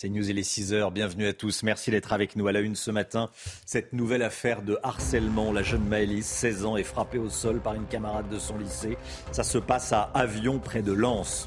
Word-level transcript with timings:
C'est 0.00 0.08
News, 0.08 0.30
il 0.30 0.38
est 0.38 0.42
6 0.42 0.72
heures. 0.72 0.92
Bienvenue 0.92 1.26
à 1.26 1.34
tous. 1.34 1.62
Merci 1.62 1.90
d'être 1.90 2.14
avec 2.14 2.34
nous 2.34 2.48
à 2.48 2.52
la 2.52 2.60
une 2.60 2.74
ce 2.74 2.90
matin. 2.90 3.28
Cette 3.66 3.92
nouvelle 3.92 4.22
affaire 4.22 4.62
de 4.62 4.78
harcèlement. 4.82 5.52
La 5.52 5.62
jeune 5.62 5.84
Maëlys, 5.84 6.24
16 6.24 6.64
ans, 6.64 6.78
est 6.78 6.84
frappée 6.84 7.18
au 7.18 7.28
sol 7.28 7.60
par 7.60 7.74
une 7.74 7.84
camarade 7.84 8.30
de 8.30 8.38
son 8.38 8.56
lycée. 8.56 8.96
Ça 9.30 9.42
se 9.42 9.58
passe 9.58 9.92
à 9.92 10.10
Avion, 10.14 10.58
près 10.58 10.80
de 10.80 10.92
Lens. 10.92 11.44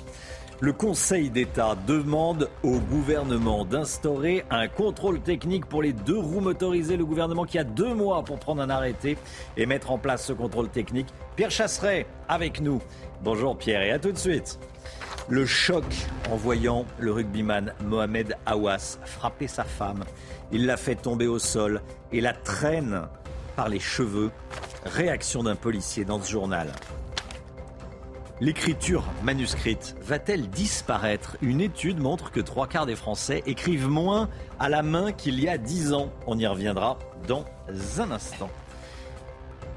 Le 0.59 0.71
Conseil 0.71 1.31
d'État 1.31 1.75
demande 1.87 2.47
au 2.61 2.77
gouvernement 2.77 3.65
d'instaurer 3.65 4.45
un 4.51 4.67
contrôle 4.67 5.19
technique 5.19 5.65
pour 5.65 5.81
les 5.81 5.93
deux 5.93 6.19
roues 6.19 6.39
motorisées. 6.39 6.95
Le 6.95 7.07
gouvernement 7.07 7.45
qui 7.45 7.57
a 7.57 7.63
deux 7.63 7.95
mois 7.95 8.23
pour 8.23 8.37
prendre 8.37 8.61
un 8.61 8.69
arrêté 8.69 9.17
et 9.57 9.65
mettre 9.65 9.89
en 9.89 9.97
place 9.97 10.27
ce 10.27 10.33
contrôle 10.33 10.69
technique. 10.69 11.07
Pierre 11.35 11.49
Chasseret 11.49 12.05
avec 12.29 12.61
nous. 12.61 12.83
Bonjour 13.23 13.57
Pierre 13.57 13.81
et 13.81 13.89
à 13.89 13.97
tout 13.97 14.11
de 14.11 14.17
suite. 14.19 14.59
Le 15.29 15.45
choc 15.45 15.85
en 16.31 16.35
voyant 16.35 16.85
le 16.99 17.11
rugbyman 17.11 17.73
Mohamed 17.83 18.35
Awas 18.45 18.97
frapper 19.05 19.47
sa 19.47 19.63
femme. 19.63 20.03
Il 20.51 20.65
l'a 20.65 20.77
fait 20.77 20.95
tomber 20.95 21.27
au 21.27 21.39
sol 21.39 21.81
et 22.11 22.21
la 22.21 22.33
traîne 22.33 23.03
par 23.55 23.69
les 23.69 23.79
cheveux. 23.79 24.31
Réaction 24.85 25.43
d'un 25.43 25.55
policier 25.55 26.03
dans 26.03 26.21
ce 26.21 26.29
journal. 26.29 26.71
L'écriture 28.41 29.05
manuscrite 29.23 29.95
va-t-elle 30.01 30.49
disparaître? 30.49 31.37
Une 31.41 31.61
étude 31.61 31.99
montre 31.99 32.31
que 32.31 32.41
trois 32.41 32.67
quarts 32.67 32.85
des 32.85 32.97
Français 32.97 33.43
écrivent 33.45 33.87
moins 33.87 34.27
à 34.59 34.67
la 34.67 34.83
main 34.83 35.13
qu'il 35.13 35.39
y 35.39 35.47
a 35.47 35.57
dix 35.57 35.93
ans. 35.93 36.11
On 36.27 36.37
y 36.37 36.45
reviendra 36.45 36.99
dans 37.27 37.45
un 37.99 38.11
instant. 38.11 38.49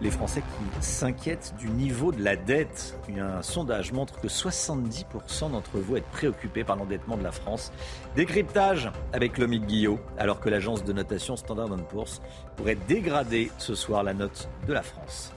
Les 0.03 0.11
Français 0.11 0.43
qui 0.43 0.85
s'inquiètent 0.85 1.55
du 1.59 1.69
niveau 1.71 2.13
de 2.13 2.23
la 2.23 2.37
dette. 2.37 2.99
Un 3.19 3.41
sondage 3.41 3.93
montre 3.93 4.21
que 4.21 4.29
70% 4.29 5.51
d'entre 5.53 5.79
vous 5.79 5.97
êtes 5.97 6.05
préoccupés 6.05 6.65
par 6.65 6.77
l'endettement 6.77 7.17
de 7.17 7.23
la 7.23 7.33
France. 7.33 7.73
Décryptage 8.15 8.91
avec 9.15 9.39
Lomique 9.39 9.67
Guillot, 9.67 9.99
alors 10.19 10.41
que 10.41 10.51
l'agence 10.51 10.85
de 10.85 10.93
notation 10.93 11.37
Standard 11.37 11.75
Poor's 11.89 12.21
pourrait 12.57 12.77
dégrader 12.87 13.51
ce 13.57 13.75
soir 13.75 14.03
la 14.03 14.13
note 14.13 14.49
de 14.67 14.75
la 14.75 14.83
France. 14.83 15.33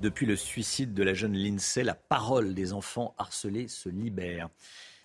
Depuis 0.00 0.26
le 0.26 0.36
suicide 0.36 0.94
de 0.94 1.02
la 1.02 1.12
jeune 1.12 1.34
Lindsay, 1.34 1.82
la 1.82 1.94
parole 1.94 2.54
des 2.54 2.72
enfants 2.72 3.14
harcelés 3.18 3.68
se 3.68 3.88
libère. 3.88 4.48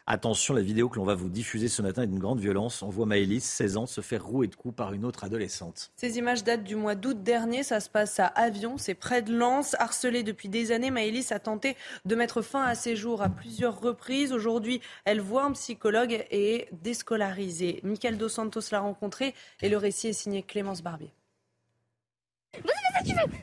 Attention, 0.06 0.54
la 0.54 0.62
vidéo 0.62 0.90
que 0.90 0.98
l'on 0.98 1.06
va 1.06 1.16
vous 1.16 1.30
diffuser 1.30 1.70
ce 1.70 1.82
matin 1.82 2.04
est 2.04 2.08
d'une 2.08 2.20
grande 2.20 2.42
violence. 2.42 2.82
On 2.82 2.90
voit 2.90 3.06
Maëlys, 3.06 3.42
16 3.42 3.78
ans, 3.78 3.86
se 3.86 4.02
faire 4.02 4.26
rouer 4.26 4.48
de 4.48 4.56
coups 4.56 4.76
par 4.76 4.92
une 4.92 5.06
autre 5.06 5.24
adolescente. 5.24 5.94
Ces 5.96 6.18
images 6.18 6.44
datent 6.44 6.66
du 6.66 6.76
mois 6.76 6.96
d'août 6.96 7.24
dernier. 7.24 7.64
Ça 7.64 7.80
se 7.80 7.90
passe 7.90 8.20
à 8.20 8.26
Avion, 8.26 8.78
c'est 8.78 8.96
près 8.96 9.22
de 9.22 9.34
Lens. 9.34 9.78
Harcelée 9.80 10.24
depuis 10.24 10.50
des 10.50 10.74
années, 10.74 10.92
Maëlys 10.92 11.32
a 11.32 11.40
tenté 11.40 11.78
de 12.04 12.16
mettre 12.16 12.42
fin 12.42 12.64
à 12.64 12.76
ses 12.76 12.98
jours 12.98 13.22
à 13.22 13.30
plusieurs 13.30 13.80
reprises. 13.80 14.34
Aujourd'hui, 14.34 14.82
elle 15.06 15.22
voit 15.22 15.46
un 15.46 15.54
psychologue 15.54 16.12
et 16.12 16.56
est 16.56 16.70
déscolarisée. 16.74 17.80
Michael 17.84 18.18
Dos 18.18 18.28
Santos 18.28 18.62
l'a 18.74 18.82
rencontré 18.82 19.34
et 19.62 19.70
le 19.70 19.78
récit 19.78 20.10
est 20.10 20.14
signé 20.14 20.44
Clémence 20.44 20.84
Barbier. 20.84 21.14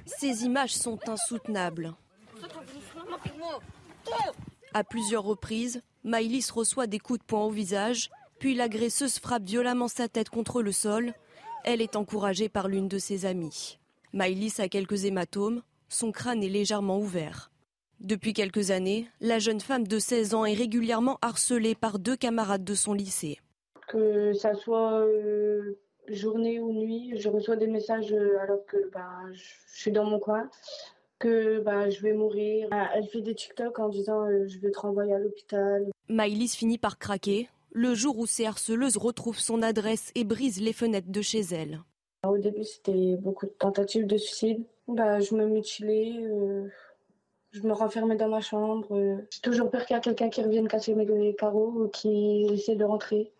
Ces 0.04 0.44
images 0.44 0.74
sont 0.74 0.98
insoutenables. 1.08 1.94
À 4.74 4.84
plusieurs 4.84 5.24
reprises, 5.24 5.82
Maïlis 6.04 6.50
reçoit 6.52 6.86
des 6.86 6.98
coups 6.98 7.20
de 7.20 7.24
poing 7.24 7.44
au 7.44 7.50
visage, 7.50 8.10
puis 8.38 8.54
l'agresseuse 8.54 9.18
frappe 9.18 9.44
violemment 9.44 9.88
sa 9.88 10.08
tête 10.08 10.30
contre 10.30 10.62
le 10.62 10.72
sol. 10.72 11.12
Elle 11.64 11.82
est 11.82 11.96
encouragée 11.96 12.48
par 12.48 12.68
l'une 12.68 12.88
de 12.88 12.98
ses 12.98 13.26
amies. 13.26 13.78
Maïlis 14.12 14.54
a 14.58 14.68
quelques 14.68 15.04
hématomes, 15.04 15.62
son 15.88 16.10
crâne 16.10 16.42
est 16.42 16.48
légèrement 16.48 16.98
ouvert. 16.98 17.50
Depuis 18.00 18.32
quelques 18.32 18.70
années, 18.70 19.08
la 19.20 19.38
jeune 19.38 19.60
femme 19.60 19.86
de 19.86 19.98
16 19.98 20.34
ans 20.34 20.46
est 20.46 20.54
régulièrement 20.54 21.18
harcelée 21.20 21.74
par 21.74 21.98
deux 21.98 22.16
camarades 22.16 22.64
de 22.64 22.74
son 22.74 22.94
lycée. 22.94 23.38
Que 23.88 24.32
ça 24.32 24.54
soit 24.54 25.00
euh, 25.00 25.78
journée 26.08 26.60
ou 26.60 26.72
nuit, 26.72 27.12
je 27.16 27.28
reçois 27.28 27.56
des 27.56 27.66
messages 27.66 28.12
euh, 28.12 28.38
alors 28.40 28.64
que 28.64 28.90
bah, 28.90 29.18
je 29.32 29.42
suis 29.66 29.92
dans 29.92 30.04
mon 30.04 30.18
coin, 30.18 30.48
que 31.20 31.60
bah, 31.60 31.88
je 31.88 32.00
vais 32.00 32.12
mourir. 32.12 32.66
Ah, 32.72 32.90
Elle 32.94 33.06
fait 33.06 33.20
des 33.20 33.34
TikTok 33.36 33.78
en 33.78 33.88
disant 33.88 34.22
euh, 34.24 34.48
je 34.48 34.58
vais 34.58 34.72
te 34.72 34.80
renvoyer 34.80 35.14
à 35.14 35.18
l'hôpital. 35.18 35.86
Maïlis 36.08 36.56
finit 36.56 36.78
par 36.78 36.98
craquer 36.98 37.48
le 37.72 37.94
jour 37.94 38.18
où 38.18 38.26
ces 38.26 38.46
harceleuses 38.46 38.96
retrouvent 38.96 39.38
son 39.38 39.62
adresse 39.62 40.10
et 40.16 40.24
brisent 40.24 40.60
les 40.60 40.72
fenêtres 40.72 41.10
de 41.12 41.22
chez 41.22 41.42
elle. 41.52 41.80
Au 42.26 42.36
début, 42.36 42.64
c'était 42.64 43.16
beaucoup 43.16 43.46
de 43.46 43.52
tentatives 43.52 44.06
de 44.06 44.16
suicide. 44.16 44.64
Bah, 44.88 45.20
je 45.20 45.34
me 45.36 45.46
mutilais, 45.46 46.12
euh, 46.20 46.66
je 47.52 47.62
me 47.62 47.72
renfermais 47.72 48.16
dans 48.16 48.28
ma 48.28 48.40
chambre. 48.40 48.88
euh. 48.96 49.16
J'ai 49.30 49.40
toujours 49.40 49.70
peur 49.70 49.86
qu'il 49.86 49.94
y 49.94 49.98
ait 49.98 50.02
quelqu'un 50.02 50.30
qui 50.30 50.42
revienne 50.42 50.66
casser 50.66 50.94
mes 50.94 51.34
carreaux 51.36 51.72
ou 51.76 51.88
qui 51.88 52.46
essaie 52.50 52.74
de 52.74 52.84
rentrer. 52.84 53.30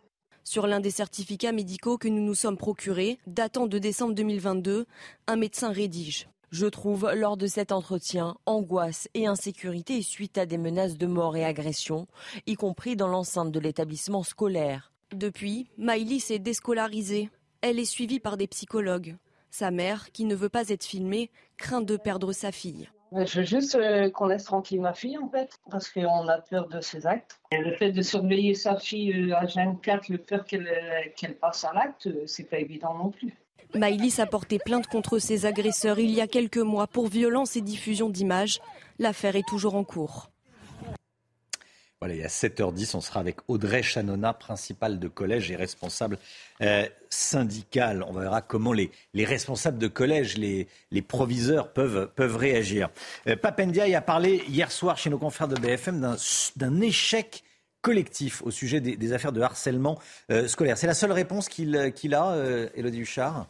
Sur 0.45 0.67
l'un 0.67 0.81
des 0.81 0.91
certificats 0.91 1.53
médicaux 1.53 1.99
que 1.99 2.09
nous 2.09 2.23
nous 2.23 2.35
sommes 2.35 2.57
procurés, 2.57 3.19
datant 3.27 3.67
de 3.67 3.79
décembre 3.79 4.15
2022, 4.15 4.87
un 5.27 5.37
médecin 5.37 5.71
rédige. 5.73 6.29
Je 6.51 6.67
trouve, 6.67 7.09
lors 7.15 7.37
de 7.37 7.47
cet 7.47 7.71
entretien, 7.71 8.37
angoisse 8.45 9.09
et 9.15 9.29
insécurité 9.29 10.03
suite 10.03 10.37
à 10.37 10.47
des 10.47 10.59
menaces 10.59 10.99
de 10.99 11.07
mort 11.07 11.37
et 11.37 11.45
agression, 11.45 12.09
y 12.47 12.55
compris 12.55 12.97
dans 12.97 13.07
l'enceinte 13.07 13.53
de 13.53 13.61
l'établissement 13.61 14.25
scolaire. 14.25 14.93
Depuis, 15.15 15.69
Maïlis 15.79 16.27
est 16.31 16.41
déscolarisée. 16.41 17.31
Elle 17.61 17.79
est 17.79 17.85
suivie 17.85 18.19
par 18.19 18.37
des 18.37 18.49
psychologues. 18.49 19.17
Sa 19.51 19.71
mère, 19.71 20.11
qui 20.11 20.25
ne 20.25 20.35
veut 20.35 20.49
pas 20.49 20.69
être 20.71 20.85
filmée, 20.85 21.31
craint 21.57 21.83
de 21.83 21.97
perdre 21.97 22.33
sa 22.33 22.51
fille. 22.51 22.89
Je 23.13 23.41
veux 23.41 23.45
juste 23.45 23.77
euh, 23.77 24.11
qu'on 24.11 24.27
laisse 24.27 24.45
tranquille 24.45 24.81
ma 24.81 24.95
fille, 24.95 25.19
en 25.19 25.29
fait, 25.29 25.59
parce 25.71 25.89
qu'on 25.89 26.29
a 26.29 26.39
peur 26.39 26.69
de 26.69 26.81
ses 26.81 27.07
actes. 27.07 27.41
Et 27.53 27.59
le 27.59 27.75
fait 27.77 27.93
de 27.93 28.03
surveiller 28.03 28.55
sa 28.55 28.77
fille 28.77 29.31
euh, 29.31 29.37
à 29.37 29.47
24, 29.47 30.09
le 30.09 30.19
peur 30.19 30.45
qu'elle 30.45 30.69
euh, 30.69 31.11
qu'elle 31.17 31.37
passe 31.37 31.65
à 31.65 31.73
l'acte, 31.73 32.09
c'est 32.27 32.45
pas 32.45 32.59
évident 32.59 32.95
non 32.95 33.11
plus. 33.11 33.35
Maïlis 33.75 34.21
a 34.21 34.27
porté 34.27 34.59
plainte 34.59 34.87
contre 34.87 35.19
ses 35.19 35.47
agresseurs 35.47 35.99
il 35.99 36.11
y 36.11 36.21
a 36.21 36.27
quelques 36.27 36.59
mois 36.59 36.87
pour 36.87 37.09
violence 37.09 37.57
et 37.57 37.61
diffusion 37.61 38.11
d'images. 38.11 38.61
L'affaire 38.99 39.37
est 39.37 39.47
toujours 39.47 39.75
en 39.77 39.85
cours. 39.85 40.31
Voilà, 42.01 42.15
et 42.15 42.25
à 42.25 42.29
7h10, 42.29 42.97
on 42.97 43.03
sera 43.03 43.21
avec 43.21 43.37
Audrey 43.47 43.83
Chanona, 43.83 44.33
principale 44.33 44.99
de 44.99 45.07
collège 45.07 45.51
et 45.51 45.57
responsable 45.57 46.19
euh, 46.63 46.89
syndicale. 47.11 48.03
On 48.09 48.15
verra 48.15 48.41
comment 48.41 48.73
les, 48.73 48.91
les 49.13 49.27
responsables 49.27 49.77
de 49.77 49.87
collège, 49.87 50.39
les, 50.39 50.67
proviseurs 51.03 51.75
peuvent, 51.75 52.09
réagir. 52.19 52.89
Euh, 53.27 53.37
a 53.37 54.01
parlé 54.01 54.43
hier 54.49 54.73
soir 54.73 54.97
chez 54.97 55.11
nos 55.11 55.19
confrères 55.19 55.49
de 55.49 55.57
BFM 55.61 56.17
d'un- 56.57 56.81
échec 56.81 57.45
collectif 57.83 58.43
au 58.43 58.51
sujet 58.51 58.81
des, 58.81 59.13
affaires 59.13 59.33
de 59.33 59.43
harcèlement 59.43 59.99
euh, 60.31 60.49
scolaire. 60.49 60.79
C'est 60.79 60.87
la 60.87 60.95
seule 60.95 61.13
réponse 61.13 61.51
qu'il 61.51 61.77
a, 61.77 62.33
euh, 62.33 62.69
Élodie 62.75 63.01
Huchard, 63.01 63.47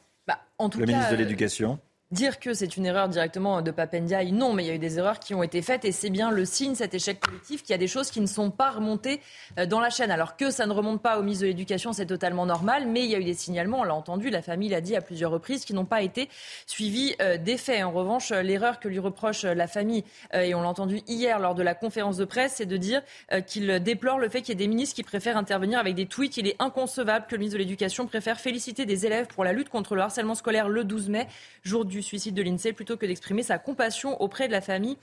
en 0.60 0.68
tout 0.68 0.78
le 0.78 0.86
cas, 0.86 0.92
ministre 0.92 1.10
de 1.10 1.16
euh, 1.16 1.18
l'Éducation. 1.18 1.78
Dire 2.10 2.40
que 2.40 2.54
c'est 2.54 2.76
une 2.76 2.86
erreur 2.86 3.08
directement 3.08 3.62
de 3.62 3.70
Papendiaï, 3.70 4.32
non, 4.32 4.52
mais 4.52 4.64
il 4.64 4.66
y 4.66 4.70
a 4.70 4.74
eu 4.74 4.80
des 4.80 4.98
erreurs 4.98 5.20
qui 5.20 5.32
ont 5.32 5.44
été 5.44 5.62
faites 5.62 5.84
et 5.84 5.92
c'est 5.92 6.10
bien 6.10 6.32
le 6.32 6.44
signe, 6.44 6.74
cet 6.74 6.92
échec 6.92 7.20
collectif, 7.20 7.62
qu'il 7.62 7.70
y 7.70 7.74
a 7.74 7.78
des 7.78 7.86
choses 7.86 8.10
qui 8.10 8.20
ne 8.20 8.26
sont 8.26 8.50
pas 8.50 8.70
remontées 8.70 9.20
euh, 9.60 9.64
dans 9.64 9.78
la 9.78 9.90
chaîne. 9.90 10.10
Alors 10.10 10.36
que 10.36 10.50
ça 10.50 10.66
ne 10.66 10.72
remonte 10.72 11.00
pas 11.00 11.20
au 11.20 11.22
ministre 11.22 11.44
de 11.44 11.50
l'Éducation, 11.50 11.92
c'est 11.92 12.06
totalement 12.06 12.46
normal, 12.46 12.88
mais 12.88 13.04
il 13.04 13.10
y 13.10 13.14
a 13.14 13.20
eu 13.20 13.24
des 13.24 13.34
signalements, 13.34 13.78
on 13.78 13.84
l'a 13.84 13.94
entendu, 13.94 14.28
la 14.28 14.42
famille 14.42 14.70
l'a 14.70 14.80
dit 14.80 14.96
à 14.96 15.02
plusieurs 15.02 15.30
reprises, 15.30 15.64
qui 15.64 15.72
n'ont 15.72 15.84
pas 15.84 16.02
été 16.02 16.28
suivis 16.66 17.14
euh, 17.22 17.38
des 17.38 17.56
faits. 17.56 17.84
En 17.84 17.92
revanche, 17.92 18.32
euh, 18.32 18.42
l'erreur 18.42 18.80
que 18.80 18.88
lui 18.88 18.98
reproche 18.98 19.44
la 19.44 19.68
famille, 19.68 20.02
et 20.34 20.52
on 20.52 20.62
l'a 20.62 20.68
entendu 20.68 21.02
hier 21.06 21.38
lors 21.38 21.54
de 21.54 21.62
la 21.62 21.76
conférence 21.76 22.16
de 22.16 22.24
presse, 22.24 22.54
c'est 22.56 22.66
de 22.66 22.76
dire 22.76 23.02
qu'il 23.46 23.78
déplore 23.80 24.18
le 24.18 24.28
fait 24.28 24.40
qu'il 24.40 24.48
y 24.48 24.52
ait 24.52 24.66
des 24.66 24.66
ministres 24.66 24.96
qui 24.96 25.04
préfèrent 25.04 25.36
intervenir 25.36 25.78
avec 25.78 25.94
des 25.94 26.06
tweets. 26.06 26.36
Il 26.38 26.48
est 26.48 26.56
inconcevable 26.58 27.26
que 27.28 27.36
le 27.36 27.38
ministre 27.38 27.58
de 27.58 27.62
l'Éducation 27.62 28.06
préfère 28.06 28.40
féliciter 28.40 28.84
des 28.84 29.06
élèves 29.06 29.28
pour 29.28 29.44
la 29.44 29.52
lutte 29.52 29.68
contre 29.68 29.94
le 29.94 30.02
harcèlement 30.02 30.34
scolaire 30.34 30.68
le 30.68 30.84
12 30.84 31.08
mai, 31.08 31.28
jour 31.62 31.84
du 31.84 31.99
suicide 32.02 32.34
de 32.34 32.42
l'INSEE, 32.42 32.72
plutôt 32.72 32.96
que 32.96 33.06
d'exprimer 33.06 33.42
sa 33.42 33.58
compassion 33.58 34.20
auprès 34.20 34.46
de 34.46 34.52
la 34.52 34.60
famille 34.60 34.96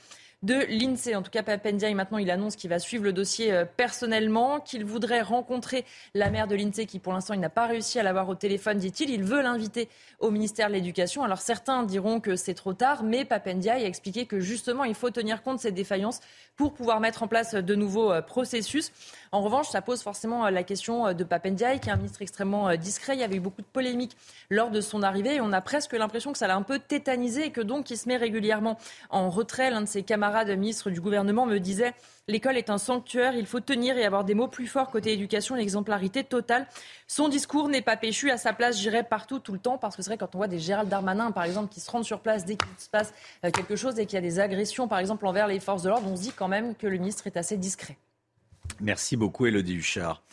de 0.43 0.65
l'INSEE. 0.69 1.15
En 1.15 1.23
tout 1.23 1.31
cas, 1.31 1.41
Papendiaï, 1.41 1.95
maintenant, 1.95 2.19
il 2.19 2.29
annonce 2.29 2.55
qu'il 2.55 2.69
va 2.69 2.77
suivre 2.77 3.03
le 3.03 3.11
dossier 3.11 3.51
euh, 3.51 3.65
personnellement, 3.65 4.59
qu'il 4.59 4.85
voudrait 4.85 5.21
rencontrer 5.21 5.83
la 6.13 6.29
mère 6.29 6.47
de 6.47 6.55
l'INSEE, 6.55 6.85
qui 6.85 6.99
pour 6.99 7.13
l'instant, 7.13 7.33
il 7.33 7.39
n'a 7.39 7.49
pas 7.49 7.65
réussi 7.65 7.97
à 7.99 8.03
l'avoir 8.03 8.29
au 8.29 8.35
téléphone, 8.35 8.77
dit-il. 8.77 9.09
Il 9.09 9.23
veut 9.23 9.41
l'inviter 9.41 9.89
au 10.19 10.29
ministère 10.29 10.67
de 10.67 10.73
l'Éducation. 10.73 11.23
Alors 11.23 11.39
certains 11.39 11.83
diront 11.83 12.19
que 12.19 12.35
c'est 12.35 12.53
trop 12.53 12.73
tard, 12.73 13.03
mais 13.03 13.25
Papendiaï 13.25 13.83
a 13.83 13.87
expliqué 13.87 14.27
que 14.27 14.39
justement, 14.39 14.83
il 14.83 14.93
faut 14.93 15.09
tenir 15.09 15.41
compte 15.41 15.57
de 15.57 15.61
ces 15.61 15.71
défaillances 15.71 16.19
pour 16.55 16.73
pouvoir 16.73 16.99
mettre 16.99 17.23
en 17.23 17.27
place 17.27 17.55
de 17.55 17.75
nouveaux 17.75 18.11
euh, 18.11 18.21
processus. 18.21 18.91
En 19.31 19.41
revanche, 19.41 19.69
ça 19.69 19.81
pose 19.81 20.01
forcément 20.01 20.45
euh, 20.45 20.51
la 20.51 20.63
question 20.63 21.13
de 21.13 21.23
Papendiaï, 21.23 21.79
qui 21.79 21.89
est 21.89 21.91
un 21.91 21.97
ministre 21.97 22.21
extrêmement 22.21 22.75
discret. 22.75 23.15
Il 23.15 23.19
y 23.19 23.23
avait 23.23 23.37
eu 23.37 23.39
beaucoup 23.39 23.61
de 23.61 23.67
polémiques 23.67 24.17
lors 24.49 24.71
de 24.71 24.81
son 24.81 25.03
arrivée 25.03 25.35
et 25.35 25.41
on 25.41 25.53
a 25.53 25.61
presque 25.61 25.93
l'impression 25.93 26.31
que 26.31 26.37
ça 26.37 26.47
l'a 26.47 26.55
un 26.55 26.61
peu 26.61 26.79
tétanisé 26.79 27.45
et 27.45 27.51
que 27.51 27.61
donc 27.61 27.89
il 27.89 27.97
se 27.97 28.07
met 28.07 28.17
régulièrement 28.17 28.77
en 29.09 29.29
retrait. 29.29 29.71
L'un 29.71 29.81
de 29.81 29.85
ses 29.87 30.03
camarades 30.03 30.27
camarade 30.27 30.59
ministre 30.59 30.89
du 30.89 30.99
gouvernement 30.99 31.45
me 31.45 31.59
disait 31.59 31.93
l'école 32.27 32.57
est 32.57 32.69
un 32.69 32.77
sanctuaire, 32.77 33.35
il 33.35 33.45
faut 33.45 33.59
tenir 33.59 33.97
et 33.97 34.03
avoir 34.03 34.23
des 34.23 34.33
mots 34.33 34.47
plus 34.47 34.67
forts 34.67 34.89
côté 34.89 35.13
éducation, 35.13 35.55
l'exemplarité 35.55 36.23
totale. 36.23 36.67
Son 37.07 37.29
discours 37.29 37.69
n'est 37.69 37.81
pas 37.81 37.95
péchu, 37.97 38.31
à 38.31 38.37
sa 38.37 38.51
place 38.51 38.77
j'irai 38.79 39.03
partout 39.03 39.39
tout 39.39 39.53
le 39.53 39.59
temps 39.59 39.77
parce 39.77 39.95
que 39.95 40.01
c'est 40.01 40.09
vrai 40.09 40.17
quand 40.17 40.33
on 40.35 40.39
voit 40.39 40.47
des 40.47 40.59
Gérald 40.59 40.89
Darmanin 40.89 41.31
par 41.31 41.43
exemple 41.43 41.71
qui 41.71 41.79
se 41.79 41.89
rendent 41.89 42.03
sur 42.03 42.19
place 42.19 42.45
dès 42.45 42.55
qu'il 42.55 42.67
se 42.79 42.89
passe 42.89 43.13
euh, 43.45 43.51
quelque 43.51 43.75
chose 43.75 43.99
et 43.99 44.05
qu'il 44.05 44.15
y 44.15 44.17
a 44.17 44.21
des 44.21 44.39
agressions 44.39 44.87
par 44.87 44.99
exemple 44.99 45.25
envers 45.27 45.47
les 45.47 45.59
forces 45.59 45.83
de 45.83 45.89
l'ordre, 45.89 46.09
on 46.11 46.15
se 46.15 46.23
dit 46.23 46.33
quand 46.35 46.47
même 46.47 46.75
que 46.75 46.87
le 46.87 46.97
ministre 46.97 47.27
est 47.27 47.37
assez 47.37 47.57
discret. 47.57 47.97
Merci 48.81 49.17
beaucoup 49.17 49.45
Elodie 49.45 49.75
Huchard 49.75 50.23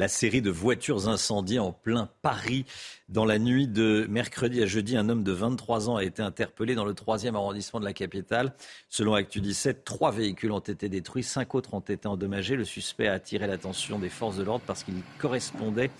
la 0.00 0.08
série 0.08 0.40
de 0.40 0.50
voitures 0.50 1.08
incendiées 1.08 1.58
en 1.58 1.72
plein 1.72 2.08
Paris. 2.22 2.64
Dans 3.10 3.26
la 3.26 3.38
nuit 3.38 3.68
de 3.68 4.06
mercredi 4.08 4.62
à 4.62 4.66
jeudi, 4.66 4.96
un 4.96 5.10
homme 5.10 5.22
de 5.22 5.32
23 5.32 5.90
ans 5.90 5.96
a 5.96 6.04
été 6.04 6.22
interpellé 6.22 6.74
dans 6.74 6.86
le 6.86 6.94
3e 6.94 7.34
arrondissement 7.34 7.80
de 7.80 7.84
la 7.84 7.92
capitale. 7.92 8.54
Selon 8.88 9.12
Actu 9.12 9.42
17, 9.42 9.84
trois 9.84 10.10
véhicules 10.10 10.52
ont 10.52 10.60
été 10.60 10.88
détruits, 10.88 11.22
cinq 11.22 11.54
autres 11.54 11.74
ont 11.74 11.80
été 11.80 12.08
endommagés. 12.08 12.56
Le 12.56 12.64
suspect 12.64 13.08
a 13.08 13.12
attiré 13.12 13.46
l'attention 13.46 13.98
des 13.98 14.08
forces 14.08 14.38
de 14.38 14.42
l'ordre 14.42 14.64
parce 14.66 14.84
qu'il 14.84 14.94
correspondait 15.18 15.90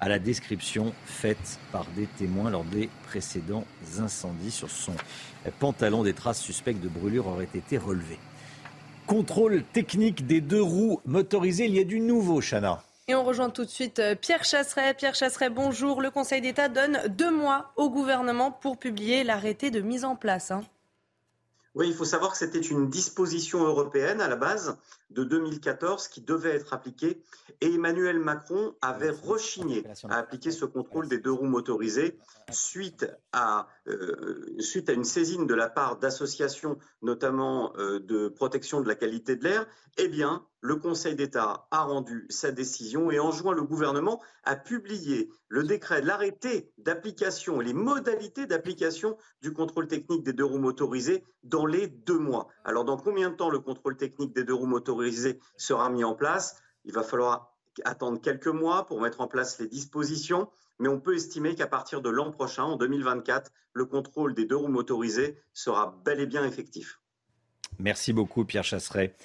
à 0.00 0.08
la 0.08 0.18
description 0.18 0.94
faite 1.04 1.58
par 1.70 1.84
des 1.96 2.06
témoins 2.06 2.50
lors 2.50 2.64
des 2.64 2.88
précédents 3.08 3.66
incendies. 3.98 4.52
Sur 4.52 4.70
son 4.70 4.94
pantalon, 5.58 6.02
des 6.02 6.14
traces 6.14 6.40
suspectes 6.40 6.80
de 6.80 6.88
brûlure 6.88 7.26
auraient 7.26 7.48
été 7.54 7.76
relevées. 7.76 8.18
Contrôle 9.10 9.64
technique 9.72 10.28
des 10.28 10.40
deux 10.40 10.62
roues 10.62 11.00
motorisées, 11.04 11.64
il 11.64 11.74
y 11.74 11.80
a 11.80 11.84
du 11.84 11.98
nouveau, 11.98 12.40
Chana. 12.40 12.80
Et 13.08 13.16
on 13.16 13.24
rejoint 13.24 13.50
tout 13.50 13.64
de 13.64 13.68
suite 13.68 13.98
euh, 13.98 14.14
Pierre 14.14 14.44
Chasseret. 14.44 14.94
Pierre 14.94 15.16
Chasseret, 15.16 15.50
bonjour. 15.50 16.00
Le 16.00 16.12
Conseil 16.12 16.40
d'État 16.40 16.68
donne 16.68 17.00
deux 17.08 17.32
mois 17.32 17.72
au 17.74 17.90
gouvernement 17.90 18.52
pour 18.52 18.78
publier 18.78 19.24
l'arrêté 19.24 19.72
de 19.72 19.80
mise 19.80 20.04
en 20.04 20.14
place. 20.14 20.52
Hein. 20.52 20.60
Oui, 21.76 21.86
il 21.86 21.94
faut 21.94 22.04
savoir 22.04 22.32
que 22.32 22.38
c'était 22.38 22.58
une 22.58 22.90
disposition 22.90 23.64
européenne 23.64 24.20
à 24.20 24.28
la 24.28 24.34
base 24.34 24.76
de 25.10 25.22
2014 25.22 26.08
qui 26.08 26.20
devait 26.20 26.50
être 26.50 26.72
appliquée 26.72 27.22
et 27.60 27.72
Emmanuel 27.72 28.18
Macron 28.18 28.74
avait 28.82 29.10
rechigné 29.10 29.84
à 30.08 30.18
appliquer 30.18 30.50
ce 30.50 30.64
contrôle 30.64 31.08
des 31.08 31.18
deux 31.18 31.30
roues 31.30 31.46
motorisées 31.46 32.18
suite 32.50 33.06
à, 33.32 33.68
euh, 33.86 34.56
une 34.88 35.04
saisine 35.04 35.46
de 35.46 35.54
la 35.54 35.68
part 35.68 35.98
d'associations, 35.98 36.76
notamment 37.02 37.72
euh, 37.76 38.00
de 38.00 38.28
protection 38.28 38.80
de 38.80 38.88
la 38.88 38.96
qualité 38.96 39.36
de 39.36 39.44
l'air. 39.44 39.66
Eh 39.96 40.08
bien, 40.08 40.44
le 40.60 40.76
Conseil 40.76 41.14
d'État 41.14 41.66
a 41.70 41.82
rendu 41.82 42.26
sa 42.28 42.52
décision 42.52 43.10
et 43.10 43.18
enjoint 43.18 43.54
le 43.54 43.62
gouvernement 43.62 44.20
à 44.44 44.56
publier 44.56 45.30
le 45.48 45.62
décret, 45.62 46.02
l'arrêté 46.02 46.72
d'application 46.78 47.60
et 47.60 47.64
les 47.64 47.72
modalités 47.72 48.46
d'application 48.46 49.16
du 49.40 49.52
contrôle 49.52 49.88
technique 49.88 50.22
des 50.22 50.32
deux 50.32 50.44
roues 50.44 50.58
motorisées 50.58 51.24
dans 51.42 51.66
les 51.66 51.88
deux 51.88 52.18
mois. 52.18 52.48
Alors, 52.64 52.84
dans 52.84 52.98
combien 52.98 53.30
de 53.30 53.36
temps 53.36 53.50
le 53.50 53.60
contrôle 53.60 53.96
technique 53.96 54.34
des 54.34 54.44
deux 54.44 54.54
roues 54.54 54.66
motorisées 54.66 55.40
sera 55.56 55.88
mis 55.88 56.04
en 56.04 56.14
place? 56.14 56.56
Il 56.84 56.92
va 56.92 57.02
falloir 57.02 57.56
attendre 57.84 58.20
quelques 58.20 58.46
mois 58.48 58.86
pour 58.86 59.00
mettre 59.00 59.20
en 59.20 59.28
place 59.28 59.58
les 59.60 59.68
dispositions, 59.68 60.50
mais 60.78 60.88
on 60.88 61.00
peut 61.00 61.14
estimer 61.14 61.54
qu'à 61.54 61.66
partir 61.66 62.02
de 62.02 62.10
l'an 62.10 62.30
prochain, 62.30 62.64
en 62.64 62.76
2024, 62.76 63.50
le 63.72 63.84
contrôle 63.86 64.34
des 64.34 64.44
deux 64.44 64.56
roues 64.56 64.68
motorisées 64.68 65.38
sera 65.54 65.98
bel 66.04 66.20
et 66.20 66.26
bien 66.26 66.44
effectif. 66.44 67.00
Merci 67.78 68.12
beaucoup, 68.12 68.44
Pierre 68.44 68.64
Chasseret 68.64 69.16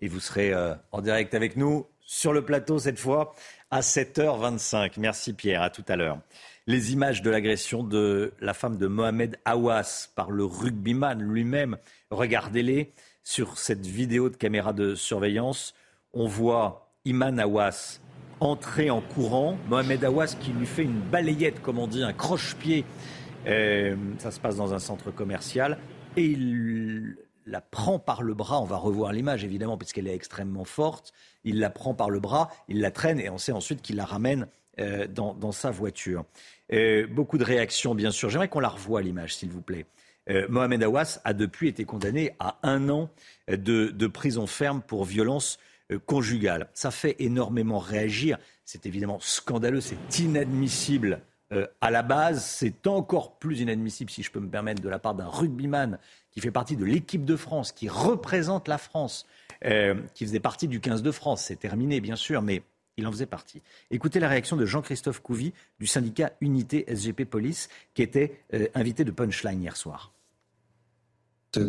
et 0.00 0.08
vous 0.08 0.20
serez 0.20 0.52
euh, 0.52 0.74
en 0.90 1.00
direct 1.00 1.34
avec 1.34 1.56
nous 1.56 1.86
sur 2.00 2.32
le 2.32 2.44
plateau 2.44 2.78
cette 2.78 2.98
fois 2.98 3.34
à 3.70 3.80
7h25. 3.80 4.92
Merci 4.98 5.32
Pierre, 5.32 5.62
à 5.62 5.70
tout 5.70 5.84
à 5.88 5.96
l'heure. 5.96 6.18
Les 6.66 6.92
images 6.92 7.22
de 7.22 7.30
l'agression 7.30 7.82
de 7.82 8.32
la 8.40 8.54
femme 8.54 8.76
de 8.76 8.86
Mohamed 8.86 9.38
Awas 9.44 10.08
par 10.14 10.30
le 10.30 10.44
rugbyman 10.44 11.20
lui-même, 11.22 11.76
regardez-les 12.10 12.92
sur 13.24 13.58
cette 13.58 13.86
vidéo 13.86 14.28
de 14.28 14.36
caméra 14.36 14.72
de 14.72 14.94
surveillance. 14.94 15.74
On 16.12 16.26
voit 16.26 16.92
Iman 17.04 17.38
Awas 17.40 18.00
entrer 18.40 18.90
en 18.90 19.00
courant, 19.00 19.56
Mohamed 19.68 20.04
Awas 20.04 20.36
qui 20.38 20.52
lui 20.52 20.66
fait 20.66 20.82
une 20.82 21.00
balayette, 21.00 21.62
comme 21.62 21.78
on 21.78 21.86
dit, 21.86 22.02
un 22.02 22.12
croche-pied. 22.12 22.84
Euh, 23.46 23.96
ça 24.18 24.30
se 24.30 24.40
passe 24.40 24.56
dans 24.56 24.74
un 24.74 24.78
centre 24.78 25.10
commercial 25.10 25.78
et 26.16 26.24
il 26.24 27.16
la 27.46 27.60
prend 27.60 27.98
par 27.98 28.22
le 28.22 28.34
bras, 28.34 28.60
on 28.60 28.64
va 28.64 28.76
revoir 28.76 29.12
l'image 29.12 29.44
évidemment 29.44 29.76
puisqu'elle 29.76 30.06
est 30.06 30.14
extrêmement 30.14 30.64
forte, 30.64 31.12
il 31.44 31.58
la 31.58 31.70
prend 31.70 31.94
par 31.94 32.10
le 32.10 32.20
bras, 32.20 32.50
il 32.68 32.80
la 32.80 32.90
traîne 32.90 33.20
et 33.20 33.30
on 33.30 33.38
sait 33.38 33.52
ensuite 33.52 33.82
qu'il 33.82 33.96
la 33.96 34.04
ramène 34.04 34.46
euh, 34.80 35.06
dans, 35.06 35.52
sa 35.52 35.70
voiture. 35.70 36.24
Euh, 36.72 37.06
beaucoup 37.06 37.38
de 37.38 37.44
réactions 37.44 37.94
bien 37.94 38.10
sûr, 38.10 38.30
j'aimerais 38.30 38.48
qu'on 38.48 38.60
la 38.60 38.68
revoie 38.68 39.02
l'image 39.02 39.36
s'il 39.36 39.50
vous 39.50 39.60
plaît. 39.60 39.86
Euh, 40.30 40.46
Mohamed 40.48 40.82
Awas 40.82 41.20
a 41.24 41.34
depuis 41.34 41.68
été 41.68 41.84
condamné 41.84 42.34
à 42.38 42.58
un 42.62 42.88
an 42.88 43.10
de, 43.48 44.06
prison 44.06 44.46
ferme 44.46 44.80
pour 44.80 45.04
violence 45.04 45.58
conjugale. 46.06 46.68
Ça 46.72 46.90
fait 46.90 47.16
énormément 47.18 47.78
réagir, 47.78 48.38
c'est 48.64 48.86
évidemment 48.86 49.18
scandaleux, 49.20 49.80
c'est 49.80 50.18
inadmissible 50.20 51.20
à 51.80 51.90
la 51.90 52.02
base, 52.02 52.44
c'est 52.44 52.86
encore 52.86 53.38
plus 53.38 53.60
inadmissible, 53.60 54.10
si 54.10 54.22
je 54.22 54.30
peux 54.30 54.40
me 54.40 54.48
permettre, 54.48 54.82
de 54.82 54.88
la 54.88 54.98
part 54.98 55.14
d'un 55.14 55.28
rugbyman 55.28 55.98
qui 56.32 56.40
fait 56.40 56.50
partie 56.50 56.76
de 56.76 56.84
l'équipe 56.84 57.24
de 57.24 57.36
France, 57.36 57.72
qui 57.72 57.88
représente 57.88 58.68
la 58.68 58.78
France, 58.78 59.26
euh, 59.64 59.94
qui 60.14 60.24
faisait 60.24 60.40
partie 60.40 60.66
du 60.66 60.80
15 60.80 61.02
de 61.02 61.10
France. 61.10 61.44
C'est 61.44 61.56
terminé, 61.56 62.00
bien 62.00 62.16
sûr, 62.16 62.42
mais 62.42 62.62
il 62.96 63.06
en 63.06 63.12
faisait 63.12 63.26
partie. 63.26 63.62
Écoutez 63.90 64.18
la 64.18 64.28
réaction 64.28 64.56
de 64.56 64.66
Jean-Christophe 64.66 65.20
Couvi 65.20 65.52
du 65.78 65.86
syndicat 65.86 66.32
Unité 66.40 66.84
SGP 66.88 67.24
Police, 67.24 67.68
qui 67.94 68.02
était 68.02 68.40
euh, 68.54 68.66
invité 68.74 69.04
de 69.04 69.10
Punchline 69.10 69.62
hier 69.62 69.76
soir. 69.76 70.12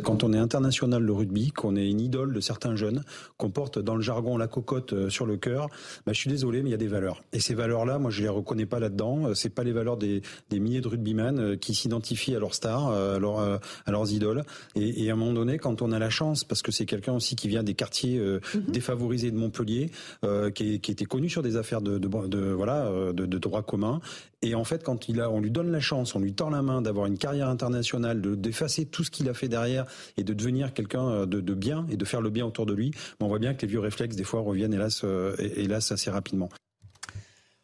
Quand 0.04 0.24
on 0.24 0.32
est 0.32 0.38
international 0.38 1.06
de 1.06 1.12
rugby, 1.12 1.52
qu'on 1.52 1.76
est 1.76 1.90
une 1.90 2.00
idole 2.00 2.34
de 2.34 2.40
certains 2.40 2.76
jeunes, 2.76 3.04
qu'on 3.38 3.50
porte 3.50 3.80
dans 3.80 3.96
le 3.96 4.02
jargon 4.02 4.38
la 4.38 4.48
cocotte 4.48 4.94
euh, 4.94 5.10
sur 5.10 5.26
le 5.26 5.36
cœur, 5.36 5.68
bah, 6.06 6.14
je 6.14 6.20
suis 6.20 6.30
désolé, 6.30 6.64
mais 6.64 6.70
il 6.70 6.72
y 6.72 6.76
a 6.76 6.78
des 6.78 6.88
valeurs. 6.88 7.22
Et 7.34 7.42
ces 7.42 7.54
valeurs-là, 7.54 8.00
moi, 8.00 8.10
je 8.10 8.22
les 8.22 8.30
reconnais 8.30 8.66
pas 8.66 8.80
là-dedans. 8.80 9.28
Euh, 9.28 9.34
c'est 9.34 9.50
pas 9.50 9.66
les 9.66 9.74
valeurs 9.74 9.98
des, 9.98 10.22
des 10.50 10.60
milliers 10.60 10.80
de 10.80 10.88
rugbyman 10.88 11.38
euh, 11.38 11.56
qui 11.58 11.76
s'identifient 11.76 12.36
à 12.36 12.40
leurs 12.40 12.56
stars, 12.56 12.90
à, 12.90 13.20
leur, 13.20 13.40
à 13.40 13.92
leurs 13.92 14.12
idoles. 14.14 14.44
Et, 14.76 15.04
et, 15.04 15.10
à 15.10 15.14
un 15.14 15.16
moment 15.18 15.34
donné, 15.34 15.58
quand 15.58 15.82
on 15.82 15.92
a 15.92 16.00
la 16.00 16.10
chance, 16.10 16.46
parce 16.46 16.62
que 16.62 16.72
c'est 16.72 16.86
quelqu'un 16.86 17.14
aussi 17.14 17.36
qui 17.36 17.50
vient 17.50 17.64
des 17.64 17.74
quartiers 17.74 18.20
mhm. 18.20 18.64
défavorisés 18.70 19.32
de 19.32 19.38
Montpellier, 19.38 19.92
euh, 20.24 20.50
qui, 20.50 20.80
qui, 20.80 20.92
était 20.92 21.06
connu 21.06 21.30
sur 21.30 21.42
des 21.42 21.58
affaires 21.58 21.82
de, 21.82 21.98
de, 21.98 22.08
de 22.28 22.52
voilà 22.52 22.90
de, 23.14 23.26
de, 23.26 23.38
droit 23.38 23.64
commun, 23.64 24.00
et 24.44 24.56
en 24.56 24.66
fait, 24.66 24.84
quand 24.84 25.08
il 25.08 25.22
a, 25.22 25.30
on 25.30 25.40
lui 25.40 25.52
donne 25.52 25.72
la 25.72 25.80
chance, 25.80 26.16
on 26.16 26.20
lui 26.20 26.34
tend 26.34 26.50
la 26.50 26.62
main 26.62 26.82
d'avoir 26.82 27.06
une 27.06 27.18
carrière 27.18 27.48
internationale, 27.48 28.22
de 28.22 28.36
d'effacer 28.36 28.86
tout 28.86 29.04
ce 29.04 29.10
qu'il 29.10 29.30
a 29.30 29.34
fait 29.34 29.48
derrière 29.48 29.86
et 30.18 30.24
de 30.24 30.34
devenir 30.34 30.74
quelqu'un 30.74 31.08
euh, 31.08 31.26
de, 31.26 31.40
de, 31.40 31.54
bien 31.54 31.86
et 31.90 31.96
de 31.96 32.06
faire 32.06 32.20
le 32.20 32.30
bien 32.30 32.46
autour 32.46 32.66
de 32.66 32.74
lui, 32.74 32.92
on 33.22 33.28
voit 33.28 33.40
bien 33.40 33.54
que 33.54 33.62
les 33.62 33.68
vieux 33.68 33.80
réflexes 33.80 34.18
des 34.18 34.26
fois 34.26 34.42
reviennent 34.42 34.74
hélas, 34.74 35.02
euh, 35.06 35.36
hélas 35.40 35.92
assez 35.94 36.12
rapidement. 36.12 36.50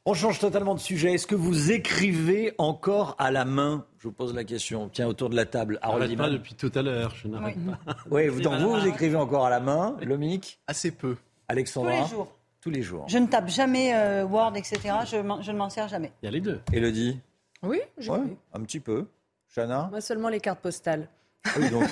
On 0.05 0.13
change 0.13 0.39
totalement 0.39 0.73
de 0.73 0.79
sujet. 0.79 1.13
Est-ce 1.13 1.27
que 1.27 1.35
vous 1.35 1.71
écrivez 1.71 2.53
encore 2.57 3.15
à 3.19 3.29
la 3.29 3.43
main? 3.43 3.85
Je 3.99 4.07
vous 4.07 4.13
pose 4.13 4.33
la 4.33 4.45
question. 4.45 4.89
Tiens, 4.91 5.07
autour 5.07 5.29
de 5.29 5.35
la 5.35 5.45
table. 5.45 5.77
Arrête 5.81 6.15
pas 6.15 6.29
depuis 6.29 6.55
tout 6.55 6.71
à 6.73 6.81
l'heure. 6.81 7.13
Je 7.21 7.27
n'arrête 7.27 7.57
pas. 7.65 7.97
Oui, 8.09 8.27
vous, 8.27 8.39
donc 8.41 8.59
vous, 8.59 8.79
vous 8.79 8.87
écrivez 8.87 9.17
encore 9.17 9.45
à 9.45 9.49
la 9.49 9.59
main, 9.59 9.97
Lomic 10.01 10.59
Assez 10.67 10.91
peu. 10.91 11.17
Alexandra? 11.49 11.91
Tous 11.91 12.03
les 12.03 12.09
jours. 12.09 12.38
Tous 12.61 12.69
les 12.69 12.81
jours. 12.81 13.05
Je 13.07 13.17
ne 13.17 13.27
tape 13.27 13.47
jamais 13.47 13.95
euh, 13.95 14.25
Word, 14.25 14.55
etc. 14.57 14.79
Je, 15.05 15.17
je 15.41 15.51
ne 15.51 15.57
m'en 15.57 15.69
sers 15.69 15.87
jamais. 15.87 16.11
Il 16.21 16.25
y 16.25 16.27
a 16.27 16.31
les 16.31 16.41
deux. 16.41 16.61
Elodie 16.73 17.19
Oui, 17.63 17.79
je 17.97 18.11
ouais, 18.11 18.19
Un 18.53 18.61
petit 18.61 18.79
peu. 18.81 19.07
Chana 19.53 19.87
Moi 19.89 20.01
seulement 20.01 20.29
les 20.29 20.39
cartes 20.39 20.59
postales. 20.59 21.07
Ah 21.45 21.51
oui, 21.57 21.69
donc, 21.69 21.87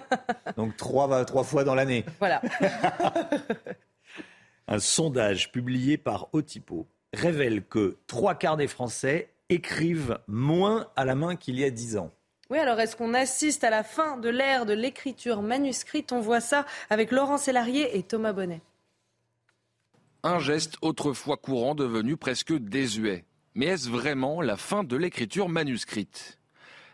donc 0.56 0.76
trois, 0.76 1.24
trois 1.24 1.42
fois 1.42 1.64
dans 1.64 1.74
l'année. 1.74 2.04
Voilà. 2.18 2.42
Un 4.68 4.78
sondage 4.78 5.50
publié 5.50 5.96
par 5.96 6.28
Otipo 6.32 6.86
révèle 7.12 7.64
que 7.64 7.96
trois 8.06 8.34
quarts 8.34 8.56
des 8.56 8.68
Français 8.68 9.30
écrivent 9.48 10.18
moins 10.28 10.86
à 10.96 11.04
la 11.04 11.14
main 11.14 11.34
qu'il 11.34 11.58
y 11.58 11.64
a 11.64 11.70
dix 11.70 11.96
ans. 11.96 12.10
Oui, 12.50 12.58
alors 12.58 12.78
est-ce 12.78 12.94
qu'on 12.94 13.14
assiste 13.14 13.64
à 13.64 13.70
la 13.70 13.82
fin 13.82 14.16
de 14.16 14.28
l'ère 14.28 14.66
de 14.66 14.72
l'écriture 14.72 15.42
manuscrite? 15.42 16.12
On 16.12 16.20
voit 16.20 16.40
ça 16.40 16.66
avec 16.88 17.10
Laurent 17.10 17.38
Sélarié 17.38 17.96
et 17.96 18.02
Thomas 18.02 18.32
Bonnet. 18.32 18.60
Un 20.22 20.38
geste 20.38 20.76
autrefois 20.82 21.38
courant 21.38 21.74
devenu 21.74 22.18
presque 22.18 22.52
désuet. 22.52 23.24
Mais 23.54 23.66
est-ce 23.66 23.88
vraiment 23.88 24.42
la 24.42 24.58
fin 24.58 24.84
de 24.84 24.94
l'écriture 24.94 25.48
manuscrite? 25.48 26.38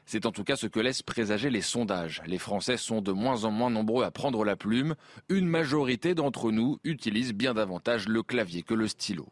C'est 0.04 0.26
en 0.26 0.30
tout 0.30 0.45
cas 0.45 0.54
ce 0.54 0.68
que 0.68 0.78
laissent 0.78 1.02
présager 1.02 1.50
les 1.50 1.61
sondages. 1.61 2.23
Les 2.26 2.38
Français 2.38 2.76
sont 2.76 3.02
de 3.02 3.11
moins 3.11 3.42
en 3.42 3.50
moins 3.50 3.71
nombreux 3.71 4.04
à 4.04 4.12
prendre 4.12 4.45
la 4.45 4.54
plume. 4.54 4.95
Une 5.28 5.49
majorité 5.49 6.14
d'entre 6.14 6.52
nous 6.52 6.78
utilisent 6.85 7.35
bien 7.35 7.52
davantage 7.52 8.06
le 8.06 8.23
clavier 8.23 8.62
que 8.62 8.75
le 8.75 8.87
stylo. 8.87 9.26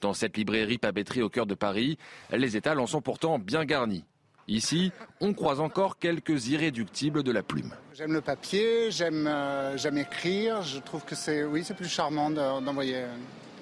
Dans 0.00 0.12
cette 0.12 0.36
librairie 0.36 0.78
papeterie 0.78 1.22
au 1.22 1.28
cœur 1.28 1.46
de 1.46 1.54
Paris, 1.54 1.98
les 2.32 2.56
étals 2.56 2.80
en 2.80 2.88
sont 2.88 3.00
pourtant 3.00 3.38
bien 3.38 3.64
garnis. 3.64 4.04
Ici, 4.48 4.92
on 5.20 5.34
croise 5.34 5.58
encore 5.60 5.98
quelques 5.98 6.48
irréductibles 6.48 7.22
de 7.24 7.32
la 7.32 7.42
plume. 7.42 7.74
J'aime 7.94 8.12
le 8.12 8.20
papier, 8.20 8.90
j'aime 8.90 9.26
euh, 9.26 9.76
écrire. 9.96 10.62
Je 10.62 10.78
trouve 10.78 11.04
que 11.04 11.16
c'est 11.16 11.42
oui, 11.44 11.64
c'est 11.64 11.74
plus 11.74 11.88
charmant 11.88 12.30
de- 12.30 12.64
d'envoyer 12.64 13.04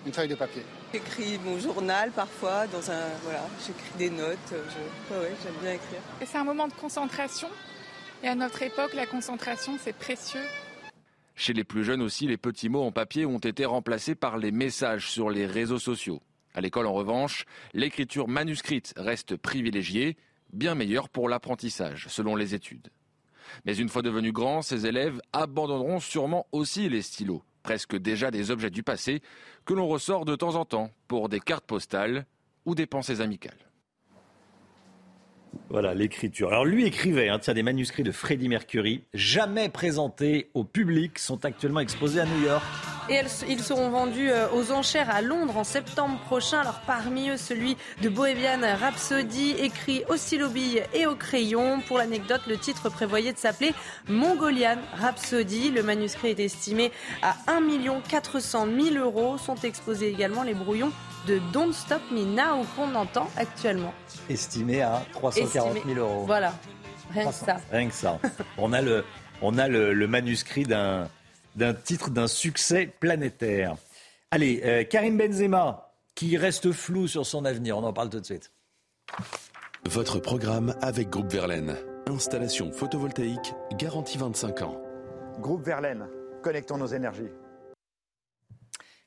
une 0.07 0.13
feuille 0.13 0.29
de 0.29 0.35
papier. 0.35 0.63
J'écris 0.93 1.39
mon 1.43 1.59
journal 1.59 2.11
parfois, 2.11 2.67
dans 2.67 2.91
un 2.91 3.09
voilà, 3.23 3.47
j'écris 3.67 3.99
des 3.99 4.11
notes. 4.11 4.37
Je, 4.51 5.15
ouais, 5.15 5.21
ouais, 5.23 5.33
j'aime 5.43 5.55
bien 5.63 5.73
écrire. 5.73 6.01
Et 6.21 6.27
C'est 6.27 6.37
un 6.39 6.45
moment 6.45 6.69
de 6.69 6.75
concentration. 6.75 7.49
Et 8.23 8.29
à 8.29 8.35
notre 8.35 8.63
époque, 8.63 8.93
la 8.95 9.07
concentration, 9.07 9.77
c'est 9.83 9.97
précieux. 9.97 10.41
Chez 11.35 11.53
les 11.53 11.65
plus 11.65 11.83
jeunes 11.85 12.03
aussi, 12.03 12.27
les 12.27 12.37
petits 12.37 12.69
mots 12.69 12.85
en 12.85 12.93
papier 12.93 13.25
ont 13.27 13.39
été 13.39 13.65
remplacés 13.65 14.15
par 14.15 14.37
les 14.39 14.53
messages 14.53 15.09
sur 15.11 15.31
les 15.31 15.47
réseaux 15.47 15.79
sociaux. 15.81 16.21
À 16.55 16.61
l'école, 16.61 16.87
en 16.87 16.93
revanche, 16.93 17.45
l'écriture 17.73 18.29
manuscrite 18.29 18.95
reste 18.97 19.37
privilégiée, 19.37 20.17
bien 20.55 20.75
meilleure 20.75 21.09
pour 21.09 21.29
l'apprentissage, 21.29 22.07
selon 22.09 22.37
les 22.37 22.55
études. 22.55 22.89
Mais 23.65 23.77
une 23.77 23.89
fois 23.89 24.03
devenus 24.03 24.33
grands, 24.33 24.63
ces 24.63 24.87
élèves 24.87 25.21
abandonneront 25.33 26.01
sûrement 26.01 26.47
aussi 26.53 26.89
les 26.89 27.03
stylos, 27.03 27.43
presque 27.63 27.97
déjà 27.97 28.31
des 28.31 28.51
objets 28.51 28.71
du 28.71 28.83
passé, 28.83 29.21
que 29.65 29.75
l'on 29.75 29.87
ressort 29.87 30.25
de 30.25 30.37
temps 30.37 30.55
en 30.55 30.65
temps 30.65 30.91
pour 31.09 31.29
des 31.29 31.41
cartes 31.41 31.67
postales 31.67 32.27
ou 32.65 32.75
des 32.75 32.87
pensées 32.87 33.21
amicales. 33.21 33.59
Voilà, 35.69 35.95
l'écriture. 35.95 36.49
Alors 36.49 36.65
lui 36.65 36.85
écrivait, 36.85 37.29
hein, 37.29 37.39
tiens, 37.39 37.55
des 37.55 37.63
manuscrits 37.63 38.03
de 38.03 38.13
Freddie 38.13 38.49
Mercury, 38.49 39.05
jamais 39.15 39.69
présentés 39.69 40.51
au 40.55 40.65
public, 40.65 41.19
sont 41.19 41.45
actuellement 41.45 41.81
exposés 41.81 42.21
à 42.21 42.27
New 42.27 42.45
York. 42.45 42.65
Et 43.11 43.15
elles- 43.17 43.29
ils 43.49 43.63
seront 43.63 43.91
vendus 43.91 44.31
euh, 44.31 44.47
aux 44.55 44.73
enchères 44.73 45.11
à 45.15 45.21
Londres 45.21 45.59
en 45.59 45.65
septembre 45.65 46.19
prochain. 46.21 46.61
Alors 46.61 46.81
parmi 46.87 47.29
eux, 47.29 47.37
celui 47.37 47.77
de 48.01 48.09
Bohemian 48.09 48.61
Rhapsody, 48.81 49.51
écrit 49.59 50.05
au 50.09 50.17
stylo 50.17 50.49
bille 50.49 50.83
et 50.95 51.05
au 51.07 51.15
crayon. 51.15 51.81
Pour 51.87 51.99
l'anecdote, 51.99 52.41
le 52.49 52.57
titre 52.57 52.89
prévoyait 52.89 53.35
de 53.35 53.39
s'appeler 53.39 53.75
Mongolian 54.09 54.79
Rhapsody. 55.01 55.71
Le 55.71 55.83
manuscrit 55.83 56.31
est 56.31 56.41
estimé 56.41 56.93
à 57.23 57.35
1 57.47 57.61
400 58.09 58.67
000 58.81 58.97
euros. 59.05 59.37
Sont 59.37 59.57
exposés 59.57 60.09
également 60.09 60.43
les 60.43 60.55
brouillons 60.55 60.93
de 61.27 61.41
Don't 61.53 61.75
Stop 61.75 62.01
Me 62.11 62.25
Now 62.25 62.65
qu'on 62.77 62.95
entend 62.95 63.29
actuellement. 63.37 63.93
Estimé 64.31 64.81
à 64.81 65.03
340 65.13 65.73
000 65.75 65.85
Estimé- 65.87 65.99
euros. 65.99 66.25
Voilà, 66.27 66.55
rien 67.13 67.25
que 67.25 67.29
300. 67.33 67.47
ça. 67.47 67.57
Rien 67.71 67.89
que 67.89 67.95
ça. 67.95 68.19
On 68.57 68.73
a 68.73 68.81
le, 68.81 69.05
on 69.43 69.59
a 69.59 69.69
le, 69.69 69.93
le 69.93 70.07
manuscrit 70.07 70.65
d'un, 70.65 71.09
d'un 71.57 71.75
titre 71.75 72.11
d'un 72.11 72.27
succès 72.27 72.91
planétaire. 73.01 73.77
Allez, 74.31 74.63
euh, 74.65 74.85
Karim 74.85 75.17
Benzema, 75.17 75.93
qui 76.15 76.37
reste 76.37 76.73
flou 76.73 77.07
sur 77.07 77.27
son 77.27 77.45
avenir, 77.45 77.79
on 77.79 77.85
en 77.85 77.93
parle 77.93 78.11
tout 78.11 78.21
de 78.21 78.25
suite. 78.25 78.51
Votre 79.87 80.19
programme 80.19 80.75
avec 80.81 81.11
Groupe 81.11 81.31
Verlaine. 81.31 81.77
Installation 82.07 82.73
photovoltaïque 82.73 83.55
garantie 83.79 84.19
25 84.19 84.63
ans. 84.63 84.81
Groupe 85.41 85.65
Verlaine, 85.65 86.07
connectons 86.43 86.79
nos 86.79 86.87
énergies. 86.87 87.31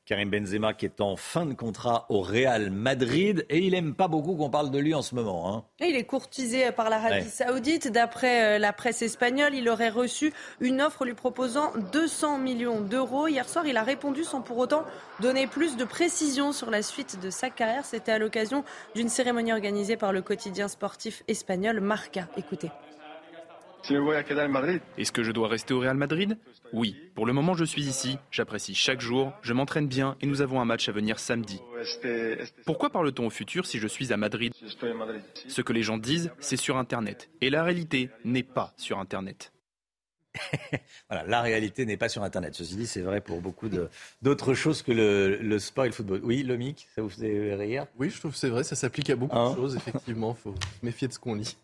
Karim 0.08 0.30
Benzema 0.30 0.72
qui 0.72 0.86
est 0.86 1.02
en 1.02 1.16
fin 1.16 1.44
de 1.44 1.52
contrat 1.52 2.06
au 2.08 2.22
Real 2.22 2.70
Madrid 2.70 3.44
et 3.50 3.58
il 3.58 3.74
aime 3.74 3.94
pas 3.94 4.08
beaucoup 4.08 4.36
qu'on 4.36 4.48
parle 4.48 4.70
de 4.70 4.78
lui 4.78 4.94
en 4.94 5.02
ce 5.02 5.14
moment. 5.14 5.54
hein. 5.54 5.64
Et 5.80 5.90
Il 5.90 5.96
est 5.96 6.04
courtisé 6.04 6.72
par 6.72 6.88
l'Arabie 6.88 7.16
Ouais. 7.16 7.22
Saoudite. 7.24 7.92
D'après 7.92 8.56
euh, 8.56 8.58
la 8.58 8.72
presse 8.72 9.02
espagnole, 9.02 9.54
il 9.54 9.68
aurait 9.68 9.90
reçu 9.90 10.32
une 10.60 10.80
offre 10.80 11.04
lui 11.04 11.12
proposant 11.12 11.72
200 11.92 12.38
millions 12.38 12.80
d'euros. 12.80 13.28
Hier 13.28 13.46
soir, 13.46 13.66
il 13.66 13.76
a 13.76 13.82
répondu 13.82 14.24
sans 14.24 14.40
pour 14.40 14.56
autant 14.56 14.84
donner 15.20 15.46
plus 15.46 15.76
de 15.76 15.84
précisions 15.84 16.52
sur 16.52 16.70
la 16.70 16.80
suite 16.80 17.20
de 17.20 17.28
sa 17.28 17.50
carrière. 17.50 17.84
C'était 17.84 18.12
à 18.12 18.18
l'occasion 18.18 18.64
d'une 18.94 19.10
cérémonie 19.10 19.52
organisée 19.52 19.98
par 19.98 20.14
le 20.14 20.22
quotidien 20.22 20.68
sportif 20.68 21.22
espagnol 21.28 21.80
Marca. 21.80 22.28
Écoutez. 22.38 22.70
Est-ce 24.98 25.12
que 25.12 25.22
je 25.22 25.32
dois 25.32 25.48
rester 25.48 25.72
au 25.72 25.80
Real 25.80 25.96
Madrid? 25.96 26.36
Oui. 26.72 26.96
Pour 27.14 27.26
le 27.26 27.32
moment, 27.32 27.54
je 27.54 27.64
suis 27.64 27.82
ici. 27.82 28.18
J'apprécie 28.30 28.74
chaque 28.74 29.00
jour. 29.00 29.32
Je 29.42 29.52
m'entraîne 29.52 29.88
bien 29.88 30.16
et 30.20 30.26
nous 30.26 30.42
avons 30.42 30.60
un 30.60 30.64
match 30.64 30.88
à 30.88 30.92
venir 30.92 31.18
samedi. 31.18 31.60
Pourquoi 32.66 32.90
parle-t-on 32.90 33.26
au 33.26 33.30
futur 33.30 33.66
si 33.66 33.78
je 33.78 33.88
suis 33.88 34.12
à 34.12 34.16
Madrid? 34.16 34.52
Ce 35.48 35.62
que 35.62 35.72
les 35.72 35.82
gens 35.82 35.98
disent, 35.98 36.30
c'est 36.40 36.56
sur 36.56 36.76
Internet. 36.76 37.30
Et 37.40 37.50
la 37.50 37.62
réalité 37.64 38.10
n'est 38.24 38.42
pas 38.42 38.72
sur 38.76 38.98
Internet. 38.98 39.52
Voilà, 41.10 41.24
la 41.26 41.40
réalité 41.40 41.86
n'est 41.86 41.96
pas 41.96 42.08
sur 42.10 42.22
Internet. 42.22 42.54
Ceci 42.54 42.76
dit, 42.76 42.86
c'est 42.86 43.00
vrai 43.00 43.20
pour 43.22 43.40
beaucoup 43.40 43.68
d'autres 44.22 44.52
choses 44.54 44.82
que 44.82 44.92
le, 44.92 45.36
le 45.40 45.58
sport 45.58 45.84
et 45.86 45.88
le 45.88 45.94
football. 45.94 46.20
Oui, 46.22 46.42
Lomic, 46.42 46.86
ça 46.94 47.00
vous 47.02 47.08
fait 47.08 47.54
rire? 47.54 47.86
Oui, 47.98 48.10
je 48.10 48.18
trouve 48.18 48.32
que 48.32 48.36
c'est 48.38 48.50
vrai, 48.50 48.62
ça 48.62 48.76
s'applique 48.76 49.08
à 49.10 49.16
beaucoup 49.16 49.36
Hein? 49.36 49.50
de 49.52 49.56
choses, 49.56 49.76
effectivement. 49.76 50.34
faut 50.34 50.54
se 50.54 50.84
méfier 50.86 51.08
de 51.08 51.12
ce 51.14 51.18
qu'on 51.18 51.34
lit. 51.34 51.56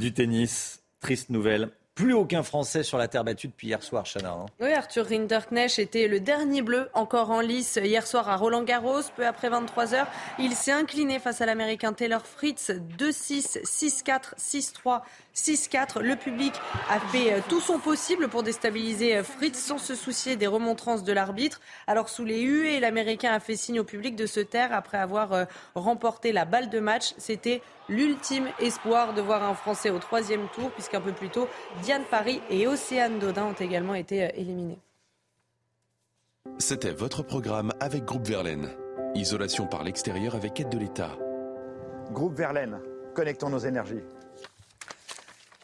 Du 0.00 0.12
tennis, 0.14 0.80
triste 1.00 1.30
nouvelle. 1.30 1.70
Plus 1.98 2.12
aucun 2.14 2.44
Français 2.44 2.84
sur 2.84 2.96
la 2.96 3.08
terre 3.08 3.24
battue 3.24 3.48
depuis 3.48 3.66
hier 3.66 3.82
soir, 3.82 4.04
Chana. 4.04 4.30
hein. 4.30 4.46
Oui, 4.60 4.72
Arthur 4.72 5.04
Rinderknecht 5.08 5.80
était 5.80 6.06
le 6.06 6.20
dernier 6.20 6.62
bleu 6.62 6.88
encore 6.94 7.32
en 7.32 7.40
lice 7.40 7.76
hier 7.82 8.06
soir 8.06 8.28
à 8.28 8.36
Roland 8.36 8.62
Garros. 8.62 9.00
Peu 9.16 9.26
après 9.26 9.48
23 9.48 9.94
heures, 9.94 10.06
il 10.38 10.54
s'est 10.54 10.70
incliné 10.70 11.18
face 11.18 11.40
à 11.40 11.46
l'Américain 11.46 11.92
Taylor 11.92 12.24
Fritz 12.24 12.70
2-6, 13.00 13.64
6-4, 13.64 14.36
6-3, 14.38 15.00
6-4. 15.38 16.00
Le 16.00 16.16
public 16.16 16.52
a 16.90 16.98
fait 16.98 17.32
euh, 17.32 17.40
tout 17.48 17.60
son 17.60 17.78
possible 17.78 18.28
pour 18.28 18.42
déstabiliser 18.42 19.16
euh, 19.16 19.22
Fritz 19.22 19.58
sans 19.58 19.78
se 19.78 19.94
soucier 19.94 20.36
des 20.36 20.46
remontrances 20.46 21.04
de 21.04 21.12
l'arbitre. 21.12 21.60
Alors 21.86 22.08
sous 22.08 22.24
les 22.24 22.40
huées, 22.42 22.80
l'Américain 22.80 23.32
a 23.32 23.40
fait 23.40 23.56
signe 23.56 23.80
au 23.80 23.84
public 23.84 24.16
de 24.16 24.26
se 24.26 24.40
taire 24.40 24.72
après 24.72 24.98
avoir 24.98 25.32
euh, 25.32 25.44
remporté 25.74 26.32
la 26.32 26.44
balle 26.44 26.68
de 26.68 26.80
match. 26.80 27.14
C'était 27.18 27.62
l'ultime 27.88 28.48
espoir 28.58 29.14
de 29.14 29.22
voir 29.22 29.44
un 29.44 29.54
Français 29.54 29.90
au 29.90 29.98
troisième 29.98 30.48
tour, 30.54 30.70
puisqu'un 30.72 31.00
peu 31.00 31.12
plus 31.12 31.30
tôt, 31.30 31.48
Diane 31.82 32.04
Paris 32.10 32.40
et 32.50 32.66
Océane 32.66 33.18
Dodin 33.18 33.44
ont 33.44 33.52
également 33.52 33.94
été 33.94 34.30
éliminés. 34.34 34.78
C'était 36.58 36.92
votre 36.92 37.22
programme 37.22 37.72
avec 37.80 38.04
Groupe 38.04 38.26
Verlaine. 38.26 38.68
Isolation 39.14 39.66
par 39.66 39.84
l'extérieur 39.84 40.34
avec 40.34 40.60
aide 40.60 40.68
de 40.68 40.78
l'État. 40.78 41.16
Groupe 42.10 42.34
Verlaine, 42.34 42.80
connectons 43.14 43.50
nos 43.50 43.58
énergies. 43.58 44.02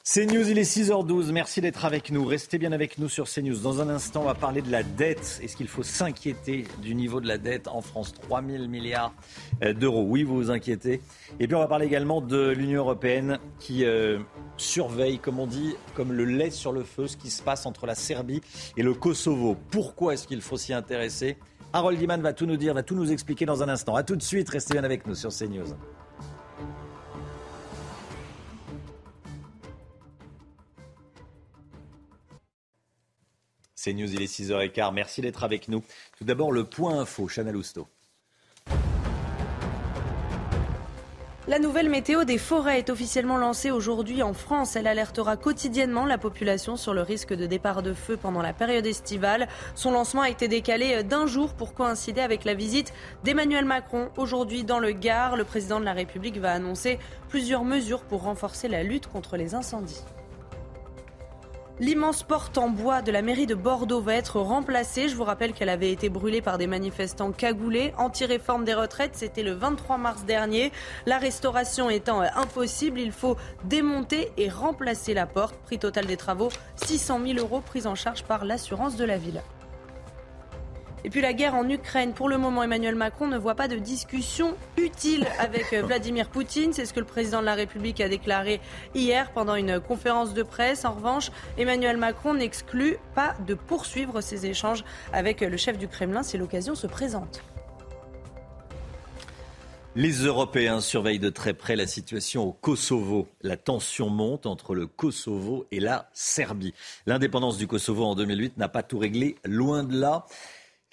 C'est 0.07 0.27
News, 0.27 0.47
il 0.51 0.59
est 0.59 0.71
6h12. 0.71 1.33
Merci 1.33 1.63
d'être 1.63 1.87
avec 1.87 2.11
nous. 2.11 2.27
Restez 2.27 2.59
bien 2.59 2.73
avec 2.73 2.99
nous 2.99 3.09
sur 3.09 3.27
CNews. 3.27 3.57
Dans 3.61 3.81
un 3.81 3.89
instant, 3.89 4.21
on 4.21 4.27
va 4.27 4.35
parler 4.35 4.61
de 4.61 4.71
la 4.71 4.83
dette. 4.83 5.41
Est-ce 5.43 5.57
qu'il 5.57 5.67
faut 5.67 5.83
s'inquiéter 5.83 6.67
du 6.83 6.95
niveau 6.95 7.23
de 7.23 7.27
la 7.27 7.39
dette 7.39 7.69
en 7.69 7.81
France? 7.81 8.13
3 8.13 8.43
000 8.43 8.69
milliards 8.69 9.15
euh, 9.63 9.73
d'euros. 9.73 10.05
Oui, 10.07 10.23
vous 10.23 10.35
vous 10.35 10.51
inquiétez. 10.51 11.01
Et 11.41 11.47
puis, 11.47 11.57
on 11.57 11.59
va 11.59 11.69
parler 11.69 11.87
également 11.87 12.21
de 12.21 12.51
l'Union 12.51 12.81
européenne 12.81 13.39
qui 13.59 13.87
euh, 13.87 14.19
surveille, 14.59 15.19
comme 15.19 15.41
on 15.41 15.47
dit, 15.47 15.75
comme 15.95 16.13
le 16.13 16.27
lait 16.27 16.51
sur 16.51 16.73
le 16.73 16.85
feu, 16.85 17.07
ce 17.07 17.17
qui 17.17 17.31
se 17.31 17.43
passe 17.43 17.65
entre 17.65 17.87
la 17.87 17.95
Serbie 17.95 18.43
et 18.77 18.83
le 18.83 18.93
Kosovo. 18.93 19.57
Pourquoi 19.71 20.13
est-ce 20.13 20.27
qu'il 20.27 20.43
faut 20.43 20.59
s'y 20.59 20.75
intéresser? 20.75 21.39
Harold 21.73 21.99
Iman 21.99 22.21
va 22.21 22.35
tout 22.35 22.45
nous 22.45 22.59
dire, 22.59 22.75
va 22.75 22.83
tout 22.83 22.95
nous 22.95 23.11
expliquer 23.11 23.47
dans 23.47 23.63
un 23.63 23.71
instant. 23.71 23.97
A 23.97 24.03
tout 24.03 24.17
de 24.17 24.23
suite, 24.23 24.51
restez 24.51 24.75
bien 24.75 24.85
avec 24.85 25.07
nous 25.07 25.15
sur 25.15 25.31
CNews. 25.31 25.75
C'est 33.85 33.93
News, 33.93 34.15
il 34.15 34.23
est 34.23 34.35
6h15. 34.35 34.95
Merci 34.95 35.21
d'être 35.21 35.45
avec 35.45 35.69
nous. 35.69 35.83
Tout 36.17 36.25
d'abord, 36.25 36.53
le 36.53 36.65
point 36.65 37.01
info, 37.01 37.29
Chanel 37.29 37.55
Housteau. 37.55 37.87
La 41.47 41.59
nouvelle 41.59 41.91
météo 41.91 42.25
des 42.25 42.39
forêts 42.39 42.79
est 42.79 42.89
officiellement 42.89 43.37
lancée 43.37 43.71
aujourd'hui 43.71 44.23
en 44.23 44.33
France. 44.33 44.75
Elle 44.77 44.87
alertera 44.87 45.37
quotidiennement 45.37 46.07
la 46.07 46.17
population 46.17 46.79
sur 46.79 46.95
le 46.95 47.03
risque 47.03 47.35
de 47.35 47.45
départ 47.45 47.83
de 47.83 47.93
feu 47.93 48.17
pendant 48.17 48.41
la 48.41 48.55
période 48.55 48.87
estivale. 48.87 49.49
Son 49.75 49.91
lancement 49.91 50.23
a 50.23 50.31
été 50.31 50.49
décalé 50.49 51.03
d'un 51.03 51.27
jour 51.27 51.53
pour 51.53 51.75
coïncider 51.75 52.23
avec 52.23 52.47
la 52.47 52.55
visite 52.55 52.95
d'Emmanuel 53.23 53.67
Macron. 53.67 54.09
Aujourd'hui, 54.17 54.65
dans 54.65 54.79
le 54.79 54.93
Gard, 54.93 55.37
le 55.37 55.45
président 55.45 55.79
de 55.79 55.85
la 55.85 55.93
République 55.93 56.39
va 56.39 56.53
annoncer 56.53 56.99
plusieurs 57.29 57.65
mesures 57.65 58.05
pour 58.05 58.23
renforcer 58.23 58.69
la 58.69 58.83
lutte 58.83 59.09
contre 59.09 59.37
les 59.37 59.55
incendies. 59.55 60.01
L'immense 61.81 62.23
porte 62.23 62.57
en 62.57 62.69
bois 62.69 63.03
de 63.03 63.11
la 63.11 63.21
mairie 63.21 63.47
de 63.47 63.57
Bordeaux 63.57 64.01
va 64.01 64.15
être 64.15 64.39
remplacée. 64.39 65.09
Je 65.09 65.17
vous 65.17 65.25
rappelle 65.25 65.53
qu'elle 65.53 65.69
avait 65.69 65.91
été 65.91 66.09
brûlée 66.09 66.41
par 66.41 66.57
des 66.57 66.69
manifestants 66.69 67.33
cagoulés. 67.33 67.93
Anti-réforme 67.99 68.65
des 68.65 68.75
retraites, 68.75 69.17
c'était 69.17 69.43
le 69.43 69.55
23 69.55 69.99
mars 69.99 70.25
dernier. 70.25 70.71
La 71.05 71.19
restauration 71.19 71.91
étant 71.91 72.23
euh, 72.23 72.27
impossible, 72.37 73.01
il 73.01 73.11
faut 73.11 73.37
démonter 73.65 74.31
et 74.37 74.49
remplacer 74.49 75.15
la 75.15 75.27
porte. 75.27 75.57
Prix 75.65 75.81
total 75.81 76.07
des 76.07 76.17
travaux, 76.17 76.51
600 76.77 77.19
000 77.27 77.39
euros 77.41 77.61
pris 77.61 77.89
en 77.89 77.97
charge 77.97 78.23
par 78.23 78.45
l'assurance 78.45 78.95
de 78.95 79.05
la 79.05 79.19
ville. 79.19 79.43
Et 81.05 81.11
puis 81.11 81.21
la 81.21 81.35
guerre 81.35 81.55
en 81.55 81.69
Ukraine. 81.69 82.15
Pour 82.15 82.31
le 82.31 82.39
moment, 82.39 82.63
Emmanuel 82.63 82.95
Macron 82.95 83.27
ne 83.27 83.37
voit 83.37 83.55
pas 83.55 83.69
de 83.69 83.77
discussion 83.77 84.57
utile 84.79 85.27
avec 85.39 85.75
euh, 85.75 85.83
Vladimir 85.83 86.31
Poutine. 86.31 86.73
C'est 86.73 86.87
ce 86.87 86.95
que 86.95 87.01
le 87.01 87.07
président 87.07 87.41
de 87.41 87.47
la 87.47 87.55
République 87.55 88.01
a 88.01 88.09
déclaré 88.09 88.61
hier 88.95 89.31
pendant 89.33 89.55
une 89.55 89.81
conférence 89.81 90.33
de 90.33 90.43
presse. 90.43 90.87
En 90.87 90.95
revanche, 90.95 91.31
Emmanuel 91.59 91.99
Macron 91.99 92.33
n'exclut 92.33 92.97
pas 93.15 93.35
de 93.47 93.55
poursuivre 93.55 94.23
ses 94.23 94.47
échanges 94.47 94.83
avec 95.13 95.43
le 95.43 95.57
chef 95.59 95.77
du 95.77 95.89
Kremlin 95.89 96.23
si 96.23 96.39
l'occasion 96.39 96.75
se 96.75 96.87
présente. 96.87 97.43
Les 99.97 100.25
Européens 100.25 100.81
surveillent 100.81 101.21
de 101.21 101.31
très 101.31 101.55
près 101.55 101.77
la 101.77 101.87
situation 101.87 102.43
au 102.43 102.53
Kosovo. 102.53 103.29
La 103.43 103.57
tension 103.57 104.11
monte 104.11 104.45
entre 104.45 104.75
le 104.75 104.89
Kosovo 104.89 105.67
et 105.71 105.79
la 105.79 106.11
Serbie. 106.13 106.75
L'indépendance 107.07 107.59
du 107.59 107.69
Kosovo 107.69 108.05
en 108.05 108.17
2008 108.17 108.59
n'a 108.59 108.69
pas 108.69 108.83
tout 108.83 108.99
réglé, 108.99 109.37
loin 109.45 109.85
de 109.85 109.97
là. 109.97 110.27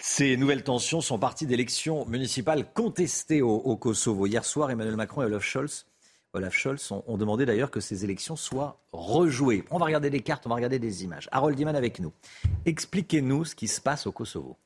Ces 0.04 0.36
nouvelles 0.36 0.64
tensions 0.64 1.00
sont 1.00 1.20
parties 1.20 1.46
d'élections 1.46 2.08
municipales 2.08 2.66
contestées 2.74 3.44
au, 3.44 3.76
Kosovo. 3.76 4.26
Hier 4.26 4.44
soir, 4.44 4.72
Emmanuel 4.72 4.96
Macron 4.96 5.22
et 5.22 5.26
Olaf 5.26 5.44
Scholz, 5.44 5.86
ont, 6.34 7.18
demandé 7.18 7.46
d'ailleurs 7.46 7.70
que 7.70 7.80
ces 7.80 8.04
élections 8.04 8.36
soient 8.36 8.80
rejouées. 8.94 9.64
On 9.70 9.78
va 9.78 9.86
regarder 9.86 10.10
des 10.10 10.22
cartes, 10.22 10.48
on 10.48 10.50
va 10.50 10.56
regarder 10.56 10.80
des 10.80 11.04
images. 11.04 11.30
Harold 11.32 11.60
Iman 11.60 11.76
avec 11.76 12.00
nous. 12.00 12.12
Expliquez-nous 12.66 13.46
ce 13.46 13.54
qui 13.54 13.68
se 13.68 13.80
passe 13.80 14.08
au 14.08 14.12
Kosovo. 14.12 14.58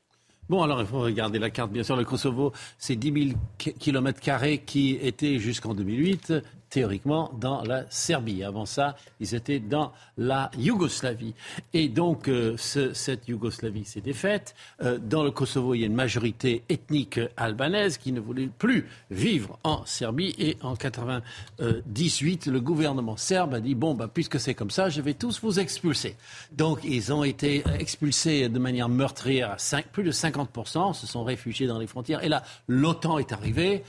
Bon, 0.48 0.64
alors 0.64 0.80
il 0.80 0.88
faut 0.88 1.02
regarder 1.02 1.38
la 1.38 1.50
carte. 1.50 1.70
Bien 1.70 1.84
sûr, 1.84 1.98
le 1.98 2.06
Kosovo, 2.06 2.54
c'est 2.78 2.96
10 2.96 3.36
000 3.58 3.74
kilomètres 3.78 4.22
carrés 4.22 4.60
qui 4.60 4.98
étaient 5.02 5.38
jusqu'en 5.38 5.74
2008 5.74 6.34
théoriquement 6.76 7.32
dans 7.40 7.64
la 7.64 7.86
Serbie. 7.90 8.44
Avant 8.44 8.66
ça, 8.66 8.98
ils 9.22 9.34
étaient 9.34 9.62
dans 9.62 9.94
la 10.18 10.52
Yougoslavie. 10.58 11.34
Et 11.72 11.88
donc, 11.88 12.28
euh, 12.28 12.58
cette 12.58 13.30
Yougoslavie 13.30 13.86
s'est 13.86 14.02
défaite. 14.02 14.56
Euh, 14.84 14.98
dans 14.98 15.24
le 15.24 15.32
Kosovo, 15.32 15.74
il 15.74 15.80
y 15.80 15.84
a 15.84 15.88
une 15.88 15.94
majorité 15.94 16.64
ethnique 16.68 17.22
albanaise 17.38 17.98
qui 17.98 18.12
ne 18.12 18.20
voulait 18.20 18.50
plus 18.58 18.90
vivre 19.10 19.58
en 19.64 19.86
Serbie. 19.86 20.36
Et 20.38 20.58
en 20.62 20.74
1998, 20.74 22.48
le 22.48 22.60
gouvernement 22.60 23.16
serbe 23.16 23.54
a 23.54 23.62
dit, 23.62 23.74
bon, 23.74 23.94
bah, 23.94 24.10
puisque 24.14 24.38
c'est 24.38 24.54
comme 24.54 24.70
ça, 24.70 24.90
je 24.90 25.00
vais 25.00 25.14
tous 25.14 25.40
vous 25.40 25.62
expulser. 25.62 26.18
Donc, 26.52 26.80
ils 26.84 27.14
ont 27.14 27.24
été 27.24 27.64
expulsés 27.80 28.50
de 28.50 28.60
manière 28.60 28.90
meurtrière 28.90 29.52
à 29.52 29.58
5, 29.58 29.86
plus 29.94 30.04
de 30.04 30.12
50%, 30.12 30.92
se 30.92 31.08
sont 31.08 31.24
réfugiés 31.24 31.68
dans 31.68 31.80
les 31.80 31.88
frontières. 31.88 32.22
Et 32.22 32.28
là, 32.28 32.44
l'OTAN 32.68 33.18
est 33.18 33.32
arrivée 33.32 33.86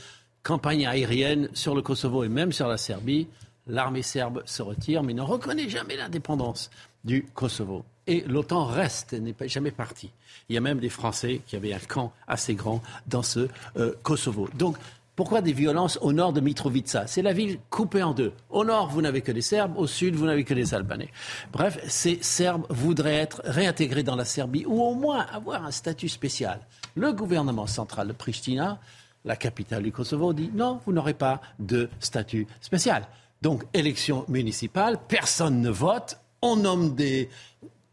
campagne 0.46 0.86
aérienne 0.86 1.48
sur 1.54 1.74
le 1.74 1.82
Kosovo 1.82 2.22
et 2.22 2.28
même 2.28 2.52
sur 2.52 2.68
la 2.68 2.76
Serbie. 2.76 3.26
L'armée 3.66 4.02
serbe 4.02 4.44
se 4.46 4.62
retire, 4.62 5.02
mais 5.02 5.12
ne 5.12 5.22
reconnaît 5.22 5.68
jamais 5.68 5.96
l'indépendance 5.96 6.70
du 7.04 7.26
Kosovo. 7.34 7.84
Et 8.06 8.20
l'OTAN 8.28 8.64
reste, 8.64 9.12
n'est 9.14 9.34
jamais 9.48 9.72
partie. 9.72 10.12
Il 10.48 10.54
y 10.54 10.56
a 10.56 10.60
même 10.60 10.78
des 10.78 10.88
Français 10.88 11.40
qui 11.48 11.56
avaient 11.56 11.72
un 11.72 11.80
camp 11.80 12.12
assez 12.28 12.54
grand 12.54 12.80
dans 13.08 13.24
ce 13.24 13.48
euh, 13.76 13.94
Kosovo. 14.04 14.48
Donc, 14.54 14.76
pourquoi 15.16 15.40
des 15.40 15.52
violences 15.52 15.98
au 16.00 16.12
nord 16.12 16.32
de 16.32 16.40
Mitrovica? 16.40 17.08
C'est 17.08 17.22
la 17.22 17.32
ville 17.32 17.58
coupée 17.68 18.04
en 18.04 18.14
deux. 18.14 18.32
Au 18.48 18.64
nord, 18.64 18.88
vous 18.88 19.02
n'avez 19.02 19.22
que 19.22 19.32
des 19.32 19.42
Serbes, 19.42 19.76
au 19.76 19.88
sud, 19.88 20.14
vous 20.14 20.26
n'avez 20.26 20.44
que 20.44 20.54
des 20.54 20.74
Albanais. 20.74 21.08
Bref, 21.52 21.80
ces 21.88 22.18
Serbes 22.22 22.66
voudraient 22.68 23.16
être 23.16 23.42
réintégrés 23.44 24.04
dans 24.04 24.14
la 24.14 24.24
Serbie 24.24 24.64
ou 24.64 24.80
au 24.80 24.94
moins 24.94 25.26
avoir 25.32 25.64
un 25.64 25.72
statut 25.72 26.08
spécial. 26.08 26.60
Le 26.94 27.12
gouvernement 27.12 27.66
central 27.66 28.06
de 28.06 28.12
Pristina 28.12 28.78
la 29.26 29.36
capitale 29.36 29.82
du 29.82 29.92
Kosovo 29.92 30.32
dit 30.32 30.50
non, 30.54 30.80
vous 30.86 30.92
n'aurez 30.92 31.14
pas 31.14 31.40
de 31.58 31.90
statut 32.00 32.46
spécial. 32.60 33.06
Donc, 33.42 33.64
élection 33.74 34.24
municipale, 34.28 34.98
personne 35.08 35.60
ne 35.60 35.68
vote, 35.68 36.18
on 36.40 36.56
nomme 36.56 36.94
des, 36.94 37.28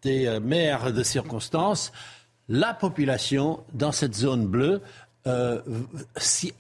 euh, 0.06 0.40
maires 0.40 0.94
de 0.94 1.04
circonstance. 1.04 1.92
La 2.48 2.74
population, 2.74 3.64
dans 3.74 3.92
cette 3.92 4.16
zone 4.16 4.48
bleue, 4.48 4.82
euh, 5.26 5.62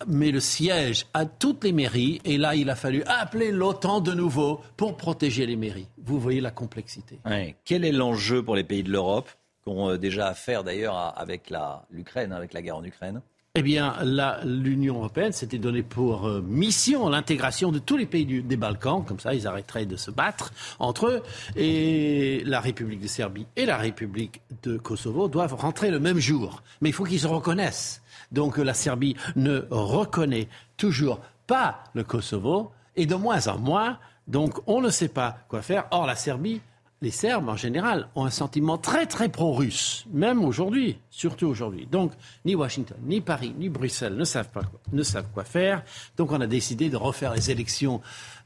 met 0.07 0.31
le 0.31 0.39
siège 0.39 1.05
à 1.13 1.25
toutes 1.25 1.65
les 1.65 1.73
mairies 1.73 2.21
et 2.23 2.37
là 2.37 2.55
il 2.55 2.69
a 2.69 2.75
fallu 2.75 3.03
appeler 3.07 3.51
l'OTAN 3.51 3.99
de 3.99 4.13
nouveau 4.13 4.61
pour 4.77 4.95
protéger 4.95 5.45
les 5.45 5.57
mairies. 5.57 5.89
Vous 5.97 6.17
voyez 6.17 6.39
la 6.39 6.51
complexité. 6.51 7.19
Quel 7.65 7.83
est 7.83 7.91
l'enjeu 7.91 8.41
pour 8.41 8.55
les 8.55 8.63
pays 8.63 8.83
de 8.83 8.89
l'Europe 8.89 9.29
qui 9.63 9.69
ont 9.69 9.89
euh, 9.89 9.97
déjà 9.97 10.27
affaire 10.27 10.63
d'ailleurs 10.63 10.95
avec 11.17 11.51
l'Ukraine, 11.91 12.31
avec 12.31 12.53
la 12.53 12.61
guerre 12.61 12.77
en 12.77 12.83
Ukraine? 12.85 13.21
Eh 13.55 13.61
bien, 13.61 13.95
l'Union 14.43 14.95
européenne 14.95 15.31
s'était 15.31 15.59
donné 15.59 15.83
pour 15.83 16.25
euh, 16.25 16.41
mission 16.41 17.07
l'intégration 17.07 17.71
de 17.71 17.77
tous 17.77 17.97
les 17.97 18.07
pays 18.07 18.41
des 18.41 18.57
Balkans, 18.57 19.05
comme 19.05 19.19
ça 19.19 19.35
ils 19.35 19.45
arrêteraient 19.45 19.85
de 19.85 19.95
se 19.95 20.09
battre 20.09 20.51
entre 20.79 21.05
eux. 21.05 21.21
Et 21.55 22.41
la 22.47 22.59
République 22.59 22.99
de 22.99 23.07
Serbie 23.07 23.45
et 23.55 23.67
la 23.67 23.77
République 23.77 24.41
de 24.63 24.77
Kosovo 24.77 25.27
doivent 25.27 25.53
rentrer 25.53 25.91
le 25.91 25.99
même 25.99 26.17
jour. 26.17 26.63
Mais 26.81 26.89
il 26.89 26.93
faut 26.93 27.03
qu'ils 27.03 27.19
se 27.19 27.27
reconnaissent. 27.27 28.01
Donc 28.31 28.57
la 28.57 28.73
Serbie 28.73 29.15
ne 29.35 29.67
reconnaît 29.69 30.47
toujours 30.75 31.19
pas 31.45 31.83
le 31.93 32.03
Kosovo, 32.03 32.71
et 32.95 33.05
de 33.05 33.13
moins 33.13 33.47
en 33.47 33.59
moins, 33.59 33.99
donc 34.27 34.61
on 34.65 34.81
ne 34.81 34.89
sait 34.89 35.09
pas 35.09 35.37
quoi 35.47 35.61
faire. 35.61 35.85
Or, 35.91 36.07
la 36.07 36.15
Serbie 36.15 36.59
les 37.03 37.11
Serbes, 37.11 37.49
en 37.49 37.57
général, 37.57 38.07
ont 38.15 38.23
un 38.23 38.29
sentiment 38.29 38.77
très, 38.77 39.05
très 39.05 39.27
pro-russe, 39.27 40.05
même 40.13 40.43
aujourd'hui, 40.45 40.97
surtout 41.09 41.47
aujourd'hui. 41.47 41.85
Donc, 41.85 42.13
ni 42.45 42.55
Washington, 42.55 42.97
ni 43.03 43.19
Paris, 43.19 43.53
ni 43.59 43.67
Bruxelles 43.67 44.15
ne 44.15 44.23
savent, 44.23 44.49
quoi, 44.53 44.63
ne 44.93 45.03
savent 45.03 45.27
quoi 45.33 45.43
faire. 45.43 45.83
Donc, 46.15 46.31
on 46.31 46.39
a 46.39 46.47
décidé 46.47 46.89
de 46.89 46.95
refaire 46.95 47.33
les 47.33 47.51
élections 47.51 47.99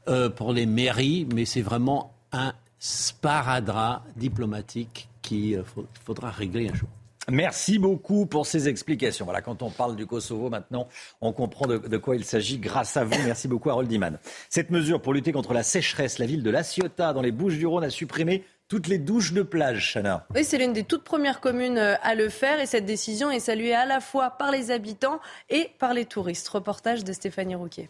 euh, 0.08 0.28
pour 0.28 0.52
les 0.52 0.66
mairies, 0.66 1.28
mais 1.32 1.44
c'est 1.44 1.62
vraiment 1.62 2.12
un 2.32 2.52
sparadrap 2.80 4.02
diplomatique 4.16 5.08
qu'il 5.22 5.54
euh, 5.54 5.62
faudra 6.04 6.30
régler 6.30 6.68
un 6.68 6.74
jour. 6.74 6.88
Merci 7.30 7.78
beaucoup 7.78 8.24
pour 8.26 8.46
ces 8.46 8.68
explications. 8.68 9.24
Voilà, 9.26 9.42
quand 9.42 9.62
on 9.62 9.70
parle 9.70 9.96
du 9.96 10.06
Kosovo 10.06 10.48
maintenant, 10.48 10.88
on 11.20 11.32
comprend 11.32 11.66
de, 11.66 11.96
quoi 11.98 12.16
il 12.16 12.24
s'agit 12.24 12.58
grâce 12.58 12.96
à 12.96 13.04
vous. 13.04 13.16
Merci 13.24 13.48
beaucoup, 13.48 13.68
Harold 13.68 13.90
Iman. 13.92 14.18
Cette 14.48 14.70
mesure 14.70 15.02
pour 15.02 15.12
lutter 15.12 15.32
contre 15.32 15.52
la 15.52 15.62
sécheresse, 15.62 16.18
la 16.18 16.26
ville 16.26 16.42
de 16.42 16.50
La 16.50 16.62
Ciotat, 16.62 17.12
dans 17.12 17.20
les 17.20 17.32
Bouches-du-Rhône, 17.32 17.84
a 17.84 17.90
supprimé 17.90 18.44
toutes 18.68 18.86
les 18.86 18.98
douches 18.98 19.32
de 19.32 19.42
plage, 19.42 19.92
Chana. 19.92 20.26
Oui, 20.34 20.44
c'est 20.44 20.58
l'une 20.58 20.72
des 20.72 20.84
toutes 20.84 21.04
premières 21.04 21.40
communes 21.40 21.78
euh, 21.78 21.94
à 22.02 22.14
le 22.14 22.28
faire 22.28 22.60
et 22.60 22.66
cette 22.66 22.84
décision 22.84 23.30
est 23.30 23.40
saluée 23.40 23.74
à 23.74 23.86
la 23.86 24.00
fois 24.00 24.30
par 24.30 24.50
les 24.50 24.70
habitants 24.70 25.20
et 25.48 25.70
par 25.78 25.94
les 25.94 26.04
touristes. 26.04 26.48
Reportage 26.48 27.04
de 27.04 27.12
Stéphanie 27.12 27.54
Rouquet. 27.54 27.88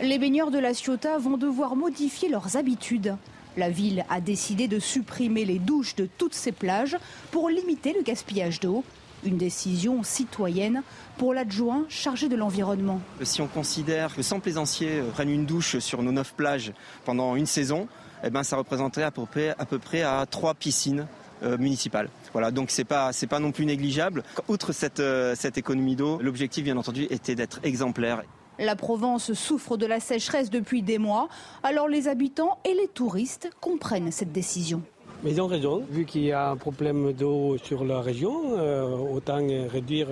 Les 0.00 0.18
baigneurs 0.18 0.50
de 0.50 0.58
La 0.58 0.74
Ciotat 0.74 1.18
vont 1.18 1.38
devoir 1.38 1.74
modifier 1.74 2.28
leurs 2.28 2.56
habitudes. 2.56 3.16
La 3.56 3.70
ville 3.70 4.04
a 4.10 4.20
décidé 4.20 4.68
de 4.68 4.78
supprimer 4.78 5.44
les 5.44 5.58
douches 5.58 5.96
de 5.96 6.08
toutes 6.18 6.34
ces 6.34 6.52
plages 6.52 6.96
pour 7.30 7.48
limiter 7.48 7.94
le 7.94 8.02
gaspillage 8.02 8.60
d'eau. 8.60 8.84
Une 9.24 9.38
décision 9.38 10.02
citoyenne 10.02 10.82
pour 11.16 11.32
l'adjoint 11.32 11.86
chargé 11.88 12.28
de 12.28 12.36
l'environnement. 12.36 13.00
Si 13.22 13.40
on 13.40 13.46
considère 13.46 14.14
que 14.14 14.20
100 14.20 14.40
plaisanciers 14.40 15.00
prennent 15.14 15.30
une 15.30 15.46
douche 15.46 15.78
sur 15.78 16.02
nos 16.02 16.12
9 16.12 16.34
plages 16.34 16.72
pendant 17.06 17.34
une 17.34 17.46
saison, 17.46 17.88
eh 18.22 18.30
ben, 18.30 18.42
ça 18.42 18.56
représenterait 18.56 19.04
à 19.04 19.10
peu 19.10 19.24
près 19.24 19.54
à, 19.58 19.64
peu 19.64 19.78
près 19.78 20.02
à 20.02 20.26
3 20.30 20.54
piscines 20.54 21.06
euh, 21.42 21.56
municipales. 21.56 22.10
Voilà, 22.32 22.50
donc 22.50 22.70
c'est 22.70 22.84
pas 22.84 23.10
pas 23.28 23.38
non 23.40 23.52
plus 23.52 23.64
négligeable. 23.64 24.22
Outre 24.48 24.72
euh, 25.00 25.34
cette 25.34 25.58
économie 25.58 25.96
d'eau, 25.96 26.18
l'objectif 26.20 26.62
bien 26.62 26.76
entendu 26.76 27.06
était 27.10 27.34
d'être 27.34 27.60
exemplaire. 27.62 28.22
La 28.58 28.74
Provence 28.74 29.34
souffre 29.34 29.76
de 29.76 29.84
la 29.84 30.00
sécheresse 30.00 30.48
depuis 30.48 30.80
des 30.80 30.96
mois, 30.96 31.28
alors 31.62 31.88
les 31.88 32.08
habitants 32.08 32.58
et 32.64 32.72
les 32.72 32.88
touristes 32.88 33.50
comprennent 33.60 34.10
cette 34.10 34.32
décision. 34.32 34.82
Mais 35.22 35.32
ils 35.32 35.40
ont 35.42 35.46
raison, 35.46 35.82
vu 35.90 36.06
qu'il 36.06 36.22
y 36.22 36.32
a 36.32 36.50
un 36.50 36.56
problème 36.56 37.12
d'eau 37.12 37.58
sur 37.58 37.84
la 37.84 38.00
région, 38.00 38.56
euh, 38.56 38.96
autant 39.14 39.46
réduire 39.68 40.08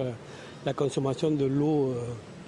la 0.66 0.74
consommation 0.74 1.30
de 1.30 1.46
l'eau 1.46 1.88
euh, 1.88 1.94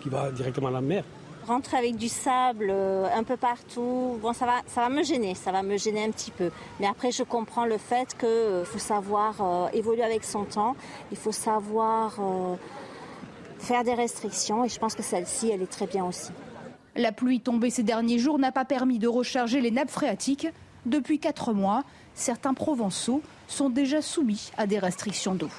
qui 0.02 0.10
va 0.10 0.30
directement 0.30 0.68
à 0.68 0.72
la 0.72 0.80
mer. 0.82 1.04
Rentrer 1.46 1.78
avec 1.78 1.96
du 1.96 2.08
sable 2.08 2.68
euh, 2.70 3.06
un 3.14 3.22
peu 3.22 3.38
partout, 3.38 4.18
bon, 4.20 4.34
ça 4.34 4.44
va, 4.44 4.54
ça 4.66 4.82
va 4.82 4.90
me 4.90 5.02
gêner, 5.02 5.34
ça 5.34 5.50
va 5.50 5.62
me 5.62 5.78
gêner 5.78 6.04
un 6.04 6.10
petit 6.10 6.30
peu. 6.30 6.50
Mais 6.78 6.86
après, 6.86 7.10
je 7.10 7.22
comprends 7.22 7.64
le 7.64 7.78
fait 7.78 8.14
qu'il 8.18 8.64
faut 8.64 8.78
savoir 8.78 9.70
évoluer 9.72 10.02
avec 10.02 10.24
son 10.24 10.44
temps, 10.44 10.76
il 11.10 11.16
faut 11.16 11.32
savoir 11.32 12.18
faire 13.58 13.84
des 13.84 13.94
restrictions 13.94 14.64
et 14.64 14.68
je 14.68 14.78
pense 14.78 14.94
que 14.94 15.02
celle-ci, 15.02 15.50
elle 15.50 15.62
est 15.62 15.70
très 15.70 15.86
bien 15.86 16.04
aussi. 16.04 16.30
La 16.96 17.12
pluie 17.12 17.40
tombée 17.40 17.70
ces 17.70 17.82
derniers 17.82 18.18
jours 18.18 18.38
n'a 18.38 18.52
pas 18.52 18.64
permis 18.64 18.98
de 18.98 19.08
recharger 19.08 19.60
les 19.60 19.70
nappes 19.70 19.90
phréatiques. 19.90 20.48
Depuis 20.86 21.18
quatre 21.18 21.52
mois, 21.52 21.84
certains 22.14 22.54
Provençaux 22.54 23.22
sont 23.48 23.68
déjà 23.68 24.00
soumis 24.00 24.50
à 24.56 24.66
des 24.66 24.78
restrictions 24.78 25.34
d'eau. 25.34 25.50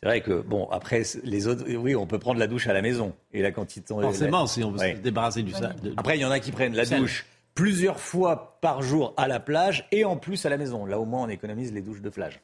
C'est 0.00 0.06
vrai 0.06 0.20
que, 0.20 0.40
bon, 0.40 0.68
après, 0.70 1.02
les 1.24 1.46
autres, 1.46 1.64
oui, 1.68 1.96
on 1.96 2.06
peut 2.06 2.18
prendre 2.18 2.38
la 2.38 2.46
douche 2.46 2.66
à 2.66 2.72
la 2.72 2.82
maison. 2.82 3.14
Et 3.32 3.42
la 3.42 3.50
quantité. 3.50 3.94
Forcément, 3.94 4.46
si 4.46 4.62
on 4.62 4.70
veut 4.70 4.78
se 4.78 4.96
débarrasser 4.98 5.42
du 5.42 5.52
sable. 5.52 5.94
Après, 5.96 6.18
il 6.18 6.20
y 6.20 6.24
en 6.24 6.30
a 6.30 6.38
qui 6.38 6.52
prennent 6.52 6.74
la 6.74 6.84
douche 6.84 7.26
plusieurs 7.54 7.98
fois 7.98 8.58
par 8.60 8.82
jour 8.82 9.14
à 9.16 9.26
la 9.26 9.40
plage 9.40 9.88
et 9.90 10.04
en 10.04 10.16
plus 10.16 10.44
à 10.44 10.50
la 10.50 10.58
maison. 10.58 10.84
Là, 10.84 11.00
au 11.00 11.06
moins, 11.06 11.22
on 11.22 11.28
économise 11.28 11.72
les 11.72 11.80
douches 11.80 12.02
de 12.02 12.10
plage. 12.10 12.40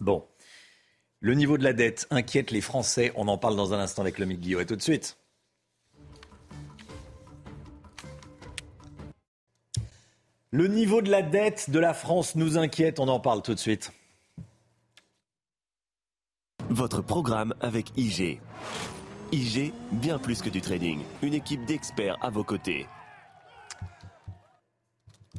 Bon. 0.00 0.24
Le 1.22 1.34
niveau 1.34 1.58
de 1.58 1.64
la 1.64 1.74
dette 1.74 2.06
inquiète 2.10 2.50
les 2.50 2.62
Français. 2.62 3.12
On 3.14 3.28
en 3.28 3.36
parle 3.36 3.54
dans 3.54 3.74
un 3.74 3.78
instant 3.78 4.00
avec 4.00 4.18
le 4.18 4.24
Guillaume. 4.24 4.62
Et 4.62 4.66
tout 4.66 4.76
de 4.76 4.82
suite. 4.82 5.18
Le 10.50 10.66
niveau 10.66 11.02
de 11.02 11.10
la 11.10 11.20
dette 11.20 11.68
de 11.68 11.78
la 11.78 11.92
France 11.92 12.36
nous 12.36 12.56
inquiète. 12.56 12.98
On 12.98 13.08
en 13.08 13.20
parle 13.20 13.42
tout 13.42 13.54
de 13.54 13.58
suite. 13.58 13.92
Votre 16.70 17.02
programme 17.02 17.54
avec 17.60 17.92
IG. 17.98 18.40
IG, 19.30 19.74
bien 19.92 20.18
plus 20.18 20.40
que 20.40 20.48
du 20.48 20.62
trading. 20.62 21.00
Une 21.22 21.34
équipe 21.34 21.66
d'experts 21.66 22.16
à 22.22 22.30
vos 22.30 22.44
côtés. 22.44 22.86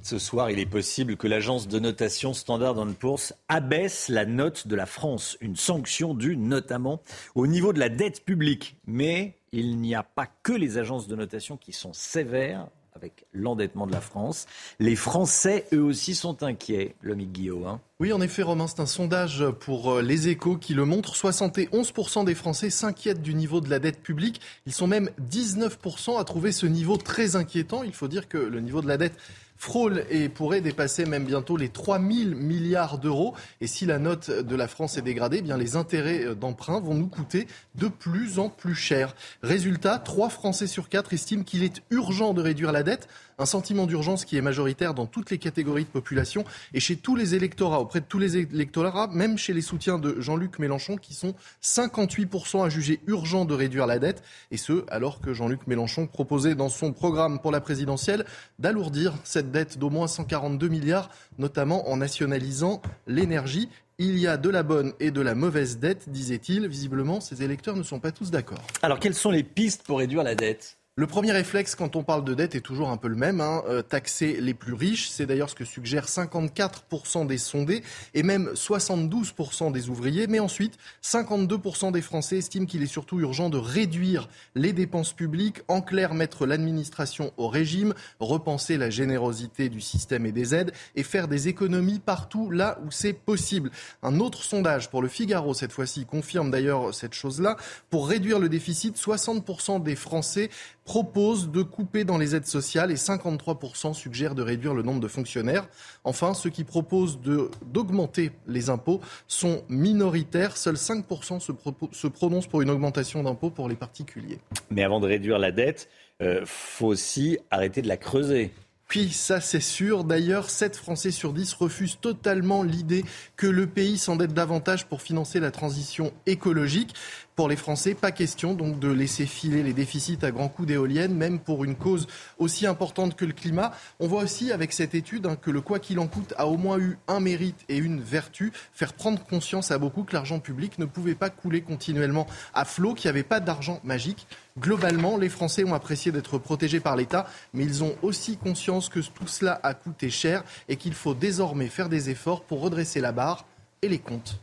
Ce 0.03 0.17
soir, 0.17 0.49
il 0.49 0.57
est 0.57 0.65
possible 0.65 1.15
que 1.15 1.27
l'agence 1.27 1.67
de 1.67 1.77
notation 1.77 2.33
Standard 2.33 2.75
Poor's 2.99 3.33
abaisse 3.47 4.09
la 4.09 4.25
note 4.25 4.67
de 4.67 4.75
la 4.75 4.87
France, 4.87 5.37
une 5.41 5.55
sanction 5.55 6.15
due 6.15 6.35
notamment 6.35 7.01
au 7.35 7.45
niveau 7.45 7.71
de 7.71 7.79
la 7.79 7.89
dette 7.89 8.25
publique. 8.25 8.77
Mais 8.87 9.35
il 9.51 9.77
n'y 9.77 9.93
a 9.93 10.01
pas 10.01 10.27
que 10.41 10.53
les 10.53 10.79
agences 10.79 11.07
de 11.07 11.15
notation 11.15 11.55
qui 11.55 11.71
sont 11.71 11.93
sévères 11.93 12.67
avec 12.95 13.25
l'endettement 13.31 13.87
de 13.87 13.91
la 13.91 14.01
France. 14.01 14.47
Les 14.79 14.95
Français, 14.95 15.65
eux 15.71 15.81
aussi, 15.81 16.13
sont 16.13 16.43
inquiets, 16.43 16.95
le 17.01 17.15
Guillaume. 17.15 17.65
Hein. 17.65 17.79
Oui, 17.99 18.11
en 18.11 18.21
effet, 18.21 18.41
Romain, 18.41 18.67
c'est 18.67 18.81
un 18.81 18.85
sondage 18.85 19.45
pour 19.61 19.91
euh, 19.91 20.01
les 20.01 20.27
échos 20.27 20.57
qui 20.57 20.73
le 20.73 20.85
montre. 20.85 21.15
71% 21.15 22.25
des 22.25 22.35
Français 22.35 22.69
s'inquiètent 22.69 23.21
du 23.21 23.33
niveau 23.33 23.61
de 23.61 23.69
la 23.69 23.79
dette 23.79 24.01
publique. 24.01 24.41
Ils 24.65 24.73
sont 24.73 24.87
même 24.87 25.09
19% 25.29 26.19
à 26.19 26.23
trouver 26.23 26.51
ce 26.51 26.65
niveau 26.65 26.97
très 26.97 27.35
inquiétant. 27.35 27.83
Il 27.83 27.93
faut 27.93 28.07
dire 28.07 28.27
que 28.27 28.37
le 28.37 28.59
niveau 28.59 28.81
de 28.81 28.87
la 28.87 28.97
dette 28.97 29.17
frôle 29.61 30.05
et 30.09 30.27
pourrait 30.27 30.59
dépasser 30.59 31.05
même 31.05 31.23
bientôt 31.23 31.55
les 31.55 31.69
3 31.69 31.99
000 31.99 32.35
milliards 32.35 32.97
d'euros. 32.97 33.35
Et 33.61 33.67
si 33.67 33.85
la 33.85 33.99
note 33.99 34.31
de 34.31 34.55
la 34.55 34.67
France 34.67 34.97
est 34.97 35.03
dégradée, 35.03 35.37
eh 35.37 35.41
bien 35.43 35.55
les 35.55 35.75
intérêts 35.75 36.25
euh, 36.25 36.35
d'emprunt 36.35 36.79
vont 36.79 36.95
nous 36.95 37.07
coûter 37.07 37.45
de 37.75 37.87
plus 37.87 38.39
en 38.39 38.49
plus 38.49 38.73
cher. 38.73 39.15
Résultat, 39.43 39.99
3 39.99 40.29
Français 40.29 40.65
sur 40.65 40.89
4 40.89 41.13
estiment 41.13 41.43
qu'il 41.43 41.63
est 41.63 41.83
urgent 41.91 42.33
de 42.33 42.41
réduire 42.41 42.71
la 42.71 42.81
dette 42.81 43.07
un 43.37 43.45
sentiment 43.45 43.85
d'urgence 43.85 44.25
qui 44.25 44.37
est 44.37 44.41
majoritaire 44.41 44.93
dans 44.93 45.05
toutes 45.05 45.31
les 45.31 45.37
catégories 45.37 45.83
de 45.83 45.89
population 45.89 46.43
et 46.73 46.79
chez 46.79 46.95
tous 46.95 47.15
les 47.15 47.35
électorats, 47.35 47.79
auprès 47.79 48.01
de 48.01 48.05
tous 48.05 48.19
les 48.19 48.37
électorats, 48.37 49.07
même 49.11 49.37
chez 49.37 49.53
les 49.53 49.61
soutiens 49.61 49.99
de 49.99 50.19
Jean-Luc 50.19 50.59
Mélenchon, 50.59 50.97
qui 50.97 51.13
sont 51.13 51.33
58% 51.63 52.65
à 52.65 52.69
juger 52.69 52.99
urgent 53.07 53.45
de 53.45 53.53
réduire 53.53 53.87
la 53.87 53.99
dette, 53.99 54.23
et 54.51 54.57
ce, 54.57 54.85
alors 54.89 55.21
que 55.21 55.33
Jean-Luc 55.33 55.67
Mélenchon 55.67 56.07
proposait 56.07 56.55
dans 56.55 56.69
son 56.69 56.93
programme 56.93 57.39
pour 57.39 57.51
la 57.51 57.61
présidentielle 57.61 58.25
d'alourdir 58.59 59.13
cette 59.23 59.51
dette 59.51 59.77
d'au 59.77 59.89
moins 59.89 60.07
142 60.07 60.67
milliards, 60.67 61.09
notamment 61.37 61.89
en 61.89 61.97
nationalisant 61.97 62.81
l'énergie. 63.07 63.69
Il 63.97 64.17
y 64.17 64.27
a 64.27 64.37
de 64.37 64.49
la 64.49 64.63
bonne 64.63 64.93
et 64.99 65.11
de 65.11 65.21
la 65.21 65.35
mauvaise 65.35 65.77
dette, 65.77 66.09
disait-il. 66.09 66.67
Visiblement, 66.67 67.21
ces 67.21 67.43
électeurs 67.43 67.75
ne 67.75 67.83
sont 67.83 67.99
pas 67.99 68.11
tous 68.11 68.31
d'accord. 68.31 68.57
Alors, 68.81 68.99
quelles 68.99 69.13
sont 69.13 69.29
les 69.29 69.43
pistes 69.43 69.83
pour 69.83 69.99
réduire 69.99 70.23
la 70.23 70.33
dette? 70.33 70.77
Le 71.01 71.07
premier 71.07 71.31
réflexe 71.31 71.73
quand 71.73 71.95
on 71.95 72.03
parle 72.03 72.23
de 72.23 72.35
dette 72.35 72.53
est 72.53 72.61
toujours 72.61 72.91
un 72.91 72.97
peu 72.97 73.07
le 73.07 73.15
même, 73.15 73.41
hein, 73.41 73.63
euh, 73.67 73.81
taxer 73.81 74.39
les 74.39 74.53
plus 74.53 74.75
riches. 74.75 75.09
C'est 75.09 75.25
d'ailleurs 75.25 75.49
ce 75.49 75.55
que 75.55 75.65
suggèrent 75.65 76.05
54% 76.05 77.25
des 77.25 77.39
sondés 77.39 77.81
et 78.13 78.21
même 78.21 78.51
72% 78.53 79.71
des 79.71 79.89
ouvriers. 79.89 80.27
Mais 80.27 80.37
ensuite, 80.37 80.77
52% 81.03 81.91
des 81.91 82.03
Français 82.03 82.37
estiment 82.37 82.67
qu'il 82.67 82.83
est 82.83 82.85
surtout 82.85 83.19
urgent 83.19 83.49
de 83.49 83.57
réduire 83.57 84.29
les 84.53 84.73
dépenses 84.73 85.13
publiques, 85.13 85.63
en 85.67 85.81
clair 85.81 86.13
mettre 86.13 86.45
l'administration 86.45 87.33
au 87.37 87.47
régime, 87.47 87.95
repenser 88.19 88.77
la 88.77 88.91
générosité 88.91 89.69
du 89.69 89.81
système 89.81 90.27
et 90.27 90.31
des 90.31 90.53
aides 90.53 90.71
et 90.95 91.01
faire 91.01 91.27
des 91.27 91.47
économies 91.47 91.97
partout 91.97 92.51
là 92.51 92.77
où 92.85 92.91
c'est 92.91 93.13
possible. 93.13 93.71
Un 94.03 94.19
autre 94.19 94.43
sondage 94.43 94.91
pour 94.91 95.01
le 95.01 95.07
Figaro 95.07 95.55
cette 95.55 95.71
fois-ci 95.71 96.05
confirme 96.05 96.51
d'ailleurs 96.51 96.93
cette 96.93 97.15
chose-là. 97.15 97.57
Pour 97.89 98.07
réduire 98.07 98.37
le 98.37 98.49
déficit, 98.49 98.99
60% 98.99 99.81
des 99.81 99.95
Français 99.95 100.51
propose 100.91 101.49
de 101.49 101.61
couper 101.61 102.03
dans 102.03 102.17
les 102.17 102.35
aides 102.35 102.45
sociales 102.45 102.91
et 102.91 102.95
53% 102.95 103.93
suggèrent 103.93 104.35
de 104.35 104.41
réduire 104.41 104.73
le 104.73 104.83
nombre 104.83 104.99
de 104.99 105.07
fonctionnaires. 105.07 105.69
Enfin, 106.03 106.33
ceux 106.33 106.49
qui 106.49 106.65
proposent 106.65 107.17
d'augmenter 107.65 108.31
les 108.45 108.69
impôts 108.69 108.99
sont 109.25 109.63
minoritaires. 109.69 110.57
Seuls 110.57 110.75
5% 110.75 111.39
se, 111.39 111.53
se, 111.93 112.07
prononcent 112.07 112.47
pour 112.47 112.61
une 112.61 112.69
augmentation 112.69 113.23
d'impôts 113.23 113.51
pour 113.51 113.69
les 113.69 113.77
particuliers. 113.77 114.39
Mais 114.69 114.83
avant 114.83 114.99
de 114.99 115.07
réduire 115.07 115.39
la 115.39 115.53
dette, 115.53 115.87
il 116.19 116.27
euh, 116.27 116.41
faut 116.45 116.87
aussi 116.87 117.37
arrêter 117.51 117.81
de 117.81 117.87
la 117.87 117.95
creuser. 117.95 118.51
Oui, 118.93 119.09
ça 119.09 119.39
c'est 119.39 119.61
sûr. 119.61 120.03
D'ailleurs, 120.03 120.49
7 120.49 120.75
Français 120.75 121.11
sur 121.11 121.31
10 121.31 121.53
refusent 121.53 121.99
totalement 122.01 122.61
l'idée 122.61 123.05
que 123.37 123.47
le 123.47 123.65
pays 123.65 123.97
s'endette 123.97 124.33
davantage 124.33 124.87
pour 124.87 125.01
financer 125.01 125.39
la 125.39 125.51
transition 125.51 126.11
écologique. 126.25 126.93
Pour 127.35 127.47
les 127.47 127.55
Français, 127.55 127.93
pas 127.93 128.11
question 128.11 128.53
donc 128.53 128.79
de 128.79 128.91
laisser 128.91 129.25
filer 129.25 129.63
les 129.63 129.71
déficits 129.71 130.19
à 130.21 130.31
grands 130.31 130.49
coups 130.49 130.67
d'éoliennes, 130.67 131.15
même 131.15 131.39
pour 131.39 131.63
une 131.63 131.75
cause 131.75 132.07
aussi 132.39 132.67
importante 132.67 133.15
que 133.15 133.23
le 133.23 133.31
climat. 133.31 133.71
On 134.01 134.07
voit 134.07 134.23
aussi 134.23 134.51
avec 134.51 134.73
cette 134.73 134.95
étude 134.95 135.25
hein, 135.25 135.37
que 135.37 135.49
le 135.49 135.61
quoi 135.61 135.79
qu'il 135.79 135.99
en 135.99 136.07
coûte 136.07 136.33
a 136.37 136.47
au 136.47 136.57
moins 136.57 136.77
eu 136.77 136.97
un 137.07 137.21
mérite 137.21 137.63
et 137.69 137.77
une 137.77 138.01
vertu, 138.01 138.51
faire 138.73 138.91
prendre 138.93 139.23
conscience 139.23 139.71
à 139.71 139.77
beaucoup 139.77 140.03
que 140.03 140.13
l'argent 140.13 140.39
public 140.39 140.77
ne 140.77 140.85
pouvait 140.85 141.15
pas 141.15 141.29
couler 141.29 141.61
continuellement 141.61 142.27
à 142.53 142.65
flot, 142.65 142.95
qu'il 142.95 143.07
n'y 143.07 143.17
avait 143.17 143.23
pas 143.23 143.39
d'argent 143.39 143.79
magique. 143.85 144.27
Globalement, 144.59 145.15
les 145.15 145.29
Français 145.29 145.63
ont 145.63 145.73
apprécié 145.73 146.11
d'être 146.11 146.37
protégés 146.37 146.81
par 146.81 146.97
l'État, 146.97 147.27
mais 147.53 147.63
ils 147.63 147.81
ont 147.81 147.95
aussi 148.01 148.35
conscience 148.35 148.89
que 148.89 148.99
tout 148.99 149.27
cela 149.27 149.57
a 149.63 149.73
coûté 149.73 150.09
cher 150.09 150.43
et 150.67 150.75
qu'il 150.75 150.93
faut 150.93 151.13
désormais 151.13 151.67
faire 151.67 151.87
des 151.87 152.09
efforts 152.09 152.43
pour 152.43 152.59
redresser 152.59 152.99
la 152.99 153.13
barre 153.13 153.45
et 153.81 153.87
les 153.87 153.99
comptes. 153.99 154.41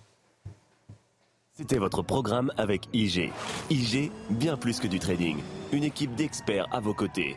C'était 1.59 1.79
votre 1.79 2.03
programme 2.03 2.53
avec 2.57 2.83
IG. 2.93 3.33
IG, 3.69 4.13
bien 4.31 4.57
plus 4.57 4.79
que 4.79 4.87
du 4.87 5.01
trading. 5.01 5.39
Une 5.73 5.83
équipe 5.83 6.15
d'experts 6.15 6.69
à 6.71 6.79
vos 6.79 6.95
côtés. 6.95 7.37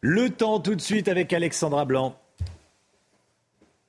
Le 0.00 0.30
temps 0.30 0.58
tout 0.58 0.74
de 0.74 0.80
suite 0.80 1.06
avec 1.06 1.32
Alexandra 1.32 1.84
Blanc. 1.84 2.16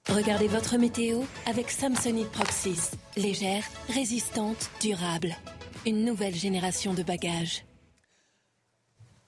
Regardez 0.09 0.47
votre 0.47 0.77
météo 0.77 1.21
avec 1.47 1.71
Samsonite 1.71 2.29
Proxys. 2.29 2.91
Légère, 3.15 3.63
résistante, 3.89 4.69
durable. 4.79 5.35
Une 5.87 6.05
nouvelle 6.05 6.35
génération 6.35 6.93
de 6.93 7.01
bagages. 7.01 7.65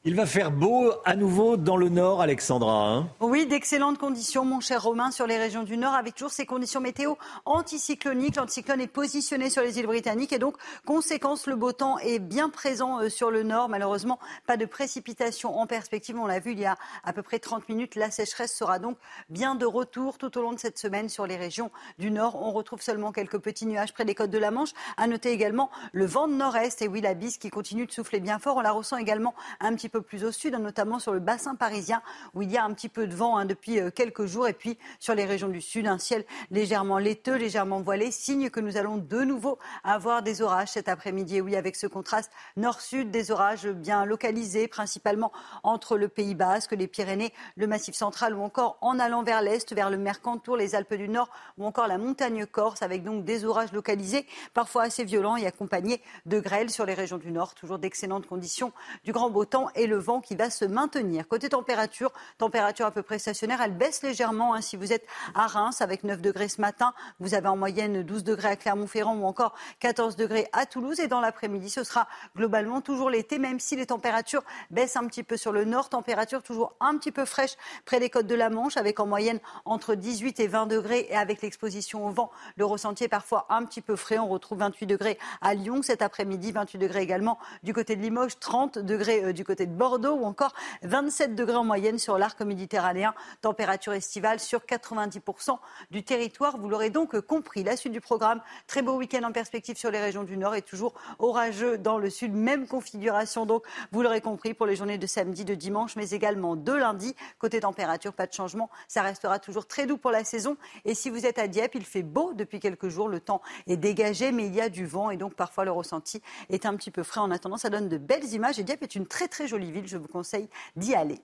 Il 0.05 0.15
va 0.15 0.25
faire 0.25 0.49
beau 0.49 0.93
à 1.03 1.17
nouveau 1.17 1.57
dans 1.57 1.75
le 1.75 1.89
nord, 1.89 2.21
Alexandra. 2.21 2.87
Hein. 2.87 3.09
oui, 3.19 3.45
d'excellentes 3.45 3.97
conditions, 3.97 4.45
mon 4.45 4.61
cher 4.61 4.81
Romain, 4.81 5.11
sur 5.11 5.27
les 5.27 5.37
régions 5.37 5.63
du 5.63 5.75
nord, 5.75 5.93
avec 5.93 6.15
toujours 6.15 6.31
ces 6.31 6.45
conditions 6.45 6.79
météo 6.79 7.15
anticycloniques. 7.43 8.37
L'anticyclone 8.37 8.79
est 8.79 8.87
positionné 8.87 9.49
sur 9.49 9.61
les 9.61 9.77
îles 9.77 9.87
britanniques 9.87 10.31
et 10.31 10.39
donc, 10.39 10.55
conséquence, 10.85 11.47
le 11.47 11.57
beau 11.57 11.73
temps 11.73 11.99
est 11.99 12.19
bien 12.19 12.49
présent 12.49 13.01
euh, 13.01 13.09
sur 13.09 13.29
le 13.29 13.43
nord. 13.43 13.67
Malheureusement, 13.67 14.19
pas 14.47 14.55
de 14.55 14.63
précipitations 14.63 15.59
en 15.59 15.67
perspective. 15.67 16.17
On 16.17 16.27
l'a 16.27 16.39
vu 16.39 16.53
il 16.53 16.59
y 16.59 16.65
a 16.65 16.77
à 17.03 17.11
peu 17.11 17.21
près 17.21 17.39
30 17.39 17.67
minutes. 17.67 17.95
La 17.95 18.09
sécheresse 18.09 18.55
sera 18.55 18.79
donc 18.79 18.97
bien 19.27 19.55
de 19.55 19.65
retour 19.65 20.17
tout 20.17 20.37
au 20.37 20.41
long 20.41 20.53
de 20.53 20.59
cette 20.59 20.77
semaine 20.77 21.09
sur 21.09 21.27
les 21.27 21.35
régions 21.35 21.71
du 21.97 22.09
nord. 22.09 22.41
On 22.41 22.53
retrouve 22.53 22.81
seulement 22.81 23.11
quelques 23.11 23.39
petits 23.39 23.65
nuages 23.65 23.91
près 23.91 24.05
des 24.05 24.15
côtes 24.15 24.31
de 24.31 24.37
la 24.37 24.51
Manche. 24.51 24.71
À 24.95 25.07
noter 25.07 25.33
également 25.33 25.69
le 25.91 26.05
vent 26.05 26.29
de 26.29 26.35
nord-est 26.35 26.81
et 26.81 26.87
oui, 26.87 27.01
la 27.01 27.15
bise 27.15 27.37
qui 27.37 27.49
continue 27.49 27.85
de 27.85 27.91
souffler 27.91 28.21
bien 28.21 28.39
fort. 28.39 28.55
On 28.55 28.61
la 28.61 28.71
ressent 28.71 28.95
également 28.95 29.35
un 29.59 29.75
petit 29.75 29.88
peu 29.89 30.01
plus 30.01 30.23
au 30.23 30.31
sud, 30.31 30.55
hein, 30.55 30.59
notamment 30.59 30.99
sur 30.99 31.13
le 31.13 31.19
bassin 31.19 31.55
parisien 31.55 32.01
où 32.33 32.41
il 32.41 32.51
y 32.51 32.57
a 32.57 32.63
un 32.63 32.73
petit 32.73 32.89
peu 32.89 33.07
de 33.07 33.15
vent 33.15 33.37
hein, 33.37 33.45
depuis 33.45 33.79
euh, 33.79 33.91
quelques 33.91 34.25
jours. 34.25 34.47
Et 34.47 34.53
puis 34.53 34.77
sur 34.99 35.15
les 35.15 35.25
régions 35.25 35.49
du 35.49 35.61
sud, 35.61 35.87
un 35.87 35.97
ciel 35.97 36.25
légèrement 36.51 36.97
laiteux, 36.97 37.35
légèrement 37.35 37.81
voilé, 37.81 38.11
signe 38.11 38.49
que 38.49 38.59
nous 38.59 38.77
allons 38.77 38.97
de 38.97 39.21
nouveau 39.21 39.59
avoir 39.83 40.21
des 40.21 40.41
orages 40.41 40.69
cet 40.69 40.87
après-midi. 40.87 41.41
oui, 41.41 41.55
avec 41.55 41.75
ce 41.75 41.87
contraste 41.87 42.31
nord-sud, 42.55 43.11
des 43.11 43.31
orages 43.31 43.67
bien 43.67 44.05
localisés, 44.05 44.67
principalement 44.67 45.31
entre 45.63 45.97
le 45.97 46.07
Pays 46.07 46.35
Basque, 46.35 46.71
les 46.71 46.87
Pyrénées, 46.87 47.33
le 47.55 47.67
Massif 47.67 47.95
central 47.95 48.33
ou 48.33 48.41
encore 48.41 48.77
en 48.81 48.99
allant 48.99 49.23
vers 49.23 49.41
l'est, 49.41 49.73
vers 49.73 49.89
le 49.89 49.97
Mercantour, 49.97 50.57
les 50.57 50.75
Alpes 50.75 50.93
du 50.93 51.09
Nord 51.09 51.29
ou 51.57 51.65
encore 51.65 51.87
la 51.87 51.97
montagne 51.97 52.45
corse, 52.45 52.81
avec 52.81 53.03
donc 53.03 53.25
des 53.25 53.45
orages 53.45 53.71
localisés, 53.71 54.25
parfois 54.53 54.83
assez 54.83 55.03
violents 55.03 55.37
et 55.37 55.45
accompagnés 55.45 56.01
de 56.25 56.39
grêles 56.39 56.69
sur 56.69 56.85
les 56.85 56.93
régions 56.93 57.17
du 57.17 57.31
Nord. 57.31 57.55
Toujours 57.55 57.79
d'excellentes 57.79 58.27
conditions, 58.27 58.71
du 59.03 59.11
grand 59.11 59.29
beau 59.29 59.45
temps 59.45 59.69
le 59.87 59.97
vent 59.97 60.21
qui 60.21 60.35
va 60.35 60.49
se 60.49 60.65
maintenir. 60.65 61.27
Côté 61.27 61.49
température, 61.49 62.11
température 62.37 62.85
à 62.85 62.91
peu 62.91 63.01
près 63.01 63.19
stationnaire, 63.19 63.61
elle 63.61 63.75
baisse 63.75 64.01
légèrement. 64.01 64.53
Hein. 64.53 64.61
si 64.61 64.77
vous 64.77 64.93
êtes 64.93 65.05
à 65.35 65.47
Reims 65.47 65.81
avec 65.81 66.03
9 66.03 66.21
degrés 66.21 66.47
ce 66.49 66.61
matin, 66.61 66.93
vous 67.19 67.33
avez 67.33 67.47
en 67.47 67.57
moyenne 67.57 68.03
12 68.03 68.23
degrés 68.23 68.49
à 68.49 68.55
Clermont-Ferrand 68.55 69.15
ou 69.15 69.25
encore 69.25 69.55
14 69.79 70.15
degrés 70.15 70.47
à 70.53 70.65
Toulouse. 70.65 70.99
Et 70.99 71.07
dans 71.07 71.21
l'après-midi, 71.21 71.69
ce 71.69 71.83
sera 71.83 72.07
globalement 72.35 72.81
toujours 72.81 73.09
l'été, 73.09 73.39
même 73.39 73.59
si 73.59 73.75
les 73.75 73.85
températures 73.85 74.43
baissent 74.71 74.97
un 74.97 75.07
petit 75.07 75.23
peu 75.23 75.37
sur 75.37 75.51
le 75.51 75.65
nord. 75.65 75.89
Température 75.89 76.43
toujours 76.43 76.75
un 76.79 76.97
petit 76.97 77.11
peu 77.11 77.25
fraîche 77.25 77.55
près 77.85 77.99
des 77.99 78.09
côtes 78.09 78.27
de 78.27 78.35
la 78.35 78.49
Manche, 78.49 78.77
avec 78.77 78.99
en 78.99 79.05
moyenne 79.05 79.39
entre 79.65 79.95
18 79.95 80.39
et 80.39 80.47
20 80.47 80.67
degrés. 80.67 81.07
Et 81.09 81.15
avec 81.15 81.41
l'exposition 81.41 82.07
au 82.07 82.11
vent, 82.11 82.31
le 82.57 82.65
ressenti 82.65 83.05
est 83.05 83.09
parfois 83.09 83.45
un 83.49 83.65
petit 83.65 83.81
peu 83.81 83.95
frais. 83.95 84.17
On 84.17 84.27
retrouve 84.27 84.59
28 84.59 84.85
degrés 84.85 85.17
à 85.41 85.53
Lyon 85.53 85.81
cet 85.81 86.01
après-midi, 86.01 86.51
28 86.51 86.77
degrés 86.77 87.01
également 87.01 87.39
du 87.63 87.73
côté 87.73 87.95
de 87.95 88.01
Limoges, 88.01 88.39
30 88.39 88.79
degrés 88.79 89.23
euh, 89.23 89.33
du 89.33 89.43
côté 89.43 89.65
de 89.65 89.68
de 89.69 89.75
Bordeaux 89.75 90.15
ou 90.15 90.25
encore 90.25 90.53
27 90.83 91.35
degrés 91.35 91.55
en 91.55 91.63
moyenne 91.63 91.99
sur 91.99 92.17
l'arc 92.17 92.41
méditerranéen. 92.41 93.13
Température 93.41 93.93
estivale 93.93 94.39
sur 94.39 94.61
90% 94.61 95.57
du 95.91 96.03
territoire. 96.03 96.57
Vous 96.57 96.67
l'aurez 96.67 96.89
donc 96.89 97.19
compris. 97.21 97.63
La 97.63 97.77
suite 97.77 97.93
du 97.93 98.01
programme, 98.01 98.41
très 98.67 98.81
beau 98.81 98.95
week-end 98.97 99.23
en 99.23 99.31
perspective 99.31 99.77
sur 99.77 99.91
les 99.91 99.99
régions 99.99 100.23
du 100.23 100.37
Nord 100.37 100.55
et 100.55 100.61
toujours 100.61 100.93
orageux 101.19 101.77
dans 101.77 101.97
le 101.97 102.09
Sud. 102.09 102.33
Même 102.33 102.67
configuration 102.67 103.45
donc, 103.45 103.63
vous 103.91 104.01
l'aurez 104.01 104.21
compris, 104.21 104.53
pour 104.53 104.65
les 104.65 104.75
journées 104.75 104.97
de 104.97 105.07
samedi, 105.07 105.45
de 105.45 105.55
dimanche, 105.55 105.95
mais 105.95 106.09
également 106.09 106.55
de 106.55 106.73
lundi. 106.73 107.15
Côté 107.37 107.59
température, 107.59 108.13
pas 108.13 108.27
de 108.27 108.33
changement. 108.33 108.69
Ça 108.87 109.01
restera 109.01 109.39
toujours 109.39 109.67
très 109.67 109.85
doux 109.85 109.97
pour 109.97 110.11
la 110.11 110.23
saison. 110.23 110.57
Et 110.85 110.95
si 110.95 111.09
vous 111.09 111.25
êtes 111.25 111.39
à 111.39 111.47
Dieppe, 111.47 111.75
il 111.75 111.85
fait 111.85 112.03
beau 112.03 112.33
depuis 112.33 112.59
quelques 112.59 112.89
jours. 112.89 113.07
Le 113.07 113.19
temps 113.19 113.41
est 113.67 113.77
dégagé, 113.77 114.31
mais 114.31 114.47
il 114.47 114.55
y 114.55 114.61
a 114.61 114.69
du 114.69 114.85
vent 114.85 115.09
et 115.11 115.17
donc 115.17 115.35
parfois 115.35 115.65
le 115.65 115.71
ressenti 115.71 116.21
est 116.49 116.65
un 116.65 116.75
petit 116.75 116.91
peu 116.91 117.03
frais. 117.03 117.21
En 117.21 117.31
attendant, 117.31 117.57
ça 117.57 117.69
donne 117.69 117.89
de 117.89 117.97
belles 117.97 118.33
images. 118.33 118.59
Et 118.59 118.63
Dieppe 118.63 118.83
est 118.83 118.95
une 118.95 119.05
très 119.05 119.27
très 119.27 119.47
jolie 119.47 119.58
Je 119.85 119.97
vous 119.97 120.07
conseille 120.07 120.49
d'y 120.75 120.95
aller. 120.95 121.19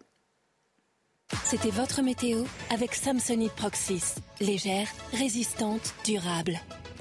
C'était 1.44 1.72
votre 1.72 2.02
météo 2.02 2.44
avec 2.72 2.94
Samsonite 2.94 3.54
Proxys. 3.54 4.16
Légère, 4.40 4.88
résistante, 5.14 5.94
durable. 6.06 6.60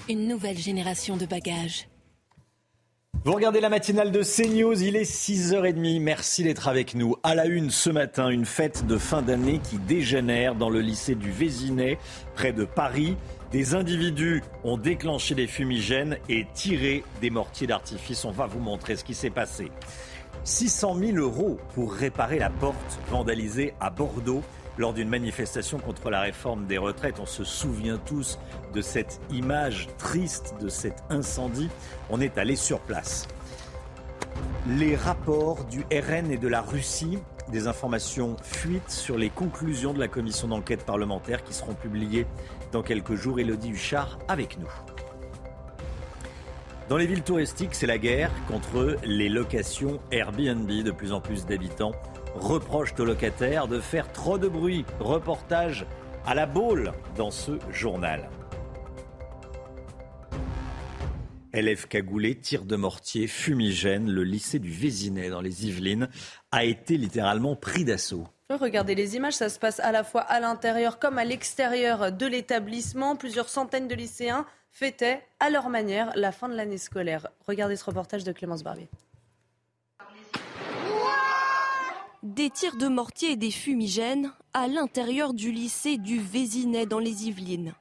Une 0.09 0.29
nouvelle 0.29 0.59
génération 0.59 1.17
de 1.17 1.27
bagages. 1.27 1.89
Vous 3.25 3.33
regardez 3.33 3.61
la 3.61 3.71
matinale 3.71 4.13
de 4.13 4.23
CNews, 4.23 4.83
il 4.83 4.97
est 4.97 5.11
6h30. 5.11 6.01
Merci 6.01 6.45
d'être 6.45 6.69
avec 6.69 6.95
nous. 6.95 7.17
À 7.23 7.35
la 7.35 7.47
une 7.47 7.71
ce 7.71 7.89
matin, 7.89 8.29
une 8.29 8.45
fête 8.45 8.87
de 8.87 8.99
fin 8.99 9.23
d'année 9.23 9.61
qui 9.61 9.79
dégénère 9.79 10.55
dans 10.55 10.69
le 10.69 10.81
lycée 10.81 11.15
du 11.15 11.31
Vésinet, 11.31 11.99
près 12.35 12.53
de 12.53 12.67
Paris. 12.67 13.17
Des 13.51 13.75
individus 13.75 14.43
ont 14.63 14.77
déclenché 14.77 15.35
des 15.35 15.47
fumigènes 15.47 16.19
et 16.29 16.47
tiré 16.53 17.03
des 17.23 17.31
mortiers 17.31 17.67
d'artifice. 17.67 18.25
On 18.27 18.31
va 18.31 18.47
vous 18.47 18.59
montrer 18.59 18.97
ce 18.97 19.05
qui 19.05 19.15
s'est 19.15 19.31
passé. 19.31 19.71
600 20.45 20.97
000 20.97 21.17
euros 21.17 21.59
pour 21.75 21.95
réparer 21.95 22.39
la 22.39 22.51
porte 22.51 22.99
vandalisée 23.11 23.75
à 23.81 23.89
Bordeaux 23.91 24.43
lors 24.77 24.93
d'une 24.93 25.09
manifestation 25.09 25.79
contre 25.79 26.11
la 26.11 26.21
réforme 26.21 26.67
des 26.67 26.79
retraites. 26.79 27.19
On 27.19 27.27
se 27.27 27.45
souvient 27.45 27.99
tous 27.99 28.39
de 28.75 28.83
cette 28.83 29.21
image 29.31 29.89
triste, 29.97 30.55
de 30.61 30.69
cet 30.69 31.03
incendie. 31.09 31.71
On 32.11 32.21
est 32.21 32.37
allé 32.39 32.57
sur 32.57 32.81
place. 32.81 33.27
Les 34.69 34.97
rapports 34.97 35.65
du 35.65 35.81
RN 35.93 36.31
et 36.31 36.39
de 36.39 36.49
la 36.49 36.61
Russie, 36.61 37.19
des 37.51 37.67
informations 37.67 38.37
fuites 38.43 38.91
sur 38.91 39.17
les 39.17 39.31
conclusions 39.31 39.93
de 39.93 40.01
la 40.01 40.09
commission 40.09 40.49
d'enquête 40.49 40.85
parlementaire 40.85 41.45
qui 41.45 41.55
seront 41.55 41.75
publiées 41.75 42.27
dans 42.73 42.83
quelques 42.83 43.15
jours. 43.15 43.39
Elodie 43.39 43.71
Huchard 43.71 44.19
avec 44.29 44.59
nous. 44.59 44.71
Dans 46.89 46.99
les 46.99 47.07
villes 47.07 47.23
touristiques, 47.23 47.75
c'est 47.75 47.87
la 47.87 47.97
guerre 47.97 48.31
contre 48.47 48.99
les 49.05 49.31
locations 49.31 50.01
Airbnb. 50.11 50.71
De 50.71 50.91
plus 50.91 51.13
en 51.13 51.21
plus 51.21 51.47
d'habitants 51.47 51.93
reprochent 52.35 52.95
aux 52.99 53.07
locataires 53.07 53.69
de 53.69 53.81
faire 53.81 54.13
trop 54.13 54.37
de 54.37 54.49
bruit. 54.49 54.85
Reportage 55.01 55.87
à 56.27 56.35
la 56.35 56.45
boule 56.45 56.93
dans 57.17 57.31
ce 57.31 57.53
journal. 57.71 58.29
Élèves 61.55 61.89
cagoulés, 61.89 62.35
tir 62.35 62.67
de 62.67 62.77
mortier, 62.77 63.29
fumigène, 63.29 64.11
le 64.11 64.23
lycée 64.23 64.59
du 64.59 64.71
Vésinet 64.71 65.31
dans 65.31 65.41
les 65.41 65.67
Yvelines 65.67 66.09
a 66.53 66.65
été 66.65 66.99
littéralement 66.99 67.57
pris 67.57 67.85
d'assaut. 67.85 68.27
Regardez 68.51 68.95
les 68.95 69.17
images, 69.17 69.35
ça 69.35 69.49
se 69.49 69.59
passe 69.59 69.81
à 69.81 69.91
la 69.91 70.05
fois 70.05 70.21
à 70.21 70.39
l'intérieur 70.39 70.99
comme 70.99 71.17
à 71.17 71.25
l'extérieur 71.25 72.13
de 72.13 72.27
l'établissement. 72.27 73.17
Plusieurs 73.17 73.49
centaines 73.49 73.89
de 73.89 73.95
lycéens 73.95 74.45
fêtaient 74.75 75.25
à 75.39 75.51
leur 75.51 75.69
manière 75.69 76.11
la 76.17 76.33
fin 76.33 76.49
de 76.49 76.55
l'année 76.55 76.79
scolaire. 76.79 77.29
Regardez 77.47 77.77
ce 77.77 77.85
reportage 77.85 78.25
de 78.25 78.33
Clémence 78.33 78.65
Barbier. 78.65 78.89
Des 82.25 82.51
tirs 82.51 82.77
de 82.77 82.89
mortier 82.89 83.33
et 83.33 83.37
des 83.37 83.53
fumigènes 83.53 84.33
à 84.53 84.67
l'intérieur 84.67 85.33
du 85.33 85.53
lycée 85.53 85.97
du 85.97 86.19
Vésinet 86.19 86.87
dans 86.87 86.99
les 86.99 87.29
Yvelines. 87.29 87.75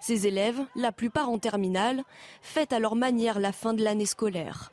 Ces 0.00 0.26
élèves, 0.26 0.60
la 0.76 0.92
plupart 0.92 1.30
en 1.30 1.38
terminale, 1.38 2.02
fêtent 2.42 2.72
à 2.72 2.78
leur 2.78 2.94
manière 2.94 3.40
la 3.40 3.52
fin 3.52 3.72
de 3.72 3.82
l'année 3.82 4.06
scolaire. 4.06 4.70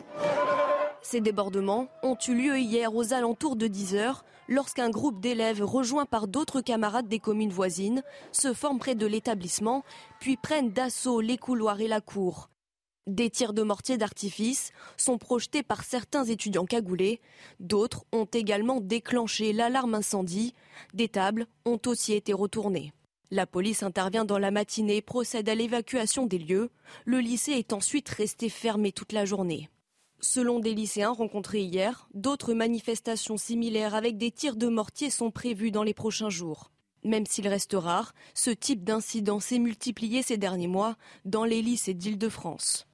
Ces 1.01 1.21
débordements 1.21 1.87
ont 2.03 2.17
eu 2.27 2.33
lieu 2.33 2.57
hier 2.57 2.93
aux 2.93 3.13
alentours 3.13 3.55
de 3.55 3.67
10 3.67 3.95
heures 3.95 4.25
lorsqu'un 4.47 4.89
groupe 4.89 5.19
d'élèves 5.19 5.63
rejoints 5.63 6.05
par 6.05 6.27
d'autres 6.27 6.61
camarades 6.61 7.07
des 7.07 7.19
communes 7.19 7.51
voisines 7.51 8.03
se 8.31 8.53
forment 8.53 8.79
près 8.79 8.95
de 8.95 9.05
l'établissement 9.05 9.83
puis 10.19 10.37
prennent 10.37 10.71
d'assaut 10.71 11.21
les 11.21 11.37
couloirs 11.37 11.81
et 11.81 11.87
la 11.87 12.01
cour. 12.01 12.49
Des 13.07 13.29
tirs 13.29 13.53
de 13.53 13.61
mortier 13.61 13.97
d'artifice 13.97 14.71
sont 14.97 15.19
projetés 15.19 15.61
par 15.61 15.83
certains 15.83 16.23
étudiants 16.23 16.65
cagoulés. 16.65 17.21
D'autres 17.59 18.03
ont 18.11 18.25
également 18.25 18.81
déclenché 18.81 19.53
l'alarme 19.53 19.93
incendie. 19.93 20.55
Des 20.95 21.07
tables 21.07 21.45
ont 21.65 21.79
aussi 21.85 22.13
été 22.13 22.33
retournées. 22.33 22.93
La 23.29 23.45
police 23.45 23.83
intervient 23.83 24.25
dans 24.25 24.39
la 24.39 24.49
matinée 24.49 24.97
et 24.97 25.01
procède 25.03 25.49
à 25.49 25.55
l'évacuation 25.55 26.25
des 26.25 26.39
lieux. 26.39 26.71
Le 27.05 27.19
lycée 27.19 27.53
est 27.53 27.73
ensuite 27.73 28.09
resté 28.09 28.49
fermé 28.49 28.91
toute 28.91 29.11
la 29.11 29.25
journée. 29.25 29.69
Selon 30.27 30.59
des 30.59 30.73
lycéens 30.73 31.11
rencontrés 31.11 31.61
hier, 31.61 32.09
d'autres 32.15 32.55
manifestations 32.55 33.37
similaires 33.37 33.93
avec 33.93 34.17
des 34.17 34.31
tirs 34.31 34.55
de 34.55 34.67
mortier 34.67 35.11
sont 35.11 35.29
prévues 35.29 35.69
dans 35.69 35.83
les 35.83 35.93
prochains 35.93 36.31
jours. 36.31 36.71
Même 37.03 37.27
s'il 37.27 37.47
reste 37.47 37.75
rare, 37.77 38.15
ce 38.33 38.49
type 38.49 38.83
d'incident 38.83 39.39
s'est 39.39 39.59
multiplié 39.59 40.23
ces 40.23 40.37
derniers 40.37 40.67
mois 40.67 40.97
dans 41.25 41.45
les 41.45 41.61
lycées 41.61 41.93
d'Île-de-France. 41.93 42.87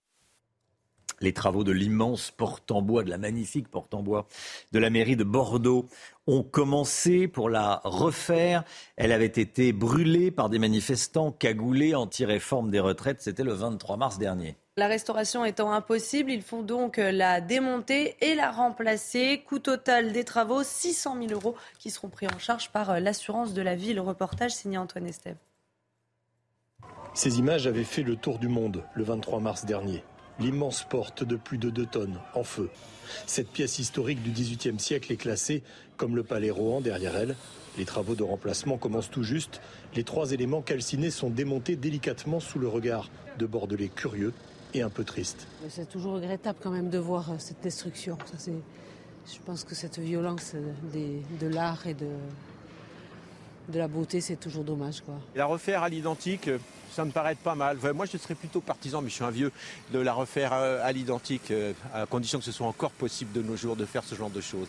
Les 1.22 1.32
travaux 1.32 1.64
de 1.64 1.72
l'immense 1.72 2.32
porte 2.32 2.70
en 2.70 2.82
bois, 2.82 3.02
de 3.02 3.10
la 3.10 3.18
magnifique 3.18 3.70
porte 3.70 3.94
en 3.94 4.04
bois 4.04 4.28
de 4.74 4.80
la 4.80 4.90
mairie 4.90 5.16
de 5.16 5.24
Bordeaux 5.24 5.88
ont 6.28 6.44
commencé 6.44 7.30
pour 7.30 7.50
la 7.50 7.80
refaire. 7.86 8.66
Elle 8.98 9.14
avait 9.14 9.26
été 9.26 9.72
brûlée 9.72 10.32
par 10.32 10.50
des 10.50 10.60
manifestants 10.60 11.32
cagoulés 11.32 11.96
anti-réforme 11.96 12.72
des 12.72 12.82
retraites. 12.82 13.22
C'était 13.22 13.46
le 13.46 13.54
23 13.54 13.96
mars 13.96 14.20
dernier. 14.20 14.58
La 14.78 14.88
restauration 14.88 15.44
étant 15.44 15.74
impossible, 15.74 16.32
il 16.32 16.42
faut 16.42 16.62
donc 16.62 16.96
la 16.98 17.42
démonter 17.42 18.16
et 18.22 18.36
la 18.36 18.52
remplacer. 18.52 19.44
Coût 19.46 19.60
total 19.60 20.14
des 20.14 20.24
travaux, 20.24 20.64
600 20.64 21.18
000 21.28 21.34
euros 21.34 21.56
qui 21.78 21.90
seront 21.90 22.08
pris 22.08 22.28
en 22.28 22.40
charge 22.40 22.70
par 22.70 23.00
l'assurance 23.02 23.54
de 23.54 23.62
la 23.62 23.76
ville. 23.76 24.00
Reportage 24.00 24.52
signé 24.52 24.78
Antoine 24.78 25.08
Estève. 25.08 25.36
Ces 27.14 27.40
images 27.40 27.68
avaient 27.68 27.84
fait 27.84 28.04
le 28.04 28.16
tour 28.16 28.40
du 28.40 28.48
monde 28.48 28.84
le 28.96 29.04
23 29.04 29.42
mars 29.42 29.66
dernier 29.66 30.04
l'immense 30.42 30.84
porte 30.90 31.24
de 31.24 31.36
plus 31.36 31.58
de 31.58 31.70
2 31.70 31.86
tonnes 31.86 32.20
en 32.34 32.44
feu. 32.44 32.70
Cette 33.26 33.50
pièce 33.50 33.80
historique 33.80 34.24
du 34.24 34.32
XVIIIe 34.32 34.80
siècle 34.80 35.12
est 35.12 35.18
classée 35.18 35.64
comme 35.98 36.16
le 36.16 36.24
palais 36.24 36.50
Rohan 36.50 36.82
derrière 36.82 37.16
elle. 37.16 37.36
Les 37.78 37.86
travaux 37.86 38.16
de 38.16 38.24
remplacement 38.24 38.78
commencent 38.78 39.10
tout 39.10 39.24
juste. 39.24 39.62
Les 39.96 40.04
trois 40.04 40.32
éléments 40.32 40.62
calcinés 40.62 41.12
sont 41.12 41.30
démontés 41.30 41.76
délicatement 41.76 42.40
sous 42.40 42.60
le 42.60 42.68
regard 42.68 43.10
de 43.38 43.46
Bordelais 43.46 43.90
curieux 43.90 44.34
et 44.74 44.82
un 44.82 44.90
peu 44.90 45.04
tristes. 45.04 45.48
C'est 45.70 45.90
toujours 45.90 46.14
regrettable 46.14 46.60
quand 46.62 46.72
même 46.72 46.90
de 46.90 46.98
voir 46.98 47.32
euh, 47.32 47.36
cette 47.38 47.62
destruction. 47.62 48.18
je 48.46 49.38
pense 49.46 49.64
que 49.64 49.76
cette 49.76 50.00
violence 50.00 50.56
de 50.94 51.48
l'art 51.48 51.86
et 51.88 51.94
de, 51.94 52.08
de 53.70 53.80
la 53.80 53.88
beauté, 53.88 54.22
c'est 54.22 54.36
toujours 54.36 54.64
dommage. 54.64 55.02
Quoi. 55.02 55.16
La 55.36 55.46
refaire 55.46 55.84
à 55.84 55.90
l'identique, 55.90 56.50
ça 56.92 57.06
me 57.06 57.12
paraît 57.12 57.36
pas 57.36 57.56
mal. 57.56 57.78
Moi, 57.96 58.06
je 58.06 58.18
serais 58.18 58.36
plutôt 58.36 58.62
partisan, 58.62 59.02
mais 59.02 59.10
je 59.10 59.16
suis 59.16 59.24
un 59.24 59.32
vieux, 59.32 59.52
de 59.92 60.00
la 60.00 60.14
refaire 60.14 60.54
euh, 60.54 60.80
à 60.84 60.92
l'identique, 60.92 61.52
euh, 61.52 61.74
à 61.94 62.06
condition 62.06 62.40
que 62.40 62.46
ce 62.46 62.52
soit 62.52 62.68
encore 62.68 62.92
possible 62.92 63.32
de 63.32 63.42
nos 63.42 63.56
jours 63.56 63.76
de 63.76 63.86
faire 63.86 64.04
ce 64.04 64.16
genre 64.16 64.30
de 64.30 64.42
choses. 64.42 64.68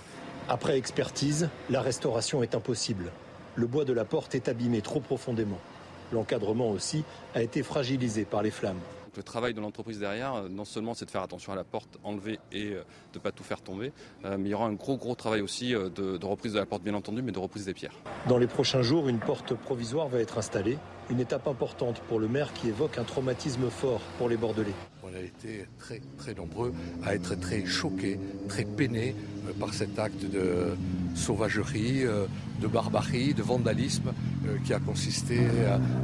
Après 0.49 0.79
expertise, 0.79 1.49
la 1.71 1.83
restauration 1.83 2.43
est 2.43 2.55
impossible. 2.55 3.11
Le 3.55 3.67
bois 3.67 3.85
de 3.85 3.93
la 3.93 4.05
porte 4.05 4.35
est 4.35 4.49
abîmé 4.49 4.81
trop 4.81 5.01
profondément. 5.01 5.59
L'encadrement 6.13 6.71
aussi 6.71 7.05
a 7.35 7.43
été 7.43 7.63
fragilisé 7.63 8.25
par 8.25 8.43
les 8.43 8.51
flammes. 8.51 8.81
Le 9.17 9.23
travail 9.23 9.55
de 9.55 9.61
l'entreprise 9.61 9.99
derrière, 9.99 10.35
euh, 10.35 10.49
non 10.49 10.65
seulement 10.65 10.95
c'est 10.95 11.05
de 11.05 11.11
faire 11.11 11.23
attention 11.23 11.53
à 11.53 11.57
la 11.57 11.65
porte 11.65 11.99
enlevée 12.03 12.39
et 12.51 12.71
de 12.71 12.85
ne 13.15 13.21
pas 13.21 13.33
tout 13.33 13.45
faire 13.45 13.61
tomber, 13.61 13.93
mais 14.25 14.49
il 14.49 14.49
y 14.49 14.55
aura 14.55 14.67
un 14.67 14.73
gros 14.73 14.97
gros 14.97 15.15
travail 15.15 15.41
aussi 15.41 15.73
de, 15.73 15.89
de 16.17 16.27
reprise 16.27 16.55
de 16.55 16.59
la 16.59 16.67
porte 16.67 16.83
bien 16.83 16.95
entendu, 16.95 17.23
mais 17.23 17.33
de 17.33 17.39
reprise 17.39 17.67
des 17.67 17.75
pierres. 17.75 17.95
Dans 18.29 18.39
les 18.39 18.47
prochains 18.47 18.83
jours, 18.83 19.09
une 19.09 19.19
porte 19.19 19.55
provisoire 19.55 20.09
va 20.09 20.21
être 20.21 20.39
installée 20.39 20.79
une 21.11 21.21
étape 21.21 21.47
importante 21.47 22.01
pour 22.09 22.19
le 22.19 22.29
maire 22.29 22.53
qui 22.53 22.69
évoque 22.69 22.99
un 22.99 23.05
traumatisme 23.05 23.69
fort 23.71 24.01
pour 24.19 24.29
les 24.29 24.37
Bordelais. 24.37 24.75
On 25.03 25.15
a 25.15 25.21
été 25.21 25.67
très, 25.79 26.01
très 26.17 26.35
nombreux 26.35 26.73
à 27.05 27.15
être 27.15 27.35
très 27.39 27.67
choqués, 27.67 28.19
très 28.49 28.65
peinés 28.65 29.15
euh, 29.47 29.53
par 29.59 29.75
cet 29.75 29.99
acte 29.99 30.25
de 30.25 30.75
sauvagerie, 31.15 32.05
euh, 32.05 32.27
de 32.61 32.67
barbarie, 32.67 33.35
de 33.35 33.43
vandalisme 33.43 34.13
euh, 34.47 34.57
qui 34.65 34.73
a 34.73 34.79
consisté 34.79 35.41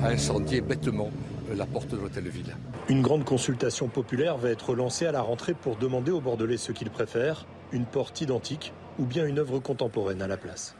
à 0.02 0.08
incendier 0.08 0.60
bêtement 0.60 1.10
la 1.54 1.66
porte 1.66 1.88
de 1.88 1.96
l'hôtel 1.96 2.24
de 2.24 2.30
ville. 2.30 2.56
Une 2.88 3.02
grande 3.02 3.24
consultation 3.24 3.88
populaire 3.88 4.36
va 4.36 4.50
être 4.50 4.74
lancée 4.74 5.06
à 5.06 5.12
la 5.12 5.22
rentrée 5.22 5.54
pour 5.54 5.76
demander 5.76 6.10
aux 6.10 6.20
Bordelais 6.20 6.56
ce 6.56 6.72
qu'ils 6.72 6.90
préfèrent, 6.90 7.46
une 7.72 7.84
porte 7.84 8.20
identique 8.20 8.72
ou 8.98 9.04
bien 9.04 9.26
une 9.26 9.38
œuvre 9.38 9.58
contemporaine 9.58 10.22
à 10.22 10.26
la 10.26 10.36
place. 10.36 10.74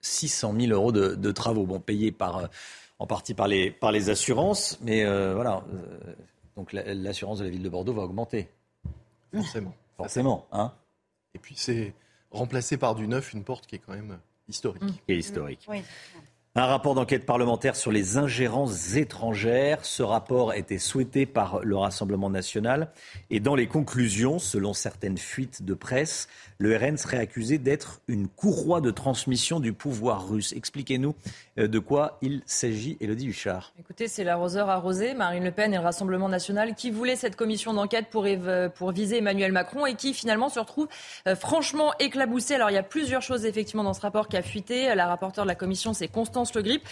600 0.00 0.54
000 0.58 0.72
euros 0.72 0.92
de, 0.92 1.32
travaux, 1.32 1.66
bon, 1.66 1.80
payés 1.80 2.12
par, 2.12 2.38
euh, 2.38 2.46
en 2.98 3.06
partie 3.06 3.34
par 3.34 3.48
les, 3.48 3.70
par 3.70 3.92
les 3.92 4.10
assurances, 4.10 4.78
mais 4.82 5.04
euh, 5.04 5.34
voilà. 5.34 5.64
Euh, 5.72 6.14
donc 6.56 6.72
l'assurance 6.72 7.38
de 7.38 7.44
la 7.44 7.50
ville 7.50 7.62
de 7.62 7.68
Bordeaux 7.68 7.94
va 7.94 8.02
augmenter. 8.02 8.48
Forcément. 9.32 9.74
Forcément, 9.96 10.46
hein 10.52 10.72
Et 11.34 11.38
puis 11.38 11.54
c'est 11.56 11.94
remplacé 12.30 12.76
par 12.76 12.94
du 12.94 13.06
neuf, 13.08 13.32
une 13.32 13.44
porte 13.44 13.66
qui 13.66 13.76
est 13.76 13.78
quand 13.78 13.92
même 13.92 14.18
historique. 14.48 14.82
Et 15.08 15.16
historique. 15.16 15.66
Un 16.56 16.66
rapport 16.66 16.96
d'enquête 16.96 17.26
parlementaire 17.26 17.76
sur 17.76 17.92
les 17.92 18.16
ingérences 18.16 18.96
étrangères. 18.96 19.84
Ce 19.84 20.02
rapport 20.02 20.52
était 20.52 20.78
souhaité 20.78 21.24
par 21.24 21.60
le 21.60 21.76
Rassemblement 21.76 22.28
national. 22.28 22.90
Et 23.30 23.38
dans 23.38 23.54
les 23.54 23.68
conclusions, 23.68 24.40
selon 24.40 24.72
certaines 24.72 25.16
fuites 25.16 25.62
de 25.62 25.74
presse, 25.74 26.26
le 26.58 26.76
RN 26.76 26.96
serait 26.96 27.18
accusé 27.18 27.58
d'être 27.58 28.00
une 28.08 28.26
courroie 28.26 28.80
de 28.80 28.90
transmission 28.90 29.60
du 29.60 29.72
pouvoir 29.72 30.28
russe. 30.28 30.52
Expliquez-nous 30.52 31.14
de 31.68 31.78
quoi 31.78 32.18
il 32.22 32.42
s'agit, 32.46 32.96
Elodie 33.00 33.26
Huchard. 33.28 33.72
Écoutez, 33.78 34.08
c'est 34.08 34.24
l'arroseur 34.24 34.68
arrosé, 34.68 35.14
Marine 35.14 35.44
Le 35.44 35.50
Pen 35.50 35.72
et 35.72 35.76
le 35.76 35.82
Rassemblement 35.82 36.28
national 36.28 36.74
qui 36.74 36.90
voulaient 36.90 37.16
cette 37.16 37.36
commission 37.36 37.72
d'enquête 37.72 38.06
pour, 38.10 38.26
pour 38.74 38.92
viser 38.92 39.18
Emmanuel 39.18 39.52
Macron 39.52 39.86
et 39.86 39.94
qui 39.94 40.14
finalement 40.14 40.48
se 40.48 40.58
retrouve 40.58 40.88
euh, 41.26 41.36
franchement 41.36 41.92
éclaboussé. 41.98 42.54
Alors 42.54 42.70
il 42.70 42.74
y 42.74 42.78
a 42.78 42.82
plusieurs 42.82 43.22
choses 43.22 43.44
effectivement 43.44 43.84
dans 43.84 43.94
ce 43.94 44.00
rapport 44.00 44.28
qui 44.28 44.36
a 44.36 44.42
fuité. 44.42 44.94
La 44.94 45.06
rapporteure 45.06 45.44
de 45.44 45.48
la 45.48 45.54
commission, 45.54 45.92
c'est 45.92 46.08
Constance 46.08 46.54
le 46.54 46.62
Grip. 46.62 46.82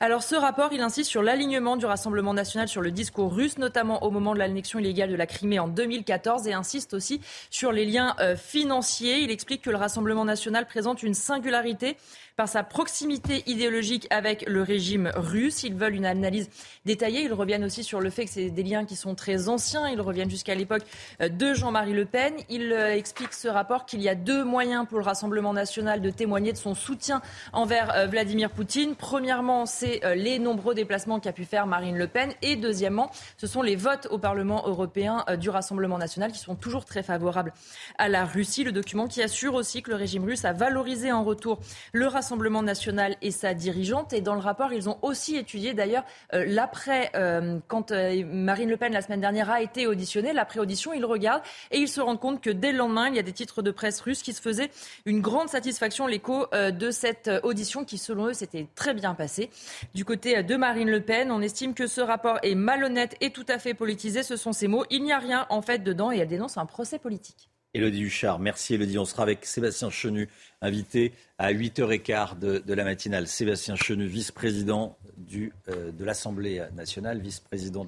Alors 0.00 0.22
ce 0.22 0.34
rapport, 0.34 0.72
il 0.72 0.80
insiste 0.80 1.10
sur 1.10 1.22
l'alignement 1.22 1.76
du 1.76 1.86
Rassemblement 1.86 2.34
national 2.34 2.68
sur 2.68 2.82
le 2.82 2.90
discours 2.90 3.34
russe, 3.34 3.58
notamment 3.58 4.02
au 4.02 4.10
moment 4.10 4.34
de 4.34 4.38
l'annexion 4.38 4.78
illégale 4.78 5.10
de 5.10 5.16
la 5.16 5.26
Crimée 5.26 5.58
en 5.58 5.68
2014, 5.68 6.46
et 6.48 6.52
insiste 6.52 6.94
aussi 6.94 7.20
sur 7.50 7.72
les 7.72 7.84
liens 7.84 8.14
euh, 8.20 8.36
financiers. 8.36 9.18
Il 9.20 9.30
explique 9.30 9.62
que 9.62 9.70
le 9.70 9.76
Rassemblement 9.76 10.24
national 10.24 10.66
présente 10.66 11.02
une 11.02 11.14
singularité 11.14 11.96
par 12.36 12.48
sa 12.48 12.62
proximité 12.62 13.42
idéologique 13.46 14.06
avec 14.10 14.44
le 14.46 14.62
régime 14.62 15.10
russe. 15.16 15.62
Ils 15.62 15.74
veulent 15.74 15.94
une 15.94 16.04
analyse 16.04 16.50
détaillée. 16.84 17.22
Ils 17.22 17.32
reviennent 17.32 17.64
aussi 17.64 17.82
sur 17.82 17.98
le 17.98 18.10
fait 18.10 18.26
que 18.26 18.30
c'est 18.30 18.50
des 18.50 18.62
liens 18.62 18.84
qui 18.84 18.94
sont 18.94 19.14
très 19.14 19.48
anciens. 19.48 19.88
Ils 19.88 20.02
reviennent 20.02 20.28
jusqu'à 20.28 20.54
l'époque 20.54 20.82
euh, 21.22 21.30
de 21.30 21.54
Jean-Marie 21.54 21.94
Le 21.94 22.04
Pen. 22.04 22.34
Il 22.50 22.72
euh, 22.72 22.94
explique 22.94 23.32
ce 23.32 23.48
rapport 23.48 23.86
qu'il 23.86 24.02
y 24.02 24.08
a 24.10 24.14
deux 24.14 24.44
moyens 24.44 24.86
pour 24.86 24.98
le 24.98 25.04
Rassemblement 25.04 25.54
national 25.54 26.02
de 26.02 26.10
témoigner 26.10 26.52
de 26.52 26.58
son 26.58 26.74
soutien 26.74 27.22
envers 27.54 27.94
euh, 27.96 28.06
Vladimir 28.06 28.50
Poutine. 28.50 28.96
Premièrement, 28.96 29.64
c'est 29.64 30.02
les 30.14 30.38
nombreux 30.38 30.74
déplacements 30.74 31.20
qu'a 31.20 31.32
pu 31.32 31.46
faire 31.46 31.66
Marine 31.66 31.96
Le 31.96 32.06
Pen. 32.06 32.32
Et 32.42 32.56
deuxièmement, 32.56 33.10
ce 33.38 33.46
sont 33.46 33.62
les 33.62 33.76
votes 33.76 34.08
au 34.10 34.18
Parlement 34.18 34.62
européen 34.66 35.24
du 35.38 35.48
Rassemblement 35.48 35.96
national 35.96 36.32
qui 36.32 36.38
sont 36.38 36.54
toujours 36.54 36.84
très 36.84 37.02
favorables 37.02 37.52
à 37.98 38.08
la 38.08 38.24
Russie. 38.24 38.62
Le 38.64 38.72
document 38.72 39.06
qui 39.06 39.22
assure 39.22 39.54
aussi 39.54 39.82
que 39.82 39.90
le 39.90 39.96
régime 39.96 40.24
russe 40.24 40.44
a 40.44 40.52
valorisé 40.52 41.12
en 41.12 41.24
retour 41.24 41.60
le 41.92 42.06
Rassemblement 42.06 42.25
Rassemblement 42.26 42.64
national 42.64 43.16
et 43.22 43.30
sa 43.30 43.54
dirigeante. 43.54 44.12
Et 44.12 44.20
dans 44.20 44.34
le 44.34 44.40
rapport, 44.40 44.72
ils 44.72 44.88
ont 44.88 44.98
aussi 45.02 45.36
étudié 45.36 45.74
d'ailleurs 45.74 46.02
euh, 46.34 46.44
l'après, 46.44 47.12
euh, 47.14 47.60
quand 47.68 47.92
euh, 47.92 48.24
Marine 48.26 48.68
Le 48.68 48.76
Pen 48.76 48.92
la 48.92 49.00
semaine 49.00 49.20
dernière 49.20 49.48
a 49.48 49.62
été 49.62 49.86
auditionnée, 49.86 50.32
l'après-audition, 50.32 50.92
ils 50.92 51.04
regardent 51.04 51.44
et 51.70 51.78
ils 51.78 51.86
se 51.86 52.00
rendent 52.00 52.18
compte 52.18 52.40
que 52.40 52.50
dès 52.50 52.72
le 52.72 52.78
lendemain, 52.78 53.06
il 53.06 53.14
y 53.14 53.20
a 53.20 53.22
des 53.22 53.32
titres 53.32 53.62
de 53.62 53.70
presse 53.70 54.00
russes 54.00 54.24
qui 54.24 54.32
se 54.32 54.42
faisaient 54.42 54.72
une 55.04 55.20
grande 55.20 55.50
satisfaction 55.50 56.08
l'écho 56.08 56.46
de 56.52 56.90
cette 56.90 57.30
audition 57.44 57.84
qui, 57.84 57.96
selon 57.96 58.26
eux, 58.26 58.34
s'était 58.34 58.66
très 58.74 58.92
bien 58.92 59.14
passée. 59.14 59.48
Du 59.94 60.04
côté 60.04 60.42
de 60.42 60.56
Marine 60.56 60.90
Le 60.90 61.02
Pen, 61.02 61.30
on 61.30 61.40
estime 61.40 61.74
que 61.74 61.86
ce 61.86 62.00
rapport 62.00 62.40
est 62.42 62.56
malhonnête 62.56 63.14
et 63.20 63.30
tout 63.30 63.46
à 63.46 63.60
fait 63.60 63.74
politisé. 63.74 64.24
Ce 64.24 64.34
sont 64.34 64.52
ses 64.52 64.66
mots. 64.66 64.84
Il 64.90 65.04
n'y 65.04 65.12
a 65.12 65.20
rien 65.20 65.46
en 65.48 65.62
fait 65.62 65.78
dedans 65.84 66.10
et 66.10 66.18
elle 66.18 66.26
dénonce 66.26 66.58
un 66.58 66.66
procès 66.66 66.98
politique. 66.98 67.50
Elodie 67.74 68.02
Huchard, 68.02 68.38
merci 68.38 68.74
Elodie. 68.74 68.98
On 68.98 69.04
sera 69.04 69.22
avec 69.22 69.44
Sébastien 69.44 69.90
Chenu, 69.90 70.28
invité 70.62 71.12
à 71.38 71.52
8h15 71.52 72.38
de, 72.38 72.74
la 72.74 72.84
matinale. 72.84 73.26
Sébastien 73.26 73.76
Chenu, 73.76 74.06
vice-président 74.06 74.96
euh, 75.34 75.92
de 75.92 76.04
l'Assemblée 76.04 76.62
nationale, 76.74 77.20
vice-président 77.20 77.86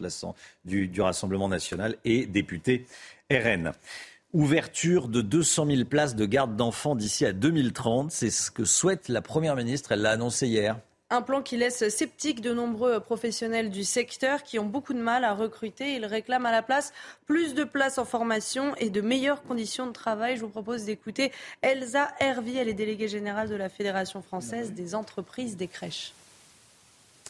du, 0.65 0.89
du 0.89 1.01
Rassemblement 1.01 1.49
national 1.49 1.97
et 2.05 2.27
député 2.27 2.87
RN. 3.31 3.73
Ouverture 4.35 5.09
de 5.09 5.23
200 5.23 5.67
000 5.67 5.85
places 5.87 6.15
de 6.15 6.27
garde 6.27 6.55
d'enfants 6.55 6.95
d'ici 6.95 7.25
à 7.25 7.33
2030, 7.33 8.13
c'est 8.13 8.29
ce 8.29 8.51
que 8.51 8.65
souhaite 8.65 9.09
la 9.09 9.23
Première 9.23 9.57
ministre. 9.57 9.93
Elle 9.93 10.03
l'a 10.03 10.11
annoncé 10.11 10.47
hier. 10.47 10.79
Un 11.11 11.23
plan 11.23 11.41
qui 11.41 11.57
laisse 11.57 11.89
sceptiques 11.89 12.43
de 12.43 12.53
nombreux 12.53 13.01
professionnels 13.01 13.71
du 13.71 13.83
secteur 13.83 14.43
qui 14.43 14.59
ont 14.59 14.67
beaucoup 14.67 14.93
de 14.93 15.01
mal 15.01 15.25
à 15.25 15.33
recruter. 15.33 15.95
Ils 15.95 16.05
réclament 16.05 16.45
à 16.45 16.53
la 16.53 16.61
place 16.61 16.93
plus 17.25 17.55
de 17.55 17.65
places 17.65 17.97
en 17.97 18.05
formation 18.05 18.75
et 18.77 18.91
de 18.91 19.01
meilleures 19.01 19.43
conditions 19.43 19.87
de 19.87 19.93
travail. 19.93 20.37
Je 20.37 20.43
vous 20.43 20.51
propose 20.51 20.85
d'écouter 20.85 21.33
Elsa 21.63 22.11
Hervy, 22.21 22.59
elle 22.59 22.69
est 22.69 22.75
déléguée 22.75 23.09
générale 23.09 23.49
de 23.49 23.55
la 23.55 23.71
Fédération 23.71 24.21
française 24.21 24.73
des 24.73 24.95
entreprises 24.95 25.57
des 25.57 25.67
crèches. 25.67 26.13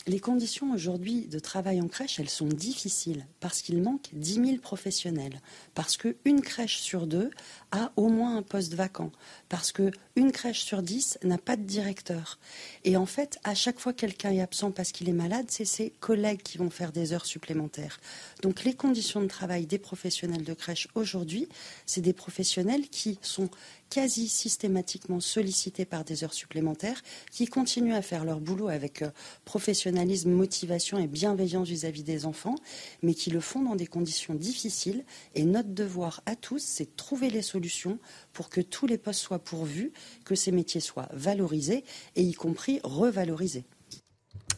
Les 0.07 0.21
conditions 0.21 0.73
aujourd'hui 0.73 1.27
de 1.27 1.39
travail 1.39 1.83
en 1.83 1.89
crèche, 1.89 2.19
elles 2.19 2.31
sont 2.31 2.47
difficiles 2.47 3.27
parce 3.41 3.61
qu'il 3.61 3.83
manque 3.83 4.09
10 4.13 4.35
000 4.35 4.57
professionnels, 4.59 5.41
parce 5.75 5.97
qu'une 5.97 6.41
crèche 6.41 6.79
sur 6.79 7.07
deux 7.07 7.31
a 7.73 7.93
au 7.97 8.09
moins 8.09 8.37
un 8.37 8.43
poste 8.43 8.73
vacant, 8.73 9.13
parce 9.49 9.73
qu'une 9.73 10.33
crèche 10.33 10.63
sur 10.63 10.83
dix 10.83 11.19
n'a 11.25 11.37
pas 11.37 11.57
de 11.57 11.63
directeur. 11.63 12.39
Et 12.85 12.97
en 12.97 13.05
fait, 13.05 13.39
à 13.45 13.55
chaque 13.55 13.79
fois 13.79 13.93
que 13.93 14.01
quelqu'un 14.01 14.31
est 14.31 14.41
absent 14.41 14.71
parce 14.71 14.93
qu'il 14.93 15.09
est 15.11 15.13
malade, 15.13 15.47
c'est 15.49 15.67
ses 15.67 15.91
collègues 16.01 16.43
qui 16.43 16.57
vont 16.57 16.71
faire 16.71 16.93
des 16.93 17.13
heures 17.13 17.27
supplémentaires. 17.27 18.01
Donc 18.43 18.65
les 18.65 18.75
conditions 18.75 19.21
de 19.21 19.27
travail 19.27 19.67
des 19.67 19.79
professionnels 19.79 20.45
de 20.45 20.55
crèche 20.55 20.89
aujourd'hui, 20.95 21.49
c'est 21.85 22.01
des 22.01 22.15
professionnels 22.15 22.89
qui 22.89 23.19
sont 23.21 23.51
quasi 23.91 24.29
systématiquement 24.29 25.21
sollicités 25.21 25.85
par 25.85 26.05
des 26.05 26.25
heures 26.25 26.35
supplémentaires, 26.35 27.03
qui 27.31 27.47
continuent 27.47 27.95
à 27.95 28.03
faire 28.03 28.25
leur 28.25 28.41
boulot 28.41 28.69
avec 28.69 29.03
euh, 29.03 29.11
professionnalisme, 29.45 30.31
motivation 30.31 30.99
et 30.99 31.07
bienveillance 31.07 31.69
vis-à-vis 31.69 32.03
des 32.03 32.27
enfants, 32.27 32.57
mais 33.03 33.15
qui 33.15 33.31
le 33.31 33.41
font 33.41 33.63
dans 33.63 33.77
des 33.77 33.87
conditions 33.87 34.35
difficiles. 34.35 35.05
Et 35.35 35.45
notre 35.45 35.71
devoir 35.71 36.23
à 36.27 36.37
tous, 36.37 36.63
c'est 36.63 36.85
de 36.85 36.97
trouver 36.97 37.31
les 37.31 37.43
solutions 37.43 37.99
pour 38.33 38.51
que 38.51 38.61
tous 38.61 38.87
les 38.87 38.99
postes 38.99 39.21
soient 39.21 39.39
pourvus, 39.39 39.93
que 40.25 40.35
ces 40.35 40.53
métiers 40.53 40.81
soient 40.81 41.09
valorisés 41.13 41.85
et 42.17 42.23
y 42.23 42.35
compris 42.35 42.81
revalorisés 42.83 43.65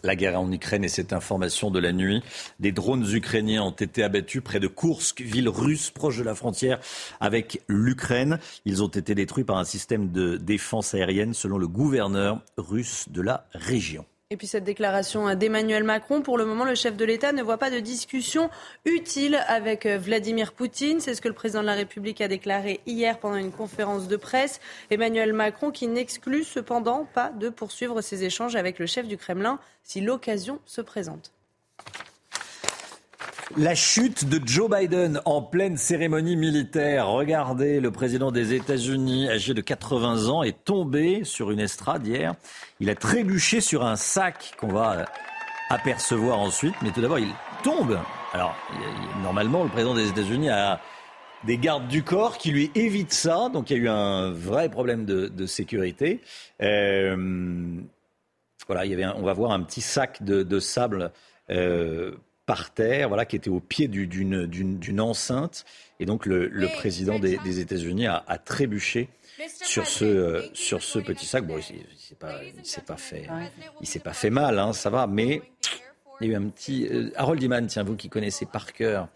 la 0.02 0.16
guerre 0.16 0.40
en 0.40 0.50
Ukraine 0.50 0.84
et 0.84 0.88
cette 0.88 1.12
information 1.12 1.70
de 1.70 1.78
la 1.78 1.92
nuit. 1.92 2.22
Des 2.58 2.72
drones 2.72 3.06
ukrainiens 3.12 3.62
ont 3.62 3.70
été 3.70 4.02
abattus 4.02 4.42
près 4.42 4.60
de 4.60 4.68
Kursk, 4.68 5.20
ville 5.20 5.48
russe 5.48 5.90
proche 5.90 6.18
de 6.18 6.24
la 6.24 6.34
frontière 6.34 6.80
avec 7.20 7.62
l'Ukraine. 7.68 8.38
Ils 8.64 8.82
ont 8.82 8.88
été 8.88 9.14
détruits 9.14 9.44
par 9.44 9.58
un 9.58 9.64
système 9.64 10.10
de 10.12 10.36
défense 10.36 10.94
aérienne 10.94 11.34
selon 11.34 11.58
le 11.58 11.68
gouverneur 11.68 12.42
russe 12.56 13.06
de 13.08 13.22
la 13.22 13.46
région. 13.52 14.04
Et 14.32 14.36
puis 14.36 14.46
cette 14.46 14.62
déclaration 14.62 15.34
d'Emmanuel 15.34 15.82
Macron, 15.82 16.22
pour 16.22 16.38
le 16.38 16.44
moment, 16.44 16.64
le 16.64 16.76
chef 16.76 16.96
de 16.96 17.04
l'État 17.04 17.32
ne 17.32 17.42
voit 17.42 17.58
pas 17.58 17.68
de 17.68 17.80
discussion 17.80 18.48
utile 18.84 19.40
avec 19.48 19.86
euh, 19.86 19.98
Vladimir 19.98 20.52
Poutine. 20.52 21.00
C'est 21.00 21.16
ce 21.16 21.20
que 21.20 21.26
le 21.26 21.34
président 21.34 21.62
de 21.62 21.66
la 21.66 21.74
République 21.74 22.20
a 22.20 22.28
déclaré 22.28 22.78
hier 22.86 23.18
pendant 23.18 23.38
une 23.38 23.50
conférence 23.50 24.06
de 24.06 24.14
presse. 24.14 24.60
Emmanuel 24.90 25.32
Macron 25.32 25.72
qui 25.72 25.88
n'exclut 25.88 26.44
cependant 26.44 27.08
pas 27.12 27.30
de 27.30 27.48
poursuivre 27.48 28.02
ses 28.02 28.22
échanges 28.22 28.54
avec 28.54 28.78
le 28.78 28.86
chef 28.86 29.08
du 29.08 29.16
Kremlin 29.16 29.58
si 29.82 30.00
l'occasion 30.00 30.60
se 30.64 30.80
présente. 30.80 31.32
La 33.56 33.74
chute 33.74 34.26
de 34.28 34.40
Joe 34.46 34.70
Biden 34.70 35.20
en 35.24 35.42
pleine 35.42 35.76
cérémonie 35.76 36.37
militaire. 36.37 37.09
Regardez, 37.09 37.80
le 37.80 37.90
président 37.90 38.30
des 38.30 38.54
États-Unis, 38.54 39.28
âgé 39.28 39.54
de 39.54 39.61
80 39.61 40.28
ans, 40.28 40.44
est 40.44 40.64
tombé 40.64 41.24
sur 41.24 41.50
une 41.50 41.59
estrade 41.59 42.06
hier. 42.06 42.35
Il 42.78 42.88
a 42.90 42.94
trébuché 42.94 43.61
sur 43.61 43.85
un 43.85 43.96
sac 43.96 44.54
qu'on 44.59 44.68
va 44.68 45.06
apercevoir 45.68 46.38
ensuite. 46.38 46.74
Mais 46.83 46.92
tout 46.92 47.00
d'abord, 47.00 47.18
il 47.18 47.33
tombe. 47.64 47.98
Alors, 48.33 48.54
normalement, 49.22 49.64
le 49.64 49.70
président 49.70 49.94
des 49.94 50.09
États-Unis 50.09 50.48
a 50.50 50.80
des 51.44 51.59
gardes 51.59 51.88
du 51.88 52.04
corps 52.04 52.38
qui 52.38 52.52
lui 52.52 52.70
évitent 52.76 53.12
ça. 53.12 53.48
Donc, 53.48 53.70
il 53.70 53.78
y 53.78 53.80
a 53.80 53.83
eu 53.83 53.88
un 53.88 54.30
vrai 54.30 54.68
problème 54.68 55.04
de, 55.04 55.46
sécurité. 55.46 56.20
Euh, 56.62 57.80
voilà, 58.68 59.14
on 59.16 59.22
va 59.22 59.33
voir 59.33 59.50
un 59.50 59.62
petit 59.62 59.80
sac 59.80 60.22
de, 60.22 60.61
sable. 60.61 61.11
Euh, 61.50 62.12
par 62.50 62.72
terre, 62.72 63.06
voilà, 63.06 63.26
qui 63.26 63.36
était 63.36 63.48
au 63.48 63.60
pied 63.60 63.86
d'une 63.86 65.00
enceinte. 65.00 65.64
Et 66.00 66.04
donc 66.04 66.26
le, 66.26 66.66
président 66.74 67.20
des, 67.20 67.60
États-Unis 67.60 68.08
a, 68.08 68.38
trébuché 68.44 69.08
sur 69.62 69.86
ce, 69.86 70.04
euh, 70.04 70.42
sur 70.52 70.82
ce 70.82 70.98
petit 70.98 71.26
sac. 71.26 71.46
Bon, 71.46 71.58
il 71.70 71.76
ne 71.76 72.64
s'est 72.64 72.80
pas, 72.80 72.96
fait, 72.96 73.28
il 73.80 73.86
s'est 73.86 74.00
pas 74.00 74.12
fait 74.12 74.30
mal, 74.30 74.58
hein, 74.58 74.72
ça 74.72 74.90
va, 74.90 75.06
mais 75.06 75.42
il 76.20 76.26
y 76.26 76.30
a 76.30 76.32
eu 76.32 76.36
un 76.36 76.48
petit. 76.48 76.88
Euh, 76.90 77.12
Harold 77.14 77.40
Iman, 77.40 77.64
tiens, 77.68 77.84
vous 77.84 77.94
qui 77.94 78.08
connaissez 78.08 78.46
par 78.46 78.72
cœur 78.72 79.06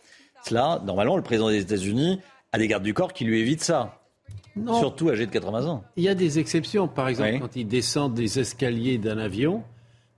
cela, 0.45 0.81
normalement, 0.85 1.17
le 1.17 1.23
président 1.23 1.49
des 1.49 1.63
États-Unis 1.63 2.21
a 2.53 2.59
des 2.59 2.69
gardes 2.69 2.85
du 2.85 2.95
corps 2.95 3.13
qui 3.13 3.25
lui 3.25 3.41
évitent 3.41 3.65
ça. 3.65 3.99
Surtout 4.79 5.11
âgé 5.11 5.27
de 5.27 5.33
80 5.33 5.67
ans. 5.67 5.83
Il 5.97 6.05
y 6.05 6.09
a 6.09 6.15
des 6.15 6.39
exceptions. 6.39 6.87
Par 6.87 7.09
exemple, 7.09 7.41
quand 7.41 7.57
il 7.57 7.67
descend 7.67 8.15
des 8.15 8.39
escaliers 8.39 8.99
d'un 8.99 9.19
avion, 9.19 9.65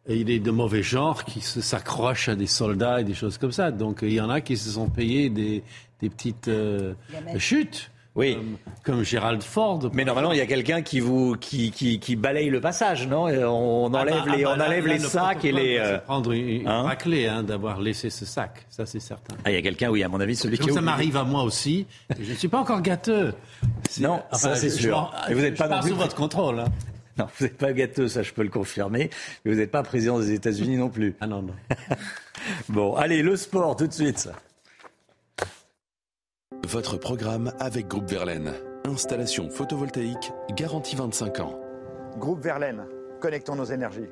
et 0.09 0.17
il 0.17 0.31
est 0.31 0.39
de 0.39 0.51
mauvais 0.51 0.83
genre 0.83 1.25
qui 1.25 1.41
s'accroche 1.41 2.29
à 2.29 2.37
des 2.37 2.47
soldats 2.47 3.01
et 3.01 3.05
des 3.05 3.15
choses 3.15 3.39
comme 3.39 3.53
ça. 3.53 3.71
Donc 3.71 3.99
il 4.03 4.13
y 4.13 4.21
en 4.21 4.31
a 4.31 4.41
qui 4.41 4.57
se 4.57 4.71
sont 4.71 4.89
payés 4.89 5.31
des, 5.31 5.63
des 6.01 6.11
petites 6.11 6.49
euh, 6.49 6.95
chutes. 7.39 7.91
Oui. 8.15 8.39
Comme, 8.83 9.03
Gérald 9.05 9.43
Ford. 9.43 9.91
Mais 9.93 10.07
normalement, 10.07 10.33
il 10.33 10.39
y 10.39 10.41
a 10.41 10.47
quelqu'un 10.47 10.81
qui 10.81 11.01
vous 11.01 11.37
qui, 11.39 11.71
qui, 11.71 11.99
qui, 12.01 12.17
balaye 12.17 12.49
le 12.49 12.63
passage, 12.63 13.07
non? 13.07 13.25
On 13.25 13.93
Ah 13.93 13.99
enlève 14.01 14.15
bah, 14.25 14.37
les, 14.37 14.45
ah 14.45 14.47
bah, 14.47 14.53
on 14.55 14.57
là, 14.57 14.67
enlève 14.69 14.87
là, 14.87 14.93
les 14.95 14.99
le 15.01 15.05
sacs 15.07 15.45
et 15.45 15.53
les. 15.53 15.75
c'est 15.77 15.81
euh, 15.83 15.99
prendre 15.99 16.33
une, 16.33 16.67
hein? 16.67 16.81
raclée 16.85 17.27
hein, 17.27 17.43
d'avoir 17.43 17.79
laissé 17.79 18.09
ce 18.09 18.25
sac, 18.25 18.65
ça 18.71 18.87
c'est 18.87 19.01
certain. 19.01 19.35
Ah, 19.45 19.51
il 19.51 19.55
y 19.55 19.59
a 19.59 19.61
quelqu'un, 19.61 19.91
oui, 19.91 20.03
à 20.03 20.09
mon 20.09 20.19
avis, 20.19 20.35
celui 20.35 20.57
Comme 20.57 20.69
qui. 20.69 20.73
ça 20.73 20.81
m'arrive 20.81 21.19
à 21.19 21.25
moi 21.25 21.43
aussi. 21.43 21.87
Je 22.19 22.31
ne 22.33 22.37
suis 22.39 22.49
pas 22.49 22.59
encore 22.59 22.81
gâteux. 22.81 23.35
Non, 24.01 24.23
Enfin, 24.33 24.37
ça 24.49 24.57
c'est 24.57 24.71
je- 24.71 24.77
sûr. 24.77 25.13
je- 25.27 25.33
Et 25.33 25.35
vous 25.35 25.43
n'êtes 25.43 25.59
pas 25.59 25.83
sous 25.83 25.95
votre 25.95 26.15
contrôle. 26.17 26.61
hein. 26.61 26.69
Non, 27.19 27.27
vous 27.39 27.45
n'êtes 27.45 27.57
pas 27.57 27.73
gâteux, 27.73 28.09
ça 28.09 28.23
je 28.23 28.33
peux 28.33 28.43
le 28.43 28.51
confirmer. 28.51 29.11
Mais 29.45 29.53
vous 29.53 29.59
n'êtes 29.59 29.71
pas 29.71 29.83
président 29.83 30.19
des 30.19 30.33
États-Unis 30.33 30.77
non 30.77 30.91
plus. 30.91 31.15
Ah 31.21 31.27
non, 31.27 31.43
non. 31.43 31.55
Bon, 32.69 32.95
allez, 32.95 33.23
le 33.23 33.37
sport 33.37 33.75
tout 33.77 33.87
de 33.87 33.93
suite. 33.93 34.29
Votre 36.65 36.97
programme 36.97 37.53
avec 37.59 37.89
Groupe 37.89 38.09
Verlaine. 38.09 38.53
Installation 38.85 39.51
photovoltaïque 39.51 40.33
garantie 40.55 40.95
25 40.95 41.41
ans. 41.41 41.61
Groupe 42.19 42.41
Verlaine, 42.41 42.85
connectons 43.21 43.57
nos 43.57 43.65
énergies. 43.65 44.09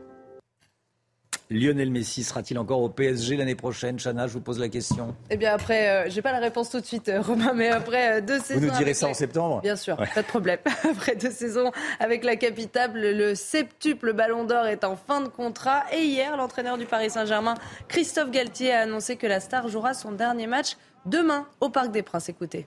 Lionel 1.51 1.91
Messi 1.91 2.25
sera-t-il 2.25 2.59
encore 2.59 2.81
au 2.81 2.89
PSG 2.89 3.37
l'année 3.37 3.55
prochaine? 3.55 3.99
Chana, 3.99 4.27
je 4.27 4.33
vous 4.33 4.41
pose 4.41 4.59
la 4.59 4.69
question. 4.69 5.15
Eh 5.31 5.37
bien 5.37 5.53
après, 5.53 5.89
euh, 6.07 6.11
j'ai 6.11 6.23
pas 6.23 6.33
la 6.33 6.39
réponse 6.39 6.71
tout 6.71 6.81
de 6.81 6.87
suite, 6.87 7.09
euh, 7.11 7.21
Romain, 7.21 7.53
mais 7.55 7.69
après 7.69 8.19
euh, 8.19 8.21
deux 8.23 8.39
saisons. 8.41 8.61
Vous 8.61 8.67
nous 8.67 8.73
direz 8.73 8.95
ça 8.95 9.07
la- 9.07 9.11
en 9.11 9.15
septembre? 9.15 9.61
Bien 9.61 9.77
sûr, 9.77 9.99
Ouais. 9.99 10.09
pas 10.15 10.23
de 10.23 10.27
problème. 10.27 10.59
Après 10.91 11.17
deux 11.17 11.31
saisons 11.31 11.71
avec 12.01 12.25
la 12.25 12.37
capitale, 12.37 12.93
le 12.95 13.35
septuple 13.35 14.15
Ballon 14.15 14.45
d'Or 14.45 14.67
est 14.67 14.85
en 14.85 14.97
fin 14.97 15.21
de 15.21 15.29
contrat. 15.29 15.85
Et 15.93 16.03
hier, 16.05 16.37
l'entraîneur 16.37 16.79
du 16.79 16.87
Paris 16.87 17.11
Saint-Germain, 17.11 17.55
Christophe 17.89 18.31
Galtier, 18.31 18.73
a 18.73 18.81
annoncé 18.81 19.17
que 19.17 19.27
la 19.27 19.41
star 19.41 19.69
jouera 19.69 19.93
son 19.95 20.13
dernier 20.13 20.47
match 20.47 20.77
demain 21.07 21.47
au 21.61 21.69
Parc 21.69 21.91
des 21.91 22.03
Princes. 22.03 22.29
Écoutez. 22.31 22.67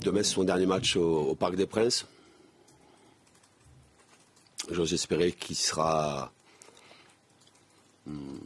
Demain, 0.00 0.22
c'est 0.22 0.34
son 0.34 0.44
dernier 0.44 0.64
match 0.64 0.96
au, 0.96 1.34
Parc 1.34 1.56
des 1.56 1.66
Princes. 1.66 2.06
J'ose 4.70 4.94
espérer 4.94 5.32
qu'il 5.32 5.56
sera, 5.56 6.32
hum, 8.06 8.40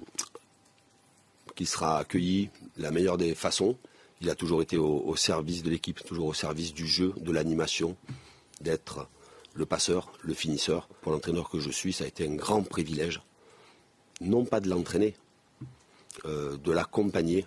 qu'il 1.54 1.68
sera 1.68 1.98
accueilli 1.98 2.50
de 2.76 2.82
la 2.82 2.90
meilleure 2.90 3.18
des 3.18 3.36
façons. 3.36 3.76
Il 4.20 4.30
a 4.30 4.34
toujours 4.34 4.62
été 4.62 4.76
au, 4.76 5.04
au 5.06 5.14
service 5.14 5.62
de 5.62 5.70
l'équipe, 5.70 6.02
toujours 6.04 6.26
au 6.26 6.34
service 6.34 6.74
du 6.74 6.88
jeu, 6.88 7.14
de 7.18 7.30
l'animation, 7.30 7.96
d'être 8.60 9.06
le 9.54 9.64
passeur, 9.64 10.12
le 10.22 10.34
finisseur. 10.34 10.88
Pour 11.02 11.12
l'entraîneur 11.12 11.48
que 11.48 11.60
je 11.60 11.70
suis, 11.70 11.92
ça 11.92 12.02
a 12.02 12.08
été 12.08 12.26
un 12.26 12.34
grand 12.34 12.64
privilège, 12.64 13.20
non 14.20 14.44
pas 14.44 14.58
de 14.58 14.68
l'entraîner, 14.68 15.14
euh, 16.24 16.56
de 16.56 16.72
l'accompagner 16.72 17.46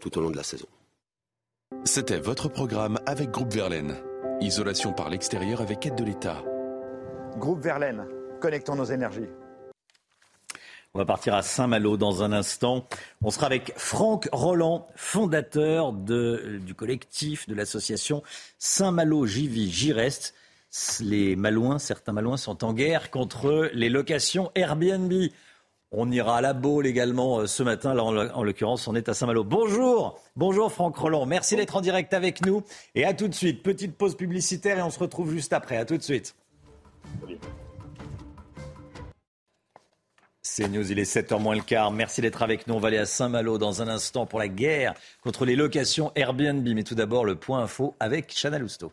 tout 0.00 0.18
au 0.18 0.20
long 0.20 0.30
de 0.30 0.36
la 0.36 0.42
saison. 0.42 0.66
C'était 1.84 2.18
votre 2.18 2.48
programme 2.48 2.98
avec 3.06 3.30
Groupe 3.30 3.52
Verlaine. 3.52 3.96
Isolation 4.40 4.92
par 4.92 5.10
l'extérieur 5.10 5.60
avec 5.60 5.84
aide 5.86 5.96
de 5.96 6.04
l'État. 6.04 6.42
Groupe 7.36 7.60
Verlaine, 7.62 8.06
connectons 8.40 8.74
nos 8.74 8.84
énergies. 8.84 9.28
On 10.94 10.98
va 10.98 11.04
partir 11.04 11.34
à 11.34 11.42
Saint-Malo 11.42 11.96
dans 11.96 12.22
un 12.22 12.32
instant. 12.32 12.88
On 13.22 13.30
sera 13.30 13.46
avec 13.46 13.72
Franck 13.76 14.28
Roland, 14.32 14.86
fondateur 14.96 15.92
de- 15.92 16.58
du 16.64 16.74
collectif 16.74 17.46
de 17.48 17.54
l'association 17.54 18.22
Saint-Malo 18.58 19.26
J'y 19.26 19.46
vis, 19.46 19.70
j'y 19.70 19.92
reste. 19.92 20.34
Les 21.00 21.36
Malouins, 21.36 21.78
certains 21.78 22.12
Malouins 22.12 22.36
sont 22.36 22.64
en 22.64 22.72
guerre 22.72 23.10
contre 23.10 23.70
les 23.74 23.88
locations 23.90 24.50
Airbnb. 24.54 25.12
On 25.90 26.10
ira 26.10 26.36
à 26.36 26.40
la 26.42 26.52
Baule 26.52 26.86
également 26.86 27.38
euh, 27.40 27.46
ce 27.46 27.62
matin. 27.62 27.94
Là, 27.94 28.04
en 28.04 28.12
l'oc- 28.12 28.30
en 28.34 28.42
l'occurrence, 28.42 28.86
on 28.88 28.94
est 28.94 29.08
à 29.08 29.14
Saint-Malo. 29.14 29.42
Bonjour, 29.42 30.20
bonjour 30.36 30.70
Franck 30.70 30.96
Roland. 30.96 31.24
Merci 31.24 31.56
d'être 31.56 31.76
en 31.76 31.80
direct 31.80 32.12
avec 32.12 32.44
nous. 32.44 32.62
Et 32.94 33.04
à 33.06 33.14
tout 33.14 33.26
de 33.28 33.34
suite. 33.34 33.62
Petite 33.62 33.96
pause 33.96 34.14
publicitaire 34.16 34.78
et 34.78 34.82
on 34.82 34.90
se 34.90 34.98
retrouve 34.98 35.30
juste 35.32 35.52
après. 35.54 35.78
À 35.78 35.86
tout 35.86 35.96
de 35.96 36.02
suite. 36.02 36.34
C'est 40.42 40.68
News, 40.68 40.90
il 40.90 40.98
est 40.98 41.10
7h 41.10 41.40
moins 41.40 41.54
le 41.54 41.62
quart. 41.62 41.90
Merci 41.90 42.20
d'être 42.20 42.42
avec 42.42 42.66
nous. 42.66 42.74
On 42.74 42.80
va 42.80 42.88
aller 42.88 42.98
à 42.98 43.06
Saint-Malo 43.06 43.56
dans 43.58 43.80
un 43.80 43.88
instant 43.88 44.26
pour 44.26 44.38
la 44.40 44.48
guerre 44.48 44.94
contre 45.22 45.44
les 45.46 45.56
locations 45.56 46.12
Airbnb. 46.16 46.66
Mais 46.74 46.82
tout 46.84 46.94
d'abord, 46.96 47.24
le 47.24 47.36
point 47.36 47.60
info 47.62 47.94
avec 48.00 48.34
Chana 48.34 48.58
Lousteau. 48.58 48.92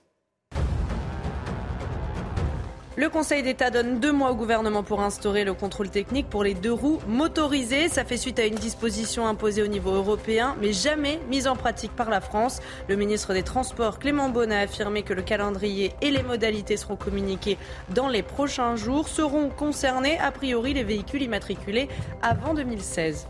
Le 2.97 3.09
Conseil 3.09 3.43
d'État 3.43 3.71
donne 3.71 3.99
deux 3.99 4.13
mois 4.13 4.31
au 4.31 4.35
gouvernement 4.35 4.81
pour 4.81 5.01
instaurer 5.01 5.43
le 5.43 5.53
contrôle 5.53 5.89
technique 5.89 6.29
pour 6.29 6.45
les 6.45 6.53
deux 6.53 6.71
roues 6.71 6.99
motorisées. 7.09 7.89
Ça 7.89 8.05
fait 8.05 8.15
suite 8.15 8.39
à 8.39 8.45
une 8.45 8.55
disposition 8.55 9.27
imposée 9.27 9.61
au 9.61 9.67
niveau 9.67 9.91
européen, 9.91 10.55
mais 10.61 10.71
jamais 10.71 11.19
mise 11.29 11.45
en 11.47 11.57
pratique 11.57 11.93
par 11.93 12.09
la 12.09 12.21
France. 12.21 12.61
Le 12.87 12.95
ministre 12.95 13.33
des 13.33 13.43
Transports, 13.43 13.99
Clément 13.99 14.29
Beaune, 14.29 14.53
a 14.53 14.61
affirmé 14.61 15.03
que 15.03 15.13
le 15.13 15.23
calendrier 15.23 15.91
et 16.01 16.09
les 16.09 16.23
modalités 16.23 16.77
seront 16.77 16.95
communiqués 16.95 17.57
dans 17.93 18.07
les 18.07 18.23
prochains 18.23 18.77
jours. 18.77 19.09
Seront 19.09 19.49
concernés, 19.49 20.17
a 20.19 20.31
priori, 20.31 20.73
les 20.73 20.85
véhicules 20.85 21.21
immatriculés 21.21 21.89
avant 22.21 22.53
2016. 22.53 23.27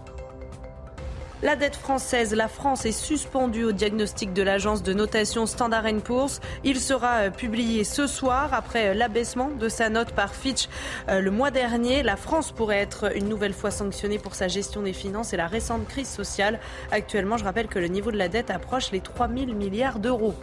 La 1.44 1.58
dette 1.58 1.76
française, 1.76 2.34
la 2.34 2.48
France 2.48 2.86
est 2.86 2.94
suspendue 2.94 3.66
au 3.66 3.74
diagnostic 3.74 4.32
de 4.32 4.42
l'agence 4.42 4.84
de 4.84 4.94
notation 4.94 5.46
Standard 5.46 5.84
Poor's. 6.02 6.40
Il 6.64 6.80
sera 6.80 7.24
euh, 7.24 7.30
publié 7.30 7.84
ce 7.84 8.08
soir 8.08 8.54
après 8.54 8.90
euh, 8.90 8.94
l'abaissement 8.94 9.50
de 9.50 9.68
sa 9.68 9.90
note 9.90 10.14
par 10.14 10.34
Fitch 10.34 10.70
euh, 11.10 11.20
le 11.20 11.32
mois 11.32 11.52
dernier. 11.52 12.04
La 12.04 12.16
France 12.16 12.54
pourrait 12.54 12.78
être 12.80 13.18
une 13.18 13.28
nouvelle 13.28 13.54
fois 13.54 13.70
sanctionnée 13.70 14.18
pour 14.18 14.34
sa 14.34 14.48
gestion 14.48 14.82
des 14.82 14.94
finances 14.94 15.34
et 15.34 15.38
la 15.38 15.48
récente 15.48 15.86
crise 15.90 16.10
sociale. 16.10 16.58
Actuellement, 16.92 17.36
je 17.36 17.44
rappelle 17.44 17.68
que 17.68 17.80
le 17.80 17.88
niveau 17.88 18.12
de 18.12 18.18
la 18.18 18.30
dette 18.30 18.50
approche 18.50 18.92
les 18.92 19.02
3 19.02 19.28
000 19.28 19.54
milliards 19.54 20.00
d'euros. 20.00 20.36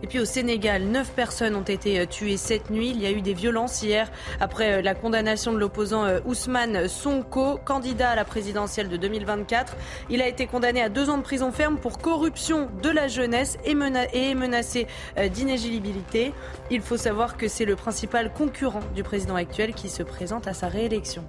Et 0.00 0.06
puis 0.06 0.20
au 0.20 0.24
Sénégal, 0.24 0.84
neuf 0.84 1.10
personnes 1.10 1.56
ont 1.56 1.62
été 1.62 1.98
euh, 1.98 2.06
tuées 2.06 2.36
cette 2.36 2.70
nuit. 2.70 2.90
Il 2.90 3.00
y 3.02 3.06
a 3.06 3.10
eu 3.10 3.20
des 3.20 3.34
violences 3.34 3.82
hier 3.82 4.10
après 4.38 4.74
euh, 4.74 4.82
la 4.82 4.94
condamnation 4.94 5.52
de 5.52 5.58
l'opposant 5.58 6.04
euh, 6.04 6.20
Ousmane 6.24 6.86
Sonko, 6.86 7.58
candidat 7.64 8.10
à 8.10 8.14
la 8.14 8.24
présidentielle 8.24 8.88
de 8.88 8.96
2024. 8.96 9.76
Il 10.08 10.22
a 10.22 10.28
été 10.28 10.46
condamné 10.46 10.80
à 10.82 10.88
deux 10.88 11.10
ans 11.10 11.18
de 11.18 11.22
prison 11.22 11.50
ferme 11.50 11.78
pour 11.78 11.98
corruption 11.98 12.68
de 12.80 12.90
la 12.90 13.08
jeunesse 13.08 13.58
et, 13.64 13.74
mena- 13.74 14.06
et 14.12 14.34
menacé 14.34 14.86
d'inéligibilité. 15.34 16.32
Il 16.70 16.80
faut 16.80 16.96
savoir 16.96 17.36
que 17.36 17.48
c'est 17.48 17.64
le 17.64 17.74
principal 17.74 18.32
concurrent 18.32 18.80
du 18.94 19.02
président 19.02 19.34
actuel 19.34 19.74
qui 19.74 19.88
se 19.88 20.04
présente 20.04 20.46
à 20.46 20.54
sa 20.54 20.68
réélection. 20.68 21.24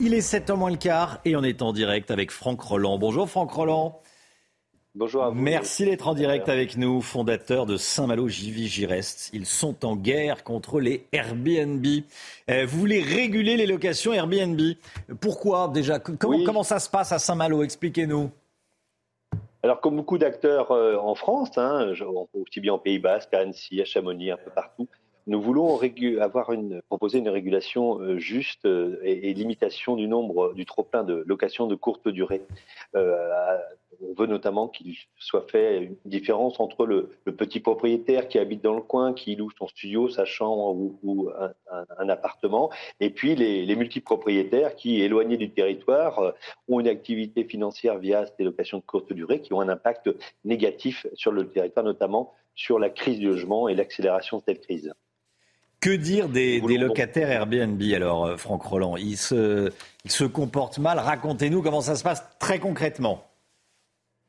Il 0.00 0.14
est 0.14 0.20
7h 0.20 0.56
moins 0.56 0.70
le 0.70 0.76
quart 0.76 1.18
et 1.24 1.36
on 1.36 1.42
est 1.42 1.62
en 1.62 1.72
direct 1.72 2.10
avec 2.10 2.30
Franck 2.30 2.60
Roland. 2.60 2.98
Bonjour 2.98 3.28
Franck 3.30 3.52
Roland. 3.52 4.00
Bonjour 4.98 5.24
à 5.24 5.28
vous. 5.28 5.34
Merci 5.34 5.84
d'être 5.84 6.08
en 6.08 6.14
direct 6.14 6.48
avec 6.48 6.78
nous, 6.78 7.02
fondateur 7.02 7.66
de 7.66 7.76
Saint-Malo, 7.76 8.28
reste. 8.88 9.28
Ils 9.34 9.44
sont 9.44 9.84
en 9.84 9.94
guerre 9.94 10.42
contre 10.42 10.80
les 10.80 11.04
Airbnb. 11.12 11.84
Euh, 12.48 12.64
vous 12.64 12.78
voulez 12.78 13.02
réguler 13.02 13.58
les 13.58 13.66
locations 13.66 14.14
Airbnb? 14.14 14.58
Pourquoi 15.20 15.68
déjà? 15.68 15.98
Comment, 15.98 16.42
comment 16.44 16.62
ça 16.62 16.78
se 16.78 16.88
passe 16.88 17.12
à 17.12 17.18
Saint-Malo? 17.18 17.62
Expliquez-nous. 17.62 18.30
Alors, 19.62 19.82
comme 19.82 19.96
beaucoup 19.96 20.16
d'acteurs 20.16 20.70
euh, 20.70 20.96
en 20.96 21.14
France, 21.14 21.58
hein, 21.58 21.92
aussi 22.32 22.60
bien 22.60 22.72
en 22.72 22.78
Pays 22.78 22.98
Basque, 22.98 23.34
à 23.34 23.40
Annecy, 23.40 23.82
à 23.82 23.84
Chamonix, 23.84 24.30
un 24.30 24.38
peu 24.38 24.50
partout, 24.50 24.88
nous 25.26 25.42
voulons 25.42 25.78
avoir 26.20 26.52
une, 26.52 26.80
proposer 26.88 27.18
une 27.18 27.28
régulation 27.28 28.00
euh, 28.00 28.16
juste 28.16 28.64
euh, 28.64 28.98
et, 29.02 29.28
et 29.28 29.34
limitation 29.34 29.96
du 29.96 30.06
nombre, 30.06 30.54
du 30.54 30.64
trop-plein 30.64 31.02
de 31.02 31.24
locations 31.26 31.66
de 31.66 31.74
courte 31.74 32.08
durée. 32.08 32.42
Euh, 32.94 33.58
on 34.02 34.14
veut 34.20 34.26
notamment 34.26 34.68
qu'il 34.68 34.94
soit 35.18 35.46
fait 35.50 35.78
une 35.84 35.96
différence 36.04 36.58
entre 36.60 36.86
le, 36.86 37.10
le 37.24 37.34
petit 37.34 37.60
propriétaire 37.60 38.28
qui 38.28 38.38
habite 38.38 38.62
dans 38.62 38.74
le 38.74 38.80
coin, 38.82 39.12
qui 39.14 39.36
loue 39.36 39.50
son 39.58 39.66
studio, 39.68 40.08
sa 40.08 40.24
chambre 40.24 40.74
ou, 40.74 40.98
ou 41.02 41.30
un, 41.30 41.52
un- 41.72 41.84
un 41.98 42.08
appartement, 42.08 42.70
et 43.00 43.10
puis 43.10 43.34
les, 43.34 43.64
les 43.66 43.76
multipropriétaires 43.76 44.74
qui, 44.76 45.00
éloignés 45.00 45.36
du 45.36 45.50
territoire, 45.50 46.18
euh, 46.18 46.32
ont 46.68 46.80
une 46.80 46.88
activité 46.88 47.44
financière 47.44 47.98
via 47.98 48.26
ces 48.36 48.44
locations 48.44 48.78
de 48.78 48.82
courte 48.84 49.12
durée 49.12 49.40
qui 49.40 49.52
ont 49.52 49.60
un 49.60 49.68
impact 49.68 50.10
négatif 50.44 51.06
sur 51.14 51.32
le 51.32 51.48
territoire, 51.48 51.84
notamment 51.84 52.32
sur 52.54 52.78
la 52.78 52.90
crise 52.90 53.18
du 53.18 53.26
logement 53.26 53.68
et 53.68 53.74
l'accélération 53.74 54.38
de 54.38 54.42
cette 54.46 54.62
crise. 54.62 54.92
Que 55.78 55.94
dire 55.94 56.30
des, 56.30 56.60
des 56.62 56.78
locataires 56.78 57.30
Airbnb 57.30 57.80
alors, 57.94 58.24
euh, 58.24 58.36
Franck 58.38 58.62
Roland? 58.62 58.96
Ils 58.96 59.18
se, 59.18 59.70
ils 60.06 60.10
se 60.10 60.24
comportent 60.24 60.78
mal. 60.78 60.98
Racontez-nous 60.98 61.60
comment 61.62 61.82
ça 61.82 61.96
se 61.96 62.02
passe 62.02 62.24
très 62.38 62.58
concrètement. 62.58 63.22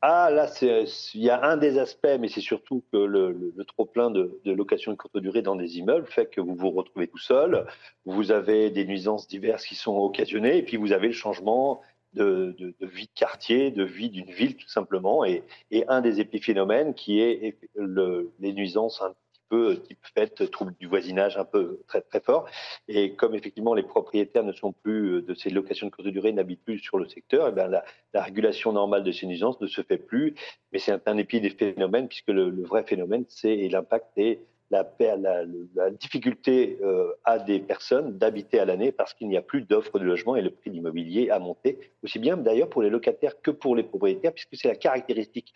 Ah, 0.00 0.30
là, 0.30 0.46
il 0.62 1.20
y 1.20 1.28
a 1.30 1.44
un 1.44 1.56
des 1.56 1.76
aspects, 1.78 2.06
mais 2.20 2.28
c'est 2.28 2.40
surtout 2.40 2.84
que 2.92 2.96
le, 2.98 3.32
le- 3.32 3.52
le 3.56 3.64
trop-plein 3.64 4.10
de, 4.10 4.40
de 4.44 4.52
location 4.52 4.92
de 4.92 4.96
courte 4.96 5.18
durée 5.18 5.42
dans 5.42 5.56
des 5.56 5.78
immeubles 5.78 6.06
fait 6.06 6.26
que 6.30 6.40
vous 6.40 6.54
vous 6.54 6.70
retrouvez 6.70 7.08
tout 7.08 7.18
seul, 7.18 7.66
vous 8.04 8.30
avez 8.30 8.70
des 8.70 8.84
nuisances 8.84 9.26
diverses 9.26 9.66
qui 9.66 9.74
sont 9.74 9.96
occasionnées, 9.98 10.56
et 10.58 10.62
puis 10.62 10.76
vous 10.76 10.92
avez 10.92 11.08
le 11.08 11.12
changement 11.14 11.80
de, 12.12 12.54
de- 12.58 12.74
de 12.78 12.86
vie 12.86 13.06
de 13.06 13.12
quartier, 13.14 13.72
de 13.72 13.82
vie 13.82 14.08
d'une 14.08 14.30
ville 14.30 14.56
tout 14.56 14.68
simplement, 14.68 15.24
et, 15.24 15.42
et 15.72 15.84
un 15.88 16.00
des 16.00 16.20
épiphénomènes 16.20 16.94
qui 16.94 17.20
est 17.20 17.56
le- 17.74 18.30
les 18.38 18.52
nuisances 18.52 19.02
peu 19.48 19.76
type 19.76 19.98
fête, 20.14 20.50
trouble 20.50 20.74
du 20.78 20.86
voisinage 20.86 21.36
un 21.36 21.44
peu 21.44 21.80
très 21.86 22.00
très 22.00 22.20
fort. 22.20 22.48
Et 22.88 23.14
comme 23.14 23.34
effectivement 23.34 23.74
les 23.74 23.82
propriétaires 23.82 24.44
ne 24.44 24.52
sont 24.52 24.72
plus 24.72 25.22
de 25.22 25.34
ces 25.34 25.50
locations 25.50 25.86
de 25.86 25.92
courte 25.92 26.08
durée, 26.08 26.32
n'habitent 26.32 26.64
plus 26.64 26.78
sur 26.78 26.98
le 26.98 27.08
secteur, 27.08 27.46
et 27.46 27.50
eh 27.50 27.54
bien 27.54 27.68
la, 27.68 27.84
la, 28.14 28.22
régulation 28.22 28.72
normale 28.72 29.04
de 29.04 29.12
ces 29.12 29.26
nuisances 29.26 29.60
ne 29.60 29.66
se 29.66 29.82
fait 29.82 29.98
plus. 29.98 30.34
Mais 30.72 30.78
c'est 30.78 30.92
un, 30.92 31.00
un 31.06 31.18
épi 31.18 31.40
des 31.40 31.50
phénomènes, 31.50 32.08
puisque 32.08 32.28
le, 32.28 32.62
vrai 32.62 32.84
phénomène, 32.84 33.24
c'est 33.28 33.68
l'impact 33.68 34.06
et 34.16 34.40
la 34.70 35.90
difficulté 35.92 36.78
euh, 36.82 37.12
à 37.24 37.38
des 37.38 37.58
personnes 37.58 38.18
d'habiter 38.18 38.58
à 38.60 38.64
l'année 38.64 38.92
parce 38.92 39.14
qu'il 39.14 39.28
n'y 39.28 39.36
a 39.36 39.42
plus 39.42 39.62
d'offres 39.62 39.98
de 39.98 40.04
logement 40.04 40.36
et 40.36 40.42
le 40.42 40.50
prix 40.50 40.70
de 40.70 40.74
l'immobilier 40.74 41.30
a 41.30 41.38
monté, 41.38 41.78
aussi 42.02 42.18
bien 42.18 42.36
d'ailleurs 42.36 42.68
pour 42.68 42.82
les 42.82 42.90
locataires 42.90 43.40
que 43.40 43.50
pour 43.50 43.76
les 43.76 43.82
propriétaires, 43.82 44.32
puisque 44.32 44.56
c'est 44.56 44.68
la 44.68 44.76
caractéristique 44.76 45.54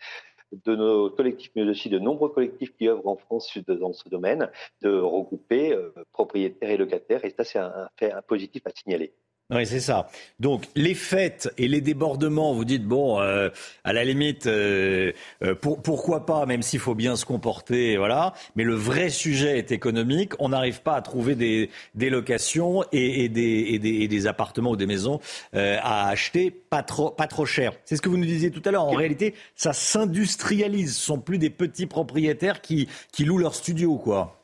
de 0.65 0.75
nos 0.75 1.09
collectifs, 1.09 1.51
mais 1.55 1.63
aussi 1.63 1.89
de 1.89 1.99
nombreux 1.99 2.29
collectifs 2.29 2.75
qui 2.77 2.87
œuvrent 2.87 3.07
en 3.07 3.17
France 3.17 3.57
dans 3.67 3.93
ce 3.93 4.09
domaine, 4.09 4.49
de 4.81 4.89
regrouper 4.89 5.73
euh, 5.73 5.91
propriétaires 6.11 6.69
et 6.69 6.77
locataires. 6.77 7.25
Et 7.25 7.31
ça, 7.31 7.43
c'est 7.43 7.59
un, 7.59 7.73
un 7.75 7.89
fait 7.97 8.13
positif 8.27 8.63
à 8.65 8.69
signaler. 8.71 9.13
Oui, 9.49 9.67
c'est 9.67 9.81
ça. 9.81 10.07
Donc 10.39 10.67
les 10.73 10.95
fêtes 10.95 11.53
et 11.57 11.67
les 11.67 11.81
débordements, 11.81 12.53
vous 12.53 12.63
dites 12.63 12.85
bon, 12.85 13.19
euh, 13.19 13.49
à 13.83 13.91
la 13.91 14.05
limite, 14.05 14.47
euh, 14.47 15.11
euh, 15.43 15.53
pour, 15.53 15.81
pourquoi 15.81 16.25
pas, 16.25 16.45
même 16.45 16.61
s'il 16.61 16.79
faut 16.79 16.95
bien 16.95 17.17
se 17.17 17.25
comporter, 17.25 17.97
voilà. 17.97 18.33
Mais 18.55 18.63
le 18.63 18.73
vrai 18.73 19.09
sujet 19.09 19.57
est 19.57 19.73
économique. 19.73 20.31
On 20.39 20.49
n'arrive 20.49 20.81
pas 20.81 20.95
à 20.95 21.01
trouver 21.01 21.35
des, 21.35 21.69
des 21.93 22.09
locations 22.09 22.85
et, 22.93 23.27
des, 23.27 23.79
des, 23.79 24.27
appartements 24.27 24.71
ou 24.71 24.75
des 24.77 24.85
maisons 24.85 25.19
à 25.53 26.07
acheter 26.07 26.49
pas 26.49 26.81
trop, 26.81 27.11
pas 27.11 27.27
trop 27.27 27.45
cher. 27.45 27.73
C'est 27.83 27.97
ce 27.97 28.01
que 28.01 28.09
vous 28.09 28.17
nous 28.17 28.25
disiez 28.25 28.49
tout 28.49 28.61
à 28.65 28.71
l'heure. 28.71 28.85
En 28.85 28.91
réalité, 28.91 29.35
ça 29.55 29.73
s'industrialise. 29.73 30.95
Ce 30.95 31.05
sont 31.05 31.19
plus 31.19 31.37
des 31.37 31.49
petits 31.49 31.85
propriétaires 31.85 32.61
qui, 32.61 32.87
qui 33.11 33.25
louent 33.25 33.39
leur 33.39 33.55
studio, 33.55 33.97
quoi. 33.97 34.42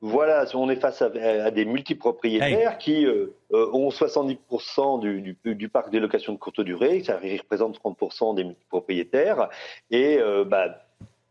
Voilà, 0.00 0.44
on 0.54 0.70
est 0.70 0.76
face 0.76 1.02
à, 1.02 1.50
des 1.50 1.64
multipropriétaires 1.64 2.78
qui 2.78 3.04
euh, 3.04 3.34
euh, 3.52 3.68
ont 3.72 3.88
70% 3.88 5.00
du, 5.00 5.36
du, 5.44 5.54
du, 5.54 5.68
parc 5.68 5.90
des 5.90 5.98
locations 5.98 6.32
de 6.32 6.38
courte 6.38 6.60
durée, 6.60 7.02
ça 7.02 7.16
représente 7.16 7.80
30% 7.80 8.36
des 8.36 8.44
multipropriétaires, 8.44 9.48
et 9.90 10.18
euh, 10.18 10.44
bah, 10.44 10.87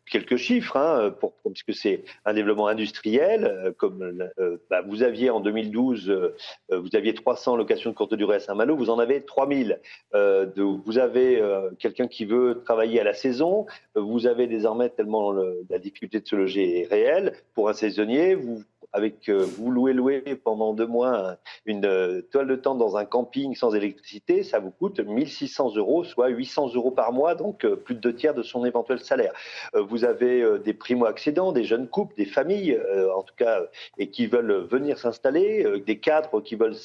quelques 0.10 0.38
chiffres, 0.38 0.78
hein, 0.78 1.14
puisque 1.46 1.74
c'est 1.74 2.04
un 2.26 2.34
développement 2.34 2.68
industriel. 2.68 3.46
Euh, 3.46 3.72
comme 3.72 4.30
euh, 4.40 4.58
bah, 4.70 4.82
vous 4.88 5.04
aviez 5.04 5.30
en 5.30 5.40
2012, 5.40 6.10
euh, 6.10 6.36
vous 6.70 6.96
aviez 6.96 7.14
300 7.14 7.56
locations 7.56 7.92
de 7.92 7.96
courte 7.96 8.14
durée 8.14 8.38
à 8.38 8.40
Saint-Malo, 8.40 8.76
vous 8.76 8.90
en 8.90 9.00
avez 9.00 9.22
3000. 9.22 9.80
De, 10.14 10.62
vous 10.62 10.98
avez 10.98 11.42
quelqu'un 11.80 12.08
qui 12.08 12.26
veut 12.26 12.62
travailler 12.66 13.00
à 13.00 13.04
la 13.04 13.14
saison, 13.14 13.66
vous 13.96 14.26
avez 14.28 14.48
désormais 14.48 14.90
tellement 14.90 15.32
le, 15.32 15.66
la 15.70 15.80
difficulté 15.80 16.20
de 16.20 16.28
se 16.28 16.36
loger 16.36 16.82
est 16.82 16.88
réelle. 16.88 17.34
Pour 17.54 17.70
un 17.70 17.74
saisonnier, 17.74 18.36
vous 18.36 18.64
avec 18.94 19.30
euh, 19.30 19.46
vous 19.46 19.72
louez 19.72 19.94
louer 19.94 20.22
pendant 20.44 20.74
deux 20.74 20.88
mois 20.88 21.38
une 21.66 21.86
euh, 21.86 22.22
toile 22.32 22.48
de 22.48 22.56
tente 22.56 22.78
dans 22.78 22.98
un 22.98 23.06
camping 23.06 23.56
sans 23.56 23.76
électricité, 23.76 24.44
ça 24.44 24.60
vous 24.60 24.72
coûte 24.72 25.00
1600 25.00 25.76
euros, 25.76 26.04
soit 26.04 26.30
800 26.30 26.74
euros 26.76 26.92
par 26.92 27.12
mois, 27.12 27.36
donc 27.36 27.66
euh, 27.66 27.76
plus 27.76 27.96
de 27.96 28.00
deux 28.00 28.16
tiers 28.16 28.34
de 28.34 28.44
son 28.44 28.66
éventuel 28.66 29.00
salaire. 29.00 29.34
Vous 29.74 30.06
avez 30.06 30.60
des 30.60 30.74
primo-accédants, 30.74 31.52
des 31.52 31.64
jeunes 31.64 31.88
couples, 31.88 32.16
des 32.16 32.26
familles, 32.26 32.80
en 33.16 33.22
tout 33.22 33.36
cas, 33.36 33.62
et 33.98 34.10
qui 34.10 34.28
veulent 34.28 34.66
venir 34.70 34.98
s'installer, 34.98 35.82
des 35.86 36.00
cadres 36.00 36.42
qui 36.42 36.56
veulent, 36.56 36.76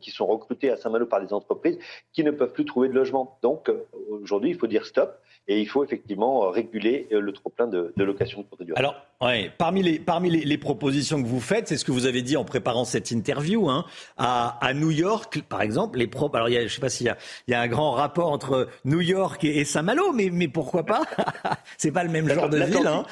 qui 0.00 0.10
sont 0.10 0.26
recrutés 0.26 0.70
à 0.70 0.76
Saint-Malo 0.76 1.06
par 1.06 1.24
des 1.24 1.32
entreprises, 1.32 1.78
qui 2.12 2.24
ne 2.24 2.30
peuvent 2.30 2.52
plus 2.52 2.64
trouver 2.64 2.88
de 2.88 2.94
logement. 2.94 3.38
Donc 3.42 3.70
aujourd'hui, 4.08 4.50
il 4.50 4.56
faut 4.56 4.66
dire 4.66 4.86
stop. 4.86 5.18
Et 5.48 5.60
il 5.60 5.66
faut 5.66 5.82
effectivement 5.82 6.48
réguler 6.50 7.08
le 7.10 7.32
trop-plein 7.32 7.66
de, 7.66 7.92
de 7.96 8.04
location 8.04 8.40
de 8.40 8.46
courte 8.46 8.62
durée. 8.62 8.78
Alors, 8.78 8.94
ouais, 9.20 9.50
parmi, 9.58 9.82
les, 9.82 9.98
parmi 9.98 10.30
les, 10.30 10.44
les 10.44 10.58
propositions 10.58 11.22
que 11.22 11.28
vous 11.28 11.40
faites, 11.40 11.68
c'est 11.68 11.76
ce 11.76 11.84
que 11.84 11.92
vous 11.92 12.06
avez 12.06 12.22
dit 12.22 12.36
en 12.36 12.44
préparant 12.44 12.84
cette 12.84 13.10
interview. 13.10 13.68
Hein, 13.68 13.84
à, 14.16 14.58
à, 14.64 14.74
New 14.74 14.90
York, 14.90 15.42
par 15.48 15.62
exemple, 15.62 15.98
les 15.98 16.06
propres. 16.06 16.36
Alors, 16.36 16.48
il 16.48 16.54
y 16.54 16.56
a, 16.56 16.60
je 16.60 16.64
ne 16.64 16.68
sais 16.68 16.80
pas 16.80 16.88
s'il 16.88 17.06
y 17.06 17.10
a, 17.10 17.18
il 17.46 17.52
y 17.52 17.54
a 17.54 17.60
un 17.60 17.68
grand 17.68 17.92
rapport 17.92 18.30
entre 18.30 18.68
New 18.84 19.00
York 19.00 19.44
et, 19.44 19.58
et 19.58 19.64
Saint-Malo, 19.64 20.12
mais, 20.12 20.30
mais 20.32 20.48
pourquoi 20.48 20.84
pas? 20.84 21.02
C'est 21.76 21.92
pas 21.92 22.04
le 22.04 22.10
même 22.10 22.28
genre 22.28 22.48
de 22.48 22.58
ville. 22.58 22.86
Hein. 22.86 23.04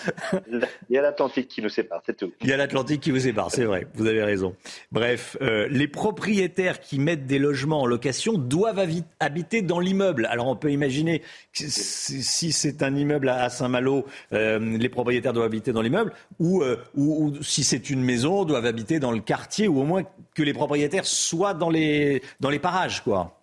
Il 0.42 0.94
y 0.94 0.98
a 0.98 1.02
l'Atlantique 1.02 1.48
qui 1.48 1.62
nous 1.62 1.68
sépare, 1.68 2.02
c'est 2.04 2.16
tout. 2.16 2.32
Il 2.42 2.48
y 2.48 2.52
a 2.52 2.56
l'Atlantique 2.56 3.00
qui 3.00 3.10
vous 3.10 3.20
sépare, 3.20 3.50
c'est 3.50 3.64
vrai. 3.64 3.86
Vous 3.94 4.06
avez 4.06 4.22
raison. 4.22 4.54
Bref, 4.92 5.36
euh, 5.42 5.68
les 5.70 5.88
propriétaires 5.88 6.80
qui 6.80 6.98
mettent 6.98 7.26
des 7.26 7.38
logements 7.38 7.82
en 7.82 7.86
location 7.86 8.34
doivent 8.34 8.84
habiter 9.20 9.62
dans 9.62 9.80
l'immeuble. 9.80 10.26
Alors, 10.30 10.48
on 10.48 10.56
peut 10.56 10.70
imaginer 10.70 11.20
que 11.52 11.64
si 11.68 12.52
c'est 12.52 12.82
un 12.82 12.94
immeuble 12.94 13.28
à 13.28 13.48
Saint-Malo, 13.48 14.06
euh, 14.32 14.58
les 14.58 14.88
propriétaires 14.88 15.32
doivent 15.32 15.46
habiter 15.46 15.72
dans 15.72 15.82
l'immeuble, 15.82 15.97
ou, 16.38 16.62
euh, 16.62 16.76
ou, 16.96 17.26
ou 17.26 17.42
si 17.42 17.64
c'est 17.64 17.90
une 17.90 18.02
maison, 18.02 18.44
doivent 18.44 18.66
habiter 18.66 18.98
dans 18.98 19.12
le 19.12 19.20
quartier 19.20 19.68
ou 19.68 19.80
au 19.80 19.84
moins 19.84 20.02
que 20.34 20.42
les 20.42 20.52
propriétaires 20.52 21.06
soient 21.06 21.54
dans 21.54 21.70
les, 21.70 22.22
dans 22.40 22.50
les 22.50 22.58
parages, 22.58 23.02
quoi. 23.02 23.37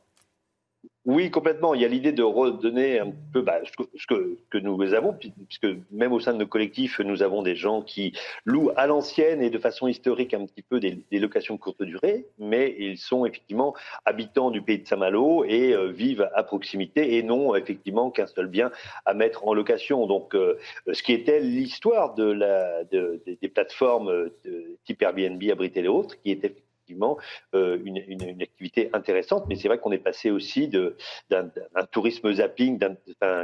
Oui, 1.06 1.30
complètement. 1.30 1.76
Il 1.76 1.82
y 1.82 1.86
a 1.86 1.88
l'idée 1.88 2.12
de 2.12 2.24
redonner 2.24 2.99
un 2.99 3.14
peu 3.32 3.41
bah, 3.41 3.60
ce, 3.64 4.08
que, 4.08 4.38
que, 4.49 4.58
nous 4.58 4.93
avons, 4.95 5.14
puisque 5.14 5.68
même 5.91 6.12
au 6.12 6.20
sein 6.20 6.34
de 6.34 6.39
nos 6.39 6.47
collectifs, 6.47 6.99
nous 6.99 7.22
avons 7.22 7.43
des 7.43 7.56
gens 7.56 7.84
qui 7.84 8.14
louent 8.43 8.72
à 8.76 8.88
l'ancienne 8.88 9.43
et 9.43 9.51
de 9.51 9.60
façon 9.60 9.88
historique 9.88 10.34
un 10.34 10.47
petit 10.47 10.64
peu 10.64 10.80
des, 10.80 10.97
des, 11.12 11.20
locations 11.20 11.60
courte 11.60 11.84
durée, 11.84 12.26
mais 12.39 12.76
ils 12.80 12.97
sont 12.97 13.28
effectivement 13.28 13.76
habitants 14.06 14.49
du 14.49 14.64
pays 14.64 14.80
de 14.80 14.88
Saint-Malo 14.88 15.45
et 15.45 15.74
euh, 15.74 15.91
vivent 15.91 16.28
à 16.34 16.41
proximité 16.41 17.18
et 17.18 17.24
n'ont 17.24 17.53
effectivement 17.53 18.10
qu'un 18.10 18.26
seul 18.26 18.47
bien 18.47 18.72
à 19.06 19.14
mettre 19.14 19.47
en 19.47 19.53
location. 19.53 20.08
Donc, 20.08 20.34
euh, 20.34 20.58
ce 20.91 21.03
qui 21.03 21.14
était 21.14 21.39
l'histoire 21.39 22.16
de 22.16 22.26
la, 22.26 22.84
de, 22.86 23.22
des 23.28 23.49
plateformes 23.49 24.32
de 24.43 24.78
type 24.86 25.03
Airbnb, 25.03 25.41
Abritel 25.51 25.86
et 25.86 25.89
autres, 25.89 26.20
qui 26.24 26.32
était 26.32 26.56
effectivement 26.86 27.18
euh, 27.56 27.80
une, 27.84 27.98
une, 28.08 28.42
activité 28.42 28.90
intéressante. 28.94 29.46
Mais 29.48 29.56
c'est 29.56 29.68
vrai 29.68 29.80
qu'on 29.80 29.92
est 29.92 29.98
passé 29.98 30.30
aussi 30.30 30.68
d'un 30.68 31.50
tourisme 31.92 32.32
zapping 32.34 32.80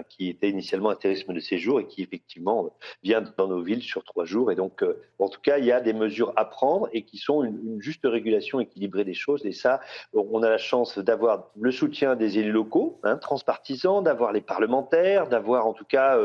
qui 0.09 0.29
était 0.29 0.49
initialement 0.49 0.89
un 0.89 0.95
tourisme 0.95 1.33
de 1.33 1.39
séjour 1.39 1.79
et 1.79 1.87
qui 1.87 2.03
effectivement 2.03 2.73
vient 3.03 3.23
dans 3.37 3.47
nos 3.47 3.61
villes 3.61 3.81
sur 3.81 4.03
trois 4.03 4.25
jours. 4.25 4.51
Et 4.51 4.55
donc, 4.55 4.83
euh, 4.83 5.01
en 5.19 5.29
tout 5.29 5.41
cas, 5.41 5.57
il 5.57 5.65
y 5.65 5.71
a 5.71 5.81
des 5.81 5.93
mesures 5.93 6.33
à 6.35 6.45
prendre 6.45 6.89
et 6.93 7.03
qui 7.03 7.17
sont 7.17 7.43
une, 7.43 7.81
juste 7.81 8.01
régulation 8.03 8.59
équilibrée 8.59 9.03
des 9.03 9.13
choses. 9.13 9.45
Et 9.45 9.51
ça, 9.51 9.79
on 10.13 10.43
a 10.43 10.49
la 10.49 10.57
chance 10.57 10.99
d'avoir 10.99 11.49
le 11.59 11.71
soutien 11.71 12.15
des 12.15 12.37
élus 12.37 12.51
locaux, 12.51 12.99
hein, 13.03 13.17
transpartisans, 13.17 14.03
d'avoir 14.03 14.31
les 14.31 14.41
parlementaires, 14.41 15.27
d'avoir 15.27 15.65
en 15.65 15.73
tout 15.73 15.85
cas 15.85 16.17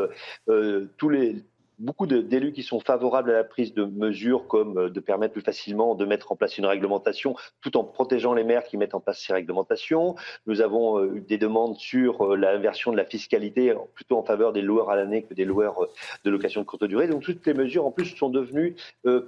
euh 0.49 0.89
tous 0.97 1.09
les 1.09 1.45
beaucoup 1.79 2.07
d'élus 2.07 2.53
qui 2.53 2.63
sont 2.63 2.81
favorables 2.81 3.31
à 3.31 3.35
la 3.35 3.45
prise 3.45 3.75
de 3.75 3.85
mesures 3.85 4.47
comme 4.47 4.79
euh, 4.79 4.91
de 4.91 5.01
permettre 5.01 5.35
plus 5.35 5.43
facilement 5.43 5.95
de 5.95 6.05
mettre 6.05 6.33
en 6.33 6.37
place 6.37 6.57
une 6.59 6.67
réglementation 6.67 7.37
tout 7.61 7.77
en 7.77 7.85
protégeant 7.85 8.33
les 8.35 8.45
maires 8.45 8.65
qui 8.65 8.77
mettent 8.77 8.95
en 8.95 9.01
place 9.01 9.21
ces 9.21 9.33
réglementations. 9.33 10.15
Nous 10.47 10.61
avons 10.61 10.99
euh, 10.99 11.17
eu 11.17 11.21
des 11.21 11.39
demandes 11.39 11.77
sur 11.77 12.33
euh, 12.33 12.37
l'inversion 12.37 12.93
de 12.93 12.97
la 12.97 13.05
fiscalité 13.05 13.75
plutôt 13.95 14.17
en 14.17 14.23
faveur 14.23 14.53
des 14.53 14.63
loueurs 14.63 14.91
à 14.91 14.97
l'année 14.97 15.23
que 15.23 15.35
des 15.35 15.45
loueurs 15.45 15.89
de 16.25 16.31
location 16.31 16.63
de 16.63 16.67
courte 16.67 16.85
durée. 16.85 17.09
Donc 17.09 17.23
toutes 17.23 17.47
les 17.47 17.55
mesures 17.55 17.87
en 17.87 17.91
plus 17.91 18.07
sont 18.17 18.29
devenues 18.29 18.77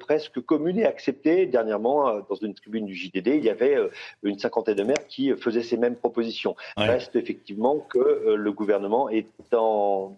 presque 0.01 0.41
communes 0.41 0.79
et 0.79 0.87
acceptées. 0.87 1.47
Dernièrement, 1.47 2.21
dans 2.29 2.35
une 2.35 2.55
tribune 2.55 2.87
du 2.87 2.95
JDD, 2.95 3.29
il 3.29 3.45
y 3.45 3.51
avait 3.51 3.77
une 4.23 4.39
cinquantaine 4.39 4.77
de 4.77 4.85
maires 4.85 5.07
qui 5.09 5.33
faisaient 5.37 5.63
ces 5.63 5.77
mêmes 5.77 5.97
propositions. 5.97 6.57
Ouais. 6.77 6.87
Reste 6.87 7.17
effectivement 7.17 7.79
que 7.79 8.35
le 8.35 8.53
gouvernement 8.53 9.09
est 9.09 9.27
en 9.53 10.17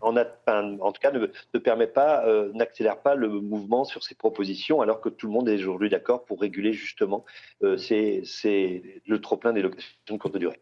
en, 0.00 0.16
en, 0.16 0.92
tout 0.92 1.00
cas, 1.00 1.10
ne, 1.10 1.26
ne 1.54 1.58
permet 1.58 1.86
pas, 1.86 2.24
euh, 2.26 2.50
n'accélère 2.54 2.98
pas 3.00 3.14
le 3.14 3.28
mouvement 3.28 3.84
sur 3.84 4.02
ces 4.02 4.14
propositions, 4.14 4.80
alors 4.80 5.00
que 5.00 5.08
tout 5.08 5.26
le 5.26 5.32
monde 5.32 5.48
est 5.48 5.56
aujourd'hui 5.56 5.90
d'accord 5.90 6.24
pour 6.24 6.40
réguler 6.40 6.72
justement 6.72 7.24
euh, 7.62 7.76
le 7.76 9.18
trop-plein 9.18 9.52
des 9.52 9.62
locations 9.62 9.90
de 10.10 10.16
courte 10.16 10.36
durée. 10.36 10.60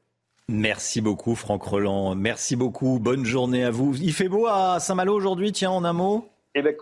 Merci 0.48 1.00
beaucoup, 1.00 1.34
Franck 1.34 1.64
Roland. 1.64 2.14
Merci 2.14 2.54
beaucoup. 2.54 3.00
Bonne 3.00 3.24
journée 3.24 3.64
à 3.64 3.70
vous. 3.70 3.96
Il 3.96 4.12
fait 4.12 4.28
beau 4.28 4.46
à 4.46 4.78
Saint-Malo 4.78 5.12
aujourd'hui, 5.12 5.50
tiens, 5.50 5.72
en 5.72 5.84
un 5.84 5.92
mot? 5.92 6.28
Eh 6.54 6.62
ben, 6.62 6.74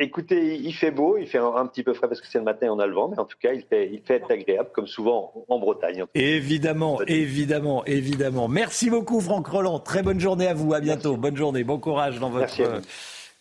Écoutez, 0.00 0.54
il 0.54 0.72
fait 0.72 0.92
beau, 0.92 1.16
il 1.18 1.26
fait 1.26 1.38
un, 1.38 1.66
petit 1.66 1.82
peu 1.82 1.92
frais 1.92 2.06
parce 2.06 2.20
que 2.20 2.28
c'est 2.28 2.38
le 2.38 2.44
matin, 2.44 2.68
on 2.70 2.78
a 2.78 2.86
le 2.86 2.94
vent, 2.94 3.08
mais 3.08 3.18
en 3.18 3.24
tout 3.24 3.36
cas, 3.40 3.52
il 3.52 3.62
fait, 3.62 3.90
il 3.92 4.00
fait 4.00 4.22
agréable, 4.30 4.70
comme 4.72 4.86
souvent 4.86 5.32
en 5.48 5.58
Bretagne. 5.58 6.04
Évidemment, 6.14 7.00
évidemment, 7.08 7.84
évidemment. 7.84 8.46
Merci 8.46 8.90
beaucoup, 8.90 9.20
Franck 9.20 9.48
Roland. 9.48 9.80
Très 9.80 10.04
bonne 10.04 10.20
journée 10.20 10.46
à 10.46 10.54
vous. 10.54 10.72
À 10.72 10.78
bientôt. 10.78 11.10
Merci. 11.10 11.22
Bonne 11.22 11.36
journée. 11.36 11.64
Bon 11.64 11.80
courage 11.80 12.20
dans 12.20 12.30
votre 12.30 12.60
euh, 12.60 12.80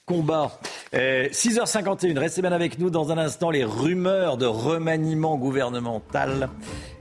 combat. 0.07 0.59
Euh, 0.95 1.27
6h51, 1.29 2.17
restez 2.17 2.41
bien 2.41 2.51
avec 2.51 2.79
nous 2.79 2.89
dans 2.89 3.11
un 3.11 3.19
instant. 3.19 3.51
Les 3.51 3.63
rumeurs 3.63 4.37
de 4.37 4.47
remaniement 4.47 5.37
gouvernemental 5.37 6.49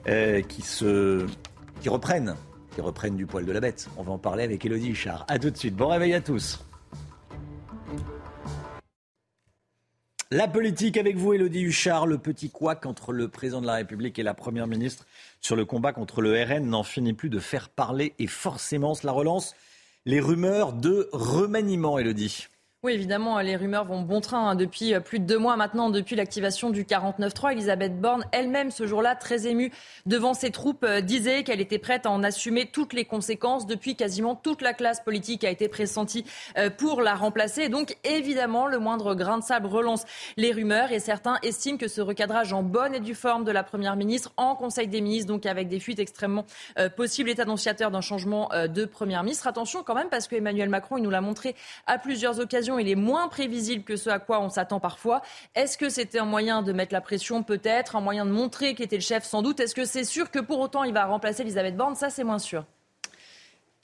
euh, 0.07 0.43
qui, 0.43 0.61
se, 0.61 1.25
qui 1.81 1.89
reprennent, 1.89 2.37
qui 2.75 2.83
reprennent 2.83 3.17
du 3.17 3.25
poil 3.25 3.47
de 3.47 3.53
la 3.53 3.61
bête. 3.61 3.89
On 3.97 4.03
va 4.03 4.13
en 4.13 4.19
parler 4.19 4.45
avec 4.45 4.67
Elodie 4.67 4.91
Huchard. 4.91 5.25
À 5.29 5.39
tout 5.39 5.49
de 5.49 5.57
suite. 5.57 5.77
Bon 5.77 5.89
réveil 5.89 6.13
à 6.13 6.21
tous. 6.21 6.66
La 10.33 10.49
politique 10.49 10.97
avec 10.97 11.17
vous, 11.17 11.35
Elodie 11.35 11.63
Huchard. 11.63 12.05
Le 12.05 12.19
petit 12.19 12.51
couac 12.51 12.85
entre 12.85 13.13
le 13.13 13.29
président 13.29 13.61
de 13.61 13.67
la 13.67 13.75
République 13.75 14.19
et 14.19 14.25
la 14.25 14.35
première 14.35 14.67
ministre 14.67 15.07
sur 15.41 15.55
le 15.55 15.65
combat 15.65 15.93
contre 15.93 16.21
le 16.21 16.43
RN 16.43 16.67
n'en 16.67 16.83
finit 16.83 17.13
plus 17.13 17.31
de 17.31 17.39
faire 17.39 17.69
parler 17.69 18.13
et 18.19 18.27
forcément 18.27 18.97
cela 18.97 19.13
relance 19.13 19.55
les 20.05 20.19
rumeurs 20.19 20.73
de 20.73 21.09
remaniement, 21.13 21.97
Elodie. 21.97 22.49
Oui, 22.87 22.93
évidemment, 22.93 23.41
les 23.41 23.57
rumeurs 23.57 23.85
vont 23.85 24.03
bon 24.03 24.21
train 24.21 24.51
hein, 24.51 24.55
depuis 24.55 24.95
euh, 24.95 25.01
plus 25.01 25.19
de 25.19 25.25
deux 25.25 25.39
mois 25.39 25.57
maintenant, 25.57 25.91
depuis 25.91 26.15
l'activation 26.15 26.71
du 26.71 26.85
49.3. 26.85 27.51
Elisabeth 27.51 28.01
Borne, 28.01 28.25
elle-même, 28.31 28.71
ce 28.71 28.87
jour-là, 28.87 29.17
très 29.17 29.49
émue 29.49 29.73
devant 30.07 30.35
ses 30.35 30.53
troupes, 30.53 30.85
euh, 30.85 31.01
disait 31.01 31.43
qu'elle 31.43 31.61
était 31.61 31.81
prête 31.81 32.07
à 32.07 32.13
en 32.13 32.23
assumer 32.23 32.67
toutes 32.67 32.93
les 32.93 33.05
conséquences. 33.05 33.67
Depuis, 33.67 33.97
quasiment 33.97 34.37
toute 34.37 34.63
la 34.63 34.73
classe 34.73 35.01
politique 35.01 35.43
a 35.43 35.51
été 35.51 35.67
pressentie 35.67 36.25
euh, 36.59 36.71
pour 36.71 37.03
la 37.03 37.17
remplacer. 37.17 37.69
Donc, 37.69 37.97
évidemment, 38.05 38.69
le 38.69 38.79
moindre 38.79 39.17
grain 39.17 39.39
de 39.39 39.43
sable 39.43 39.67
relance 39.67 40.05
les 40.37 40.53
rumeurs 40.53 40.93
et 40.93 41.01
certains 41.01 41.39
estiment 41.43 41.79
que 41.79 41.89
ce 41.89 42.01
recadrage 42.01 42.53
en 42.53 42.63
bonne 42.63 42.95
et 42.95 43.01
due 43.01 43.17
forme 43.17 43.43
de 43.43 43.51
la 43.51 43.65
Première 43.65 43.97
ministre 43.97 44.33
en 44.37 44.55
Conseil 44.55 44.87
des 44.87 45.01
ministres, 45.01 45.27
donc 45.27 45.45
avec 45.45 45.67
des 45.67 45.81
fuites 45.81 45.99
extrêmement 45.99 46.47
possibles, 46.97 47.31
est 47.31 47.41
annonciateur 47.41 47.91
d'un 47.91 48.01
changement 48.01 48.49
de 48.55 48.85
Première 48.85 49.25
ministre. 49.25 49.49
Attention 49.49 49.83
quand 49.83 49.97
même, 49.97 50.09
parce 50.09 50.29
que 50.29 50.37
Emmanuel 50.37 50.69
Macron, 50.69 50.99
il 50.99 51.03
nous 51.03 51.11
l'a 51.11 51.21
montré 51.21 51.57
à 51.89 51.99
plusieurs 51.99 52.39
occasions 52.39 52.76
il 52.79 52.89
est 52.89 52.95
moins 52.95 53.29
prévisible 53.29 53.85
que 53.85 53.97
ce 53.97 54.11
à 54.11 54.19
quoi 54.19 54.41
on 54.41 54.49
s'attend 54.49 54.81
parfois. 54.81 55.23
Est-ce 55.55 55.79
que 55.79 55.89
c'était 55.89 56.19
un 56.19 56.25
moyen 56.25 56.63
de 56.63 56.73
mettre 56.73 56.93
la 56.93 57.01
pression 57.01 57.43
Peut-être? 57.43 57.97
Un 57.97 58.01
moyen 58.01 58.27
de 58.27 58.31
montrer 58.31 58.75
qu'il 58.75 58.85
était 58.85 58.97
le 58.97 59.03
chef 59.03 59.25
Sans 59.25 59.43
doute. 59.43 59.61
Est-ce 59.61 59.75
que 59.75 59.85
c'est 59.85 60.05
sûr 60.05 60.31
que 60.31 60.39
pour 60.39 60.61
autant 60.61 60.85
il 60.85 60.93
va 60.93 61.07
remplacer 61.07 61.43
Elisabeth 61.43 61.77
Borne? 61.77 61.95
Ça, 61.95 62.11
c'est 62.11 62.25
moins 62.25 62.39
sûr 62.39 62.65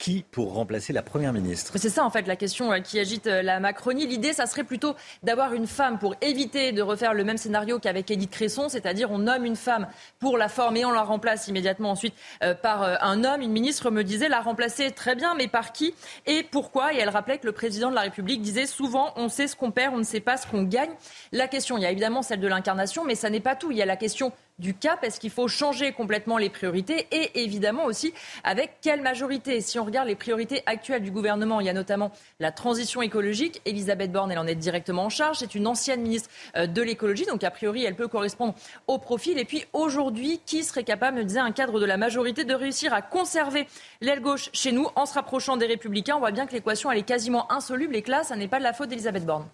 qui 0.03 0.25
pour 0.31 0.53
remplacer 0.53 0.91
la 0.91 1.01
Première 1.01 1.31
ministre? 1.31 1.77
C'est 1.77 1.89
ça 1.89 2.03
en 2.03 2.09
fait 2.09 2.27
la 2.27 2.35
question 2.35 2.73
euh, 2.73 2.79
qui 2.79 2.99
agite 2.99 3.25
euh, 3.27 3.41
la 3.41 3.61
Macronie. 3.61 4.05
L'idée, 4.05 4.33
ça 4.33 4.47
serait 4.47 4.65
plutôt 4.65 4.95
d'avoir 5.23 5.53
une 5.53 5.65
femme 5.65 5.97
pour 5.97 6.15
éviter 6.19 6.73
de 6.73 6.81
refaire 6.81 7.13
le 7.13 7.23
même 7.23 7.37
scénario 7.37 7.79
qu'avec 7.79 8.11
Edith 8.11 8.29
Cresson, 8.29 8.67
c'est-à-dire 8.67 9.11
on 9.11 9.19
nomme 9.19 9.45
une 9.45 9.55
femme 9.55 9.87
pour 10.19 10.37
la 10.37 10.49
forme 10.49 10.75
et 10.75 10.83
on 10.83 10.91
la 10.91 11.03
remplace 11.03 11.47
immédiatement 11.47 11.91
ensuite 11.91 12.15
euh, 12.43 12.53
par 12.53 12.83
un 12.83 13.23
homme. 13.23 13.41
Une 13.41 13.53
ministre 13.53 13.91
me 13.91 14.03
disait 14.03 14.27
la 14.27 14.41
remplacer 14.41 14.91
très 14.91 15.15
bien, 15.15 15.35
mais 15.35 15.47
par 15.47 15.71
qui? 15.71 15.93
Et 16.25 16.43
pourquoi? 16.43 16.93
Et 16.93 16.97
elle 16.97 17.09
rappelait 17.09 17.37
que 17.37 17.45
le 17.45 17.53
président 17.53 17.89
de 17.89 17.95
la 17.95 18.01
République 18.01 18.41
disait 18.41 18.65
souvent 18.65 19.13
on 19.15 19.29
sait 19.29 19.47
ce 19.47 19.55
qu'on 19.55 19.71
perd, 19.71 19.93
on 19.93 19.99
ne 19.99 20.03
sait 20.03 20.19
pas 20.19 20.35
ce 20.35 20.45
qu'on 20.47 20.63
gagne. 20.63 20.91
La 21.31 21.47
question, 21.47 21.77
il 21.77 21.83
y 21.83 21.85
a 21.85 21.91
évidemment 21.91 22.23
celle 22.23 22.41
de 22.41 22.47
l'incarnation, 22.47 23.05
mais 23.05 23.15
ça 23.15 23.29
n'est 23.29 23.39
pas 23.39 23.55
tout. 23.55 23.71
Il 23.71 23.77
y 23.77 23.81
a 23.81 23.85
la 23.85 23.95
question 23.95 24.33
du 24.59 24.73
cap 24.73 25.03
Est-ce 25.03 25.19
qu'il 25.19 25.31
faut 25.31 25.47
changer 25.47 25.91
complètement 25.91 26.37
les 26.37 26.49
priorités 26.49 27.07
Et 27.11 27.43
évidemment 27.43 27.85
aussi, 27.85 28.13
avec 28.43 28.77
quelle 28.81 29.01
majorité 29.01 29.61
Si 29.61 29.79
on 29.79 29.85
regarde 29.85 30.07
les 30.07 30.15
priorités 30.15 30.63
actuelles 30.65 31.01
du 31.01 31.11
gouvernement, 31.11 31.59
il 31.59 31.65
y 31.65 31.69
a 31.69 31.73
notamment 31.73 32.11
la 32.39 32.51
transition 32.51 33.01
écologique. 33.01 33.61
Elisabeth 33.65 34.11
Borne, 34.11 34.31
elle 34.31 34.39
en 34.39 34.47
est 34.47 34.55
directement 34.55 35.05
en 35.05 35.09
charge. 35.09 35.39
C'est 35.39 35.55
une 35.55 35.67
ancienne 35.67 36.01
ministre 36.01 36.29
euh, 36.55 36.67
de 36.67 36.81
l'écologie, 36.81 37.25
donc 37.25 37.43
a 37.43 37.51
priori, 37.51 37.83
elle 37.83 37.95
peut 37.95 38.07
correspondre 38.07 38.53
au 38.87 38.99
profil. 38.99 39.39
Et 39.39 39.45
puis 39.45 39.65
aujourd'hui, 39.73 40.39
qui 40.45 40.63
serait 40.63 40.83
capable, 40.83 41.17
me 41.17 41.23
disait 41.23 41.39
un 41.39 41.51
cadre 41.51 41.79
de 41.79 41.85
la 41.85 41.97
majorité, 41.97 42.45
de 42.45 42.53
réussir 42.53 42.93
à 42.93 43.01
conserver 43.01 43.67
l'aile 44.01 44.21
gauche 44.21 44.49
chez 44.53 44.71
nous 44.71 44.87
en 44.95 45.05
se 45.05 45.15
rapprochant 45.15 45.57
des 45.57 45.65
Républicains? 45.65 46.15
On 46.15 46.19
voit 46.19 46.31
bien 46.31 46.45
que 46.45 46.53
l'équation, 46.53 46.91
elle 46.91 46.99
est 46.99 47.03
quasiment 47.03 47.51
insoluble 47.51 47.95
et 47.95 48.01
que 48.01 48.11
là, 48.11 48.23
ça 48.23 48.35
n'est 48.35 48.47
pas 48.47 48.59
de 48.59 48.63
la 48.63 48.73
faute 48.73 48.89
d'Elisabeth 48.89 49.25
Borne. 49.25 49.47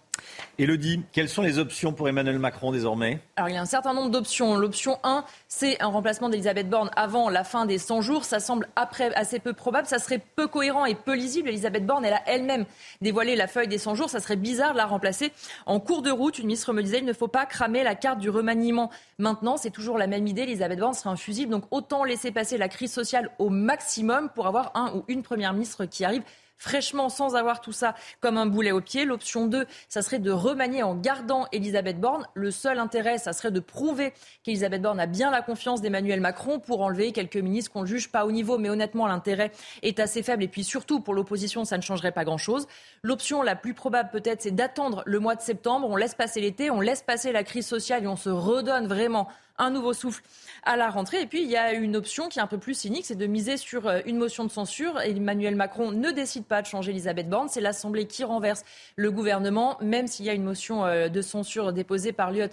Elodie, 0.58 1.02
quelles 1.12 1.28
sont 1.28 1.42
les 1.42 1.58
options 1.58 1.92
pour 1.92 2.08
Emmanuel 2.08 2.38
Macron 2.38 2.70
désormais? 2.72 3.20
Alors, 3.36 3.48
il 3.48 3.54
y 3.54 3.58
a 3.58 3.62
un 3.62 3.66
certain 3.66 3.94
nombre 3.94 4.10
d'options. 4.10 4.56
L'option 4.56 4.98
1, 5.04 5.24
c'est 5.48 5.80
un 5.80 5.86
remplacement 5.86 6.28
d'Elisabeth 6.28 6.68
Borne 6.68 6.90
avant 6.96 7.30
la 7.30 7.44
fin 7.44 7.66
des 7.66 7.78
100 7.78 8.02
jours. 8.02 8.24
Ça 8.24 8.40
semble 8.40 8.68
assez 8.76 9.38
peu 9.38 9.52
probable. 9.52 9.86
Ça 9.86 9.98
serait 9.98 10.20
peu 10.36 10.46
cohérent 10.46 10.84
et 10.84 10.94
peu 10.94 11.14
lisible. 11.14 11.48
Elisabeth 11.48 11.86
Borne, 11.86 12.04
elle 12.04 12.14
a 12.14 12.22
elle-même 12.26 12.66
dévoilé 13.00 13.36
la 13.36 13.46
feuille 13.46 13.68
des 13.68 13.78
100 13.78 13.94
jours. 13.94 14.10
Ça 14.10 14.20
serait 14.20 14.36
bizarre 14.36 14.72
de 14.72 14.78
la 14.78 14.86
remplacer. 14.86 15.32
En 15.66 15.80
cours 15.80 16.02
de 16.02 16.10
route, 16.10 16.38
une 16.38 16.46
ministre 16.46 16.72
me 16.72 16.82
disait 16.82 16.98
il 16.98 17.06
ne 17.06 17.12
faut 17.12 17.28
pas 17.28 17.46
cramer 17.46 17.82
la 17.82 17.94
carte 17.94 18.18
du 18.18 18.28
remaniement. 18.28 18.90
Maintenant, 19.18 19.56
c'est 19.56 19.70
toujours 19.70 19.96
la 19.98 20.06
même 20.06 20.26
idée. 20.26 20.42
Elisabeth 20.42 20.78
Borne 20.78 20.94
serait 20.94 21.10
un 21.10 21.16
fusible. 21.16 21.50
Donc, 21.50 21.64
autant 21.70 22.04
laisser 22.04 22.32
passer 22.32 22.58
la 22.58 22.68
crise 22.68 22.92
sociale 22.92 23.30
au 23.38 23.48
maximum 23.48 24.28
pour 24.34 24.46
avoir 24.46 24.72
un 24.74 24.92
ou 24.94 25.04
une 25.08 25.22
première 25.22 25.52
ministre 25.52 25.86
qui 25.86 26.04
arrive 26.04 26.22
fraîchement 26.60 27.08
sans 27.08 27.34
avoir 27.34 27.60
tout 27.60 27.72
ça 27.72 27.94
comme 28.20 28.36
un 28.36 28.46
boulet 28.46 28.70
au 28.70 28.80
pied. 28.80 29.04
L'option 29.04 29.46
2, 29.46 29.66
ça 29.88 30.02
serait 30.02 30.20
de 30.20 30.30
remanier 30.30 30.84
en 30.84 30.94
gardant 30.94 31.46
Elisabeth 31.50 31.98
Borne. 31.98 32.26
Le 32.34 32.50
seul 32.52 32.78
intérêt, 32.78 33.18
ça 33.18 33.32
serait 33.32 33.50
de 33.50 33.60
prouver 33.60 34.12
qu'Elisabeth 34.44 34.82
Borne 34.82 35.00
a 35.00 35.06
bien 35.06 35.30
la 35.30 35.42
confiance 35.42 35.80
d'Emmanuel 35.80 36.20
Macron 36.20 36.60
pour 36.60 36.82
enlever 36.82 37.12
quelques 37.12 37.36
ministres 37.36 37.72
qu'on 37.72 37.82
ne 37.82 37.86
juge 37.86 38.12
pas 38.12 38.26
au 38.26 38.30
niveau. 38.30 38.58
Mais 38.58 38.68
honnêtement, 38.68 39.06
l'intérêt 39.06 39.50
est 39.82 39.98
assez 39.98 40.22
faible. 40.22 40.42
Et 40.44 40.48
puis 40.48 40.62
surtout, 40.62 41.00
pour 41.00 41.14
l'opposition, 41.14 41.64
ça 41.64 41.78
ne 41.78 41.82
changerait 41.82 42.12
pas 42.12 42.24
grand-chose. 42.24 42.68
L'option 43.02 43.42
la 43.42 43.56
plus 43.56 43.74
probable 43.74 44.10
peut-être, 44.10 44.42
c'est 44.42 44.50
d'attendre 44.50 45.02
le 45.06 45.18
mois 45.18 45.34
de 45.34 45.40
septembre. 45.40 45.88
On 45.88 45.96
laisse 45.96 46.14
passer 46.14 46.42
l'été, 46.42 46.70
on 46.70 46.80
laisse 46.80 47.02
passer 47.02 47.32
la 47.32 47.42
crise 47.42 47.66
sociale 47.66 48.04
et 48.04 48.06
on 48.06 48.16
se 48.16 48.28
redonne 48.28 48.86
vraiment 48.86 49.28
un 49.60 49.70
nouveau 49.70 49.92
souffle 49.92 50.22
à 50.64 50.76
la 50.76 50.90
rentrée. 50.90 51.22
Et 51.22 51.26
puis, 51.26 51.42
il 51.42 51.50
y 51.50 51.56
a 51.56 51.72
une 51.72 51.96
option 51.96 52.28
qui 52.28 52.38
est 52.38 52.42
un 52.42 52.46
peu 52.46 52.58
plus 52.58 52.74
cynique, 52.74 53.04
c'est 53.06 53.14
de 53.14 53.26
miser 53.26 53.56
sur 53.56 53.86
euh, 53.86 54.00
une 54.06 54.16
motion 54.16 54.44
de 54.44 54.50
censure. 54.50 55.00
Emmanuel 55.00 55.54
Macron 55.54 55.92
ne 55.92 56.10
décide 56.10 56.44
pas 56.44 56.62
de 56.62 56.66
changer 56.66 56.90
Elisabeth 56.90 57.28
Borne. 57.28 57.48
C'est 57.48 57.60
l'Assemblée 57.60 58.06
qui 58.06 58.24
renverse 58.24 58.64
le 58.96 59.10
gouvernement, 59.10 59.76
même 59.80 60.06
s'il 60.06 60.26
y 60.26 60.30
a 60.30 60.34
une 60.34 60.44
motion 60.44 60.84
euh, 60.84 61.08
de 61.08 61.22
censure 61.22 61.72
déposée 61.72 62.12
par 62.12 62.32
Lyot 62.32 62.48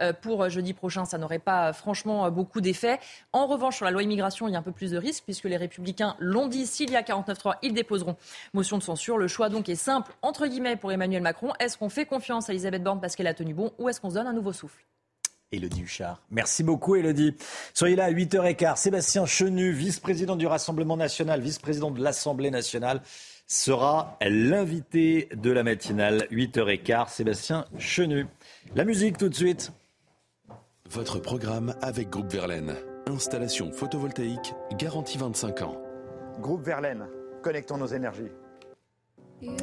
euh, 0.00 0.12
pour 0.12 0.48
jeudi 0.48 0.72
prochain, 0.72 1.04
ça 1.04 1.18
n'aurait 1.18 1.38
pas 1.38 1.72
franchement 1.72 2.30
beaucoup 2.30 2.60
d'effet. 2.60 2.98
En 3.32 3.46
revanche, 3.46 3.76
sur 3.76 3.84
la 3.84 3.90
loi 3.90 4.02
immigration, 4.02 4.48
il 4.48 4.52
y 4.52 4.56
a 4.56 4.58
un 4.58 4.62
peu 4.62 4.72
plus 4.72 4.92
de 4.92 4.98
risques 4.98 5.24
puisque 5.24 5.44
les 5.44 5.56
républicains 5.56 6.16
l'ont 6.18 6.48
dit, 6.48 6.66
s'il 6.66 6.90
y 6.90 6.96
a 6.96 7.02
49-3, 7.02 7.56
ils 7.62 7.74
déposeront 7.74 8.16
motion 8.54 8.78
de 8.78 8.82
censure. 8.82 9.18
Le 9.18 9.28
choix 9.28 9.48
donc 9.48 9.68
est 9.68 9.74
simple, 9.74 10.12
entre 10.22 10.46
guillemets, 10.46 10.76
pour 10.76 10.92
Emmanuel 10.92 11.22
Macron. 11.22 11.52
Est-ce 11.60 11.76
qu'on 11.76 11.90
fait 11.90 12.06
confiance 12.06 12.48
à 12.48 12.52
Elisabeth 12.52 12.82
Borne 12.82 13.00
parce 13.00 13.16
qu'elle 13.16 13.26
a 13.26 13.34
tenu 13.34 13.52
bon 13.52 13.72
ou 13.78 13.88
est-ce 13.88 14.00
qu'on 14.00 14.10
se 14.10 14.14
donne 14.14 14.26
un 14.26 14.32
nouveau 14.32 14.52
souffle? 14.52 14.82
Elodie 15.52 15.82
Huchard. 15.82 16.22
Merci 16.30 16.62
beaucoup, 16.62 16.96
Elodie. 16.96 17.34
Soyez 17.74 17.96
là 17.96 18.04
à 18.04 18.10
8h15. 18.10 18.76
Sébastien 18.76 19.26
Chenu, 19.26 19.70
vice-président 19.70 20.36
du 20.36 20.46
Rassemblement 20.46 20.96
national, 20.96 21.40
vice-président 21.40 21.90
de 21.90 22.02
l'Assemblée 22.02 22.50
nationale, 22.50 23.02
sera 23.46 24.16
l'invité 24.22 25.28
de 25.34 25.50
la 25.50 25.62
matinale. 25.62 26.26
8h15. 26.30 27.10
Sébastien 27.10 27.66
Chenu. 27.78 28.26
La 28.74 28.84
musique 28.84 29.18
tout 29.18 29.28
de 29.28 29.34
suite. 29.34 29.72
Votre 30.90 31.18
programme 31.18 31.74
avec 31.80 32.10
Groupe 32.10 32.30
Verlaine. 32.30 32.74
Installation 33.06 33.72
photovoltaïque 33.72 34.54
garantie 34.78 35.18
25 35.18 35.62
ans. 35.62 35.76
Groupe 36.40 36.64
Verlaine, 36.64 37.06
connectons 37.42 37.76
nos 37.76 37.86
énergies. 37.86 38.30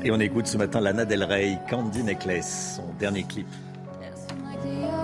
Et 0.04 0.12
on 0.12 0.20
écoute 0.20 0.48
ce 0.48 0.58
matin 0.58 0.82
Lana 0.82 1.06
Del 1.06 1.24
Rey, 1.24 1.58
Candy 1.70 2.04
Necklace, 2.04 2.76
son 2.76 2.94
dernier 3.00 3.24
clip. 3.24 3.48
C'était 4.14 4.99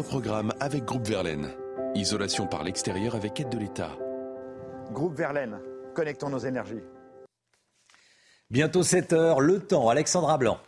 votre 0.00 0.08
programme 0.08 0.54
avec 0.60 0.84
Groupe 0.86 1.06
Verlaine. 1.06 1.50
Isolation 1.94 2.46
par 2.46 2.64
l'extérieur 2.64 3.14
avec 3.14 3.38
aide 3.38 3.50
de 3.50 3.58
l'État. 3.58 3.90
Groupe 4.92 5.14
Verlaine, 5.14 5.58
connectons 5.94 6.30
nos 6.30 6.38
énergies. 6.38 6.82
Bientôt 8.50 8.82
7 8.82 9.12
heures, 9.12 9.40
le 9.40 9.60
temps, 9.60 9.90
Alexandra 9.90 10.38
Blanc. 10.38 10.58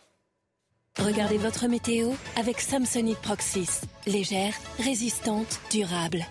Regardez 0.99 1.39
votre 1.39 1.67
météo 1.67 2.11
avec 2.39 2.61
Samsonite 2.61 3.17
Proxys. 3.21 3.81
Légère, 4.05 4.53
résistante, 4.77 5.59
durable. 5.71 6.23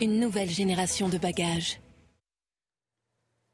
Une 0.00 0.18
nouvelle 0.18 0.50
génération 0.50 1.08
de 1.08 1.18
bagages. 1.18 1.78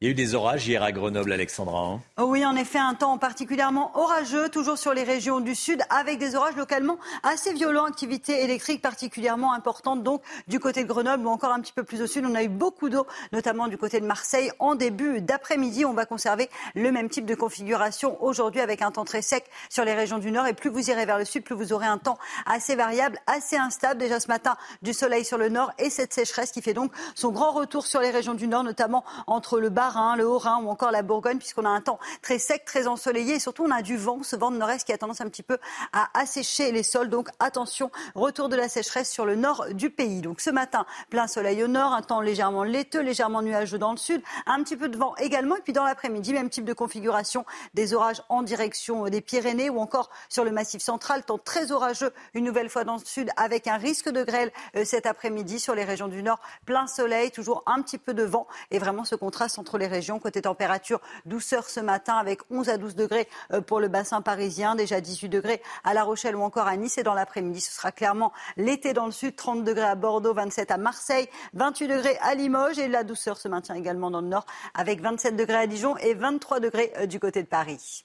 Il 0.04 0.08
y 0.08 0.10
a 0.10 0.10
eu 0.10 0.14
des 0.14 0.34
orages 0.34 0.68
hier 0.68 0.82
à 0.82 0.92
Grenoble, 0.92 1.32
Alexandra. 1.32 1.80
Hein. 1.80 2.00
Oh 2.18 2.24
oui, 2.24 2.44
en 2.44 2.54
effet, 2.56 2.78
un 2.78 2.92
temps 2.92 3.16
particulièrement 3.16 3.90
orageux, 3.94 4.50
toujours 4.50 4.76
sur 4.76 4.92
les 4.92 5.02
régions 5.02 5.40
du 5.40 5.54
sud, 5.54 5.80
avec 5.88 6.18
des 6.18 6.34
orages 6.34 6.56
localement 6.56 6.98
assez 7.22 7.54
violents, 7.54 7.86
activité 7.86 8.44
électrique 8.44 8.82
particulièrement 8.82 9.54
importante, 9.54 10.02
donc 10.02 10.20
du 10.46 10.60
côté 10.60 10.82
de 10.82 10.88
Grenoble 10.88 11.26
ou 11.26 11.30
encore 11.30 11.52
un 11.52 11.60
petit 11.62 11.72
peu 11.72 11.84
plus 11.84 12.02
au 12.02 12.06
sud. 12.06 12.26
On 12.26 12.34
a 12.34 12.42
eu 12.42 12.50
beaucoup 12.50 12.90
d'eau, 12.90 13.06
notamment 13.32 13.66
du 13.66 13.78
côté 13.78 13.98
de 13.98 14.04
Marseille, 14.04 14.50
en 14.58 14.74
début 14.74 15.22
d'après-midi. 15.22 15.86
On 15.86 15.94
va 15.94 16.04
conserver 16.04 16.50
le 16.74 16.92
même 16.92 17.08
type 17.08 17.24
de 17.24 17.34
configuration 17.34 18.22
aujourd'hui 18.22 18.60
avec 18.60 18.82
un 18.82 18.90
temps 18.90 19.06
très 19.06 19.22
sec 19.22 19.46
sur 19.70 19.86
les 19.86 19.94
régions 19.94 20.18
du 20.18 20.30
nord. 20.30 20.46
Et 20.46 20.52
plus 20.52 20.68
vous 20.68 20.90
irez 20.90 21.06
vers 21.06 21.16
le 21.16 21.24
sud, 21.24 21.44
plus 21.44 21.54
vous 21.54 21.72
aurez 21.72 21.86
un 21.86 21.96
temps 21.96 22.18
assez 22.44 22.76
variable, 22.76 23.18
assez 23.26 23.56
instable. 23.56 24.00
Déjà 24.00 24.20
ce 24.20 24.28
matin, 24.28 24.58
du 24.82 24.92
soleil 24.92 25.24
sur 25.24 25.38
le 25.38 25.48
nord 25.48 25.72
et 25.78 25.88
cette 25.88 26.12
sécheresse 26.12 26.52
qui 26.52 26.60
fait 26.60 26.74
donc 26.74 26.92
son 27.14 27.30
grand 27.30 27.52
retour 27.52 27.86
sur 27.86 28.00
les 28.00 28.10
régions 28.10 28.34
du 28.34 28.48
nord, 28.48 28.64
notamment 28.64 29.02
entre 29.26 29.58
le 29.58 29.70
Bar 29.70 29.93
Le 30.16 30.26
Haut-Rhin 30.26 30.60
ou 30.62 30.70
encore 30.70 30.90
la 30.90 31.02
Bourgogne, 31.02 31.38
puisqu'on 31.38 31.64
a 31.64 31.68
un 31.68 31.80
temps 31.80 31.98
très 32.22 32.38
sec, 32.38 32.64
très 32.64 32.86
ensoleillé 32.86 33.34
et 33.34 33.38
surtout 33.38 33.64
on 33.64 33.70
a 33.70 33.82
du 33.82 33.96
vent, 33.96 34.22
ce 34.22 34.36
vent 34.36 34.50
de 34.50 34.56
nord-est 34.56 34.84
qui 34.84 34.92
a 34.92 34.98
tendance 34.98 35.20
un 35.20 35.28
petit 35.28 35.42
peu 35.42 35.58
à 35.92 36.08
assécher 36.14 36.72
les 36.72 36.82
sols. 36.82 37.08
Donc 37.08 37.28
attention, 37.38 37.90
retour 38.14 38.48
de 38.48 38.56
la 38.56 38.68
sécheresse 38.68 39.10
sur 39.10 39.24
le 39.24 39.36
nord 39.36 39.66
du 39.72 39.90
pays. 39.90 40.20
Donc 40.20 40.40
ce 40.40 40.50
matin, 40.50 40.86
plein 41.10 41.26
soleil 41.26 41.62
au 41.62 41.68
nord, 41.68 41.92
un 41.92 42.02
temps 42.02 42.20
légèrement 42.20 42.64
laiteux, 42.64 43.00
légèrement 43.00 43.42
nuageux 43.42 43.78
dans 43.78 43.92
le 43.92 43.98
sud, 43.98 44.22
un 44.46 44.62
petit 44.62 44.76
peu 44.76 44.88
de 44.88 44.96
vent 44.96 45.14
également. 45.16 45.56
Et 45.56 45.60
puis 45.60 45.72
dans 45.72 45.84
l'après-midi, 45.84 46.32
même 46.32 46.50
type 46.50 46.64
de 46.64 46.72
configuration, 46.72 47.44
des 47.74 47.94
orages 47.94 48.22
en 48.28 48.42
direction 48.42 49.04
des 49.08 49.20
Pyrénées 49.20 49.70
ou 49.70 49.78
encore 49.78 50.10
sur 50.28 50.44
le 50.44 50.50
massif 50.50 50.82
central, 50.82 51.24
temps 51.24 51.38
très 51.38 51.72
orageux 51.72 52.12
une 52.34 52.44
nouvelle 52.44 52.68
fois 52.68 52.84
dans 52.84 52.96
le 52.96 53.04
sud 53.04 53.30
avec 53.36 53.66
un 53.66 53.76
risque 53.76 54.08
de 54.08 54.22
grêle 54.22 54.52
euh, 54.76 54.84
cet 54.84 55.06
après-midi 55.06 55.60
sur 55.60 55.74
les 55.74 55.84
régions 55.84 56.08
du 56.08 56.22
nord. 56.22 56.40
Plein 56.66 56.86
soleil, 56.86 57.30
toujours 57.30 57.62
un 57.66 57.82
petit 57.82 57.98
peu 57.98 58.14
de 58.14 58.24
vent 58.24 58.46
et 58.70 58.78
vraiment 58.78 59.04
ce 59.04 59.14
contraste 59.14 59.58
entre 59.58 59.78
les 59.78 59.83
régions. 59.86 60.18
Côté 60.18 60.42
température, 60.42 61.00
douceur 61.26 61.68
ce 61.68 61.80
matin 61.80 62.14
avec 62.14 62.40
11 62.50 62.68
à 62.68 62.78
12 62.78 62.94
degrés 62.94 63.28
euh, 63.52 63.60
pour 63.60 63.80
le 63.80 63.88
bassin 63.88 64.22
parisien, 64.22 64.74
déjà 64.74 65.00
18 65.00 65.28
degrés 65.28 65.62
à 65.84 65.94
La 65.94 66.04
Rochelle 66.04 66.36
ou 66.36 66.42
encore 66.42 66.66
à 66.66 66.76
Nice. 66.76 66.98
Et 66.98 67.02
dans 67.02 67.14
l'après-midi, 67.14 67.60
ce 67.60 67.72
sera 67.72 67.92
clairement 67.92 68.32
l'été 68.56 68.92
dans 68.92 69.06
le 69.06 69.12
sud, 69.12 69.36
30 69.36 69.64
degrés 69.64 69.86
à 69.86 69.94
Bordeaux, 69.94 70.34
27 70.34 70.70
à 70.70 70.76
Marseille, 70.76 71.28
28 71.54 71.88
degrés 71.88 72.18
à 72.20 72.34
Limoges 72.34 72.78
et 72.78 72.88
la 72.88 73.04
douceur 73.04 73.36
se 73.36 73.48
maintient 73.48 73.74
également 73.74 74.10
dans 74.10 74.20
le 74.20 74.28
nord 74.28 74.46
avec 74.74 75.00
27 75.00 75.36
degrés 75.36 75.56
à 75.56 75.66
Dijon 75.66 75.96
et 75.98 76.14
23 76.14 76.60
degrés 76.60 76.92
euh, 76.98 77.06
du 77.06 77.20
côté 77.20 77.42
de 77.42 77.48
Paris. 77.48 78.04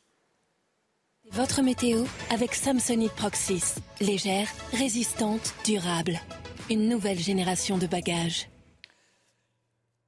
Votre 1.31 1.61
météo 1.61 2.05
avec 2.31 2.55
Samsonite 2.55 3.11
Proxys. 3.11 3.75
Légère, 4.01 4.47
résistante, 4.71 5.53
durable. 5.63 6.19
Une 6.71 6.89
nouvelle 6.89 7.19
génération 7.19 7.77
de 7.77 7.85
bagages. 7.85 8.49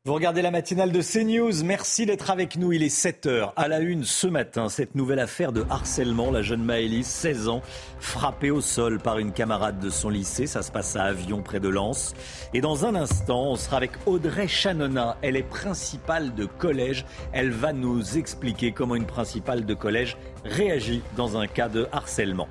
Vous 0.03 0.15
regardez 0.15 0.41
la 0.41 0.49
matinale 0.49 0.91
de 0.91 0.99
CNews. 0.99 1.63
Merci 1.63 2.07
d'être 2.07 2.31
avec 2.31 2.57
nous. 2.57 2.73
Il 2.73 2.81
est 2.81 2.89
7 2.89 3.27
h 3.27 3.51
À 3.55 3.67
la 3.67 3.81
une 3.81 4.03
ce 4.03 4.25
matin, 4.25 4.67
cette 4.67 4.95
nouvelle 4.95 5.19
affaire 5.19 5.51
de 5.51 5.63
harcèlement. 5.69 6.31
La 6.31 6.41
jeune 6.41 6.63
Maëlys, 6.63 7.05
16 7.05 7.47
ans, 7.47 7.61
frappée 7.99 8.49
au 8.49 8.61
sol 8.61 8.97
par 8.97 9.19
une 9.19 9.31
camarade 9.31 9.79
de 9.79 9.91
son 9.91 10.09
lycée. 10.09 10.47
Ça 10.47 10.63
se 10.63 10.71
passe 10.71 10.95
à 10.95 11.03
Avion, 11.03 11.43
près 11.43 11.59
de 11.59 11.69
Lens. 11.69 12.15
Et 12.55 12.61
dans 12.61 12.83
un 12.87 12.95
instant, 12.95 13.51
on 13.51 13.55
sera 13.55 13.77
avec 13.77 13.91
Audrey 14.07 14.47
Chanona. 14.47 15.17
Elle 15.21 15.37
est 15.37 15.47
principale 15.47 16.33
de 16.33 16.45
collège. 16.45 17.05
Elle 17.31 17.51
va 17.51 17.71
nous 17.71 18.17
expliquer 18.17 18.71
comment 18.71 18.95
une 18.95 19.05
principale 19.05 19.67
de 19.67 19.73
collège 19.75 20.17
réagit 20.43 21.03
dans 21.15 21.37
un 21.37 21.45
cas 21.45 21.69
de 21.69 21.87
harcèlement. 21.91 22.47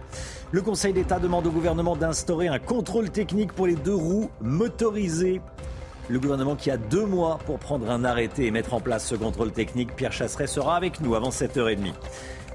Le 0.53 0.63
Conseil 0.63 0.93
d'État 0.93 1.19
demande 1.19 1.49
au 1.49 1.51
gouvernement 1.51 1.97
d'instaurer 1.97 2.47
un 2.47 2.61
contrôle 2.61 3.11
technique 3.11 3.53
pour 3.55 3.67
les 3.67 3.75
deux 3.75 3.97
roues 3.97 4.31
motorisées. 4.41 5.41
Le 6.11 6.19
gouvernement 6.19 6.57
qui 6.57 6.73
a 6.73 6.77
deux 6.77 7.07
mois 7.07 7.39
pour 7.47 7.61
prendre 7.61 7.89
un 7.89 8.03
arrêté 8.03 8.47
et 8.47 8.51
mettre 8.51 8.75
en 8.75 8.81
place 8.81 9.07
ce 9.07 9.15
contrôle 9.15 9.53
technique. 9.53 9.95
Pierre 9.95 10.13
Chasseret 10.13 10.49
sera 10.49 10.75
avec 10.75 11.01
nous 11.01 11.15
avant 11.15 11.29
7h30. 11.29 11.93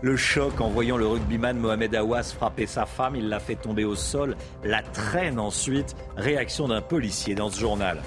Le 0.02 0.18
choc 0.18 0.60
en 0.60 0.68
voyant 0.68 0.98
le 0.98 1.08
rugbyman 1.08 1.58
Mohamed 1.58 1.96
Awas 1.96 2.34
frapper 2.36 2.66
sa 2.66 2.86
femme, 2.86 3.16
il 3.16 3.30
l'a 3.30 3.40
fait 3.40 3.56
tomber 3.56 3.86
au 3.86 3.96
sol, 3.96 4.36
la 4.66 4.82
traîne 4.82 5.40
ensuite. 5.40 5.96
Réaction 6.18 6.68
d'un 6.68 6.82
policier 6.82 7.34
dans 7.34 7.50
ce 7.50 7.58
journal. 7.58 8.02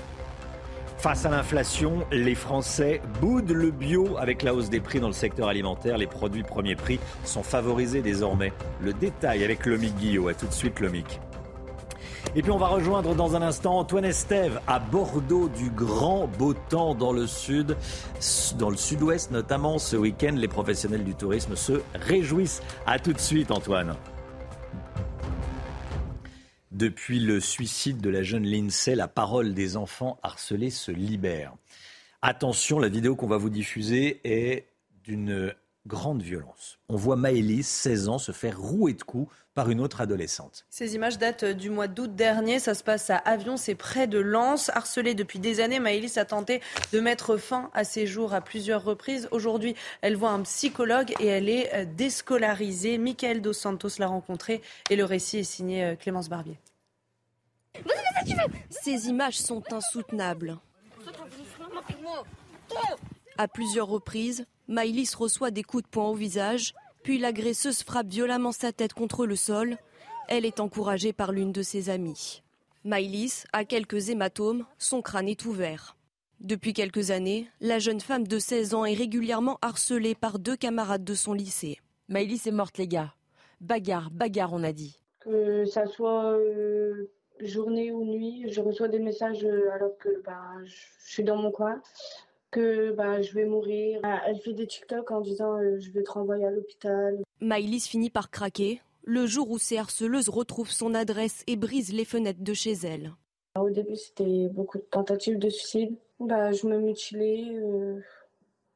Face 0.99 1.25
à 1.25 1.31
l'inflation, 1.31 2.05
les 2.13 2.35
Français 2.35 3.01
boudent 3.19 3.53
le 3.53 3.71
bio 3.71 4.19
avec 4.19 4.43
la 4.43 4.53
hausse 4.53 4.69
des 4.69 4.81
prix 4.81 5.01
dans 5.01 5.07
le 5.07 5.15
secteur 5.15 5.49
alimentaire. 5.49 5.97
Les 5.97 6.07
produits 6.07 6.43
premier 6.43 6.77
prix 6.77 7.01
sont 7.25 7.43
favorisés 7.43 8.03
désormais. 8.03 8.53
Le 8.83 8.93
détail 8.93 9.45
avec 9.45 9.65
Lomic 9.65 9.97
Guillot. 9.97 10.29
A 10.29 10.35
tout 10.35 10.47
de 10.47 10.53
suite 10.53 10.79
Lomic. 10.81 11.21
Et 12.35 12.43
puis 12.43 12.51
on 12.51 12.59
va 12.59 12.67
rejoindre 12.67 13.15
dans 13.15 13.37
un 13.37 13.43
instant 13.43 13.79
Antoine 13.79 14.05
Estève 14.05 14.61
à 14.67 14.79
Bordeaux 14.79 15.49
du 15.49 15.71
grand 15.71 16.27
beau 16.27 16.53
temps 16.53 16.95
dans 16.95 17.13
le 17.13 17.27
sud, 17.27 17.75
dans 18.59 18.69
le 18.69 18.77
sud-ouest 18.77 19.31
notamment. 19.31 19.79
Ce 19.79 19.97
week-end, 19.97 20.35
les 20.35 20.49
professionnels 20.49 21.05
du 21.05 21.15
tourisme 21.15 21.57
se 21.57 21.81
réjouissent. 21.95 22.63
A 22.87 22.99
tout 22.99 23.15
de 23.15 23.19
suite 23.19 23.51
Antoine. 23.51 23.97
Depuis 26.71 27.19
le 27.19 27.41
suicide 27.41 28.01
de 28.01 28.11
la 28.11 28.23
jeune 28.23 28.45
Lindsay, 28.45 28.95
la 28.95 29.09
parole 29.09 29.55
des 29.55 29.77
enfants 29.79 30.19
harcelés 30.23 30.71
se 30.71 30.93
libère. 30.93 31.55
Attention, 32.21 32.79
la 32.79 32.89
vidéo 32.89 33.17
qu'on 33.17 33.27
va 33.27 33.39
vous 33.39 33.51
diffuser 33.51 34.21
est 34.25 34.69
d'une 35.03 35.55
grande 35.87 36.23
violence. 36.23 36.79
On 36.91 36.97
voit 36.97 37.17
Maëlys, 37.17 37.67
16 37.67 38.09
ans, 38.11 38.19
se 38.19 38.33
faire 38.33 38.61
rouer 38.61 38.93
de 38.93 39.03
coups 39.03 39.33
par 39.59 39.71
une 39.71 39.81
autre 39.81 40.01
adolescente. 40.01 40.65
Ces 40.71 40.95
images 40.95 41.19
datent 41.19 41.45
du 41.45 41.69
mois 41.69 41.89
d'août 41.89 42.15
dernier. 42.15 42.61
Ça 42.61 42.75
se 42.75 42.85
passe 42.85 43.11
à 43.11 43.17
Avion, 43.17 43.57
c'est 43.57 43.75
près 43.75 44.07
de 44.07 44.21
Lens. 44.21 44.71
Harcelée 44.73 45.15
depuis 45.15 45.41
des 45.41 45.59
années, 45.59 45.81
Maëlys 45.81 46.17
a 46.17 46.25
tenté 46.25 46.61
de 46.93 47.01
mettre 47.01 47.37
fin 47.39 47.69
à 47.75 47.83
ses 47.83 48.07
jours 48.07 48.35
à 48.35 48.41
plusieurs 48.41 48.85
reprises. 48.85 49.27
Aujourd'hui, 49.33 49.75
elle 50.01 50.15
voit 50.15 50.31
un 50.31 50.43
psychologue 50.43 51.13
et 51.19 51.27
elle 51.27 51.49
est 51.49 51.75
euh, 51.75 51.85
déscolarisée. 51.85 52.99
Michael 52.99 53.43
Dos 53.43 53.53
Santos 53.53 53.99
l'a 53.99 54.07
rencontrée 54.07 54.63
et 54.91 54.95
le 54.95 55.05
récit 55.05 55.39
est 55.39 55.43
signé 55.43 55.85
euh, 55.85 55.97
Clémence 55.97 56.29
Barbier. 56.29 56.57
Ces 58.71 59.09
images 59.09 59.41
sont 59.41 59.65
insoutenables. 59.73 60.57
À 63.37 63.49
plusieurs 63.49 63.89
reprises, 63.89 64.47
Maïlis 64.69 65.11
reçoit 65.17 65.51
des 65.51 65.65
coups 65.65 65.83
de 65.83 65.89
poing 65.89 66.07
au 66.07 66.15
visage 66.15 66.75
puis 67.09 67.17
l'agresseuse 67.17 67.85
frappe 67.85 68.09
violemment 68.09 68.53
sa 68.53 68.71
tête 68.71 68.93
contre 68.93 69.25
le 69.25 69.35
sol. 69.35 69.79
Elle 70.29 70.45
est 70.45 70.61
encouragée 70.61 71.15
par 71.15 71.33
l'une 71.33 71.53
de 71.53 71.63
ses 71.63 71.89
amies. 71.89 72.43
Maïlis 72.85 73.45
a 73.55 73.65
quelques 73.65 74.11
hématomes, 74.11 74.67
son 74.77 75.01
crâne 75.01 75.27
est 75.27 75.47
ouvert. 75.47 75.97
Depuis 76.41 76.75
quelques 76.75 77.11
années, 77.11 77.49
la 77.63 77.79
jeune 77.79 78.01
femme 78.01 78.29
de 78.29 78.39
16 78.39 78.75
ans 78.75 78.85
est 78.85 78.93
régulièrement 78.93 79.57
harcelée 79.63 80.15
par 80.15 80.39
deux 80.39 80.55
camarades 80.55 81.03
de 81.03 81.15
son 81.15 81.33
lycée. 81.33 81.79
Maïlis 82.09 82.43
est 82.45 82.51
morte, 82.51 82.77
les 82.77 82.89
gars. 82.89 83.15
Bagarre, 83.63 84.11
bagarre, 84.11 84.53
on 84.53 84.63
a 84.63 84.73
dit. 84.73 85.01
Que 85.21 85.65
ça 85.65 85.87
soit 85.87 86.33
euh, 86.35 87.11
journée 87.41 87.91
ou 87.91 88.05
nuit, 88.05 88.45
je 88.51 88.61
reçois 88.61 88.89
des 88.89 88.99
messages 88.99 89.47
euh, 89.47 89.71
alors 89.73 89.97
que 89.97 90.11
bah, 90.27 90.43
je 90.63 90.77
suis 91.07 91.25
dans 91.25 91.37
mon 91.37 91.53
coin 91.53 91.81
que 92.51 92.93
bah, 92.93 93.23
je 93.23 93.33
vais 93.35 93.45
mourir. 93.45 94.01
Ah, 94.03 94.23
elle 94.27 94.39
fait 94.41 94.53
des 94.53 94.67
TikTok 94.67 95.11
en 95.11 95.21
disant 95.21 95.57
euh, 95.59 95.79
je 95.79 95.91
vais 95.91 96.03
te 96.03 96.11
renvoyer 96.11 96.45
à 96.45 96.51
l'hôpital. 96.51 97.19
Maïlis 97.41 97.87
finit 97.89 98.11
par 98.11 98.31
craquer 98.31 98.81
le 99.05 99.27
jour 99.27 99.51
où 99.51 99.59
ces 99.59 99.79
harceleuses 99.79 100.29
retrouvent 100.29 100.71
son 100.71 100.95
adresse 100.95 101.43
et 101.47 101.57
brisent 101.57 101.95
les 101.95 102.05
fenêtres 102.05 102.43
de 102.43 102.53
chez 102.53 102.73
elle. 102.73 103.13
Au 103.59 103.71
début, 103.71 103.97
c'était 103.97 104.49
beaucoup 104.49 104.79
de 104.79 104.85
tentatives 104.85 105.39
de 105.39 105.49
suicide. 105.49 105.97
Bah, 106.21 106.53
je 106.53 106.67
me 106.67 106.79
mutilais, 106.79 107.45
euh, 107.55 108.01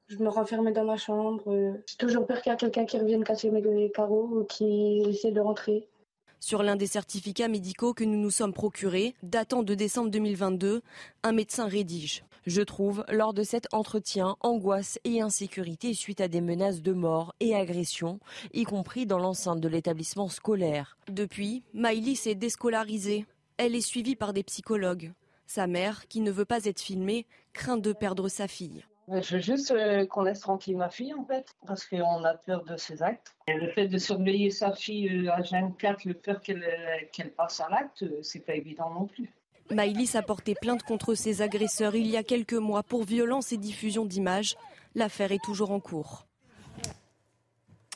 je 0.07 0.19
me 0.19 0.29
renfermais 0.29 0.73
dans 0.73 0.85
ma 0.85 0.97
chambre. 0.97 1.53
Euh. 1.53 1.73
J'ai 1.87 1.97
toujours 1.97 2.27
peur 2.27 2.41
qu'il 2.41 2.51
y 2.51 2.55
ait 2.55 2.59
quelqu'un 2.59 2.87
qui 2.87 2.99
revienne 2.99 3.25
casser 3.25 3.51
mes 3.51 3.91
carreaux 3.91 4.29
ou 4.33 4.45
qui 4.45 5.03
essaie 5.07 5.33
de 5.33 5.41
rentrer. 5.41 5.89
Sur 6.45 6.65
l'un 6.65 6.75
des 6.75 6.89
certificats 6.89 7.47
médicaux 7.47 7.95
que 7.95 8.03
nous 8.03 8.19
nous 8.19 8.33
sommes 8.33 8.53
procurés, 8.53 9.15
datant 9.23 9.63
de 9.63 9.77
décembre 9.77 10.11
2022, 10.11 10.83
un 11.23 11.33
médecin 11.33 11.69
rédige 11.69 12.25
je 12.45 12.61
trouve, 12.61 13.05
lors 13.09 13.33
de 13.35 13.45
cet 13.45 13.69
entretien, 13.73 14.35
angoisse 14.41 14.99
et 15.05 15.21
insécurité 15.21 15.95
suite 15.95 16.21
à 16.21 16.27
des 16.27 16.41
menaces 16.41 16.83
de 16.83 16.93
mort 16.93 17.37
et 17.39 17.55
agressions, 17.55 18.19
y 18.53 18.65
compris 18.65 19.07
dans 19.07 19.19
l'enceinte 19.19 19.61
de 19.61 19.69
l'établissement 19.69 20.29
scolaire. 20.29 20.97
Depuis, 21.09 21.63
Maïlis 21.73 22.17
s'est 22.17 22.35
déscolarisée. 22.35 23.27
Elle 23.59 23.77
est 23.77 23.81
suivie 23.81 24.17
par 24.17 24.33
des 24.33 24.43
psychologues. 24.43 25.13
Sa 25.47 25.69
mère, 25.69 26.09
qui 26.09 26.21
ne 26.21 26.33
veut 26.33 26.45
pas 26.45 26.65
être 26.65 26.81
filmée, 26.81 27.27
craint 27.53 27.77
de 27.77 27.93
perdre 27.93 28.29
sa 28.29 28.49
fille. 28.49 28.85
Je 29.21 29.35
veux 29.35 29.43
juste 29.43 29.71
euh, 29.73 30.07
qu'on 30.07 30.23
laisse 30.23 30.41
tranquille 30.41 30.77
ma 30.77 30.89
fille, 30.89 31.13
en 31.13 31.25
fait, 31.25 31.55
parce 31.67 31.85
qu'on 31.85 32.25
a 32.25 32.35
peur 32.35 32.65
de 32.65 32.77
ses 32.77 33.03
actes. 33.03 33.35
Et 33.47 33.55
le 33.55 33.71
fait 33.73 33.87
de 33.87 33.99
surveiller 33.99 34.51
sa 34.51 34.73
fille 34.73 35.27
euh, 35.27 35.33
à 35.33 35.43
24, 35.43 36.05
le 36.07 36.15
peur 36.15 36.41
qu'elle 36.41 36.65
euh, 36.65 37.07
qu'elle 37.13 37.31
passe 37.31 37.61
à 37.61 37.69
l'acte, 37.69 38.05
c'est 38.23 38.41
pas 38.41 38.55
évident 38.55 38.91
non 38.91 39.07
plus. 39.07 39.31
Maïlis 39.71 40.13
a 40.15 40.23
porté 40.23 40.55
plainte 40.55 40.83
contre 40.83 41.15
ses 41.15 41.43
agresseurs 41.43 41.95
il 41.95 42.07
y 42.07 42.17
a 42.17 42.23
quelques 42.23 42.55
mois 42.55 42.83
pour 42.83 43.05
violence 43.05 43.53
et 43.53 43.59
diffusion 43.59 44.07
d'images. 44.07 44.57
L'affaire 44.95 45.33
est 45.33 45.43
toujours 45.43 45.73
en 45.73 45.81
cours. 45.81 46.27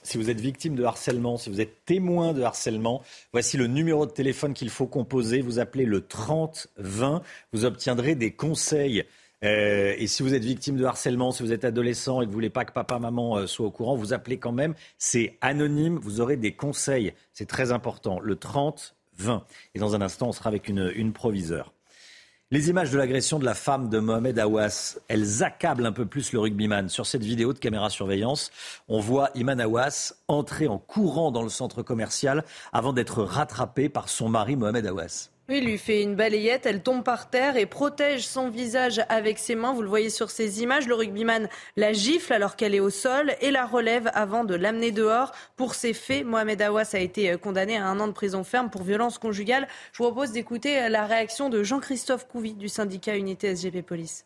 Si 0.03 0.19
vous 0.19 0.31
êtes 0.31 0.41
victime 0.41 0.77
de 0.77 0.85
harcèlement, 0.85 1.37
si 1.37 1.51
vous 1.51 1.61
êtes 1.61 1.85
témoin 1.85 2.33
de 2.33 2.43
harcèlement, 2.43 3.03
voici 3.33 3.57
le 3.57 3.67
numéro 3.67 4.07
de 4.07 4.13
téléphone 4.13 4.55
qu'il 4.55 4.71
faut 4.71 4.87
composer. 4.87 5.41
Vous 5.41 5.59
appelez 5.59 5.85
le 5.85 6.07
30 6.07 6.69
20. 6.77 7.23
Vous 7.53 7.65
obtiendrez 7.65 8.15
des 8.15 8.33
conseils. 8.33 9.05
Euh, 9.45 9.95
et 9.99 10.07
si 10.07 10.23
vous 10.23 10.35
êtes 10.35 10.45
victime 10.45 10.77
de 10.77 10.85
harcèlement, 10.85 11.31
si 11.31 11.43
vous 11.43 11.53
êtes 11.53 11.65
adolescent 11.65 12.23
et 12.23 12.25
que 12.25 12.31
vous 12.31 12.35
voulez 12.35 12.51
pas 12.51 12.65
que 12.65 12.73
papa, 12.73 12.99
maman 12.99 13.37
euh, 13.37 13.47
soient 13.47 13.67
au 13.67 13.71
courant, 13.71 13.97
vous 13.97 14.13
appelez 14.13 14.39
quand 14.39 14.53
même. 14.53 14.75
C'est 14.99 15.37
anonyme. 15.41 15.99
Vous 15.99 16.21
aurez 16.21 16.37
des 16.37 16.53
conseils. 16.53 17.13
C'est 17.33 17.47
très 17.47 17.73
important. 17.73 18.19
Le 18.21 18.37
30 18.37 18.95
20. 19.19 19.45
Et 19.75 19.79
dans 19.79 19.95
un 19.95 20.03
instant, 20.03 20.29
on 20.29 20.33
sera 20.33 20.49
avec 20.49 20.69
une, 20.69 20.93
une 20.95 21.13
proviseure. 21.13 21.73
Les 22.53 22.71
images 22.71 22.93
de 22.93 22.99
l'agression 22.99 23.41
de 23.41 23.45
la 23.45 23.55
femme 23.55 23.89
de 23.89 23.99
Mohamed 23.99 24.39
Awas, 24.39 25.01
elles 25.09 25.43
accablent 25.43 25.85
un 25.85 25.93
peu 25.93 26.07
plus 26.07 26.33
le 26.33 26.39
rugbyman. 26.39 26.89
Sur 26.89 27.05
cette 27.05 27.25
vidéo 27.25 27.53
de 27.53 27.59
caméra 27.59 27.91
surveillance, 27.91 28.53
on 28.87 29.01
voit 29.01 29.31
Iman 29.35 29.61
Awas 29.61 30.15
entrer 30.29 30.69
en 30.69 30.79
courant 30.79 31.33
dans 31.33 31.43
le 31.43 31.49
centre 31.49 31.83
commercial 31.83 32.45
avant 32.73 32.93
d'être 32.93 33.25
rattrapé 33.25 33.89
par 33.89 34.09
son 34.09 34.29
mari 34.29 34.55
Mohamed 34.55 34.87
Awas. 34.87 35.31
Oui, 35.49 35.61
lui 35.61 35.79
fait 35.79 36.03
une 36.03 36.17
balayette, 36.17 36.67
elle 36.67 36.83
tombe 36.83 37.05
par 37.05 37.31
terre 37.31 37.57
et 37.57 37.67
protège 37.67 38.27
son 38.27 38.51
visage 38.51 39.01
avec 39.09 39.39
ses 39.39 39.55
mains. 39.55 39.73
Vous 39.73 39.83
le 39.83 39.89
voyez 39.89 40.11
sur 40.11 40.29
ces 40.29 40.61
images. 40.61 40.89
Le 40.89 40.97
rugbyman 40.97 41.49
la 41.77 41.93
gifle 41.93 42.33
alors 42.33 42.57
qu'elle 42.57 42.75
est 42.75 42.81
au 42.81 42.91
sol 42.91 43.33
et 43.41 43.53
la 43.53 43.65
relève 43.65 44.11
avant 44.13 44.43
de 44.43 44.57
l'amener 44.57 44.91
dehors. 44.91 45.31
Pour 45.55 45.77
ces 45.77 45.93
faits, 45.93 46.27
Mohamed 46.27 46.61
Awas 46.63 46.91
a 46.95 46.99
été 46.99 47.31
euh, 47.31 47.39
condamné 47.39 47.77
à 47.77 47.87
un 47.87 48.01
an 48.01 48.09
de 48.09 48.13
prison 48.13 48.43
ferme 48.43 48.71
pour 48.71 48.83
violence 48.83 49.19
conjugale. 49.19 49.69
Je 49.93 49.99
vous 49.99 50.11
propose 50.11 50.33
d'écouter 50.33 50.83
euh, 50.83 50.89
la 50.89 51.07
réaction 51.07 51.49
de 51.49 51.63
Jean-Christophe 51.63 52.27
Couvi 52.27 52.55
du 52.55 52.69
syndicat 52.69 53.17
Unité 53.17 53.55
SGP 53.55 53.83
Police. 53.87 54.25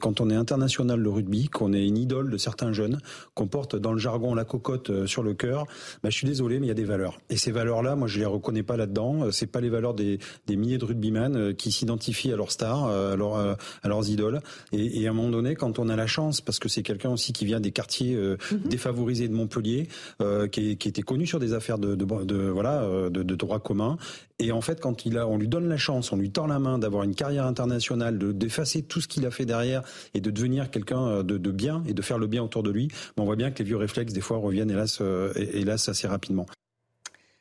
Quand 0.00 0.20
on 0.20 0.28
est 0.28 0.34
international 0.34 1.00
de 1.02 1.08
rugby, 1.08 1.48
qu'on 1.48 1.72
est 1.72 1.86
une 1.86 1.98
idole 1.98 2.30
de 2.30 2.36
certains 2.36 2.72
jeunes, 2.72 3.00
qu'on 3.34 3.46
porte 3.46 3.76
dans 3.76 3.92
le 3.92 3.98
jargon 3.98 4.34
la 4.34 4.44
cocotte 4.44 4.90
euh, 4.90 5.06
sur 5.06 5.22
le 5.22 5.34
cœur, 5.34 5.66
bah, 6.02 6.10
je 6.10 6.16
suis 6.16 6.26
désolé, 6.26 6.58
mais 6.58 6.66
il 6.66 6.68
y 6.68 6.72
a 6.72 6.74
des 6.74 6.84
valeurs. 6.84 7.20
Et 7.30 7.36
ces 7.36 7.52
valeurs-là, 7.52 7.94
moi, 7.94 8.08
je 8.08 8.18
les 8.18 8.24
reconnais 8.24 8.64
pas 8.64 8.76
là-dedans. 8.76 9.26
Euh, 9.26 9.30
c'est 9.30 9.46
pas 9.46 9.60
les 9.60 9.68
valeurs 9.68 9.94
des, 9.94 10.18
des 10.46 10.56
milliers 10.56 10.78
de 10.78 10.84
rugbyman 10.84 11.36
euh, 11.36 11.52
qui 11.52 11.70
s'identifient 11.70 12.32
à 12.32 12.36
leurs 12.36 12.50
stars, 12.50 12.86
à, 12.86 13.14
leur, 13.14 13.36
à 13.36 13.88
leurs 13.88 14.08
idoles. 14.08 14.40
Et, 14.72 15.02
et, 15.02 15.06
à 15.06 15.10
un 15.10 15.12
moment 15.12 15.30
donné, 15.30 15.54
quand 15.54 15.78
on 15.78 15.88
a 15.88 15.96
la 15.96 16.06
chance, 16.08 16.40
parce 16.40 16.58
que 16.58 16.68
c'est 16.68 16.82
quelqu'un 16.82 17.10
aussi 17.10 17.32
qui 17.32 17.44
vient 17.44 17.60
des 17.60 17.70
quartiers 17.70 18.16
mhm. 18.16 18.60
défavorisés 18.64 19.28
de 19.28 19.34
Montpellier, 19.34 19.88
euh, 20.20 20.48
qui, 20.48 20.76
qui, 20.76 20.88
était 20.88 21.02
connu 21.02 21.26
sur 21.26 21.38
des 21.38 21.52
affaires 21.52 21.78
de, 21.78 21.94
de, 21.94 22.04
de 22.24 22.48
voilà 22.48 22.82
de, 23.10 23.22
de, 23.22 23.34
droit 23.34 23.60
commun, 23.60 23.96
et 24.40 24.52
en 24.52 24.60
fait, 24.60 24.80
quand 24.80 25.04
il 25.04 25.18
a, 25.18 25.26
on 25.26 25.36
lui 25.36 25.48
donne 25.48 25.68
la 25.68 25.76
chance, 25.76 26.12
on 26.12 26.16
lui 26.16 26.30
tord 26.30 26.46
la 26.46 26.60
main 26.60 26.78
d'avoir 26.78 27.02
une 27.02 27.14
carrière 27.14 27.44
internationale, 27.44 28.18
de 28.18 28.30
d'effacer 28.30 28.82
tout 28.82 29.00
ce 29.00 29.08
qu'il 29.08 29.26
a 29.26 29.32
fait 29.32 29.44
derrière 29.44 29.82
et 30.14 30.20
de 30.20 30.30
devenir 30.30 30.70
quelqu'un 30.70 31.06
euh, 31.08 31.22
de, 31.24 31.38
de, 31.38 31.50
bien 31.50 31.82
et 31.88 31.94
de 31.94 32.02
faire 32.02 32.18
le 32.18 32.28
bien 32.28 32.42
autour 32.42 32.62
de 32.62 32.70
lui, 32.70 32.88
on 33.16 33.24
voit 33.24 33.36
bien 33.36 33.50
que 33.50 33.58
les 33.58 33.64
vieux 33.64 33.76
réflexes 33.76 34.12
des 34.12 34.20
fois 34.20 34.38
reviennent 34.38 34.70
hélas, 34.70 34.98
euh, 35.00 35.32
hélas 35.36 35.88
assez 35.88 36.06
rapidement. 36.06 36.46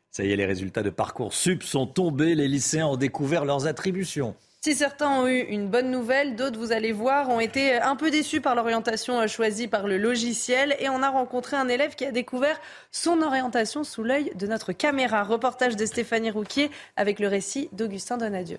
Ça 0.09 0.23
y 0.23 0.31
est, 0.31 0.35
les 0.35 0.45
résultats 0.45 0.81
de 0.81 0.89
parcours 0.89 1.33
sup 1.33 1.61
sont 1.61 1.85
tombés. 1.85 2.33
Les 2.33 2.47
lycéens 2.47 2.87
ont 2.87 2.97
découvert 2.97 3.45
leurs 3.45 3.67
attributions. 3.67 4.35
Si 4.61 4.73
certains 4.73 5.09
ont 5.09 5.27
eu 5.27 5.39
une 5.39 5.69
bonne 5.69 5.91
nouvelle, 5.91 6.35
d'autres, 6.35 6.59
vous 6.59 6.71
allez 6.71 6.91
voir, 6.91 7.29
ont 7.29 7.39
été 7.39 7.75
un 7.75 7.95
peu 7.95 8.09
déçus 8.09 8.41
par 8.41 8.55
l'orientation 8.55 9.19
euh, 9.21 9.27
choisie 9.27 9.67
par 9.67 9.87
le 9.87 9.97
logiciel. 9.97 10.75
Et 10.79 10.89
on 10.89 11.03
a 11.03 11.09
rencontré 11.09 11.55
un 11.55 11.67
élève 11.67 11.95
qui 11.95 12.05
a 12.05 12.11
découvert 12.11 12.59
son 12.91 13.21
orientation 13.21 13.83
sous 13.83 14.03
l'œil 14.03 14.31
de 14.35 14.47
notre 14.47 14.73
caméra. 14.73 15.23
Reportage 15.23 15.75
de 15.75 15.85
Stéphanie 15.85 16.31
Rouquier 16.31 16.71
avec 16.95 17.19
le 17.19 17.27
récit 17.27 17.69
d'Augustin 17.71 18.17
Donadieu. 18.17 18.57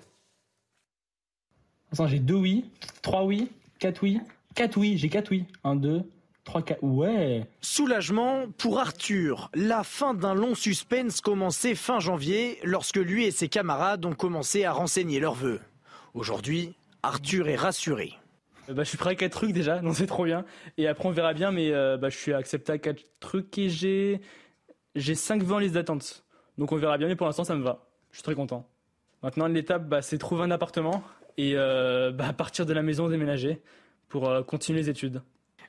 J'ai 2.07 2.19
deux 2.19 2.35
oui, 2.35 2.65
trois 3.01 3.25
oui, 3.25 3.51
quatre 3.79 4.03
oui, 4.03 4.21
quatre 4.55 4.77
oui, 4.77 4.97
j'ai 4.97 5.09
quatre 5.09 5.31
oui. 5.31 5.45
Un, 5.63 5.75
deux, 5.75 6.03
trois, 6.43 6.61
quatre. 6.61 6.83
Ouais. 6.83 7.45
Soulagement 7.61 8.45
pour 8.57 8.79
Arthur. 8.79 9.49
La 9.53 9.83
fin 9.83 10.13
d'un 10.13 10.33
long 10.33 10.55
suspense 10.55 11.19
commençait 11.19 11.75
fin 11.75 11.99
janvier 11.99 12.59
lorsque 12.63 12.97
lui 12.97 13.25
et 13.25 13.31
ses 13.31 13.49
camarades 13.49 14.05
ont 14.05 14.13
commencé 14.13 14.63
à 14.63 14.71
renseigner 14.71 15.19
leurs 15.19 15.35
vœux. 15.35 15.59
Aujourd'hui, 16.13 16.73
Arthur 17.03 17.47
est 17.47 17.55
rassuré. 17.55 18.13
Euh, 18.69 18.73
bah, 18.73 18.83
je 18.83 18.89
suis 18.89 18.97
prêt 18.97 19.11
à 19.11 19.15
4 19.15 19.31
trucs 19.31 19.53
déjà, 19.53 19.81
non 19.81 19.93
c'est 19.93 20.07
trop 20.07 20.25
bien. 20.25 20.45
Et 20.77 20.87
après 20.87 21.07
on 21.07 21.11
verra 21.11 21.33
bien, 21.33 21.51
mais 21.51 21.71
euh, 21.71 21.97
bah, 21.97 22.09
je 22.09 22.17
suis 22.17 22.33
accepté 22.33 22.71
à 22.71 22.77
4 22.77 23.01
trucs 23.19 23.57
et 23.57 23.69
j'ai 23.69 24.21
j'ai 24.95 25.15
5 25.15 25.43
vœux 25.43 25.55
en 25.55 25.59
liste 25.59 25.75
d'attente. 25.75 26.25
Donc 26.57 26.71
on 26.71 26.77
verra 26.77 26.97
bien, 26.97 27.07
mais 27.07 27.15
pour 27.15 27.27
l'instant 27.27 27.43
ça 27.43 27.55
me 27.55 27.63
va. 27.63 27.85
Je 28.11 28.17
suis 28.17 28.23
très 28.23 28.35
content. 28.35 28.67
Maintenant 29.23 29.47
l'étape, 29.47 29.87
bah, 29.87 30.01
c'est 30.01 30.17
trouver 30.17 30.43
un 30.43 30.51
appartement 30.51 31.03
et 31.37 31.53
euh, 31.55 32.11
bah, 32.11 32.33
partir 32.33 32.65
de 32.65 32.73
la 32.73 32.81
maison 32.81 33.07
déménager 33.07 33.61
pour 34.07 34.29
continuer 34.45 34.81
les 34.81 34.89
études. 34.89 35.21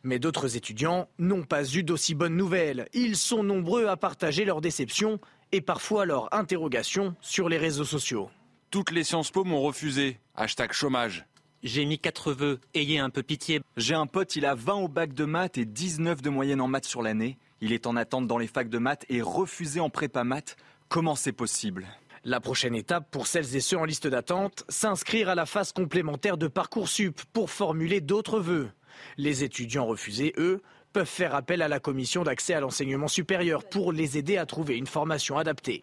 Mais 0.03 0.19
d'autres 0.19 0.57
étudiants 0.57 1.09
n'ont 1.19 1.43
pas 1.43 1.63
eu 1.75 1.83
d'aussi 1.83 2.15
bonnes 2.15 2.37
nouvelles. 2.37 2.89
Ils 2.95 3.17
sont 3.17 3.43
nombreux 3.43 3.87
à 3.87 3.99
partager 3.99 4.47
leurs 4.47 4.63
déceptions 4.63 5.21
et 5.53 5.61
parfois 5.61 6.07
leurs 6.07 6.33
interrogations 6.35 7.15
sur 7.21 7.51
les 7.51 7.59
réseaux 7.59 7.85
sociaux. 7.85 8.31
Toutes 8.71 8.93
les 8.93 9.03
Sciences 9.03 9.33
Po 9.33 9.43
m'ont 9.43 9.63
refusé. 9.63 10.21
Hashtag 10.37 10.73
chômage. 10.73 11.27
J'ai 11.65 11.85
mis 11.85 11.99
quatre 11.99 12.33
vœux, 12.33 12.61
ayez 12.73 13.01
un 13.01 13.11
peu 13.11 13.25
pitié. 13.25 13.61
J'ai 13.77 13.97
un 13.97 14.07
pote, 14.07 14.37
il 14.37 14.47
a 14.47 14.55
20 14.55 14.75
au 14.75 14.87
bac 14.87 15.13
de 15.13 15.25
maths 15.25 15.59
et 15.59 15.65
19 15.65 16.23
de 16.23 16.31
moyenne 16.31 16.61
en 16.61 16.69
maths 16.69 16.85
sur 16.85 17.03
l'année. 17.03 17.37
Il 17.61 17.73
est 17.73 17.89
en 17.89 17.97
attente 17.97 18.29
dans 18.29 18.39
les 18.39 18.47
facs 18.47 18.69
de 18.69 18.79
maths 18.79 19.05
et 19.09 19.23
refusé 19.23 19.81
en 19.81 19.91
prépa 19.91 20.23
maths. 20.23 20.57
Comment 20.89 21.17
c'est 21.17 21.33
possible? 21.33 21.89
La 22.23 22.39
prochaine 22.39 22.77
étape 22.77 23.11
pour 23.11 23.27
celles 23.27 23.57
et 23.57 23.61
ceux 23.61 23.77
en 23.77 23.85
liste 23.85 24.07
d'attente, 24.07 24.63
s'inscrire 24.69 25.29
à 25.29 25.35
la 25.35 25.47
phase 25.47 25.73
complémentaire 25.73 26.37
de 26.37 26.47
Parcoursup 26.47 27.23
pour 27.33 27.51
formuler 27.51 28.01
d'autres 28.01 28.39
vœux. 28.39 28.71
Les 29.17 29.43
étudiants 29.43 29.87
refusés, 29.87 30.33
eux, 30.39 30.63
peuvent 30.93 31.09
faire 31.09 31.35
appel 31.35 31.63
à 31.63 31.69
la 31.69 31.81
commission 31.81 32.23
d'accès 32.23 32.55
à 32.55 32.61
l'enseignement 32.61 33.09
supérieur 33.09 33.65
pour 33.65 33.91
les 33.91 34.17
aider 34.17 34.37
à 34.37 34.47
trouver 34.47 34.77
une 34.77 34.87
formation 34.87 35.39
adaptée. 35.39 35.83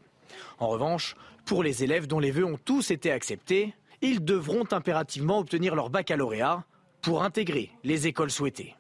En 0.60 0.68
revanche, 0.70 1.16
pour 1.48 1.64
les 1.64 1.84
élèves 1.84 2.08
dont 2.08 2.20
les 2.20 2.30
vœux 2.30 2.46
ont 2.46 2.60
tous 2.64 2.92
été 2.92 3.10
acceptés, 3.10 3.74
ils 4.02 4.24
devront 4.24 4.66
impérativement 4.72 5.40
obtenir 5.40 5.74
leur 5.74 5.90
baccalauréat 5.90 6.66
pour 7.02 7.24
intégrer 7.24 7.72
les 7.84 8.06
écoles 8.06 8.30
souhaitées. 8.30 8.76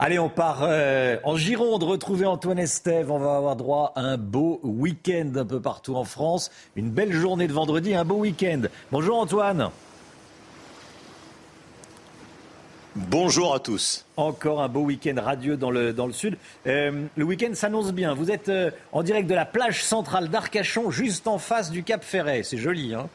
Allez, 0.00 0.18
on 0.18 0.28
part 0.28 0.64
euh, 0.64 1.18
en 1.22 1.36
Gironde 1.36 1.84
retrouver 1.84 2.26
Antoine 2.26 2.58
Estève. 2.58 3.12
On 3.12 3.18
va 3.18 3.36
avoir 3.36 3.54
droit 3.54 3.92
à 3.94 4.00
un 4.00 4.16
beau 4.16 4.58
week-end 4.64 5.30
un 5.36 5.46
peu 5.46 5.60
partout 5.60 5.94
en 5.94 6.04
France. 6.04 6.50
Une 6.74 6.90
belle 6.90 7.12
journée 7.12 7.46
de 7.46 7.52
vendredi, 7.52 7.94
un 7.94 8.04
beau 8.04 8.16
week-end. 8.16 8.62
Bonjour 8.90 9.16
Antoine. 9.16 9.70
Bonjour 12.96 13.56
à 13.56 13.58
tous. 13.58 14.06
Encore 14.16 14.62
un 14.62 14.68
beau 14.68 14.82
week-end 14.82 15.16
radieux 15.20 15.56
dans 15.56 15.70
le, 15.72 15.92
sud. 16.12 16.36
Euh, 16.68 17.06
le 17.16 17.24
week-end 17.24 17.52
s'annonce 17.52 17.92
bien. 17.92 18.14
Vous 18.14 18.30
êtes 18.30 18.48
euh, 18.48 18.70
en 18.92 19.02
direct 19.02 19.28
de 19.28 19.34
la 19.34 19.44
plage 19.44 19.82
centrale 19.82 20.28
d'Arcachon, 20.28 20.92
juste 20.92 21.26
en 21.26 21.38
face 21.38 21.72
du 21.72 21.82
Cap 21.82 22.04
Ferret. 22.04 22.44
C'est 22.44 22.56
joli, 22.56 22.94
hein? 22.94 23.08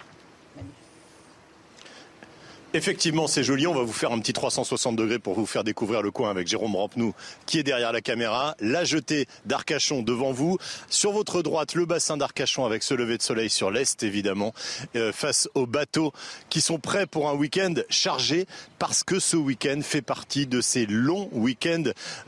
Effectivement, 2.75 3.25
c'est 3.25 3.43
joli. 3.43 3.65
On 3.65 3.73
va 3.73 3.81
vous 3.81 3.91
faire 3.91 4.11
un 4.11 4.19
petit 4.19 4.31
360 4.31 4.95
degrés 4.95 5.17
pour 5.17 5.33
vous 5.33 5.47
faire 5.47 5.63
découvrir 5.63 6.03
le 6.03 6.11
coin 6.11 6.29
avec 6.29 6.47
Jérôme 6.47 6.75
Rampenou 6.75 7.15
qui 7.47 7.57
est 7.57 7.63
derrière 7.63 7.91
la 7.91 8.01
caméra. 8.01 8.55
La 8.59 8.85
jetée 8.85 9.25
d'Arcachon 9.47 10.03
devant 10.03 10.33
vous. 10.33 10.59
Sur 10.87 11.11
votre 11.11 11.41
droite, 11.41 11.73
le 11.73 11.87
bassin 11.87 12.15
d'Arcachon 12.15 12.65
avec 12.65 12.83
ce 12.83 12.93
lever 12.93 13.17
de 13.17 13.23
soleil 13.23 13.49
sur 13.49 13.71
l'est, 13.71 14.03
évidemment, 14.03 14.53
euh, 14.95 15.11
face 15.11 15.49
aux 15.55 15.65
bateaux 15.65 16.13
qui 16.51 16.61
sont 16.61 16.77
prêts 16.77 17.07
pour 17.07 17.27
un 17.27 17.33
week-end 17.33 17.73
chargé 17.89 18.45
parce 18.77 19.03
que 19.03 19.19
ce 19.19 19.35
week-end 19.35 19.79
fait 19.81 20.03
partie 20.03 20.45
de 20.45 20.61
ces 20.61 20.85
longs 20.85 21.27
week-ends, 21.31 21.85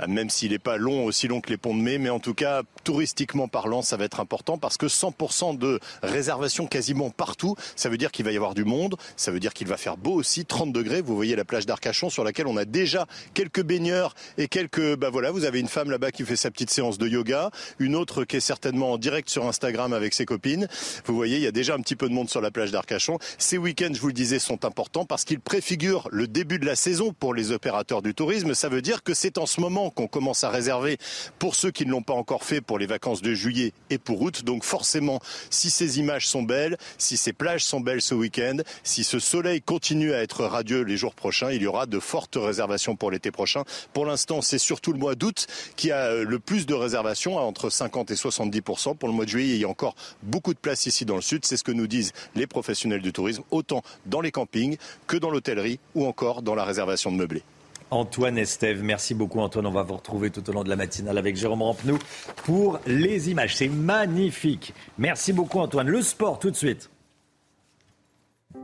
même 0.07 0.31
s'il 0.31 0.53
n'est 0.53 0.59
pas 0.59 0.77
long, 0.77 1.05
aussi 1.05 1.27
long 1.27 1.39
que 1.39 1.51
les 1.51 1.57
ponts 1.57 1.75
de 1.75 1.81
mai, 1.81 1.99
mais 1.99 2.09
en 2.09 2.19
tout 2.19 2.33
cas, 2.33 2.63
touristiquement 2.83 3.47
parlant, 3.47 3.83
ça 3.83 3.95
va 3.95 4.05
être 4.05 4.19
important 4.19 4.57
parce 4.57 4.77
que 4.77 4.87
100% 4.87 5.59
de 5.59 5.79
réservations 6.01 6.65
quasiment 6.65 7.11
partout. 7.11 7.55
Ça 7.75 7.89
veut 7.89 7.97
dire 7.97 8.11
qu'il 8.11 8.25
va 8.25 8.31
y 8.31 8.35
avoir 8.35 8.55
du 8.55 8.65
monde. 8.65 8.95
Ça 9.15 9.29
veut 9.29 9.39
dire 9.39 9.53
qu'il 9.53 9.67
va 9.67 9.77
faire 9.77 9.97
beau 9.97 10.13
aussi 10.13 10.30
30 10.39 10.71
degrés. 10.71 11.01
Vous 11.01 11.15
voyez 11.15 11.35
la 11.35 11.45
plage 11.45 11.65
d'Arcachon 11.65 12.09
sur 12.09 12.23
laquelle 12.23 12.47
on 12.47 12.57
a 12.57 12.65
déjà 12.65 13.05
quelques 13.33 13.61
baigneurs 13.61 14.15
et 14.37 14.47
quelques, 14.47 14.95
bah 14.95 15.09
voilà, 15.09 15.31
vous 15.31 15.45
avez 15.45 15.59
une 15.59 15.67
femme 15.67 15.91
là-bas 15.91 16.11
qui 16.11 16.23
fait 16.23 16.35
sa 16.35 16.49
petite 16.51 16.69
séance 16.69 16.97
de 16.97 17.07
yoga, 17.07 17.51
une 17.79 17.95
autre 17.95 18.23
qui 18.23 18.37
est 18.37 18.41
certainement 18.41 18.93
en 18.93 18.97
direct 18.97 19.29
sur 19.29 19.45
Instagram 19.47 19.93
avec 19.93 20.13
ses 20.13 20.25
copines. 20.25 20.67
Vous 21.05 21.15
voyez, 21.15 21.37
il 21.37 21.43
y 21.43 21.47
a 21.47 21.51
déjà 21.51 21.75
un 21.75 21.79
petit 21.81 21.95
peu 21.95 22.07
de 22.07 22.13
monde 22.13 22.29
sur 22.29 22.41
la 22.41 22.51
plage 22.51 22.71
d'Arcachon. 22.71 23.19
Ces 23.37 23.57
week-ends, 23.57 23.91
je 23.93 23.99
vous 23.99 24.07
le 24.07 24.13
disais, 24.13 24.39
sont 24.39 24.65
importants 24.65 25.05
parce 25.05 25.25
qu'ils 25.25 25.39
préfigurent 25.39 26.07
le 26.11 26.27
début 26.27 26.59
de 26.59 26.65
la 26.65 26.75
saison 26.75 27.13
pour 27.13 27.33
les 27.33 27.51
opérateurs 27.51 28.01
du 28.01 28.13
tourisme. 28.13 28.53
Ça 28.53 28.69
veut 28.69 28.81
dire 28.81 29.03
que 29.03 29.13
c'est 29.13 29.37
en 29.37 29.45
ce 29.45 29.59
moment 29.59 29.89
qu'on 29.89 30.07
commence 30.07 30.43
à 30.43 30.49
réserver 30.49 30.97
pour 31.39 31.55
ceux 31.55 31.71
qui 31.71 31.85
ne 31.85 31.91
l'ont 31.91 32.01
pas 32.01 32.13
encore 32.13 32.43
fait 32.43 32.61
pour 32.61 32.79
les 32.79 32.85
vacances 32.85 33.21
de 33.21 33.33
juillet 33.33 33.73
et 33.89 33.97
pour 33.97 34.21
août. 34.21 34.43
Donc 34.43 34.63
forcément, 34.63 35.19
si 35.49 35.69
ces 35.69 35.99
images 35.99 36.27
sont 36.27 36.43
belles, 36.43 36.77
si 36.97 37.17
ces 37.17 37.33
plages 37.33 37.63
sont 37.63 37.81
belles 37.81 38.01
ce 38.01 38.15
week-end, 38.15 38.57
si 38.83 39.03
ce 39.03 39.19
soleil 39.19 39.61
continue 39.61 40.13
à 40.13 40.20
être 40.21 40.45
radieux 40.45 40.81
les 40.81 40.97
jours 40.97 41.15
prochains. 41.15 41.51
Il 41.51 41.61
y 41.61 41.67
aura 41.67 41.85
de 41.85 41.99
fortes 41.99 42.37
réservations 42.39 42.95
pour 42.95 43.11
l'été 43.11 43.31
prochain. 43.31 43.63
Pour 43.93 44.05
l'instant, 44.05 44.41
c'est 44.41 44.57
surtout 44.57 44.93
le 44.93 44.99
mois 44.99 45.15
d'août 45.15 45.47
qui 45.75 45.91
a 45.91 46.05
euh, 46.07 46.25
le 46.25 46.39
plus 46.39 46.65
de 46.65 46.73
réservations, 46.73 47.37
entre 47.37 47.69
50 47.69 48.11
et 48.11 48.15
70 48.15 48.61
Pour 48.61 49.07
le 49.07 49.13
mois 49.13 49.25
de 49.25 49.29
juillet, 49.29 49.55
il 49.55 49.61
y 49.61 49.65
a 49.65 49.69
encore 49.69 49.95
beaucoup 50.23 50.53
de 50.53 50.59
places 50.59 50.85
ici 50.85 51.05
dans 51.05 51.15
le 51.15 51.21
sud. 51.21 51.45
C'est 51.45 51.57
ce 51.57 51.63
que 51.63 51.71
nous 51.71 51.87
disent 51.87 52.13
les 52.35 52.47
professionnels 52.47 53.01
du 53.01 53.13
tourisme, 53.13 53.43
autant 53.51 53.81
dans 54.05 54.21
les 54.21 54.31
campings 54.31 54.77
que 55.07 55.17
dans 55.17 55.29
l'hôtellerie 55.29 55.79
ou 55.95 56.05
encore 56.05 56.41
dans 56.41 56.55
la 56.55 56.65
réservation 56.65 57.11
de 57.11 57.17
meublés. 57.17 57.43
Antoine 57.91 58.37
Estève, 58.37 58.81
merci 58.81 59.13
beaucoup 59.13 59.41
Antoine. 59.41 59.65
On 59.65 59.71
va 59.71 59.83
vous 59.83 59.95
retrouver 59.95 60.29
tout 60.29 60.49
au 60.49 60.53
long 60.53 60.63
de 60.63 60.69
la 60.69 60.77
matinale 60.77 61.17
avec 61.17 61.35
Jérôme 61.35 61.61
Rampenou 61.61 61.99
pour 62.45 62.79
les 62.87 63.29
images. 63.29 63.57
C'est 63.57 63.67
magnifique. 63.67 64.73
Merci 64.97 65.33
beaucoup 65.33 65.59
Antoine. 65.59 65.89
Le 65.89 66.01
sport 66.01 66.39
tout 66.39 66.49
de 66.49 66.55
suite. 66.55 66.89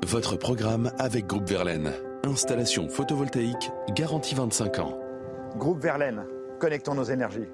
Votre 0.06 0.38
programme 0.38 0.92
avec 1.00 1.28
Groupe 1.28 1.50
Verlaine. 1.50 1.92
Installation 2.24 2.88
photovoltaïque 2.88 3.72
garantie 3.94 4.36
25 4.36 4.80
ans. 4.80 4.98
Groupe 5.58 5.82
Verlaine, 5.82 6.24
connectons 6.60 6.96
nos 6.96 7.04
énergies. 7.04 7.48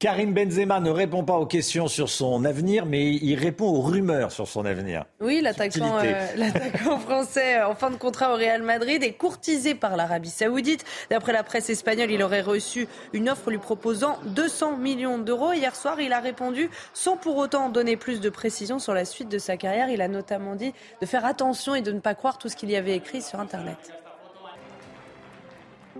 Karim 0.00 0.32
Benzema 0.32 0.80
ne 0.80 0.88
répond 0.88 1.24
pas 1.24 1.36
aux 1.36 1.44
questions 1.44 1.86
sur 1.86 2.08
son 2.08 2.46
avenir, 2.46 2.86
mais 2.86 3.12
il 3.16 3.34
répond 3.34 3.66
aux 3.66 3.82
rumeurs 3.82 4.32
sur 4.32 4.48
son 4.48 4.64
avenir. 4.64 5.04
Oui, 5.20 5.42
l'attaquant 5.42 5.98
euh, 6.02 6.98
français 7.00 7.58
euh, 7.58 7.68
en 7.68 7.74
fin 7.74 7.90
de 7.90 7.96
contrat 7.96 8.32
au 8.32 8.36
Real 8.36 8.62
Madrid 8.62 9.02
est 9.02 9.12
courtisé 9.12 9.74
par 9.74 9.98
l'Arabie 9.98 10.30
Saoudite. 10.30 10.86
D'après 11.10 11.34
la 11.34 11.42
presse 11.42 11.68
espagnole, 11.68 12.10
il 12.10 12.22
aurait 12.22 12.40
reçu 12.40 12.88
une 13.12 13.28
offre 13.28 13.50
lui 13.50 13.58
proposant 13.58 14.18
200 14.24 14.78
millions 14.78 15.18
d'euros. 15.18 15.52
Hier 15.52 15.76
soir, 15.76 16.00
il 16.00 16.14
a 16.14 16.20
répondu 16.20 16.70
sans 16.94 17.18
pour 17.18 17.36
autant 17.36 17.68
donner 17.68 17.98
plus 17.98 18.22
de 18.22 18.30
précisions 18.30 18.78
sur 18.78 18.94
la 18.94 19.04
suite 19.04 19.28
de 19.28 19.36
sa 19.36 19.58
carrière. 19.58 19.90
Il 19.90 20.00
a 20.00 20.08
notamment 20.08 20.54
dit 20.54 20.72
de 21.02 21.04
faire 21.04 21.26
attention 21.26 21.74
et 21.74 21.82
de 21.82 21.92
ne 21.92 22.00
pas 22.00 22.14
croire 22.14 22.38
tout 22.38 22.48
ce 22.48 22.56
qu'il 22.56 22.70
y 22.70 22.76
avait 22.76 22.96
écrit 22.96 23.20
sur 23.20 23.38
Internet. 23.38 23.92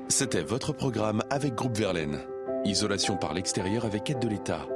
C'était 0.09 0.41
votre 0.41 0.73
programme 0.73 1.23
avec 1.29 1.55
Groupe 1.55 1.77
Verlaine. 1.77 2.21
Isolation 2.65 3.17
par 3.17 3.33
l'extérieur 3.33 3.87
avec 3.87 4.11
aide 4.11 4.19
de 4.19 4.29
l'État. 4.29 4.67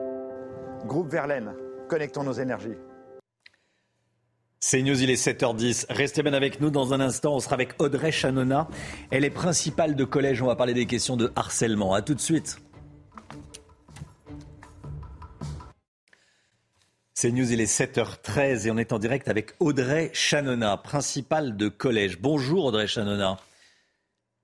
Groupe 0.86 1.10
Verlaine, 1.10 1.52
connectons 1.88 2.24
nos 2.24 2.32
énergies. 2.32 2.76
C'est 4.58 4.80
News, 4.80 5.02
il 5.02 5.10
est 5.10 5.22
7h10. 5.22 5.86
Restez 5.90 6.22
bien 6.22 6.32
avec 6.32 6.60
nous 6.60 6.70
dans 6.70 6.94
un 6.94 7.00
instant. 7.00 7.34
On 7.34 7.40
sera 7.40 7.54
avec 7.54 7.74
Audrey 7.78 8.10
Chanona. 8.10 8.68
Elle 9.10 9.26
est 9.26 9.30
principale 9.30 9.94
de 9.96 10.04
collège. 10.04 10.40
On 10.40 10.46
va 10.46 10.56
parler 10.56 10.72
des 10.72 10.86
questions 10.86 11.18
de 11.18 11.30
harcèlement. 11.36 11.92
A 11.92 12.00
tout 12.00 12.14
de 12.14 12.20
suite. 12.20 12.58
C'est 17.12 17.30
News, 17.30 17.52
il 17.52 17.60
est 17.60 17.70
7h13 17.70 18.66
et 18.66 18.70
on 18.70 18.78
est 18.78 18.94
en 18.94 18.98
direct 18.98 19.28
avec 19.28 19.54
Audrey 19.60 20.10
Chanona, 20.14 20.78
principale 20.78 21.56
de 21.58 21.68
collège. 21.68 22.18
Bonjour 22.18 22.64
Audrey 22.64 22.86
Chanona. 22.86 23.36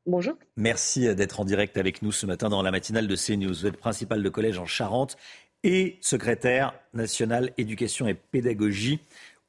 Bonjour. 0.06 0.34
Merci 0.56 1.14
d'être 1.14 1.40
en 1.40 1.44
direct 1.44 1.76
avec 1.76 2.00
nous 2.00 2.10
ce 2.10 2.24
matin 2.24 2.48
dans 2.48 2.62
la 2.62 2.70
matinale 2.70 3.06
de 3.06 3.16
CNews. 3.16 3.52
Vous 3.52 3.66
êtes 3.66 3.76
principal 3.76 4.22
de 4.22 4.28
collège 4.30 4.58
en 4.58 4.66
Charente 4.66 5.18
et 5.62 5.98
secrétaire 6.00 6.72
national 6.94 7.52
éducation 7.58 8.08
et 8.08 8.14
pédagogie 8.14 9.00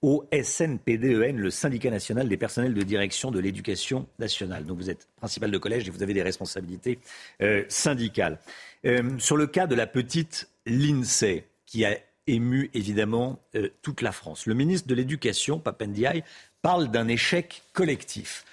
au 0.01 0.25
SNPDEN, 0.33 1.37
le 1.37 1.51
syndicat 1.51 1.91
national 1.91 2.27
des 2.27 2.37
personnels 2.37 2.73
de 2.73 2.81
direction 2.81 3.31
de 3.31 3.39
l'éducation 3.39 4.07
nationale. 4.19 4.65
Donc 4.65 4.77
vous 4.77 4.89
êtes 4.89 5.07
principal 5.15 5.51
de 5.51 5.57
collège 5.57 5.87
et 5.87 5.91
vous 5.91 6.03
avez 6.03 6.13
des 6.13 6.23
responsabilités 6.23 6.99
euh, 7.41 7.63
syndicales. 7.69 8.39
Euh, 8.85 9.17
sur 9.19 9.37
le 9.37 9.47
cas 9.47 9.67
de 9.67 9.75
la 9.75 9.87
petite 9.87 10.49
Lindsay, 10.65 11.45
qui 11.65 11.85
a 11.85 11.97
ému 12.27 12.71
évidemment 12.73 13.39
euh, 13.55 13.69
toute 13.83 14.01
la 14.01 14.11
France, 14.11 14.47
le 14.47 14.55
ministre 14.55 14.87
de 14.87 14.95
l'Éducation, 14.95 15.59
Papendiaï, 15.59 16.23
parle 16.61 16.89
d'un 16.89 17.07
échec 17.07 17.61
collectif 17.73 18.43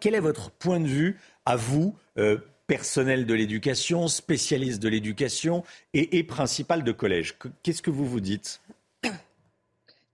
quel 0.00 0.14
est 0.14 0.20
votre 0.20 0.50
point 0.50 0.80
de 0.80 0.86
vue 0.86 1.18
à 1.44 1.56
vous, 1.56 1.94
euh, 2.18 2.38
personnel 2.66 3.26
de 3.26 3.34
l'éducation, 3.34 4.08
spécialiste 4.08 4.82
de 4.82 4.88
l'éducation 4.88 5.62
et, 5.92 6.22
principal 6.24 6.84
de 6.84 6.92
collège? 6.92 7.36
Qu'est-ce 7.62 7.82
que 7.82 7.90
vous 7.90 8.06
vous 8.06 8.20
dites? 8.20 8.60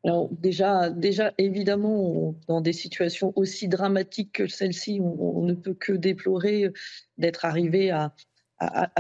Alors 0.02 0.30
déjà, 0.30 0.88
déjà, 0.88 1.32
évidemment, 1.36 2.34
dans 2.48 2.62
des 2.62 2.72
situations 2.72 3.34
aussi 3.36 3.68
dramatiques 3.68 4.32
que 4.32 4.46
celle-ci, 4.46 4.98
on, 5.02 5.42
ne 5.42 5.52
peut 5.52 5.74
que 5.74 5.92
déplorer 5.92 6.72
d'être 7.18 7.44
arrivé 7.44 7.90
à, 7.90 8.12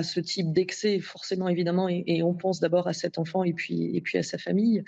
ce 0.02 0.20
type 0.20 0.52
d'excès, 0.52 1.00
forcément, 1.00 1.48
évidemment, 1.48 1.88
et, 1.88 2.02
et 2.06 2.22
on 2.22 2.34
pense 2.34 2.60
d'abord 2.60 2.86
à 2.86 2.94
cet 2.94 3.18
enfant 3.18 3.44
et 3.44 3.52
puis, 3.52 3.94
et 3.94 4.00
puis 4.00 4.18
à 4.18 4.22
sa 4.22 4.38
famille. 4.38 4.84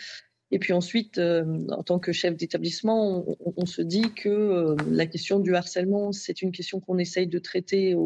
Et 0.53 0.59
puis 0.59 0.74
ensuite, 0.74 1.16
euh, 1.16 1.66
en 1.70 1.82
tant 1.82 1.98
que 1.98 2.12
chef 2.12 2.36
d'établissement, 2.36 3.24
on, 3.57 3.64
se 3.64 3.80
dit 3.80 4.12
que 4.14 4.28
euh, 4.28 4.76
la 4.90 5.07
question 5.07 5.40
du 5.40 5.57
harcèlement, 5.57 6.12
c'est 6.12 6.42
une 6.42 6.53
question 6.53 6.78
qu'on 6.78 6.98
essaye 6.98 7.26
de 7.26 7.38
traiter 7.38 7.96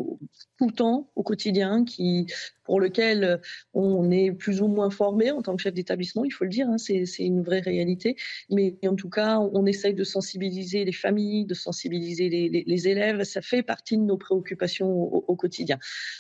tout 0.59 0.67
le 0.67 0.73
temps, 0.73 1.11
au 1.15 1.23
quotidien, 1.23 1.85
qui 1.85 2.27
pour 2.67 2.81
lequel 2.81 3.25
euh, 3.25 3.37
on 3.75 4.11
est 4.11 4.33
plus 4.33 4.61
ou 4.61 4.67
moins 4.67 4.91
formé 4.91 5.31
en 5.31 5.41
tant 5.41 5.57
que 5.57 5.63
chef 5.63 5.73
d'établissement, 5.73 6.25
il 6.25 6.31
faut 6.31 6.45
le 6.45 6.51
dire, 6.51 6.69
hein, 6.69 6.79
c'est 6.79 7.07
une 7.19 7.43
vraie 7.43 7.61
réalité. 7.61 8.17
Mais 8.51 8.77
en 8.85 8.97
tout 8.97 9.09
cas, 9.09 9.39
on 9.39 9.67
essaye 9.67 9.95
de 9.95 10.05
sensibiliser 10.05 10.85
les 10.85 10.93
familles, 10.93 11.45
de 11.45 11.55
sensibiliser 11.55 12.29
les, 12.29 12.89
élèves. 12.89 13.23
Ça 13.25 13.41
fait 13.41 13.63
partie 13.63 13.97
de 13.97 14.03
nos 14.03 14.17
préoccupations 14.17 14.89
au, 14.89 15.37
quotidien. 15.37 15.79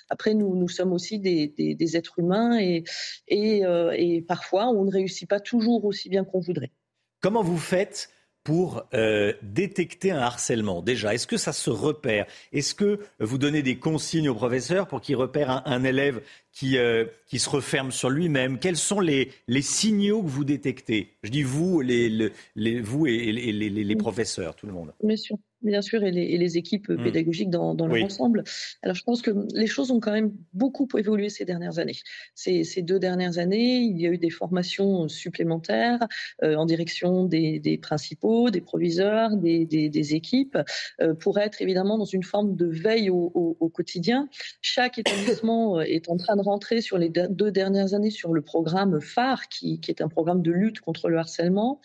Après, 0.08 0.34
nous, 0.34 0.54
nous 0.54 0.68
sommes 0.68 0.92
aussi 0.92 1.18
des, 1.18 1.96
êtres 1.96 2.18
humains 2.18 2.58
et, 2.58 2.84
euh, 3.64 3.92
et 3.96 4.22
parfois, 4.22 4.68
on 4.68 4.84
ne 4.84 4.90
réussit 4.90 5.28
pas 5.28 5.40
toujours 5.40 5.84
aussi 5.84 6.08
bien 6.08 6.24
qu'on 6.24 6.40
voudrait. 6.40 6.70
Comment 7.20 7.42
vous 7.42 7.58
faites 7.58 8.10
pour 8.46 8.84
euh, 8.94 9.32
détecter 9.42 10.12
un 10.12 10.20
harcèlement. 10.20 10.80
Déjà, 10.80 11.12
est-ce 11.12 11.26
que 11.26 11.36
ça 11.36 11.52
se 11.52 11.68
repère? 11.68 12.26
Est-ce 12.52 12.76
que 12.76 13.00
vous 13.18 13.38
donnez 13.38 13.60
des 13.60 13.76
consignes 13.76 14.28
au 14.28 14.36
professeur 14.36 14.86
pour 14.86 15.00
qu'il 15.00 15.16
repère 15.16 15.66
un, 15.66 15.82
élève 15.82 16.22
qui, 16.52 16.78
euh, 16.78 17.06
qui 17.26 17.40
se 17.40 17.50
referme 17.50 17.90
sur 17.90 18.08
lui-même? 18.08 18.60
Quels 18.60 18.76
sont 18.76 19.00
les, 19.00 19.32
les 19.48 19.62
signaux 19.62 20.22
que 20.22 20.28
vous 20.28 20.44
détectez? 20.44 21.16
Je 21.24 21.30
dis 21.30 21.42
vous, 21.42 21.80
les, 21.80 22.30
les, 22.54 22.80
vous 22.80 23.08
et 23.08 23.32
les, 23.32 23.52
les, 23.52 23.96
professeurs, 23.96 24.54
tout 24.54 24.68
le 24.68 24.72
monde. 24.72 24.92
Bien 25.02 25.16
sûr 25.16 25.36
bien 25.62 25.82
sûr, 25.82 26.02
et 26.04 26.10
les, 26.10 26.58
équipes 26.58 26.88
mmh. 26.88 27.02
pédagogiques 27.02 27.50
dans, 27.50 27.74
dans 27.74 27.86
leur 27.86 28.04
ensemble. 28.04 28.44
Alors, 28.82 28.94
je 28.94 29.02
pense 29.02 29.22
que 29.22 29.30
les 29.54 29.66
choses 29.66 29.90
ont 29.90 30.00
quand 30.00 30.12
même 30.12 30.32
beaucoup 30.52 30.88
évolué 30.96 31.28
ces 31.28 31.44
dernières 31.44 31.78
années. 31.78 31.96
Ces, 32.34 32.64
ces 32.64 32.82
deux 32.82 32.98
dernières 32.98 33.38
années, 33.38 33.78
il 33.78 34.00
y 34.00 34.06
a 34.06 34.10
eu 34.10 34.18
des 34.18 34.30
formations 34.30 35.08
supplémentaires 35.08 36.06
euh, 36.42 36.54
en 36.54 36.66
direction 36.66 37.24
des, 37.24 37.58
des, 37.58 37.78
principaux, 37.78 38.50
des 38.50 38.60
proviseurs, 38.60 39.36
des, 39.36 39.66
des, 39.66 39.88
des 39.88 40.14
équipes, 40.14 40.58
euh, 41.00 41.14
pour 41.14 41.38
être 41.38 41.60
évidemment 41.62 41.98
dans 41.98 42.04
une 42.04 42.22
forme 42.22 42.54
de 42.54 42.66
veille 42.66 43.10
au, 43.10 43.32
au, 43.34 43.56
au 43.58 43.68
quotidien. 43.68 44.28
Chaque 44.60 44.98
établissement 44.98 45.78
euh, 45.78 45.82
est 45.82 46.08
en 46.08 46.16
train 46.16 46.36
de 46.36 46.42
rentrer 46.42 46.80
sur 46.80 46.98
les 46.98 47.08
deux 47.08 47.50
dernières 47.50 47.94
années 47.94 48.10
sur 48.10 48.32
le 48.32 48.42
programme 48.42 49.00
phare, 49.00 49.48
qui, 49.48 49.80
qui 49.80 49.90
est 49.90 50.00
un 50.00 50.08
programme 50.08 50.42
de 50.42 50.52
lutte 50.52 50.80
contre 50.80 51.08
le 51.08 51.18
harcèlement. 51.18 51.80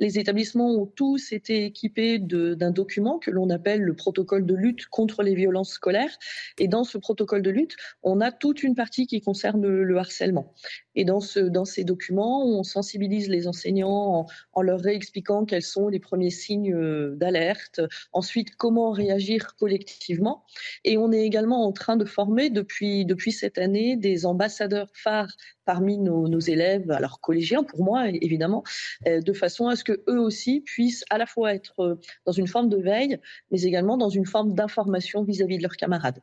Les 0.00 0.18
établissements 0.18 0.70
ont 0.70 0.86
tous 0.86 1.30
été 1.30 1.66
équipés 1.66 2.18
d'un 2.18 2.70
document 2.70 3.18
que 3.18 3.30
l'on 3.30 3.50
appelle 3.50 3.82
le 3.82 3.94
protocole 3.94 4.46
de 4.46 4.54
lutte 4.54 4.86
contre 4.86 5.22
les 5.22 5.34
violences 5.34 5.72
scolaires. 5.72 6.18
Et 6.58 6.68
dans 6.68 6.84
ce 6.84 6.96
protocole 6.96 7.42
de 7.42 7.50
lutte, 7.50 7.76
on 8.02 8.22
a 8.22 8.32
toute 8.32 8.62
une 8.62 8.74
partie 8.74 9.06
qui 9.06 9.20
concerne 9.20 9.66
le, 9.66 9.98
harcèlement. 9.98 10.54
Et 10.94 11.04
dans, 11.04 11.20
ce, 11.20 11.50
ces 11.66 11.84
documents, 11.84 12.46
on 12.46 12.62
sensibilise 12.62 13.28
les 13.28 13.46
enseignants 13.46 14.26
en, 14.54 14.62
leur 14.62 14.80
réexpliquant 14.80 15.44
quels 15.44 15.62
sont 15.62 15.88
les 15.88 16.00
premiers 16.00 16.30
signes 16.30 16.74
euh, 16.74 17.14
d'alerte, 17.16 17.82
ensuite 18.14 18.56
comment 18.56 18.92
réagir 18.92 19.54
collectivement. 19.56 20.46
Et 20.84 20.96
on 20.96 21.12
est 21.12 21.24
également 21.26 21.66
en 21.66 21.72
train 21.72 21.98
de 21.98 22.06
former 22.06 22.48
depuis 22.48 23.32
cette 23.32 23.58
année 23.58 23.96
des 23.96 24.24
ambassadeurs 24.24 24.88
phares 24.94 25.36
parmi 25.70 25.98
nos, 25.98 26.40
élèves, 26.40 26.90
alors 26.90 27.20
collégiens 27.20 27.62
pour 27.62 27.84
moi 27.84 28.08
évidemment, 28.08 28.64
euh, 29.06 29.20
de 29.20 29.32
façon 29.32 29.68
à 29.68 29.76
ce 29.76 29.84
que 29.84 30.02
eux 30.08 30.18
aussi 30.18 30.62
puissent 30.62 31.04
à 31.10 31.16
la 31.16 31.26
fois 31.26 31.54
être 31.54 31.78
euh, 31.78 31.94
dans 32.26 32.32
une 32.32 32.48
forme 32.48 32.68
de 32.68 32.76
veille, 32.76 33.20
mais 33.52 33.62
également 33.62 33.96
dans 33.96 34.08
une 34.08 34.26
forme 34.26 34.52
d'information 34.52 35.22
vis-à-vis 35.22 35.58
de 35.58 35.62
leurs 35.62 35.76
camarades. 35.76 36.20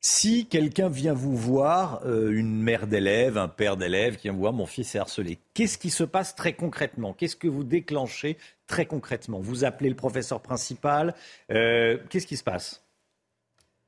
Si 0.00 0.46
quelqu'un 0.46 0.88
vient 0.88 1.12
vous 1.12 1.36
voir, 1.36 2.00
euh, 2.06 2.30
une 2.30 2.62
mère 2.62 2.86
d'élève, 2.86 3.36
un 3.36 3.48
père 3.48 3.76
d'élève 3.76 4.16
qui 4.16 4.22
vient 4.22 4.32
vous 4.32 4.46
voir, 4.46 4.54
mon 4.54 4.64
fils 4.64 4.94
est 4.94 4.98
harcelé, 4.98 5.40
qu'est-ce 5.52 5.76
qui 5.76 5.90
se 5.90 6.04
passe 6.04 6.34
très 6.34 6.54
concrètement? 6.54 7.12
Qu'est-ce 7.12 7.36
que 7.36 7.48
vous 7.48 7.64
déclenchez 7.64 8.38
très 8.66 8.86
concrètement? 8.86 9.40
Vous 9.40 9.64
appelez 9.66 9.90
le 9.90 9.96
professeur 9.96 10.40
principal, 10.40 11.14
qu'est-ce 11.50 12.26
qui 12.26 12.38
se 12.38 12.44
passe? 12.44 12.82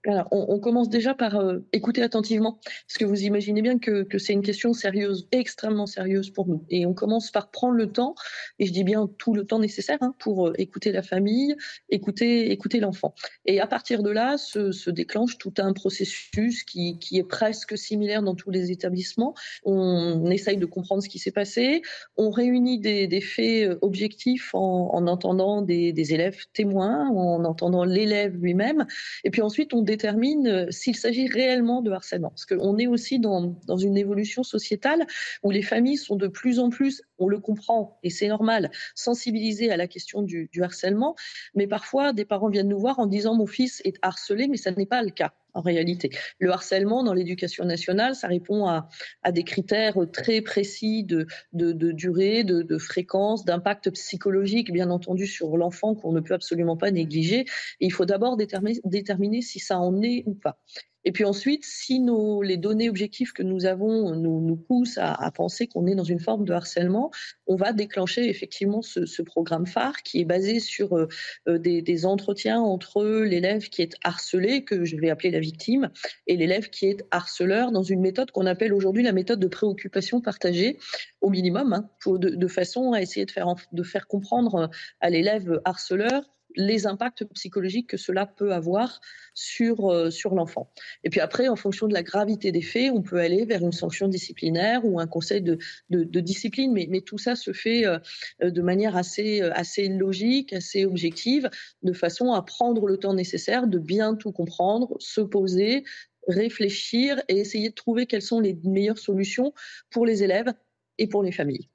On, 0.07 0.59
commence 0.59 0.89
déjà 0.89 1.15
par 1.15 1.37
euh, 1.37 1.59
écouter 1.73 2.03
attentivement, 2.03 2.59
parce 2.87 2.99
que 2.99 3.05
vous 3.05 3.23
imaginez 3.23 3.63
bien 3.63 3.79
que, 3.79 4.07
c'est 4.19 4.33
une 4.33 4.43
question 4.43 4.73
sérieuse, 4.73 5.29
extrêmement 5.33 5.87
sérieuse 5.87 6.31
pour 6.31 6.47
nous. 6.49 6.65
Et 6.71 6.87
on 6.87 6.95
commence 6.95 7.31
par 7.31 7.51
prendre 7.51 7.75
le 7.75 7.91
temps, 7.91 8.15
et 8.59 8.67
je 8.67 8.73
dis 8.73 8.85
bien 8.85 9.09
tout 9.19 9.35
le 9.35 9.45
temps 9.45 9.59
nécessaire, 9.59 9.99
hein, 10.01 10.15
pour 10.19 10.49
euh, 10.49 10.53
écouter 10.59 10.93
la 10.93 11.03
famille, 11.03 11.55
écouter, 11.89 12.59
l'enfant. 12.81 13.15
Et 13.47 13.61
à 13.61 13.67
partir 13.67 14.03
de 14.03 14.11
là, 14.11 14.39
se, 14.39 14.91
déclenche 14.91 15.39
tout 15.39 15.55
un 15.59 15.73
processus 15.73 16.65
qui, 16.65 16.99
est 17.13 17.29
presque 17.29 17.79
similaire 17.79 18.23
dans 18.23 18.35
tous 18.35 18.51
les 18.51 18.71
établissements. 18.71 19.35
On 19.65 20.31
essaye 20.31 20.57
de 20.57 20.67
comprendre 20.67 21.03
ce 21.03 21.09
qui 21.09 21.19
s'est 21.19 21.31
passé, 21.31 21.83
on 22.17 22.31
réunit 22.31 22.79
des, 22.79 23.21
faits 23.21 23.69
euh, 23.69 23.79
objectifs 23.83 24.55
en, 24.55 25.07
entendant 25.07 25.63
des, 25.63 25.93
des 25.93 26.15
élèves 26.15 26.39
témoins, 26.53 27.09
en 27.09 27.45
entendant 27.45 27.85
l'élève 27.85 28.37
lui-même, 28.37 28.87
et 29.25 29.31
puis 29.31 29.43
ensuite 29.43 29.75
on 29.75 29.83
détermine 29.93 30.47
euh, 30.47 30.71
s'il 30.71 30.97
s'agit 30.97 31.29
réellement 31.29 31.83
de 31.83 31.91
harcèlement. 31.91 32.31
Parce 32.31 32.47
qu'on 32.47 32.79
est 32.79 32.87
aussi 32.87 33.19
dans, 33.19 33.55
dans 33.67 33.77
une 33.77 33.97
évolution 33.97 34.43
sociétale 34.43 35.07
où 35.43 35.51
les 35.51 35.63
familles 35.63 35.99
sont 35.99 36.17
de 36.17 36.29
plus 36.29 36.59
en 36.59 36.71
plus, 36.71 37.03
on 37.19 37.29
le 37.29 37.39
comprend, 37.39 37.99
et 38.03 38.11
c'est 38.11 38.29
normal, 38.29 38.71
sensibilisées 38.95 39.71
à 39.71 39.77
la 39.77 39.87
question 39.87 40.23
du, 40.23 40.49
harcèlement. 40.61 41.15
Mais 41.55 41.67
parfois, 41.67 42.13
des 42.13 42.25
parents 42.25 42.49
viennent 42.49 42.69
nous 42.69 42.79
voir 42.79 42.99
en 42.99 43.07
disant 43.07 43.35
mon 43.35 43.47
fils 43.47 43.83
est 43.85 43.99
harcelé, 44.03 44.49
mais 44.49 44.57
ça 44.57 44.71
n'est 44.71 44.87
pas 44.87 45.03
le 45.03 45.11
cas 45.11 45.33
en 45.55 45.61
réalité. 45.61 46.11
Le 46.39 46.51
harcèlement 46.51 47.03
dans 47.03 47.15
l'éducation 47.15 47.65
nationale, 47.65 48.15
ça 48.15 48.29
répond 48.29 48.67
à, 48.67 48.89
des 49.31 49.45
critères 49.45 49.97
très 50.13 50.41
précis 50.41 51.05
de, 51.05 51.27
durée, 51.53 52.45
de, 52.45 52.79
fréquence, 52.79 53.45
d'impact 53.45 53.91
psychologique, 53.91 54.73
bien 54.73 54.91
entendu, 54.91 55.27
sur 55.27 55.57
l'enfant 55.57 55.95
qu'on 55.95 56.13
ne 56.13 56.21
peut 56.21 56.35
absolument 56.35 56.77
pas 56.77 56.91
négliger. 56.91 57.45
Il 57.81 57.93
faut 57.93 58.05
d'abord 58.05 58.37
déterminer 58.37 59.43
si 59.43 59.59
ça 59.59 59.79
en 59.79 60.03
est 60.03 60.23
ou 60.27 60.35
pas. 60.35 60.59
Et 61.05 61.13
puis 61.13 61.25
ensuite, 61.25 61.65
si 61.65 62.01
nos, 62.01 62.43
les 62.43 62.57
données 62.57 62.89
objectives 62.89 63.33
que 63.33 63.43
nous 63.43 63.67
avons 63.67 64.15
nous, 64.15 64.41
nous 64.41 64.57
poussent 64.57 64.99
à, 64.99 65.13
à 65.13 65.31
penser 65.31 65.67
qu'on 65.67 65.87
est 65.87 65.95
dans 65.95 66.05
une 66.05 66.21
forme 66.21 66.45
de 66.45 66.53
harcèlement, 66.53 67.11
on 67.47 67.57
va 67.57 67.73
déclencher 67.73 68.29
effectivement 68.29 68.83
ce, 68.83 69.07
ce 69.07 69.23
programme 69.23 69.67
phare 69.67 70.03
qui 70.03 70.21
est 70.21 70.25
basé 70.25 70.61
sur 70.61 70.97
euh, 70.97 71.09
euh, 71.49 71.59
des, 71.59 71.83
des, 71.83 72.07
entretiens 72.07 72.61
entre 72.61 73.05
l'élève 73.05 73.69
qui 73.69 73.83
est 73.83 73.97
harcelé, 74.03 74.65
que 74.65 74.85
je 74.85 74.97
vais 74.97 75.11
appeler 75.11 75.31
la 75.31 75.41
victime, 75.41 75.91
et 76.27 76.37
l'élève 76.37 76.71
qui 76.71 76.87
est 76.87 77.05
harceleur 77.11 77.73
dans 77.73 77.83
une 77.83 78.01
méthode 78.01 78.31
qu'on 78.31 78.47
appelle 78.47 78.73
aujourd'hui 78.73 79.03
la 79.03 79.13
méthode 79.13 79.41
de 79.41 79.49
préoccupation 79.49 80.21
partagée, 80.21 80.79
au 81.21 81.31
minimum, 81.31 81.73
hein, 81.73 81.91
pour, 82.01 82.19
de, 82.19 82.31
de, 82.31 82.49
façon 82.49 82.93
à 82.93 83.03
essayer 83.03 83.27
de 83.27 83.31
faire, 83.31 83.55
de 83.73 83.83
faire 83.83 84.07
comprendre 84.07 84.71
à 85.01 85.11
l'élève 85.11 85.61
harceleur 85.65 86.23
les 86.57 86.87
impacts 86.87 87.25
psychologiques 87.35 87.89
que 87.89 87.97
cela 87.97 88.27
peut 88.27 88.53
avoir 88.53 89.01
sur, 89.35 89.91
euh, 89.91 90.11
sur 90.11 90.35
l'enfant. 90.35 90.71
Et 91.05 91.11
puis 91.11 91.21
après, 91.21 91.49
en 91.49 91.57
fonction 91.57 91.87
de 91.89 91.95
la 91.95 92.03
gravité 92.03 92.53
des 92.53 92.63
faits, 92.63 92.91
on 92.93 93.03
peut 93.03 93.19
aller 93.19 93.45
vers 93.45 93.63
une 93.63 93.73
sanction 93.73 94.09
disciplinaire 94.09 94.85
ou 94.85 95.01
un 95.01 95.07
conseil 95.07 95.41
de, 95.41 95.59
de, 95.91 96.21
discipline, 96.21 96.73
mais, 96.73 97.01
tout 97.01 97.19
ça 97.19 97.35
se 97.35 97.53
fait 97.53 97.87
euh, 97.87 97.99
de 98.43 98.63
manière 98.63 98.97
assez, 98.97 99.43
euh, 99.43 99.51
assez 99.55 99.89
logique, 99.89 100.53
assez 100.53 100.85
objective, 100.85 101.49
de 101.83 101.93
façon 101.93 102.33
à 102.33 102.43
prendre 102.43 102.87
le 102.87 102.97
temps 102.97 103.15
nécessaire 103.15 103.67
de 103.67 103.79
bien 103.79 104.15
tout 104.15 104.33
comprendre, 104.33 104.97
se 105.01 105.21
poser, 105.21 105.85
réfléchir 106.29 107.21
et 107.29 107.39
essayer 107.39 107.71
de 107.71 107.75
trouver 107.75 108.07
quelles 108.07 108.23
sont 108.23 108.41
les 108.41 108.57
meilleures 108.63 108.99
solutions 108.99 109.53
pour 109.91 110.07
les 110.07 110.23
élèves 110.23 110.53
et 110.99 111.09
pour 111.09 111.23
les 111.23 111.33
familles. 111.33 111.69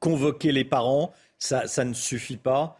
Convoquer 0.00 0.52
les 0.52 0.64
parents, 0.64 1.12
ça 1.38 1.84
ne 1.84 1.94
suffit 1.94 2.36
pas 2.36 2.78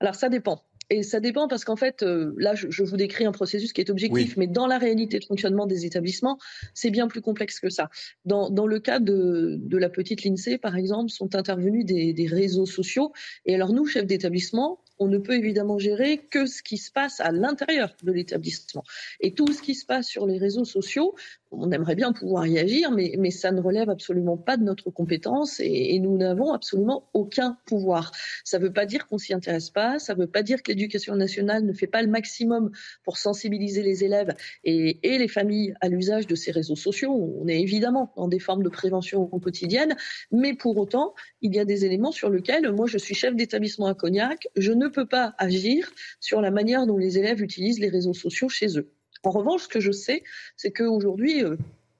alors 0.00 0.14
ça 0.14 0.28
dépend. 0.28 0.62
Et 0.88 1.02
ça 1.02 1.18
dépend 1.18 1.48
parce 1.48 1.64
qu'en 1.64 1.74
fait, 1.74 2.02
euh, 2.04 2.32
là, 2.38 2.54
je, 2.54 2.70
je, 2.70 2.84
vous 2.84 2.96
décris 2.96 3.24
un 3.24 3.32
processus 3.32 3.72
qui 3.72 3.80
est 3.80 3.90
objectif, 3.90 4.28
oui. 4.28 4.34
mais 4.36 4.46
dans 4.46 4.68
la 4.68 4.78
réalité 4.78 5.18
de 5.18 5.24
fonctionnement 5.24 5.66
des 5.66 5.84
établissements, 5.84 6.38
c'est 6.74 6.90
bien 6.90 7.08
plus 7.08 7.20
complexe 7.20 7.58
que 7.58 7.70
ça. 7.70 7.90
Dans, 8.24 8.50
dans 8.50 8.68
le 8.68 8.78
cas 8.78 9.00
de, 9.00 9.56
de, 9.58 9.78
la 9.78 9.88
petite 9.88 10.22
l'INSEE, 10.22 10.58
par 10.58 10.76
exemple, 10.76 11.10
sont 11.10 11.34
intervenus 11.34 11.84
des, 11.84 12.12
des 12.12 12.26
réseaux 12.26 12.66
sociaux. 12.66 13.12
Et 13.46 13.54
alors 13.56 13.72
nous, 13.72 13.84
chefs 13.86 14.06
d'établissement, 14.06 14.80
on 14.98 15.08
ne 15.08 15.18
peut 15.18 15.34
évidemment 15.34 15.78
gérer 15.78 16.18
que 16.18 16.46
ce 16.46 16.62
qui 16.62 16.78
se 16.78 16.90
passe 16.90 17.20
à 17.20 17.32
l'intérieur 17.32 17.94
de 18.02 18.12
l'établissement. 18.12 18.84
Et 19.20 19.32
tout 19.32 19.52
ce 19.52 19.62
qui 19.62 19.74
se 19.74 19.84
passe 19.84 20.06
sur 20.06 20.26
les 20.26 20.38
réseaux 20.38 20.64
sociaux, 20.64 21.14
on 21.50 21.70
aimerait 21.70 21.94
bien 21.94 22.12
pouvoir 22.12 22.46
y 22.46 22.58
agir, 22.58 22.90
mais, 22.90 23.30
ça 23.30 23.52
ne 23.52 23.60
relève 23.60 23.90
absolument 23.90 24.36
pas 24.36 24.56
de 24.56 24.62
notre 24.62 24.90
compétence 24.90 25.60
et, 25.60 25.94
et 25.94 25.98
nous 25.98 26.16
n'avons 26.16 26.52
absolument 26.52 27.08
aucun 27.12 27.58
pouvoir. 27.66 28.12
Ça 28.44 28.58
ne 28.58 28.64
veut 28.64 28.72
pas 28.72 28.86
dire 28.86 29.06
qu'on 29.06 29.18
s'y 29.18 29.34
intéresse 29.34 29.70
pas, 29.70 29.98
ça 29.98 30.14
ne 30.14 30.20
veut 30.20 30.26
pas 30.26 30.42
dire 30.42 30.62
que 30.62 30.70
l'éducation 30.70 31.14
nationale 31.16 31.64
ne 31.64 31.72
fait 31.72 31.86
pas 31.86 32.02
le 32.02 32.08
maximum 32.08 32.70
pour 33.04 33.18
sensibiliser 33.18 33.82
les 33.82 34.04
élèves 34.04 34.34
et, 34.64 34.98
et 35.02 35.18
les 35.18 35.28
familles 35.28 35.74
à 35.80 35.88
l'usage 35.88 36.26
de 36.26 36.34
ces 36.34 36.50
réseaux 36.50 36.76
sociaux. 36.76 37.12
On 37.12 37.46
est 37.48 37.60
évidemment 37.60 38.12
dans 38.16 38.28
des 38.28 38.38
formes 38.38 38.62
de 38.62 38.68
prévention 38.68 39.26
quotidienne, 39.26 39.96
mais 40.32 40.54
pour 40.54 40.76
autant, 40.76 41.14
il 41.42 41.54
y 41.54 41.58
a 41.58 41.64
des 41.64 41.84
éléments 41.84 42.12
sur 42.12 42.30
lesquels 42.30 42.72
moi 42.72 42.86
je 42.86 42.98
suis 42.98 43.14
chef 43.14 43.34
d'établissement 43.34 43.86
à 43.86 43.94
Cognac, 43.94 44.48
je 44.56 44.72
ne 44.72 44.85
peut 44.88 45.06
pas 45.06 45.34
agir 45.38 45.90
sur 46.20 46.40
la 46.40 46.50
manière 46.50 46.86
dont 46.86 46.98
les 46.98 47.18
élèves 47.18 47.42
utilisent 47.42 47.80
les 47.80 47.88
réseaux 47.88 48.14
sociaux 48.14 48.48
chez 48.48 48.78
eux. 48.78 48.90
En 49.24 49.30
revanche, 49.30 49.64
ce 49.64 49.68
que 49.68 49.80
je 49.80 49.92
sais, 49.92 50.22
c'est 50.56 50.70
qu'aujourd'hui, 50.70 51.42
euh, 51.42 51.56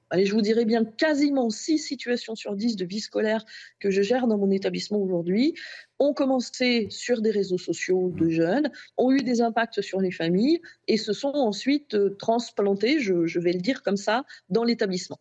allez, 0.09 0.25
je 0.25 0.33
vous 0.33 0.41
dirais 0.41 0.65
bien 0.65 0.85
quasiment 0.85 1.49
six 1.49 1.77
situations 1.77 2.35
sur 2.35 2.55
dix 2.55 2.75
de 2.75 2.85
vie 2.85 2.99
scolaire 2.99 3.43
que 3.79 3.91
je 3.91 4.01
gère 4.01 4.27
dans 4.27 4.37
mon 4.37 4.51
établissement 4.51 4.99
aujourd'hui 4.99 5.55
ont 5.99 6.13
commencé 6.13 6.87
sur 6.89 7.21
des 7.21 7.31
réseaux 7.31 7.57
sociaux 7.57 8.13
de 8.15 8.29
jeunes, 8.29 8.71
ont 8.97 9.11
eu 9.11 9.23
des 9.23 9.41
impacts 9.41 9.81
sur 9.81 9.99
les 9.99 10.11
familles 10.11 10.61
et 10.87 10.97
se 10.97 11.11
sont 11.11 11.33
ensuite 11.33 11.95
euh, 11.95 12.15
transplantés, 12.17 12.99
je 12.99 13.39
vais 13.39 13.53
le 13.53 13.61
dire 13.61 13.83
comme 13.83 13.97
ça, 13.97 14.23
dans 14.49 14.63
l'établissement. 14.63 15.19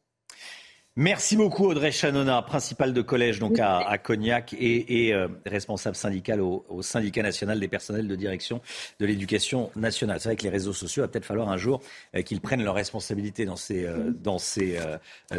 Merci 0.99 1.37
beaucoup 1.37 1.67
Audrey 1.67 1.93
Chanona, 1.93 2.41
principale 2.41 2.95
de 2.95 3.03
collège 3.03 3.39
donc 3.39 3.59
à, 3.59 3.87
à 3.87 3.99
Cognac 3.99 4.55
et, 4.55 5.09
et 5.09 5.13
euh, 5.13 5.29
responsable 5.45 5.95
syndical 5.95 6.41
au, 6.41 6.65
au, 6.71 6.81
syndicat 6.81 7.23
national 7.23 7.61
des 7.61 7.69
personnels 7.69 8.09
de 8.09 8.17
direction 8.17 8.63
de 8.99 9.05
l'éducation 9.05 9.71
nationale. 9.77 10.21
C'est 10.21 10.31
vrai 10.31 10.37
que 10.37 10.45
les 10.45 10.49
réseaux 10.49 10.73
sociaux, 10.73 11.03
il 11.03 11.05
va 11.05 11.09
peut-être 11.09 11.27
falloir 11.27 11.51
un 11.51 11.59
jour 11.59 11.83
euh, 12.15 12.23
qu'ils 12.23 12.41
prennent 12.41 12.65
leurs 12.65 12.75
responsabilités 12.75 13.45
dans 13.45 13.57
ces, 13.57 13.85
euh, 13.85 14.11
dans 14.11 14.39
ces 14.39 14.79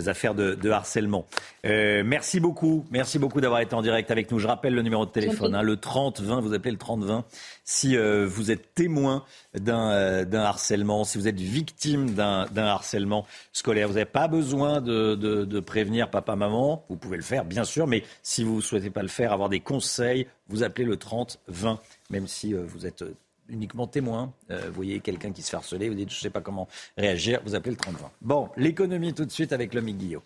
affaires 0.06 0.36
de, 0.36 0.54
de 0.54 0.70
harcèlement. 0.70 1.26
Merci 1.64 2.40
beaucoup, 2.40 2.86
merci 2.92 3.18
beaucoup 3.18 3.42
d'avoir 3.42 3.62
été 3.62 3.74
en 3.74 3.82
direct 3.82 4.12
avec 4.12 4.30
nous. 4.32 4.38
Je 4.38 4.46
rappelle 4.46 4.76
le 4.76 4.84
numéro 4.84 5.08
de 5.08 5.12
téléphone, 5.12 5.56
hein, 5.56 5.64
le 5.64 5.78
30 5.78 6.22
20, 6.22 6.40
vous 6.40 6.54
appelez 6.54 6.72
le 6.72 6.78
30 6.78 7.04
20 7.04 7.26
si 7.64 7.98
vous 7.98 8.52
êtes 8.52 8.76
témoin 8.76 9.24
d'un 9.56 10.34
harcèlement, 10.34 11.04
si 11.04 11.18
vous 11.18 11.28
êtes 11.28 11.40
victime 11.40 12.12
d'un 12.12 12.48
harcèlement 12.56 13.26
scolaire. 13.54 13.88
Vous 13.88 13.96
n'avez 13.96 14.06
pas 14.06 14.28
besoin 14.28 14.82
de, 14.82 15.16
de 15.16 15.47
de 15.48 15.60
prévenir 15.60 16.10
papa, 16.10 16.36
maman. 16.36 16.86
Vous 16.90 16.96
pouvez 16.96 17.18
le 17.18 17.24
faire, 17.24 17.46
bien 17.46 17.64
sûr, 17.64 17.88
mais 17.88 18.04
si 18.24 18.44
vous 18.44 18.58
ne 18.58 18.62
souhaitez 18.62 18.90
pas 18.90 19.02
le 19.02 19.08
faire, 19.08 19.34
avoir 19.34 19.50
des 19.50 19.60
conseils, 19.60 20.28
vous 20.48 20.64
appelez 20.64 20.86
le 20.86 20.98
30 20.98 21.40
20, 21.48 21.80
même 22.10 22.28
si 22.28 22.54
euh, 22.54 22.64
vous 22.66 22.86
êtes 22.86 23.04
uniquement 23.50 23.88
témoin. 23.88 24.34
Euh, 24.52 24.62
vous 24.68 24.74
voyez 24.74 25.00
quelqu'un 25.00 25.32
qui 25.32 25.42
se 25.42 25.50
fait 25.50 25.58
harceler, 25.58 25.90
vous 25.90 25.96
dites 25.96 26.10
je 26.10 26.18
ne 26.18 26.22
sais 26.22 26.30
pas 26.30 26.42
comment 26.42 26.68
réagir, 26.98 27.42
vous 27.46 27.56
appelez 27.56 27.72
le 27.72 27.78
30 27.78 27.96
20. 27.96 28.12
Bon, 28.22 28.50
l'économie 28.58 29.14
tout 29.14 29.26
de 29.26 29.32
suite 29.32 29.54
avec 29.54 29.74
l'homme 29.74 29.90
Guillaume. 29.92 30.24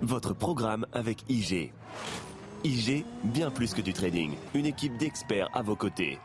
Votre 0.00 0.34
programme 0.34 0.86
avec 0.92 1.22
IG. 1.28 1.72
IG, 2.64 3.04
bien 3.24 3.50
plus 3.50 3.74
que 3.74 3.80
du 3.80 3.92
trading. 3.92 4.32
Une 4.54 4.66
équipe 4.66 4.96
d'experts 4.96 5.48
à 5.52 5.62
vos 5.62 5.76
côtés. 5.76 6.18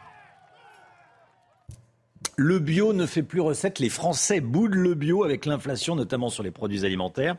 Le 2.40 2.60
bio 2.60 2.94
ne 2.94 3.08
fait 3.08 3.24
plus 3.24 3.42
recette. 3.42 3.80
Les 3.80 3.90
Français 3.90 4.42
boudent 4.42 4.76
le 4.76 4.94
bio 4.94 5.24
avec 5.24 5.48
l'inflation, 5.48 5.96
notamment 5.96 6.30
sur 6.30 6.44
les 6.44 6.52
produits 6.52 6.86
alimentaires. 6.86 7.36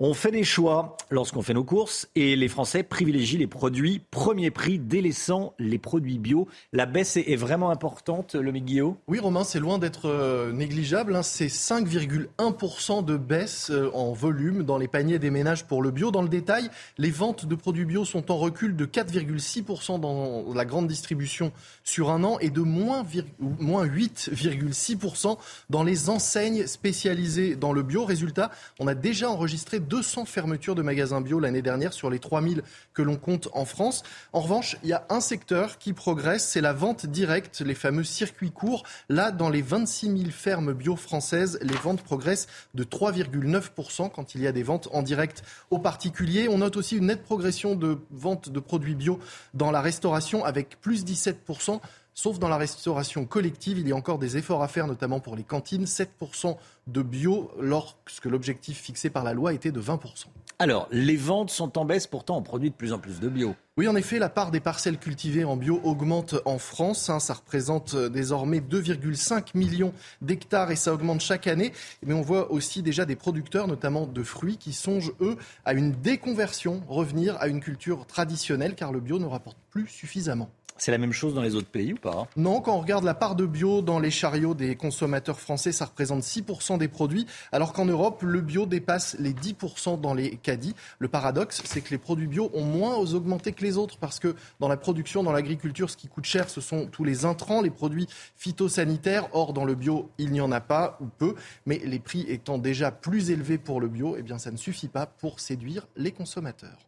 On 0.00 0.12
fait 0.12 0.32
des 0.32 0.42
choix 0.42 0.96
lorsqu'on 1.12 1.42
fait 1.42 1.54
nos 1.54 1.62
courses 1.62 2.08
et 2.16 2.34
les 2.34 2.48
Français 2.48 2.82
privilégient 2.82 3.38
les 3.38 3.46
produits 3.46 4.02
premier 4.10 4.50
prix, 4.50 4.80
délaissant 4.80 5.54
les 5.60 5.78
produits 5.78 6.18
bio. 6.18 6.48
La 6.72 6.84
baisse 6.84 7.16
est 7.16 7.36
vraiment 7.36 7.70
importante, 7.70 8.34
le 8.34 8.50
Guillaume? 8.50 8.96
Oui, 9.06 9.20
Romain, 9.20 9.44
c'est 9.44 9.60
loin 9.60 9.78
d'être 9.78 10.06
euh, 10.06 10.50
négligeable. 10.50 11.14
Hein. 11.14 11.22
C'est 11.22 11.46
5,1% 11.46 13.04
de 13.04 13.16
baisse 13.16 13.70
euh, 13.70 13.88
en 13.94 14.12
volume 14.12 14.64
dans 14.64 14.78
les 14.78 14.88
paniers 14.88 15.20
des 15.20 15.30
ménages 15.30 15.64
pour 15.64 15.80
le 15.80 15.92
bio. 15.92 16.10
Dans 16.10 16.22
le 16.22 16.28
détail, 16.28 16.70
les 16.98 17.12
ventes 17.12 17.46
de 17.46 17.54
produits 17.54 17.84
bio 17.84 18.04
sont 18.04 18.32
en 18.32 18.36
recul 18.36 18.74
de 18.74 18.86
4,6% 18.86 20.00
dans 20.00 20.52
la 20.52 20.64
grande 20.64 20.88
distribution 20.88 21.52
sur 21.84 22.10
un 22.10 22.24
an 22.24 22.40
et 22.40 22.50
de 22.50 22.62
moins 22.62 23.04
8,6% 23.04 25.38
dans 25.70 25.84
les 25.84 26.10
enseignes 26.10 26.66
spécialisées 26.66 27.54
dans 27.54 27.72
le 27.72 27.84
bio. 27.84 28.04
Résultat, 28.04 28.50
on 28.80 28.88
a 28.88 28.96
déjà 28.96 29.30
enregistré 29.30 29.83
200 29.84 30.24
fermetures 30.24 30.74
de 30.74 30.82
magasins 30.82 31.20
bio 31.20 31.38
l'année 31.38 31.62
dernière 31.62 31.92
sur 31.92 32.10
les 32.10 32.18
3000 32.18 32.62
que 32.92 33.02
l'on 33.02 33.16
compte 33.16 33.48
en 33.52 33.64
France. 33.64 34.02
En 34.32 34.40
revanche, 34.40 34.76
il 34.82 34.88
y 34.88 34.92
a 34.92 35.06
un 35.10 35.20
secteur 35.20 35.78
qui 35.78 35.92
progresse, 35.92 36.48
c'est 36.48 36.60
la 36.60 36.72
vente 36.72 37.06
directe, 37.06 37.60
les 37.60 37.74
fameux 37.74 38.04
circuits 38.04 38.50
courts. 38.50 38.84
Là, 39.08 39.30
dans 39.30 39.48
les 39.48 39.62
26 39.62 40.18
000 40.18 40.30
fermes 40.30 40.72
bio 40.72 40.96
françaises, 40.96 41.58
les 41.62 41.76
ventes 41.76 42.02
progressent 42.02 42.48
de 42.74 42.84
3,9% 42.84 44.10
quand 44.10 44.34
il 44.34 44.42
y 44.42 44.46
a 44.46 44.52
des 44.52 44.62
ventes 44.62 44.88
en 44.92 45.02
direct 45.02 45.42
aux 45.70 45.78
particuliers. 45.78 46.48
On 46.48 46.58
note 46.58 46.76
aussi 46.76 46.96
une 46.96 47.06
nette 47.06 47.22
progression 47.22 47.74
de 47.74 47.98
vente 48.10 48.48
de 48.48 48.60
produits 48.60 48.94
bio 48.94 49.18
dans 49.52 49.70
la 49.70 49.80
restauration 49.80 50.44
avec 50.44 50.80
plus 50.80 51.04
17%. 51.04 51.80
Sauf 52.16 52.38
dans 52.38 52.48
la 52.48 52.56
restauration 52.56 53.24
collective, 53.26 53.78
il 53.78 53.88
y 53.88 53.92
a 53.92 53.96
encore 53.96 54.18
des 54.18 54.36
efforts 54.36 54.62
à 54.62 54.68
faire, 54.68 54.86
notamment 54.86 55.18
pour 55.18 55.34
les 55.34 55.42
cantines. 55.42 55.84
7% 55.84 56.56
de 56.86 57.02
bio, 57.02 57.50
lorsque 57.58 58.26
l'objectif 58.26 58.80
fixé 58.80 59.10
par 59.10 59.24
la 59.24 59.34
loi 59.34 59.52
était 59.52 59.72
de 59.72 59.80
20%. 59.80 60.26
Alors, 60.60 60.86
les 60.92 61.16
ventes 61.16 61.50
sont 61.50 61.76
en 61.76 61.84
baisse, 61.84 62.06
pourtant 62.06 62.36
on 62.36 62.42
produit 62.42 62.70
de 62.70 62.74
plus 62.76 62.92
en 62.92 63.00
plus 63.00 63.18
de 63.18 63.28
bio. 63.28 63.56
Oui, 63.76 63.88
en 63.88 63.96
effet, 63.96 64.20
la 64.20 64.28
part 64.28 64.52
des 64.52 64.60
parcelles 64.60 64.98
cultivées 64.98 65.42
en 65.42 65.56
bio 65.56 65.80
augmente 65.82 66.36
en 66.44 66.58
France. 66.58 67.10
Hein, 67.10 67.18
ça 67.18 67.34
représente 67.34 67.96
désormais 67.96 68.60
2,5 68.60 69.48
millions 69.54 69.92
d'hectares 70.22 70.70
et 70.70 70.76
ça 70.76 70.94
augmente 70.94 71.20
chaque 71.20 71.48
année. 71.48 71.72
Mais 72.06 72.14
on 72.14 72.22
voit 72.22 72.52
aussi 72.52 72.82
déjà 72.82 73.04
des 73.04 73.16
producteurs, 73.16 73.66
notamment 73.66 74.06
de 74.06 74.22
fruits, 74.22 74.56
qui 74.56 74.72
songent, 74.72 75.12
eux, 75.20 75.36
à 75.64 75.72
une 75.72 75.90
déconversion, 75.90 76.84
revenir 76.86 77.36
à 77.40 77.48
une 77.48 77.58
culture 77.58 78.06
traditionnelle, 78.06 78.76
car 78.76 78.92
le 78.92 79.00
bio 79.00 79.18
ne 79.18 79.26
rapporte 79.26 79.58
plus 79.70 79.88
suffisamment. 79.88 80.48
C'est 80.76 80.90
la 80.90 80.98
même 80.98 81.12
chose 81.12 81.34
dans 81.34 81.42
les 81.42 81.54
autres 81.54 81.68
pays 81.68 81.92
ou 81.92 81.96
pas 81.96 82.26
Non, 82.36 82.60
quand 82.60 82.74
on 82.74 82.80
regarde 82.80 83.04
la 83.04 83.14
part 83.14 83.36
de 83.36 83.46
bio 83.46 83.80
dans 83.80 84.00
les 84.00 84.10
chariots 84.10 84.54
des 84.54 84.74
consommateurs 84.74 85.38
français, 85.38 85.70
ça 85.70 85.84
représente 85.84 86.22
6% 86.22 86.78
des 86.78 86.88
produits, 86.88 87.26
alors 87.52 87.72
qu'en 87.72 87.84
Europe, 87.84 88.22
le 88.22 88.40
bio 88.40 88.66
dépasse 88.66 89.16
les 89.20 89.32
10% 89.32 90.00
dans 90.00 90.14
les 90.14 90.36
caddies. 90.36 90.74
Le 90.98 91.06
paradoxe, 91.06 91.62
c'est 91.64 91.80
que 91.80 91.90
les 91.90 91.98
produits 91.98 92.26
bio 92.26 92.50
ont 92.54 92.64
moins 92.64 92.96
augmenté 92.96 93.52
que 93.52 93.62
les 93.62 93.78
autres, 93.78 93.98
parce 93.98 94.18
que 94.18 94.34
dans 94.58 94.68
la 94.68 94.76
production, 94.76 95.22
dans 95.22 95.32
l'agriculture, 95.32 95.90
ce 95.90 95.96
qui 95.96 96.08
coûte 96.08 96.24
cher, 96.24 96.50
ce 96.50 96.60
sont 96.60 96.86
tous 96.86 97.04
les 97.04 97.24
intrants, 97.24 97.62
les 97.62 97.70
produits 97.70 98.08
phytosanitaires. 98.36 99.28
Or, 99.32 99.52
dans 99.52 99.64
le 99.64 99.76
bio, 99.76 100.10
il 100.18 100.32
n'y 100.32 100.40
en 100.40 100.50
a 100.50 100.60
pas 100.60 100.98
ou 101.00 101.06
peu, 101.06 101.36
mais 101.66 101.80
les 101.84 102.00
prix 102.00 102.26
étant 102.28 102.58
déjà 102.58 102.90
plus 102.90 103.30
élevés 103.30 103.58
pour 103.58 103.80
le 103.80 103.86
bio, 103.88 104.16
eh 104.18 104.22
bien, 104.22 104.38
ça 104.38 104.50
ne 104.50 104.56
suffit 104.56 104.88
pas 104.88 105.06
pour 105.06 105.38
séduire 105.38 105.86
les 105.96 106.10
consommateurs. 106.10 106.78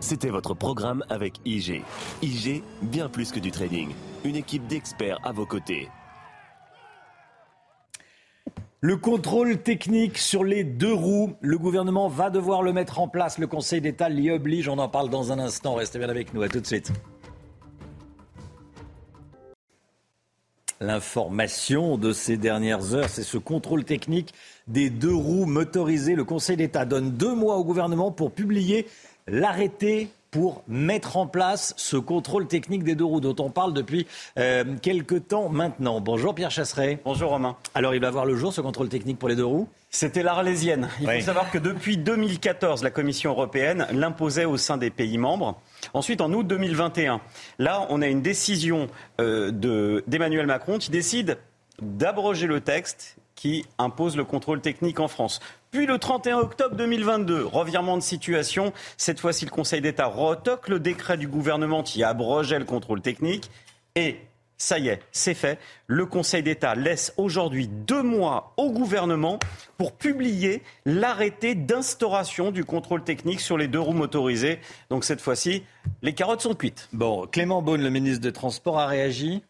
C'était 0.00 0.30
votre 0.30 0.54
programme 0.54 1.04
avec 1.08 1.40
IG. 1.44 1.82
IG, 2.22 2.62
bien 2.82 3.08
plus 3.08 3.32
que 3.32 3.40
du 3.40 3.50
trading. 3.50 3.90
Une 4.24 4.36
équipe 4.36 4.66
d'experts 4.66 5.18
à 5.24 5.32
vos 5.32 5.46
côtés. 5.46 5.88
Le 8.80 8.96
contrôle 8.96 9.60
technique 9.60 10.18
sur 10.18 10.44
les 10.44 10.62
deux 10.62 10.92
roues, 10.92 11.34
le 11.40 11.58
gouvernement 11.58 12.08
va 12.08 12.30
devoir 12.30 12.62
le 12.62 12.72
mettre 12.72 13.00
en 13.00 13.08
place. 13.08 13.38
Le 13.38 13.48
Conseil 13.48 13.80
d'État 13.80 14.08
l'y 14.08 14.30
oblige. 14.30 14.68
On 14.68 14.78
en 14.78 14.88
parle 14.88 15.10
dans 15.10 15.32
un 15.32 15.40
instant. 15.40 15.74
Restez 15.74 15.98
bien 15.98 16.08
avec 16.08 16.32
nous. 16.32 16.42
À 16.42 16.48
tout 16.48 16.60
de 16.60 16.66
suite. 16.66 16.92
L'information 20.80 21.98
de 21.98 22.12
ces 22.12 22.36
dernières 22.36 22.94
heures, 22.94 23.08
c'est 23.08 23.24
ce 23.24 23.36
contrôle 23.36 23.84
technique 23.84 24.32
des 24.68 24.90
deux 24.90 25.14
roues 25.14 25.44
motorisées. 25.44 26.14
Le 26.14 26.22
Conseil 26.22 26.56
d'État 26.56 26.84
donne 26.84 27.10
deux 27.10 27.34
mois 27.34 27.56
au 27.56 27.64
gouvernement 27.64 28.12
pour 28.12 28.30
publier 28.30 28.86
l'arrêté 29.30 30.10
pour 30.30 30.62
mettre 30.68 31.16
en 31.16 31.26
place 31.26 31.74
ce 31.76 31.96
contrôle 31.96 32.46
technique 32.46 32.84
des 32.84 32.94
deux 32.94 33.04
roues 33.04 33.20
dont 33.20 33.36
on 33.42 33.50
parle 33.50 33.72
depuis 33.72 34.06
euh, 34.38 34.64
quelques 34.82 35.28
temps 35.28 35.48
maintenant. 35.48 36.00
Bonjour 36.00 36.34
Pierre 36.34 36.50
Chasseret. 36.50 37.00
Bonjour 37.04 37.30
Romain. 37.30 37.56
Alors 37.74 37.94
il 37.94 38.00
va 38.00 38.10
voir 38.10 38.26
le 38.26 38.36
jour 38.36 38.52
ce 38.52 38.60
contrôle 38.60 38.88
technique 38.88 39.18
pour 39.18 39.28
les 39.28 39.36
deux 39.36 39.44
roues? 39.44 39.68
C'était 39.90 40.22
l'Arlésienne. 40.22 40.90
Il 41.00 41.10
faut 41.10 41.20
savoir 41.20 41.50
que 41.50 41.56
depuis 41.56 41.96
2014, 41.96 42.82
la 42.82 42.90
Commission 42.90 43.30
européenne 43.30 43.86
l'imposait 43.90 44.44
au 44.44 44.58
sein 44.58 44.76
des 44.76 44.90
pays 44.90 45.16
membres. 45.16 45.58
Ensuite, 45.94 46.20
en 46.20 46.30
août 46.34 46.46
2021, 46.46 47.22
là, 47.58 47.86
on 47.88 48.02
a 48.02 48.06
une 48.06 48.20
décision 48.20 48.88
euh, 49.18 49.50
d'Emmanuel 50.06 50.46
Macron 50.46 50.76
qui 50.76 50.90
décide 50.90 51.38
d'abroger 51.80 52.46
le 52.46 52.60
texte 52.60 53.16
qui 53.34 53.64
impose 53.78 54.16
le 54.16 54.24
contrôle 54.24 54.60
technique 54.60 54.98
en 54.98 55.06
France. 55.06 55.40
Puis 55.70 55.84
le 55.84 55.98
31 55.98 56.38
octobre 56.38 56.76
2022, 56.76 57.44
revirement 57.44 57.98
de 57.98 58.02
situation. 58.02 58.72
Cette 58.96 59.20
fois-ci, 59.20 59.44
le 59.44 59.50
Conseil 59.50 59.82
d'État 59.82 60.06
retoque 60.06 60.68
le 60.68 60.80
décret 60.80 61.18
du 61.18 61.28
gouvernement 61.28 61.82
qui 61.82 62.02
abrogeait 62.02 62.58
le 62.58 62.64
contrôle 62.64 63.02
technique. 63.02 63.50
Et 63.94 64.16
ça 64.56 64.78
y 64.78 64.88
est, 64.88 65.00
c'est 65.12 65.34
fait. 65.34 65.58
Le 65.86 66.06
Conseil 66.06 66.42
d'État 66.42 66.74
laisse 66.74 67.12
aujourd'hui 67.18 67.68
deux 67.68 68.02
mois 68.02 68.54
au 68.56 68.72
gouvernement 68.72 69.38
pour 69.76 69.92
publier 69.92 70.62
l'arrêté 70.86 71.54
d'instauration 71.54 72.50
du 72.50 72.64
contrôle 72.64 73.04
technique 73.04 73.40
sur 73.40 73.58
les 73.58 73.68
deux 73.68 73.78
roues 73.78 73.92
motorisées. 73.92 74.60
Donc 74.88 75.04
cette 75.04 75.20
fois-ci, 75.20 75.64
les 76.02 76.14
carottes 76.14 76.40
sont 76.40 76.54
cuites. 76.54 76.88
Bon, 76.94 77.26
Clément 77.26 77.60
Beaune, 77.60 77.82
le 77.82 77.90
ministre 77.90 78.22
des 78.22 78.32
Transports, 78.32 78.78
a 78.78 78.86
réagi 78.86 79.42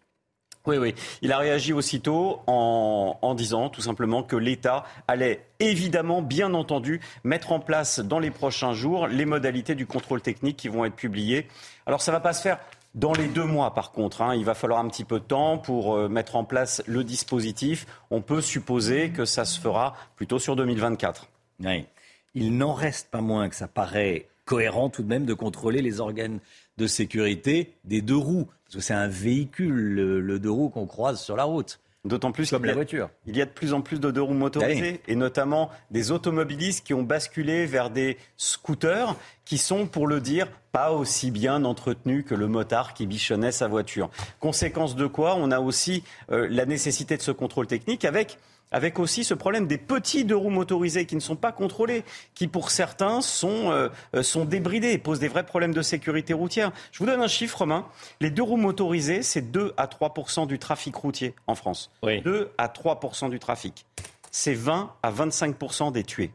oui, 0.68 0.76
oui. 0.76 0.94
Il 1.22 1.32
a 1.32 1.38
réagi 1.38 1.72
aussitôt 1.72 2.40
en, 2.46 3.34
disant 3.34 3.70
tout 3.70 3.80
simplement 3.80 4.22
que 4.22 4.36
l'État 4.36 4.84
allait 5.08 5.44
évidemment, 5.60 6.20
bien 6.20 6.52
entendu, 6.52 7.00
mettre 7.24 7.52
en 7.52 7.60
place 7.60 8.00
dans 8.00 8.18
les 8.18 8.30
prochains 8.30 8.74
jours 8.74 9.06
les 9.06 9.24
modalités 9.24 9.74
du 9.74 9.86
contrôle 9.86 10.20
technique 10.20 10.58
qui 10.58 10.68
vont 10.68 10.84
être 10.84 10.94
publiées. 10.94 11.48
Alors 11.86 12.02
ça 12.02 12.12
ne 12.12 12.16
va 12.16 12.20
pas 12.20 12.34
se 12.34 12.42
faire 12.42 12.58
dans 12.94 13.12
les 13.12 13.28
deux 13.28 13.44
mois, 13.44 13.74
par 13.74 13.92
contre, 13.92 14.22
hein. 14.22 14.34
il 14.34 14.44
va 14.44 14.54
falloir 14.54 14.80
un 14.80 14.88
petit 14.88 15.04
peu 15.04 15.20
de 15.20 15.24
temps 15.24 15.58
pour 15.58 15.94
euh, 15.94 16.08
mettre 16.08 16.36
en 16.36 16.44
place 16.44 16.82
le 16.86 17.04
dispositif. 17.04 17.86
On 18.10 18.20
peut 18.20 18.40
supposer 18.40 19.10
que 19.10 19.24
ça 19.24 19.44
se 19.44 19.60
fera 19.60 19.94
plutôt 20.16 20.38
sur 20.38 20.56
2024. 20.56 21.28
Oui. 21.60 21.86
Il 22.34 22.56
n'en 22.56 22.72
reste 22.72 23.10
pas 23.10 23.20
moins 23.20 23.48
que 23.48 23.54
ça 23.54 23.68
paraît 23.68 24.28
cohérent 24.44 24.88
tout 24.88 25.02
de 25.02 25.08
même 25.08 25.26
de 25.26 25.34
contrôler 25.34 25.82
les 25.82 26.00
organes 26.00 26.40
de 26.78 26.86
sécurité 26.86 27.74
des 27.84 28.00
deux 28.00 28.16
roues. 28.16 28.48
Parce 28.64 28.76
que 28.76 28.80
c'est 28.80 28.94
un 28.94 29.08
véhicule, 29.08 29.74
le, 29.74 30.38
deux 30.38 30.50
roues 30.50 30.70
qu'on 30.70 30.86
croise 30.86 31.20
sur 31.20 31.36
la 31.36 31.44
route. 31.44 31.80
D'autant 32.04 32.32
plus 32.32 32.48
comme 32.48 32.64
la 32.64 32.74
voiture. 32.74 33.10
Il 33.26 33.36
y 33.36 33.42
a 33.42 33.44
de 33.44 33.50
plus 33.50 33.74
en 33.74 33.82
plus 33.82 33.98
de 33.98 34.10
deux 34.10 34.22
roues 34.22 34.32
motorisées 34.32 35.00
et 35.08 35.16
notamment 35.16 35.68
des 35.90 36.12
automobilistes 36.12 36.86
qui 36.86 36.94
ont 36.94 37.02
basculé 37.02 37.66
vers 37.66 37.90
des 37.90 38.16
scooters 38.36 39.16
qui 39.44 39.58
sont, 39.58 39.86
pour 39.86 40.06
le 40.06 40.20
dire, 40.20 40.46
pas 40.70 40.92
aussi 40.92 41.30
bien 41.30 41.64
entretenus 41.64 42.24
que 42.24 42.34
le 42.34 42.46
motard 42.46 42.94
qui 42.94 43.06
bichonnait 43.06 43.52
sa 43.52 43.66
voiture. 43.66 44.10
Conséquence 44.38 44.94
de 44.94 45.06
quoi, 45.06 45.34
on 45.36 45.50
a 45.50 45.58
aussi 45.58 46.04
euh, 46.30 46.46
la 46.50 46.66
nécessité 46.66 47.16
de 47.16 47.22
ce 47.22 47.32
contrôle 47.32 47.66
technique 47.66 48.04
avec 48.04 48.38
avec 48.70 48.98
aussi 48.98 49.24
ce 49.24 49.34
problème 49.34 49.66
des 49.66 49.78
petits 49.78 50.24
deux 50.24 50.36
roues 50.36 50.50
motorisés 50.50 51.06
qui 51.06 51.14
ne 51.14 51.20
sont 51.20 51.36
pas 51.36 51.52
contrôlés, 51.52 52.04
qui 52.34 52.48
pour 52.48 52.70
certains 52.70 53.20
sont, 53.20 53.70
euh, 53.70 53.88
euh, 54.14 54.22
sont 54.22 54.44
débridés 54.44 54.92
et 54.92 54.98
posent 54.98 55.20
des 55.20 55.28
vrais 55.28 55.46
problèmes 55.46 55.74
de 55.74 55.82
sécurité 55.82 56.32
routière. 56.32 56.72
Je 56.92 56.98
vous 56.98 57.06
donne 57.06 57.22
un 57.22 57.28
chiffre, 57.28 57.58
Romain. 57.58 57.86
Les 58.20 58.30
deux 58.30 58.42
roues 58.42 58.56
motorisés, 58.56 59.22
c'est 59.22 59.50
2 59.50 59.74
à 59.76 59.86
3 59.86 60.46
du 60.46 60.58
trafic 60.58 60.94
routier 60.94 61.34
en 61.46 61.54
France. 61.54 61.90
2 62.02 62.50
à 62.58 62.68
3 62.68 63.00
du 63.30 63.38
trafic. 63.38 63.86
C'est 64.30 64.54
20 64.54 64.92
à 65.02 65.10
25% 65.10 65.92
des 65.92 66.04
tués. 66.04 66.30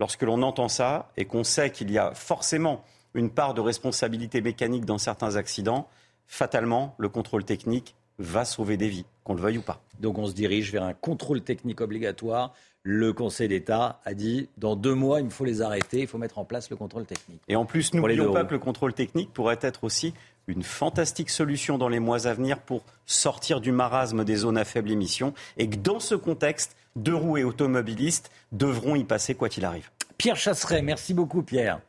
Lorsque 0.00 0.22
l'on 0.22 0.42
entend 0.42 0.68
ça 0.68 1.10
et 1.16 1.24
qu'on 1.24 1.44
sait 1.44 1.70
qu'il 1.70 1.90
y 1.90 1.98
a 1.98 2.14
forcément 2.14 2.84
une 3.14 3.30
part 3.30 3.54
de 3.54 3.60
responsabilité 3.60 4.40
mécanique 4.40 4.84
dans 4.84 4.98
certains 4.98 5.36
accidents, 5.36 5.88
fatalement, 6.26 6.94
le 6.98 7.08
contrôle 7.08 7.44
technique 7.44 7.94
va 8.18 8.44
sauver 8.44 8.76
des 8.76 8.88
vies, 8.88 9.06
qu'on 9.24 9.34
le 9.34 9.40
veuille 9.40 9.58
ou 9.58 9.62
pas. 9.62 9.82
Donc 10.00 10.18
on 10.18 10.26
se 10.26 10.32
dirige 10.32 10.70
vers 10.70 10.84
un 10.84 10.94
contrôle 10.94 11.40
technique 11.40 11.80
obligatoire. 11.80 12.54
Le 12.82 13.14
Conseil 13.14 13.48
d'État 13.48 14.00
a 14.04 14.12
dit 14.12 14.48
dans 14.58 14.76
deux 14.76 14.94
mois, 14.94 15.20
il 15.20 15.30
faut 15.30 15.46
les 15.46 15.62
arrêter, 15.62 16.00
il 16.00 16.06
faut 16.06 16.18
mettre 16.18 16.38
en 16.38 16.44
place 16.44 16.68
le 16.68 16.76
contrôle 16.76 17.06
technique. 17.06 17.40
Et 17.48 17.56
en 17.56 17.64
plus, 17.64 17.94
n'oublions 17.94 18.32
pas 18.32 18.44
que 18.44 18.52
le 18.52 18.58
contrôle 18.58 18.92
technique 18.92 19.32
pourrait 19.32 19.58
être 19.62 19.84
aussi 19.84 20.12
une 20.46 20.62
fantastique 20.62 21.30
solution 21.30 21.78
dans 21.78 21.88
les 21.88 22.00
mois 22.00 22.26
à 22.26 22.34
venir 22.34 22.58
pour 22.60 22.82
sortir 23.06 23.62
du 23.62 23.72
marasme 23.72 24.24
des 24.24 24.36
zones 24.36 24.58
à 24.58 24.64
faible 24.64 24.90
émission 24.90 25.32
et 25.56 25.68
que 25.68 25.76
dans 25.76 26.00
ce 26.00 26.14
contexte, 26.14 26.76
deux 26.94 27.14
roues 27.14 27.38
et 27.38 27.44
automobilistes 27.44 28.30
devront 28.52 28.94
y 28.94 29.04
passer 29.04 29.34
quoi 29.34 29.48
qu'il 29.48 29.64
arrive. 29.64 29.90
Pierre 30.18 30.36
Chasseret, 30.36 30.82
merci 30.82 31.14
beaucoup 31.14 31.42
Pierre. 31.42 31.80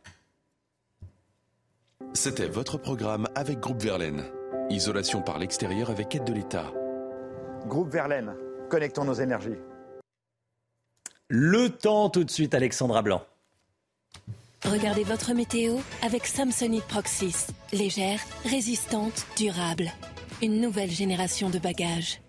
C'était 2.14 2.48
votre 2.48 2.78
programme 2.78 3.28
avec 3.36 3.60
Groupe 3.60 3.82
Verlaine. 3.82 4.24
Isolation 4.70 5.22
par 5.22 5.38
l'extérieur 5.38 5.90
avec 5.90 6.16
aide 6.16 6.24
de 6.24 6.34
l'État. 6.34 6.72
Groupe 7.68 7.90
Verlaine, 7.90 8.34
connectons 8.70 9.06
nos 9.06 9.14
énergies. 9.14 9.58
Le 11.28 11.70
temps 11.70 12.10
tout 12.10 12.24
de 12.24 12.30
suite, 12.30 12.54
Alexandra 12.54 13.02
Blanc. 13.02 13.24
Regardez 14.64 15.04
votre 15.04 15.34
météo 15.34 15.78
avec 16.04 16.28
Samsonite 16.28 16.86
Proxys. 16.86 17.48
Légère, 17.74 18.20
résistante, 18.46 19.26
durable. 19.38 19.92
Une 20.42 20.62
nouvelle 20.62 20.92
génération 20.92 21.50
de 21.50 21.58
bagages. 21.58 22.22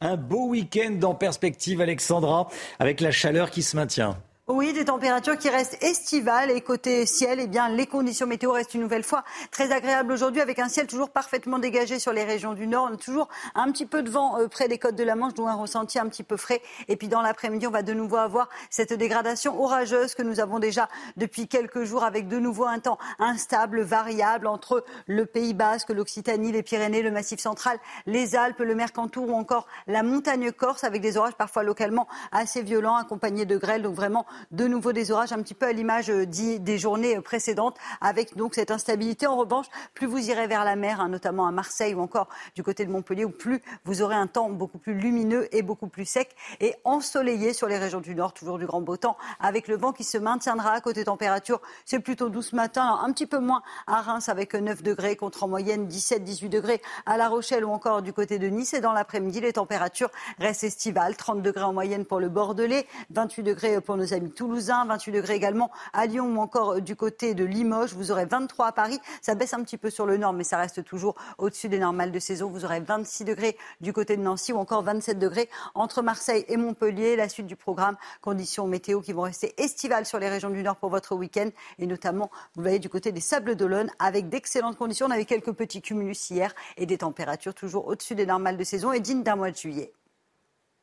Un 0.00 0.16
beau 0.16 0.48
week-end 0.48 0.98
en 1.02 1.14
perspective, 1.14 1.80
Alexandra, 1.80 2.48
avec 2.78 3.00
la 3.00 3.10
chaleur 3.10 3.50
qui 3.50 3.62
se 3.62 3.76
maintient. 3.76 4.16
Oui, 4.52 4.72
des 4.72 4.84
températures 4.84 5.38
qui 5.38 5.48
restent 5.48 5.80
estivales 5.80 6.50
et 6.50 6.60
côté 6.60 7.06
ciel, 7.06 7.38
eh 7.38 7.46
bien, 7.46 7.68
les 7.68 7.86
conditions 7.86 8.26
météo 8.26 8.50
restent 8.50 8.74
une 8.74 8.80
nouvelle 8.80 9.04
fois 9.04 9.22
très 9.52 9.70
agréables 9.70 10.12
aujourd'hui 10.12 10.40
avec 10.40 10.58
un 10.58 10.68
ciel 10.68 10.88
toujours 10.88 11.10
parfaitement 11.10 11.60
dégagé 11.60 12.00
sur 12.00 12.12
les 12.12 12.24
régions 12.24 12.52
du 12.52 12.66
nord. 12.66 12.88
On 12.90 12.94
a 12.94 12.96
toujours 12.96 13.28
un 13.54 13.70
petit 13.70 13.86
peu 13.86 14.02
de 14.02 14.10
vent 14.10 14.40
euh, 14.40 14.48
près 14.48 14.66
des 14.66 14.76
côtes 14.76 14.96
de 14.96 15.04
la 15.04 15.14
Manche, 15.14 15.34
dont 15.34 15.46
un 15.46 15.54
ressenti 15.54 16.00
un 16.00 16.08
petit 16.08 16.24
peu 16.24 16.36
frais. 16.36 16.60
Et 16.88 16.96
puis 16.96 17.06
dans 17.06 17.22
l'après-midi, 17.22 17.68
on 17.68 17.70
va 17.70 17.84
de 17.84 17.92
nouveau 17.92 18.16
avoir 18.16 18.48
cette 18.70 18.92
dégradation 18.92 19.62
orageuse 19.62 20.16
que 20.16 20.24
nous 20.24 20.40
avons 20.40 20.58
déjà 20.58 20.88
depuis 21.16 21.46
quelques 21.46 21.84
jours 21.84 22.02
avec 22.02 22.26
de 22.26 22.40
nouveau 22.40 22.64
un 22.64 22.80
temps 22.80 22.98
instable, 23.20 23.82
variable 23.82 24.48
entre 24.48 24.84
le 25.06 25.26
Pays 25.26 25.54
Basque, 25.54 25.90
l'Occitanie, 25.90 26.50
les 26.50 26.64
Pyrénées, 26.64 27.02
le 27.02 27.12
Massif 27.12 27.38
central, 27.38 27.78
les 28.06 28.34
Alpes, 28.34 28.58
le 28.58 28.74
Mercantour 28.74 29.28
ou 29.28 29.34
encore 29.34 29.68
la 29.86 30.02
montagne 30.02 30.50
corse 30.50 30.82
avec 30.82 31.02
des 31.02 31.16
orages 31.16 31.34
parfois 31.34 31.62
localement 31.62 32.08
assez 32.32 32.62
violents 32.62 32.96
accompagnés 32.96 33.44
de 33.44 33.56
grêle. 33.56 33.82
Donc 33.82 33.94
vraiment 33.94 34.26
de 34.50 34.66
nouveau 34.66 34.92
des 34.92 35.10
orages, 35.10 35.32
un 35.32 35.42
petit 35.42 35.54
peu 35.54 35.66
à 35.66 35.72
l'image 35.72 36.10
euh, 36.10 36.26
des 36.26 36.78
journées 36.78 37.16
euh, 37.16 37.20
précédentes, 37.20 37.76
avec 38.00 38.36
donc 38.36 38.54
cette 38.54 38.70
instabilité. 38.70 39.26
En 39.26 39.36
revanche, 39.36 39.66
plus 39.94 40.06
vous 40.06 40.30
irez 40.30 40.46
vers 40.46 40.64
la 40.64 40.76
mer, 40.76 41.00
hein, 41.00 41.08
notamment 41.08 41.46
à 41.46 41.52
Marseille 41.52 41.94
ou 41.94 42.00
encore 42.00 42.28
du 42.54 42.62
côté 42.62 42.84
de 42.84 42.90
Montpellier, 42.90 43.24
ou 43.24 43.30
plus 43.30 43.62
vous 43.84 44.02
aurez 44.02 44.16
un 44.16 44.26
temps 44.26 44.50
beaucoup 44.50 44.78
plus 44.78 44.94
lumineux 44.94 45.48
et 45.54 45.62
beaucoup 45.62 45.88
plus 45.88 46.04
sec 46.04 46.34
et 46.60 46.74
ensoleillé 46.84 47.52
sur 47.52 47.66
les 47.66 47.78
régions 47.78 48.00
du 48.00 48.14
nord, 48.14 48.32
toujours 48.32 48.58
du 48.58 48.66
grand 48.66 48.80
beau 48.80 48.96
temps, 48.96 49.16
avec 49.40 49.68
le 49.68 49.76
vent 49.76 49.92
qui 49.92 50.04
se 50.04 50.18
maintiendra. 50.18 50.80
Côté 50.80 51.04
température, 51.04 51.60
c'est 51.84 52.00
plutôt 52.00 52.28
doux 52.28 52.42
ce 52.42 52.56
matin, 52.56 52.98
un 53.02 53.12
petit 53.12 53.26
peu 53.26 53.38
moins 53.38 53.62
à 53.86 54.00
Reims 54.00 54.28
avec 54.28 54.54
9 54.54 54.82
degrés 54.82 55.16
contre 55.16 55.44
en 55.44 55.48
moyenne 55.48 55.86
17-18 55.88 56.48
degrés 56.48 56.82
à 57.06 57.16
La 57.16 57.28
Rochelle 57.28 57.64
ou 57.64 57.70
encore 57.70 58.02
du 58.02 58.12
côté 58.12 58.38
de 58.38 58.46
Nice. 58.48 58.74
Et 58.74 58.80
dans 58.80 58.92
l'après-midi, 58.92 59.40
les 59.40 59.52
températures 59.52 60.10
restent 60.38 60.64
estivales, 60.64 61.16
30 61.16 61.42
degrés 61.42 61.64
en 61.64 61.72
moyenne 61.72 62.04
pour 62.04 62.20
le 62.20 62.28
Bordelais, 62.28 62.86
28 63.10 63.42
degrés 63.42 63.80
pour 63.80 63.96
nos 63.96 64.14
amis 64.14 64.29
Toulousain, 64.30 64.84
28 64.86 65.12
degrés 65.12 65.34
également 65.34 65.70
à 65.92 66.06
Lyon 66.06 66.26
ou 66.26 66.40
encore 66.40 66.72
euh, 66.72 66.80
du 66.80 66.96
côté 66.96 67.34
de 67.34 67.44
Limoges. 67.44 67.94
Vous 67.94 68.10
aurez 68.10 68.24
23 68.24 68.66
à 68.66 68.72
Paris. 68.72 68.98
Ça 69.22 69.34
baisse 69.34 69.54
un 69.54 69.62
petit 69.62 69.78
peu 69.78 69.90
sur 69.90 70.06
le 70.06 70.16
nord, 70.16 70.32
mais 70.32 70.44
ça 70.44 70.58
reste 70.58 70.84
toujours 70.84 71.14
au-dessus 71.38 71.68
des 71.68 71.78
normales 71.78 72.12
de 72.12 72.18
saison. 72.18 72.48
Vous 72.50 72.64
aurez 72.64 72.80
26 72.80 73.24
degrés 73.24 73.56
du 73.80 73.92
côté 73.92 74.16
de 74.16 74.22
Nancy 74.22 74.52
ou 74.52 74.58
encore 74.58 74.82
27 74.82 75.18
degrés 75.18 75.48
entre 75.74 76.02
Marseille 76.02 76.44
et 76.48 76.56
Montpellier. 76.56 77.16
La 77.16 77.28
suite 77.28 77.46
du 77.46 77.56
programme, 77.56 77.96
conditions 78.20 78.66
météo 78.66 79.00
qui 79.00 79.12
vont 79.12 79.22
rester 79.22 79.54
estivales 79.58 80.06
sur 80.06 80.18
les 80.18 80.28
régions 80.28 80.50
du 80.50 80.62
nord 80.62 80.76
pour 80.76 80.90
votre 80.90 81.14
week-end 81.14 81.50
et 81.78 81.86
notamment, 81.86 82.30
vous 82.56 82.62
voyez, 82.62 82.78
du 82.78 82.88
côté 82.88 83.12
des 83.12 83.20
Sables 83.20 83.56
d'Olonne 83.56 83.90
avec 83.98 84.28
d'excellentes 84.28 84.76
conditions. 84.76 85.06
On 85.06 85.10
avait 85.10 85.24
quelques 85.24 85.52
petits 85.52 85.82
cumulus 85.82 86.30
hier 86.30 86.54
et 86.76 86.86
des 86.86 86.98
températures 86.98 87.54
toujours 87.54 87.86
au-dessus 87.86 88.14
des 88.14 88.26
normales 88.26 88.56
de 88.56 88.64
saison 88.64 88.92
et 88.92 89.00
dignes 89.00 89.22
d'un 89.22 89.36
mois 89.36 89.50
de 89.50 89.56
juillet. 89.56 89.92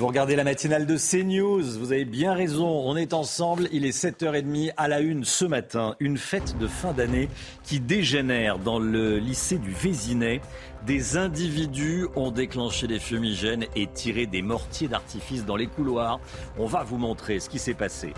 Vous 0.00 0.06
regardez 0.06 0.36
la 0.36 0.44
matinale 0.44 0.86
de 0.86 0.96
CNews, 0.96 1.76
vous 1.76 1.90
avez 1.90 2.04
bien 2.04 2.32
raison, 2.32 2.68
on 2.68 2.96
est 2.96 3.12
ensemble, 3.12 3.68
il 3.72 3.84
est 3.84 3.90
7h30 3.90 4.70
à 4.76 4.86
la 4.86 5.00
une 5.00 5.24
ce 5.24 5.44
matin, 5.44 5.96
une 5.98 6.18
fête 6.18 6.56
de 6.56 6.68
fin 6.68 6.92
d'année 6.92 7.28
qui 7.64 7.80
dégénère 7.80 8.60
dans 8.60 8.78
le 8.78 9.18
lycée 9.18 9.58
du 9.58 9.72
Vésinet. 9.72 10.40
Des 10.86 11.16
individus 11.16 12.06
ont 12.14 12.30
déclenché 12.30 12.86
des 12.86 13.00
fumigènes 13.00 13.64
et 13.74 13.88
tiré 13.88 14.26
des 14.26 14.40
mortiers 14.40 14.86
d'artifice 14.86 15.44
dans 15.44 15.56
les 15.56 15.66
couloirs. 15.66 16.20
On 16.58 16.66
va 16.66 16.84
vous 16.84 16.98
montrer 16.98 17.40
ce 17.40 17.48
qui 17.48 17.58
s'est 17.58 17.74
passé. 17.74 18.14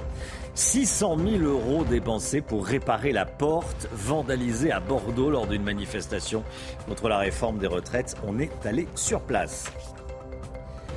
600 0.57 1.17
000 1.17 1.45
euros 1.45 1.85
dépensés 1.85 2.43
pour 2.43 2.67
réparer 2.67 3.13
la 3.13 3.25
porte 3.25 3.89
vandalisée 3.91 4.71
à 4.71 4.81
Bordeaux 4.81 5.31
lors 5.31 5.47
d'une 5.47 5.65
manifestation 5.65 6.45
contre 6.87 7.09
la 7.09 7.17
réforme 7.17 7.57
des 7.57 7.67
retraites. 7.67 8.17
On 8.27 8.39
est 8.39 8.67
allé 8.67 8.87
sur 8.95 9.23
place. 9.23 9.73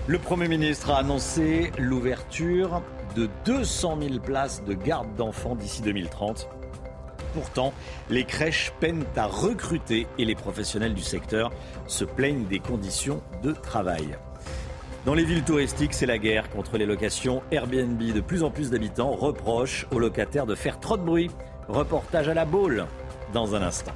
Le 0.05 0.19
Premier 0.19 0.49
ministre 0.49 0.91
a 0.91 0.97
annoncé 0.97 1.71
l'ouverture 1.79 2.81
de 3.15 3.29
200 3.45 3.99
000 4.01 4.19
places 4.19 4.61
de 4.65 4.73
garde 4.73 5.15
d'enfants 5.15 5.55
d'ici 5.55 5.81
2030. 5.81 6.49
Pourtant, 7.33 7.71
les 8.09 8.25
crèches 8.25 8.73
peinent 8.81 9.05
à 9.15 9.27
recruter 9.27 10.05
et 10.17 10.25
les 10.25 10.35
professionnels 10.35 10.93
du 10.93 11.01
secteur 11.01 11.51
se 11.87 12.03
plaignent 12.03 12.43
des 12.47 12.59
conditions 12.59 13.21
de 13.43 13.53
travail. 13.53 14.17
Dans 15.05 15.13
les 15.13 15.23
villes 15.23 15.43
touristiques, 15.43 15.93
c'est 15.93 16.05
la 16.05 16.17
guerre 16.17 16.49
contre 16.49 16.77
les 16.77 16.85
locations 16.85 17.41
Airbnb. 17.51 17.97
De 17.97 18.19
plus 18.19 18.43
en 18.43 18.51
plus 18.51 18.71
d'habitants 18.71 19.11
reprochent 19.11 19.87
aux 19.89 19.99
locataires 19.99 20.45
de 20.45 20.55
faire 20.55 20.81
trop 20.81 20.97
de 20.97 21.03
bruit. 21.03 21.31
Reportage 21.69 22.27
à 22.27 22.33
la 22.33 22.43
boule 22.43 22.87
dans 23.31 23.55
un 23.55 23.61
instant. 23.61 23.93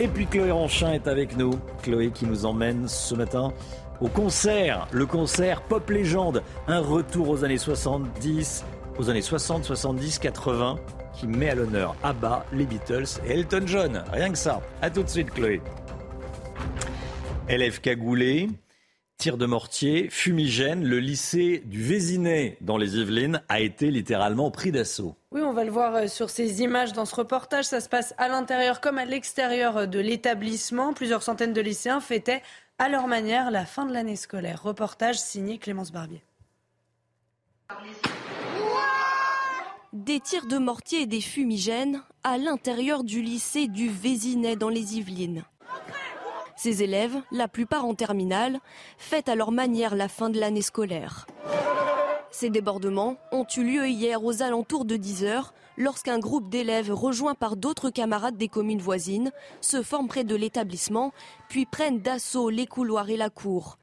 Et 0.00 0.06
puis 0.06 0.26
Chloé 0.26 0.50
Ronchin 0.50 0.92
est 0.92 1.08
avec 1.08 1.36
nous. 1.38 1.58
Chloé 1.82 2.10
qui 2.10 2.26
nous 2.26 2.44
emmène 2.44 2.88
ce 2.88 3.14
matin 3.14 3.54
au 4.00 4.08
concert, 4.08 4.86
le 4.92 5.06
concert 5.06 5.62
Pop 5.62 5.90
Légende, 5.90 6.42
un 6.66 6.80
retour 6.80 7.28
aux 7.28 7.44
années 7.44 7.58
70, 7.58 8.64
aux 8.98 9.10
années 9.10 9.22
60, 9.22 9.64
70, 9.64 10.18
80, 10.20 10.76
qui 11.14 11.26
met 11.26 11.50
à 11.50 11.54
l'honneur 11.54 11.96
ABBA, 12.02 12.46
les 12.52 12.64
Beatles 12.64 13.20
et 13.26 13.32
Elton 13.32 13.62
John. 13.66 14.04
Rien 14.12 14.30
que 14.30 14.38
ça. 14.38 14.60
A 14.82 14.90
tout 14.90 15.02
de 15.02 15.08
suite, 15.08 15.30
Chloé. 15.30 15.60
Élève 17.48 17.80
cagoulé, 17.80 18.48
tir 19.16 19.36
de 19.36 19.46
mortier, 19.46 20.08
fumigène, 20.10 20.84
le 20.84 21.00
lycée 21.00 21.62
du 21.64 21.82
Vésinet 21.82 22.56
dans 22.60 22.76
les 22.76 22.98
Yvelines 22.98 23.42
a 23.48 23.60
été 23.60 23.90
littéralement 23.90 24.52
pris 24.52 24.70
d'assaut. 24.70 25.16
Oui, 25.32 25.40
on 25.42 25.52
va 25.52 25.64
le 25.64 25.72
voir 25.72 25.96
euh, 25.96 26.06
sur 26.06 26.30
ces 26.30 26.62
images 26.62 26.92
dans 26.92 27.04
ce 27.04 27.16
reportage. 27.16 27.64
Ça 27.64 27.80
se 27.80 27.88
passe 27.88 28.14
à 28.16 28.28
l'intérieur 28.28 28.80
comme 28.80 28.98
à 28.98 29.04
l'extérieur 29.04 29.88
de 29.88 29.98
l'établissement. 29.98 30.92
Plusieurs 30.92 31.24
centaines 31.24 31.52
de 31.52 31.60
lycéens 31.60 32.00
fêtaient 32.00 32.42
à 32.78 32.88
leur 32.88 33.08
manière 33.08 33.50
la 33.50 33.66
fin 33.66 33.86
de 33.86 33.92
l'année 33.92 34.16
scolaire. 34.16 34.62
Reportage 34.62 35.18
signé 35.18 35.58
Clémence 35.58 35.90
Barbier. 35.90 36.22
Des 39.92 40.20
tirs 40.20 40.46
de 40.46 40.58
mortier 40.58 41.02
et 41.02 41.06
des 41.06 41.20
fumigènes 41.20 42.02
à 42.22 42.38
l'intérieur 42.38 43.02
du 43.02 43.20
lycée 43.20 43.66
du 43.66 43.88
Vésinet 43.88 44.54
dans 44.54 44.68
les 44.68 44.96
Yvelines. 44.96 45.44
Ces 46.56 46.82
élèves, 46.82 47.16
la 47.30 47.48
plupart 47.48 47.84
en 47.84 47.94
terminale, 47.94 48.60
fêtent 48.96 49.28
à 49.28 49.34
leur 49.34 49.52
manière 49.52 49.94
la 49.94 50.08
fin 50.08 50.30
de 50.30 50.38
l'année 50.38 50.62
scolaire. 50.62 51.26
Ces 52.30 52.50
débordements 52.50 53.16
ont 53.32 53.46
eu 53.56 53.64
lieu 53.64 53.88
hier 53.88 54.22
aux 54.24 54.42
alentours 54.42 54.84
de 54.84 54.96
10 54.96 55.24
heures 55.24 55.54
lorsqu'un 55.78 56.18
groupe 56.18 56.50
d'élèves 56.50 56.92
rejoints 56.92 57.36
par 57.36 57.56
d'autres 57.56 57.88
camarades 57.88 58.36
des 58.36 58.48
communes 58.48 58.82
voisines 58.82 59.32
se 59.62 59.82
forment 59.82 60.08
près 60.08 60.24
de 60.24 60.34
l'établissement 60.34 61.12
puis 61.48 61.64
prennent 61.64 62.00
d'assaut 62.00 62.50
les 62.50 62.66
couloirs 62.66 63.08
et 63.08 63.16
la 63.16 63.30
cour. 63.30 63.78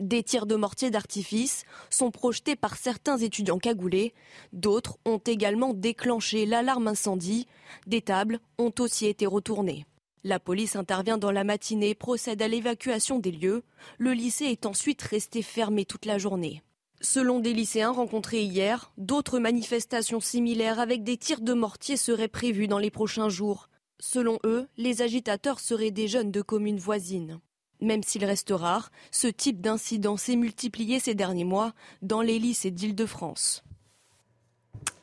Des 0.00 0.22
tirs 0.22 0.46
de 0.46 0.56
mortier 0.56 0.90
d'artifice 0.90 1.64
sont 1.90 2.10
projetés 2.10 2.56
par 2.56 2.76
certains 2.76 3.18
étudiants 3.18 3.58
cagoulés. 3.58 4.14
D'autres 4.52 4.98
ont 5.04 5.18
également 5.18 5.74
déclenché 5.74 6.46
l'alarme 6.46 6.88
incendie. 6.88 7.46
Des 7.86 8.02
tables 8.02 8.40
ont 8.58 8.72
aussi 8.80 9.06
été 9.06 9.26
retournées. 9.26 9.84
La 10.24 10.40
police 10.40 10.76
intervient 10.76 11.18
dans 11.18 11.30
la 11.32 11.44
matinée 11.44 11.90
et 11.90 11.94
procède 11.94 12.42
à 12.42 12.48
l'évacuation 12.48 13.18
des 13.18 13.32
lieux. 13.32 13.62
Le 13.98 14.12
lycée 14.12 14.46
est 14.46 14.66
ensuite 14.66 15.02
resté 15.02 15.42
fermé 15.42 15.84
toute 15.84 16.06
la 16.06 16.18
journée. 16.18 16.62
Selon 17.04 17.40
des 17.40 17.52
lycéens 17.52 17.90
rencontrés 17.90 18.44
hier, 18.44 18.92
d'autres 18.96 19.40
manifestations 19.40 20.20
similaires 20.20 20.78
avec 20.78 21.02
des 21.02 21.16
tirs 21.16 21.40
de 21.40 21.52
mortier 21.52 21.96
seraient 21.96 22.28
prévues 22.28 22.68
dans 22.68 22.78
les 22.78 22.92
prochains 22.92 23.28
jours. 23.28 23.68
Selon 23.98 24.38
eux, 24.44 24.68
les 24.76 25.02
agitateurs 25.02 25.58
seraient 25.58 25.90
des 25.90 26.06
jeunes 26.06 26.30
de 26.30 26.42
communes 26.42 26.78
voisines. 26.78 27.40
Même 27.80 28.04
s'il 28.04 28.24
reste 28.24 28.52
rare, 28.52 28.92
ce 29.10 29.26
type 29.26 29.60
d'incident 29.60 30.16
s'est 30.16 30.36
multiplié 30.36 31.00
ces 31.00 31.16
derniers 31.16 31.44
mois 31.44 31.74
dans 32.02 32.22
les 32.22 32.38
lycées 32.38 32.70
d'Île-de-France. 32.70 33.64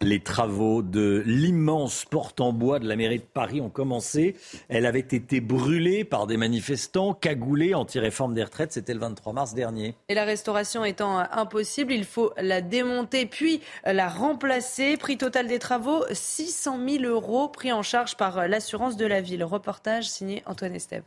Les 0.02 0.22
travaux 0.22 0.82
de 0.82 1.24
l'immense 1.26 2.06
porte 2.06 2.40
en 2.40 2.54
bois 2.54 2.80
de 2.80 2.88
la 2.88 2.96
mairie 2.96 3.20
de 3.20 3.24
Paris 3.24 3.60
ont 3.60 3.70
commencé. 3.70 4.38
Elle 4.70 4.86
avait 4.86 5.00
été 5.00 5.42
brûlée 5.42 6.06
par 6.06 6.26
des 6.26 6.38
manifestants 6.38 7.14
cagoulés 7.14 7.74
anti-réforme 7.74 8.34
des 8.34 8.44
retraites. 8.44 8.72
C'était 8.72 8.94
le 8.94 9.02
23 9.02 9.34
mars 9.34 9.54
dernier. 9.54 9.96
Et 10.08 10.14
la 10.14 10.24
restauration 10.24 10.86
étant 10.86 11.18
impossible, 11.18 11.92
il 11.92 12.06
faut 12.06 12.32
la 12.38 12.62
démonter 12.62 13.26
puis 13.26 13.60
la 13.84 14.08
remplacer. 14.08 14.96
Prix 14.96 15.18
total 15.18 15.48
des 15.48 15.60
travaux 15.60 16.06
600 16.12 16.80
000 16.88 17.04
euros 17.04 17.50
pris 17.50 17.74
en 17.74 17.84
charge 17.84 18.16
par 18.16 18.48
l'assurance 18.48 18.96
de 18.96 19.06
la 19.06 19.20
ville. 19.20 19.44
Reportage 19.44 20.06
signé 20.06 20.44
Antoine 20.46 20.76
Estève. 20.76 21.04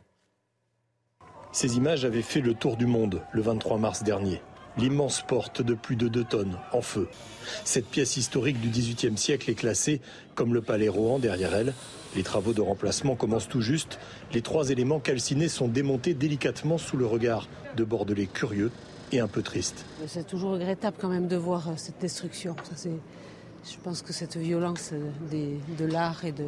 Ces 1.51 1.77
images 1.77 2.05
avaient 2.05 2.21
fait 2.21 2.41
le 2.41 2.53
tour 2.53 2.77
du 2.77 2.85
monde 2.85 3.21
le 3.31 3.41
23 3.41 3.77
mars 3.77 4.03
dernier 4.03 4.41
l'immense 4.77 5.23
porte 5.27 5.61
de 5.61 5.73
plus 5.73 5.95
de 5.95 6.07
2 6.07 6.23
tonnes 6.23 6.57
en 6.71 6.81
feu. 6.81 7.07
Cette 7.63 7.87
pièce 7.87 8.17
historique 8.17 8.59
du 8.59 8.69
XVIIIe 8.69 9.17
siècle 9.17 9.49
est 9.49 9.55
classée 9.55 10.01
comme 10.35 10.53
le 10.53 10.61
palais 10.61 10.89
Rohan 10.89 11.19
derrière 11.19 11.53
elle. 11.53 11.73
Les 12.15 12.23
travaux 12.23 12.53
de 12.53 12.61
remplacement 12.61 13.15
commencent 13.15 13.47
tout 13.47 13.61
juste. 13.61 13.99
Les 14.33 14.41
trois 14.41 14.69
éléments 14.69 14.99
calcinés 14.99 15.47
sont 15.49 15.67
démontés 15.67 16.13
délicatement 16.13 16.77
sous 16.77 16.97
le 16.97 17.05
regard 17.05 17.47
de 17.75 17.83
Bordelais 17.83 18.27
curieux 18.27 18.71
et 19.11 19.19
un 19.19 19.27
peu 19.27 19.41
tristes. 19.41 19.85
C'est 20.07 20.27
toujours 20.27 20.51
regrettable 20.51 20.97
quand 20.99 21.09
même 21.09 21.27
de 21.27 21.35
voir 21.35 21.73
cette 21.77 21.99
destruction. 21.99 22.55
je 22.83 23.77
pense 23.83 24.01
que 24.01 24.13
cette 24.13 24.37
violence 24.37 24.91
de 25.31 25.85
l'art 25.85 26.25
et 26.25 26.31
de, 26.31 26.45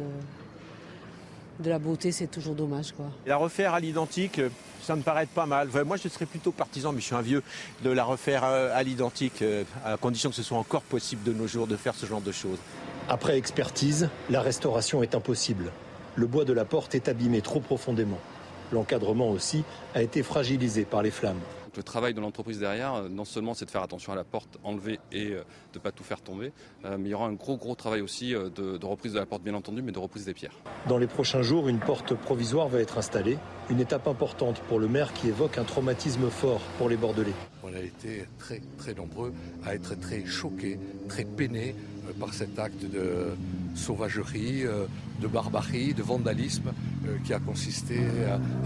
de 1.60 1.70
la 1.70 1.78
beauté, 1.78 2.12
c'est 2.12 2.26
toujours 2.26 2.54
dommage. 2.54 2.92
Quoi. 2.92 3.06
La 3.26 3.36
refaire 3.36 3.74
à 3.74 3.80
l'identique, 3.80 4.40
ça 4.82 4.96
me 4.96 5.02
paraît 5.02 5.26
pas 5.26 5.46
mal. 5.46 5.68
moi, 5.84 5.96
je 5.96 6.08
serais 6.08 6.26
plutôt 6.26 6.52
partisan, 6.52 6.92
mais 6.92 7.00
je 7.00 7.06
suis 7.06 7.14
un 7.14 7.22
vieux, 7.22 7.42
de 7.82 7.90
la 7.90 8.04
refaire 8.04 8.44
euh, 8.44 8.70
à 8.74 8.82
l'identique, 8.82 9.42
euh, 9.42 9.64
à 9.84 9.96
condition 9.96 10.30
que 10.30 10.36
ce 10.36 10.42
soit 10.42 10.58
encore 10.58 10.82
possible 10.82 11.22
de 11.24 11.32
nos 11.32 11.46
jours 11.46 11.66
de 11.66 11.76
faire 11.76 11.94
ce 11.94 12.06
genre 12.06 12.20
de 12.20 12.32
choses. 12.32 12.58
Après 13.08 13.36
expertise, 13.36 14.08
la 14.30 14.40
restauration 14.40 15.02
est 15.02 15.14
impossible. 15.14 15.72
Le 16.14 16.26
bois 16.26 16.44
de 16.44 16.52
la 16.52 16.64
porte 16.64 16.94
est 16.94 17.08
abîmé 17.08 17.40
trop 17.40 17.60
profondément. 17.60 18.18
L'encadrement 18.72 19.30
aussi 19.30 19.64
a 19.94 20.02
été 20.02 20.22
fragilisé 20.22 20.84
par 20.84 21.02
les 21.02 21.10
flammes 21.10 21.40
le 21.76 21.82
travail 21.82 22.14
de 22.14 22.20
l'entreprise 22.20 22.58
derrière, 22.58 22.94
euh, 22.94 23.08
non 23.08 23.24
seulement 23.24 23.54
c'est 23.54 23.64
de 23.64 23.70
faire 23.70 23.82
attention 23.82 24.12
à 24.12 24.16
la 24.16 24.24
porte 24.24 24.58
enlevée 24.64 24.98
et 25.12 25.32
euh, 25.32 25.42
de 25.72 25.78
ne 25.78 25.82
pas 25.82 25.92
tout 25.92 26.04
faire 26.04 26.20
tomber, 26.20 26.52
euh, 26.84 26.96
mais 26.98 27.08
il 27.08 27.12
y 27.12 27.14
aura 27.14 27.26
un 27.26 27.34
gros 27.34 27.56
gros 27.56 27.74
travail 27.74 28.00
aussi 28.00 28.30
de, 28.30 28.48
de, 28.48 28.86
reprise 28.86 29.12
de 29.12 29.18
la 29.18 29.26
porte 29.26 29.42
bien 29.42 29.54
entendu, 29.54 29.82
mais 29.82 29.92
de 29.92 29.98
reprise 29.98 30.24
des 30.24 30.34
pierres. 30.34 30.56
Dans 30.88 30.98
les 30.98 31.06
prochains 31.06 31.42
jours, 31.42 31.68
une 31.68 31.78
porte 31.78 32.14
provisoire 32.14 32.68
va 32.68 32.80
être 32.80 32.98
installée, 32.98 33.38
une 33.70 33.80
étape 33.80 34.08
importante 34.08 34.60
pour 34.68 34.78
le 34.78 34.88
maire 34.88 35.12
qui 35.12 35.28
évoque 35.28 35.58
un 35.58 35.64
traumatisme 35.64 36.30
fort 36.30 36.60
pour 36.78 36.88
les 36.88 36.96
Bordelais. 36.96 37.34
On 37.62 37.74
a 37.74 37.80
été 37.80 38.26
très 38.38 38.62
très 38.78 38.94
nombreux 38.94 39.32
à 39.64 39.74
être 39.74 39.98
très 39.98 40.24
choqués, 40.24 40.78
très 41.08 41.24
peinés 41.24 41.74
par 42.20 42.32
cet 42.32 42.58
acte 42.58 42.84
de 42.84 43.34
sauvagerie, 43.74 44.62
de 45.20 45.26
barbarie, 45.26 45.92
de 45.92 46.02
vandalisme 46.02 46.72
qui 47.24 47.34
a 47.34 47.40
consisté 47.40 47.98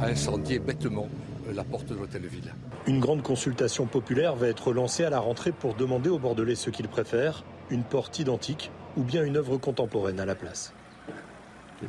à 0.00 0.04
incendier 0.06 0.58
bêtement 0.58 1.08
la 1.52 1.64
porte 1.64 1.88
de 1.88 1.94
l'hôtel 1.94 2.22
de 2.22 2.28
ville. 2.28 2.54
Une 2.86 3.00
grande 3.00 3.22
consultation 3.22 3.86
populaire 3.86 4.34
va 4.34 4.48
être 4.48 4.72
lancée 4.72 5.04
à 5.04 5.10
la 5.10 5.20
rentrée 5.20 5.52
pour 5.52 5.74
demander 5.74 6.10
aux 6.10 6.18
Bordelais 6.18 6.54
ce 6.54 6.70
qu'ils 6.70 6.88
préfèrent, 6.88 7.44
une 7.70 7.82
porte 7.82 8.18
identique 8.18 8.70
ou 8.96 9.02
bien 9.02 9.24
une 9.24 9.36
œuvre 9.36 9.56
contemporaine 9.56 10.20
à 10.20 10.26
la 10.26 10.34
place. 10.34 10.72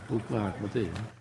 beaucoup 0.10 0.36
à 0.36 0.44
raconter. 0.44 0.82
Hein. 0.82 1.21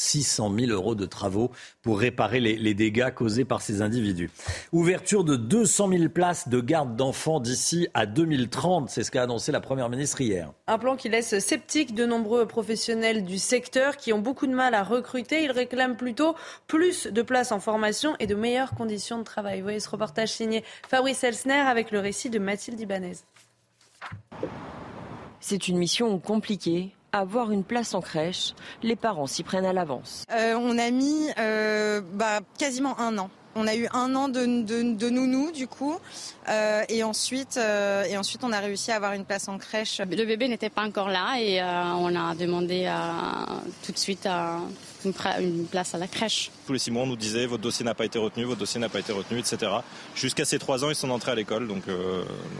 600 0.00 0.54
000 0.58 0.72
euros 0.72 0.94
de 0.94 1.04
travaux 1.04 1.50
pour 1.82 2.00
réparer 2.00 2.40
les, 2.40 2.74
dégâts 2.74 3.12
causés 3.12 3.44
par 3.44 3.60
ces 3.60 3.82
individus. 3.82 4.30
Ouverture 4.72 5.24
de 5.24 5.36
200 5.36 5.88
000 5.90 6.08
places 6.08 6.48
de 6.48 6.60
garde 6.60 6.96
d'enfants 6.96 7.38
d'ici 7.38 7.86
à 7.92 8.06
2030, 8.06 8.88
c'est 8.88 9.04
ce 9.04 9.10
qu'a 9.10 9.24
annoncé 9.24 9.52
la 9.52 9.60
Première 9.60 9.90
ministre 9.90 10.22
hier. 10.22 10.52
Un 10.66 10.78
plan 10.78 10.96
qui 10.96 11.10
laisse 11.10 11.38
sceptique 11.38 11.94
de 11.94 12.06
nombreux 12.06 12.46
professionnels 12.46 13.24
du 13.24 13.38
secteur 13.38 13.98
qui 13.98 14.14
ont 14.14 14.20
beaucoup 14.20 14.46
de 14.46 14.54
mal 14.54 14.74
à 14.74 14.82
recruter. 14.82 15.44
Ils 15.44 15.52
réclament 15.52 15.96
plutôt 15.96 16.34
plus 16.66 17.06
de 17.06 17.20
places 17.20 17.52
en 17.52 17.60
formation 17.60 18.16
et 18.20 18.26
de 18.26 18.34
meilleures 18.34 18.74
conditions 18.74 19.18
de 19.18 19.24
travail. 19.24 19.58
Vous 19.58 19.64
voyez 19.64 19.80
ce 19.80 19.90
reportage 19.90 20.32
signé 20.32 20.64
Fabrice 20.88 21.22
Elsner 21.24 21.60
avec 21.60 21.90
le 21.90 21.98
récit 21.98 22.30
de 22.30 22.38
Mathilde 22.38 22.80
Ibanez. 22.80 23.16
C'est 25.40 25.68
une 25.68 25.76
mission 25.76 26.18
compliquée 26.18 26.94
avoir 27.12 27.50
une 27.50 27.64
place 27.64 27.94
en 27.94 28.00
crèche, 28.00 28.54
les 28.82 28.96
parents 28.96 29.26
s'y 29.26 29.42
prennent 29.42 29.64
à 29.64 29.72
l'avance. 29.72 30.24
Euh, 30.32 30.54
on 30.58 30.78
a 30.78 30.90
mis 30.90 31.28
euh, 31.38 32.00
bah, 32.14 32.40
quasiment 32.58 32.98
un 33.00 33.18
an 33.18 33.30
On 33.54 33.66
a 33.66 33.74
eu 33.74 33.88
un 33.92 34.14
an 34.14 34.28
de, 34.28 34.62
de, 34.62 35.10
nounou 35.10 35.50
du 35.50 35.66
coup, 35.66 35.96
euh, 36.48 36.82
et 36.88 37.02
ensuite 37.02 37.56
euh, 37.56 38.04
et 38.04 38.16
ensuite 38.16 38.44
on 38.44 38.52
a 38.52 38.60
réussi 38.60 38.92
à 38.92 38.96
avoir 38.96 39.12
une 39.12 39.24
place 39.24 39.48
en 39.48 39.58
crèche. 39.58 40.00
Le 40.00 40.24
bébé 40.24 40.48
n'était 40.48 40.70
pas 40.70 40.82
encore 40.82 41.08
là 41.08 41.36
et 41.38 41.60
euh, 41.60 41.94
on 41.94 42.14
a 42.14 42.34
demandé 42.34 42.90
tout 43.84 43.92
de 43.92 43.98
suite 43.98 44.28
une, 45.04 45.66
place 45.66 45.94
à 45.94 45.98
la 45.98 46.06
crèche. 46.06 46.50
Tous 46.66 46.72
les 46.72 46.78
six 46.78 46.90
mois 46.90 47.02
on 47.02 47.06
nous 47.06 47.16
disait 47.16 47.46
votre 47.46 47.62
dossier 47.62 47.84
n'a 47.84 47.94
pas 47.94 48.04
été 48.04 48.18
retenu, 48.18 48.44
votre 48.44 48.60
dossier 48.60 48.80
n'a 48.80 48.88
pas 48.88 49.00
été 49.00 49.12
retenu, 49.12 49.38
etc. 49.38 49.72
Jusqu'à 50.14 50.44
ces 50.44 50.58
trois 50.58 50.84
ans 50.84 50.90
ils 50.90 50.94
sont 50.94 51.10
entrés 51.10 51.32
à 51.32 51.34
l'école, 51.34 51.66
donc, 51.66 51.86
donc, 51.86 51.94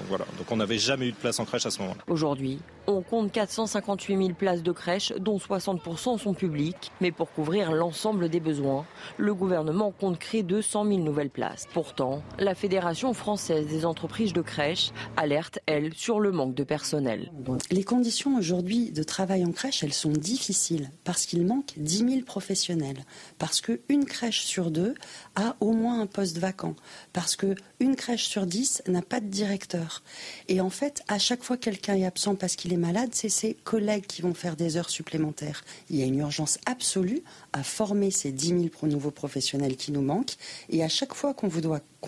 voilà. 0.09 0.25
Donc 0.39 0.51
on 0.51 0.57
n'avait 0.57 0.79
jamais 0.79 1.09
eu 1.09 1.13
de 1.13 1.17
place 1.17 1.39
en 1.39 1.45
crèche 1.45 1.67
à 1.67 1.71
ce 1.71 1.81
moment-là. 1.81 2.01
Aujourd'hui, 2.09 2.59
on 2.87 3.03
compte 3.03 3.31
458 3.33 4.17
000 4.17 4.29
places 4.31 4.63
de 4.63 4.73
crèche, 4.73 5.13
dont 5.19 5.39
60% 5.39 6.19
sont 6.19 6.35
publiques. 6.35 6.91
Mais 7.01 7.13
pour 7.13 7.33
couvrir 7.33 7.73
l'ensemble 7.73 8.29
des 8.29 8.41
besoins, 8.41 8.85
le 9.17 9.35
gouvernement 9.35 9.93
compte 9.93 10.19
créer 10.19 10.43
200 10.43 10.87
000 10.87 10.99
nouvelles 10.99 11.31
places. 11.31 11.67
Pourtant, 11.73 12.23
la 12.39 12.55
Fédération 12.55 13.13
française 13.15 13.67
des 13.67 13.85
entreprises 13.85 14.33
de 14.33 14.43
crèche 14.43 14.91
alerte, 15.17 15.61
elle, 15.67 15.95
sur 15.95 16.21
le 16.21 16.33
manque 16.33 16.55
de 16.55 16.65
personnel. 16.65 17.31
Les 17.71 17.85
conditions 17.85 18.37
aujourd'hui 18.37 18.91
de 18.91 19.03
travail 19.03 19.45
en 19.45 19.53
crèche, 19.53 19.83
elles 19.85 19.93
sont 19.93 20.11
difficiles 20.11 20.91
parce 21.05 21.27
qu'il 21.27 21.47
manque 21.47 21.75
10 21.77 21.99
000 21.99 22.11
professionnels, 22.31 23.05
parce 23.39 23.61
qu'une 23.61 24.05
crèche 24.05 24.43
sur 24.43 24.71
deux 24.71 24.95
a 25.35 25.57
au 25.59 25.73
moins 25.73 26.01
un 26.01 26.07
poste 26.07 26.39
vacant, 26.39 26.77
parce 27.13 27.35
qu'une 27.35 27.97
crèche 27.97 28.27
sur 28.29 28.47
dix 28.47 28.85
n'a 28.87 29.03
pas 29.03 29.19
de 29.19 29.27
directeur. 29.27 30.05
Et 30.47 30.61
en 30.61 30.71
fait, 30.71 31.03
à 31.09 31.19
chaque 31.19 31.43
fois 31.43 31.57
quelqu'un 31.57 31.97
est 31.97 32.07
absent 32.07 32.37
parce 32.37 32.55
qu'il 32.55 32.73
est 32.73 32.77
malade, 32.77 33.11
c'est 33.15 33.29
ses 33.29 33.55
collègues 33.65 34.07
qui 34.07 34.23
vont 34.23 34.35
faire 34.35 34.55
des 34.55 34.77
heures 34.77 34.91
supplémentaires. 34.91 35.65
Il 35.89 35.97
y 35.97 36.03
a 36.05 36.07
une 36.07 36.21
urgence 36.21 36.59
absolue 36.67 37.25
à 37.53 37.65
former 37.65 38.13
ces 38.13 38.31
10 38.31 38.47
000 38.47 38.61
nouveaux 38.83 39.11
professionnels 39.11 39.75
qui 39.77 39.91
nous 39.91 40.03
manquent. 40.03 40.37
Et 40.69 40.85
à 40.85 40.89
chaque 40.89 41.15
fois 41.15 41.35
qu'on 41.35 41.49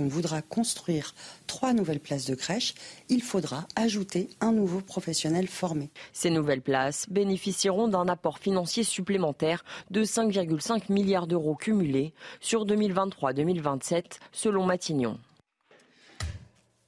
voudra 0.01 0.43
construire 0.43 1.15
trois 1.47 1.73
nouvelles 1.73 2.01
places 2.01 2.27
de 2.27 2.35
crèche, 2.35 2.75
il 3.09 3.23
faudra 3.23 3.67
ajouter 3.77 4.29
un 4.41 4.53
nouveau 4.53 4.81
professionnel 4.81 5.49
formé. 5.49 5.91
Ces 6.13 6.31
nouvelles 6.31 6.63
places 6.63 7.07
bénéficieront 7.09 7.89
d'un 7.89 8.09
apport 8.09 8.39
financier 8.39 8.85
supplémentaire 8.85 9.65
de 9.91 10.05
5,5 10.05 10.93
milliards 10.93 11.27
d'euros 11.27 11.55
cumulés 11.55 12.13
sur 12.41 12.67
2023-2027, 12.67 14.19
selon 14.33 14.67
Matignon. 14.67 15.19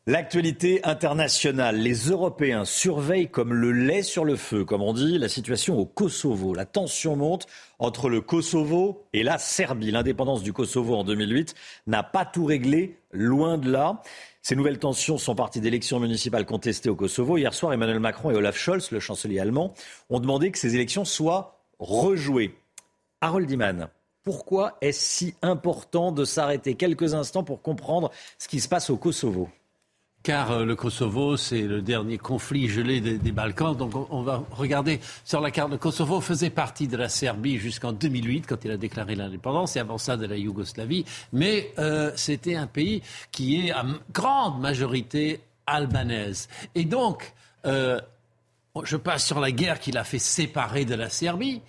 L'actualité 0.06 0.84
internationale, 0.84 1.78
les 1.78 2.10
Européens 2.10 2.66
surveillent 2.66 3.30
comme 3.30 3.54
le 3.54 3.72
lait 3.72 4.02
sur 4.02 4.26
le 4.26 4.36
feu, 4.36 4.62
comme 4.66 4.82
on 4.82 4.92
dit, 4.92 5.16
la 5.16 5.30
situation 5.30 5.78
au 5.78 5.86
Kosovo. 5.86 6.52
La 6.52 6.66
tension 6.66 7.16
monte 7.16 7.46
entre 7.78 8.10
le 8.10 8.20
Kosovo 8.20 9.06
et 9.14 9.22
la 9.22 9.38
Serbie. 9.38 9.90
L'indépendance 9.90 10.42
du 10.42 10.52
Kosovo 10.52 10.94
en 10.94 11.04
2008 11.04 11.54
n'a 11.86 12.02
pas 12.02 12.26
tout 12.26 12.44
réglé, 12.44 12.98
loin 13.12 13.56
de 13.56 13.72
là. 13.72 14.02
Ces 14.42 14.56
nouvelles 14.56 14.78
tensions 14.78 15.16
sont 15.16 15.34
parties 15.34 15.62
d'élections 15.62 16.00
municipales 16.00 16.44
contestées 16.44 16.90
au 16.90 16.96
Kosovo. 16.96 17.38
Hier 17.38 17.54
soir, 17.54 17.72
Emmanuel 17.72 17.98
Macron 17.98 18.30
et 18.30 18.34
Olaf 18.34 18.58
Scholz, 18.58 18.90
le 18.90 19.00
chancelier 19.00 19.38
allemand, 19.38 19.72
ont 20.10 20.20
demandé 20.20 20.50
que 20.50 20.58
ces 20.58 20.74
élections 20.74 21.06
soient 21.06 21.62
rejouées. 21.78 22.54
Harold 23.22 23.50
Iman, 23.50 23.88
pourquoi 24.22 24.76
est-ce 24.82 25.00
si 25.00 25.34
important 25.40 26.12
de 26.12 26.26
s'arrêter 26.26 26.74
quelques 26.74 27.14
instants 27.14 27.42
pour 27.42 27.62
comprendre 27.62 28.10
ce 28.36 28.48
qui 28.48 28.60
se 28.60 28.68
passe 28.68 28.90
au 28.90 28.98
Kosovo? 28.98 29.48
Car 30.24 30.50
euh, 30.50 30.64
le 30.64 30.74
Kosovo, 30.74 31.36
c'est 31.36 31.62
le 31.62 31.82
dernier 31.82 32.18
conflit 32.18 32.68
gelé 32.68 33.00
des, 33.00 33.32
Balkans. 33.32 33.76
Donc 33.76 33.92
on, 34.10 34.22
va 34.22 34.42
regarder 34.50 34.98
sur 35.24 35.40
la 35.40 35.52
carte. 35.52 35.70
Le 35.70 35.76
Kosovo 35.76 36.20
faisait 36.20 36.50
partie 36.50 36.88
de 36.88 36.96
la 36.96 37.08
Serbie 37.08 37.58
jusqu'en 37.58 37.92
2008, 37.92 38.46
quand 38.48 38.64
il 38.64 38.70
a 38.72 38.76
déclaré 38.76 39.14
l'indépendance, 39.14 39.76
et 39.76 39.80
avant 39.80 39.98
ça 39.98 40.16
de 40.16 40.26
la 40.26 40.36
Yougoslavie. 40.36 41.04
Mais 41.32 41.72
euh, 41.78 42.10
c'était 42.16 42.56
un 42.56 42.66
pays 42.66 43.02
qui 43.30 43.68
est 43.68 43.70
à 43.70 43.84
grande 44.12 44.60
majorité 44.60 45.40
albanaise. 45.66 46.48
Et 46.74 46.86
donc, 46.86 47.34
euh, 47.66 48.00
je 48.82 48.96
passe 48.96 49.26
sur 49.26 49.40
la 49.40 49.52
guerre 49.52 49.78
qu'il 49.78 49.98
a 49.98 50.04
fait 50.04 50.18
séparer 50.18 50.86
de 50.86 50.94
la 50.94 51.08
Serbie. 51.08 51.60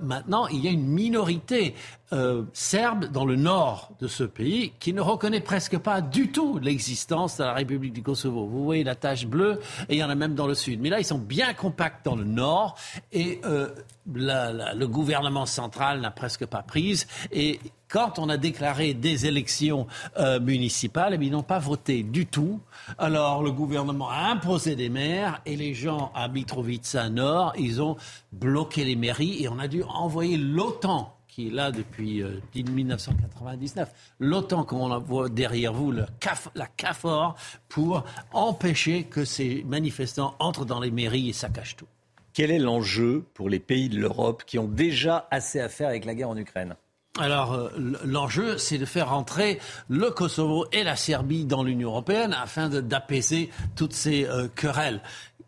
Maintenant, 0.00 0.46
il 0.46 0.64
y 0.64 0.68
a 0.68 0.70
une 0.70 0.86
minorité 0.86 1.74
euh, 2.12 2.44
serbe 2.52 3.06
dans 3.06 3.24
le 3.24 3.36
nord 3.36 3.90
de 4.00 4.06
ce 4.06 4.24
pays 4.24 4.72
qui 4.78 4.92
ne 4.92 5.00
reconnaît 5.00 5.40
presque 5.40 5.78
pas 5.78 6.00
du 6.00 6.30
tout 6.30 6.58
l'existence 6.58 7.38
de 7.38 7.44
la 7.44 7.52
République 7.52 7.92
du 7.92 8.02
Kosovo. 8.02 8.46
Vous 8.46 8.64
voyez 8.64 8.84
la 8.84 8.94
tache 8.94 9.26
bleue, 9.26 9.60
et 9.88 9.96
il 9.96 9.98
y 9.98 10.04
en 10.04 10.10
a 10.10 10.14
même 10.14 10.34
dans 10.34 10.46
le 10.46 10.54
sud. 10.54 10.80
Mais 10.80 10.88
là, 10.88 11.00
ils 11.00 11.04
sont 11.04 11.18
bien 11.18 11.52
compacts 11.54 12.04
dans 12.04 12.16
le 12.16 12.24
nord, 12.24 12.76
et 13.12 13.40
euh, 13.44 13.68
le 14.06 14.84
gouvernement 14.86 15.46
central 15.46 16.00
n'a 16.00 16.10
presque 16.10 16.46
pas 16.46 16.62
prise. 16.62 17.06
Et 17.32 17.58
quand 17.88 18.18
on 18.18 18.28
a 18.28 18.36
déclaré 18.36 18.94
des 18.94 19.26
élections 19.26 19.86
euh, 20.18 20.40
municipales, 20.40 21.18
eh 21.20 21.24
ils 21.24 21.30
n'ont 21.32 21.42
pas 21.42 21.58
voté 21.58 22.02
du 22.02 22.26
tout. 22.26 22.60
Alors 22.98 23.42
le 23.42 23.52
gouvernement 23.52 24.10
a 24.10 24.30
imposé 24.30 24.76
des 24.76 24.88
maires 24.88 25.40
et 25.46 25.56
les 25.56 25.74
gens 25.74 26.12
à 26.14 26.28
Mitrovica 26.28 27.08
Nord, 27.08 27.52
ils 27.58 27.82
ont 27.82 27.96
bloqué 28.32 28.84
les 28.84 28.96
mairies 28.96 29.42
et 29.42 29.48
on 29.48 29.58
a 29.58 29.68
dû 29.68 29.82
envoyer 29.82 30.36
l'OTAN 30.36 31.15
qui 31.36 31.48
est 31.48 31.50
là 31.50 31.70
depuis 31.70 32.24
1999, 32.54 33.88
euh, 33.88 33.92
l'OTAN 34.20 34.64
qu'on 34.64 34.98
voit 35.00 35.28
derrière 35.28 35.74
vous, 35.74 35.92
la 35.92 36.66
CAFOR, 36.78 37.34
pour 37.68 38.04
empêcher 38.32 39.04
que 39.04 39.26
ces 39.26 39.62
manifestants 39.64 40.34
entrent 40.38 40.64
dans 40.64 40.80
les 40.80 40.90
mairies 40.90 41.28
et 41.28 41.34
saccagent 41.34 41.76
tout. 41.76 41.88
Quel 42.32 42.50
est 42.50 42.58
l'enjeu 42.58 43.26
pour 43.34 43.50
les 43.50 43.58
pays 43.58 43.90
de 43.90 43.98
l'Europe 43.98 44.44
qui 44.46 44.58
ont 44.58 44.66
déjà 44.66 45.28
assez 45.30 45.60
à 45.60 45.68
faire 45.68 45.88
avec 45.88 46.06
la 46.06 46.14
guerre 46.14 46.30
en 46.30 46.38
Ukraine? 46.38 46.74
Alors, 47.18 47.54
euh, 47.54 47.70
l'enjeu, 48.04 48.58
c'est 48.58 48.78
de 48.78 48.84
faire 48.84 49.10
rentrer 49.10 49.58
le 49.88 50.10
Kosovo 50.10 50.66
et 50.72 50.84
la 50.84 50.96
Serbie 50.96 51.46
dans 51.46 51.62
l'Union 51.62 51.90
européenne 51.90 52.34
afin 52.34 52.68
d'apaiser 52.68 53.50
toutes 53.74 53.94
ces 53.94 54.26
euh, 54.26 54.48
querelles. 54.54 55.00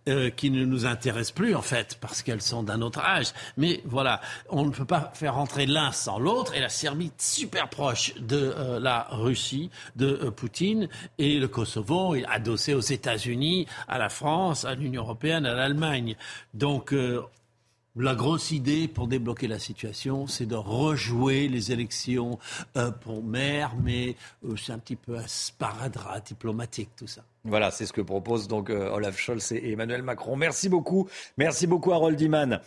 Euh, 0.09 0.31
qui 0.31 0.51
ne 0.51 0.65
nous 0.65 0.87
intéressent 0.87 1.33
plus 1.33 1.55
en 1.55 1.61
fait 1.61 1.99
parce 2.01 2.23
qu'elles 2.23 2.41
sont 2.41 2.63
d'un 2.63 2.81
autre 2.81 3.01
âge. 3.01 3.35
Mais 3.59 3.83
voilà, 3.85 4.23
on 4.49 4.65
ne 4.65 4.71
peut 4.71 4.87
pas 4.87 5.11
faire 5.13 5.35
rentrer 5.35 5.67
l'un 5.67 5.93
sans 5.93 6.19
l'autre 6.19 6.55
et 6.55 6.61
la 6.61 6.71
Serbie 6.71 7.13
super 7.19 7.69
proche 7.69 8.15
de 8.15 8.55
la 8.81 9.07
Russie, 9.11 9.69
de 9.97 10.31
Poutine 10.31 10.89
et 11.19 11.39
le 11.39 11.47
Kosovo 11.47 12.15
est 12.15 12.25
adossé 12.25 12.73
aux 12.73 12.81
États-Unis, 12.81 13.67
à 13.87 13.99
la 13.99 14.09
France, 14.09 14.65
à 14.65 14.75
l'Union 14.75 15.03
européenne, 15.03 15.45
à 15.45 15.53
l'Allemagne. 15.53 16.17
Donc 16.55 16.95
la 17.99 18.15
grosse 18.15 18.51
idée 18.51 18.89
pour 18.89 19.09
débloquer 19.09 19.49
la 19.49 19.59
situation, 19.59 20.27
c'est 20.27 20.47
de 20.47 20.55
rejouer 20.55 21.49
les 21.49 21.73
élections 21.73 22.39
euh, 22.77 22.91
pour 22.91 23.23
maire, 23.23 23.73
mais 23.83 24.17
euh, 24.45 24.57
c'est 24.57 24.73
un 24.73 24.79
petit 24.79 24.97
peu 24.97 25.17
un 25.17 25.27
sparadrap 25.27 26.25
diplomatique 26.25 26.91
tout 26.97 27.07
ça. 27.07 27.23
Voilà, 27.45 27.71
c'est 27.71 27.87
ce 27.87 27.93
que 27.93 28.01
proposent 28.01 28.49
donc 28.49 28.71
euh, 28.71 28.91
Olaf 28.93 29.19
Scholz 29.19 29.53
et 29.53 29.73
Emmanuel 29.73 30.03
Macron. 30.03 30.37
Merci 30.37 30.69
beaucoup. 30.69 31.09
Merci 31.37 31.67
beaucoup 31.67 31.93
Harold 31.93 32.21
Iman. 32.21 32.61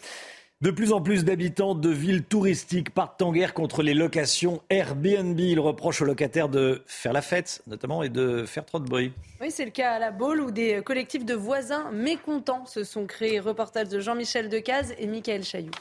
De 0.61 0.69
plus 0.69 0.93
en 0.93 1.01
plus 1.01 1.25
d'habitants 1.25 1.73
de 1.73 1.89
villes 1.89 2.23
touristiques 2.23 2.91
partent 2.91 3.23
en 3.23 3.31
guerre 3.31 3.55
contre 3.55 3.81
les 3.81 3.95
locations 3.95 4.61
Airbnb. 4.69 5.39
Ils 5.39 5.59
reprochent 5.59 6.03
aux 6.03 6.05
locataires 6.05 6.49
de 6.49 6.83
faire 6.85 7.13
la 7.13 7.23
fête, 7.23 7.63
notamment, 7.65 8.03
et 8.03 8.09
de 8.09 8.45
faire 8.45 8.63
trop 8.63 8.77
de 8.77 8.88
bruit. 8.88 9.11
Oui, 9.41 9.49
c'est 9.49 9.65
le 9.65 9.71
cas 9.71 9.93
à 9.93 9.99
la 9.99 10.11
Baule 10.11 10.39
où 10.39 10.51
des 10.51 10.83
collectifs 10.83 11.25
de 11.25 11.33
voisins 11.33 11.89
mécontents 11.89 12.67
se 12.67 12.83
sont 12.83 13.07
créés. 13.07 13.39
Reportage 13.39 13.89
de 13.89 13.99
Jean-Michel 13.99 14.49
Decaze 14.49 14.93
et 14.99 15.07
Michael 15.07 15.43
Chailloux. 15.43 15.71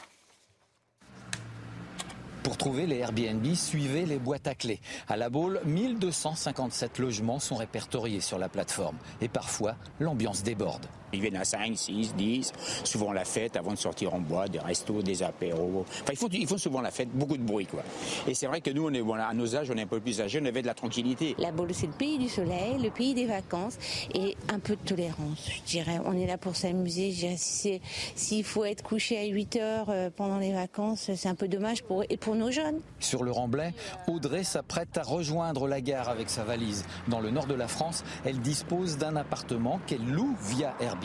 Pour 2.41 2.57
trouver 2.57 2.87
les 2.87 2.97
Airbnb, 2.97 3.53
suivez 3.53 4.07
les 4.07 4.17
boîtes 4.17 4.47
à 4.47 4.55
clés. 4.55 4.79
À 5.07 5.15
La 5.15 5.29
Baule, 5.29 5.61
1257 5.65 6.97
logements 6.97 7.37
sont 7.37 7.55
répertoriés 7.55 8.19
sur 8.19 8.39
la 8.39 8.49
plateforme. 8.49 8.97
Et 9.21 9.27
parfois, 9.27 9.75
l'ambiance 9.99 10.41
déborde. 10.41 10.87
Ils 11.13 11.21
viennent 11.21 11.35
à 11.35 11.45
5, 11.45 11.77
6, 11.77 12.15
10, 12.15 12.51
souvent 12.83 13.11
la 13.11 13.25
fête 13.25 13.55
avant 13.55 13.71
de 13.71 13.77
sortir 13.77 14.13
en 14.13 14.19
bois, 14.19 14.47
des 14.47 14.59
restos, 14.59 15.01
des 15.01 15.23
apéros. 15.23 15.85
Enfin, 15.87 16.13
ils 16.13 16.17
font, 16.17 16.29
ils 16.31 16.47
font 16.47 16.57
souvent 16.57 16.81
la 16.81 16.91
fête, 16.91 17.09
beaucoup 17.13 17.37
de 17.37 17.43
bruit, 17.43 17.65
quoi. 17.65 17.83
Et 18.27 18.33
c'est 18.33 18.47
vrai 18.47 18.61
que 18.61 18.71
nous, 18.71 18.87
on 18.87 18.93
est, 18.93 19.01
voilà, 19.01 19.27
à 19.27 19.33
nos 19.33 19.55
âges, 19.55 19.69
on 19.71 19.77
est 19.77 19.81
un 19.81 19.87
peu 19.87 19.99
plus 19.99 20.21
âgés, 20.21 20.39
on 20.41 20.45
avait 20.45 20.61
de 20.61 20.67
la 20.67 20.73
tranquillité. 20.73 21.35
La 21.37 21.51
Baule, 21.51 21.73
c'est 21.73 21.87
le 21.87 21.93
pays 21.93 22.17
du 22.17 22.29
soleil, 22.29 22.77
le 22.81 22.89
pays 22.89 23.13
des 23.13 23.25
vacances 23.25 23.77
et 24.13 24.35
un 24.49 24.59
peu 24.59 24.75
de 24.75 24.81
tolérance, 24.87 25.49
je 25.49 25.61
dirais. 25.69 25.99
On 26.05 26.13
est 26.13 26.27
là 26.27 26.37
pour 26.37 26.55
s'amuser. 26.55 27.11
Je 27.11 27.17
dirais, 27.17 27.35
si 27.37 27.81
s'il 28.15 28.43
faut 28.43 28.65
être 28.65 28.83
couché 28.83 29.17
à 29.17 29.25
8 29.25 29.55
heures 29.57 29.89
euh, 29.89 30.09
pendant 30.15 30.37
les 30.37 30.53
vacances, 30.53 31.11
c'est 31.15 31.29
un 31.29 31.35
peu 31.35 31.47
dommage 31.47 31.83
pour, 31.83 32.03
et 32.09 32.17
pour 32.17 32.35
nos 32.35 32.51
jeunes. 32.51 32.79
Sur 32.99 33.23
le 33.23 33.31
Remblai, 33.31 33.73
Audrey 34.07 34.43
s'apprête 34.43 34.97
à 34.97 35.03
rejoindre 35.03 35.67
la 35.67 35.81
gare 35.81 36.09
avec 36.09 36.29
sa 36.29 36.43
valise. 36.43 36.85
Dans 37.07 37.19
le 37.19 37.31
nord 37.31 37.47
de 37.47 37.53
la 37.53 37.67
France, 37.67 38.03
elle 38.25 38.39
dispose 38.39 38.97
d'un 38.97 39.15
appartement 39.15 39.79
qu'elle 39.87 40.05
loue 40.05 40.35
via 40.41 40.75
Airbnb. 40.79 41.00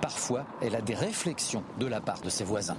Parfois, 0.00 0.44
elle 0.60 0.74
a 0.74 0.80
des 0.80 0.94
réflexions 0.94 1.62
de 1.78 1.86
la 1.86 2.00
part 2.00 2.20
de 2.20 2.30
ses 2.30 2.44
voisins. 2.44 2.76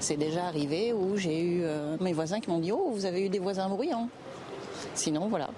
C'est 0.00 0.16
déjà 0.16 0.44
arrivé 0.44 0.92
où 0.92 1.16
j'ai 1.16 1.40
eu 1.40 1.60
euh, 1.62 1.96
mes 2.00 2.12
voisins 2.12 2.40
qui 2.40 2.50
m'ont 2.50 2.58
dit 2.58 2.72
Oh, 2.72 2.90
vous 2.92 3.04
avez 3.04 3.24
eu 3.24 3.28
des 3.28 3.38
voisins 3.38 3.68
bruyants. 3.68 4.08
Sinon, 4.94 5.28
voilà. 5.28 5.48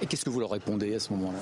Et 0.00 0.06
qu'est-ce 0.06 0.24
que 0.24 0.30
vous 0.30 0.40
leur 0.40 0.50
répondez 0.50 0.94
à 0.94 1.00
ce 1.00 1.12
moment-là? 1.12 1.38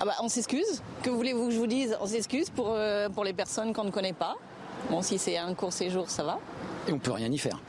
Ah 0.00 0.04
bah, 0.06 0.14
On 0.22 0.28
s'excuse. 0.28 0.82
Que 1.02 1.10
voulez-vous 1.10 1.46
que 1.46 1.52
je 1.52 1.58
vous 1.58 1.66
dise? 1.66 1.96
On 2.00 2.06
s'excuse 2.06 2.50
pour, 2.50 2.70
euh, 2.70 3.08
pour 3.08 3.24
les 3.24 3.32
personnes 3.32 3.72
qu'on 3.72 3.84
ne 3.84 3.90
connaît 3.90 4.12
pas. 4.12 4.36
Bon, 4.90 5.02
si 5.02 5.18
c'est 5.18 5.36
un 5.36 5.54
court 5.54 5.72
séjour, 5.72 6.08
ça 6.08 6.22
va. 6.22 6.38
Et 6.88 6.92
on 6.92 6.98
peut 6.98 7.12
rien 7.12 7.30
y 7.30 7.38
faire 7.38 7.60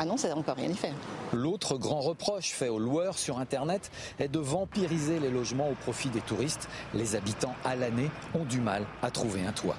Ah 0.00 0.04
non, 0.04 0.14
on 0.36 0.42
peut 0.42 0.52
rien 0.52 0.68
y 0.68 0.76
faire. 0.76 0.94
L'autre 1.32 1.76
grand 1.76 2.00
reproche 2.00 2.52
fait 2.52 2.68
aux 2.68 2.78
loueurs 2.78 3.18
sur 3.18 3.38
Internet 3.40 3.90
est 4.20 4.28
de 4.28 4.38
vampiriser 4.38 5.18
les 5.18 5.28
logements 5.28 5.68
au 5.68 5.74
profit 5.74 6.08
des 6.08 6.20
touristes. 6.20 6.68
Les 6.94 7.16
habitants 7.16 7.56
à 7.64 7.74
l'année 7.74 8.08
ont 8.32 8.44
du 8.44 8.60
mal 8.60 8.86
à 9.02 9.10
trouver 9.10 9.42
un 9.44 9.50
toit. 9.50 9.76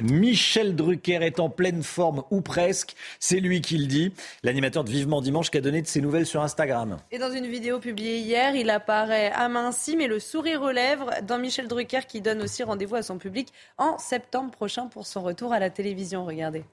Michel 0.00 0.74
Drucker 0.74 1.22
est 1.22 1.38
en 1.40 1.50
pleine 1.50 1.82
forme, 1.82 2.24
ou 2.30 2.40
presque. 2.40 2.96
C'est 3.20 3.38
lui 3.38 3.60
qui 3.60 3.78
le 3.78 3.86
dit. 3.86 4.12
L'animateur 4.42 4.82
de 4.82 4.90
Vivement 4.90 5.20
Dimanche 5.20 5.50
qui 5.50 5.58
a 5.58 5.60
donné 5.60 5.82
de 5.82 5.86
ses 5.86 6.00
nouvelles 6.00 6.26
sur 6.26 6.42
Instagram. 6.42 6.96
Et 7.12 7.18
dans 7.18 7.30
une 7.30 7.46
vidéo 7.46 7.78
publiée 7.78 8.18
hier, 8.18 8.56
il 8.56 8.70
apparaît 8.70 9.30
aminci, 9.32 9.96
mais 9.96 10.08
le 10.08 10.18
sourire 10.18 10.62
aux 10.62 10.72
lèvres 10.72 11.10
dans 11.22 11.38
Michel 11.38 11.68
Drucker 11.68 12.06
qui 12.08 12.22
donne 12.22 12.42
aussi 12.42 12.64
rendez-vous 12.64 12.96
à 12.96 13.02
son 13.02 13.18
public 13.18 13.52
en 13.78 13.98
septembre 13.98 14.50
prochain 14.50 14.86
pour 14.86 15.06
son 15.06 15.22
retour 15.22 15.52
à 15.52 15.60
la 15.60 15.70
télévision. 15.70 16.24
Regardez. 16.24 16.64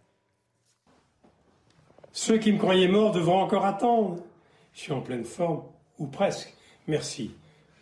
Ceux 2.18 2.40
qui 2.40 2.52
me 2.52 2.58
croyaient 2.58 2.88
mort 2.88 3.12
devront 3.12 3.42
encore 3.42 3.66
attendre. 3.66 4.18
Je 4.74 4.80
suis 4.80 4.92
en 4.92 5.02
pleine 5.02 5.24
forme, 5.24 5.64
ou 6.00 6.08
presque. 6.08 6.54
Merci 6.88 7.32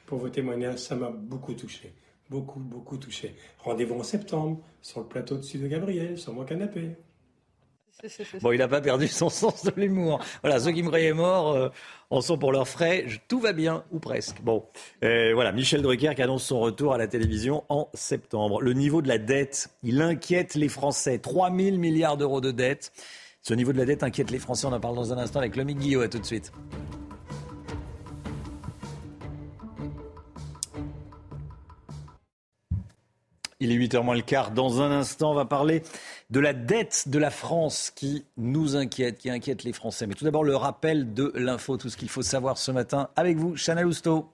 pour 0.06 0.20
vos 0.20 0.30
témoignages, 0.30 0.80
ça 0.80 0.95
m'a 0.95 1.10
beaucoup 1.10 1.53
touché 1.53 1.94
beaucoup, 2.30 2.60
beaucoup 2.60 2.98
touché. 2.98 3.36
Rendez-vous 3.60 3.95
en 3.95 4.03
septembre, 4.03 4.60
sur 4.82 5.02
le 5.02 5.07
plateau 5.07 5.38
dessus 5.38 5.57
de 5.57 5.68
Gabriel, 5.68 6.18
sur 6.18 6.34
mon 6.34 6.44
canapé. 6.44 6.91
Bon, 8.41 8.52
il 8.52 8.57
n'a 8.57 8.68
pas 8.68 8.82
perdu 8.82 9.07
son 9.07 9.30
sens 9.30 9.64
de 9.64 9.72
l'humour. 9.78 10.20
Voilà, 10.44 10.60
ceux 10.60 10.72
qui 10.72 10.84
me 10.84 10.88
croyaient 10.88 11.14
mort 11.14 11.53
euh, 11.53 11.70
en 12.10 12.22
sont 12.22 12.38
pour 12.38 12.52
leurs 12.52 12.68
frais. 12.68 13.06
Tout 13.30 13.40
va 13.40 13.53
bien, 13.53 13.86
ou 13.91 13.99
presque. 13.99 14.41
Bon, 14.41 14.66
euh, 15.03 15.34
voilà, 15.34 15.52
Michel 15.53 15.82
Drucker 15.82 16.14
qui 16.14 16.22
annonce 16.22 16.44
son 16.44 16.60
retour 16.60 16.94
à 16.94 16.98
la 16.98 17.07
télévision 17.07 17.64
en 17.70 17.90
septembre. 17.94 18.62
Le 18.62 18.74
niveau 18.74 19.02
de 19.02 19.07
la 19.07 19.18
dette, 19.18 19.70
il 19.82 20.02
inquiète 20.02 20.56
les 20.56 20.68
Français. 20.68 21.20
3 21.20 21.56
000 21.56 21.78
milliards 21.78 22.18
d'euros 22.18 22.41
de 22.41 22.52
dette. 22.52 22.91
Ce 23.47 23.53
niveau 23.53 23.72
de 23.72 23.77
la 23.77 23.85
dette 23.85 24.01
inquiète 24.01 24.31
les 24.31 24.39
Français. 24.39 24.65
On 24.65 24.73
en 24.73 24.80
parle 24.80 24.95
dans 24.95 25.13
un 25.13 25.19
instant 25.19 25.38
avec 25.38 25.55
Lomique 25.55 25.77
Guillot. 25.77 26.01
À 26.01 26.07
tout 26.07 26.17
de 26.17 26.26
suite. 26.26 26.51
Il 33.59 33.72
est 33.72 33.76
8h 33.76 34.01
moins 34.01 34.15
le 34.15 34.23
quart. 34.23 34.49
Dans 34.49 34.81
un 34.81 34.89
instant, 34.89 35.31
on 35.31 35.35
va 35.35 35.45
parler 35.45 35.84
de 36.31 36.39
la 36.39 36.53
dette 36.53 37.07
de 37.07 37.19
la 37.19 37.30
France 37.30 37.91
qui 37.95 38.26
nous 38.35 38.76
inquiète, 38.76 39.19
qui 39.19 39.30
inquiète 39.30 39.63
les 39.63 39.73
Français. 39.73 40.07
Mais 40.07 40.15
tout 40.15 40.26
d'abord, 40.26 40.43
le 40.43 40.55
rappel 40.55 41.13
de 41.13 41.31
l'info, 41.35 41.77
tout 41.77 41.89
ce 41.89 41.97
qu'il 41.97 42.09
faut 42.09 42.23
savoir 42.23 42.57
ce 42.57 42.72
matin 42.72 43.09
avec 43.15 43.38
vous, 43.38 43.55
Chana 43.55 43.84
Lousteau. 43.84 44.27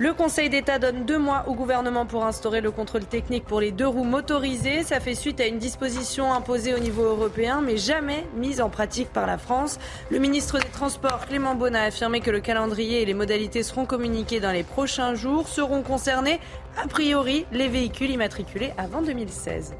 Le 0.00 0.12
Conseil 0.12 0.50
d'État 0.50 0.80
donne 0.80 1.04
deux 1.04 1.18
mois 1.18 1.44
au 1.46 1.54
gouvernement 1.54 2.04
pour 2.04 2.24
instaurer 2.24 2.60
le 2.60 2.72
contrôle 2.72 3.04
technique 3.04 3.44
pour 3.44 3.60
les 3.60 3.70
deux 3.70 3.86
roues 3.86 4.02
motorisées. 4.02 4.82
Ça 4.82 4.98
fait 4.98 5.14
suite 5.14 5.40
à 5.40 5.46
une 5.46 5.58
disposition 5.58 6.32
imposée 6.32 6.74
au 6.74 6.80
niveau 6.80 7.04
européen, 7.04 7.60
mais 7.64 7.76
jamais 7.76 8.26
mise 8.34 8.60
en 8.60 8.70
pratique 8.70 9.12
par 9.12 9.24
la 9.24 9.38
France. 9.38 9.78
Le 10.10 10.18
ministre 10.18 10.58
des 10.58 10.68
Transports, 10.68 11.26
Clément 11.26 11.54
Beaune, 11.54 11.76
a 11.76 11.84
affirmé 11.84 12.18
que 12.18 12.32
le 12.32 12.40
calendrier 12.40 13.02
et 13.02 13.04
les 13.04 13.14
modalités 13.14 13.62
seront 13.62 13.86
communiqués 13.86 14.40
dans 14.40 14.50
les 14.50 14.64
prochains 14.64 15.14
jours. 15.14 15.46
Seront 15.46 15.82
concernés, 15.82 16.40
a 16.82 16.88
priori, 16.88 17.46
les 17.52 17.68
véhicules 17.68 18.10
immatriculés 18.10 18.72
avant 18.76 19.00
2016. 19.00 19.74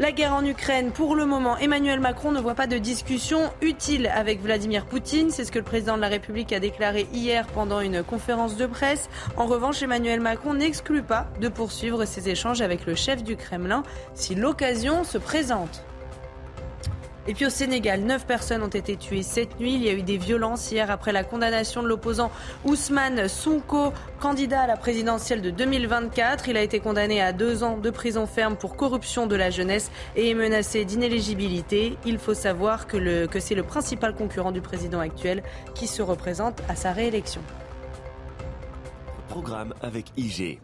La 0.00 0.10
guerre 0.10 0.34
en 0.34 0.44
Ukraine, 0.44 0.90
pour 0.90 1.14
le 1.14 1.24
moment, 1.24 1.56
Emmanuel 1.56 2.00
Macron 2.00 2.32
ne 2.32 2.40
voit 2.40 2.56
pas 2.56 2.66
de 2.66 2.78
discussion 2.78 3.52
utile 3.62 4.08
avec 4.08 4.42
Vladimir 4.42 4.86
Poutine. 4.86 5.30
C'est 5.30 5.44
ce 5.44 5.52
que 5.52 5.60
le 5.60 5.64
président 5.64 5.94
de 5.94 6.00
la 6.00 6.08
République 6.08 6.52
a 6.52 6.58
déclaré 6.58 7.06
hier 7.12 7.46
pendant 7.46 7.78
une 7.78 8.02
conférence 8.02 8.56
de 8.56 8.66
presse. 8.66 9.08
En 9.36 9.46
revanche, 9.46 9.84
Emmanuel 9.84 10.18
Macron 10.18 10.54
n'exclut 10.54 11.04
pas 11.04 11.28
de 11.40 11.46
poursuivre 11.48 12.06
ses 12.06 12.28
échanges 12.28 12.60
avec 12.60 12.86
le 12.86 12.96
chef 12.96 13.22
du 13.22 13.36
Kremlin 13.36 13.84
si 14.14 14.34
l'occasion 14.34 15.04
se 15.04 15.16
présente. 15.16 15.84
Et 17.26 17.32
puis 17.32 17.46
au 17.46 17.50
Sénégal, 17.50 18.00
neuf 18.00 18.26
personnes 18.26 18.62
ont 18.62 18.68
été 18.68 18.96
tuées 18.96 19.22
cette 19.22 19.58
nuit. 19.58 19.74
Il 19.74 19.82
y 19.82 19.88
a 19.88 19.92
eu 19.92 20.02
des 20.02 20.18
violences 20.18 20.70
hier 20.70 20.90
après 20.90 21.10
la 21.10 21.24
condamnation 21.24 21.82
de 21.82 21.88
l'opposant 21.88 22.30
Ousmane 22.66 23.28
Sonko, 23.28 23.94
candidat 24.20 24.62
à 24.62 24.66
la 24.66 24.76
présidentielle 24.76 25.40
de 25.40 25.50
2024. 25.50 26.48
Il 26.48 26.56
a 26.58 26.62
été 26.62 26.80
condamné 26.80 27.22
à 27.22 27.32
deux 27.32 27.64
ans 27.64 27.78
de 27.78 27.90
prison 27.90 28.26
ferme 28.26 28.56
pour 28.56 28.76
corruption 28.76 29.26
de 29.26 29.36
la 29.36 29.48
jeunesse 29.48 29.90
et 30.16 30.30
est 30.30 30.34
menacé 30.34 30.84
d'inéligibilité. 30.84 31.96
Il 32.04 32.18
faut 32.18 32.34
savoir 32.34 32.86
que, 32.86 33.24
que 33.26 33.40
c'est 33.40 33.54
le 33.54 33.62
principal 33.62 34.14
concurrent 34.14 34.52
du 34.52 34.60
président 34.60 35.00
actuel 35.00 35.42
qui 35.74 35.86
se 35.86 36.02
représente 36.02 36.60
à 36.68 36.76
sa 36.76 36.92
réélection. 36.92 37.40
Programme 39.28 39.72
avec 39.80 40.12
IG. 40.18 40.60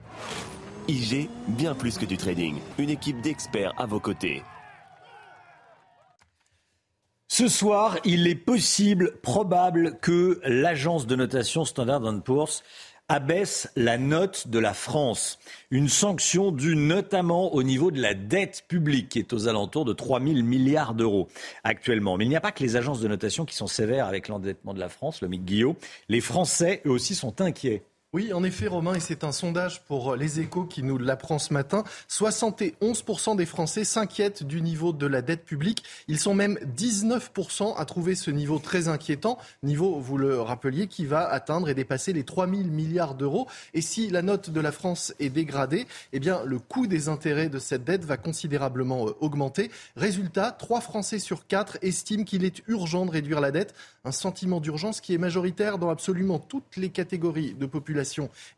IG, 0.88 1.30
bien 1.48 1.74
plus 1.74 1.96
que 1.96 2.04
du 2.04 2.18
trading. 2.18 2.56
Une 2.78 2.90
équipe 2.90 3.22
d'experts 3.22 3.72
à 3.78 3.86
vos 3.86 4.00
côtés. 4.00 4.42
Ce 7.32 7.46
soir, 7.46 7.96
il 8.04 8.26
est 8.26 8.34
possible, 8.34 9.12
probable 9.22 10.00
que 10.00 10.40
l'agence 10.44 11.06
de 11.06 11.14
notation 11.14 11.64
Standard 11.64 12.02
Poor's 12.24 12.64
abaisse 13.08 13.70
la 13.76 13.98
note 13.98 14.48
de 14.48 14.58
la 14.58 14.74
France. 14.74 15.38
Une 15.70 15.88
sanction 15.88 16.50
due 16.50 16.74
notamment 16.74 17.54
au 17.54 17.62
niveau 17.62 17.92
de 17.92 18.02
la 18.02 18.14
dette 18.14 18.64
publique 18.66 19.10
qui 19.10 19.20
est 19.20 19.32
aux 19.32 19.46
alentours 19.46 19.84
de 19.84 19.92
3 19.92 20.20
000 20.20 20.42
milliards 20.42 20.94
d'euros 20.94 21.28
actuellement. 21.62 22.16
Mais 22.16 22.24
il 22.24 22.30
n'y 22.30 22.36
a 22.36 22.40
pas 22.40 22.50
que 22.50 22.64
les 22.64 22.74
agences 22.74 23.00
de 23.00 23.06
notation 23.06 23.44
qui 23.44 23.54
sont 23.54 23.68
sévères 23.68 24.08
avec 24.08 24.26
l'endettement 24.26 24.74
de 24.74 24.80
la 24.80 24.88
France, 24.88 25.22
le 25.22 25.28
Mick 25.28 25.44
Guillot. 25.44 25.76
Les 26.08 26.20
Français, 26.20 26.82
eux 26.84 26.90
aussi, 26.90 27.14
sont 27.14 27.40
inquiets. 27.40 27.84
Oui, 28.12 28.32
en 28.32 28.42
effet, 28.42 28.66
Romain, 28.66 28.94
et 28.94 29.00
c'est 29.00 29.22
un 29.22 29.30
sondage 29.30 29.84
pour 29.84 30.16
les 30.16 30.40
échos 30.40 30.64
qui 30.64 30.82
nous 30.82 30.98
l'apprend 30.98 31.38
ce 31.38 31.52
matin. 31.52 31.84
71% 32.08 33.36
des 33.36 33.46
Français 33.46 33.84
s'inquiètent 33.84 34.42
du 34.42 34.62
niveau 34.62 34.92
de 34.92 35.06
la 35.06 35.22
dette 35.22 35.44
publique. 35.44 35.84
Ils 36.08 36.18
sont 36.18 36.34
même 36.34 36.58
19% 36.76 37.76
à 37.76 37.84
trouver 37.84 38.16
ce 38.16 38.32
niveau 38.32 38.58
très 38.58 38.88
inquiétant. 38.88 39.38
Niveau, 39.62 40.00
vous 40.00 40.18
le 40.18 40.40
rappeliez, 40.40 40.88
qui 40.88 41.06
va 41.06 41.24
atteindre 41.28 41.68
et 41.68 41.74
dépasser 41.74 42.12
les 42.12 42.24
3 42.24 42.48
000 42.48 42.62
milliards 42.64 43.14
d'euros. 43.14 43.46
Et 43.74 43.80
si 43.80 44.10
la 44.10 44.22
note 44.22 44.50
de 44.50 44.60
la 44.60 44.72
France 44.72 45.14
est 45.20 45.30
dégradée, 45.30 45.86
eh 46.12 46.18
bien, 46.18 46.42
le 46.44 46.58
coût 46.58 46.88
des 46.88 47.08
intérêts 47.08 47.48
de 47.48 47.60
cette 47.60 47.84
dette 47.84 48.04
va 48.04 48.16
considérablement 48.16 49.06
euh, 49.06 49.16
augmenter. 49.20 49.70
Résultat, 49.94 50.50
3 50.50 50.80
Français 50.80 51.20
sur 51.20 51.46
4 51.46 51.78
estiment 51.82 52.24
qu'il 52.24 52.44
est 52.44 52.64
urgent 52.66 53.06
de 53.06 53.12
réduire 53.12 53.40
la 53.40 53.52
dette. 53.52 53.72
Un 54.04 54.10
sentiment 54.10 54.58
d'urgence 54.58 55.00
qui 55.00 55.14
est 55.14 55.18
majoritaire 55.18 55.78
dans 55.78 55.90
absolument 55.90 56.40
toutes 56.40 56.76
les 56.76 56.88
catégories 56.88 57.54
de 57.54 57.66
population 57.66 57.99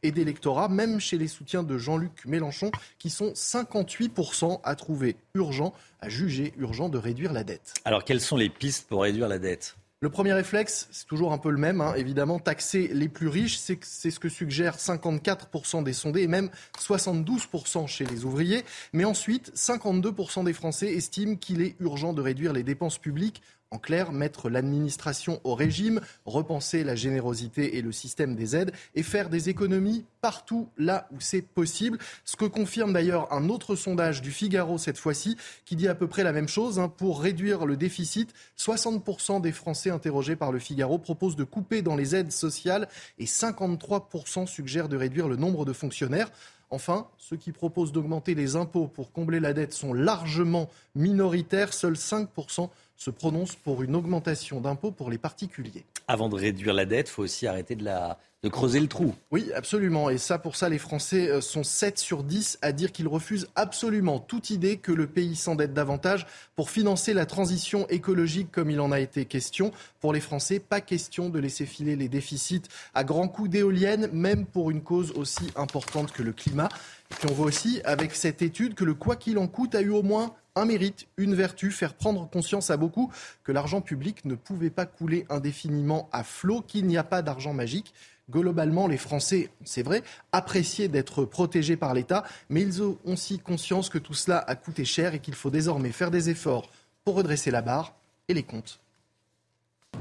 et 0.02 0.12
d'électorat, 0.12 0.68
même 0.68 1.00
chez 1.00 1.18
les 1.18 1.28
soutiens 1.28 1.62
de 1.62 1.78
Jean-Luc 1.78 2.24
Mélenchon, 2.26 2.70
qui 2.98 3.10
sont 3.10 3.32
58% 3.32 4.60
à 4.64 4.74
trouver 4.74 5.16
urgent, 5.34 5.72
à 6.00 6.08
juger 6.08 6.52
urgent 6.58 6.88
de 6.88 6.98
réduire 6.98 7.32
la 7.32 7.44
dette. 7.44 7.74
Alors, 7.84 8.04
quelles 8.04 8.20
sont 8.20 8.36
les 8.36 8.48
pistes 8.48 8.88
pour 8.88 9.02
réduire 9.02 9.28
la 9.28 9.38
dette? 9.38 9.76
Le 10.02 10.10
premier 10.10 10.32
réflexe, 10.32 10.88
c'est 10.90 11.06
toujours 11.06 11.32
un 11.32 11.38
peu 11.38 11.50
le 11.50 11.58
même, 11.58 11.80
hein. 11.80 11.94
évidemment, 11.96 12.40
taxer 12.40 12.88
les 12.88 13.08
plus 13.08 13.28
riches, 13.28 13.56
c'est 13.56 14.10
ce 14.10 14.18
que 14.18 14.28
suggèrent 14.28 14.76
54% 14.76 15.84
des 15.84 15.92
sondés 15.92 16.22
et 16.22 16.26
même 16.26 16.50
72% 16.76 17.86
chez 17.86 18.04
les 18.04 18.24
ouvriers. 18.24 18.64
Mais 18.92 19.04
ensuite, 19.04 19.52
52% 19.54 20.42
des 20.42 20.52
Français 20.54 20.92
estiment 20.92 21.36
qu'il 21.36 21.62
est 21.62 21.76
urgent 21.78 22.14
de 22.14 22.20
réduire 22.20 22.52
les 22.52 22.64
dépenses 22.64 22.98
publiques 22.98 23.42
en 23.72 23.78
clair, 23.78 24.12
mettre 24.12 24.50
l'administration 24.50 25.40
au 25.44 25.54
régime, 25.54 26.00
repenser 26.26 26.84
la 26.84 26.94
générosité 26.94 27.78
et 27.78 27.82
le 27.82 27.90
système 27.90 28.36
des 28.36 28.54
aides 28.54 28.72
et 28.94 29.02
faire 29.02 29.30
des 29.30 29.48
économies 29.48 30.04
partout 30.20 30.68
là 30.76 31.08
où 31.10 31.20
c'est 31.20 31.42
possible. 31.42 31.98
Ce 32.24 32.36
que 32.36 32.44
confirme 32.44 32.92
d'ailleurs 32.92 33.32
un 33.32 33.48
autre 33.48 33.74
sondage 33.74 34.22
du 34.22 34.30
Figaro 34.30 34.78
cette 34.78 34.98
fois-ci 34.98 35.36
qui 35.64 35.74
dit 35.74 35.88
à 35.88 35.94
peu 35.94 36.06
près 36.06 36.22
la 36.22 36.32
même 36.32 36.48
chose. 36.48 36.78
Hein. 36.78 36.88
Pour 36.88 37.20
réduire 37.20 37.64
le 37.64 37.76
déficit, 37.76 38.32
60% 38.58 39.40
des 39.40 39.52
Français 39.52 39.90
interrogés 39.90 40.36
par 40.36 40.52
le 40.52 40.58
Figaro 40.58 40.98
proposent 40.98 41.36
de 41.36 41.44
couper 41.44 41.82
dans 41.82 41.96
les 41.96 42.14
aides 42.14 42.32
sociales 42.32 42.88
et 43.18 43.24
53% 43.24 44.46
suggèrent 44.46 44.88
de 44.88 44.96
réduire 44.96 45.28
le 45.28 45.36
nombre 45.36 45.64
de 45.64 45.72
fonctionnaires. 45.72 46.30
Enfin, 46.72 47.06
ceux 47.18 47.36
qui 47.36 47.52
proposent 47.52 47.92
d'augmenter 47.92 48.34
les 48.34 48.56
impôts 48.56 48.86
pour 48.86 49.12
combler 49.12 49.40
la 49.40 49.52
dette 49.52 49.74
sont 49.74 49.92
largement 49.92 50.70
minoritaires. 50.94 51.74
Seuls 51.74 51.96
5% 51.96 52.70
se 52.96 53.10
prononcent 53.10 53.56
pour 53.56 53.82
une 53.82 53.96
augmentation 53.96 54.60
d'impôts 54.60 54.92
pour 54.92 55.10
les 55.10 55.18
particuliers. 55.18 55.84
Avant 56.08 56.28
de 56.28 56.36
réduire 56.36 56.74
la 56.74 56.84
dette, 56.84 57.08
il 57.08 57.12
faut 57.12 57.22
aussi 57.22 57.46
arrêter 57.46 57.74
de, 57.74 57.84
la, 57.84 58.18
de 58.42 58.48
creuser 58.48 58.80
le 58.80 58.88
trou. 58.88 59.14
Oui, 59.30 59.50
absolument. 59.54 60.10
Et 60.10 60.18
ça, 60.18 60.38
pour 60.38 60.56
ça, 60.56 60.68
les 60.68 60.78
Français 60.78 61.28
euh, 61.28 61.40
sont 61.40 61.62
7 61.62 61.98
sur 61.98 62.24
10 62.24 62.58
à 62.60 62.72
dire 62.72 62.90
qu'ils 62.90 63.06
refusent 63.06 63.48
absolument 63.54 64.18
toute 64.18 64.50
idée 64.50 64.78
que 64.78 64.90
le 64.90 65.06
pays 65.06 65.36
s'endette 65.36 65.72
davantage 65.72 66.26
pour 66.56 66.70
financer 66.70 67.14
la 67.14 67.24
transition 67.24 67.86
écologique 67.88 68.50
comme 68.50 68.70
il 68.70 68.80
en 68.80 68.90
a 68.90 68.98
été 68.98 69.24
question. 69.24 69.70
Pour 70.00 70.12
les 70.12 70.20
Français, 70.20 70.58
pas 70.58 70.80
question 70.80 71.28
de 71.28 71.38
laisser 71.38 71.66
filer 71.66 71.94
les 71.94 72.08
déficits 72.08 72.62
à 72.94 73.04
grands 73.04 73.28
coups 73.28 73.50
d'éoliennes, 73.50 74.08
même 74.12 74.44
pour 74.44 74.70
une 74.70 74.82
cause 74.82 75.12
aussi 75.12 75.52
importante 75.54 76.12
que 76.12 76.22
le 76.22 76.32
climat. 76.32 76.68
Et 77.12 77.14
puis 77.14 77.28
on 77.30 77.34
voit 77.34 77.46
aussi 77.46 77.80
avec 77.84 78.14
cette 78.14 78.42
étude 78.42 78.74
que 78.74 78.84
le 78.84 78.94
quoi 78.94 79.16
qu'il 79.16 79.38
en 79.38 79.46
coûte 79.46 79.74
a 79.74 79.82
eu 79.82 79.90
au 79.90 80.02
moins 80.02 80.34
un 80.54 80.64
mérite, 80.64 81.06
une 81.16 81.34
vertu, 81.34 81.70
faire 81.70 81.94
prendre 81.94 82.28
conscience 82.28 82.70
à 82.70 82.76
beaucoup 82.76 83.10
que 83.44 83.52
l'argent 83.52 83.80
public 83.80 84.24
ne 84.24 84.34
pouvait 84.34 84.70
pas 84.70 84.86
couler 84.86 85.26
indéfiniment 85.30 86.08
à 86.12 86.24
flot, 86.24 86.62
qu'il 86.62 86.86
n'y 86.86 86.98
a 86.98 87.04
pas 87.04 87.22
d'argent 87.22 87.54
magique. 87.54 87.94
Globalement, 88.30 88.86
les 88.86 88.98
Français, 88.98 89.50
c'est 89.64 89.82
vrai, 89.82 90.02
appréciaient 90.30 90.88
d'être 90.88 91.24
protégés 91.24 91.76
par 91.76 91.94
l'État, 91.94 92.24
mais 92.48 92.62
ils 92.62 92.82
ont 92.82 92.98
aussi 93.04 93.38
conscience 93.38 93.88
que 93.88 93.98
tout 93.98 94.14
cela 94.14 94.38
a 94.38 94.54
coûté 94.54 94.84
cher 94.84 95.14
et 95.14 95.18
qu'il 95.18 95.34
faut 95.34 95.50
désormais 95.50 95.92
faire 95.92 96.10
des 96.10 96.30
efforts 96.30 96.70
pour 97.04 97.16
redresser 97.16 97.50
la 97.50 97.62
barre 97.62 97.94
et 98.28 98.34
les 98.34 98.44
comptes. 98.44 98.80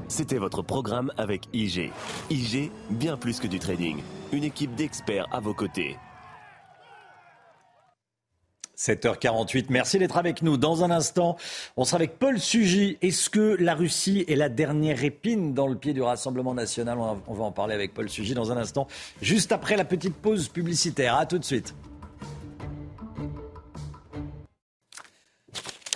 C'était 0.08 0.38
votre 0.38 0.62
programme 0.62 1.12
avec 1.16 1.48
IG. 1.52 1.90
IG, 2.30 2.70
bien 2.90 3.16
plus 3.16 3.40
que 3.40 3.46
du 3.46 3.58
trading. 3.58 4.02
Une 4.32 4.44
équipe 4.44 4.74
d'experts 4.74 5.26
à 5.32 5.40
vos 5.40 5.54
côtés. 5.54 5.96
7h48, 8.82 9.66
merci 9.68 9.98
d'être 10.00 10.16
avec 10.16 10.42
nous. 10.42 10.56
Dans 10.56 10.82
un 10.82 10.90
instant, 10.90 11.36
on 11.76 11.84
sera 11.84 11.98
avec 11.98 12.18
Paul 12.18 12.40
Sugy. 12.40 12.98
Est-ce 13.00 13.30
que 13.30 13.56
la 13.60 13.76
Russie 13.76 14.24
est 14.26 14.34
la 14.34 14.48
dernière 14.48 15.04
épine 15.04 15.54
dans 15.54 15.68
le 15.68 15.76
pied 15.76 15.92
du 15.92 16.02
Rassemblement 16.02 16.52
national? 16.52 16.98
On 16.98 17.34
va 17.34 17.44
en 17.44 17.52
parler 17.52 17.74
avec 17.74 17.94
Paul 17.94 18.08
Sugy 18.08 18.34
dans 18.34 18.50
un 18.50 18.56
instant, 18.56 18.88
juste 19.20 19.52
après 19.52 19.76
la 19.76 19.84
petite 19.84 20.16
pause 20.16 20.48
publicitaire. 20.48 21.16
A 21.16 21.26
tout 21.26 21.38
de 21.38 21.44
suite. 21.44 21.76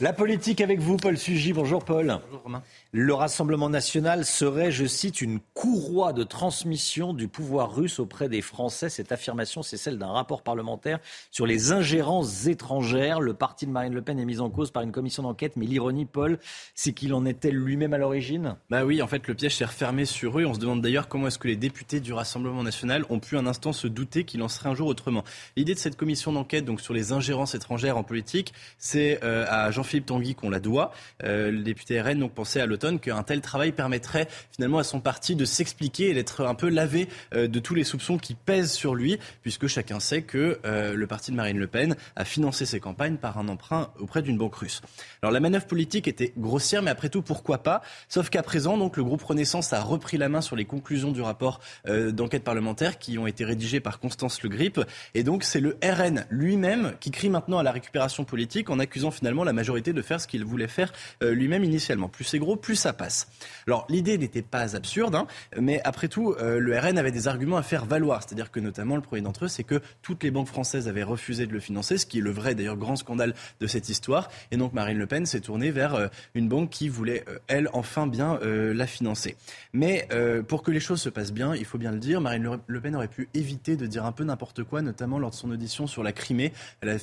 La 0.00 0.12
politique 0.12 0.60
avec 0.60 0.78
vous, 0.78 0.96
Paul 0.98 1.16
Sugy. 1.16 1.54
Bonjour 1.54 1.82
Paul. 1.82 2.20
Bonjour 2.26 2.42
Romain. 2.42 2.62
Le 2.98 3.12
Rassemblement 3.12 3.68
national 3.68 4.24
serait, 4.24 4.70
je 4.72 4.86
cite, 4.86 5.20
une 5.20 5.38
courroie 5.52 6.14
de 6.14 6.22
transmission 6.22 7.12
du 7.12 7.28
pouvoir 7.28 7.76
russe 7.76 7.98
auprès 7.98 8.30
des 8.30 8.40
Français. 8.40 8.88
Cette 8.88 9.12
affirmation, 9.12 9.62
c'est 9.62 9.76
celle 9.76 9.98
d'un 9.98 10.06
rapport 10.06 10.40
parlementaire 10.40 10.98
sur 11.30 11.44
les 11.44 11.72
ingérences 11.72 12.46
étrangères. 12.46 13.20
Le 13.20 13.34
parti 13.34 13.66
de 13.66 13.70
Marine 13.70 13.92
Le 13.92 14.00
Pen 14.00 14.18
est 14.18 14.24
mis 14.24 14.40
en 14.40 14.48
cause 14.48 14.70
par 14.70 14.82
une 14.82 14.92
commission 14.92 15.22
d'enquête, 15.24 15.56
mais 15.56 15.66
l'ironie, 15.66 16.06
Paul, 16.06 16.38
c'est 16.74 16.94
qu'il 16.94 17.12
en 17.12 17.26
était 17.26 17.50
lui-même 17.50 17.92
à 17.92 17.98
l'origine? 17.98 18.56
Bah 18.70 18.86
oui, 18.86 19.02
en 19.02 19.06
fait, 19.06 19.28
le 19.28 19.34
piège 19.34 19.56
s'est 19.56 19.66
refermé 19.66 20.06
sur 20.06 20.40
eux. 20.40 20.46
On 20.46 20.54
se 20.54 20.58
demande 20.58 20.80
d'ailleurs 20.80 21.08
comment 21.08 21.26
est-ce 21.26 21.38
que 21.38 21.48
les 21.48 21.56
députés 21.56 22.00
du 22.00 22.14
Rassemblement 22.14 22.62
national 22.62 23.04
ont 23.10 23.20
pu 23.20 23.36
un 23.36 23.46
instant 23.46 23.74
se 23.74 23.88
douter 23.88 24.24
qu'il 24.24 24.42
en 24.42 24.48
serait 24.48 24.70
un 24.70 24.74
jour 24.74 24.88
autrement. 24.88 25.22
L'idée 25.58 25.74
de 25.74 25.78
cette 25.78 25.98
commission 25.98 26.32
d'enquête, 26.32 26.64
donc 26.64 26.80
sur 26.80 26.94
les 26.94 27.12
ingérences 27.12 27.54
étrangères 27.54 27.98
en 27.98 28.04
politique, 28.04 28.54
c'est 28.78 29.22
euh, 29.22 29.44
à 29.50 29.70
Jean-Philippe 29.70 30.06
Tanguy 30.06 30.34
qu'on 30.34 30.48
la 30.48 30.60
doit. 30.60 30.92
Euh, 31.24 31.50
le 31.50 31.62
député 31.62 32.00
RN 32.00 32.20
donc 32.20 32.32
pensait 32.32 32.62
à 32.62 32.64
l'automne 32.64 32.85
qu'un 32.94 33.22
tel 33.22 33.40
travail 33.40 33.72
permettrait 33.72 34.28
finalement 34.52 34.78
à 34.78 34.84
son 34.84 35.00
parti 35.00 35.36
de 35.36 35.44
s'expliquer 35.44 36.10
et 36.10 36.14
d'être 36.14 36.44
un 36.44 36.54
peu 36.54 36.68
lavé 36.68 37.08
euh, 37.34 37.48
de 37.48 37.58
tous 37.58 37.74
les 37.74 37.84
soupçons 37.84 38.18
qui 38.18 38.34
pèsent 38.34 38.72
sur 38.72 38.94
lui, 38.94 39.18
puisque 39.42 39.66
chacun 39.66 40.00
sait 40.00 40.22
que 40.22 40.58
euh, 40.64 40.94
le 40.94 41.06
parti 41.06 41.30
de 41.30 41.36
Marine 41.36 41.58
Le 41.58 41.66
Pen 41.66 41.96
a 42.14 42.24
financé 42.24 42.66
ses 42.66 42.80
campagnes 42.80 43.16
par 43.16 43.38
un 43.38 43.48
emprunt 43.48 43.90
auprès 43.98 44.22
d'une 44.22 44.38
banque 44.38 44.54
russe. 44.54 44.80
Alors 45.22 45.32
la 45.32 45.40
manœuvre 45.40 45.66
politique 45.66 46.08
était 46.08 46.32
grossière, 46.38 46.82
mais 46.82 46.90
après 46.90 47.08
tout, 47.08 47.22
pourquoi 47.22 47.62
pas? 47.62 47.82
Sauf 48.08 48.30
qu'à 48.30 48.42
présent, 48.42 48.78
donc, 48.78 48.96
le 48.96 49.04
groupe 49.04 49.22
Renaissance 49.22 49.72
a 49.72 49.80
repris 49.80 50.16
la 50.16 50.28
main 50.28 50.40
sur 50.40 50.56
les 50.56 50.64
conclusions 50.64 51.12
du 51.12 51.22
rapport 51.22 51.60
euh, 51.88 52.12
d'enquête 52.12 52.44
parlementaire 52.44 52.98
qui 52.98 53.18
ont 53.18 53.26
été 53.26 53.44
rédigées 53.44 53.80
par 53.80 53.98
Constance 53.98 54.42
Le 54.42 54.48
Grip. 54.48 54.80
Et 55.14 55.22
donc 55.22 55.42
c'est 55.42 55.60
le 55.60 55.78
RN 55.82 56.26
lui-même 56.30 56.94
qui 57.00 57.10
crie 57.10 57.28
maintenant 57.28 57.58
à 57.58 57.62
la 57.62 57.72
récupération 57.72 58.24
politique 58.24 58.70
en 58.70 58.78
accusant 58.78 59.10
finalement 59.10 59.44
la 59.44 59.52
majorité 59.52 59.92
de 59.92 60.02
faire 60.02 60.20
ce 60.20 60.26
qu'il 60.26 60.44
voulait 60.44 60.68
faire 60.68 60.92
lui-même 61.20 61.64
initialement. 61.64 62.08
Plus 62.08 62.24
c'est 62.24 62.38
gros, 62.38 62.56
ça 62.74 62.92
passe. 62.92 63.28
Alors 63.66 63.86
l'idée 63.88 64.18
n'était 64.18 64.42
pas 64.42 64.76
absurde, 64.76 65.14
hein, 65.14 65.26
mais 65.58 65.80
après 65.84 66.08
tout, 66.08 66.34
euh, 66.40 66.58
le 66.58 66.78
RN 66.78 66.98
avait 66.98 67.12
des 67.12 67.28
arguments 67.28 67.56
à 67.56 67.62
faire 67.62 67.84
valoir. 67.84 68.22
C'est-à-dire 68.22 68.50
que 68.50 68.60
notamment, 68.60 68.96
le 68.96 69.02
premier 69.02 69.22
d'entre 69.22 69.44
eux, 69.44 69.48
c'est 69.48 69.64
que 69.64 69.80
toutes 70.02 70.22
les 70.22 70.30
banques 70.30 70.48
françaises 70.48 70.88
avaient 70.88 71.02
refusé 71.02 71.46
de 71.46 71.52
le 71.52 71.60
financer, 71.60 71.98
ce 71.98 72.06
qui 72.06 72.18
est 72.18 72.22
le 72.22 72.30
vrai 72.30 72.54
d'ailleurs 72.54 72.76
grand 72.76 72.96
scandale 72.96 73.34
de 73.60 73.66
cette 73.66 73.88
histoire. 73.88 74.28
Et 74.50 74.56
donc 74.56 74.72
Marine 74.72 74.98
Le 74.98 75.06
Pen 75.06 75.26
s'est 75.26 75.40
tournée 75.40 75.70
vers 75.70 75.94
euh, 75.94 76.08
une 76.34 76.48
banque 76.48 76.70
qui 76.70 76.88
voulait, 76.88 77.24
euh, 77.28 77.38
elle, 77.46 77.68
enfin 77.72 78.06
bien 78.06 78.38
la 78.42 78.86
financer. 78.86 79.36
Mais 79.72 80.08
pour 80.48 80.62
que 80.62 80.70
les 80.70 80.80
choses 80.80 81.00
se 81.00 81.08
passent 81.08 81.32
bien, 81.32 81.54
il 81.54 81.64
faut 81.64 81.78
bien 81.78 81.92
le 81.92 81.98
dire, 81.98 82.20
Marine 82.20 82.58
Le 82.66 82.80
Pen 82.80 82.94
aurait 82.96 83.08
pu 83.08 83.28
éviter 83.34 83.76
de 83.76 83.86
dire 83.86 84.04
un 84.04 84.12
peu 84.12 84.24
n'importe 84.24 84.62
quoi, 84.62 84.82
notamment 84.82 85.18
lors 85.18 85.30
de 85.30 85.34
son 85.34 85.50
audition 85.50 85.86
sur 85.86 86.02
la 86.02 86.12
Crimée. 86.12 86.52
Elle 86.80 86.90
a 86.90 86.96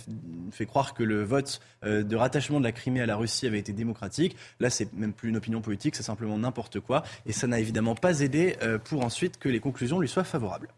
fait 0.51 0.65
croire 0.65 0.93
que 0.93 1.03
le 1.03 1.23
vote 1.23 1.59
de 1.83 2.15
rattachement 2.15 2.59
de 2.59 2.65
la 2.65 2.71
Crimée 2.71 3.01
à 3.01 3.05
la 3.05 3.15
Russie 3.15 3.47
avait 3.47 3.59
été 3.59 3.73
démocratique. 3.73 4.35
Là, 4.59 4.69
c'est 4.69 4.91
même 4.93 5.13
plus 5.13 5.29
une 5.29 5.37
opinion 5.37 5.52
politique, 5.61 5.95
c'est 5.95 6.03
simplement 6.03 6.37
n'importe 6.37 6.79
quoi. 6.79 7.03
Et 7.25 7.33
ça 7.33 7.47
n'a 7.47 7.59
évidemment 7.59 7.95
pas 7.95 8.21
aidé 8.21 8.55
euh, 8.61 8.77
pour 8.77 9.03
ensuite 9.03 9.37
que 9.37 9.49
les 9.49 9.59
conclusions 9.59 9.99
lui 9.99 10.07
soient 10.07 10.23
favorables. 10.23 10.69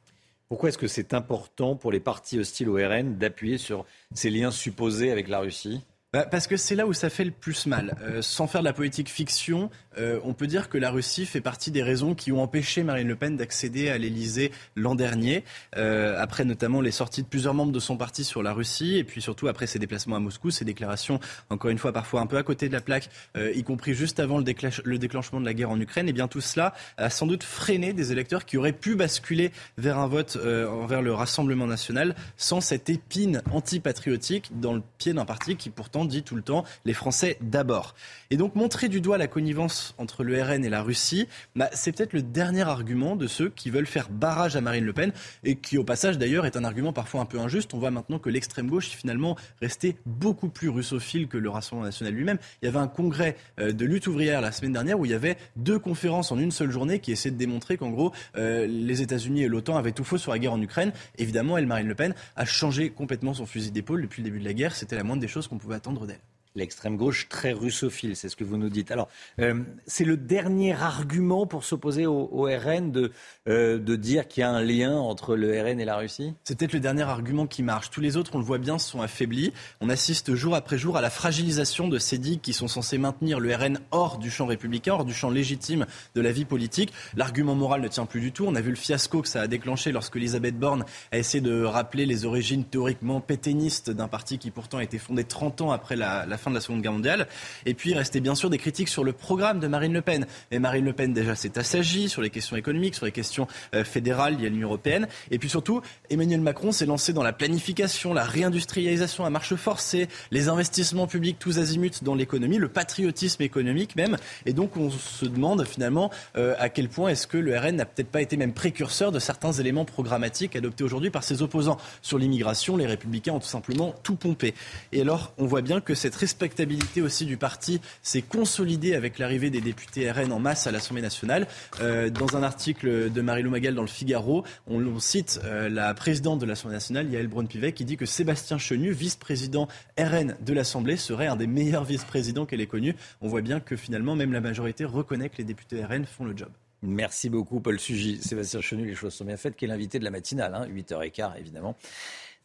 Pourquoi 0.48 0.70
est-ce 0.70 0.78
que 0.78 0.88
c'est 0.88 1.14
important 1.14 1.76
pour 1.76 1.92
les 1.92 2.00
partis 2.00 2.40
hostiles 2.40 2.70
au 2.70 2.76
RN 2.76 3.18
d'appuyer 3.18 3.58
sur 3.58 3.86
ces 4.14 4.30
liens 4.30 4.52
supposés 4.52 5.12
avec 5.12 5.28
la 5.28 5.40
Russie? 5.40 5.84
Bah, 6.16 6.26
parce 6.26 6.48
que 6.48 6.56
c'est 6.56 6.76
là 6.76 6.88
où 6.88 6.94
ça 6.94 7.10
fait 7.10 7.26
le 7.26 7.32
plus 7.32 7.66
mal. 7.66 7.98
Euh, 8.02 8.22
sans 8.22 8.48
faire 8.48 8.62
de 8.62 8.66
la 8.66 8.72
politique 8.72 9.10
fiction, 9.10 9.70
euh, 9.98 10.18
on 10.24 10.34
peut 10.34 10.48
dire 10.48 10.70
que 10.70 10.78
la 10.78 10.90
Russie 10.90 11.26
fait 11.26 11.42
partie 11.42 11.72
des 11.72 11.84
raisons 11.84 12.16
qui 12.16 12.32
ont 12.32 12.42
empêché 12.42 12.84
Marine 12.84 13.10
Le 13.10 13.18
Pen 13.18 13.36
d'accéder 13.36 13.90
à 13.90 13.98
l'Elysée 13.98 14.54
l'an 14.78 14.96
dernier, 14.96 15.44
euh, 15.76 16.16
après 16.18 16.46
notamment 16.46 16.80
les 16.80 16.92
sorties 16.92 17.22
de 17.22 17.28
plusieurs 17.28 17.54
membres 17.54 17.74
de 17.74 17.82
son 17.82 17.98
parti 17.98 18.24
sur 18.24 18.44
la 18.44 18.54
Russie, 18.54 18.96
et 18.96 19.04
puis 19.04 19.22
surtout 19.22 19.50
après 19.50 19.68
ses 19.68 19.78
déplacements 19.78 20.16
à 20.16 20.22
Moscou, 20.22 20.52
ses 20.52 20.64
déclarations, 20.64 21.20
encore 21.50 21.70
une 21.70 21.78
fois, 21.78 21.92
parfois 21.92 22.22
un 22.22 22.28
peu 22.28 22.38
à 22.38 22.44
côté 22.44 22.70
de 22.70 22.74
la 22.74 22.80
plaque, 22.80 23.10
y 23.38 23.64
compris 23.64 23.94
juste 23.94 24.22
avant 24.22 24.38
le, 24.38 24.46
le, 24.86 24.98
déclenchement 24.98 25.42
de 25.42 25.46
la 25.46 25.54
guerre 25.54 25.72
en 25.72 25.82
Ukraine. 25.82 26.08
Et 26.08 26.14
bien 26.14 26.30
tout 26.30 26.40
cela 26.40 26.74
a 26.96 27.10
sans 27.10 27.28
doute 27.28 27.44
freiné 27.44 27.92
des 27.92 28.14
électeurs 28.14 28.46
qui 28.46 28.56
auraient 28.56 28.72
pu 28.72 28.96
basculer 28.96 29.52
vers 29.78 30.00
un 30.00 30.08
vote 30.08 30.38
envers 30.38 31.02
le 31.02 31.14
Rassemblement 31.14 31.68
national 31.68 32.16
sans 32.38 32.62
cette 32.62 32.90
épine 32.90 33.42
antipatriotique 33.52 34.52
dans 34.58 34.74
le 34.74 34.82
pied 34.98 35.12
d'un 35.12 35.26
parti 35.26 35.58
qui 35.58 35.70
pourtant 35.70 36.05
dit 36.06 36.24
tout 36.24 36.36
le 36.36 36.42
temps 36.42 36.64
les 36.86 36.94
Français 36.94 37.38
d'abord. 37.42 37.96
Et 38.32 38.38
donc 38.38 38.56
montrer 38.56 38.90
du 38.90 39.02
doigt 39.02 39.18
la 39.18 39.28
connivence 39.28 39.96
entre 39.98 40.24
le 40.24 40.42
RN 40.42 40.66
et 40.66 40.70
la 40.70 40.82
Russie, 40.82 41.28
bah, 41.56 41.70
c'est 41.74 41.92
peut-être 41.92 42.14
le 42.14 42.22
dernier 42.22 42.64
argument 42.64 43.16
de 43.16 43.28
ceux 43.28 43.50
qui 43.50 43.70
veulent 43.70 43.86
faire 43.86 44.10
barrage 44.10 44.56
à 44.56 44.62
Marine 44.62 44.86
Le 44.86 44.94
Pen 44.94 45.12
et 45.44 45.56
qui 45.56 45.78
au 45.78 45.84
passage 45.84 46.18
d'ailleurs 46.18 46.46
est 46.46 46.58
un 46.58 46.64
argument 46.64 46.94
parfois 46.94 47.22
un 47.22 47.26
peu 47.26 47.40
injuste. 47.40 47.74
On 47.74 47.80
voit 47.80 47.92
maintenant 47.92 48.20
que 48.20 48.30
l'extrême 48.30 48.70
gauche 48.70 48.88
est 48.88 48.98
finalement 48.98 49.36
resté 49.62 49.98
beaucoup 50.06 50.50
plus 50.50 50.70
russophile 50.70 51.28
que 51.28 51.38
le 51.38 51.50
Rassemblement 51.50 51.86
national 51.86 52.14
lui-même. 52.14 52.38
Il 52.62 52.66
y 52.66 52.68
avait 52.68 52.80
un 52.80 52.88
congrès 52.88 53.36
euh, 53.60 53.72
de 53.72 53.86
lutte 53.86 54.08
ouvrière 54.08 54.42
la 54.42 54.52
semaine 54.52 54.74
dernière 54.74 55.00
où 55.00 55.06
il 55.06 55.12
y 55.12 55.16
avait 55.16 55.38
deux 55.56 55.80
conférences 55.80 56.32
en 56.32 56.40
une 56.40 56.52
seule 56.52 56.72
journée 56.72 57.00
qui 57.00 57.12
essaient 57.12 57.32
de 57.32 57.38
démontrer 57.38 57.78
qu'en 57.78 57.90
gros 57.90 58.12
euh, 58.38 58.68
les 58.68 59.02
États-Unis 59.02 59.44
et 59.44 59.48
l'OTAN 59.48 59.78
avaient 59.78 59.92
tout 59.92 60.04
faux 60.04 60.18
sur 60.18 60.32
la 60.32 60.40
guerre 60.40 60.54
en 60.54 60.62
Ukraine. 60.62 60.92
Évidemment, 61.18 61.58
elle, 61.58 61.68
Marine 61.68 61.88
Le 61.88 61.96
Pen, 61.96 62.14
a 62.36 62.46
changé 62.46 62.90
complètement 62.90 63.34
son 63.34 63.46
fusil 63.46 63.72
d'épaule 63.72 64.02
depuis 64.02 64.22
le 64.22 64.30
début 64.30 64.40
de 64.40 64.46
la 64.46 64.54
guerre. 64.54 64.76
C'était 64.76 64.96
la 64.96 65.04
moindre 65.04 65.22
des 65.22 65.28
choses 65.28 65.48
qu'on 65.48 65.58
pouvait 65.58 65.76
attendre 65.76 65.95
d'elle. 66.04 66.35
L'extrême 66.56 66.96
gauche 66.96 67.28
très 67.28 67.52
russophile, 67.52 68.16
c'est 68.16 68.30
ce 68.30 68.38
que 68.38 68.46
vous 68.46 68.56
nous 68.56 68.70
dites. 68.70 68.90
Alors, 68.90 69.10
euh, 69.40 69.62
c'est 69.88 70.06
le 70.06 70.16
dernier 70.16 70.74
argument 70.74 71.46
pour 71.46 71.66
s'opposer 71.66 72.06
au, 72.06 72.44
RN 72.44 72.94
de, 72.94 73.12
euh, 73.50 73.78
de 73.78 73.96
dire 73.98 74.26
qu'il 74.30 74.40
y 74.40 74.44
a 74.46 74.50
un 74.50 74.62
lien 74.62 74.96
entre 74.96 75.36
le 75.36 75.62
RN 75.62 75.82
et 75.82 75.86
la 75.86 75.98
Russie? 75.98 76.34
C'est 76.46 76.58
peut-être 76.58 76.72
le 76.72 76.80
dernier 76.80 77.02
argument 77.02 77.46
qui 77.46 77.62
marche. 77.62 77.90
Tous 77.90 78.00
les 78.00 78.16
autres, 78.16 78.32
on 78.36 78.38
le 78.38 78.46
voit 78.46 78.58
bien, 78.58 78.80
sont 78.80 79.02
affaiblis. 79.02 79.52
On 79.82 79.90
assiste 79.90 80.34
jour 80.34 80.56
après 80.56 80.78
jour 80.78 80.96
à 80.96 81.02
la 81.02 81.10
fragilisation 81.10 81.90
de 81.90 82.00
ces 82.00 82.18
digues 82.18 82.40
qui 82.40 82.54
sont 82.54 82.70
censés 82.70 82.98
maintenir 82.98 83.42
le 83.42 83.54
RN 83.54 83.80
hors 83.92 84.18
du 84.18 84.32
champ 84.32 84.46
républicain, 84.46 84.94
hors 84.94 85.04
du 85.04 85.14
champ 85.14 85.30
légitime 85.30 85.86
de 86.16 86.22
la 86.22 86.32
vie 86.32 86.46
politique. 86.46 86.94
L'argument 87.18 87.56
moral 87.56 87.82
ne 87.82 87.90
tient 87.90 88.06
plus 88.06 88.22
du 88.22 88.32
tout. 88.32 88.46
On 88.48 88.56
a 88.56 88.62
vu 88.62 88.70
le 88.70 88.78
fiasco 88.78 89.22
que 89.22 89.28
ça 89.28 89.42
a 89.42 89.48
déclenché 89.48 89.92
lorsque 89.92 90.16
Elisabeth 90.16 90.58
Borne 90.58 90.86
a 91.12 91.18
essayé 91.18 91.42
de 91.42 91.64
rappeler 91.64 92.06
les 92.06 92.24
origines 92.24 92.64
théoriquement 92.64 93.20
pétainistes 93.20 93.90
d'un 93.90 94.08
parti 94.08 94.38
qui 94.38 94.52
pourtant 94.52 94.78
a 94.78 94.84
été 94.84 95.00
fondé 95.00 95.26
30 95.26 95.60
ans 95.60 95.72
après 95.72 95.98
la 95.98 96.38
de 96.50 96.56
la 96.56 96.62
Seconde 96.62 96.82
Guerre 96.82 96.94
mondiale. 96.94 97.28
Et 97.66 97.74
puis, 97.74 97.92
il 97.92 97.98
restait 97.98 98.20
bien 98.20 98.36
sûr 98.36 98.50
des 98.50 98.58
critiques 98.58 98.90
sur 98.90 99.04
le 99.04 99.14
programme 99.14 99.60
de 99.60 99.68
Marine 99.68 99.94
Le 99.94 100.02
Pen. 100.02 100.26
Et 100.52 100.60
Marine 100.60 100.86
Le 100.86 100.94
Pen, 100.94 101.14
déjà, 101.14 101.36
s'est 101.36 101.58
assagie 101.58 102.10
sur 102.10 102.22
les 102.22 102.30
questions 102.30 102.56
économiques, 102.56 102.96
sur 102.96 103.06
les 103.06 103.12
questions 103.12 103.48
euh, 103.74 103.84
fédérales 103.84 104.38
liées 104.38 104.48
à 104.48 104.50
l'Union 104.50 104.68
européenne. 104.68 105.08
Et 105.32 105.40
puis 105.40 105.50
surtout, 105.50 105.82
Emmanuel 106.10 106.42
Macron 106.42 106.72
s'est 106.72 106.86
lancé 106.86 107.14
dans 107.14 107.24
la 107.24 107.34
planification, 107.34 108.14
la 108.14 108.24
réindustrialisation 108.24 109.26
à 109.26 109.30
marche 109.30 109.56
forcée, 109.56 110.08
les 110.32 110.50
investissements 110.50 111.08
publics 111.08 111.38
tous 111.40 111.60
azimuts 111.60 112.04
dans 112.04 112.16
l'économie, 112.16 112.58
le 112.58 112.70
patriotisme 112.70 113.42
économique 113.42 113.96
même. 113.96 114.18
Et 114.46 114.54
donc, 114.54 114.78
on 114.78 114.90
se 114.90 115.26
demande 115.26 115.66
finalement 115.66 116.12
euh, 116.38 116.56
à 116.60 116.70
quel 116.70 116.90
point 116.90 117.10
est-ce 117.10 117.28
que 117.28 117.38
le 117.38 117.58
RN 117.58 117.76
n'a 117.76 117.86
peut-être 117.86 118.10
pas 118.10 118.22
été 118.22 118.38
même 118.38 118.54
précurseur 118.54 119.12
de 119.12 119.20
certains 119.20 119.52
éléments 119.54 119.86
programmatiques 119.86 120.56
adoptés 120.56 120.84
aujourd'hui 120.84 121.10
par 121.10 121.24
ses 121.24 121.42
opposants. 121.42 121.78
Sur 122.02 122.18
l'immigration, 122.18 122.78
les 122.78 122.86
républicains 122.86 123.34
ont 123.34 123.40
tout 123.40 123.48
simplement 123.48 123.96
tout 124.04 124.16
pompé. 124.16 124.54
Et 124.92 125.02
alors, 125.02 125.34
on 125.38 125.46
voit 125.46 125.62
bien 125.62 125.82
que 125.82 125.96
cette 125.96 126.16
respectabilité 126.36 127.02
aussi 127.02 127.26
du 127.26 127.38
parti 127.38 127.80
s'est 128.02 128.22
consolidée 128.22 128.94
avec 128.94 129.20
l'arrivée 129.20 129.50
des 129.50 129.62
députés 129.62 130.12
RN 130.12 130.34
en 130.34 130.40
masse 130.40 130.68
à 130.68 130.72
l'Assemblée 130.72 131.02
nationale. 131.02 131.48
Euh, 131.80 132.10
dans 132.10 132.36
un 132.36 132.44
article 132.44 133.10
de 133.10 133.22
Marie-Lou 133.22 133.50
Magal 133.50 133.74
dans 133.74 133.84
le 133.84 133.88
Figaro, 133.88 134.44
on, 134.68 135.00
cite 135.00 135.40
euh, 135.46 135.70
la 135.70 135.94
présidente 135.94 136.40
de 136.40 136.46
l'Assemblée 136.46 136.76
nationale, 136.76 137.10
Yael 137.10 137.28
Braun-Pivet, 137.28 137.72
qui 137.72 137.86
dit 137.86 137.96
que 137.96 138.06
Sébastien 138.06 138.58
Chenu, 138.58 138.92
vice-président 138.92 139.70
RN 139.98 140.36
de 140.42 140.54
l'Assemblée, 140.54 140.98
serait 140.98 141.28
un 141.28 141.38
des 141.38 141.48
meilleurs 141.48 141.86
vice-présidents 141.86 142.46
qu'elle 142.46 142.60
ait 142.60 142.68
connus. 142.68 142.96
On 143.22 143.30
voit 143.30 143.42
bien 143.42 143.62
que 143.62 143.78
finalement, 143.78 144.18
même 144.18 144.34
la 144.34 144.42
majorité 144.42 144.84
reconnaît 144.84 145.30
que 145.30 145.38
les 145.38 145.46
députés 145.46 145.86
RN 145.86 146.06
font 146.06 146.26
le 146.26 146.36
job. 146.36 146.50
Merci 146.82 147.30
beaucoup, 147.30 147.62
Paul 147.62 147.80
Sugy. 147.80 148.22
Sébastien 148.22 148.60
Chenu, 148.60 148.86
les 148.86 148.96
choses 148.96 149.14
sont 149.14 149.24
bien 149.24 149.38
faites, 149.38 149.56
qui 149.56 149.64
est 149.64 149.70
l'invité 149.70 150.00
de 150.00 150.04
la 150.04 150.12
matinale, 150.12 150.54
hein, 150.54 150.68
8h15 150.68 151.40
évidemment 151.40 151.78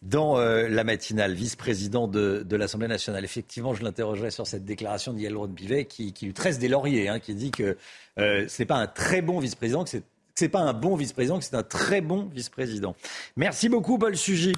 dans 0.02 0.39
euh, 0.39 0.68
la 0.68 0.85
matinale, 0.85 1.35
vice-président 1.35 2.09
de, 2.09 2.44
l'Assemblée 2.51 2.89
nationale. 2.89 3.24
Effectivement, 3.24 3.74
je 3.74 3.82
l'interrogerai 3.82 4.31
sur 4.31 4.47
cette 4.47 4.64
déclaration 4.64 5.12
d'Yael 5.12 5.36
Roth-Bivet 5.36 5.85
qui, 5.85 6.14
lui 6.22 6.32
tresse 6.32 6.59
des 6.59 6.68
lauriers, 6.68 7.09
hein, 7.09 7.20
qui 7.20 7.35
dit 7.35 7.51
que 7.51 7.77
euh, 8.18 8.48
ce 8.48 8.62
n'est 8.62 8.66
pas 8.66 8.77
un 8.77 8.86
très 8.86 9.22
bon 9.22 9.39
vice-président, 9.40 9.85
que 9.85 9.90
ce 9.90 9.98
n'est 10.40 10.48
pas 10.48 10.60
un 10.60 10.72
bon 10.72 10.97
vice-président, 10.97 11.39
que 11.39 11.44
c'est 11.44 11.56
un 11.56 11.62
très 11.62 12.01
bon 12.01 12.28
vice-président. 12.32 12.97
Merci 13.36 13.68
beaucoup, 13.68 13.98
Paul 13.98 14.16
Sugy. 14.16 14.56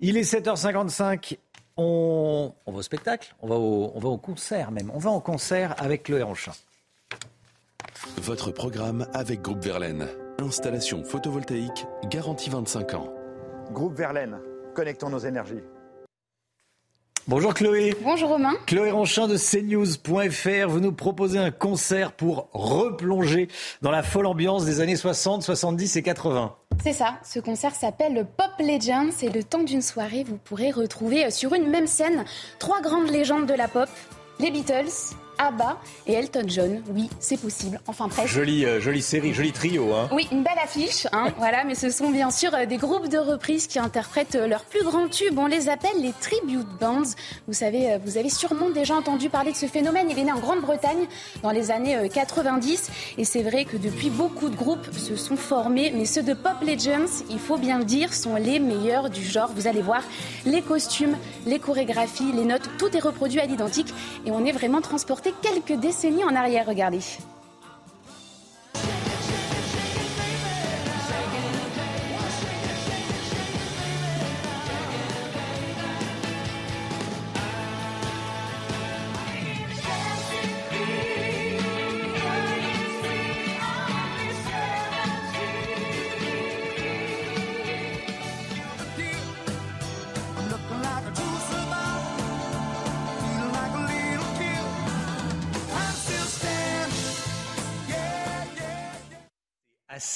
Il 0.00 0.16
est 0.16 0.30
7h55. 0.30 1.36
On, 1.78 2.52
on 2.64 2.72
va 2.72 2.78
au 2.78 2.82
spectacle, 2.82 3.34
on 3.42 3.48
va 3.48 3.56
au, 3.56 3.92
on 3.94 4.00
va 4.00 4.08
au 4.08 4.16
concert 4.16 4.70
même. 4.70 4.90
On 4.94 4.98
va 4.98 5.10
en 5.10 5.20
concert 5.20 5.74
avec 5.78 6.04
Chloé 6.04 6.22
Ranchin. 6.22 6.52
Votre 8.18 8.50
programme 8.50 9.06
avec 9.12 9.42
Groupe 9.42 9.62
Verlaine. 9.62 10.06
Installation 10.38 11.04
photovoltaïque 11.04 11.86
garantie 12.08 12.50
25 12.50 12.94
ans. 12.94 13.12
Groupe 13.72 13.94
Verlaine, 13.94 14.38
connectons 14.76 15.08
nos 15.08 15.18
énergies. 15.18 15.62
Bonjour 17.28 17.54
Chloé. 17.54 17.96
Bonjour 18.04 18.28
Romain. 18.28 18.52
Chloé 18.66 18.92
Ranchin 18.92 19.26
de 19.26 19.36
cnews.fr, 19.36 20.68
vous 20.68 20.78
nous 20.78 20.92
proposez 20.92 21.40
un 21.40 21.50
concert 21.50 22.12
pour 22.12 22.48
replonger 22.52 23.48
dans 23.82 23.90
la 23.90 24.04
folle 24.04 24.26
ambiance 24.26 24.64
des 24.64 24.80
années 24.80 24.94
60, 24.94 25.42
70 25.42 25.96
et 25.96 26.02
80. 26.02 26.54
C'est 26.84 26.92
ça, 26.92 27.18
ce 27.24 27.40
concert 27.40 27.74
s'appelle 27.74 28.14
le 28.14 28.24
Pop 28.24 28.52
Legends 28.60 29.10
et 29.22 29.30
le 29.30 29.42
temps 29.42 29.64
d'une 29.64 29.82
soirée, 29.82 30.22
vous 30.22 30.36
pourrez 30.36 30.70
retrouver 30.70 31.28
sur 31.32 31.54
une 31.54 31.68
même 31.68 31.88
scène 31.88 32.24
trois 32.60 32.80
grandes 32.80 33.10
légendes 33.10 33.46
de 33.46 33.54
la 33.54 33.66
pop, 33.66 33.88
les 34.38 34.52
Beatles, 34.52 35.16
ABBA 35.38 35.78
et 36.06 36.14
Elton 36.14 36.44
John. 36.46 36.82
Oui, 36.90 37.08
c'est 37.20 37.40
possible. 37.40 37.80
Enfin 37.86 38.08
presque. 38.08 38.28
Jolie, 38.28 38.64
euh, 38.64 38.80
jolie 38.80 39.02
série, 39.02 39.34
joli 39.34 39.52
trio. 39.52 39.94
Hein. 39.94 40.08
Oui, 40.12 40.28
une 40.32 40.42
belle 40.42 40.58
affiche. 40.62 41.06
Hein, 41.12 41.32
voilà, 41.38 41.64
mais 41.64 41.74
ce 41.74 41.90
sont 41.90 42.10
bien 42.10 42.30
sûr 42.30 42.54
euh, 42.54 42.66
des 42.66 42.76
groupes 42.76 43.08
de 43.08 43.18
reprises 43.18 43.66
qui 43.66 43.78
interprètent 43.78 44.34
euh, 44.34 44.46
leurs 44.46 44.64
plus 44.64 44.82
grands 44.82 45.08
tubes. 45.08 45.38
On 45.38 45.46
les 45.46 45.68
appelle 45.68 46.00
les 46.00 46.12
tribute 46.20 46.66
bands. 46.80 47.02
Vous 47.46 47.54
savez, 47.54 47.98
vous 48.04 48.18
avez 48.18 48.30
sûrement 48.30 48.70
déjà 48.70 48.94
entendu 48.94 49.28
parler 49.28 49.52
de 49.52 49.56
ce 49.56 49.66
phénomène. 49.66 50.08
Il 50.10 50.18
est 50.18 50.24
né 50.24 50.32
en 50.32 50.38
Grande-Bretagne 50.38 51.06
dans 51.42 51.50
les 51.50 51.70
années 51.70 52.08
90. 52.12 52.90
Et 53.18 53.24
c'est 53.24 53.42
vrai 53.42 53.64
que 53.64 53.76
depuis, 53.76 54.10
beaucoup 54.10 54.48
de 54.48 54.56
groupes 54.56 54.92
se 54.92 55.16
sont 55.16 55.36
formés. 55.36 55.92
Mais 55.94 56.04
ceux 56.04 56.22
de 56.22 56.34
Pop 56.34 56.56
Legends, 56.62 57.24
il 57.30 57.38
faut 57.38 57.56
bien 57.56 57.78
le 57.78 57.84
dire, 57.84 58.14
sont 58.14 58.36
les 58.36 58.58
meilleurs 58.58 59.10
du 59.10 59.22
genre. 59.22 59.50
Vous 59.54 59.66
allez 59.66 59.82
voir, 59.82 60.02
les 60.44 60.62
costumes, 60.62 61.16
les 61.46 61.58
chorégraphies, 61.58 62.32
les 62.32 62.44
notes, 62.44 62.68
tout 62.78 62.96
est 62.96 63.00
reproduit 63.00 63.40
à 63.40 63.46
l'identique. 63.46 63.92
Et 64.24 64.30
on 64.30 64.44
est 64.44 64.52
vraiment 64.52 64.80
transporté 64.80 65.25
quelques 65.42 65.80
décennies 65.80 66.24
en 66.24 66.34
arrière, 66.34 66.66
regardez. 66.66 67.00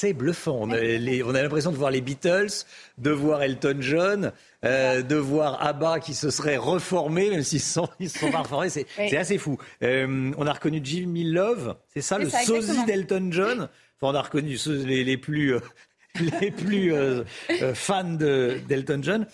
Assez 0.00 0.14
bluffant. 0.14 0.60
On 0.62 0.70
a, 0.70 1.42
l'impression 1.42 1.70
de 1.70 1.76
voir 1.76 1.90
les 1.90 2.00
Beatles, 2.00 2.64
de 2.96 3.10
voir 3.10 3.42
Elton 3.42 3.76
John, 3.80 4.32
euh, 4.64 5.02
de 5.02 5.16
voir 5.16 5.62
ABBA 5.62 6.00
qui 6.00 6.14
se 6.14 6.30
serait 6.30 6.56
reformé, 6.56 7.28
même 7.28 7.42
s'ils 7.42 7.60
sont, 7.60 7.88
ils 8.00 8.08
sont 8.08 8.30
pas 8.30 8.38
reformés. 8.38 8.70
C'est, 8.70 8.86
assez 9.16 9.36
fou. 9.36 9.58
Euh, 9.82 10.32
on 10.38 10.46
a 10.46 10.52
reconnu 10.54 10.80
Jimmy 10.82 11.24
Love, 11.24 11.76
c'est 11.92 12.00
ça, 12.00 12.18
le 12.18 12.30
sosie 12.30 12.84
d'Elton 12.86 13.28
John? 13.30 13.68
Enfin, 14.00 14.12
on 14.12 14.14
a 14.14 14.22
reconnu 14.22 14.56
les, 14.66 15.04
les 15.04 15.16
plus. 15.18 15.54
Euh, 15.54 15.60
les 16.40 16.50
plus 16.50 16.92
fans 17.74 18.02
d'Elton 18.02 19.00
John. 19.00 19.26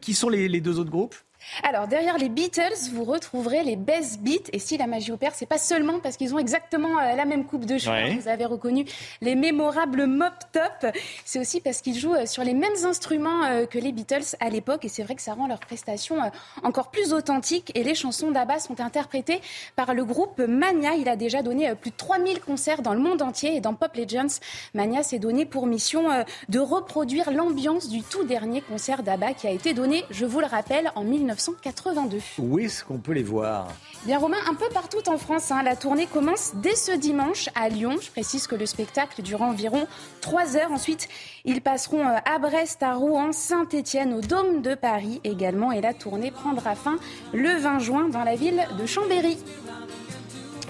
qui 0.00 0.14
sont 0.14 0.30
les, 0.30 0.48
les 0.48 0.62
deux 0.62 0.78
autres 0.78 0.90
groupes? 0.90 1.14
Alors, 1.62 1.88
derrière 1.88 2.18
les 2.18 2.28
Beatles, 2.28 2.90
vous 2.92 3.04
retrouverez 3.04 3.62
les 3.62 3.76
Best 3.76 4.20
Beats. 4.20 4.50
Et 4.52 4.58
si 4.58 4.76
la 4.76 4.86
magie 4.86 5.12
opère, 5.12 5.34
c'est 5.34 5.46
pas 5.46 5.58
seulement 5.58 5.98
parce 6.00 6.16
qu'ils 6.16 6.34
ont 6.34 6.38
exactement 6.38 6.98
euh, 6.98 7.14
la 7.14 7.24
même 7.24 7.44
coupe 7.44 7.64
de 7.64 7.78
cheveux. 7.78 8.20
Vous 8.20 8.28
avez 8.28 8.44
reconnu 8.44 8.84
les 9.20 9.34
mémorables 9.34 10.06
Mop 10.06 10.34
Top. 10.52 10.92
C'est 11.24 11.40
aussi 11.40 11.60
parce 11.60 11.80
qu'ils 11.80 11.98
jouent 11.98 12.14
euh, 12.14 12.26
sur 12.26 12.44
les 12.44 12.54
mêmes 12.54 12.84
instruments 12.84 13.44
euh, 13.44 13.66
que 13.66 13.78
les 13.78 13.92
Beatles 13.92 14.36
à 14.40 14.50
l'époque. 14.50 14.84
Et 14.84 14.88
c'est 14.88 15.02
vrai 15.02 15.14
que 15.14 15.22
ça 15.22 15.34
rend 15.34 15.46
leur 15.46 15.60
prestation 15.60 16.16
encore 16.62 16.90
plus 16.90 17.12
authentique. 17.12 17.72
Et 17.74 17.82
les 17.82 17.94
chansons 17.94 18.30
d'Abba 18.30 18.58
sont 18.58 18.80
interprétées 18.80 19.40
par 19.76 19.94
le 19.94 20.04
groupe 20.04 20.38
Mania. 20.38 20.94
Il 20.94 21.08
a 21.08 21.16
déjà 21.16 21.42
donné 21.42 21.74
plus 21.74 21.90
de 21.90 21.96
3000 21.96 22.40
concerts 22.40 22.82
dans 22.82 22.94
le 22.94 23.00
monde 23.00 23.22
entier. 23.22 23.56
Et 23.56 23.60
dans 23.60 23.74
Pop 23.74 23.94
Legends, 23.96 24.38
Mania 24.74 25.02
s'est 25.02 25.18
donné 25.18 25.44
pour 25.44 25.66
mission 25.66 26.24
de 26.48 26.58
reproduire 26.58 27.30
l'ambiance 27.30 27.88
du 27.88 28.02
tout 28.02 28.24
dernier 28.24 28.60
concert 28.60 29.02
d'Abba 29.02 29.32
qui 29.32 29.46
a 29.46 29.50
été 29.50 29.74
donné, 29.74 30.04
je 30.10 30.24
vous 30.24 30.40
le 30.40 30.46
rappelle, 30.46 30.90
en 30.94 31.04
19 31.04 31.37
1982. 31.38 32.18
Où 32.38 32.58
est-ce 32.58 32.84
qu'on 32.84 32.98
peut 32.98 33.12
les 33.12 33.22
voir? 33.22 33.68
Bien 34.04 34.18
Romain, 34.18 34.38
un 34.48 34.54
peu 34.54 34.68
partout 34.72 35.08
en 35.08 35.18
France. 35.18 35.50
Hein. 35.50 35.62
La 35.62 35.76
tournée 35.76 36.06
commence 36.06 36.52
dès 36.56 36.74
ce 36.74 36.92
dimanche 36.92 37.48
à 37.54 37.68
Lyon. 37.68 37.96
Je 38.00 38.10
précise 38.10 38.46
que 38.46 38.54
le 38.54 38.66
spectacle 38.66 39.22
durera 39.22 39.46
environ 39.46 39.86
3 40.20 40.56
heures. 40.56 40.72
Ensuite, 40.72 41.08
ils 41.44 41.60
passeront 41.60 42.06
euh, 42.06 42.16
à 42.24 42.38
Brest, 42.38 42.82
à 42.82 42.94
Rouen, 42.94 43.32
Saint-Étienne, 43.32 44.12
au 44.14 44.20
Dôme 44.20 44.62
de 44.62 44.74
Paris 44.74 45.20
également. 45.24 45.72
Et 45.72 45.80
la 45.80 45.94
tournée 45.94 46.30
prendra 46.30 46.74
fin 46.74 46.98
le 47.32 47.56
20 47.56 47.78
juin 47.78 48.08
dans 48.08 48.24
la 48.24 48.34
ville 48.34 48.66
de 48.78 48.86
Chambéry. 48.86 49.38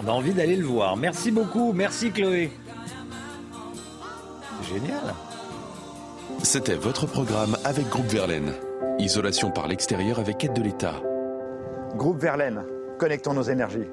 On 0.05 0.09
a 0.09 0.13
envie 0.13 0.33
d'aller 0.33 0.57
le 0.57 0.67
voir. 0.67 0.97
Merci 0.97 1.31
beaucoup. 1.31 1.73
Merci 1.73 2.11
Chloé. 2.11 2.53
Génial. 4.69 5.15
C'était 6.43 6.77
votre 6.77 7.07
programme 7.07 7.57
avec 7.65 7.89
Groupe 7.89 8.07
Verlaine. 8.07 8.53
Isolation 9.01 9.53
par 9.53 9.69
l'extérieur 9.69 10.19
avec 10.19 10.43
aide 10.45 10.55
de 10.55 10.63
l'État. 10.63 11.01
Groupe 11.95 12.21
Verlaine, 12.21 12.65
connectons 12.99 13.33
nos 13.33 13.43
énergies. 13.43 13.87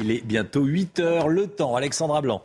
Il 0.00 0.12
est 0.12 0.24
bientôt 0.24 0.62
8 0.62 1.00
heures, 1.00 1.28
le 1.28 1.48
temps. 1.48 1.74
Alexandra 1.74 2.20
Blanc. 2.20 2.44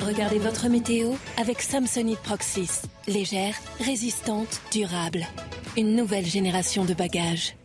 Regardez 0.00 0.38
votre 0.38 0.68
météo 0.68 1.12
avec 1.38 1.62
Samsonite 1.62 2.20
Proxys. 2.20 2.82
Légère, 3.06 3.54
résistante, 3.80 4.60
durable. 4.70 5.26
Une 5.76 5.96
nouvelle 5.96 6.26
génération 6.26 6.84
de 6.84 6.92
bagages. 6.92 7.57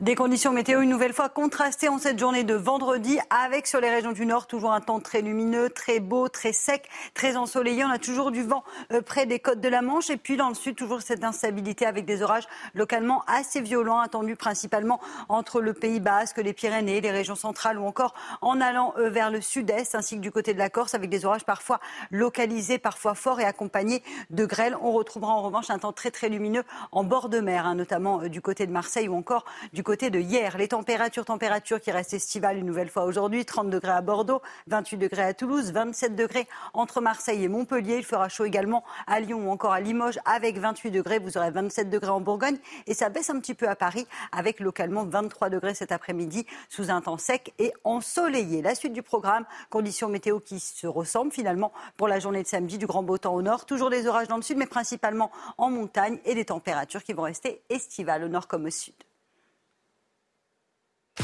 Des 0.00 0.14
conditions 0.14 0.52
météo 0.52 0.80
une 0.80 0.90
nouvelle 0.90 1.12
fois 1.12 1.28
contrastées 1.28 1.88
en 1.88 1.98
cette 1.98 2.20
journée 2.20 2.44
de 2.44 2.54
vendredi 2.54 3.18
avec 3.30 3.66
sur 3.66 3.80
les 3.80 3.90
régions 3.90 4.12
du 4.12 4.26
nord 4.26 4.46
toujours 4.46 4.72
un 4.72 4.80
temps 4.80 5.00
très 5.00 5.22
lumineux, 5.22 5.70
très 5.70 5.98
beau, 5.98 6.28
très 6.28 6.52
sec, 6.52 6.88
très 7.14 7.36
ensoleillé. 7.36 7.84
On 7.84 7.90
a 7.90 7.98
toujours 7.98 8.30
du 8.30 8.44
vent 8.44 8.62
euh, 8.92 9.02
près 9.02 9.26
des 9.26 9.40
côtes 9.40 9.60
de 9.60 9.68
la 9.68 9.82
Manche 9.82 10.08
et 10.08 10.16
puis 10.16 10.36
dans 10.36 10.50
le 10.50 10.54
sud 10.54 10.76
toujours 10.76 11.02
cette 11.02 11.24
instabilité 11.24 11.84
avec 11.84 12.04
des 12.04 12.22
orages 12.22 12.46
localement 12.74 13.24
assez 13.26 13.60
violents 13.60 13.98
attendus 13.98 14.36
principalement 14.36 15.00
entre 15.28 15.60
le 15.60 15.72
Pays 15.72 15.98
Basque, 15.98 16.36
les 16.36 16.52
Pyrénées, 16.52 17.00
les 17.00 17.10
régions 17.10 17.34
centrales 17.34 17.80
ou 17.80 17.84
encore 17.84 18.14
en 18.40 18.60
allant 18.60 18.94
euh, 18.98 19.10
vers 19.10 19.32
le 19.32 19.40
sud-est 19.40 19.96
ainsi 19.96 20.14
que 20.14 20.20
du 20.20 20.30
côté 20.30 20.54
de 20.54 20.58
la 20.60 20.70
Corse 20.70 20.94
avec 20.94 21.10
des 21.10 21.24
orages 21.24 21.44
parfois 21.44 21.80
localisés, 22.12 22.78
parfois 22.78 23.16
forts 23.16 23.40
et 23.40 23.44
accompagnés 23.44 24.04
de 24.30 24.46
grêles. 24.46 24.76
On 24.80 24.92
retrouvera 24.92 25.32
en 25.32 25.42
revanche 25.42 25.70
un 25.70 25.80
temps 25.80 25.92
très 25.92 26.12
très 26.12 26.28
lumineux 26.28 26.62
en 26.92 27.02
bord 27.02 27.28
de 27.28 27.40
mer, 27.40 27.66
hein, 27.66 27.74
notamment 27.74 28.22
euh, 28.22 28.28
du 28.28 28.40
côté 28.40 28.64
de 28.64 28.70
Marseille 28.70 29.08
ou 29.08 29.16
encore 29.16 29.44
du 29.72 29.87
côté 29.88 30.10
de 30.10 30.20
hier. 30.20 30.58
Les 30.58 30.68
températures, 30.68 31.24
températures 31.24 31.80
qui 31.80 31.90
restent 31.90 32.12
estivales 32.12 32.58
une 32.58 32.66
nouvelle 32.66 32.90
fois 32.90 33.04
aujourd'hui. 33.04 33.46
30 33.46 33.70
degrés 33.70 33.92
à 33.92 34.02
Bordeaux, 34.02 34.42
28 34.66 34.98
degrés 34.98 35.22
à 35.22 35.32
Toulouse, 35.32 35.72
27 35.72 36.14
degrés 36.14 36.46
entre 36.74 37.00
Marseille 37.00 37.42
et 37.42 37.48
Montpellier. 37.48 37.96
Il 37.96 38.04
fera 38.04 38.28
chaud 38.28 38.44
également 38.44 38.84
à 39.06 39.18
Lyon 39.18 39.48
ou 39.48 39.50
encore 39.50 39.72
à 39.72 39.80
Limoges 39.80 40.18
avec 40.26 40.58
28 40.58 40.90
degrés. 40.90 41.18
Vous 41.18 41.38
aurez 41.38 41.50
27 41.50 41.88
degrés 41.88 42.10
en 42.10 42.20
Bourgogne 42.20 42.58
et 42.86 42.92
ça 42.92 43.08
baisse 43.08 43.30
un 43.30 43.40
petit 43.40 43.54
peu 43.54 43.66
à 43.66 43.76
Paris 43.76 44.06
avec 44.30 44.60
localement 44.60 45.06
23 45.06 45.48
degrés 45.48 45.72
cet 45.72 45.90
après-midi 45.90 46.44
sous 46.68 46.90
un 46.90 47.00
temps 47.00 47.16
sec 47.16 47.54
et 47.58 47.72
ensoleillé. 47.84 48.60
La 48.60 48.74
suite 48.74 48.92
du 48.92 49.02
programme, 49.02 49.46
conditions 49.70 50.10
météo 50.10 50.38
qui 50.38 50.60
se 50.60 50.86
ressemblent 50.86 51.32
finalement 51.32 51.72
pour 51.96 52.08
la 52.08 52.20
journée 52.20 52.42
de 52.42 52.46
samedi, 52.46 52.76
du 52.76 52.86
grand 52.86 53.02
beau 53.02 53.16
temps 53.16 53.34
au 53.34 53.40
nord, 53.40 53.64
toujours 53.64 53.88
des 53.88 54.06
orages 54.06 54.28
dans 54.28 54.36
le 54.36 54.42
sud 54.42 54.58
mais 54.58 54.66
principalement 54.66 55.30
en 55.56 55.70
montagne 55.70 56.18
et 56.26 56.34
des 56.34 56.44
températures 56.44 57.02
qui 57.02 57.14
vont 57.14 57.22
rester 57.22 57.62
estivales 57.70 58.22
au 58.22 58.28
nord 58.28 58.48
comme 58.48 58.66
au 58.66 58.70
sud. 58.70 58.92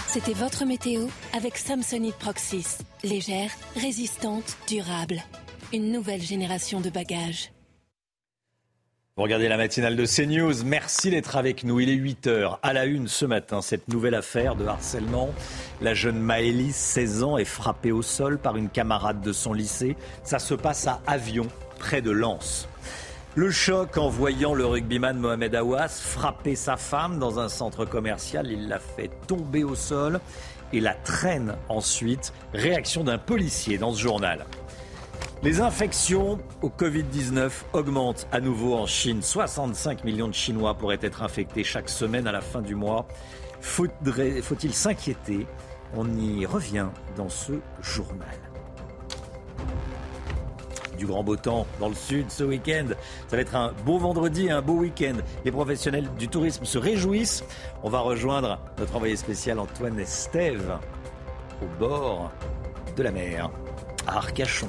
C'était 0.09 0.33
votre 0.33 0.65
météo 0.65 1.07
avec 1.37 1.57
Samsonite 1.57 2.17
Proxys. 2.17 2.79
Légère, 3.03 3.51
résistante, 3.77 4.57
durable. 4.69 5.23
Une 5.73 5.93
nouvelle 5.93 6.23
génération 6.23 6.81
de 6.81 6.91
bagages. 6.91 7.51
Vous 9.17 9.23
regardez 9.23 9.49
la 9.49 9.57
matinale 9.57 9.95
de 9.95 10.05
CNews. 10.07 10.65
Merci 10.65 11.11
d'être 11.11 11.37
avec 11.37 11.63
nous. 11.63 11.79
Il 11.79 11.89
est 11.89 11.95
8 11.95 12.27
heures. 12.27 12.59
À 12.65 12.73
la 12.73 12.85
une 12.85 13.07
ce 13.07 13.25
matin, 13.25 13.63
cette 13.63 13.87
nouvelle 13.89 14.17
affaire 14.17 14.57
de 14.57 14.67
harcèlement. 14.67 15.31
La 15.81 15.95
jeune 15.95 16.19
Maëlys, 16.19 16.75
16 16.75 17.23
ans, 17.23 17.39
est 17.39 17.45
frappée 17.45 17.93
au 17.93 18.03
sol 18.03 18.39
par 18.39 18.57
une 18.57 18.69
camarade 18.69 19.21
de 19.21 19.33
son 19.33 19.53
lycée. 19.53 19.97
Ça 20.25 20.41
se 20.41 20.55
passe 20.55 20.89
à 20.89 21.01
Avion, 21.07 21.47
près 21.79 22.03
de 22.03 22.11
Lens. 22.11 22.69
Le 23.37 23.51
choc 23.51 23.97
en 23.97 24.09
voyant 24.09 24.55
le 24.55 24.65
rugbyman 24.65 25.19
Mohamed 25.19 25.57
Awas 25.57 25.89
frapper 25.89 26.55
sa 26.55 26.77
femme 26.77 27.19
dans 27.19 27.41
un 27.41 27.49
centre 27.49 27.85
commercial, 27.85 28.47
il 28.49 28.69
la 28.69 28.79
fait 28.79 29.11
tomber 29.27 29.65
au 29.65 29.75
sol 29.75 30.21
et 30.73 30.79
la 30.79 30.95
traîne 30.95 31.57
ensuite. 31.69 32.33
Réaction 32.53 33.03
d'un 33.03 33.19
policier 33.19 33.77
dans 33.77 33.93
ce 33.93 34.01
journal. 34.01 34.47
Les 35.43 35.61
infections 35.61 36.39
au 36.63 36.69
Covid-19 36.69 37.51
augmentent 37.73 38.29
à 38.31 38.41
nouveau 38.41 38.77
en 38.77 38.87
Chine. 38.87 39.21
65 39.21 40.05
millions 40.05 40.29
de 40.29 40.35
Chinois 40.35 40.75
pourraient 40.75 41.01
être 41.03 41.25
infectés 41.25 41.65
chaque 41.65 41.89
semaine 41.89 42.29
à 42.29 42.33
la 42.33 42.41
fin 42.41 42.63
du 42.63 42.77
mois. 42.77 43.05
Faut-il 43.61 44.73
s'inquiéter? 44.73 45.49
On 45.97 46.09
y 46.17 46.47
revient 46.47 46.87
dans 47.17 47.29
ce 47.29 47.55
journal. 47.83 48.39
Du 50.99 51.07
grand 51.07 51.25
beau 51.25 51.37
temps 51.37 51.67
dans 51.81 51.89
le 51.89 51.95
sud 51.95 52.31
ce 52.31 52.45
week-end. 52.45 52.87
Ça 53.29 53.37
va 53.37 53.43
être 53.43 53.57
un 53.57 53.73
beau 53.85 53.99
vendredi 53.99 54.51
un 54.51 54.63
beau 54.63 54.75
week-end. 54.75 55.17
Les 55.45 55.53
professionnels 55.53 56.09
du 56.19 56.29
tourisme 56.29 56.65
se 56.65 56.79
réjouissent. 56.79 57.45
On 57.83 57.91
va 57.91 58.01
rejoindre 58.01 58.59
notre 58.79 58.97
envoyé 58.97 59.17
spécial 59.17 59.59
Antoine 59.59 59.99
Estève 59.99 60.79
au 61.63 61.79
bord 61.79 62.33
de 62.97 63.03
la 63.03 63.13
mer, 63.13 63.51
à 64.07 64.19
Arcachon. 64.19 64.69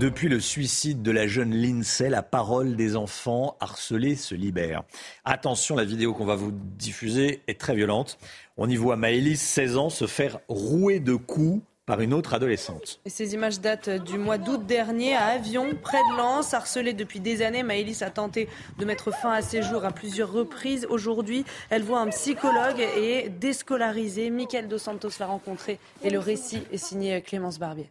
Depuis 0.00 0.28
le 0.28 0.40
suicide 0.40 1.02
de 1.02 1.12
la 1.12 1.28
jeune 1.28 1.54
Lindsay, 1.54 2.10
la 2.10 2.24
parole 2.24 2.74
des 2.74 2.96
enfants 2.96 3.56
harcelés 3.60 4.16
se 4.16 4.34
libère. 4.34 4.82
Attention, 5.24 5.76
la 5.76 5.84
vidéo 5.84 6.14
qu'on 6.14 6.24
va 6.24 6.34
vous 6.34 6.50
diffuser 6.52 7.44
est 7.46 7.60
très 7.60 7.76
violente. 7.76 8.18
On 8.56 8.68
y 8.68 8.74
voit 8.74 8.96
Maëlys, 8.96 9.40
16 9.40 9.76
ans, 9.76 9.90
se 9.90 10.08
faire 10.08 10.40
rouer 10.48 10.98
de 10.98 11.14
coups 11.14 11.62
par 11.86 12.00
une 12.00 12.14
autre 12.14 12.32
adolescente. 12.32 13.00
ces 13.06 13.34
images 13.34 13.60
datent 13.60 13.90
du 13.90 14.16
mois 14.16 14.38
d'août 14.38 14.64
dernier 14.64 15.14
à 15.14 15.26
Avion, 15.26 15.74
près 15.82 16.00
de 16.10 16.16
Lens. 16.16 16.54
Harcelée 16.54 16.94
depuis 16.94 17.20
des 17.20 17.42
années, 17.42 17.62
Maëlys 17.62 18.02
a 18.02 18.10
tenté 18.10 18.48
de 18.78 18.84
mettre 18.84 19.12
fin 19.12 19.32
à 19.32 19.42
ses 19.42 19.62
jours 19.62 19.84
à 19.84 19.90
plusieurs 19.90 20.32
reprises. 20.32 20.86
Aujourd'hui, 20.88 21.44
elle 21.68 21.82
voit 21.82 22.00
un 22.00 22.08
psychologue 22.08 22.80
et 22.80 23.26
est 23.26 23.28
déscolarisée. 23.28 24.30
Michael 24.30 24.68
Dos 24.68 24.78
Santos 24.78 25.10
l'a 25.20 25.26
rencontré 25.26 25.78
et 26.02 26.08
le 26.08 26.18
récit 26.18 26.62
est 26.72 26.78
signé 26.78 27.20
Clémence 27.20 27.58
Barbier. 27.58 27.90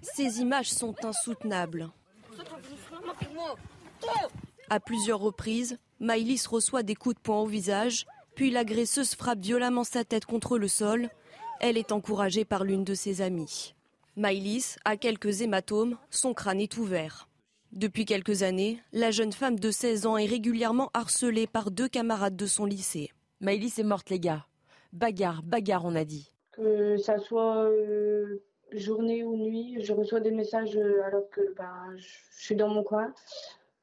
Ces 0.00 0.40
images 0.40 0.70
sont 0.70 0.94
insoutenables. 1.04 1.90
À 4.70 4.80
plusieurs 4.80 5.20
reprises, 5.20 5.78
Maïlis 6.00 6.44
reçoit 6.48 6.82
des 6.82 6.94
coups 6.94 7.16
de 7.16 7.20
poing 7.20 7.40
au 7.40 7.46
visage, 7.46 8.06
puis 8.34 8.50
l'agresseuse 8.50 9.14
frappe 9.14 9.40
violemment 9.40 9.84
sa 9.84 10.04
tête 10.04 10.24
contre 10.24 10.56
le 10.56 10.68
sol. 10.68 11.10
Elle 11.64 11.78
est 11.78 11.92
encouragée 11.92 12.44
par 12.44 12.64
l'une 12.64 12.82
de 12.82 12.92
ses 12.92 13.22
amies. 13.22 13.76
Maïlis 14.16 14.74
a 14.84 14.96
quelques 14.96 15.42
hématomes, 15.42 15.96
son 16.10 16.34
crâne 16.34 16.60
est 16.60 16.76
ouvert. 16.76 17.28
Depuis 17.70 18.04
quelques 18.04 18.42
années, 18.42 18.80
la 18.92 19.12
jeune 19.12 19.30
femme 19.30 19.60
de 19.60 19.70
16 19.70 20.06
ans 20.06 20.16
est 20.16 20.26
régulièrement 20.26 20.90
harcelée 20.92 21.46
par 21.46 21.70
deux 21.70 21.86
camarades 21.86 22.34
de 22.34 22.46
son 22.46 22.64
lycée. 22.64 23.12
Maïlis 23.40 23.74
est 23.78 23.84
morte, 23.84 24.10
les 24.10 24.18
gars. 24.18 24.44
Bagarre, 24.92 25.44
bagarre, 25.44 25.84
on 25.84 25.94
a 25.94 26.04
dit. 26.04 26.32
Que 26.50 26.96
ça 26.96 27.20
soit 27.20 27.62
euh, 27.62 28.42
journée 28.72 29.22
ou 29.22 29.36
nuit, 29.36 29.76
je 29.84 29.92
reçois 29.92 30.18
des 30.18 30.32
messages 30.32 30.76
euh, 30.76 31.04
alors 31.04 31.30
que 31.30 31.54
bah, 31.56 31.72
je 31.94 32.08
suis 32.42 32.56
dans 32.56 32.70
mon 32.70 32.82
coin, 32.82 33.14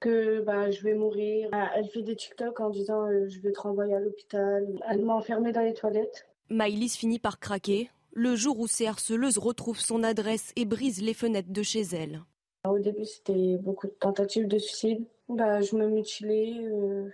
que 0.01 0.41
bah, 0.41 0.69
je 0.69 0.83
vais 0.83 0.95
mourir. 0.95 1.47
Ah, 1.53 1.71
elle 1.77 1.87
fait 1.87 2.01
des 2.01 2.17
TikTok 2.17 2.59
en 2.59 2.71
disant 2.71 3.07
euh, 3.07 3.29
je 3.29 3.39
vais 3.39 3.53
te 3.53 3.61
renvoyer 3.61 3.95
à 3.95 4.01
l'hôpital. 4.01 4.67
Elle 4.89 5.05
m'a 5.05 5.13
enfermée 5.13 5.53
dans 5.53 5.61
les 5.61 5.73
toilettes. 5.73 6.28
Maïlis 6.49 6.97
finit 6.97 7.19
par 7.19 7.39
craquer 7.39 7.89
le 8.11 8.35
jour 8.35 8.59
où 8.59 8.67
ces 8.67 8.87
harceleuses 8.87 9.37
retrouvent 9.37 9.79
son 9.79 10.03
adresse 10.03 10.51
et 10.55 10.65
brisent 10.65 11.01
les 11.01 11.13
fenêtres 11.13 11.51
de 11.51 11.63
chez 11.63 11.81
elle. 11.81 12.21
Au 12.67 12.79
début, 12.79 13.05
c'était 13.05 13.57
beaucoup 13.57 13.87
de 13.87 13.93
tentatives 13.93 14.47
de 14.47 14.57
suicide. 14.57 15.05
Bah, 15.29 15.61
je 15.61 15.75
me 15.75 15.87
mutilais, 15.87 16.53
euh, 16.59 17.07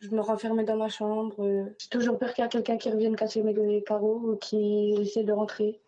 je 0.00 0.10
me 0.10 0.20
renfermais 0.20 0.64
dans 0.64 0.76
ma 0.76 0.88
chambre. 0.88 1.36
J'ai 1.78 1.88
toujours 1.88 2.18
peur 2.18 2.32
qu'il 2.34 2.42
y 2.42 2.46
ait 2.46 2.50
quelqu'un 2.50 2.76
qui 2.76 2.90
revienne 2.90 3.14
casser 3.14 3.42
mes 3.42 3.82
carreaux 3.82 4.20
ou 4.24 4.36
qui 4.36 4.94
essaie 4.98 5.22
de 5.24 5.32
rentrer. 5.32 5.80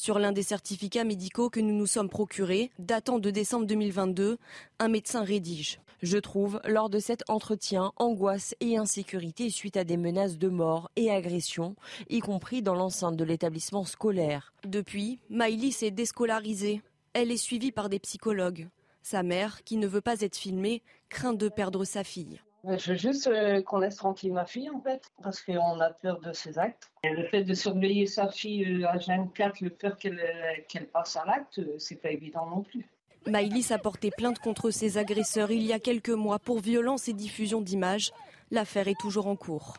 Sur 0.00 0.18
l'un 0.18 0.32
des 0.32 0.42
certificats 0.42 1.04
médicaux 1.04 1.50
que 1.50 1.60
nous 1.60 1.76
nous 1.76 1.84
sommes 1.84 2.08
procurés, 2.08 2.70
datant 2.78 3.18
de 3.18 3.30
décembre 3.30 3.66
2022, 3.66 4.38
un 4.78 4.88
médecin 4.88 5.22
rédige. 5.22 5.78
Je 6.00 6.16
trouve, 6.16 6.58
lors 6.64 6.88
de 6.88 6.98
cet 6.98 7.22
entretien, 7.28 7.92
angoisse 7.96 8.54
et 8.60 8.78
insécurité 8.78 9.50
suite 9.50 9.76
à 9.76 9.84
des 9.84 9.98
menaces 9.98 10.38
de 10.38 10.48
mort 10.48 10.90
et 10.96 11.10
agressions, 11.10 11.76
y 12.08 12.20
compris 12.20 12.62
dans 12.62 12.74
l'enceinte 12.74 13.18
de 13.18 13.24
l'établissement 13.24 13.84
scolaire. 13.84 14.54
Depuis, 14.64 15.18
Maïlis 15.28 15.76
est 15.82 15.90
déscolarisée. 15.90 16.80
Elle 17.12 17.30
est 17.30 17.36
suivie 17.36 17.70
par 17.70 17.90
des 17.90 17.98
psychologues. 17.98 18.68
Sa 19.02 19.22
mère, 19.22 19.62
qui 19.64 19.76
ne 19.76 19.86
veut 19.86 20.00
pas 20.00 20.22
être 20.22 20.38
filmée, 20.38 20.82
craint 21.10 21.34
de 21.34 21.50
perdre 21.50 21.84
sa 21.84 22.04
fille. 22.04 22.40
Je 22.64 22.90
veux 22.90 22.98
juste 22.98 23.26
euh, 23.26 23.62
qu'on 23.62 23.78
laisse 23.78 23.96
tranquille 23.96 24.32
ma 24.32 24.44
fille, 24.44 24.70
en 24.70 24.80
fait, 24.80 25.10
parce 25.22 25.40
qu'on 25.40 25.80
a 25.80 25.90
peur 25.90 26.20
de 26.20 26.32
ses 26.32 26.58
actes. 26.58 26.90
Le 27.04 27.26
fait 27.28 27.42
de 27.42 27.54
surveiller 27.54 28.06
sa 28.06 28.28
fille 28.28 28.82
euh, 28.82 28.88
à 28.88 28.98
24, 28.98 29.60
le 29.62 29.70
peur 29.70 29.96
qu'elle 29.96 30.20
euh, 30.20 30.62
qu'elle 30.68 30.86
passe 30.86 31.16
à 31.16 31.24
l'acte, 31.24 31.60
c'est 31.78 31.96
pas 31.96 32.10
évident 32.10 32.46
non 32.46 32.62
plus. 32.62 32.86
Maïlis 33.26 33.72
a 33.72 33.78
porté 33.78 34.10
plainte 34.10 34.38
contre 34.38 34.70
ses 34.70 34.98
agresseurs 34.98 35.50
il 35.50 35.62
y 35.62 35.72
a 35.72 35.78
quelques 35.78 36.10
mois 36.10 36.38
pour 36.38 36.60
violence 36.60 37.08
et 37.08 37.12
diffusion 37.12 37.60
d'images. 37.60 38.12
L'affaire 38.50 38.88
est 38.88 38.98
toujours 38.98 39.26
en 39.26 39.36
cours. 39.36 39.74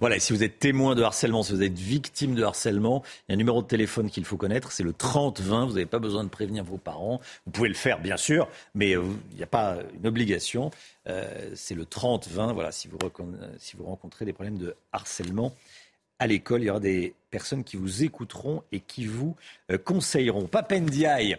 Voilà, 0.00 0.16
et 0.16 0.20
si 0.20 0.32
vous 0.32 0.42
êtes 0.42 0.58
témoin 0.58 0.94
de 0.94 1.02
harcèlement, 1.02 1.42
si 1.42 1.52
vous 1.52 1.62
êtes 1.62 1.78
victime 1.78 2.34
de 2.34 2.42
harcèlement, 2.42 3.02
il 3.28 3.32
y 3.32 3.32
a 3.32 3.34
un 3.34 3.36
numéro 3.36 3.60
de 3.60 3.66
téléphone 3.66 4.08
qu'il 4.08 4.24
faut 4.24 4.38
connaître, 4.38 4.72
c'est 4.72 4.82
le 4.82 4.94
3020. 4.94 5.66
Vous 5.66 5.72
n'avez 5.74 5.84
pas 5.84 5.98
besoin 5.98 6.24
de 6.24 6.30
prévenir 6.30 6.64
vos 6.64 6.78
parents. 6.78 7.20
Vous 7.44 7.52
pouvez 7.52 7.68
le 7.68 7.74
faire, 7.74 8.00
bien 8.00 8.16
sûr, 8.16 8.48
mais 8.74 8.96
euh, 8.96 9.02
il 9.32 9.36
n'y 9.36 9.42
a 9.42 9.46
pas 9.46 9.76
une 9.94 10.06
obligation. 10.06 10.70
Euh, 11.06 11.50
c'est 11.54 11.74
le 11.74 11.84
3020. 11.84 12.54
Voilà, 12.54 12.72
si 12.72 12.88
vous, 12.88 12.96
si 13.58 13.76
vous 13.76 13.84
rencontrez 13.84 14.24
des 14.24 14.32
problèmes 14.32 14.56
de 14.56 14.74
harcèlement 14.90 15.54
à 16.18 16.26
l'école, 16.26 16.62
il 16.62 16.66
y 16.66 16.70
aura 16.70 16.80
des 16.80 17.12
personnes 17.30 17.62
qui 17.62 17.76
vous 17.76 18.02
écouteront 18.02 18.62
et 18.72 18.80
qui 18.80 19.04
vous 19.04 19.36
euh, 19.70 19.76
conseilleront. 19.76 20.46
Papendiaï 20.46 21.36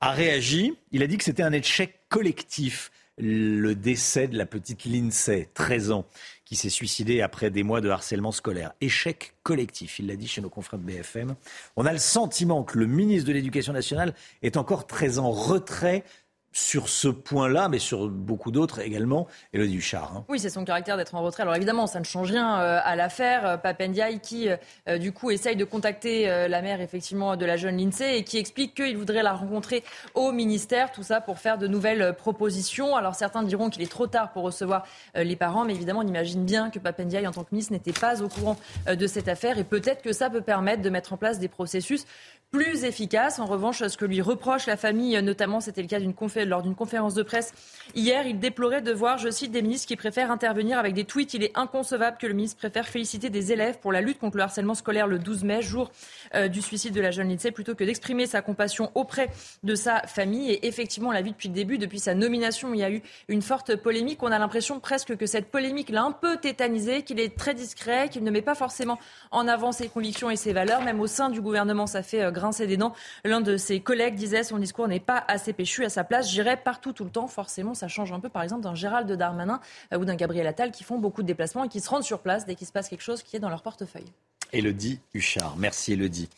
a 0.00 0.12
réagi. 0.12 0.76
Il 0.92 1.02
a 1.02 1.08
dit 1.08 1.18
que 1.18 1.24
c'était 1.24 1.42
un 1.42 1.52
échec 1.52 1.98
collectif 2.08 2.92
le 3.18 3.74
décès 3.74 4.26
de 4.28 4.36
la 4.36 4.46
petite 4.46 4.84
Lindsay, 4.84 5.48
13 5.54 5.92
ans, 5.92 6.06
qui 6.44 6.56
s'est 6.56 6.70
suicidée 6.70 7.22
après 7.22 7.50
des 7.50 7.62
mois 7.62 7.80
de 7.80 7.88
harcèlement 7.88 8.32
scolaire. 8.32 8.72
Échec 8.80 9.34
collectif, 9.42 9.98
il 9.98 10.06
l'a 10.06 10.16
dit 10.16 10.28
chez 10.28 10.40
nos 10.40 10.50
confrères 10.50 10.78
de 10.78 10.84
BFM. 10.84 11.34
On 11.76 11.86
a 11.86 11.92
le 11.92 11.98
sentiment 11.98 12.64
que 12.64 12.78
le 12.78 12.86
ministre 12.86 13.28
de 13.28 13.32
l'Éducation 13.32 13.72
nationale 13.72 14.14
est 14.42 14.56
encore 14.56 14.86
très 14.86 15.18
en 15.18 15.30
retrait 15.30 16.04
sur 16.54 16.88
ce 16.88 17.08
point-là, 17.08 17.68
mais 17.68 17.80
sur 17.80 18.08
beaucoup 18.08 18.52
d'autres 18.52 18.78
également, 18.78 19.26
Elodie 19.52 19.76
Huchard. 19.76 20.12
Hein. 20.16 20.24
Oui, 20.28 20.38
c'est 20.38 20.50
son 20.50 20.64
caractère 20.64 20.96
d'être 20.96 21.16
en 21.16 21.22
retrait. 21.22 21.42
Alors 21.42 21.56
évidemment, 21.56 21.88
ça 21.88 21.98
ne 21.98 22.04
change 22.04 22.30
rien 22.30 22.60
euh, 22.60 22.80
à 22.82 22.94
l'affaire. 22.94 23.44
Euh, 23.44 23.56
Papendiaï 23.56 24.20
qui, 24.20 24.48
euh, 24.48 24.98
du 24.98 25.10
coup, 25.10 25.32
essaye 25.32 25.56
de 25.56 25.64
contacter 25.64 26.26
la 26.48 26.62
mère, 26.62 26.80
effectivement, 26.80 27.36
de 27.36 27.44
la 27.44 27.56
jeune 27.56 27.76
Lindsay 27.76 28.18
et 28.18 28.24
qui 28.24 28.38
explique 28.38 28.74
qu'il 28.74 28.96
voudrait 28.96 29.24
la 29.24 29.32
rencontrer 29.32 29.82
au 30.14 30.30
ministère, 30.30 30.92
tout 30.92 31.02
ça 31.02 31.20
pour 31.20 31.40
faire 31.40 31.58
de 31.58 31.66
nouvelles 31.66 32.14
propositions. 32.16 32.94
Alors 32.94 33.16
certains 33.16 33.42
diront 33.42 33.68
qu'il 33.68 33.82
est 33.82 33.90
trop 33.90 34.06
tard 34.06 34.30
pour 34.32 34.44
recevoir 34.44 34.86
les 35.16 35.34
parents, 35.34 35.64
mais 35.64 35.74
évidemment, 35.74 36.00
on 36.00 36.06
imagine 36.06 36.44
bien 36.44 36.70
que 36.70 36.78
Papendiaï, 36.78 37.26
en 37.26 37.32
tant 37.32 37.42
que 37.42 37.48
ministre, 37.50 37.72
n'était 37.72 37.92
pas 37.92 38.22
au 38.22 38.28
courant 38.28 38.56
de 38.86 39.06
cette 39.06 39.26
affaire 39.28 39.58
et 39.58 39.64
peut-être 39.64 40.02
que 40.02 40.12
ça 40.12 40.30
peut 40.30 40.40
permettre 40.40 40.82
de 40.82 40.90
mettre 40.90 41.12
en 41.12 41.16
place 41.16 41.40
des 41.40 41.48
processus 41.48 42.06
plus 42.54 42.84
efficace. 42.84 43.40
En 43.40 43.46
revanche, 43.46 43.84
ce 43.84 43.96
que 43.96 44.04
lui 44.04 44.20
reproche 44.20 44.66
la 44.66 44.76
famille, 44.76 45.20
notamment, 45.20 45.58
c'était 45.58 45.82
le 45.82 45.88
cas 45.88 45.98
lors 46.44 46.62
d'une 46.62 46.76
conférence 46.76 47.14
de 47.14 47.24
presse 47.24 47.52
hier, 47.96 48.28
il 48.28 48.38
déplorait 48.38 48.80
de 48.80 48.92
voir, 48.92 49.18
je 49.18 49.28
cite, 49.28 49.50
des 49.50 49.60
ministres 49.60 49.88
qui 49.88 49.96
préfèrent 49.96 50.30
intervenir 50.30 50.78
avec 50.78 50.94
des 50.94 51.04
tweets. 51.04 51.34
Il 51.34 51.42
est 51.42 51.50
inconcevable 51.56 52.16
que 52.16 52.28
le 52.28 52.32
ministre 52.32 52.56
préfère 52.56 52.86
féliciter 52.86 53.28
des 53.28 53.50
élèves 53.50 53.80
pour 53.80 53.90
la 53.90 54.00
lutte 54.00 54.20
contre 54.20 54.36
le 54.36 54.44
harcèlement 54.44 54.74
scolaire 54.74 55.08
le 55.08 55.18
12 55.18 55.42
mai, 55.42 55.62
jour 55.62 55.90
euh, 56.36 56.46
du 56.46 56.62
suicide 56.62 56.94
de 56.94 57.00
la 57.00 57.10
jeune 57.10 57.28
lycée, 57.28 57.50
plutôt 57.50 57.74
que 57.74 57.82
d'exprimer 57.82 58.28
sa 58.28 58.40
compassion 58.40 58.92
auprès 58.94 59.30
de 59.64 59.74
sa 59.74 60.02
famille. 60.02 60.52
Et 60.52 60.68
effectivement, 60.68 61.10
l'a 61.10 61.22
vu 61.22 61.30
depuis 61.30 61.48
le 61.48 61.54
début, 61.54 61.76
depuis 61.76 61.98
sa 61.98 62.14
nomination, 62.14 62.72
il 62.72 62.78
y 62.78 62.84
a 62.84 62.90
eu 62.90 63.02
une 63.26 63.42
forte 63.42 63.74
polémique. 63.74 64.22
On 64.22 64.30
a 64.30 64.38
l'impression 64.38 64.78
presque 64.78 65.16
que 65.16 65.26
cette 65.26 65.50
polémique 65.50 65.88
l'a 65.90 66.04
un 66.04 66.12
peu 66.12 66.36
tétanisé, 66.36 67.02
qu'il 67.02 67.18
est 67.18 67.36
très 67.36 67.54
discret, 67.54 68.10
qu'il 68.10 68.22
ne 68.22 68.30
met 68.30 68.42
pas 68.42 68.54
forcément 68.54 69.00
en 69.32 69.48
avant 69.48 69.72
ses 69.72 69.88
convictions 69.88 70.30
et 70.30 70.36
ses 70.36 70.52
valeurs. 70.52 70.82
Même 70.82 71.00
au 71.00 71.08
sein 71.08 71.30
du 71.30 71.40
gouvernement, 71.40 71.88
ça 71.88 72.04
fait 72.04 72.22
euh, 72.22 72.30
des 72.50 72.76
dents. 72.76 72.94
L'un 73.24 73.40
de 73.40 73.56
ses 73.56 73.80
collègues 73.80 74.14
disait 74.14 74.44
son 74.44 74.58
discours 74.58 74.88
n'est 74.88 75.00
pas 75.00 75.24
assez 75.28 75.52
péchu 75.52 75.84
à 75.84 75.88
sa 75.88 76.04
place. 76.04 76.30
J'irai 76.30 76.56
partout 76.56 76.92
tout 76.92 77.04
le 77.04 77.10
temps. 77.10 77.26
Forcément, 77.26 77.74
ça 77.74 77.88
change 77.88 78.12
un 78.12 78.20
peu, 78.20 78.28
par 78.28 78.42
exemple, 78.42 78.62
d'un 78.62 78.74
Gérald 78.74 79.10
Darmanin 79.10 79.60
euh, 79.92 79.98
ou 79.98 80.04
d'un 80.04 80.16
Gabriel 80.16 80.46
Attal 80.46 80.70
qui 80.70 80.84
font 80.84 80.98
beaucoup 80.98 81.22
de 81.22 81.26
déplacements 81.26 81.64
et 81.64 81.68
qui 81.68 81.80
se 81.80 81.88
rendent 81.88 82.04
sur 82.04 82.20
place 82.20 82.46
dès 82.46 82.54
qu'il 82.54 82.66
se 82.66 82.72
passe 82.72 82.88
quelque 82.88 83.02
chose 83.02 83.22
qui 83.22 83.36
est 83.36 83.40
dans 83.40 83.50
leur 83.50 83.62
portefeuille. 83.62 84.12
Elodie 84.54 85.00
Huchard. 85.12 85.56
Merci 85.58 85.94
Elodie. 85.94 86.28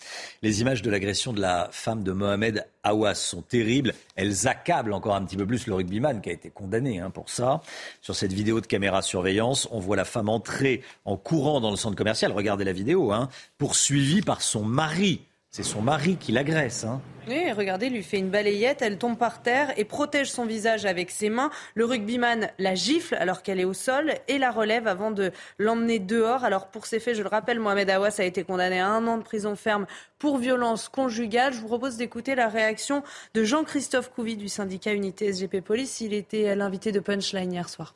Les 0.43 0.63
images 0.63 0.83
de 0.83 0.91
l'agression 0.91 1.33
de 1.33 1.41
la 1.41 1.69
femme 1.71 2.03
de 2.03 2.13
Mohamed 2.13 2.67
Awas 2.83 3.15
sont 3.15 3.43
terribles. 3.43 3.93
Elles 4.17 4.49
accablent 4.49 4.95
encore 4.95 5.15
un 5.15 5.25
petit 5.25 5.37
peu 5.37 5.47
plus 5.47 5.67
le 5.67 5.75
rugbyman 5.75 6.21
qui 6.23 6.31
a 6.31 6.33
été 6.33 6.49
condamné 6.51 6.99
hein, 6.99 7.11
pour 7.11 7.29
ça. 7.29 7.61
Sur 8.01 8.17
cette 8.17 8.33
vidéo 8.33 8.61
de 8.61 8.67
caméra 8.67 9.03
surveillance, 9.03 9.69
on 9.71 9.81
voit 9.81 9.97
la 9.97 10.07
femme 10.07 10.31
entrer 10.31 10.83
en 11.05 11.17
courant 11.17 11.61
dans 11.61 11.71
le 11.71 11.77
centre 11.77 11.97
commercial. 11.97 12.33
Regardez 12.33 12.65
la 12.65 12.73
vidéo, 12.73 13.13
hein, 13.13 13.29
poursuivie 13.59 14.23
par 14.23 14.41
son 14.41 14.65
mari 14.65 15.21
c'est 15.57 15.63
son 15.63 15.81
mari 15.81 16.17
qui 16.17 16.33
l'agresse. 16.33 16.85
Hein. 16.85 17.01
Oui, 17.29 17.51
regardez, 17.51 17.89
lui 17.89 18.03
fait 18.03 18.19
une 18.19 18.29
balayette, 18.29 18.83
elle 18.83 18.99
tombe 18.99 19.17
par 19.17 19.41
terre 19.41 19.73
et 19.79 19.87
protège 19.87 20.31
son 20.31 20.45
visage 20.45 20.85
avec 20.85 21.11
ses 21.11 21.31
mains. 21.31 21.51
Le 21.75 21.87
rugbyman 21.87 22.51
la 22.59 22.75
gifle 22.75 23.15
alors 23.15 23.43
qu'elle 23.43 23.59
est 23.59 23.65
au 23.65 23.73
sol 23.73 24.13
et 24.29 24.37
la 24.37 24.51
relève 24.51 24.87
avant 24.87 25.11
de 25.11 25.33
l'emmener 25.59 25.99
dehors. 25.99 26.45
Alors 26.45 26.67
pour 26.67 26.85
ces 26.85 27.01
faits, 27.01 27.17
je 27.17 27.23
le 27.23 27.31
rappelle, 27.31 27.59
Mohamed 27.59 27.89
Awas 27.89 28.17
a 28.19 28.25
été 28.25 28.45
condamné 28.45 28.81
à 28.81 28.89
un 28.89 29.07
an 29.07 29.17
de 29.17 29.23
prison 29.23 29.57
ferme 29.57 29.87
pour 30.19 30.37
violence 30.37 30.91
conjugale. 30.91 31.55
Je 31.55 31.61
vous 31.61 31.69
propose 31.69 31.97
d'écouter 31.97 32.35
la 32.35 32.49
réaction 32.49 33.03
de 33.33 33.43
Jean-Christophe 33.43 34.11
Couvi 34.11 34.37
du 34.37 34.51
syndicat 34.51 34.93
Unité 34.93 35.33
SGP 35.33 35.63
Police. 35.63 36.03
Il 36.03 36.13
était 36.13 36.55
l'invité 36.55 36.93
de 36.93 37.01
Punchline 37.01 37.51
hier 37.51 37.71
soir. 37.71 37.95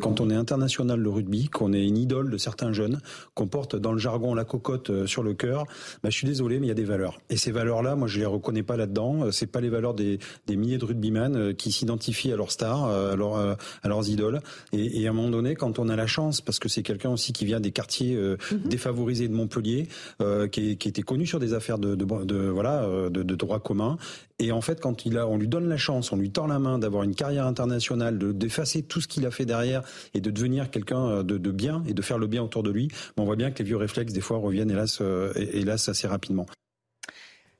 Quand 0.00 0.20
on 0.20 0.28
est 0.28 0.34
international 0.34 1.02
de 1.02 1.08
rugby, 1.08 1.48
qu'on 1.48 1.72
est 1.72 1.86
une 1.86 1.96
idole 1.96 2.28
de 2.28 2.36
certains 2.36 2.70
jeunes, 2.74 3.00
qu'on 3.34 3.46
porte 3.46 3.76
dans 3.76 3.92
le 3.92 3.98
jargon 3.98 4.34
la 4.34 4.44
cocotte 4.44 4.90
euh, 4.90 5.06
sur 5.06 5.22
le 5.22 5.32
cœur, 5.32 5.64
bah, 6.02 6.10
je 6.10 6.16
suis 6.16 6.26
désolé, 6.26 6.60
mais 6.60 6.66
il 6.66 6.68
y 6.68 6.72
a 6.72 6.74
des 6.74 6.84
valeurs. 6.84 7.18
Et 7.30 7.38
ces 7.38 7.50
valeurs-là, 7.50 7.96
moi, 7.96 8.06
je 8.06 8.18
les 8.18 8.26
reconnais 8.26 8.62
pas 8.62 8.76
là-dedans. 8.76 9.24
Euh, 9.24 9.30
c'est 9.30 9.46
pas 9.46 9.62
les 9.62 9.70
valeurs 9.70 9.94
des, 9.94 10.18
des 10.46 10.56
milliers 10.56 10.76
de 10.76 10.84
rugbyman 10.84 11.34
euh, 11.34 11.52
qui 11.54 11.72
s'identifient 11.72 12.30
à 12.30 12.36
leurs 12.36 12.52
stars, 12.52 12.84
à, 12.84 13.16
leur, 13.16 13.36
à 13.36 13.88
leurs 13.88 14.08
idoles. 14.10 14.40
Et, 14.72 15.00
et, 15.00 15.06
à 15.06 15.10
un 15.10 15.14
moment 15.14 15.30
donné, 15.30 15.54
quand 15.54 15.78
on 15.78 15.88
a 15.88 15.96
la 15.96 16.06
chance, 16.06 16.42
parce 16.42 16.58
que 16.58 16.68
c'est 16.68 16.82
quelqu'un 16.82 17.10
aussi 17.10 17.32
qui 17.32 17.46
vient 17.46 17.60
des 17.60 17.72
quartiers 17.72 18.16
mhm. 18.16 18.60
défavorisés 18.66 19.28
de 19.28 19.34
Montpellier, 19.34 19.88
euh, 20.20 20.46
qui, 20.46 20.76
qui, 20.76 20.88
était 20.88 21.02
connu 21.02 21.26
sur 21.26 21.38
des 21.38 21.54
affaires 21.54 21.78
de, 21.78 21.94
de, 21.94 22.04
de 22.24 22.36
voilà 22.36 22.86
de, 23.08 23.22
de, 23.22 23.34
droit 23.34 23.60
commun, 23.60 23.96
et 24.40 24.52
en 24.52 24.60
fait, 24.60 24.80
quand 24.80 25.04
il 25.04 25.18
a, 25.18 25.26
on 25.26 25.36
lui 25.36 25.48
donne 25.48 25.68
la 25.68 25.76
chance, 25.76 26.12
on 26.12 26.16
lui 26.16 26.30
tend 26.30 26.46
la 26.46 26.58
main 26.58 26.78
d'avoir 26.78 27.02
une 27.02 27.14
carrière 27.14 27.46
internationale, 27.46 28.18
de 28.18 28.32
d'effacer 28.32 28.82
tout 28.82 29.00
ce 29.00 29.06
qu'il 29.06 29.26
a 29.26 29.30
fait 29.30 29.44
derrière 29.44 29.69
et 30.14 30.20
de 30.20 30.30
devenir 30.30 30.70
quelqu'un 30.70 31.06
euh, 31.06 31.22
de, 31.22 31.38
de, 31.38 31.50
bien 31.50 31.82
et 31.86 31.94
de 31.94 32.02
faire 32.02 32.18
le 32.18 32.26
bien 32.26 32.42
autour 32.42 32.62
de 32.62 32.70
lui, 32.70 32.88
on 33.16 33.24
voit 33.24 33.36
bien 33.36 33.50
que 33.50 33.58
les 33.58 33.64
vieux 33.64 33.76
réflexes 33.76 34.12
des 34.12 34.20
fois 34.20 34.38
reviennent 34.38 34.70
hélas, 34.70 34.98
euh, 35.00 35.32
hélas 35.36 35.88
assez 35.88 36.06
rapidement. 36.06 36.46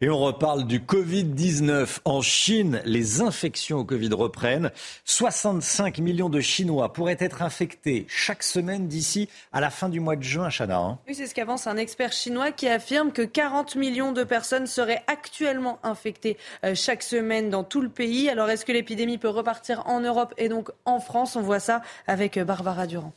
Et 0.02 0.08
on 0.08 0.18
reparle 0.18 0.64
du 0.64 0.80
Covid-19. 0.80 1.98
En 2.06 2.22
Chine, 2.22 2.80
les 2.86 3.20
infections 3.20 3.80
au 3.80 3.84
Covid 3.84 4.08
reprennent. 4.14 4.70
65 5.04 5.98
millions 5.98 6.30
de 6.30 6.40
Chinois 6.40 6.90
pourraient 6.94 7.18
être 7.20 7.42
infectés 7.42 8.06
chaque 8.08 8.42
semaine 8.42 8.88
d'ici 8.88 9.28
à 9.52 9.60
la 9.60 9.68
fin 9.68 9.90
du 9.90 10.00
mois 10.00 10.16
de 10.16 10.22
juin, 10.22 10.48
Chana. 10.48 10.78
Hein. 10.78 10.98
Oui, 11.06 11.14
c'est 11.14 11.26
ce 11.26 11.34
qu'avance 11.34 11.66
un 11.66 11.76
expert 11.76 12.12
chinois 12.12 12.50
qui 12.50 12.66
affirme 12.66 13.12
que 13.12 13.20
40 13.20 13.76
millions 13.76 14.12
de 14.12 14.24
personnes 14.24 14.66
seraient 14.66 15.02
actuellement 15.06 15.78
infectées 15.82 16.38
euh, 16.64 16.74
chaque 16.74 17.02
semaine 17.02 17.50
dans 17.50 17.62
tout 17.62 17.82
le 17.82 17.90
pays. 17.90 18.30
Alors, 18.30 18.48
est-ce 18.48 18.64
que 18.64 18.72
l'épidémie 18.72 19.18
peut 19.18 19.28
repartir 19.28 19.86
en 19.86 20.00
Europe 20.00 20.32
et 20.38 20.48
donc 20.48 20.70
en 20.86 21.00
France? 21.00 21.36
On 21.36 21.42
voit 21.42 21.60
ça 21.60 21.82
avec 22.06 22.38
euh, 22.38 22.44
Barbara 22.44 22.86
Durand. 22.86 23.12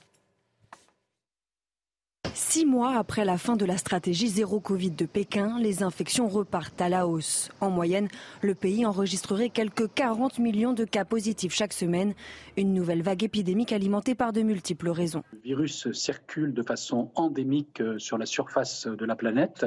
Six 2.36 2.66
mois 2.66 2.98
après 2.98 3.26
la 3.26 3.38
fin 3.38 3.56
de 3.56 3.66
la 3.66 3.78
stratégie 3.78 4.28
zéro 4.28 4.60
Covid 4.60 4.91
de 4.91 5.06
Pékin, 5.06 5.60
les 5.60 5.84
infections 5.84 6.28
repartent 6.28 6.82
à 6.82 6.90
la 6.90 7.08
hausse. 7.08 7.50
En 7.62 7.70
moyenne, 7.70 8.08
le 8.41 8.56
pays 8.56 8.86
enregistrerait 8.86 9.50
quelques 9.50 9.94
40 9.94 10.40
millions 10.40 10.74
de 10.74 10.84
cas 10.84 11.06
positifs 11.06 11.54
chaque 11.54 11.74
semaine. 11.74 12.14
Une 12.58 12.74
nouvelle 12.74 13.04
vague 13.04 13.24
épidémique 13.24 13.72
alimentée 13.72 14.16
par 14.16 14.34
de 14.34 14.41
multiples 14.41 14.90
raisons. 14.90 15.24
Le 15.32 15.40
virus 15.41 15.91
circule 15.91 16.54
de 16.54 16.64
façon 16.64 17.12
endémique 17.16 17.82
euh, 17.82 18.00
sur 18.00 18.18
la 18.18 18.26
surface 18.26 18.88
de 18.88 19.06
la 19.06 19.16
planète. 19.16 19.66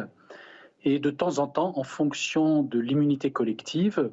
Et 0.83 0.99
de 0.99 1.11
temps 1.11 1.39
en 1.39 1.47
temps, 1.47 1.73
en 1.77 1.85
fonction 1.85 2.63
de 2.63 2.79
l'immunité 2.79 3.31
collective, 3.31 4.11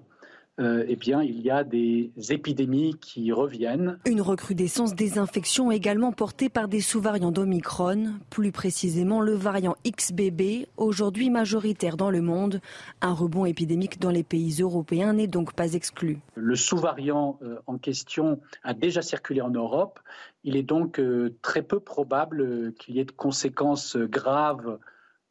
euh, 0.60 0.86
eh 0.88 0.96
bien, 0.96 1.24
il 1.24 1.42
y 1.42 1.50
a 1.50 1.64
des 1.64 2.12
épidémies 2.30 2.94
qui 3.00 3.32
reviennent. 3.32 3.98
Une 4.06 4.22
recrudescence 4.22 4.94
des 4.94 5.18
infections 5.18 5.72
également 5.72 6.12
portée 6.12 6.48
par 6.48 6.68
des 6.68 6.80
sous-variants 6.80 7.32
d'Omicron, 7.32 8.14
plus 8.30 8.52
précisément 8.52 9.20
le 9.20 9.34
variant 9.34 9.76
XBB, 9.84 10.68
aujourd'hui 10.78 11.32
majoritaire 11.32 11.98
dans 11.98 12.12
le 12.12 12.22
monde. 12.22 12.62
Un 13.02 13.14
rebond 13.14 13.46
épidémique 13.46 14.00
dans 14.00 14.12
les 14.12 14.22
pays 14.22 14.62
européens 14.62 15.14
n'est 15.14 15.28
donc 15.28 15.54
pas 15.54 15.74
exclu. 15.74 16.20
Le 16.36 16.56
sous-variant 16.56 17.40
euh, 17.42 17.58
en 17.66 17.80
question 17.80 18.40
a 18.64 18.76
déjà 18.76 19.02
circulé 19.02 19.42
en 19.42 19.50
Europe. 19.50 20.00
Il 20.44 20.56
est 20.56 20.64
donc 20.64 21.00
euh, 21.00 21.36
très 21.42 21.64
peu 21.64 21.80
probable 21.80 22.74
qu'il 22.76 22.96
y 22.96 23.00
ait 23.00 23.06
de 23.06 23.12
conséquences 23.12 23.98
graves 23.98 24.78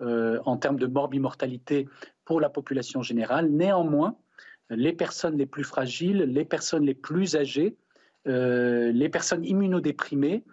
en 0.01 0.57
termes 0.57 0.81
de 0.81 0.89
morbimortalité 0.89 1.89
pour 2.25 2.41
la 2.41 2.49
population 2.49 3.03
générale. 3.03 3.53
Néanmoins, 3.53 4.17
les 4.71 4.93
personnes 4.93 5.37
les 5.37 5.47
plus 5.47 5.65
fragiles, 5.65 6.23
les 6.23 6.45
personnes 6.45 6.85
les 6.85 6.95
plus 6.95 7.37
âgées, 7.37 7.77
euh, 8.29 8.93
les 8.93 9.09
personnes 9.09 9.45
immunodéprimées 9.45 10.45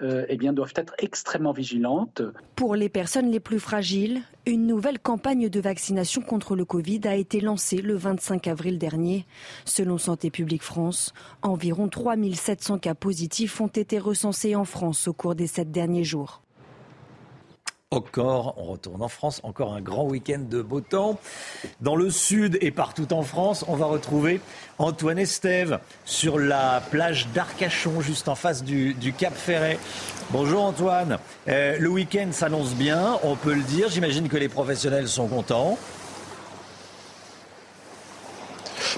euh, 0.00 0.24
eh 0.30 0.36
doivent 0.36 0.72
être 0.76 0.94
extrêmement 0.98 1.52
vigilantes. 1.52 2.22
Pour 2.56 2.74
les 2.74 2.88
personnes 2.88 3.30
les 3.30 3.40
plus 3.40 3.60
fragiles, 3.60 4.22
une 4.46 4.66
nouvelle 4.66 4.98
campagne 4.98 5.50
de 5.50 5.60
vaccination 5.60 6.22
contre 6.22 6.56
le 6.56 6.64
Covid 6.64 7.00
a 7.04 7.16
été 7.16 7.40
lancée 7.40 7.82
le 7.82 7.96
25 7.96 8.46
avril 8.46 8.78
dernier. 8.78 9.26
Selon 9.66 9.98
Santé 9.98 10.30
publique 10.30 10.62
France, 10.62 11.12
environ 11.42 11.88
3700 11.88 12.78
cas 12.78 12.94
positifs 12.94 13.60
ont 13.60 13.66
été 13.66 13.98
recensés 13.98 14.56
en 14.56 14.64
France 14.64 15.06
au 15.06 15.12
cours 15.12 15.34
des 15.34 15.46
sept 15.46 15.70
derniers 15.70 16.04
jours. 16.04 16.42
Encore, 17.90 18.52
on 18.58 18.64
retourne 18.64 19.00
en 19.00 19.08
France, 19.08 19.40
encore 19.44 19.72
un 19.72 19.80
grand 19.80 20.04
week-end 20.04 20.40
de 20.40 20.60
beau 20.60 20.82
temps. 20.82 21.18
Dans 21.80 21.96
le 21.96 22.10
sud 22.10 22.58
et 22.60 22.70
partout 22.70 23.14
en 23.14 23.22
France, 23.22 23.64
on 23.66 23.76
va 23.76 23.86
retrouver 23.86 24.42
Antoine 24.76 25.18
Estève 25.18 25.80
sur 26.04 26.38
la 26.38 26.82
plage 26.90 27.28
d'Arcachon, 27.28 28.02
juste 28.02 28.28
en 28.28 28.34
face 28.34 28.62
du, 28.62 28.94
Cap 29.16 29.34
Ferret. 29.34 29.78
Bonjour 30.32 30.64
Antoine. 30.64 31.16
Euh, 31.48 31.78
le 31.78 31.88
week-end 31.88 32.28
s'annonce 32.30 32.74
bien, 32.74 33.18
on 33.22 33.36
peut 33.36 33.54
le 33.54 33.62
dire. 33.62 33.88
J'imagine 33.88 34.28
que 34.28 34.36
les 34.36 34.50
professionnels 34.50 35.08
sont 35.08 35.26
contents. 35.26 35.78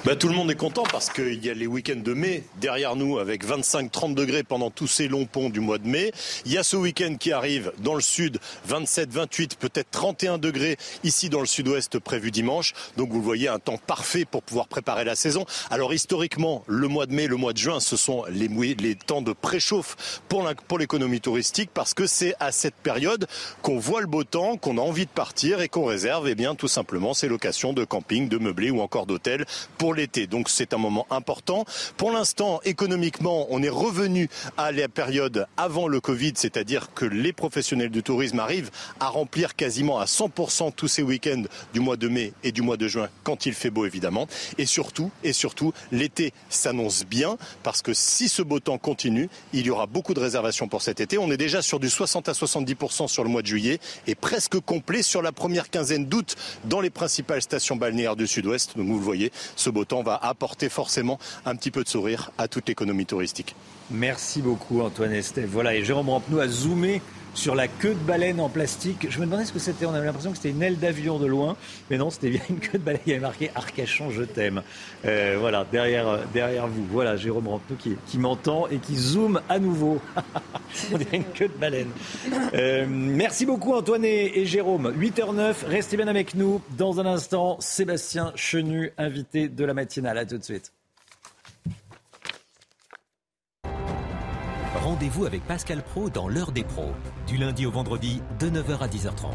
Bah, 0.07 0.17
tout 0.17 0.29
le 0.29 0.35
monde 0.35 0.51
est 0.51 0.57
content 0.57 0.85
parce 0.91 1.11
qu'il 1.11 1.45
y 1.45 1.51
a 1.51 1.55
les 1.55 1.67
week-ends 1.67 2.01
de 2.03 2.15
mai 2.15 2.45
derrière 2.59 2.97
nous 2.97 3.19
avec 3.19 3.45
25-30 3.47 4.15
degrés 4.15 4.43
pendant 4.43 4.71
tous 4.71 4.87
ces 4.87 5.09
longs 5.09 5.27
ponts 5.27 5.51
du 5.51 5.61
mois 5.61 5.77
de 5.77 5.87
mai. 5.87 6.11
Il 6.47 6.53
y 6.53 6.57
a 6.57 6.63
ce 6.63 6.75
week-end 6.77 7.17
qui 7.21 7.33
arrive 7.33 7.71
dans 7.81 7.95
le 7.95 8.01
sud, 8.01 8.39
27-28, 8.71 9.59
peut-être 9.59 9.91
31 9.91 10.39
degrés 10.39 10.79
ici 11.05 11.29
dans 11.29 11.41
le 11.41 11.47
sud-ouest 11.47 11.99
prévu 11.99 12.31
dimanche. 12.31 12.73
Donc 12.97 13.11
vous 13.11 13.21
voyez 13.21 13.49
un 13.49 13.59
temps 13.59 13.77
parfait 13.77 14.25
pour 14.25 14.43
pouvoir 14.43 14.69
préparer 14.69 15.05
la 15.05 15.15
saison. 15.15 15.45
Alors 15.69 15.93
historiquement, 15.93 16.65
le 16.67 16.89
mois 16.89 17.05
de 17.05 17.13
mai, 17.13 17.27
le 17.27 17.37
mois 17.37 17.53
de 17.53 17.59
juin, 17.59 17.79
ce 17.79 17.99
sont 17.99 18.25
les, 18.31 18.49
les 18.77 18.95
temps 18.95 19.21
de 19.21 19.35
préchauffe 19.35 20.23
pour 20.31 20.79
l'économie 20.79 21.21
touristique 21.21 21.69
parce 21.75 21.93
que 21.93 22.07
c'est 22.07 22.35
à 22.41 22.53
cette 22.53 22.77
période 22.77 23.27
qu'on 23.61 23.79
voit 23.79 24.01
le 24.01 24.07
beau 24.07 24.25
temps, 24.25 24.57
qu'on 24.57 24.79
a 24.79 24.81
envie 24.81 25.05
de 25.05 25.11
partir 25.11 25.61
et 25.61 25.69
qu'on 25.69 25.85
réserve 25.85 26.27
eh 26.27 26.35
bien 26.35 26.55
tout 26.55 26.69
simplement 26.69 27.13
ces 27.13 27.29
locations 27.29 27.75
de 27.75 27.85
camping, 27.85 28.31
de 28.31 28.39
meublés 28.39 28.71
ou 28.71 28.81
encore 28.81 29.05
d'hôtels 29.05 29.45
pour 29.77 29.90
l'été. 29.93 30.27
Donc 30.27 30.49
c'est 30.49 30.75
un 30.75 30.79
moment 30.79 31.07
important. 31.11 31.65
Pour 31.97 32.11
l'instant, 32.13 32.61
économiquement, 32.65 33.47
on 33.51 33.63
est 33.63 33.69
revenu 33.69 34.29
à 34.57 34.73
la 34.73 34.89
période 34.89 35.47
avant 35.57 35.89
le 35.89 36.01
Covid, 36.01 36.33
c'est-à-dire 36.37 36.93
que 36.95 37.05
les 37.05 37.33
professionnels 37.33 37.91
du 37.91 38.03
tourisme 38.03 38.41
arrivent 38.41 38.71
à 39.01 39.09
remplir 39.09 39.57
quasiment 39.57 39.99
à 39.99 40.05
100% 40.05 40.73
tous 40.75 40.89
ces 40.89 41.03
week-ends 41.03 41.43
du 41.73 41.81
mois 41.81 41.97
de 41.97 42.09
mai 42.09 42.33
et 42.45 42.53
du 42.53 42.63
mois 42.63 42.77
de 42.77 42.89
juin 42.89 43.09
quand 43.25 43.47
il 43.47 43.55
fait 43.55 43.71
beau 43.71 43.87
évidemment. 43.87 44.27
Et 44.59 44.67
surtout, 44.67 45.11
et 45.25 45.33
surtout, 45.33 45.73
l'été 45.93 46.33
s'annonce 46.49 47.05
bien 47.05 47.37
parce 47.63 47.83
que 47.83 47.95
si 47.95 48.29
ce 48.29 48.43
beau 48.43 48.61
temps 48.61 48.79
continue, 48.79 49.29
il 49.53 49.67
y 49.67 49.71
aura 49.71 49.87
beaucoup 49.87 50.15
de 50.15 50.21
réservations 50.21 50.69
pour 50.69 50.83
cet 50.83 51.01
été. 51.01 51.19
On 51.19 51.31
est 51.31 51.37
déjà 51.37 51.63
sur 51.63 51.81
du 51.81 51.91
60 51.91 52.29
à 52.29 52.33
70% 52.33 53.09
sur 53.09 53.25
le 53.25 53.31
mois 53.31 53.43
de 53.43 53.47
juillet 53.47 53.81
et 54.07 54.15
presque 54.15 54.59
complet 54.61 55.03
sur 55.03 55.23
la 55.23 55.33
première 55.33 55.71
quinzaine 55.71 56.07
d'août 56.07 56.37
dans 56.65 56.81
les 56.81 56.91
principales 56.91 57.43
stations 57.43 57.77
balnéaires 57.77 58.17
du 58.17 58.27
sud-ouest. 58.27 58.77
Donc 58.77 58.87
vous 58.87 58.99
le 58.99 59.05
voyez, 59.05 59.33
ce 59.57 59.71
beau 59.71 59.80
autant 59.81 60.03
va 60.03 60.17
apporter 60.17 60.69
forcément 60.69 61.19
un 61.45 61.57
petit 61.57 61.71
peu 61.71 61.83
de 61.83 61.89
sourire 61.89 62.31
à 62.39 62.49
toute 62.49 62.69
l'économie 62.69 63.07
touristique. 63.07 63.55
Merci 63.91 64.41
beaucoup 64.41 64.83
Antoine 64.83 65.13
Estève. 65.13 65.49
Voilà, 65.51 65.75
et 65.75 65.85
Jérôme 65.85 66.11
Rampenou 66.11 66.39
a 66.39 66.47
zoomé 66.47 67.03
sur 67.35 67.55
la 67.55 67.69
queue 67.69 67.95
de 67.95 68.07
baleine 68.07 68.41
en 68.41 68.49
plastique. 68.49 69.07
Je 69.11 69.19
me 69.21 69.25
demandais 69.25 69.45
ce 69.45 69.53
que 69.53 69.59
c'était. 69.59 69.87
On 69.87 69.95
avait 69.95 70.07
l'impression 70.07 70.31
que 70.31 70.37
c'était 70.37 70.51
une 70.51 70.63
aile 70.63 70.79
d'avion 70.79 71.19
de 71.19 71.27
loin, 71.27 71.57
mais 71.91 71.99
non, 71.99 72.11
c'était 72.11 72.31
bien 72.31 72.41
une 72.51 72.61
queue 72.61 72.79
de 72.79 72.85
baleine. 72.85 73.01
Il 73.07 73.11
y 73.11 73.13
avait 73.13 73.23
marqué 73.23 73.51
Arcachon, 73.55 74.11
je 74.11 74.23
t'aime. 74.23 74.63
Euh, 75.05 75.37
voilà, 75.39 75.67
derrière, 75.71 76.09
euh, 76.09 76.19
derrière 76.33 76.67
vous. 76.67 76.85
Voilà, 76.91 77.17
Jérôme 77.17 77.49
Rampenou 77.49 77.77
qui, 77.79 77.97
qui 78.07 78.19
m'entend 78.19 78.67
et 78.69 78.79
qui 78.79 78.97
zoome 78.97 79.41
à 79.49 79.59
nouveau. 79.59 80.01
On 80.93 80.99
dirait 80.99 81.17
une 81.17 81.25
queue 81.25 81.49
de 81.49 81.59
baleine. 81.59 81.91
Euh, 82.55 82.87
merci 82.89 83.47
beaucoup 83.47 83.75
Antoine 83.75 84.05
et 84.05 84.47
Jérôme. 84.47 84.93
8h09, 84.99 85.67
restez 85.67 85.97
bien 85.97 86.09
avec 86.09 86.35
nous. 86.35 86.61
Dans 86.77 87.01
un 87.01 87.07
instant, 87.07 87.57
Sébastien 87.61 88.33
Chenu, 88.35 88.93
invité 88.99 89.49
de 89.49 89.65
la 89.65 89.75
matinale. 89.75 90.19
À 90.19 90.27
tout 90.27 90.39
de 90.39 90.45
suite. 90.45 90.73
Rendez-vous 94.83 95.27
avec 95.27 95.47
Pascal 95.47 95.83
Pro 95.83 96.09
dans 96.09 96.27
l'heure 96.27 96.53
des 96.53 96.65
pros, 96.65 96.93
du 97.27 97.37
lundi 97.37 97.67
au 97.67 97.71
vendredi 97.71 98.23
de 98.39 98.49
9h 98.49 98.79
à 98.79 98.89
10h30. 98.89 99.31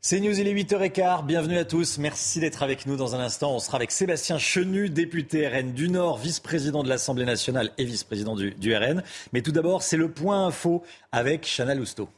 C'est 0.00 0.20
News, 0.20 0.38
il 0.38 0.46
est 0.46 0.54
8h15. 0.54 1.26
Bienvenue 1.26 1.58
à 1.58 1.64
tous. 1.64 1.98
Merci 1.98 2.38
d'être 2.38 2.62
avec 2.62 2.86
nous 2.86 2.96
dans 2.96 3.16
un 3.16 3.18
instant. 3.18 3.52
On 3.52 3.58
sera 3.58 3.78
avec 3.78 3.90
Sébastien 3.90 4.38
Chenu, 4.38 4.88
député 4.88 5.48
RN 5.48 5.72
du 5.72 5.88
Nord, 5.88 6.18
vice-président 6.18 6.84
de 6.84 6.88
l'Assemblée 6.88 7.24
nationale 7.24 7.72
et 7.78 7.84
vice-président 7.84 8.36
du, 8.36 8.52
du, 8.52 8.76
RN. 8.76 9.02
Mais 9.32 9.42
tout 9.42 9.50
d'abord, 9.50 9.82
c'est 9.82 9.96
le 9.96 10.12
point 10.12 10.46
info 10.46 10.84
avec 11.10 11.44
Chana 11.44 11.74
Lousteau. 11.74 12.08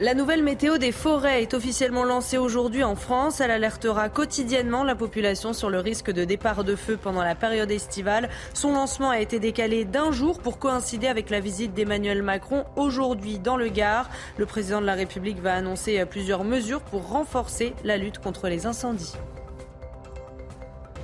La 0.00 0.14
nouvelle 0.14 0.44
météo 0.44 0.78
des 0.78 0.92
forêts 0.92 1.42
est 1.42 1.54
officiellement 1.54 2.04
lancée 2.04 2.38
aujourd'hui 2.38 2.84
en 2.84 2.94
France. 2.94 3.40
Elle 3.40 3.50
alertera 3.50 4.08
quotidiennement 4.08 4.84
la 4.84 4.94
population 4.94 5.52
sur 5.52 5.70
le 5.70 5.80
risque 5.80 6.12
de 6.12 6.24
départ 6.24 6.62
de 6.62 6.76
feu 6.76 6.96
pendant 6.96 7.24
la 7.24 7.34
période 7.34 7.72
estivale. 7.72 8.28
Son 8.54 8.74
lancement 8.74 9.10
a 9.10 9.18
été 9.18 9.40
décalé 9.40 9.84
d'un 9.84 10.12
jour 10.12 10.38
pour 10.38 10.60
coïncider 10.60 11.08
avec 11.08 11.30
la 11.30 11.40
visite 11.40 11.74
d'Emmanuel 11.74 12.22
Macron 12.22 12.64
aujourd'hui 12.76 13.40
dans 13.40 13.56
le 13.56 13.70
Gard. 13.70 14.08
Le 14.36 14.46
président 14.46 14.80
de 14.80 14.86
la 14.86 14.94
République 14.94 15.40
va 15.40 15.54
annoncer 15.54 16.04
plusieurs 16.06 16.44
mesures 16.44 16.82
pour 16.82 17.08
renforcer 17.08 17.74
la 17.82 17.96
lutte 17.96 18.20
contre 18.20 18.46
les 18.46 18.66
incendies. 18.66 19.14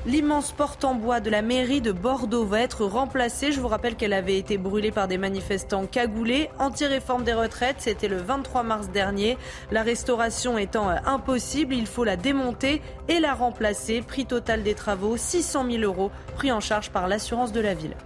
L'immense 0.07 0.53
porte 0.53 0.85
en 0.85 0.95
bois 0.95 1.21
de 1.21 1.31
la 1.31 1.41
mairie 1.41 1.81
de 1.81 1.91
Bordeaux 1.91 2.45
va 2.45 2.61
être 2.61 2.85
remplacée. 2.85 3.53
Je 3.53 3.61
vous 3.61 3.69
rappelle 3.69 3.97
qu'elle 3.97 4.13
avait 4.13 4.37
été 4.37 4.59
brûlée 4.59 4.91
par 4.91 5.09
des 5.09 5.17
manifestants 5.17 5.87
cagoulés. 5.87 6.51
Anti-réforme 6.59 7.25
des 7.25 7.33
retraites, 7.33 7.77
c'était 7.79 8.09
le 8.09 8.19
23 8.19 8.65
mars 8.65 8.91
dernier. 8.91 9.39
La 9.73 9.83
restauration 9.83 10.59
étant 10.59 10.91
impossible, 11.07 11.75
il 11.75 11.87
faut 11.87 12.05
la 12.05 12.17
démonter 12.17 12.83
et 13.09 13.19
la 13.19 13.33
remplacer. 13.33 14.03
Prix 14.03 14.27
total 14.27 14.63
des 14.63 14.75
travaux, 14.75 15.17
600 15.17 15.71
000 15.71 15.83
euros, 15.85 16.11
pris 16.35 16.53
en 16.53 16.61
charge 16.61 16.91
par 16.91 17.09
l'assurance 17.09 17.53
de 17.53 17.61
la 17.61 17.73
ville. 17.73 17.97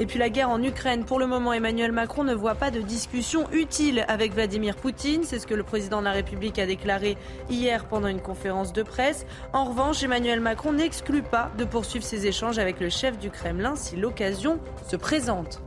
Et 0.00 0.06
puis 0.06 0.18
la 0.18 0.30
guerre 0.30 0.48
en 0.48 0.62
Ukraine. 0.62 1.04
Pour 1.04 1.18
le 1.18 1.26
moment, 1.26 1.52
Emmanuel 1.52 1.92
Macron 1.92 2.24
ne 2.24 2.34
voit 2.34 2.54
pas 2.54 2.70
de 2.70 2.80
discussion 2.80 3.46
utile 3.52 4.06
avec 4.08 4.32
Vladimir 4.32 4.74
Poutine. 4.74 5.24
C'est 5.24 5.38
ce 5.38 5.46
que 5.46 5.52
le 5.52 5.62
président 5.62 5.98
de 6.00 6.06
la 6.06 6.12
République 6.12 6.58
a 6.58 6.64
déclaré 6.64 7.18
hier 7.50 7.86
pendant 7.86 8.08
une 8.08 8.22
conférence 8.22 8.72
de 8.72 8.82
presse. 8.82 9.26
En 9.52 9.66
revanche, 9.66 10.02
Emmanuel 10.02 10.40
Macron 10.40 10.72
n'exclut 10.72 11.22
pas 11.22 11.52
de 11.58 11.64
poursuivre 11.64 12.04
ses 12.04 12.26
échanges 12.26 12.58
avec 12.58 12.80
le 12.80 12.88
chef 12.88 13.18
du 13.18 13.30
Kremlin 13.30 13.76
si 13.76 13.96
l'occasion 13.96 14.58
se 14.90 14.96
présente. 14.96 15.60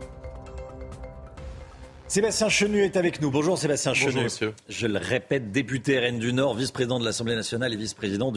Sébastien 2.13 2.47
Chenu 2.47 2.83
est 2.83 2.95
avec 2.95 3.21
nous. 3.21 3.31
Bonjour 3.31 3.57
Sébastien 3.57 3.95
Chenu. 3.95 4.05
Bonjour 4.05 4.23
monsieur. 4.23 4.53
Je 4.69 4.85
le 4.85 4.99
répète, 4.99 5.51
député 5.51 5.99
RN 5.99 6.19
du 6.19 6.31
Nord, 6.31 6.53
vice-président 6.53 6.99
de 6.99 7.05
l'Assemblée 7.05 7.35
nationale 7.35 7.73
et 7.73 7.75
vice-président 7.75 8.31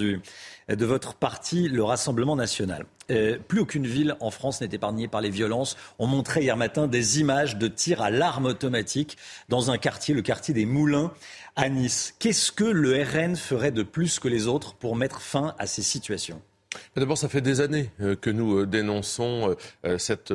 de 0.68 0.84
votre 0.84 1.14
parti, 1.14 1.68
le 1.68 1.84
Rassemblement 1.84 2.36
national. 2.36 2.86
Euh, 3.10 3.38
plus 3.38 3.60
aucune 3.60 3.86
ville 3.86 4.16
en 4.18 4.30
France 4.30 4.60
n'est 4.60 4.68
épargnée 4.72 5.06
par 5.06 5.20
les 5.20 5.30
violences. 5.30 5.76
On 5.98 6.06
montrait 6.06 6.42
hier 6.42 6.56
matin 6.56 6.88
des 6.88 7.20
images 7.20 7.56
de 7.56 7.68
tirs 7.68 8.02
à 8.02 8.10
l'arme 8.10 8.46
automatique 8.46 9.16
dans 9.48 9.70
un 9.70 9.78
quartier, 9.78 10.14
le 10.14 10.22
quartier 10.22 10.54
des 10.54 10.66
Moulins 10.66 11.12
à 11.54 11.68
Nice. 11.68 12.14
Qu'est-ce 12.18 12.50
que 12.50 12.64
le 12.64 13.00
RN 13.02 13.36
ferait 13.36 13.70
de 13.70 13.84
plus 13.84 14.18
que 14.18 14.28
les 14.28 14.48
autres 14.48 14.74
pour 14.74 14.96
mettre 14.96 15.20
fin 15.20 15.54
à 15.58 15.66
ces 15.66 15.82
situations? 15.82 16.42
D'abord, 16.96 17.16
ça 17.16 17.28
fait 17.28 17.40
des 17.40 17.60
années 17.60 17.90
euh, 18.00 18.16
que 18.16 18.28
nous 18.28 18.58
euh, 18.58 18.66
dénonçons 18.66 19.56
cette 19.98 20.32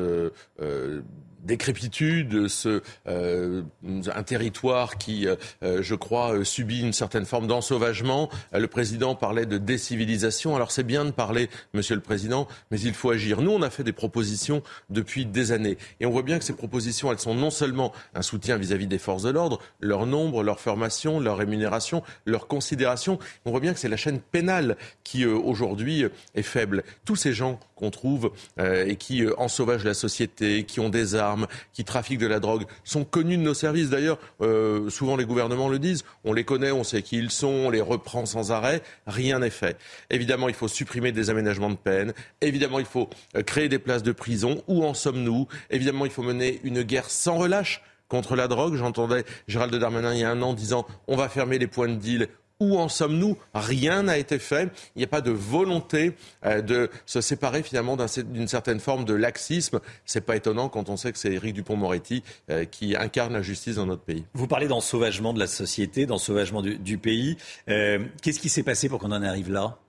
décrépitude, 1.43 2.47
ce, 2.47 2.81
euh, 3.07 3.63
un 3.84 4.23
territoire 4.23 4.97
qui, 4.97 5.27
euh, 5.27 5.81
je 5.81 5.95
crois, 5.95 6.43
subit 6.43 6.81
une 6.81 6.93
certaine 6.93 7.26
forme 7.26 7.47
d'ensauvagement. 7.47 8.30
Le 8.53 8.68
président 8.68 9.15
parlait 9.15 9.45
de 9.45 9.57
décivilisation. 9.57 10.55
Alors 10.55 10.72
c'est 10.72 10.84
bien 10.84 11.05
de 11.05 11.11
parler, 11.11 11.49
Monsieur 11.73 11.95
le 11.95 12.01
Président, 12.01 12.47
mais 12.69 12.80
il 12.80 12.93
faut 12.93 13.11
agir. 13.11 13.41
Nous, 13.41 13.51
on 13.51 13.61
a 13.61 13.69
fait 13.69 13.84
des 13.84 13.93
propositions 13.93 14.63
depuis 14.89 15.26
des 15.26 15.51
années, 15.51 15.77
et 15.99 16.05
on 16.05 16.11
voit 16.11 16.23
bien 16.23 16.39
que 16.39 16.45
ces 16.45 16.53
propositions, 16.53 17.11
elles 17.11 17.19
sont 17.19 17.35
non 17.35 17.49
seulement 17.49 17.91
un 18.13 18.22
soutien 18.22 18.57
vis-à-vis 18.57 18.88
des 18.88 18.97
forces 18.97 19.23
de 19.23 19.30
l'ordre, 19.30 19.59
leur 19.80 20.05
nombre, 20.05 20.43
leur 20.43 20.59
formation, 20.59 21.19
leur 21.19 21.38
rémunération, 21.38 22.03
leur 22.26 22.47
considération. 22.47 23.19
On 23.45 23.51
voit 23.51 23.59
bien 23.59 23.73
que 23.73 23.80
c'est 23.80 23.89
la 23.89 23.97
chaîne 23.97 24.19
pénale 24.19 24.77
qui 25.03 25.23
euh, 25.23 25.35
aujourd'hui 25.35 26.05
est 26.35 26.41
faible. 26.41 26.84
Tous 27.05 27.15
ces 27.15 27.34
gens 27.34 27.59
qu'on 27.81 27.89
trouve 27.89 28.31
et 28.59 28.95
qui 28.95 29.25
ensauvagent 29.37 29.83
la 29.83 29.95
société, 29.95 30.63
qui 30.63 30.79
ont 30.79 30.89
des 30.89 31.15
armes 31.15 31.47
qui 31.73 31.83
trafiquent 31.83 32.19
de 32.19 32.27
la 32.27 32.39
drogue 32.39 32.65
sont 32.83 33.03
connus 33.03 33.37
de 33.37 33.41
nos 33.41 33.53
services. 33.53 33.89
D'ailleurs, 33.89 34.19
euh, 34.41 34.89
souvent 34.89 35.15
les 35.15 35.25
gouvernements 35.25 35.69
le 35.69 35.79
disent. 35.79 36.03
On 36.23 36.33
les 36.33 36.43
connaît, 36.43 36.71
on 36.71 36.83
sait 36.83 37.01
qui 37.01 37.17
ils 37.17 37.31
sont, 37.31 37.47
on 37.47 37.69
les 37.69 37.81
reprend 37.81 38.25
sans 38.25 38.51
arrêt. 38.51 38.81
Rien 39.07 39.39
n'est 39.39 39.49
fait. 39.49 39.77
Évidemment, 40.09 40.49
il 40.49 40.55
faut 40.55 40.67
supprimer 40.67 41.11
des 41.11 41.29
aménagements 41.29 41.69
de 41.69 41.75
peine. 41.75 42.13
Évidemment, 42.41 42.79
il 42.79 42.85
faut 42.85 43.09
euh, 43.35 43.43
créer 43.43 43.69
des 43.69 43.79
places 43.79 44.03
de 44.03 44.11
prison. 44.11 44.63
Où 44.67 44.83
en 44.83 44.93
sommes-nous? 44.93 45.47
Évidemment, 45.69 46.05
il 46.05 46.11
faut 46.11 46.23
mener 46.23 46.59
une 46.63 46.83
guerre 46.83 47.09
sans 47.09 47.37
relâche 47.37 47.81
contre 48.07 48.35
la 48.35 48.47
drogue. 48.49 48.75
J'entendais 48.75 49.23
Gérald 49.47 49.73
Darmanin 49.73 50.13
il 50.13 50.19
y 50.19 50.23
a 50.23 50.29
un 50.29 50.41
an 50.41 50.53
disant 50.53 50.85
on 51.07 51.15
va 51.15 51.29
fermer 51.29 51.57
les 51.59 51.67
points 51.67 51.87
de 51.87 51.95
deal 51.95 52.27
où 52.61 52.77
en 52.77 52.88
sommes-nous 52.88 53.38
Rien 53.53 54.03
n'a 54.03 54.17
été 54.17 54.39
fait. 54.39 54.69
Il 54.95 54.99
n'y 54.99 55.03
a 55.03 55.07
pas 55.07 55.19
de 55.19 55.31
volonté 55.31 56.13
euh, 56.45 56.61
de 56.61 56.89
se 57.05 57.19
séparer 57.19 57.63
finalement 57.63 57.97
d'une 57.97 58.47
certaine 58.47 58.79
forme 58.79 59.03
de 59.03 59.13
laxisme. 59.13 59.79
C'est 60.05 60.21
pas 60.21 60.35
étonnant 60.35 60.69
quand 60.69 60.88
on 60.88 60.95
sait 60.95 61.11
que 61.11 61.17
c'est 61.17 61.33
Éric 61.33 61.55
Dupont-Moretti 61.55 62.23
euh, 62.49 62.65
qui 62.65 62.95
incarne 62.95 63.33
la 63.33 63.41
justice 63.41 63.75
dans 63.75 63.88
notre 63.88 64.03
pays. 64.03 64.23
Vous 64.33 64.47
parlez 64.47 64.67
d'ensauvagement 64.67 65.33
de 65.33 65.39
la 65.39 65.47
société, 65.47 66.05
d'ensauvagement 66.05 66.61
du, 66.61 66.77
du 66.77 66.99
pays. 66.99 67.35
Euh, 67.67 67.99
qu'est-ce 68.21 68.39
qui 68.39 68.49
s'est 68.49 68.63
passé 68.63 68.88
pour 68.88 68.99
qu'on 68.99 69.11
en 69.11 69.23
arrive 69.23 69.51
là? 69.51 69.79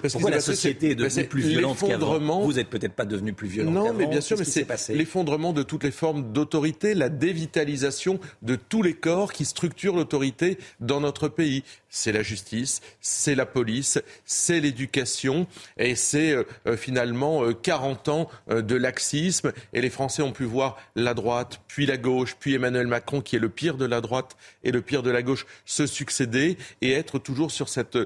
Parce 0.00 0.12
Pourquoi 0.12 0.30
la 0.30 0.40
société 0.40 0.90
est 0.90 0.94
devenue 0.94 1.26
plus 1.26 1.42
violente 1.42 1.78
qu'avant? 1.86 2.40
Vous 2.40 2.54
n'êtes 2.54 2.68
peut-être 2.68 2.94
pas 2.94 3.04
devenu 3.04 3.32
plus 3.32 3.48
violent 3.48 3.70
Non, 3.70 3.94
mais 3.94 4.06
bien 4.06 4.20
sûr, 4.20 4.36
mais 4.38 4.44
c'est 4.44 4.94
l'effondrement 4.94 5.52
de 5.52 5.62
toutes 5.62 5.84
les 5.84 5.90
formes 5.90 6.32
d'autorité, 6.32 6.94
la 6.94 7.08
dévitalisation 7.08 8.18
de 8.42 8.56
tous 8.56 8.82
les 8.82 8.94
corps 8.94 9.32
qui 9.32 9.44
structurent 9.44 9.96
l'autorité 9.96 10.58
dans 10.80 11.00
notre 11.00 11.28
pays. 11.28 11.64
C'est 11.90 12.12
la 12.12 12.22
justice, 12.22 12.80
c'est 13.00 13.34
la 13.34 13.46
police, 13.46 13.98
c'est 14.24 14.60
l'éducation, 14.60 15.46
et 15.78 15.94
c'est 15.94 16.32
euh, 16.32 16.44
euh, 16.66 16.76
finalement 16.76 17.52
40 17.52 18.08
euh, 18.08 18.12
ans 18.12 18.28
de 18.48 18.74
laxisme. 18.74 19.52
Et 19.72 19.80
les 19.80 19.90
Français 19.90 20.22
ont 20.22 20.32
pu 20.32 20.44
voir 20.44 20.76
la 20.96 21.14
droite, 21.14 21.60
puis 21.66 21.86
la 21.86 21.96
gauche, 21.96 22.36
puis 22.38 22.54
Emmanuel 22.54 22.86
Macron, 22.86 23.20
qui 23.20 23.36
est 23.36 23.40
le 23.40 23.48
pire 23.48 23.76
de 23.76 23.86
la 23.86 24.00
droite 24.00 24.36
et 24.64 24.70
le 24.70 24.82
pire 24.82 25.02
de 25.02 25.10
la 25.10 25.22
gauche, 25.22 25.46
se 25.64 25.86
succéder 25.86 26.58
et 26.82 26.92
être 26.92 27.18
toujours 27.18 27.50
sur 27.50 27.68
cette 27.68 27.98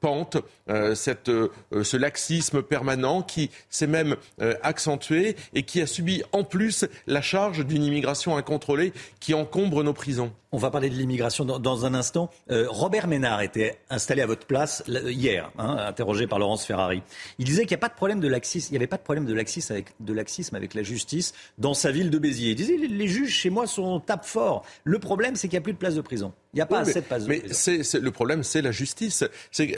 pente 0.00 0.38
euh, 0.70 0.94
cette, 0.94 1.30
euh, 1.30 1.48
ce 1.82 1.96
laxisme 1.96 2.62
permanent 2.62 3.22
qui 3.22 3.50
s'est 3.70 3.86
même 3.86 4.16
euh, 4.42 4.54
accentué 4.62 5.34
et 5.54 5.62
qui 5.62 5.80
a 5.80 5.86
subi 5.86 6.22
en 6.32 6.44
plus 6.44 6.84
la 7.06 7.22
charge 7.22 7.64
d'une 7.64 7.82
immigration 7.82 8.36
incontrôlée 8.36 8.92
qui 9.18 9.32
encombre 9.32 9.82
nos 9.82 9.94
prisons. 9.94 10.30
On 10.52 10.58
va 10.58 10.70
parler 10.70 10.90
de 10.90 10.94
l'immigration 10.94 11.44
dans, 11.44 11.84
un 11.84 11.92
instant. 11.92 12.30
Robert 12.78 13.08
Ménard 13.08 13.42
était 13.42 13.80
installé 13.90 14.22
à 14.22 14.26
votre 14.26 14.46
place 14.46 14.84
hier, 14.86 15.50
hein, 15.58 15.78
interrogé 15.80 16.28
par 16.28 16.38
Laurence 16.38 16.64
Ferrari. 16.64 17.02
Il 17.40 17.44
disait 17.44 17.62
qu'il 17.62 17.70
n'y 17.70 17.80
a 17.80 17.80
pas 17.80 17.88
de 17.88 17.94
problème 17.94 18.20
de 18.20 18.28
laxisme, 18.28 18.68
il 18.70 18.74
n'y 18.74 18.76
avait 18.76 18.86
pas 18.86 18.98
de 18.98 19.02
problème 19.02 19.24
de 19.24 19.34
laxisme 19.34 20.54
avec, 20.54 20.74
la 20.74 20.82
justice 20.84 21.34
dans 21.58 21.74
sa 21.74 21.90
ville 21.90 22.08
de 22.08 22.18
Béziers. 22.18 22.50
Il 22.50 22.54
disait 22.54 22.76
les, 22.76 22.86
les 22.86 23.08
juges 23.08 23.34
chez 23.34 23.50
moi 23.50 23.66
sont 23.66 23.98
tape 23.98 24.24
fort. 24.24 24.64
Le 24.84 25.00
problème, 25.00 25.34
c'est 25.34 25.48
qu'il 25.48 25.56
n'y 25.56 25.62
a 25.62 25.64
plus 25.64 25.72
de 25.72 25.78
place 25.78 25.96
de 25.96 26.02
prison. 26.02 26.32
Il 26.54 26.56
n'y 26.56 26.62
a 26.62 26.66
pas 26.66 26.80
assez 26.80 27.02
de 27.02 27.06
mais 27.26 27.42
le 27.42 28.10
problème, 28.10 28.42
c'est 28.42 28.62
la 28.62 28.72
justice. 28.72 29.22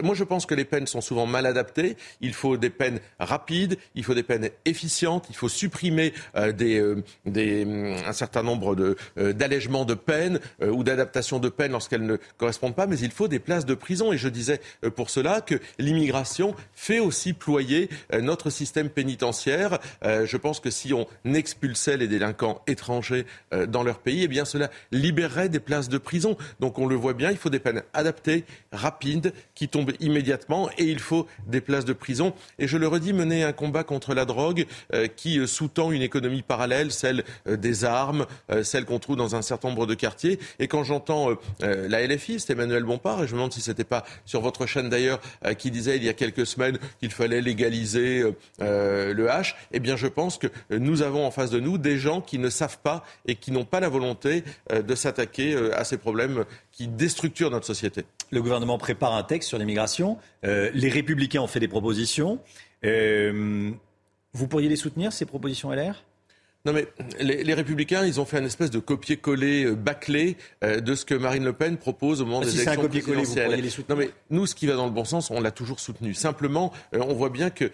Moi, 0.03 0.15
je 0.15 0.23
pense 0.23 0.47
que 0.47 0.55
les 0.55 0.65
peines 0.65 0.87
sont 0.87 1.01
souvent 1.01 1.27
mal 1.27 1.45
adaptées. 1.47 1.97
Il 2.21 2.33
faut 2.33 2.57
des 2.57 2.71
peines 2.71 3.01
rapides, 3.19 3.77
il 3.97 4.05
faut 4.05 4.15
des 4.15 4.23
peines 4.23 4.51
efficientes, 4.65 5.27
il 5.31 5.37
faut 5.37 5.49
supprimer 5.49 6.13
euh, 6.37 6.53
des, 6.53 6.79
euh, 6.79 7.03
des, 7.27 7.67
un 8.07 8.13
certain 8.13 8.45
nombre 8.45 8.77
de, 8.77 8.97
euh, 9.19 9.33
d'allègements 9.33 9.85
de 9.85 9.95
peines 9.95 10.39
ou 10.63 10.85
d'adaptations 10.85 11.41
de 11.41 11.49
peines 11.49 11.73
lorsqu'elles 11.73 12.07
ne 12.07 12.17
correspondent 12.39 12.77
pas, 12.77 12.87
mais 12.87 12.99
il 12.99 13.11
faut 13.11 13.27
des 13.27 13.41
places 13.41 13.67
de 13.67 13.75
prison. 13.75 14.13
Et 14.13 14.19
je 14.19 14.29
disais 14.29 14.61
pour 14.95 15.11
cela 15.11 15.41
que 15.41 15.57
l'immigration 15.79 16.55
fait 16.73 17.01
aussi 17.01 17.33
ployer 17.33 17.89
notre 18.21 18.51
système 18.51 18.91
pénitentiaire. 18.91 19.79
je 20.03 20.37
pense 20.37 20.61
que 20.61 20.71
si 20.71 20.93
on 20.93 21.07
expulsait 21.25 21.97
les 21.97 22.09
délinquants 22.09 22.63
étrangers 22.67 23.27
dans 23.69 23.83
leur 23.83 23.99
pays, 23.99 24.23
eh 24.25 24.29
bien 24.29 24.45
cela 24.45 24.71
libérerait 24.93 25.49
des 25.49 25.61
places 25.61 25.89
de 25.89 25.99
prison. 25.99 26.37
Donc 26.61 26.79
on 26.79 26.87
le 26.87 26.95
voit 26.95 27.15
bien, 27.15 27.31
il 27.31 27.37
faut 27.37 27.51
des 27.51 27.59
peines 27.59 27.83
adaptées, 27.95 28.45
rapides, 28.71 29.33
qui 29.55 29.69
tombent 29.69 29.93
immédiatement 30.01 30.71
et 30.79 30.85
il 30.85 30.99
faut 30.99 31.27
des 31.47 31.61
places 31.61 31.85
de 31.85 31.93
prison. 31.93 32.35
Et 32.59 32.69
je 32.69 32.77
le 32.77 32.87
redis, 32.87 33.13
mener 33.13 33.43
un 33.43 33.53
combat 33.53 33.83
contre 33.83 34.15
la 34.15 34.25
drogue 34.25 34.67
euh, 34.95 35.07
qui 35.09 35.39
euh, 35.39 35.47
sous-tend 35.47 35.91
une 35.91 36.03
économie 36.03 36.43
parallèle, 36.43 36.93
celle 36.93 37.25
euh, 37.47 37.57
des 37.57 37.85
armes, 37.85 38.27
celle 38.63 38.85
qu'on 38.85 38.99
trouve 38.99 39.17
dans 39.17 39.35
un 39.35 39.43
certain 39.43 39.69
nombre 39.69 39.87
de 39.87 39.95
quartiers. 39.95 40.39
Et 40.59 40.69
quand 40.69 40.85
j'entends 40.85 41.31
la 41.61 42.07
LFI, 42.07 42.41
c'est 42.41 42.53
Emmanuel 42.53 42.85
Bompard, 42.85 43.23
et 43.23 43.27
je 43.27 43.33
me 43.33 43.39
demande 43.39 43.53
si 43.53 43.61
ce 43.61 43.71
n'était 43.71 43.85
pas 43.85 44.05
sur 44.27 44.41
votre 44.41 44.67
chaîne 44.67 44.89
d'ailleurs, 44.89 45.21
qui 45.57 45.71
disait 45.71 45.97
il 45.97 46.05
y 46.05 46.09
a 46.09 46.13
quelques 46.13 46.47
semaines 46.47 46.79
qu'il 46.99 47.11
fallait 47.11 47.41
légaliser 47.41 48.25
le 48.59 49.27
H, 49.27 49.55
eh 49.73 49.81
bien 49.81 49.97
je 49.97 50.07
pense 50.07 50.39
que 50.39 50.49
nous 50.71 51.03
avons 51.03 51.25
en 51.25 51.31
face 51.31 51.51
de 51.51 51.61
nous 51.61 51.79
des 51.79 51.99
gens 51.99 52.21
qui 52.21 52.39
ne 52.39 52.51
savent 52.51 52.79
pas 52.83 53.05
et 53.27 53.37
qui 53.37 53.53
n'ont 53.53 53.65
pas 53.65 53.81
la 53.81 53.89
volonté 53.89 54.45
de 54.73 54.95
s'attaquer 54.95 55.57
à 55.73 55.85
ces 55.85 55.97
problèmes 55.97 56.45
qui 56.73 56.89
déstructurent 56.89 57.51
notre 57.51 57.67
société. 57.67 58.05
Le 58.31 58.43
gouvernement 58.43 58.79
prépare 58.79 59.15
un 59.15 59.23
texte 59.23 59.49
sur 59.49 59.59
l'immigration. 59.59 60.19
Euh, 60.45 60.71
les 60.75 60.89
Républicains 60.89 61.41
ont 61.41 61.47
fait 61.47 61.61
des 61.61 61.69
propositions. 61.69 62.39
Euh, 62.85 63.71
vous 64.33 64.49
pourriez 64.49 64.69
les 64.69 64.77
soutenir, 64.77 65.13
ces 65.13 65.27
propositions 65.27 65.73
LR 65.73 66.05
Non 66.67 66.75
mais 66.75 66.87
les, 67.21 67.55
républicains, 67.55 68.05
ils 68.05 68.21
ont 68.21 68.27
fait 68.27 68.37
un 68.37 68.45
espèce 68.45 68.71
de 68.71 68.81
copier-coller 68.81 69.65
euh, 69.65 69.75
bâclé 69.75 70.37
euh, 70.63 70.81
de 70.81 70.95
ce 70.95 71.07
que 71.07 71.15
Marine 71.15 71.43
Le 71.43 71.55
Pen 71.55 71.79
propose 71.79 72.21
au 72.21 72.27
moment 72.27 72.41
ah, 72.43 72.45
des 72.45 72.61
élections 72.61 72.87
présidentielles. 72.87 73.59
Les 73.63 73.71
non 73.89 73.97
mais 73.97 74.11
nous, 74.29 74.45
ce 74.45 74.55
qui 74.55 74.67
va 74.67 74.75
dans 74.75 74.85
le 74.85 74.93
bon 74.93 75.07
sens, 75.07 75.31
on 75.31 75.41
l'a 75.41 75.53
toujours 75.53 75.81
soutenu. 75.81 76.13
Simplement, 76.13 76.71
euh, 76.95 76.99
on 77.01 77.15
voit 77.15 77.31
bien 77.31 77.49
que 77.49 77.71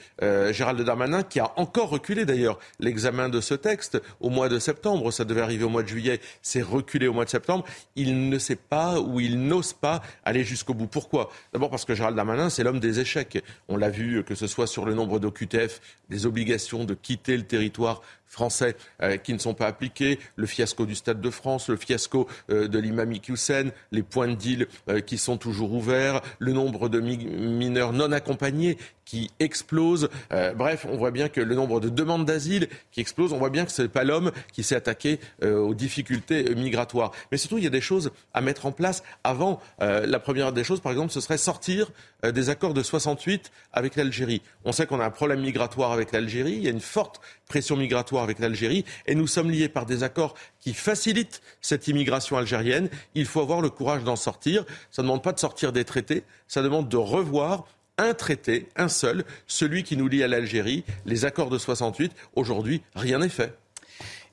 Gérald 0.53 0.81
Darmanin, 0.83 1.25
qui 1.25 1.41
a 1.41 1.53
encore 1.57 1.91
reculé 1.91 2.25
d'ailleurs 2.25 2.61
l'examen 2.79 3.29
de 3.29 3.41
ce 3.41 3.55
texte 3.55 4.01
au 4.21 4.31
mois 4.31 4.49
de 4.49 4.61
septembre, 4.61 5.11
ça 5.11 5.25
devait 5.25 5.41
arriver 5.41 5.65
au 5.65 5.69
mois 5.69 5.83
de 5.83 5.89
juillet, 5.89 6.21
c'est 6.41 6.63
reculé 6.63 7.09
au 7.09 7.13
mois 7.13 7.25
de 7.25 7.31
septembre. 7.31 7.65
Il 7.97 8.29
ne 8.29 8.39
sait 8.39 8.57
pas 8.57 9.01
ou 9.01 9.19
il 9.19 9.43
n'ose 9.43 9.73
pas 9.73 10.01
aller 10.25 10.45
jusqu'au 10.45 10.75
bout. 10.75 10.87
Pourquoi? 10.87 11.31
D'abord 11.53 11.71
parce 11.71 11.85
que 11.85 11.95
Gérald 11.95 12.17
Darmanin, 12.17 12.51
c'est 12.51 12.63
l'homme 12.63 12.81
des 12.81 13.01
échecs. 13.01 13.43
On 13.69 13.77
l'a 13.77 13.91
vu 13.91 14.23
que 14.23 14.37
ce 14.37 14.47
soit 14.47 14.69
sur 14.69 14.85
le 14.85 14.95
nombre 14.95 15.19
d'OQTF, 15.19 15.81
des 16.09 16.27
obligations 16.27 16.85
de 16.85 16.95
quitter 16.95 17.37
le 17.37 17.45
territoire 17.45 18.01
français 18.37 18.77
euh, 19.03 19.17
qui 19.17 19.33
ne 19.33 19.39
sont 19.39 19.55
pas 19.55 19.67
appliqués, 19.67 20.19
le 20.37 20.47
fiasco 20.47 20.85
du 20.85 20.95
Stade 20.95 21.23
de 21.23 21.31
France, 21.31 21.71
le 21.71 21.77
fiasco 21.77 22.29
euh, 22.51 22.69
de 22.69 22.79
l'imam 22.79 23.11
Hussein, 23.29 23.71
les 23.93 24.03
points 24.03 24.29
de 24.29 24.35
deal 24.35 24.67
euh, 24.91 25.01
qui 25.01 25.17
sont 25.17 25.39
toujours 25.39 25.73
ouverts, 25.73 26.21
le 26.39 26.53
nombre 26.53 26.91
de 26.91 27.01
mineurs 27.01 27.95
non 27.95 28.13
accompagnés 28.13 28.77
qui 29.07 29.31
explose. 29.41 30.11
bref, 30.57 30.87
on 30.91 30.99
voit 30.99 31.11
bien 31.11 31.31
que 31.31 31.41
le 31.41 31.55
nombre 31.55 31.81
de 31.81 31.89
demandes 31.89 32.27
d'asile 32.27 32.69
qui 32.93 33.01
explose. 33.01 33.33
On 33.33 33.39
voit 33.39 33.49
bien 33.49 33.65
que 33.65 33.73
ce 33.73 33.83
n'est 33.83 33.89
pas 33.89 34.05
l'homme 34.05 34.33
qui 34.53 34.63
s'est 34.63 34.77
attaqué 34.77 35.19
aux 35.43 35.75
difficultés 35.75 36.55
migratoires. 36.55 37.13
Mais 37.33 37.39
surtout, 37.39 37.57
il 37.57 37.65
y 37.65 37.69
a 37.69 37.71
des 37.71 37.81
choses 37.81 38.11
à 38.35 38.41
mettre 38.41 38.67
en 38.67 38.73
place 38.73 39.03
avant. 39.25 39.61
la 39.81 40.19
première 40.19 40.53
des 40.53 40.65
choses, 40.65 40.81
par 40.81 40.93
exemple, 40.93 41.13
ce 41.13 41.21
serait 41.21 41.39
sortir 41.39 41.91
des 42.25 42.51
accords 42.51 42.75
de 42.75 42.83
68 42.83 43.51
avec 43.73 43.97
l'Algérie. 43.97 44.43
On 44.65 44.73
sait 44.73 44.87
qu'on 44.87 45.01
a 45.01 45.07
un 45.07 45.11
problème 45.11 45.41
migratoire 45.41 45.93
avec 45.93 46.13
l'Algérie. 46.13 46.55
Il 46.55 46.63
y 46.65 46.67
a 46.67 46.71
une 46.71 46.81
forte 46.81 47.21
pression 47.49 47.77
migratoire 47.77 48.25
avec 48.25 48.41
l'Algérie 48.41 48.85
et 49.07 49.15
nous 49.15 49.29
sommes 49.29 49.51
liés 49.51 49.69
par 49.69 49.87
des 49.87 50.03
accords 50.03 50.35
qui 50.61 50.75
facilitent 50.75 51.43
cette 51.61 51.87
immigration 51.87 52.37
algérienne. 52.37 52.89
Il 53.15 53.27
faut 53.27 53.41
avoir 53.41 53.61
le 53.61 53.71
courage 53.71 54.03
d'en 54.03 54.17
sortir. 54.17 54.65
Ça 54.91 55.03
ne 55.03 55.07
demande 55.07 55.23
pas 55.23 55.33
de 55.33 55.39
sortir 55.39 55.73
des 55.73 55.85
traités, 55.85 56.25
ça 56.49 56.63
demande 56.63 56.89
de 56.89 56.97
revoir 56.97 57.67
un 57.99 58.15
traité, 58.15 58.69
un 58.77 58.89
seul, 58.89 59.25
celui 59.47 59.83
qui 59.83 59.97
nous 59.97 60.09
lie 60.09 60.23
à 60.23 60.29
l'Algérie, 60.29 60.85
les 61.05 61.25
accords 61.25 61.51
de 61.51 61.59
68. 61.59 62.13
Aujourd'hui, 62.35 62.83
rien 62.95 63.19
n'est 63.19 63.29
fait. 63.29 63.57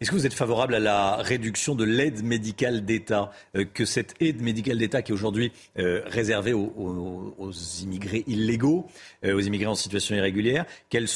Est-ce 0.02 0.11
que 0.11 0.15
vous 0.15 0.26
êtes 0.26 0.34
favorable 0.34 0.76
à 0.76 0.80
la 0.80 1.15
réduction 1.15 1.76
de 1.76 1.85
l'aide 1.85 2.23
médicale 2.23 2.84
d'État 2.84 3.31
euh, 3.56 3.64
Que 3.64 3.85
cette 3.85 4.15
aide 4.19 4.41
médicale 4.41 4.77
d'État 4.77 5.02
qui 5.02 5.11
est 5.11 5.15
aujourd'hui 5.15 5.53
euh, 5.80 6.02
réservée 6.06 6.52
aux, 6.52 7.52
immigrés 7.81 8.26
illégaux, 8.27 8.85
euh, 9.23 9.34
aux 9.34 9.40
immigrés 9.40 9.68
en 9.68 9.76
situation 9.76 10.15
irrégulière, 10.15 10.65
qu'elle, 10.90 11.07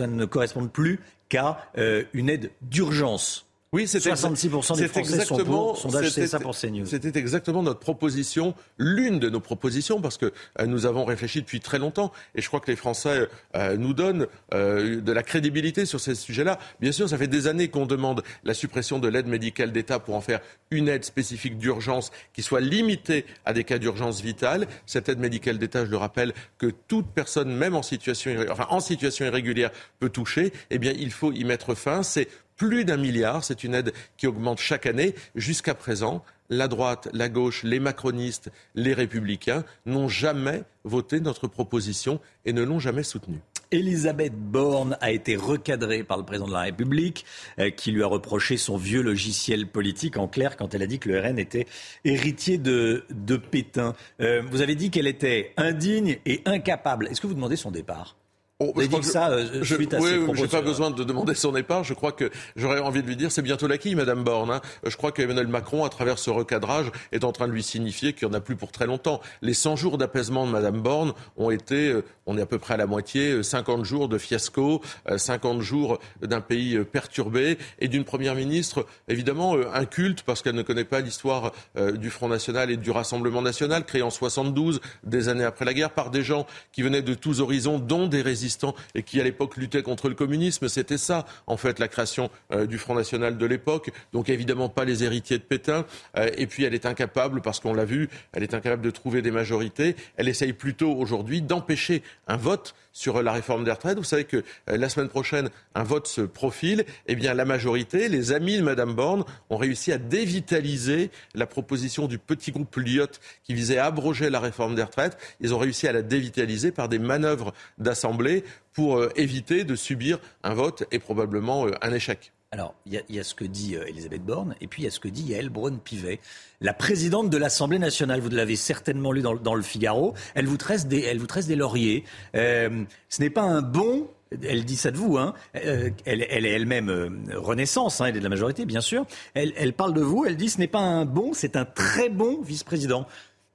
ne 0.00 0.24
corresponde 0.24 0.72
plus 0.72 0.98
qu'à 1.28 1.70
une 2.12 2.28
aide 2.28 2.50
d'urgence? 2.62 3.47
Oui, 3.72 3.86
c'est 3.86 3.98
66% 3.98 4.76
des 4.76 4.88
Français 4.88 5.24
sont 5.24 5.36
pour. 5.38 5.76
Sondage 5.76 6.10
ça 6.10 6.40
pour 6.40 6.56
CNews. 6.56 6.86
C'était 6.86 7.18
exactement 7.18 7.62
notre 7.62 7.80
proposition, 7.80 8.54
l'une 8.78 9.18
de 9.18 9.28
nos 9.28 9.40
propositions, 9.40 10.00
parce 10.00 10.16
que 10.16 10.32
euh, 10.58 10.66
nous 10.66 10.86
avons 10.86 11.04
réfléchi 11.04 11.40
depuis 11.40 11.60
très 11.60 11.78
longtemps, 11.78 12.12
et 12.34 12.42
je 12.42 12.48
crois 12.48 12.60
que 12.60 12.70
les 12.70 12.76
Français 12.76 13.28
euh, 13.56 13.76
nous 13.76 13.94
donnent 13.94 14.26
de 14.52 15.12
la 15.12 15.22
crédibilité 15.22 15.84
sur 15.84 16.00
ces 16.00 16.14
sujets-là. 16.14 16.58
Bien 16.80 16.92
sûr, 16.92 17.08
ça 17.08 17.18
fait 17.18 17.26
des 17.26 17.46
années 17.46 17.68
qu'on 17.68 17.86
demande 17.86 18.22
la 18.44 18.54
suppression 18.54 18.98
de 18.98 19.08
l'aide 19.08 19.26
médicale 19.26 19.72
d'État 19.72 19.98
pour 19.98 20.14
en 20.14 20.20
faire 20.20 20.40
une 20.70 20.88
aide 20.88 21.04
spécifique 21.04 21.58
d'urgence 21.58 22.10
qui 22.32 22.42
soit 22.42 22.60
limitée 22.60 23.26
à 23.44 23.52
des 23.52 23.64
cas 23.64 23.78
d'urgence 23.78 24.20
vitale. 24.20 24.66
Cette 24.86 25.08
aide 25.08 25.18
médicale 25.18 25.58
d'État, 25.58 25.84
je 25.84 25.90
le 25.90 25.96
rappelle, 25.96 26.32
que 26.58 26.66
toute 26.88 27.06
personne, 27.08 27.54
même 27.54 27.74
en 27.74 27.82
situation, 27.82 28.34
enfin, 28.50 28.66
en 28.70 28.80
situation 28.80 29.26
irrégulière, 29.26 29.70
peut 29.98 30.08
toucher. 30.08 30.52
Eh 30.70 30.78
bien, 30.78 30.92
il 30.96 31.10
faut 31.10 31.32
y 31.32 31.44
mettre 31.44 31.74
fin. 31.74 32.02
C'est 32.02 32.28
plus 32.58 32.84
d'un 32.84 32.98
milliard. 32.98 33.42
C'est 33.44 33.64
une 33.64 33.74
aide 33.74 33.94
qui 34.18 34.26
augmente 34.26 34.58
chaque 34.58 34.84
année. 34.84 35.14
Jusqu'à 35.34 35.74
présent, 35.74 36.22
la 36.50 36.68
droite, 36.68 37.08
la 37.14 37.30
gauche, 37.30 37.62
les 37.62 37.80
macronistes, 37.80 38.50
les 38.74 38.92
républicains 38.92 39.64
n'ont 39.86 40.08
jamais 40.08 40.64
voté 40.84 41.20
notre 41.20 41.46
proposition 41.46 42.20
et 42.44 42.52
ne 42.52 42.62
l'ont 42.62 42.80
jamais 42.80 43.02
soutenue. 43.02 43.40
Elisabeth 43.70 44.34
Borne 44.34 44.96
a 45.02 45.10
été 45.10 45.36
recadrée 45.36 46.02
par 46.02 46.16
le 46.16 46.24
président 46.24 46.46
de 46.46 46.52
la 46.52 46.62
République, 46.62 47.26
euh, 47.58 47.68
qui 47.68 47.92
lui 47.92 48.02
a 48.02 48.06
reproché 48.06 48.56
son 48.56 48.78
vieux 48.78 49.02
logiciel 49.02 49.66
politique, 49.66 50.16
en 50.16 50.26
clair, 50.26 50.56
quand 50.56 50.74
elle 50.74 50.82
a 50.82 50.86
dit 50.86 50.98
que 50.98 51.10
le 51.10 51.20
RN 51.20 51.38
était 51.38 51.66
héritier 52.04 52.56
de, 52.56 53.04
de 53.10 53.36
Pétain. 53.36 53.94
Euh, 54.20 54.42
vous 54.50 54.62
avez 54.62 54.74
dit 54.74 54.90
qu'elle 54.90 55.06
était 55.06 55.52
indigne 55.58 56.18
et 56.24 56.40
incapable. 56.46 57.08
Est-ce 57.08 57.20
que 57.20 57.26
vous 57.26 57.34
demandez 57.34 57.56
son 57.56 57.70
départ? 57.70 58.17
Oh, 58.60 58.72
je 58.76 58.86
dit 58.86 59.02
ça 59.04 59.30
euh, 59.30 59.60
je, 59.62 59.76
suite 59.76 59.94
à 59.94 60.00
oui, 60.00 60.18
n'ai 60.34 60.48
pas 60.48 60.62
besoin 60.62 60.90
de 60.90 61.04
demander 61.04 61.36
son 61.36 61.52
départ. 61.52 61.84
Je 61.84 61.94
crois 61.94 62.10
que 62.10 62.28
j'aurais 62.56 62.80
envie 62.80 63.02
de 63.02 63.06
lui 63.06 63.14
dire, 63.14 63.30
c'est 63.30 63.40
bientôt 63.40 63.68
l'acquis, 63.68 63.94
Madame 63.94 64.24
Borne. 64.24 64.50
Hein. 64.50 64.60
Je 64.84 64.96
crois 64.96 65.12
qu'Emmanuel 65.12 65.46
Macron, 65.46 65.84
à 65.84 65.88
travers 65.88 66.18
ce 66.18 66.28
recadrage, 66.28 66.90
est 67.12 67.22
en 67.22 67.30
train 67.30 67.46
de 67.46 67.52
lui 67.52 67.62
signifier 67.62 68.14
qu'il 68.14 68.26
n'y 68.26 68.34
en 68.34 68.36
a 68.36 68.40
plus 68.40 68.56
pour 68.56 68.72
très 68.72 68.88
longtemps. 68.88 69.20
Les 69.42 69.54
100 69.54 69.76
jours 69.76 69.96
d'apaisement 69.96 70.44
de 70.44 70.50
Madame 70.50 70.80
Borne 70.80 71.12
ont 71.36 71.52
été, 71.52 71.88
euh, 71.88 72.02
on 72.26 72.36
est 72.36 72.40
à 72.40 72.46
peu 72.46 72.58
près 72.58 72.74
à 72.74 72.78
la 72.78 72.86
moitié, 72.86 73.44
50 73.44 73.78
euh, 73.78 73.84
jours 73.84 74.08
de 74.08 74.18
fiasco, 74.18 74.82
50 75.16 75.60
jours 75.60 76.00
d'un 76.20 76.40
pays 76.40 76.80
perturbé 76.80 77.58
et 77.78 77.86
d'une 77.86 78.02
première 78.02 78.34
ministre, 78.34 78.86
évidemment, 79.06 79.54
inculte 79.72 80.22
parce 80.22 80.42
qu'elle 80.42 80.56
ne 80.56 80.62
connaît 80.62 80.84
pas 80.84 80.98
l'histoire 81.00 81.52
du 81.76 82.10
Front 82.10 82.28
National 82.28 82.72
et 82.72 82.76
du 82.76 82.90
Rassemblement 82.90 83.40
National, 83.40 83.84
créé 83.84 84.02
en 84.02 84.10
72, 84.10 84.80
des 85.04 85.28
années 85.28 85.44
après 85.44 85.64
la 85.64 85.74
guerre, 85.74 85.90
par 85.90 86.10
des 86.10 86.24
gens 86.24 86.44
qui 86.72 86.82
venaient 86.82 87.02
de 87.02 87.14
tous 87.14 87.40
horizons, 87.40 87.78
dont 87.78 88.08
des 88.08 88.20
résistants 88.20 88.47
et 88.94 89.02
qui 89.02 89.20
à 89.20 89.24
l'époque 89.24 89.56
luttait 89.56 89.82
contre 89.82 90.08
le 90.08 90.14
communisme. 90.14 90.68
C'était 90.68 90.98
ça, 90.98 91.26
en 91.46 91.56
fait, 91.56 91.78
la 91.78 91.88
création 91.88 92.30
euh, 92.52 92.66
du 92.66 92.78
Front 92.78 92.94
National 92.94 93.36
de 93.38 93.46
l'époque. 93.46 93.90
Donc 94.12 94.28
évidemment 94.28 94.68
pas 94.68 94.84
les 94.84 95.04
héritiers 95.04 95.38
de 95.38 95.42
Pétain. 95.42 95.84
Euh, 96.16 96.30
et 96.36 96.46
puis 96.46 96.64
elle 96.64 96.74
est 96.74 96.86
incapable, 96.86 97.40
parce 97.40 97.60
qu'on 97.60 97.74
l'a 97.74 97.84
vu, 97.84 98.08
elle 98.32 98.42
est 98.42 98.54
incapable 98.54 98.82
de 98.82 98.90
trouver 98.90 99.22
des 99.22 99.30
majorités. 99.30 99.96
Elle 100.16 100.28
essaye 100.28 100.52
plutôt 100.52 100.92
aujourd'hui 100.92 101.42
d'empêcher 101.42 102.02
un 102.26 102.36
vote 102.36 102.74
sur 102.92 103.22
la 103.22 103.32
réforme 103.32 103.62
des 103.64 103.70
retraites. 103.70 103.96
Vous 103.96 104.04
savez 104.04 104.24
que 104.24 104.38
euh, 104.38 104.76
la 104.76 104.88
semaine 104.88 105.08
prochaine, 105.08 105.50
un 105.76 105.84
vote 105.84 106.08
se 106.08 106.20
profile. 106.20 106.84
Eh 107.06 107.14
bien, 107.14 107.32
la 107.32 107.44
majorité, 107.44 108.08
les 108.08 108.32
amis 108.32 108.58
de 108.58 108.62
Mme 108.62 108.94
Borne, 108.94 109.24
ont 109.50 109.56
réussi 109.56 109.92
à 109.92 109.98
dévitaliser 109.98 111.10
la 111.34 111.46
proposition 111.46 112.08
du 112.08 112.18
petit 112.18 112.50
groupe 112.50 112.74
Lyotte 112.76 113.20
qui 113.44 113.54
visait 113.54 113.78
à 113.78 113.86
abroger 113.86 114.30
la 114.30 114.40
réforme 114.40 114.74
des 114.74 114.82
retraites. 114.82 115.16
Ils 115.40 115.54
ont 115.54 115.58
réussi 115.58 115.86
à 115.86 115.92
la 115.92 116.02
dévitaliser 116.02 116.72
par 116.72 116.88
des 116.88 116.98
manœuvres 116.98 117.52
d'Assemblée 117.78 118.37
pour 118.72 118.96
euh, 118.96 119.10
éviter 119.16 119.64
de 119.64 119.74
subir 119.76 120.18
un 120.42 120.54
vote 120.54 120.84
et 120.90 120.98
probablement 120.98 121.66
euh, 121.66 121.72
un 121.82 121.92
échec. 121.92 122.32
Alors, 122.50 122.74
il 122.86 123.02
y, 123.10 123.18
a 123.18 123.24
ce 123.24 123.34
que 123.34 123.44
dit 123.44 123.74
Elisabeth 123.74 124.24
Borne, 124.24 124.54
et 124.62 124.68
puis 124.68 124.80
il 124.80 124.84
y 124.86 124.88
a 124.88 124.90
ce 124.90 125.00
que 125.00 125.08
dit 125.08 125.22
Yael 125.22 125.50
Braun-Pivet, 125.50 126.18
la 126.62 126.72
présidente 126.72 127.28
de 127.28 127.36
l'Assemblée 127.36 127.78
nationale. 127.78 128.20
Vous 128.20 128.30
l'avez 128.30 128.56
certainement 128.56 129.12
lu 129.12 129.20
dans, 129.20 129.54
le 129.54 129.62
Figaro. 129.62 130.14
Elle 130.34 130.46
vous 130.46 130.56
tresse 130.56 130.86
des, 130.86 131.02
elle 131.02 131.18
vous 131.18 131.26
tresse 131.26 131.46
des 131.46 131.56
lauriers. 131.56 132.04
Euh, 132.34 132.84
ce 133.10 133.20
n'est 133.20 133.28
pas 133.28 133.42
un 133.42 133.60
bon 133.60 134.08
elle 134.42 134.64
dit 134.64 134.76
ça 134.76 134.90
de 134.90 134.96
vous, 134.96 135.16
hein. 135.16 135.34
Euh, 135.56 135.90
elle, 136.04 136.26
elle, 136.28 136.44
est 136.44 136.50
elle-même 136.50 136.90
euh, 136.90 137.08
Renaissance, 137.34 138.00
hein, 138.00 138.06
elle 138.06 138.16
est 138.16 138.18
de 138.18 138.24
la 138.24 138.30
majorité, 138.30 138.66
bien 138.66 138.80
sûr. 138.80 139.06
Elle, 139.34 139.52
elle 139.56 139.72
parle 139.72 139.94
de 139.94 140.02
vous, 140.02 140.24
elle 140.26 140.36
dit 140.36 140.50
ce 140.50 140.58
n'est 140.58 140.68
pas 140.68 140.80
un 140.80 141.04
bon, 141.04 141.32
c'est 141.32 141.56
un 141.56 141.64
très 141.64 142.08
bon 142.08 142.42
vice-président. 142.42 143.06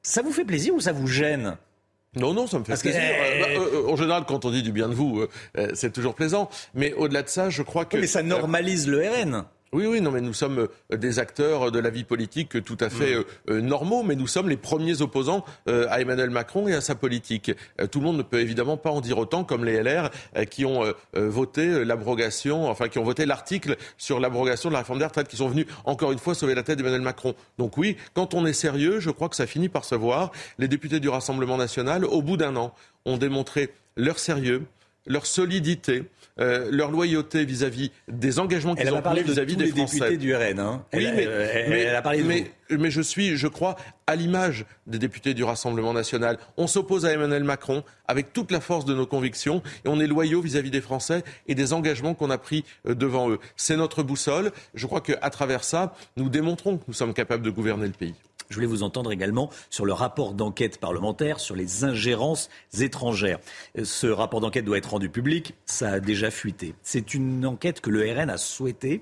Ça 0.02 0.22
vous 0.22 0.32
fait 0.32 0.46
plaisir 0.46 0.74
ou 0.74 0.80
ça 0.80 0.92
vous 0.92 1.08
gêne? 1.08 1.58
Non, 2.16 2.34
non, 2.34 2.48
ça 2.48 2.60
me 2.60 2.64
fait 2.64 2.80
plaisir. 2.80 3.02
Bah, 3.40 3.48
en 3.92 3.96
général, 3.96 4.26
quand 4.28 4.46
on 4.46 4.52
dit 4.52 4.64
du 4.64 4.72
bien 4.72 4.88
de 4.90 4.94
vous, 4.94 5.26
c'est 5.74 5.92
toujours 5.92 6.16
plaisant. 6.16 6.50
Mais 6.74 6.94
au-delà 6.94 7.24
de 7.24 7.30
ça, 7.30 7.50
je 7.50 7.62
crois 7.64 7.86
que... 7.86 7.98
mais 7.98 8.08
ça 8.08 8.24
normalise 8.24 8.88
le 8.88 9.02
RN. 9.08 9.46
Oui, 9.74 9.88
oui, 9.88 10.02
non, 10.02 10.12
mais 10.12 10.22
nous 10.22 10.34
sommes 10.34 10.68
euh, 10.92 10.98
des 10.98 11.18
acteurs 11.18 11.72
de 11.72 11.80
la 11.80 11.90
vie 11.90 12.04
politique 12.04 12.64
tout 12.64 12.78
à 12.80 12.92
fait 12.92 13.16
mm. 13.16 13.18
euh, 13.18 13.24
euh, 13.50 13.62
normaux, 13.62 14.04
mais 14.04 14.16
nous 14.16 14.28
sommes 14.28 14.48
les 14.48 14.58
premiers 14.58 15.02
opposants 15.02 15.44
à 15.68 16.00
Emmanuel 16.00 16.30
Macron 16.30 16.68
et 16.68 16.74
à 16.74 16.82
sa 16.82 16.94
politique. 16.94 17.52
tout 17.92 18.00
le 18.00 18.06
monde 18.06 18.18
ne 18.18 18.22
peut 18.22 18.40
évidemment 18.40 18.78
pas 18.78 18.92
en 18.92 19.02
dire 19.02 19.18
autant 19.18 19.44
comme 19.44 19.66
les 19.66 19.82
LR 19.82 20.10
qui 20.50 20.66
ont 20.66 20.84
voté 21.14 21.86
l'abrogation, 21.86 22.70
enfin 22.70 22.90
qui 22.90 23.00
ont 23.00 23.04
voté 23.04 23.26
l'article 23.26 23.78
sur 23.98 24.20
l'abrogation 24.20 24.70
de 24.70 24.74
la 24.74 24.80
réforme 24.80 25.00
des 25.00 25.06
retraites, 25.06 25.28
qui 25.28 25.38
sont 25.38 25.48
venus 25.48 25.66
encore 25.86 26.12
une 26.12 26.20
fois 26.20 26.36
sauver 26.36 26.54
la 26.54 26.64
tête 26.64 26.78
d'Emmanuel 26.78 27.02
Macron. 27.02 27.34
Donc 27.58 27.78
oui, 27.78 27.98
quand 28.14 28.34
on 28.34 28.46
est 28.46 28.54
sérieux, 28.54 29.00
je 29.00 29.10
crois 29.10 29.30
que 29.30 29.36
ça 29.36 29.48
finit 29.48 29.70
par 29.70 29.86
se 29.86 29.96
voir. 29.96 30.32
Les 30.60 30.68
députés 30.68 31.00
du 31.00 31.10
Rassemblement 31.10 31.58
national, 31.58 32.06
au 32.06 32.22
bout 32.22 32.38
d'un 32.38 32.56
an, 32.56 32.74
ont 33.06 33.18
démontré 33.18 33.74
leur 33.96 34.20
sérieux, 34.20 34.64
leur 35.06 35.26
solidité, 35.26 36.04
euh, 36.40 36.70
leur 36.72 36.92
loyauté 36.92 37.46
vis-à-vis 37.46 37.92
des 38.08 38.40
engagements 38.40 38.76
qu'ils 38.76 38.94
ont 38.94 39.02
pris 39.02 39.24
vis-à-vis 39.24 39.56
des 39.56 39.68
Français. 39.68 40.00
députés 40.00 40.18
du 40.18 40.36
RN. 40.36 40.60
Hein. 40.60 40.86
Oui, 40.94 41.08
mais, 41.14 41.24
elle 41.24 41.96
a 41.96 42.02
parlé 42.02 42.24
de 42.24 42.28
mais, 42.28 42.52
mais, 42.70 42.90
je 42.90 43.02
suis, 43.02 43.38
je 43.38 43.48
crois, 43.48 43.76
à 44.08 44.16
l'image 44.16 44.66
des 44.88 44.98
députés 44.98 45.34
du 45.34 45.44
Rassemblement 45.44 45.94
national. 45.94 46.38
On 46.58 46.68
s'oppose 46.68 47.06
à 47.06 47.12
Emmanuel 47.12 47.44
Macron 47.44 47.84
avec 48.08 48.34
toute 48.34 48.52
la 48.52 48.62
force 48.62 48.86
de 48.86 48.94
nos 48.94 49.06
convictions 49.06 49.62
et 49.86 49.90
on 49.90 50.00
est 50.00 50.08
loyaux 50.08 50.42
vis-à-vis 50.42 50.72
des 50.72 50.82
Français 50.82 51.24
et 51.48 51.56
des 51.56 51.74
engagements 51.74 52.16
qu'on 52.16 52.30
a 52.30 52.38
pris 52.38 52.66
euh, 52.88 52.96
devant 52.96 53.30
eux. 53.30 53.40
C'est 53.56 53.78
notre 53.78 54.04
boussole. 54.04 54.52
Je 54.74 54.88
crois 54.88 55.02
qu'à 55.02 55.30
travers 55.30 55.64
ça, 55.64 55.94
nous 56.18 56.30
démontrons 56.30 56.78
que 56.78 56.84
nous 56.88 56.94
sommes 56.94 57.14
capables 57.14 57.44
de 57.44 57.52
gouverner 57.52 57.88
le 57.88 57.94
pays. 57.94 58.16
Je 58.54 58.56
voulais 58.56 58.68
vous 58.68 58.84
entendre 58.84 59.12
également 59.12 59.50
sur 59.72 59.84
le 59.84 59.94
rapport 59.94 60.36
d'enquête 60.36 60.80
parlementaire 60.80 61.40
sur 61.40 61.56
les 61.56 61.86
ingérences 61.86 62.50
étrangères. 62.80 63.40
Ce 63.84 64.06
rapport 64.06 64.42
d'enquête 64.42 64.64
doit 64.64 64.78
être 64.78 64.92
rendu 64.92 65.10
public. 65.10 65.56
Ça 65.66 65.94
a 65.94 66.00
déjà 66.00 66.30
fuité. 66.30 66.76
C'est 66.84 67.16
une 67.16 67.48
enquête 67.48 67.82
que 67.82 67.90
le 67.90 68.04
RN 68.04 68.30
a 68.30 68.38
souhaitée. 68.38 69.02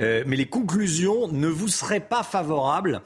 Euh, 0.00 0.24
mais 0.26 0.36
les 0.36 0.46
conclusions 0.46 1.28
ne 1.28 1.46
vous 1.46 1.68
seraient 1.68 2.00
pas 2.00 2.22
favorables. 2.22 3.02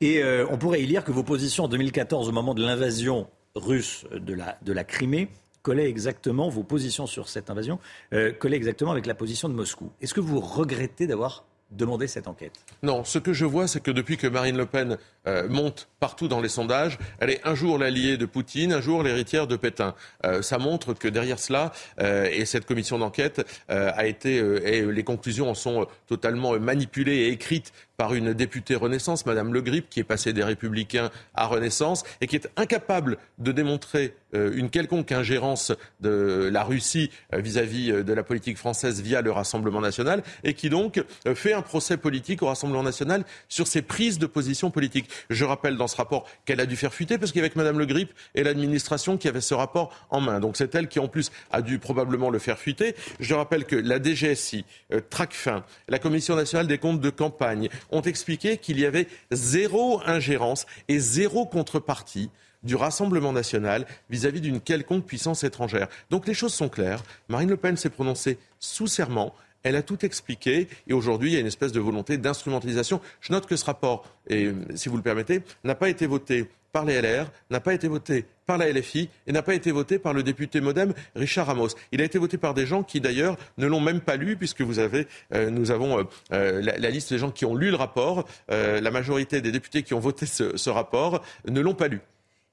Et 0.00 0.22
euh, 0.22 0.46
on 0.50 0.56
pourrait 0.56 0.82
y 0.82 0.86
lire 0.86 1.04
que 1.04 1.12
vos 1.12 1.22
positions 1.22 1.64
en 1.64 1.68
2014, 1.68 2.30
au 2.30 2.32
moment 2.32 2.54
de 2.54 2.64
l'invasion 2.64 3.28
russe 3.54 4.06
de 4.12 4.32
la, 4.32 4.56
de 4.62 4.72
la 4.72 4.84
Crimée, 4.84 5.28
collaient 5.60 5.90
exactement, 5.90 6.48
vos 6.48 6.62
positions 6.62 7.06
sur 7.06 7.28
cette 7.28 7.50
invasion, 7.50 7.78
euh, 8.14 8.32
collaient 8.32 8.56
exactement 8.56 8.92
avec 8.92 9.04
la 9.04 9.14
position 9.14 9.50
de 9.50 9.54
Moscou. 9.54 9.90
Est-ce 10.00 10.14
que 10.14 10.20
vous 10.20 10.40
regrettez 10.40 11.06
d'avoir 11.06 11.44
demandé 11.76 12.06
cette 12.06 12.28
enquête 12.28 12.52
Non, 12.82 13.04
ce 13.04 13.18
que 13.18 13.32
je 13.32 13.44
vois, 13.44 13.68
c'est 13.68 13.80
que 13.80 13.90
depuis 13.90 14.16
que 14.16 14.26
Marine 14.26 14.56
Le 14.56 14.66
Pen 14.66 14.98
euh, 15.26 15.48
monte 15.48 15.88
partout 16.00 16.28
dans 16.28 16.42
les 16.42 16.50
sondages. 16.50 16.98
Elle 17.18 17.30
est 17.30 17.40
un 17.44 17.54
jour 17.54 17.78
l'alliée 17.78 18.18
de 18.18 18.26
Poutine, 18.26 18.74
un 18.74 18.82
jour 18.82 19.02
l'héritière 19.02 19.46
de 19.46 19.56
Pétain. 19.56 19.94
Euh, 20.26 20.42
ça 20.42 20.58
montre 20.58 20.92
que 20.92 21.08
derrière 21.08 21.38
cela, 21.38 21.72
euh, 21.98 22.28
et 22.30 22.44
cette 22.44 22.66
commission 22.66 22.98
d'enquête 22.98 23.46
a 23.68 24.06
été, 24.06 24.36
et 24.36 24.84
les 24.84 25.04
conclusions 25.04 25.50
en 25.50 25.54
sont 25.54 25.86
totalement 26.06 26.58
manipulées 26.58 27.16
et 27.16 27.28
écrites 27.28 27.72
par 27.96 28.14
une 28.14 28.32
députée 28.32 28.74
Renaissance, 28.74 29.26
Madame 29.26 29.52
Le 29.52 29.62
Grip, 29.62 29.88
qui 29.88 30.00
est 30.00 30.04
passée 30.04 30.32
des 30.32 30.44
Républicains 30.44 31.10
à 31.34 31.46
Renaissance 31.46 32.04
et 32.20 32.26
qui 32.26 32.36
est 32.36 32.48
incapable 32.56 33.18
de 33.38 33.52
démontrer 33.52 34.14
une 34.32 34.68
quelconque 34.68 35.12
ingérence 35.12 35.72
de 36.00 36.50
la 36.52 36.64
Russie 36.64 37.10
vis-à-vis 37.32 37.92
de 38.02 38.12
la 38.12 38.24
politique 38.24 38.58
française 38.58 39.00
via 39.00 39.22
le 39.22 39.30
Rassemblement 39.30 39.80
national 39.80 40.24
et 40.42 40.54
qui 40.54 40.70
donc 40.70 41.04
fait 41.36 41.52
un 41.52 41.62
procès 41.62 41.96
politique 41.96 42.42
au 42.42 42.46
Rassemblement 42.46 42.82
national 42.82 43.24
sur 43.48 43.68
ses 43.68 43.82
prises 43.82 44.18
de 44.18 44.26
position 44.26 44.70
politique. 44.70 45.08
Je 45.30 45.44
rappelle 45.44 45.76
dans 45.76 45.86
ce 45.86 45.96
rapport 45.96 46.26
qu'elle 46.44 46.60
a 46.60 46.66
dû 46.66 46.76
faire 46.76 46.92
fuiter 46.92 47.18
parce 47.18 47.32
qu'avec 47.32 47.56
Madame 47.56 47.78
Le 47.78 47.86
Grip 47.86 48.12
et 48.34 48.42
l'administration 48.42 49.16
qui 49.16 49.28
avait 49.28 49.40
ce 49.40 49.54
rapport 49.54 49.92
en 50.10 50.20
main. 50.20 50.40
Donc 50.40 50.56
c'est 50.56 50.74
elle 50.74 50.88
qui 50.88 50.98
en 50.98 51.08
plus 51.08 51.30
a 51.50 51.62
dû 51.62 51.78
probablement 51.78 52.30
le 52.30 52.38
faire 52.38 52.58
fuiter. 52.58 52.94
Je 53.20 53.34
rappelle 53.34 53.64
que 53.64 53.76
la 53.76 54.02
DGSI, 54.02 54.64
euh, 54.92 55.00
Tracfin, 55.08 55.64
la 55.88 55.98
Commission 55.98 56.36
nationale 56.36 56.66
des 56.66 56.78
comptes 56.78 57.00
de 57.00 57.10
campagne 57.10 57.68
ont 57.90 58.02
expliqué 58.02 58.58
qu'il 58.58 58.78
y 58.78 58.86
avait 58.86 59.08
zéro 59.30 60.00
ingérence 60.04 60.66
et 60.88 60.98
zéro 60.98 61.46
contrepartie 61.46 62.30
du 62.62 62.76
Rassemblement 62.76 63.32
national 63.32 63.86
vis-à-vis 64.10 64.40
d'une 64.40 64.60
quelconque 64.60 65.04
puissance 65.04 65.44
étrangère. 65.44 65.88
Donc 66.10 66.26
les 66.26 66.34
choses 66.34 66.54
sont 66.54 66.68
claires. 66.68 67.02
Marine 67.28 67.50
Le 67.50 67.56
Pen 67.56 67.76
s'est 67.76 67.90
prononcée 67.90 68.38
sous 68.58 68.86
serment. 68.86 69.34
Elle 69.62 69.76
a 69.76 69.82
tout 69.82 70.04
expliqué 70.04 70.68
et 70.86 70.92
aujourd'hui, 70.92 71.30
il 71.30 71.34
y 71.34 71.36
a 71.36 71.40
une 71.40 71.46
espèce 71.46 71.72
de 71.72 71.80
volonté 71.80 72.18
d'instrumentalisation. 72.18 73.00
Je 73.20 73.32
note 73.32 73.46
que 73.46 73.56
ce 73.56 73.64
rapport, 73.64 74.06
si 74.28 74.88
vous 74.88 74.96
le 74.96 75.02
permettez, 75.02 75.42
n'a 75.64 75.74
pas 75.74 75.88
été 75.88 76.06
voté 76.06 76.46
par 76.74 76.84
les 76.84 77.00
LR, 77.00 77.30
n'a 77.50 77.60
pas 77.60 77.72
été 77.72 77.86
voté 77.86 78.26
par 78.46 78.58
la 78.58 78.70
LFI 78.70 79.08
et 79.28 79.32
n'a 79.32 79.42
pas 79.42 79.54
été 79.54 79.70
voté 79.70 80.00
par 80.00 80.12
le 80.12 80.24
député 80.24 80.60
modem 80.60 80.92
Richard 81.14 81.46
Ramos. 81.46 81.68
Il 81.92 82.02
a 82.02 82.04
été 82.04 82.18
voté 82.18 82.36
par 82.36 82.52
des 82.52 82.66
gens 82.66 82.82
qui 82.82 83.00
d'ailleurs 83.00 83.36
ne 83.58 83.68
l'ont 83.68 83.80
même 83.80 84.00
pas 84.00 84.16
lu 84.16 84.36
puisque 84.36 84.60
euh, 84.62 85.50
nous 85.50 85.70
avons 85.70 86.00
euh, 86.00 86.02
euh, 86.32 86.60
la, 86.60 86.90
liste 86.90 87.12
des 87.12 87.18
gens 87.18 87.30
qui 87.30 87.44
ont 87.44 87.54
lu 87.54 87.70
le 87.70 87.76
rapport. 87.76 88.26
la 88.48 88.90
majorité 88.90 89.40
des 89.40 89.52
députés 89.52 89.84
qui 89.84 89.94
ont 89.94 90.00
voté 90.00 90.26
ce, 90.26 90.56
ce 90.56 90.68
rapport 90.68 91.22
ne 91.48 91.60
l'ont 91.60 91.74
pas 91.74 91.86
lu. 91.86 92.00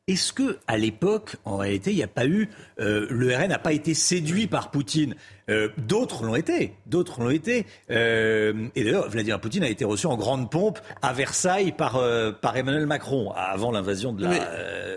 Est-ce 0.07 0.33
que 0.33 0.59
à 0.67 0.77
l'époque, 0.77 1.37
en 1.43 1.57
réalité, 1.57 1.89
il 1.91 1.95
n'y 1.95 2.03
a 2.03 2.07
pas 2.07 2.27
eu, 2.27 2.49
le 2.77 3.35
RN 3.35 3.47
n'a 3.47 3.59
pas 3.59 3.73
été 3.73 3.95
séduit 3.95 4.45
par 4.45 4.69
Poutine? 4.69 5.15
Euh, 5.51 5.69
d'autres 5.77 6.23
l'ont 6.23 6.35
été. 6.35 6.73
D'autres 6.85 7.21
l'ont 7.21 7.29
été. 7.29 7.65
Euh, 7.89 8.67
et 8.75 8.83
d'ailleurs, 8.83 9.09
Vladimir 9.09 9.39
Poutine 9.39 9.63
a 9.63 9.69
été 9.69 9.85
reçu 9.85 10.07
en 10.07 10.15
grande 10.15 10.49
pompe 10.49 10.79
à 11.01 11.13
Versailles 11.13 11.73
par, 11.73 11.97
euh, 11.97 12.31
par 12.31 12.55
Emmanuel 12.55 12.85
Macron, 12.85 13.31
avant 13.35 13.71
l'invasion 13.71 14.13
de, 14.13 14.25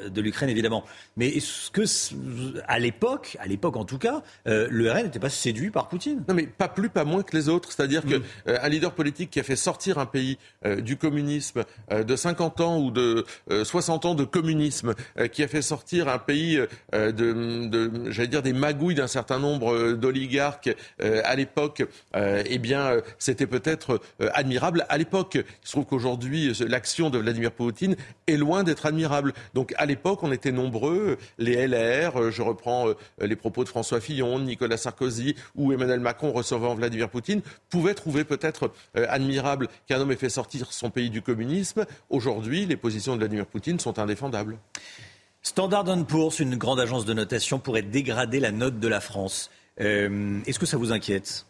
de 0.09 0.21
l'Ukraine, 0.21 0.49
évidemment. 0.49 0.85
Mais 1.17 1.29
est-ce 1.29 1.71
que, 1.71 1.83
à 2.67 2.79
l'époque, 2.79 3.37
à 3.41 3.47
l'époque 3.47 3.77
en 3.77 3.85
tout 3.85 3.99
cas, 3.99 4.23
le 4.47 4.91
RN 4.91 5.05
n'était 5.05 5.19
pas 5.19 5.31
séduit 5.31 5.71
par 5.71 5.89
Poutine 5.89 6.23
Non, 6.29 6.35
mais 6.35 6.47
pas 6.47 6.69
plus, 6.69 6.89
pas 6.89 7.05
moins 7.05 7.23
que 7.23 7.37
les 7.37 7.49
autres. 7.49 7.73
C'est-à-dire 7.73 8.03
qu'un 8.05 8.21
un 8.47 8.69
leader 8.69 8.93
politique 8.93 9.31
qui 9.31 9.41
a 9.41 9.43
fait 9.43 9.57
sortir 9.57 9.99
un 9.99 10.07
pays 10.07 10.39
du 10.79 10.97
communisme 10.97 11.65
de 11.91 12.17
50 12.17 12.61
ans 12.61 12.79
ou 12.79 12.91
de 12.91 13.25
60 13.51 14.05
ans 14.05 14.15
de 14.15 14.25
communisme, 14.25 14.95
qui 15.33 15.43
a 15.43 15.49
fait 15.49 15.63
sortir 15.63 16.09
un 16.09 16.19
pays 16.19 16.61
de, 16.93 17.11
de 17.11 18.11
j'allais 18.11 18.29
dire, 18.29 18.43
des 18.43 18.53
magouilles 18.53 18.95
d'un 18.95 19.07
certain 19.07 19.39
nombre 19.39 19.93
d'oligarques, 19.93 20.44
euh, 21.01 21.21
à 21.25 21.37
l'époque, 21.37 21.85
euh, 22.17 22.43
eh 22.47 22.59
bien, 22.59 22.81
euh, 22.87 23.01
c'était 23.19 23.47
peut-être 23.47 24.01
admirable. 24.33 24.87
À 24.89 24.99
l'époque, 24.99 25.35
il 25.35 25.45
se 25.63 25.73
trouve 25.73 25.87
qu'aujourd'hui, 25.87 26.53
l'action 26.67 27.11
de 27.11 27.19
Vladimir 27.19 27.53
Poutine 27.53 27.97
est 28.27 28.37
loin 28.37 28.63
d'être 28.63 28.87
admirable. 28.87 29.33
Donc, 29.55 29.75
à 29.77 29.87
l'époque, 29.87 30.23
on 30.23 30.33
était 30.33 30.53
nombreux, 30.53 31.19
les 31.39 31.67
LR, 31.67 32.31
je 32.31 32.43
reprends 32.43 32.87
les 33.21 33.37
propos 33.37 33.65
de 33.65 33.69
François 33.69 34.01
Fillon, 34.01 34.39
Nicolas 34.39 34.77
Sarkozy 34.77 35.35
ou 35.55 35.73
Emmanuel 35.73 36.01
Macron 36.01 36.33
recevant 36.33 36.75
Vladimir 36.75 37.09
Poutine, 37.09 37.43
pouvaient 37.71 37.95
trouver 37.95 38.25
peut-être 38.25 38.71
admirable 38.95 39.69
qu'un 39.87 40.01
homme 40.01 40.13
ait 40.13 40.17
fait 40.17 40.29
sortir 40.29 40.73
son 40.73 40.91
pays 40.91 41.11
du 41.11 41.23
communisme. 41.23 41.85
Aujourd'hui, 42.11 42.67
les 42.67 42.77
positions 42.77 43.15
de 43.15 43.19
Vladimir 43.19 43.47
Poutine 43.47 43.79
sont 43.79 43.99
indéfendables. 43.99 44.59
Standard 45.47 45.85
Poor's, 46.07 46.41
une 46.41 46.57
grande 46.57 46.81
agence 46.81 47.05
de 47.05 47.13
notation, 47.13 47.59
pourrait 47.59 47.83
dégrader 47.83 48.41
la 48.41 48.51
note 48.51 48.81
de 48.81 48.89
la 48.89 49.01
France. 49.01 49.51
Euh, 49.81 50.41
est-ce 50.47 50.59
que 50.59 50.67
ça 50.67 50.77
vous 50.77 50.93
inquiète? 50.93 51.47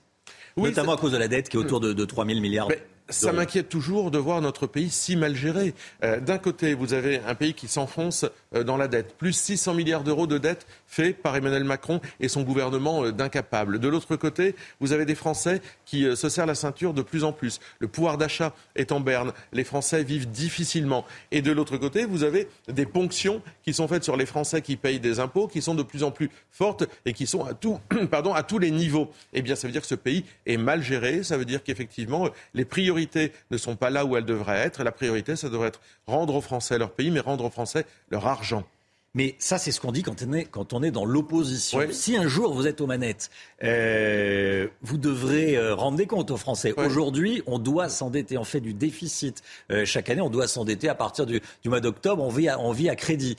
Notamment 0.56 0.94
à 0.94 0.96
cause 0.96 1.12
de 1.12 1.16
la 1.18 1.28
dette 1.28 1.48
qui 1.48 1.56
est 1.56 1.60
autour 1.60 1.80
de, 1.80 1.92
de 1.92 2.04
3 2.04 2.26
000 2.26 2.40
milliards 2.40 2.68
ça 3.10 3.32
m'inquiète 3.32 3.68
toujours 3.68 4.10
de 4.10 4.16
voir 4.16 4.40
notre 4.40 4.66
pays 4.66 4.88
si 4.88 5.14
mal 5.14 5.36
géré. 5.36 5.74
Euh, 6.02 6.20
d'un 6.20 6.38
côté, 6.38 6.72
vous 6.72 6.94
avez 6.94 7.20
un 7.26 7.34
pays 7.34 7.52
qui 7.52 7.68
s'enfonce 7.68 8.24
euh, 8.54 8.64
dans 8.64 8.78
la 8.78 8.88
dette, 8.88 9.16
plus 9.18 9.34
600 9.34 9.74
milliards 9.74 10.04
d'euros 10.04 10.26
de 10.26 10.38
dette 10.38 10.66
fait 10.86 11.12
par 11.12 11.36
Emmanuel 11.36 11.64
Macron 11.64 12.00
et 12.20 12.28
son 12.28 12.42
gouvernement 12.42 13.04
euh, 13.04 13.12
d'incapables. 13.12 13.78
De 13.78 13.88
l'autre 13.88 14.16
côté, 14.16 14.54
vous 14.80 14.92
avez 14.92 15.04
des 15.04 15.14
Français 15.14 15.60
qui 15.84 16.04
se 16.16 16.28
serrent 16.30 16.46
la 16.46 16.54
ceinture 16.54 16.94
de 16.94 17.02
plus 17.02 17.24
en 17.24 17.32
plus. 17.32 17.60
Le 17.78 17.88
pouvoir 17.88 18.16
d'achat 18.16 18.54
est 18.74 18.90
en 18.90 19.00
berne, 19.00 19.32
les 19.52 19.64
Français 19.64 20.02
vivent 20.02 20.30
difficilement. 20.30 21.04
Et 21.30 21.42
de 21.42 21.52
l'autre 21.52 21.76
côté, 21.76 22.06
vous 22.06 22.22
avez 22.22 22.48
des 22.68 22.86
ponctions 22.86 23.42
qui 23.64 23.74
sont 23.74 23.86
faites 23.86 24.04
sur 24.04 24.16
les 24.16 24.26
Français 24.26 24.62
qui 24.62 24.76
payent 24.76 25.00
des 25.00 25.20
impôts, 25.20 25.46
qui 25.46 25.60
sont 25.60 25.74
de 25.74 25.82
plus 25.82 26.04
en 26.04 26.10
plus 26.10 26.30
fortes 26.50 26.84
et 27.04 27.12
qui 27.12 27.26
sont 27.26 27.44
à, 27.44 27.52
tout, 27.52 27.78
pardon, 28.10 28.32
à 28.32 28.42
tous 28.42 28.58
les 28.58 28.70
niveaux. 28.70 29.10
Eh 29.34 29.42
bien, 29.42 29.56
ça 29.56 29.68
veut 29.68 29.72
dire 29.72 29.82
que 29.82 29.86
ce 29.86 29.94
pays 29.94 30.24
est 30.46 30.56
mal 30.56 30.82
géré, 30.82 31.22
ça 31.22 31.36
veut 31.36 31.44
dire 31.44 31.62
qu'effectivement, 31.62 32.30
les 32.54 32.64
priorités 32.64 32.93
priorités 32.94 33.32
ne 33.50 33.56
sont 33.56 33.76
pas 33.76 33.90
là 33.90 34.04
où 34.04 34.16
elles 34.16 34.24
devraient 34.24 34.58
être. 34.58 34.84
la 34.84 34.92
priorité, 34.92 35.36
ça 35.36 35.48
devrait 35.48 35.68
être 35.68 35.80
rendre 36.06 36.34
aux 36.36 36.40
Français 36.40 36.78
leur 36.78 36.92
pays, 36.92 37.10
mais 37.10 37.20
rendre 37.20 37.44
aux 37.44 37.50
Français 37.50 37.84
leur 38.10 38.26
argent. 38.26 38.64
Mais 39.16 39.36
ça, 39.38 39.58
c'est 39.58 39.70
ce 39.70 39.80
qu'on 39.80 39.92
dit 39.92 40.02
quand 40.02 40.22
on 40.26 40.32
est, 40.32 40.44
quand 40.44 40.72
on 40.72 40.82
est 40.82 40.90
dans 40.90 41.04
l'opposition. 41.04 41.80
Si 41.92 42.16
un 42.16 42.26
jour 42.26 42.52
vous 42.52 42.66
êtes 42.66 42.80
aux 42.80 42.88
manettes, 42.88 43.30
euh, 43.62 44.66
vous 44.82 44.98
devrez 44.98 45.56
euh, 45.56 45.72
rendre 45.72 45.96
des 45.96 46.06
comptes 46.06 46.32
aux 46.32 46.36
Français. 46.36 46.74
Aujourd'hui, 46.76 47.40
on 47.46 47.60
doit 47.60 47.88
s'endetter. 47.88 48.38
On 48.38 48.44
fait 48.44 48.60
du 48.60 48.74
déficit 48.74 49.44
euh, 49.70 49.84
chaque 49.84 50.10
année. 50.10 50.20
On 50.20 50.30
doit 50.30 50.48
s'endetter 50.48 50.88
à 50.88 50.96
partir 50.96 51.26
du, 51.26 51.40
mois 51.64 51.80
d'octobre. 51.80 52.24
On 52.24 52.28
vit 52.28 52.48
on 52.58 52.72
vit 52.72 52.88
à 52.88 52.96
crédit. 52.96 53.36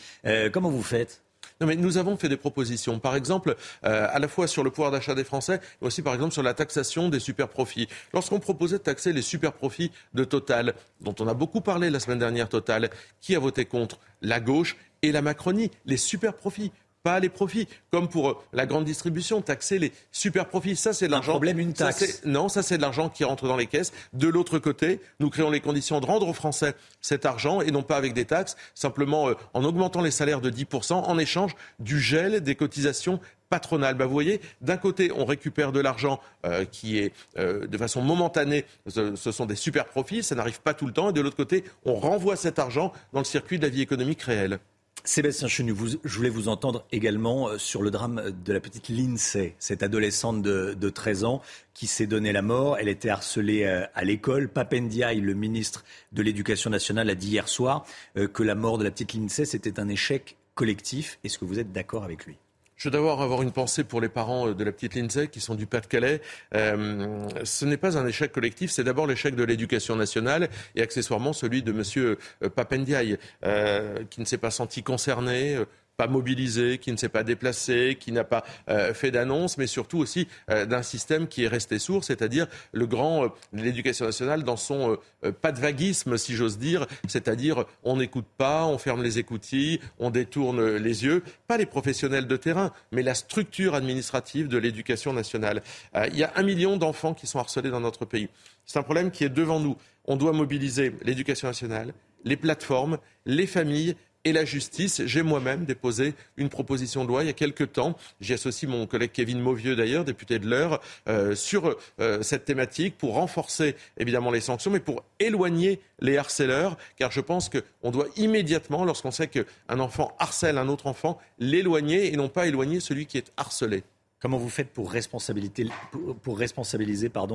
comment 0.53 0.69
vous 0.69 0.83
faites? 0.83 1.24
Non, 1.61 1.67
mais 1.67 1.75
nous 1.75 1.97
avons 1.97 2.17
fait 2.17 2.29
des 2.29 2.37
propositions. 2.37 2.99
Par 2.99 3.15
exemple, 3.15 3.55
euh, 3.85 4.07
à 4.11 4.19
la 4.19 4.27
fois 4.27 4.47
sur 4.47 4.63
le 4.63 4.71
pouvoir 4.71 4.91
d'achat 4.91 5.15
des 5.15 5.23
Français, 5.23 5.61
mais 5.81 5.87
aussi 5.87 6.01
par 6.01 6.13
exemple 6.13 6.33
sur 6.33 6.43
la 6.43 6.53
taxation 6.53 7.07
des 7.09 7.19
super 7.19 7.47
profits. 7.47 7.87
Lorsqu'on 8.13 8.39
proposait 8.39 8.77
de 8.77 8.83
taxer 8.83 9.13
les 9.13 9.21
super 9.21 9.53
profits 9.53 9.91
de 10.13 10.23
Total, 10.25 10.73
dont 11.01 11.15
on 11.19 11.27
a 11.27 11.33
beaucoup 11.33 11.61
parlé 11.61 11.89
la 11.89 11.99
semaine 11.99 12.19
dernière, 12.19 12.49
Total, 12.49 12.89
qui 13.21 13.35
a 13.35 13.39
voté 13.39 13.65
contre? 13.65 13.99
La 14.21 14.39
gauche 14.39 14.75
et 15.01 15.11
la 15.11 15.21
Macronie, 15.21 15.71
les 15.85 15.97
super 15.97 16.33
profits 16.33 16.71
pas 17.05 17.19
les 17.19 17.29
profits. 17.29 17.67
Comme 17.91 18.09
pour 18.09 18.29
euh, 18.29 18.37
la 18.51 18.65
grande 18.65 18.83
distribution, 18.83 19.39
taxer 19.41 19.77
les 19.77 19.93
super 20.11 20.47
profits. 20.47 20.75
Ça, 20.75 20.91
c'est 20.91 21.05
de 21.05 21.11
l'argent. 21.11 21.33
problème, 21.33 21.59
une 21.59 21.73
taxe. 21.73 22.23
non, 22.25 22.49
ça, 22.49 22.63
c'est 22.63 22.77
de 22.77 22.81
l'argent 22.81 23.09
qui 23.09 23.23
rentre 23.23 23.47
dans 23.47 23.55
les 23.55 23.67
caisses. 23.67 23.93
De 24.13 24.27
l'autre 24.27 24.57
côté, 24.57 24.99
nous 25.19 25.29
créons 25.29 25.51
les 25.51 25.59
conditions 25.59 25.99
de 25.99 26.05
rendre 26.07 26.27
aux 26.27 26.33
Français 26.33 26.73
cet 27.01 27.27
argent 27.27 27.61
et 27.61 27.69
non 27.69 27.83
pas 27.83 27.95
avec 27.95 28.13
des 28.13 28.25
taxes, 28.25 28.57
simplement 28.73 29.29
euh, 29.29 29.35
en 29.53 29.63
augmentant 29.63 30.01
les 30.01 30.09
salaires 30.09 30.41
de 30.41 30.49
10% 30.49 30.93
en 30.93 31.17
échange 31.19 31.55
du 31.79 31.99
gel 31.99 32.41
des 32.41 32.55
cotisations 32.55 33.19
patronales. 33.51 33.93
Bah, 33.93 34.07
vous 34.07 34.13
voyez, 34.13 34.41
d'un 34.61 34.77
côté, 34.77 35.11
on 35.15 35.25
récupère 35.25 35.71
de 35.71 35.79
l'argent 35.79 36.19
euh, 36.47 36.65
qui 36.65 36.97
est 36.97 37.13
de 37.37 37.77
façon 37.77 38.01
momentanée, 38.01 38.65
ce, 38.87 39.15
ce, 39.15 39.31
sont 39.31 39.45
des 39.45 39.55
super 39.55 39.85
profits, 39.85 40.23
ça 40.23 40.33
n'arrive 40.33 40.59
pas 40.59 40.73
tout 40.73 40.87
le 40.87 40.93
temps, 40.93 41.11
et 41.11 41.13
de 41.13 41.21
l'autre 41.21 41.35
côté, 41.35 41.63
on 41.85 41.93
renvoie 41.93 42.35
cet 42.35 42.57
argent 42.57 42.91
dans 43.13 43.19
le 43.19 43.25
circuit 43.25 43.59
de 43.59 43.63
la 43.63 43.69
vie 43.69 43.81
économique 43.81 44.23
réelle. 44.23 44.59
Sébastien 45.05 45.47
Chenu, 45.47 45.75
je 46.03 46.17
voulais 46.17 46.29
vous 46.29 46.47
entendre 46.47 46.83
également 46.91 47.49
euh, 47.49 47.57
sur 47.59 47.83
le 47.83 47.91
drame 47.91 48.31
de 48.43 48.53
la 48.53 48.59
petite 48.59 48.89
Lindsay, 48.89 49.55
cette 49.59 49.83
adolescente 49.83 50.41
de, 50.41 50.89
13 50.89 51.25
ans 51.25 51.41
qui 51.75 51.85
s'est 51.85 52.07
donné 52.07 52.31
la 52.31 52.41
mort. 52.41 52.77
Elle 52.79 52.89
était 52.89 53.09
harcelée 53.09 53.65
euh, 53.65 53.85
à 53.93 54.03
l'école. 54.03 54.49
Papendiaï, 54.49 55.21
le 55.21 55.35
ministre 55.35 55.85
de 56.11 56.23
l'Éducation 56.23 56.71
nationale, 56.71 57.09
a 57.09 57.15
dit 57.15 57.29
hier 57.29 57.47
soir 57.47 57.85
euh, 58.17 58.27
que 58.27 58.41
la 58.41 58.55
mort 58.55 58.79
de 58.79 58.83
la 58.83 58.89
petite 58.89 59.13
Lindsay, 59.13 59.45
c'était 59.45 59.79
un 59.79 59.89
échec 59.89 60.37
collectif. 60.55 61.19
Est-ce 61.23 61.37
que 61.37 61.45
vous 61.45 61.59
êtes 61.59 61.71
d'accord 61.71 62.03
avec 62.03 62.25
lui? 62.25 62.37
Je 62.75 62.89
veux 62.89 62.91
d'abord 62.91 63.21
avoir 63.21 63.41
une 63.41 63.51
pensée 63.51 63.83
pour 63.83 64.01
les 64.01 64.09
parents 64.09 64.51
de 64.51 64.63
la 64.63 64.71
petite 64.71 64.95
Lindsay 64.95 65.27
qui 65.29 65.39
sont 65.39 65.55
du 65.55 65.65
Pas-de-Calais. 65.65 66.21
Euh, 66.53 67.27
ce 67.43 67.65
n'est 67.65 67.77
pas 67.77 67.97
un 67.97 68.05
échec 68.05 68.31
collectif, 68.31 68.69
c'est 68.71 68.83
d'abord 68.83 69.07
l'échec 69.07 69.35
de 69.35 69.43
l'éducation 69.43 69.95
nationale 69.95 70.49
et 70.75 70.81
accessoirement 70.81 71.31
celui 71.31 71.63
de 71.63 71.71
M. 71.71 72.49
Papendiaï, 72.49 73.17
euh, 73.45 74.03
qui 74.09 74.19
ne 74.19 74.25
s'est 74.25 74.37
pas 74.37 74.51
senti 74.51 74.83
concerné 74.83 75.57
pas 75.97 76.07
mobilisé, 76.07 76.77
qui 76.77 76.91
ne 76.91 76.97
s'est 76.97 77.09
pas 77.09 77.23
déplacé, 77.23 77.97
qui 77.99 78.11
n'a 78.11 78.23
pas 78.23 78.43
euh, 78.69 78.93
fait 78.93 79.11
d'annonce, 79.11 79.57
mais 79.57 79.67
surtout 79.67 79.99
aussi 79.99 80.27
euh, 80.49 80.65
d'un 80.65 80.83
système 80.83 81.27
qui 81.27 81.43
est 81.43 81.47
resté 81.47 81.79
sourd, 81.79 82.03
c'est-à-dire 82.03 82.47
le 82.71 82.85
grand, 82.85 83.25
euh, 83.25 83.29
l'éducation 83.53 84.05
nationale 84.05 84.43
dans 84.43 84.57
son 84.57 84.97
pas 85.41 85.51
de 85.51 85.59
vaguisme, 85.59 86.17
si 86.17 86.35
j'ose 86.35 86.57
dire, 86.57 86.85
c'est-à-dire 87.07 87.65
on 87.83 87.97
n'écoute 87.97 88.25
pas, 88.37 88.65
on 88.65 88.77
ferme 88.77 89.01
les 89.01 89.17
écoutilles, 89.17 89.79
on 89.99 90.11
détourne 90.11 90.75
les 90.75 91.03
yeux, 91.03 91.23
pas 91.47 91.57
les 91.57 91.65
professionnels 91.65 92.27
de 92.27 92.37
terrain, 92.37 92.71
mais 92.91 93.01
la 93.01 93.15
structure 93.15 93.73
administrative 93.73 94.47
de 94.47 94.57
l'éducation 94.57 95.13
nationale. 95.13 95.63
il 96.11 96.17
y 96.17 96.23
a 96.23 96.31
un 96.35 96.43
million 96.43 96.77
d'enfants 96.77 97.13
qui 97.13 97.25
sont 97.27 97.39
harcelés 97.39 97.71
dans 97.71 97.79
notre 97.79 98.05
pays. 98.05 98.29
C'est 98.65 98.79
un 98.79 98.83
problème 98.83 99.11
qui 99.11 99.23
est 99.23 99.29
devant 99.29 99.59
nous. 99.59 99.77
On 100.05 100.15
doit 100.15 100.33
mobiliser 100.33 100.95
l'éducation 101.03 101.47
nationale, 101.47 101.93
les 102.23 102.37
plateformes, 102.37 102.97
les 103.25 103.47
familles 103.47 103.95
et 104.25 104.33
la 104.33 104.43
justice. 104.43 105.03
J'ai 105.05 105.21
moi-même 105.21 105.65
déposé 105.65 106.15
une 106.35 106.49
proposition 106.49 107.03
de 107.03 107.09
loi 107.09 107.23
il 107.23 107.27
y 107.27 107.29
a 107.29 107.33
quelques 107.33 107.71
temps. 107.71 107.95
J'y 108.19 108.33
associe 108.33 108.69
mon 108.69 108.87
collègue 108.87 109.11
Kevin 109.13 109.39
Mauvieux 109.39 109.75
d'ailleurs, 109.75 110.03
député 110.03 110.39
de 110.39 110.47
l'Eure, 110.47 110.81
euh, 111.07 111.35
sur 111.35 111.77
euh, 112.01 112.21
cette 112.21 112.43
thématique 112.43 112.97
pour 112.97 113.13
renforcer 113.13 113.75
évidemment 113.97 114.31
les 114.31 114.41
sanctions, 114.41 114.71
mais 114.71 114.79
pour 114.79 115.03
éloigner 115.19 115.79
les 115.99 116.17
harceleurs, 116.17 116.77
car 116.97 117.11
je 117.11 117.21
pense 117.21 117.49
qu'on 117.49 117.91
doit 117.91 118.07
immédiatement, 118.17 118.83
lorsqu'on 118.83 119.11
sait 119.11 119.27
qu'un 119.27 119.79
enfant 119.79 120.15
harcèle 120.19 120.57
un 120.57 120.67
autre 120.67 120.87
enfant, 120.87 121.19
l'éloigner 121.39 122.11
et 122.11 122.17
non 122.17 122.27
pas 122.27 122.47
éloigner 122.47 122.79
celui 122.79 123.05
qui 123.05 123.17
est 123.17 123.31
harcelé. 123.37 123.83
Comment 124.19 124.37
vous 124.37 124.49
faites 124.49 124.69
pour 124.69 124.91
responsabiliser, 124.91 125.67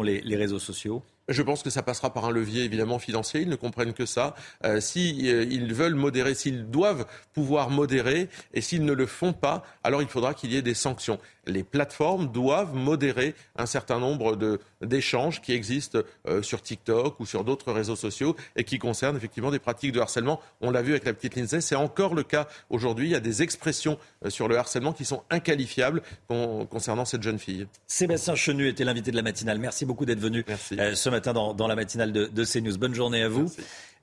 les 0.03 0.37
réseaux 0.37 0.59
sociaux? 0.59 1.03
Je 1.31 1.43
pense 1.43 1.62
que 1.62 1.70
ça 1.70 1.82
passera 1.82 2.12
par 2.12 2.24
un 2.24 2.31
levier 2.31 2.65
évidemment 2.65 2.98
financier. 2.98 3.43
Ils 3.43 3.48
ne 3.48 3.57
comprennent 3.57 3.93
que 3.93 4.07
ça. 4.07 4.35
Euh, 4.65 4.81
S'ils 4.81 5.28
euh, 5.28 5.73
veulent 5.73 5.94
modérer, 5.94 6.35
s'ils 6.35 6.69
doivent 6.69 7.07
pouvoir 7.32 7.70
modérer, 7.70 8.28
et 8.52 8.61
s'ils 8.61 8.85
ne 8.85 8.93
le 8.93 9.07
font 9.07 9.32
pas, 9.32 9.62
alors 9.85 10.02
il 10.02 10.09
faudra 10.09 10.35
qu'il 10.35 10.52
y 10.52 10.57
ait 10.57 10.62
des 10.62 10.74
sanctions. 10.74 11.19
Les 11.47 11.62
plateformes 11.62 12.31
doivent 12.31 12.74
modérer 12.74 13.35
un 13.57 13.66
certain 13.66 13.98
nombre 13.98 14.59
d'échanges 14.82 15.40
qui 15.40 15.52
existent 15.52 16.01
euh, 16.28 16.43
sur 16.43 16.62
TikTok 16.62 17.19
ou 17.20 17.27
sur 17.27 17.44
d'autres 17.44 17.73
réseaux 17.73 17.97
sociaux 17.97 18.36
et 18.57 18.65
qui 18.65 18.78
concernent 18.78 19.16
effectivement 19.16 19.51
des 19.51 19.59
pratiques 19.59 19.93
de 19.93 20.01
harcèlement. 20.01 20.40
On 20.61 20.70
l'a 20.70 20.82
vu 20.82 20.90
avec 20.90 21.05
la 21.05 21.15
petite 21.15 21.36
Lindsay, 21.36 21.61
c'est 21.61 21.77
encore 21.77 22.15
le 22.15 22.23
cas 22.23 22.48
aujourd'hui. 22.69 23.09
Il 23.09 23.12
y 23.12 23.16
a 23.16 23.20
des 23.20 23.43
expressions 23.43 23.98
euh, 24.24 24.31
sur 24.31 24.48
le 24.48 24.59
harcèlement 24.59 24.93
qui 24.93 25.05
sont 25.05 25.23
inqualifiables 25.31 26.02
concernant 26.28 27.05
cette 27.05 27.23
jeune 27.23 27.39
fille. 27.39 27.66
Sébastien 27.86 28.35
Chenu 28.35 28.69
était 28.69 28.85
l'invité 28.85 29.11
de 29.11 29.16
la 29.16 29.23
matinale. 29.23 29.59
Merci 29.59 29.85
beaucoup 29.85 30.05
d'être 30.05 30.20
venu 30.20 30.44
ce 30.70 31.09
matin 31.09 31.20
dans, 31.21 31.67
la 31.67 31.77
matinale 31.77 32.13
de, 32.13 32.27
de, 32.27 32.45
CNews. 32.45 32.77
Bonne 32.79 32.95
journée 32.95 33.23
à 33.23 33.29
vous. 33.29 33.51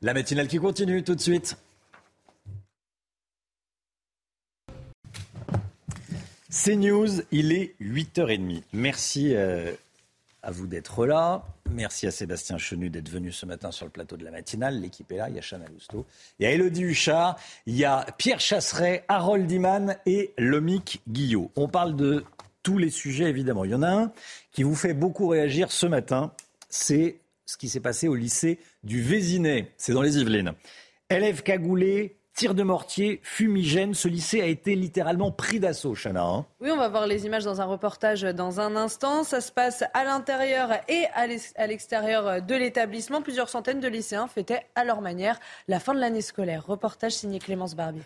La 0.02 0.14
matinale 0.14 0.48
qui 0.48 0.57
continue 0.57 1.03
tout 1.03 1.15
de 1.15 1.22
suite. 1.22 1.57
CNews, 6.49 7.22
il 7.31 7.52
est 7.52 7.76
8h30. 7.81 8.64
Merci 8.73 9.35
euh, 9.35 9.73
à 10.41 10.52
vous 10.52 10.65
d'être 10.65 11.06
là. 11.06 11.44
Merci 11.69 12.07
à 12.07 12.11
Sébastien 12.11 12.57
Chenu 12.57 12.89
d'être 12.89 13.10
venu 13.10 13.31
ce 13.31 13.45
matin 13.45 13.72
sur 13.72 13.85
le 13.85 13.91
plateau 13.91 14.18
de 14.18 14.23
la 14.23 14.31
matinale. 14.31 14.80
L'équipe 14.80 15.11
est 15.11 15.18
là. 15.18 15.30
Il 15.30 15.35
y 15.35 15.39
a 15.39 15.41
Chana 15.41 15.65
Lousteau, 15.68 16.06
il 16.39 16.44
y 16.44 16.45
a 16.45 16.52
Elodie 16.52 16.84
Huchard, 16.84 17.38
il 17.65 17.76
y 17.76 17.85
a 17.85 18.06
Pierre 18.18 18.39
Chasseret, 18.39 19.03
Harold 19.07 19.52
Iman 19.52 19.98
et 20.06 20.34
Lomic 20.38 21.02
Guillot. 21.10 21.52
On 21.56 21.68
parle 21.68 21.95
de 21.95 22.23
tous 22.64 22.77
les 22.77 22.89
sujets, 22.89 23.26
évidemment. 23.26 23.65
Il 23.65 23.72
y 23.72 23.76
en 23.76 23.84
a 23.84 23.89
un 23.89 24.11
qui 24.52 24.64
vous 24.64 24.76
fait 24.76 24.94
beaucoup 24.94 25.27
réagir 25.27 25.72
ce 25.72 25.85
matin 25.85 26.31
c'est 26.69 27.19
ce 27.45 27.57
qui 27.57 27.69
s'est 27.69 27.80
passé 27.80 28.07
au 28.07 28.15
lycée 28.15 28.60
du 28.84 29.02
Vésinet. 29.02 29.72
C'est 29.77 29.94
dans 29.94 30.02
les 30.02 30.18
Yvelines. 30.19 30.53
Élèves 31.10 31.41
cagoulés, 31.44 32.18
tir 32.38 32.53
de 32.53 32.61
mortier, 32.61 33.19
fumigène. 33.23 33.94
Ce 33.94 34.07
lycée 34.07 34.41
a 34.41 34.45
été 34.45 34.76
littéralement 34.76 35.31
pris 35.31 35.60
d'assaut, 35.60 35.95
Chana. 35.95 36.23
Hein. 36.23 36.45
oui, 36.60 36.69
on 36.72 36.77
va 36.77 36.89
voir 36.89 37.07
les 37.07 37.26
images 37.26 37.45
dans 37.45 37.61
un 37.61 37.65
reportage 37.65 38.22
dans 38.22 38.60
un 38.60 38.76
instant. 38.76 39.23
Ça 39.23 39.41
se 39.41 39.52
passe 39.52 39.84
à 39.94 40.03
l'intérieur 40.03 40.72
et 40.88 41.06
à 41.15 41.68
l'extérieur 41.68 42.41
de 42.41 42.56
l'établissement. 42.56 43.22
Plusieurs 43.22 43.49
centaines 43.49 43.80
de 43.80 43.88
lycéens 43.88 44.27
fêtaient 44.27 44.65
à 44.76 44.84
leur 44.84 45.02
manière 45.02 45.39
la 45.68 45.80
fin 45.80 45.94
de 45.94 45.99
l'année 45.99 46.22
scolaire. 46.22 46.65
Reportage 46.65 47.14
signé 47.14 47.39
Clémence 47.39 47.76
Barbier. 47.76 48.03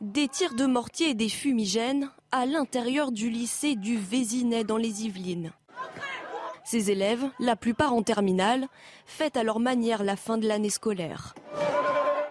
Des 0.00 0.28
tirs 0.28 0.54
de 0.54 0.66
mortier 0.66 1.10
et 1.10 1.14
des 1.14 1.28
fumigènes 1.28 2.10
à 2.36 2.44
l'intérieur 2.44 3.12
du 3.12 3.30
lycée 3.30 3.76
du 3.76 3.96
Vésinet 3.96 4.62
dans 4.62 4.76
les 4.76 5.06
Yvelines. 5.06 5.52
Ces 6.64 6.90
élèves, 6.90 7.24
la 7.40 7.56
plupart 7.56 7.94
en 7.94 8.02
terminale, 8.02 8.68
fêtent 9.06 9.38
à 9.38 9.42
leur 9.42 9.58
manière 9.58 10.04
la 10.04 10.16
fin 10.16 10.36
de 10.36 10.46
l'année 10.46 10.68
scolaire. 10.68 11.34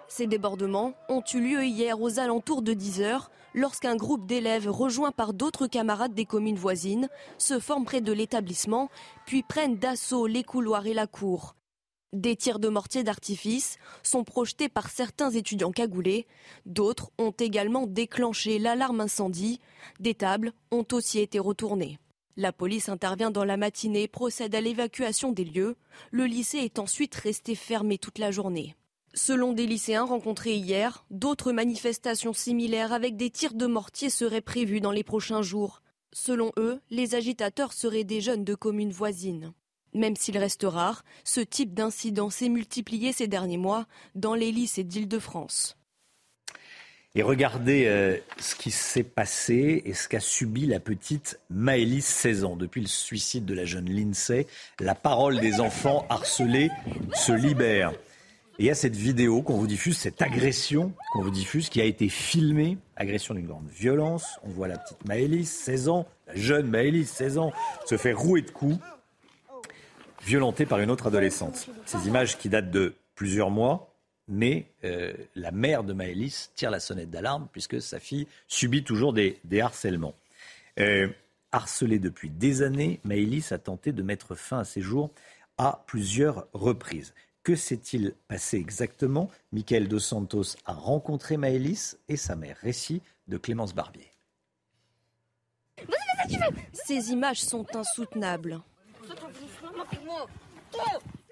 Ces 0.07 0.27
débordements 0.27 0.94
ont 1.10 1.23
eu 1.34 1.40
lieu 1.40 1.65
hier 1.65 1.99
aux 1.99 2.19
alentours 2.19 2.61
de 2.61 2.73
10 2.73 3.02
heures 3.02 3.32
lorsqu'un 3.56 3.95
groupe 3.95 4.27
d'élèves 4.27 4.69
rejoints 4.69 5.11
par 5.11 5.34
d'autres 5.34 5.65
camarades 5.65 6.14
des 6.14 6.26
communes 6.26 6.56
voisines 6.56 7.10
se 7.40 7.60
forment 7.60 7.86
près 7.86 8.02
de 8.02 8.14
l'établissement 8.14 8.90
puis 9.26 9.41
prennent 9.41 9.77
d'assaut 9.77 10.27
les 10.27 10.44
couloirs 10.44 10.86
et 10.86 10.94
la 10.94 11.07
cour. 11.07 11.56
Des 12.14 12.36
tirs 12.36 12.60
de 12.60 12.69
mortier 12.69 13.03
d'artifice 13.03 13.77
sont 14.03 14.23
projetés 14.23 14.69
par 14.69 14.90
certains 14.90 15.32
étudiants 15.32 15.72
cagoulés. 15.72 16.27
D'autres 16.65 17.11
ont 17.18 17.32
également 17.32 17.88
déclenché 17.88 18.60
l'alarme 18.60 19.02
incendie. 19.02 19.60
Des 19.99 20.15
tables 20.15 20.53
ont 20.72 20.86
aussi 20.94 21.19
été 21.19 21.40
retournées. 21.40 21.99
La 22.38 22.52
police 22.52 22.90
intervient 22.90 23.32
dans 23.32 23.45
la 23.45 23.57
matinée 23.57 24.03
et 24.03 24.07
procède 24.07 24.56
à 24.56 24.61
l'évacuation 24.61 25.32
des 25.32 25.45
lieux. 25.45 25.76
Le 26.11 26.26
lycée 26.26 26.60
est 26.60 26.80
ensuite 26.80 27.15
resté 27.15 27.56
fermé 27.56 27.98
toute 27.98 28.18
la 28.18 28.32
journée. 28.32 28.76
Selon 29.14 29.53
des 29.53 29.65
lycéens 29.65 30.03
rencontrés 30.03 30.56
hier, 30.56 31.06
d'autres 31.10 31.53
manifestations 31.53 32.34
similaires 32.34 32.91
avec 32.91 33.15
des 33.15 33.30
tirs 33.30 33.53
de 33.53 33.65
mortier 33.65 34.10
seraient 34.10 34.41
prévues 34.41 34.82
dans 34.82 34.91
les 34.91 35.06
prochains 35.06 35.41
jours. 35.41 35.82
Selon 36.11 36.52
eux, 36.57 36.82
les 36.90 37.15
agitateurs 37.15 37.72
seraient 37.72 38.03
des 38.03 38.19
jeunes 38.19 38.44
de 38.44 38.56
communes 38.56 38.91
voisines. 38.91 39.53
Même 39.95 40.17
s'il 40.17 40.38
reste 40.38 40.65
rare, 40.67 41.05
ce 41.23 41.39
type 41.39 41.73
d'incident 41.73 42.30
s'est 42.30 42.49
multiplié 42.49 43.13
ces 43.13 43.27
derniers 43.27 43.57
mois 43.57 43.88
dans 44.13 44.35
les 44.35 44.51
lycées 44.51 44.84
d'Île-de-France. 44.84 45.77
Et 47.17 47.23
regardez 47.23 47.85
euh, 47.85 48.17
ce 48.38 48.55
qui 48.55 48.72
s'est 48.72 49.03
passé 49.03 49.84
et 49.85 49.93
ce 49.93 50.09
qu'a 50.09 50.19
subi 50.19 50.65
la 50.65 50.81
petite 50.81 51.39
Maëlys, 51.49 52.05
16 52.05 52.43
ans. 52.43 52.57
Depuis 52.57 52.81
le 52.81 52.88
suicide 52.88 53.45
de 53.45 53.53
la 53.53 53.63
jeune 53.63 53.89
Lindsay, 53.89 54.47
la 54.81 54.95
parole 54.95 55.39
des 55.39 55.61
enfants 55.61 56.05
harcelés 56.09 56.72
se 57.13 57.31
libère. 57.31 57.93
Et 58.59 58.63
il 58.63 58.65
y 58.65 58.69
a 58.69 58.76
cette 58.76 58.97
vidéo 58.97 59.41
qu'on 59.43 59.55
vous 59.55 59.67
diffuse, 59.67 59.97
cette 59.97 60.22
agression 60.22 60.91
qu'on 61.13 61.22
vous 61.22 61.31
diffuse, 61.31 61.69
qui 61.69 61.80
a 61.80 61.85
été 61.85 62.09
filmée, 62.09 62.77
agression 62.97 63.34
d'une 63.34 63.47
grande 63.47 63.69
violence. 63.69 64.41
On 64.43 64.49
voit 64.49 64.67
la 64.67 64.77
petite 64.77 65.05
Maëlys, 65.05 65.49
16 65.49 65.88
ans, 65.88 66.05
la 66.27 66.35
jeune 66.35 66.67
Maëlys, 66.67 67.07
16 67.07 67.38
ans, 67.38 67.53
se 67.85 67.95
fait 67.95 68.13
rouer 68.13 68.41
de 68.41 68.51
coups 68.51 68.77
violentée 70.26 70.65
par 70.65 70.80
une 70.80 70.89
autre 70.89 71.07
adolescente. 71.07 71.69
Ces 71.85 72.07
images 72.07 72.38
qui 72.38 72.49
datent 72.49 72.72
de 72.72 72.95
plusieurs 73.14 73.52
mois, 73.52 73.93
mais 74.27 74.65
euh, 74.84 75.14
la 75.35 75.52
mère 75.52 75.84
de 75.84 75.93
Maëlys 75.93 76.52
tire 76.56 76.72
la 76.72 76.80
sonnette 76.80 77.11
d'alarme 77.11 77.47
puisque 77.52 77.81
sa 77.81 77.99
fille 77.99 78.27
subit 78.47 78.84
toujours 78.84 79.14
des, 79.14 79.39
harcèlements. 79.61 80.15
Euh, 80.80 81.07
harcelée 81.52 81.99
depuis 81.99 82.30
des 82.30 82.64
années, 82.64 82.99
Maëlys 83.03 83.52
a 83.52 83.60
tenté 83.60 83.91
de 83.91 84.02
mettre 84.02 84.35
fin 84.35 84.60
à 84.60 84.65
ses 84.65 84.81
jours 84.81 85.11
à 85.57 85.84
plusieurs 85.85 86.47
reprises. 86.53 87.14
Que 87.43 87.56
s'est-il 87.56 88.15
passé 88.27 88.57
exactement? 88.57 89.30
Michael 89.52 89.88
Dos 89.88 89.99
Santos 89.99 90.57
a 90.65 90.73
rencontré 90.73 91.38
Maëlys 91.38 91.97
et 92.10 92.18
sa 92.18 92.35
mère. 92.35 92.57
Récit 92.61 93.03
de 93.27 93.38
Clémence 93.38 93.76
Barbier. 93.76 94.10
Ces 96.73 97.11
images 97.11 97.43
sont 97.43 97.65
insoutenables. 97.76 98.60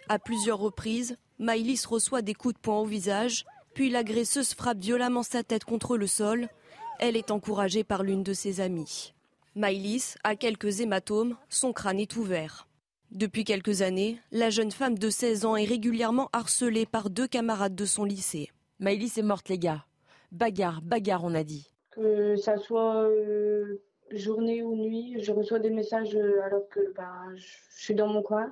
À 0.09 0.19
plusieurs 0.19 0.59
reprises, 0.59 1.17
Maïlis 1.39 1.83
reçoit 1.87 2.21
des 2.21 2.33
coups 2.33 2.55
de 2.55 2.59
poing 2.59 2.79
au 2.79 2.85
visage, 2.85 3.45
puis 3.73 3.89
l'agresseuse 3.89 4.53
frappe 4.53 4.79
violemment 4.79 5.23
sa 5.23 5.43
tête 5.43 5.63
contre 5.63 5.97
le 5.97 6.07
sol. 6.07 6.47
Elle 6.99 7.17
est 7.17 7.31
encouragée 7.31 7.83
par 7.83 8.03
l'une 8.03 8.23
de 8.23 8.33
ses 8.33 8.61
amies. 8.61 9.13
Maïlis 9.55 10.15
a 10.23 10.35
quelques 10.35 10.79
hématomes, 10.81 11.35
son 11.49 11.73
crâne 11.73 11.99
est 11.99 12.15
ouvert. 12.15 12.67
Depuis 13.11 13.43
quelques 13.43 13.83
années, 13.83 14.19
la 14.31 14.49
jeune 14.49 14.71
femme 14.71 14.97
de 14.97 15.09
16 15.09 15.45
ans 15.45 15.55
est 15.55 15.65
régulièrement 15.65 16.29
harcelée 16.33 16.87
par 16.87 17.09
deux 17.09 17.27
camarades 17.27 17.75
de 17.75 17.85
son 17.85 18.05
lycée. 18.05 18.49
Maïlis 18.79 19.13
est 19.17 19.23
morte, 19.23 19.49
les 19.49 19.59
gars. 19.59 19.85
Bagarre, 20.31 20.81
bagarre, 20.81 21.23
on 21.23 21.35
a 21.35 21.43
dit. 21.43 21.69
Que 21.91 22.35
ça 22.35 22.57
soit 22.57 23.03
euh, 23.03 23.83
journée 24.17 24.63
ou 24.63 24.75
nuit, 24.75 25.15
je 25.19 25.31
reçois 25.31 25.59
des 25.59 25.69
messages 25.69 26.15
euh, 26.15 26.41
alors 26.43 26.67
que 26.69 26.93
bah, 26.95 27.13
je 27.35 27.45
suis 27.69 27.95
dans 27.95 28.07
mon 28.07 28.21
coin 28.21 28.51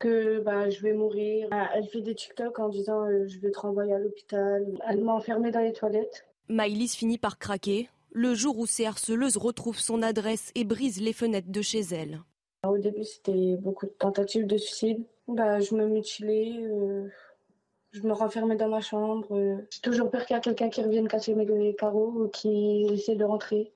que 0.00 0.40
bah, 0.40 0.68
je 0.70 0.80
vais 0.80 0.92
mourir. 0.92 1.46
Ah, 1.52 1.70
elle 1.74 1.86
fait 1.86 2.00
des 2.00 2.14
TikTok 2.14 2.58
en 2.58 2.68
disant 2.68 3.04
euh, 3.04 3.26
je 3.28 3.38
vais 3.38 3.50
te 3.52 3.60
renvoyer 3.60 3.92
à 3.92 3.98
l'hôpital. 3.98 4.66
Elle 4.88 5.04
m'a 5.04 5.12
enfermée 5.12 5.52
dans 5.52 5.60
les 5.60 5.72
toilettes. 5.72 6.26
Maïlis 6.48 6.96
finit 6.96 7.18
par 7.18 7.38
craquer 7.38 7.88
le 8.10 8.34
jour 8.34 8.58
où 8.58 8.66
ces 8.66 8.86
harceleuses 8.86 9.36
retrouvent 9.36 9.78
son 9.78 10.02
adresse 10.02 10.50
et 10.56 10.64
brisent 10.64 11.00
les 11.00 11.12
fenêtres 11.12 11.52
de 11.52 11.62
chez 11.62 11.82
elle. 11.92 12.20
Au 12.66 12.76
début, 12.76 13.04
c'était 13.04 13.56
beaucoup 13.56 13.86
de 13.86 13.92
tentatives 13.92 14.46
de 14.46 14.56
suicide. 14.56 15.04
Bah, 15.28 15.60
je 15.60 15.74
me 15.74 15.86
mutilais, 15.86 16.56
euh, 16.58 17.06
je 17.92 18.02
me 18.02 18.12
renfermais 18.12 18.56
dans 18.56 18.68
ma 18.68 18.80
chambre. 18.80 19.28
J'ai 19.70 19.80
toujours 19.80 20.10
peur 20.10 20.26
qu'il 20.26 20.34
y 20.34 20.38
ait 20.38 20.42
quelqu'un 20.42 20.70
qui 20.70 20.82
revienne 20.82 21.08
casser 21.08 21.34
mes 21.34 21.74
carreaux 21.74 22.12
ou 22.16 22.28
qui 22.28 22.86
essaie 22.90 23.14
de 23.14 23.24
rentrer. 23.24 23.70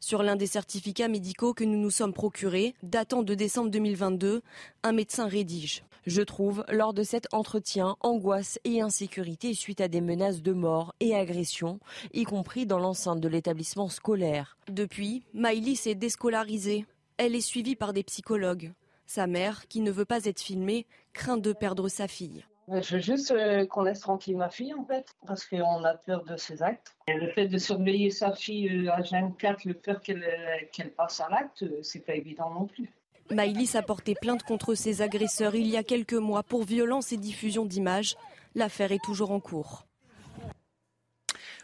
Sur 0.00 0.22
l'un 0.22 0.36
des 0.36 0.46
certificats 0.46 1.08
médicaux 1.08 1.54
que 1.54 1.64
nous 1.64 1.78
nous 1.78 1.90
sommes 1.90 2.12
procurés, 2.12 2.74
datant 2.82 3.22
de 3.22 3.34
décembre 3.34 3.70
2022, 3.70 4.42
un 4.82 4.92
médecin 4.92 5.26
rédige. 5.26 5.82
Je 6.06 6.22
trouve, 6.22 6.64
lors 6.68 6.94
de 6.94 7.02
cet 7.02 7.26
entretien, 7.32 7.96
angoisse 8.00 8.60
et 8.64 8.80
insécurité 8.80 9.54
suite 9.54 9.80
à 9.80 9.88
des 9.88 10.00
menaces 10.00 10.42
de 10.42 10.52
mort 10.52 10.94
et 11.00 11.16
agressions, 11.16 11.80
y 12.14 12.22
compris 12.22 12.64
dans 12.64 12.78
l'enceinte 12.78 13.20
de 13.20 13.28
l'établissement 13.28 13.88
scolaire. 13.88 14.56
Depuis, 14.70 15.24
Maïlis 15.34 15.80
est 15.86 15.96
déscolarisée. 15.96 16.86
Elle 17.16 17.34
est 17.34 17.40
suivie 17.40 17.74
par 17.74 17.92
des 17.92 18.04
psychologues. 18.04 18.72
Sa 19.06 19.26
mère, 19.26 19.66
qui 19.66 19.80
ne 19.80 19.90
veut 19.90 20.04
pas 20.04 20.24
être 20.26 20.40
filmée, 20.40 20.86
craint 21.12 21.38
de 21.38 21.52
perdre 21.52 21.88
sa 21.88 22.06
fille. 22.06 22.44
Je 22.68 22.96
veux 22.96 23.00
juste 23.00 23.30
euh, 23.30 23.64
qu'on 23.64 23.82
laisse 23.82 24.00
tranquille 24.00 24.36
ma 24.36 24.48
fille, 24.48 24.74
en 24.74 24.84
fait, 24.84 25.06
parce 25.26 25.46
qu'on 25.46 25.84
a 25.84 25.94
peur 25.94 26.24
de 26.24 26.36
ses 26.36 26.62
actes. 26.62 26.96
Et 27.06 27.14
le 27.14 27.28
fait 27.30 27.46
de 27.46 27.58
surveiller 27.58 28.10
sa 28.10 28.32
fille 28.32 28.88
à 28.88 29.00
24, 29.02 29.64
le 29.64 29.74
peur 29.74 30.00
qu'elle 30.00 30.24
euh, 30.24 30.66
qu'elle 30.72 30.90
passe 30.90 31.20
à 31.20 31.28
l'acte, 31.28 31.62
euh, 31.62 31.78
c'est 31.82 32.04
pas 32.04 32.14
évident 32.14 32.50
non 32.50 32.66
plus. 32.66 32.90
Maïlis 33.30 33.76
a 33.76 33.82
porté 33.82 34.14
plainte 34.20 34.42
contre 34.42 34.74
ses 34.74 35.00
agresseurs 35.00 35.54
il 35.54 35.68
y 35.68 35.76
a 35.76 35.84
quelques 35.84 36.14
mois 36.14 36.42
pour 36.42 36.64
violence 36.64 37.12
et 37.12 37.16
diffusion 37.16 37.64
d'images. 37.64 38.16
L'affaire 38.56 38.90
est 38.90 39.02
toujours 39.04 39.30
en 39.30 39.40
cours. 39.40 39.86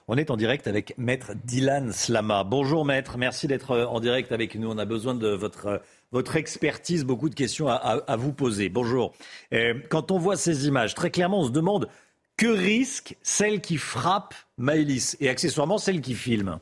On 0.09 0.17
est 0.17 0.31
en 0.31 0.37
direct 0.37 0.67
avec 0.67 0.95
Maître 0.99 1.33
Dylan 1.45 1.93
Slama. 1.93 2.43
Bonjour 2.43 2.85
Maître, 2.85 3.17
merci 3.17 3.47
d'être 3.47 3.79
en 3.79 4.01
direct 4.01 4.33
avec 4.33 4.57
nous. 4.57 4.71
On 4.71 4.79
a 4.79 4.85
besoin 4.85 5.15
de 5.15 5.29
votre 5.29 5.81
votre 6.13 6.37
expertise, 6.37 7.05
beaucoup 7.05 7.31
de 7.31 7.35
questions 7.35 7.69
à, 7.69 8.17
vous 8.17 8.33
poser. 8.33 8.69
Bonjour. 8.69 9.13
Euh, 9.53 9.75
quand 9.91 10.11
on 10.11 10.19
voit 10.19 10.37
ces 10.37 10.67
images, 10.69 10.95
très 10.95 11.11
clairement, 11.11 11.41
on 11.41 11.47
se 11.47 11.51
demande 11.51 11.89
que 12.37 12.47
risque 12.47 13.17
celle 13.23 13.61
qui 13.61 13.79
frappe 13.79 14.35
Maëlys 14.59 15.17
et 15.21 15.29
accessoirement 15.29 15.79
celle 15.79 16.01
qui 16.01 16.15
filme? 16.15 16.59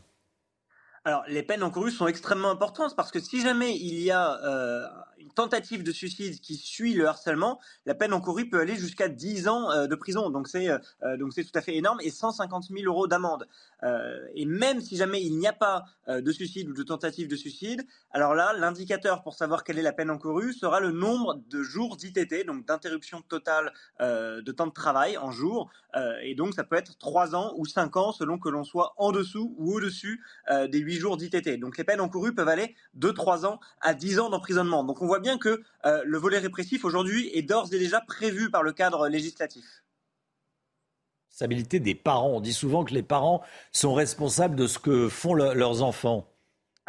Alors, 1.05 1.25
les 1.29 1.43
peines 1.43 1.63
encourues 1.63 1.91
sont 1.91 2.07
extrêmement 2.07 2.51
importantes 2.51 2.95
parce 2.95 3.11
que 3.11 3.21
si 3.21 3.41
jamais 3.41 3.75
il 3.75 4.01
y 4.01 4.11
a 4.11 4.39
euh, 4.45 4.87
une 5.21 5.31
tentative 5.31 5.83
de 5.83 5.93
suicide 5.93 6.41
qui 6.41 6.57
suit 6.57 6.95
le 6.95 7.07
harcèlement, 7.07 7.61
la 7.87 7.95
peine 7.95 8.13
encourue 8.13 8.49
peut 8.49 8.61
aller 8.61 8.77
jusqu'à 8.77 9.09
10 9.09 9.49
ans 9.49 9.71
euh, 9.71 9.87
de 9.87 9.95
prison. 9.95 10.31
Donc 10.31 10.49
c'est 10.49 10.69
donc 11.19 11.33
c'est 11.33 11.45
tout 11.45 11.57
à 11.59 11.61
fait 11.61 11.77
énorme 11.77 11.99
et 12.03 12.11
150 12.11 12.69
000 12.71 12.85
euros 12.85 13.07
d'amende. 13.07 13.47
Euh, 13.83 14.19
et 14.35 14.45
même 14.45 14.81
si 14.81 14.97
jamais 14.97 15.23
il 15.23 15.39
n'y 15.39 15.47
a 15.47 15.53
pas 15.53 15.85
euh, 16.09 16.21
de 16.21 16.33
suicide 16.33 16.69
ou 16.69 16.75
de 16.75 16.83
tentative 16.83 17.29
de 17.29 17.37
suicide, 17.37 17.87
alors 18.11 18.35
là, 18.35 18.53
l'indicateur 18.53 19.23
pour 19.23 19.35
savoir 19.35 19.65
quelle 19.65 19.79
est 19.79 19.83
la 19.83 19.93
peine 19.93 20.11
encourue 20.11 20.53
sera 20.53 20.81
le 20.81 20.91
nombre 20.91 21.41
de 21.49 21.63
jours 21.63 21.97
d'ITT, 21.97 22.47
donc 22.47 22.67
d'interruption 22.67 23.23
totale 23.23 23.73
euh, 24.01 24.43
de 24.43 24.53
temps 24.53 24.67
de 24.67 24.73
travail 24.73 25.17
en 25.17 25.31
jours. 25.31 25.71
et 26.23 26.35
donc, 26.37 26.55
ça 26.55 26.63
peut 26.63 26.77
être 26.77 26.97
3 26.99 27.35
ans 27.35 27.53
ou 27.57 27.67
5 27.67 27.97
ans 27.97 28.13
selon 28.13 28.39
que 28.39 28.49
l'on 28.49 28.63
soit 28.63 28.95
en 28.97 29.11
dessous 29.11 29.55
ou 29.59 29.75
au-dessus 29.75 30.23
des 30.69 30.79
8 30.79 30.95
jours 30.95 31.17
d'ITT. 31.17 31.59
Donc, 31.59 31.77
les 31.79 31.85
peines 31.85 32.01
encourues 32.01 32.35
peuvent 32.35 32.49
aller 32.49 32.77
de 32.95 33.11
3 33.11 33.45
ans 33.45 33.59
à 33.81 33.93
10 33.93 34.21
ans 34.21 34.31
d'emprisonnement. 34.31 34.85
Donc, 34.85 35.03
on 35.03 35.09
voit 35.11 35.21
bien 35.21 35.39
que 35.39 35.61
le 35.85 36.19
volet 36.19 36.39
répressif 36.39 36.85
aujourd'hui 36.85 37.31
est 37.35 37.43
d'ores 37.43 37.75
et 37.75 37.79
déjà 37.79 38.01
prévu 38.01 38.49
par 38.49 38.63
le 38.63 38.73
cadre 38.73 39.09
législatif 39.09 39.65
responsabilité 41.31 41.81
des 41.81 41.95
parents. 41.95 42.31
On 42.31 42.41
dit 42.41 42.53
souvent 42.53 42.85
que 42.85 42.93
les 42.93 43.03
parents 43.03 43.43
sont 43.73 43.95
responsables 43.95 44.57
de 44.57 44.67
ce 44.67 44.79
que 44.79 45.09
font 45.09 45.33
leurs 45.35 45.83
enfants. 45.83 46.30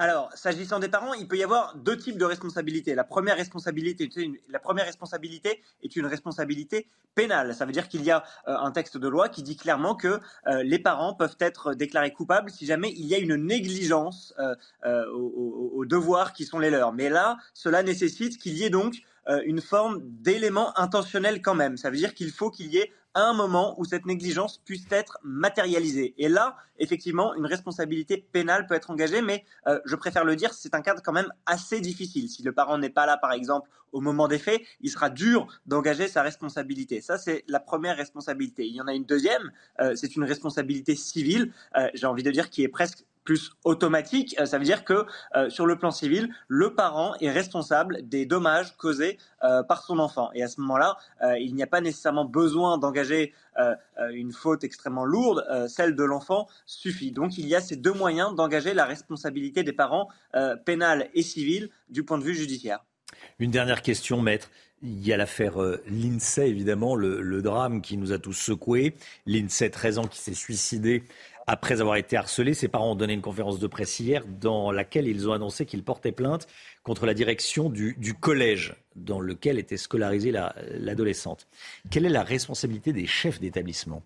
Alors, 0.02 0.32
s'agissant 0.34 0.80
des 0.80 0.88
parents, 0.88 1.14
il 1.14 1.28
peut 1.28 1.38
y 1.38 1.44
avoir 1.44 1.76
deux 1.76 1.96
types 1.96 2.18
de 2.18 2.26
responsabilités. 2.26 2.96
La 2.96 3.04
première 3.04 3.36
responsabilité, 3.38 4.10
la 4.50 4.58
première 4.58 4.88
responsabilité 4.88 5.62
est 5.84 5.96
une 5.96 6.08
responsabilité 6.08 6.88
pénale. 7.14 7.54
Ça 7.54 7.68
veut 7.68 7.72
dire 7.72 7.88
qu'il 7.88 8.04
y 8.04 8.10
a 8.10 8.24
euh, 8.48 8.56
un 8.58 8.72
texte 8.72 8.98
de 8.98 9.08
loi 9.08 9.30
qui 9.30 9.44
dit 9.44 9.56
clairement 9.56 9.94
que 9.94 10.20
euh, 10.48 10.64
les 10.64 10.80
parents 10.80 11.14
peuvent 11.14 11.38
être 11.40 11.76
déclarés 11.76 12.14
coupables 12.14 12.50
si 12.50 12.66
jamais 12.66 12.92
il 12.98 13.06
y 13.06 13.14
a 13.14 13.20
une 13.20 13.36
négligence 13.36 14.34
euh, 14.40 15.06
aux, 15.12 15.86
devoirs 15.86 16.34
qui 16.34 16.46
sont 16.46 16.58
les 16.58 16.72
leurs. 16.72 16.94
Mais 16.94 17.10
là, 17.10 17.38
cela 17.54 17.84
nécessite 17.84 18.40
qu'il 18.40 18.54
y 18.54 18.64
ait 18.64 18.72
donc 18.72 18.96
une 19.46 19.62
forme 19.62 20.00
d'élément 20.02 20.78
intentionnel 20.80 21.44
quand 21.44 21.54
même. 21.54 21.78
Ça 21.78 21.92
veut 21.92 21.98
dire 21.98 22.16
qu'il 22.16 22.32
faut 22.32 22.50
qu'il 22.50 22.74
y 22.74 22.80
ait 22.80 22.92
un 23.16 23.34
moment 23.34 23.80
où 23.80 23.86
cette 23.86 24.06
négligence 24.06 24.60
puisse 24.60 24.86
être 24.92 25.18
matérialisée. 25.24 26.14
Et 26.18 26.30
là, 26.30 26.56
effectivement, 26.80 27.34
une 27.36 27.46
responsabilité 27.46 28.18
pénale 28.32 28.68
peut 28.68 28.74
être 28.74 28.90
engagée, 28.90 29.22
mais 29.22 29.46
euh, 29.68 29.80
je 29.86 29.96
préfère 29.96 30.26
le 30.26 30.36
dire, 30.36 30.54
c'est 30.54 30.76
un 30.76 30.82
cadre 30.82 31.02
quand 31.04 31.12
même 31.12 31.32
assez 31.46 31.82
difficile. 31.82 32.30
Si 32.30 32.44
le 32.44 32.52
parent 32.52 32.78
n'est 32.78 32.90
pas 32.90 33.06
là, 33.06 33.18
par 33.18 33.34
exemple, 33.34 33.70
au 33.92 34.02
moment 34.02 34.28
des 34.28 34.40
faits, 34.40 34.62
il 34.80 34.90
sera 34.90 35.10
dur 35.10 35.48
d'engager 35.66 36.08
sa 36.08 36.22
responsabilité. 36.22 37.02
Ça, 37.02 37.18
c'est 37.18 37.44
la 37.48 37.60
première 37.60 37.98
responsabilité. 37.98 38.66
Il 38.66 38.76
y 38.76 38.82
en 38.82 38.88
a 38.88 38.94
une 38.94 39.06
deuxième, 39.06 39.52
euh, 39.82 39.96
c'est 39.96 40.16
une 40.16 40.24
responsabilité 40.24 40.96
civile, 40.96 41.52
euh, 41.78 41.90
j'ai 41.94 42.08
envie 42.08 42.24
de 42.24 42.32
dire, 42.32 42.50
qui 42.50 42.64
est 42.64 42.70
presque 42.70 43.06
plus 43.24 43.52
automatique, 43.64 44.36
ça 44.46 44.58
veut 44.58 44.64
dire 44.64 44.84
que 44.84 45.06
sur 45.50 45.66
le 45.66 45.78
plan 45.78 45.92
civil, 45.92 46.30
le 46.48 46.74
parent 46.74 47.14
est 47.22 47.30
responsable 47.30 48.00
des 48.08 48.26
dommages 48.26 48.76
causés 48.78 49.18
par 49.40 49.84
son 49.84 50.00
enfant. 50.00 50.30
Et 50.34 50.44
à 50.44 50.48
ce 50.48 50.60
moment-là, 50.62 50.98
il 51.40 51.54
n'y 51.54 51.64
a 51.64 51.68
pas 51.68 51.82
nécessairement 51.82 52.26
besoin 52.26 52.78
d'engager 52.78 53.34
une 54.12 54.32
faute 54.32 54.64
extrêmement 54.64 55.06
lourde, 55.06 55.46
celle 55.68 55.96
de 55.96 56.04
l'enfant 56.04 56.48
suffit. 56.66 57.12
Donc 57.12 57.38
il 57.38 57.48
y 57.48 57.56
a 57.56 57.62
ces 57.62 57.76
deux 57.76 57.94
moyens 57.94 58.34
d'engager 58.36 58.74
la 58.74 58.86
responsabilité 58.86 59.64
des 59.64 59.74
parents 59.74 60.08
pénale 60.66 61.10
et 61.14 61.22
civile 61.22 61.70
du 61.90 62.04
point 62.04 62.18
de 62.18 62.24
vue 62.24 62.36
judiciaire. 62.36 62.80
Une 63.40 63.52
dernière 63.52 63.82
question, 63.82 64.22
maître. 64.22 64.50
Il 64.84 65.06
y 65.06 65.14
a 65.14 65.18
l'affaire 65.18 65.62
euh, 65.62 65.84
Lindsay, 65.88 66.50
évidemment, 66.50 66.96
le, 66.96 67.42
drame 67.44 67.82
qui 67.82 67.98
nous 67.98 68.14
a 68.14 68.18
tous 68.18 68.34
secoués. 68.34 68.96
Lindsay, 69.28 69.70
13 69.70 70.00
ans, 70.00 70.08
qui 70.08 70.20
s'est 70.20 70.34
suicidé 70.34 71.04
après 71.48 71.82
avoir 71.82 71.96
été 71.96 72.18
harcelé. 72.18 72.54
Ses 72.54 72.68
parents 72.68 72.92
ont 72.92 72.96
donné 72.96 73.14
une 73.14 73.22
conférence 73.22 73.60
de 73.60 73.68
presse 73.68 74.00
hier 74.00 74.24
dans 74.26 74.72
laquelle 74.72 75.08
ils 75.08 75.28
ont 75.30 75.34
annoncé 75.34 75.66
qu'ils 75.66 75.84
portaient 75.84 76.12
plainte 76.12 76.48
contre 76.84 77.06
la 77.06 77.14
direction 77.14 77.70
du, 77.70 77.96
collège 78.20 78.76
dans 78.96 79.20
lequel 79.20 79.60
était 79.60 79.78
scolarisée 79.78 80.34
l'adolescente. 80.72 81.48
Quelle 81.90 82.06
est 82.06 82.10
la 82.10 82.24
responsabilité 82.24 82.94
des 82.94 83.08
chefs 83.08 83.40
d'établissement? 83.40 84.04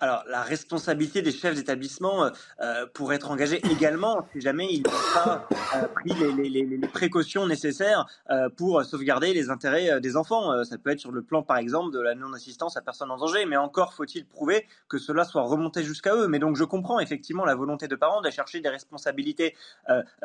Alors, 0.00 0.22
la 0.28 0.42
responsabilité 0.42 1.22
des 1.22 1.32
chefs 1.32 1.56
d'établissement 1.56 2.24
euh, 2.24 2.30
euh, 2.60 2.86
pourrait 2.94 3.16
être 3.16 3.32
engagée 3.32 3.60
également 3.68 4.28
si 4.32 4.40
jamais 4.40 4.68
ils 4.70 4.82
n'ont 4.82 4.90
pas 5.12 5.48
euh, 5.74 5.88
pris 5.88 6.12
les, 6.14 6.48
les, 6.48 6.64
les, 6.64 6.88
précautions 6.88 7.46
nécessaires 7.46 8.06
euh, 8.30 8.48
pour 8.48 8.84
sauvegarder 8.84 9.34
les 9.34 9.50
intérêts 9.50 9.90
euh, 9.90 10.00
des 10.00 10.16
enfants. 10.16 10.64
ça 10.64 10.78
peut 10.78 10.90
être 10.90 11.00
sur 11.00 11.10
le 11.10 11.22
plan, 11.22 11.42
par 11.42 11.56
exemple, 11.58 11.92
de 11.92 12.00
la 12.00 12.14
non-assistance 12.14 12.76
à 12.76 12.80
personne 12.80 13.10
en 13.10 13.16
danger, 13.16 13.44
mais 13.44 13.56
encore 13.56 13.92
faut-il 13.92 14.24
prouver 14.24 14.66
que 14.88 14.98
cela 14.98 15.24
soit 15.24 15.42
remonté 15.42 15.82
jusqu'à 15.82 16.14
eux. 16.14 16.28
Mais 16.28 16.38
donc, 16.38 16.56
je 16.56 16.64
comprends 16.64 17.00
effectivement 17.00 17.44
la 17.44 17.56
volonté 17.56 17.88
de 17.88 17.96
parents 17.96 18.20
de 18.20 18.30
chercher 18.30 18.60
des 18.60 18.68
responsabilités, 18.68 19.54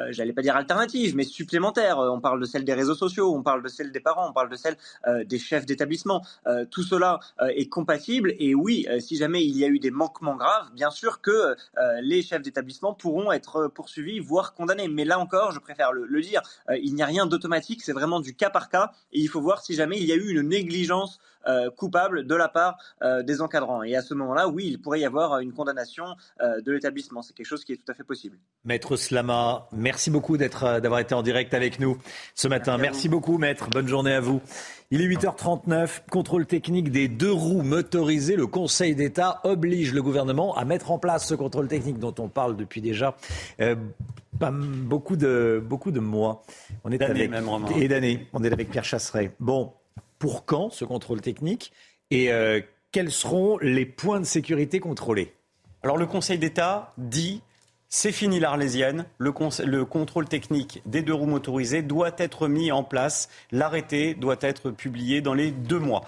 j'allais 0.10 0.34
pas 0.34 0.42
dire 0.42 0.56
alternatives, 0.56 1.16
mais 1.16 1.24
supplémentaires. 1.24 1.98
On 1.98 2.20
parle 2.20 2.40
de 2.40 2.46
celle 2.46 2.64
des 2.64 2.74
réseaux 2.74 2.96
sociaux, 2.96 3.34
on 3.34 3.44
parle 3.44 3.64
de 3.64 3.68
celle 3.68 3.92
des 3.92 4.00
parents, 4.00 4.30
on 4.30 4.34
parle 4.34 4.50
de 4.50 4.56
celle 4.56 4.78
des 5.26 5.40
chefs 5.40 5.66
d'établissement. 5.66 6.22
tout 6.70 6.84
cela 6.84 7.20
est 7.40 7.70
compatible 7.70 8.34
et 8.40 8.56
oui, 8.56 8.88
si 9.00 9.16
jamais 9.16 9.44
il 9.44 9.58
y 9.58 9.63
a 9.63 9.63
eu 9.68 9.80
des 9.80 9.92
manquements 9.92 10.36
graves, 10.36 10.72
bien 10.74 10.90
sûr 10.90 11.22
que 11.22 11.32
euh, 11.32 11.56
les 12.02 12.22
chefs 12.22 12.42
d'établissement 12.42 12.94
pourront 12.94 13.32
être 13.32 13.68
poursuivis, 13.68 14.20
voire 14.20 14.54
condamnés. 14.54 14.88
Mais 14.88 15.06
là 15.06 15.20
encore, 15.20 15.52
je 15.52 15.60
préfère 15.60 15.92
le, 15.92 16.22
dire, 16.22 16.42
euh, 16.70 16.78
il 16.78 16.96
n'y 16.96 17.02
a 17.02 17.06
rien 17.06 17.26
d'automatique, 17.26 17.82
c'est 17.82 17.94
vraiment 17.94 18.20
du 18.20 18.36
cas 18.36 18.50
par 18.50 18.70
cas, 18.70 18.92
et 19.12 19.20
il 19.20 19.28
faut 19.28 19.42
voir 19.42 19.62
si 19.62 19.74
jamais 19.74 19.98
il 19.98 20.06
y 20.06 20.12
a 20.12 20.16
eu 20.16 20.30
une 20.30 20.48
négligence 20.48 21.20
euh, 21.20 21.33
coupable 21.76 22.26
de 22.26 22.36
la 22.36 22.48
part 22.48 22.78
des 23.02 23.42
encadrants. 23.42 23.84
Et 23.84 23.96
à 23.96 24.02
ce 24.02 24.14
moment-là, 24.14 24.48
oui, 24.48 24.68
il 24.68 24.82
pourrait 24.82 25.02
y 25.02 25.06
avoir 25.06 25.40
une 25.40 25.54
condamnation 25.54 26.06
de 26.42 26.72
l'établissement. 26.72 27.22
C'est 27.22 27.34
quelque 27.34 27.46
chose 27.46 27.64
qui 27.64 27.74
est 27.74 27.78
tout 27.78 27.92
à 27.92 27.94
fait 27.94 28.04
possible. 28.04 28.38
Maître 28.66 28.96
Slama, 28.96 29.68
merci 29.72 30.10
beaucoup 30.10 30.38
d'avoir 30.38 31.00
été 31.00 31.14
en 31.14 31.22
direct 31.22 31.54
avec 31.54 31.80
nous 31.80 31.98
ce 32.36 32.48
matin. 32.48 32.78
merci 32.78 33.10
beaucoup, 33.10 33.38
maître. 33.38 33.70
Bonne 33.70 33.88
journée 33.88 34.14
à 34.14 34.20
vous. 34.20 34.42
Il 34.92 35.02
est 35.02 35.08
8h39. 35.08 36.02
Contrôle 36.12 36.46
technique 36.46 36.92
des 36.92 37.08
deux 37.08 37.32
roues 37.32 37.64
motorisées. 37.64 38.36
Le 38.36 38.48
Conseil 38.48 38.96
d'État 38.96 39.42
oblige 39.44 39.94
le 39.94 40.04
gouvernement 40.04 40.56
à 40.56 40.66
mettre 40.66 40.92
en 40.92 41.00
place 41.00 41.28
ce 41.28 41.36
contrôle 41.36 41.68
technique 41.68 42.00
dont 42.00 42.14
on 42.20 42.28
parle 42.28 42.56
depuis 42.56 42.82
déjà 42.82 43.16
euh, 43.60 43.76
beaucoup, 44.34 45.16
de, 45.16 45.64
beaucoup 45.66 45.92
de 45.92 46.00
mois. 46.00 46.44
On 46.84 46.92
est 46.92 47.02
avec, 47.02 47.30
même, 47.30 47.50
et 47.76 47.88
d'années. 47.88 48.28
On 48.34 48.44
est 48.44 48.52
avec 48.52 48.70
Pierre 48.70 48.84
Chasseret. 48.84 49.32
Bon, 49.40 49.74
pour 50.24 50.46
quand 50.46 50.70
ce 50.70 50.86
contrôle 50.86 51.20
technique 51.20 51.74
et 52.10 52.32
euh, 52.32 52.62
quels 52.94 53.12
seront 53.12 53.58
les 53.58 53.86
points 53.86 54.22
de 54.22 54.26
sécurité 54.26 54.80
contrôlés? 54.80 55.34
Alors 55.82 55.98
le 55.98 56.06
Conseil 56.06 56.38
d'État 56.38 56.94
dit 56.98 57.42
c'est 57.90 58.14
fini 58.14 58.40
l'Arlésienne. 58.40 59.06
Le, 59.18 59.34
contrôle 59.84 60.30
technique 60.30 60.82
des 60.86 61.02
deux 61.02 61.14
roues 61.14 61.26
motorisées 61.26 61.82
doit 61.82 62.14
être 62.18 62.48
mis 62.48 62.72
en 62.72 62.86
place. 62.86 63.28
L'arrêté 63.52 64.14
doit 64.14 64.38
être 64.40 64.72
publié 64.72 65.20
dans 65.20 65.34
les 65.34 65.52
deux 65.52 65.80
mois. 65.80 66.06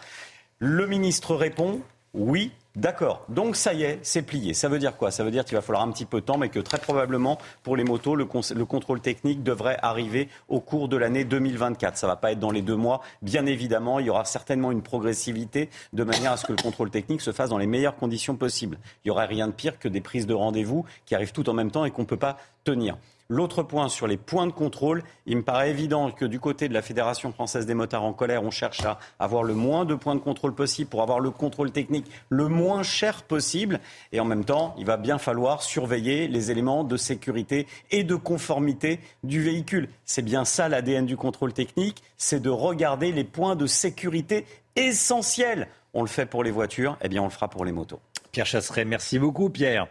Le 0.60 0.88
ministre 0.88 1.36
répond 1.36 1.82
oui, 2.14 2.54
D'accord. 2.76 3.24
Donc 3.30 3.56
ça 3.56 3.74
y 3.74 3.84
est, 3.84 4.00
c'est 4.02 4.22
plié. 4.22 4.54
Ça 4.54 4.68
veut 4.68 4.80
dire 4.80 4.98
quoi? 4.98 5.10
Ça 5.10 5.24
veut 5.24 5.32
dire 5.32 5.46
qu'il 5.46 5.56
va 5.56 5.62
falloir 5.62 5.84
un 5.84 5.92
petit 5.92 6.04
peu 6.06 6.20
de 6.20 6.26
temps, 6.26 6.38
mais 6.38 6.50
que 6.50 6.60
très 6.60 6.78
probablement 6.78 7.38
pour 7.64 7.78
les 7.78 7.86
motos, 7.86 8.16
le, 8.16 8.28
le 8.54 8.66
contrôle 8.66 9.00
technique 9.00 9.44
devrait 9.44 9.78
arriver 9.82 10.28
au 10.50 10.60
cours 10.60 10.90
de 10.90 10.98
l'année 10.98 11.24
2024. 11.24 11.98
Ça 11.98 12.08
va 12.08 12.18
pas 12.18 12.34
être 12.34 12.40
dans 12.40 12.52
les 12.52 12.62
deux 12.62 12.76
mois. 12.76 13.02
Bien 13.22 13.46
évidemment, 13.46 14.00
il 14.00 14.08
y 14.08 14.10
aura 14.10 14.26
certainement 14.26 14.72
une 14.74 14.82
progressivité 14.82 15.70
de 15.94 16.04
manière 16.04 16.34
à 16.34 16.38
ce 16.38 16.46
que 16.46 16.52
le 16.52 16.62
contrôle 16.62 16.90
technique 16.90 17.22
se 17.22 17.32
fasse 17.32 17.50
dans 17.50 17.58
les 17.58 17.68
meilleures 17.68 17.96
conditions 17.96 18.36
possibles. 18.36 18.78
Il 19.06 19.08
y 19.08 19.12
aurait 19.12 19.26
rien 19.26 19.48
de 19.48 19.54
pire 19.54 19.80
que 19.80 19.88
des 19.88 20.02
prises 20.02 20.28
de 20.28 20.34
rendez-vous 20.34 20.86
qui 21.06 21.16
arrivent 21.16 21.32
tout 21.32 21.50
en 21.50 21.54
même 21.54 21.72
temps 21.72 21.86
et 21.86 21.92
qu'on 21.92 22.02
ne 22.02 22.08
peut 22.08 22.18
pas 22.18 22.38
tenir. 22.66 22.98
L'autre 23.28 23.64
point 23.64 23.90
sur 23.90 24.06
les 24.06 24.18
points 24.18 24.46
de 24.46 24.52
contrôle, 24.52 25.02
il 25.26 25.38
me 25.38 25.42
paraît 25.42 25.72
évident 25.72 26.12
que 26.12 26.26
du 26.26 26.40
côté 26.40 26.70
de 26.70 26.76
la 26.76 26.84
Fédération 26.84 27.32
française 27.32 27.66
des 27.66 27.74
motards 27.74 28.04
en 28.04 28.14
colère, 28.14 28.44
on 28.44 28.52
cherche 28.52 28.86
à 28.86 29.00
avoir 29.18 29.42
le 29.42 29.56
moins 29.56 29.84
de 29.84 29.96
points 29.96 30.14
de 30.14 30.20
contrôle 30.20 30.54
possible 30.54 30.92
pour 30.92 31.02
avoir 31.02 31.20
le 31.20 31.32
contrôle 31.32 31.72
technique 31.72 32.06
le 32.30 32.48
moins 32.48 32.84
cher 32.84 33.24
possible. 33.24 33.80
Et 34.12 34.20
en 34.20 34.26
même 34.26 34.46
temps, 34.46 34.76
il 34.78 34.86
va 34.86 34.98
bien 34.98 35.18
falloir 35.18 35.64
surveiller 35.64 36.28
les 36.28 36.52
éléments 36.52 36.84
de 36.84 36.98
sécurité 36.98 37.66
et 37.90 38.04
de 38.04 38.14
conformité 38.14 39.00
du 39.24 39.42
véhicule. 39.42 39.90
C'est 40.06 40.22
bien 40.22 40.46
ça 40.46 40.70
l'ADN 40.70 41.08
du 41.08 41.18
contrôle 41.18 41.52
technique, 41.52 42.04
c'est 42.18 42.40
de 42.40 42.52
regarder 42.52 43.12
les 43.12 43.24
points 43.24 43.56
de 43.56 43.66
sécurité 43.66 44.46
essentiels. 44.76 45.68
On 45.96 46.02
le 46.02 46.08
fait 46.08 46.28
pour 46.28 46.44
les 46.44 46.52
voitures, 46.52 46.96
eh 47.02 47.10
bien 47.10 47.24
on 47.24 47.26
le 47.26 47.32
fera 47.32 47.48
pour 47.48 47.66
les 47.66 47.72
motos. 47.72 48.00
Pierre 48.36 48.45
Chasseret, 48.45 48.84
merci 48.84 49.18
beaucoup 49.18 49.49
Pierre. 49.49 49.88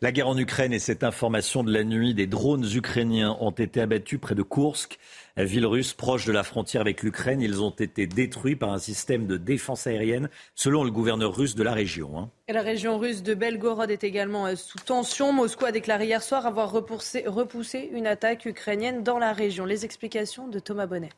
La 0.00 0.12
guerre 0.12 0.28
en 0.28 0.38
Ukraine 0.38 0.72
et 0.72 0.78
cette 0.78 1.04
information 1.04 1.62
de 1.62 1.70
la 1.70 1.84
nuit, 1.84 2.14
des 2.14 2.26
drones 2.26 2.64
ukrainiens 2.74 3.36
ont 3.38 3.50
été 3.50 3.82
abattus 3.82 4.18
près 4.18 4.34
de 4.34 4.42
Kursk, 4.42 4.98
ville 5.36 5.66
russe 5.66 5.92
proche 5.92 6.24
de 6.24 6.32
la 6.32 6.42
frontière 6.42 6.80
avec 6.80 7.02
l'Ukraine. 7.02 7.42
Ils 7.42 7.60
ont 7.60 7.68
été 7.68 8.06
détruits 8.06 8.56
par 8.56 8.72
un 8.72 8.78
système 8.78 9.26
de 9.26 9.36
défense 9.36 9.86
aérienne, 9.86 10.30
selon 10.54 10.84
le 10.84 10.90
gouverneur 10.90 11.36
russe 11.36 11.54
de 11.54 11.62
la 11.62 11.74
région. 11.74 12.18
Hein. 12.18 12.30
Et 12.48 12.54
la 12.54 12.62
région 12.62 12.96
russe 12.96 13.22
de 13.22 13.34
Belgorod 13.34 13.90
est 13.90 14.04
également 14.04 14.46
euh, 14.46 14.56
sous 14.56 14.78
tension. 14.78 15.34
Moscou 15.34 15.66
a 15.66 15.70
déclaré 15.70 16.06
hier 16.06 16.22
soir 16.22 16.46
avoir 16.46 16.72
repoussé, 16.72 17.24
repoussé 17.26 17.90
une 17.92 18.06
attaque 18.06 18.46
ukrainienne 18.46 19.02
dans 19.02 19.18
la 19.18 19.34
région. 19.34 19.66
Les 19.66 19.84
explications 19.84 20.48
de 20.48 20.60
Thomas 20.60 20.86
Bonnet. 20.86 21.10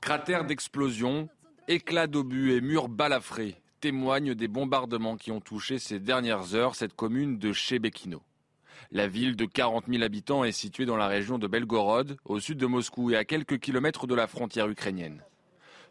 Cratère 0.00 0.44
d'explosion, 0.44 1.28
éclats 1.66 2.06
d'obus 2.06 2.52
et 2.52 2.60
murs 2.60 2.88
balafrés 2.88 3.56
témoignent 3.80 4.34
des 4.34 4.48
bombardements 4.48 5.16
qui 5.16 5.30
ont 5.30 5.40
touché 5.40 5.78
ces 5.78 6.00
dernières 6.00 6.54
heures 6.54 6.74
cette 6.74 6.94
commune 6.94 7.38
de 7.38 7.52
Chebekino. 7.52 8.22
La 8.90 9.06
ville 9.06 9.36
de 9.36 9.44
40 9.44 9.84
000 9.88 10.02
habitants 10.02 10.44
est 10.44 10.52
située 10.52 10.86
dans 10.86 10.96
la 10.96 11.08
région 11.08 11.38
de 11.38 11.46
Belgorod, 11.46 12.16
au 12.24 12.40
sud 12.40 12.58
de 12.58 12.66
Moscou 12.66 13.10
et 13.10 13.16
à 13.16 13.24
quelques 13.24 13.58
kilomètres 13.58 14.06
de 14.06 14.14
la 14.14 14.26
frontière 14.26 14.68
ukrainienne. 14.68 15.22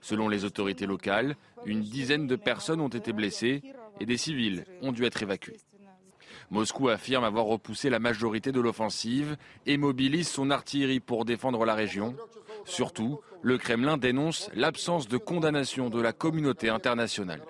Selon 0.01 0.29
les 0.29 0.45
autorités 0.45 0.85
locales, 0.85 1.35
une 1.65 1.81
dizaine 1.81 2.27
de 2.27 2.35
personnes 2.35 2.81
ont 2.81 2.87
été 2.87 3.13
blessées 3.13 3.61
et 3.99 4.05
des 4.05 4.17
civils 4.17 4.65
ont 4.81 4.91
dû 4.91 5.05
être 5.05 5.21
évacués. 5.21 5.59
Moscou 6.49 6.89
affirme 6.89 7.23
avoir 7.23 7.45
repoussé 7.45 7.89
la 7.89 7.99
majorité 7.99 8.51
de 8.51 8.61
l'offensive 8.61 9.37
et 9.65 9.77
mobilise 9.77 10.29
son 10.29 10.49
artillerie 10.49 10.99
pour 10.99 11.25
défendre 11.25 11.65
la 11.65 11.75
région. 11.75 12.15
Surtout, 12.65 13.19
le 13.41 13.57
Kremlin 13.57 13.97
dénonce 13.97 14.49
l'absence 14.53 15.07
de 15.07 15.17
condamnation 15.17 15.89
de 15.89 16.01
la 16.01 16.13
communauté 16.13 16.69
internationale 16.69 17.41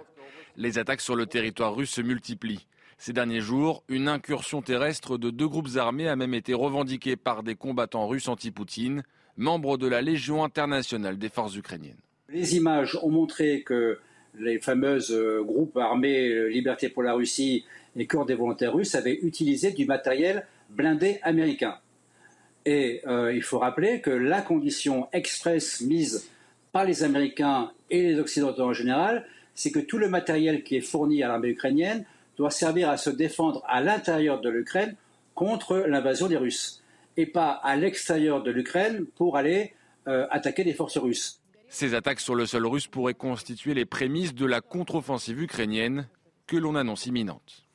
les 0.57 0.79
attaques 0.79 1.01
sur 1.01 1.15
le 1.15 1.25
territoire 1.25 1.75
russe 1.75 1.91
se 1.91 2.01
multiplient. 2.01 2.67
Ces 2.97 3.13
derniers 3.13 3.41
jours, 3.41 3.83
une 3.89 4.07
incursion 4.07 4.61
terrestre 4.63 5.17
de 5.17 5.29
deux 5.29 5.47
groupes 5.47 5.77
armés 5.77 6.07
a 6.07 6.15
même 6.15 6.33
été 6.33 6.53
revendiquée 6.55 7.15
par 7.15 7.43
des 7.43 7.55
combattants 7.55 8.07
russes 8.07 8.27
anti-Poutine, 8.27 9.03
membres 9.37 9.77
de 9.77 9.87
la 9.87 10.01
Légion 10.01 10.43
internationale 10.43 11.19
des 11.19 11.29
forces 11.29 11.55
ukrainiennes. 11.55 12.01
Les 12.29 12.55
images 12.55 12.97
ont 13.03 13.11
montré 13.11 13.61
que 13.61 13.99
les 14.39 14.59
fameux 14.59 14.99
euh, 15.11 15.43
groupes 15.43 15.77
armés 15.77 16.27
euh, 16.27 16.47
Liberté 16.47 16.89
pour 16.89 17.03
la 17.03 17.13
Russie 17.13 17.65
et 17.95 18.05
Corps 18.07 18.25
des 18.25 18.35
volontaires 18.35 18.73
russes 18.73 18.95
avaient 18.95 19.19
utilisé 19.21 19.71
du 19.71 19.85
matériel 19.85 20.45
blindé 20.69 21.19
américain. 21.21 21.77
Et 22.65 23.01
euh, 23.07 23.33
il 23.33 23.43
faut 23.43 23.59
rappeler 23.59 24.01
que 24.01 24.09
la 24.09 24.41
condition 24.41 25.07
express 25.13 25.81
mise 25.81 26.29
par 26.71 26.83
les 26.83 27.03
Américains 27.03 27.71
et 27.89 28.01
les 28.01 28.19
Occidentaux 28.19 28.63
en 28.63 28.73
général, 28.73 29.25
c'est 29.57 29.71
que 29.71 29.79
tout 29.79 29.97
le 29.97 30.07
matériel 30.07 30.63
qui 30.63 30.77
est 30.77 30.81
fourni 30.81 31.23
à 31.23 31.27
l'armée 31.27 31.49
ukrainienne 31.49 32.05
doit 32.37 32.51
servir 32.51 32.89
à 32.89 32.97
se 32.97 33.09
défendre 33.09 33.63
à 33.67 33.81
l'intérieur 33.81 34.39
de 34.39 34.49
l'Ukraine 34.49 34.95
contre 35.33 35.77
l'invasion 35.87 36.27
des 36.27 36.37
Russes, 36.37 36.83
et 37.17 37.25
pas 37.25 37.49
à 37.63 37.75
l'extérieur 37.75 38.43
de 38.43 38.51
l'Ukraine 38.51 39.05
pour 39.15 39.35
aller 39.35 39.73
euh, 40.07 40.27
attaquer 40.29 40.63
les 40.63 40.73
forces 40.73 40.97
russes. 40.97 41.41
Ces 41.69 41.95
attaques 41.95 42.19
sur 42.19 42.35
le 42.35 42.45
sol 42.45 42.67
russe 42.67 42.87
pourraient 42.87 43.15
constituer 43.15 43.73
les 43.73 43.85
prémices 43.85 44.35
de 44.35 44.45
la 44.45 44.61
contre-offensive 44.61 45.41
ukrainienne 45.41 46.07
que 46.45 46.55
l'on 46.55 46.75
annonce 46.75 47.07
imminente. 47.07 47.65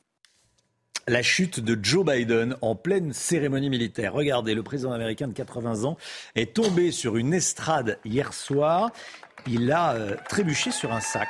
La 1.09 1.23
chute 1.23 1.59
de 1.59 1.77
Joe 1.83 2.07
Biden 2.07 2.57
en 2.63 2.77
pleine 2.77 3.13
cérémonie 3.13 3.71
militaire. 3.71 4.13
Regardez, 4.13 4.55
le 4.55 4.63
président 4.63 4.93
américain 4.93 5.27
de 5.27 5.33
80 5.33 5.83
ans 5.83 5.99
est 6.37 6.55
tombé 6.55 6.93
sur 6.93 7.17
une 7.17 7.35
estrade 7.35 7.99
hier 8.05 8.33
soir. 8.33 8.93
Il 9.49 9.73
a 9.73 9.95
euh, 9.95 10.17
trébuché 10.29 10.71
sur 10.71 10.93
un 10.93 11.01
sac. 11.01 11.29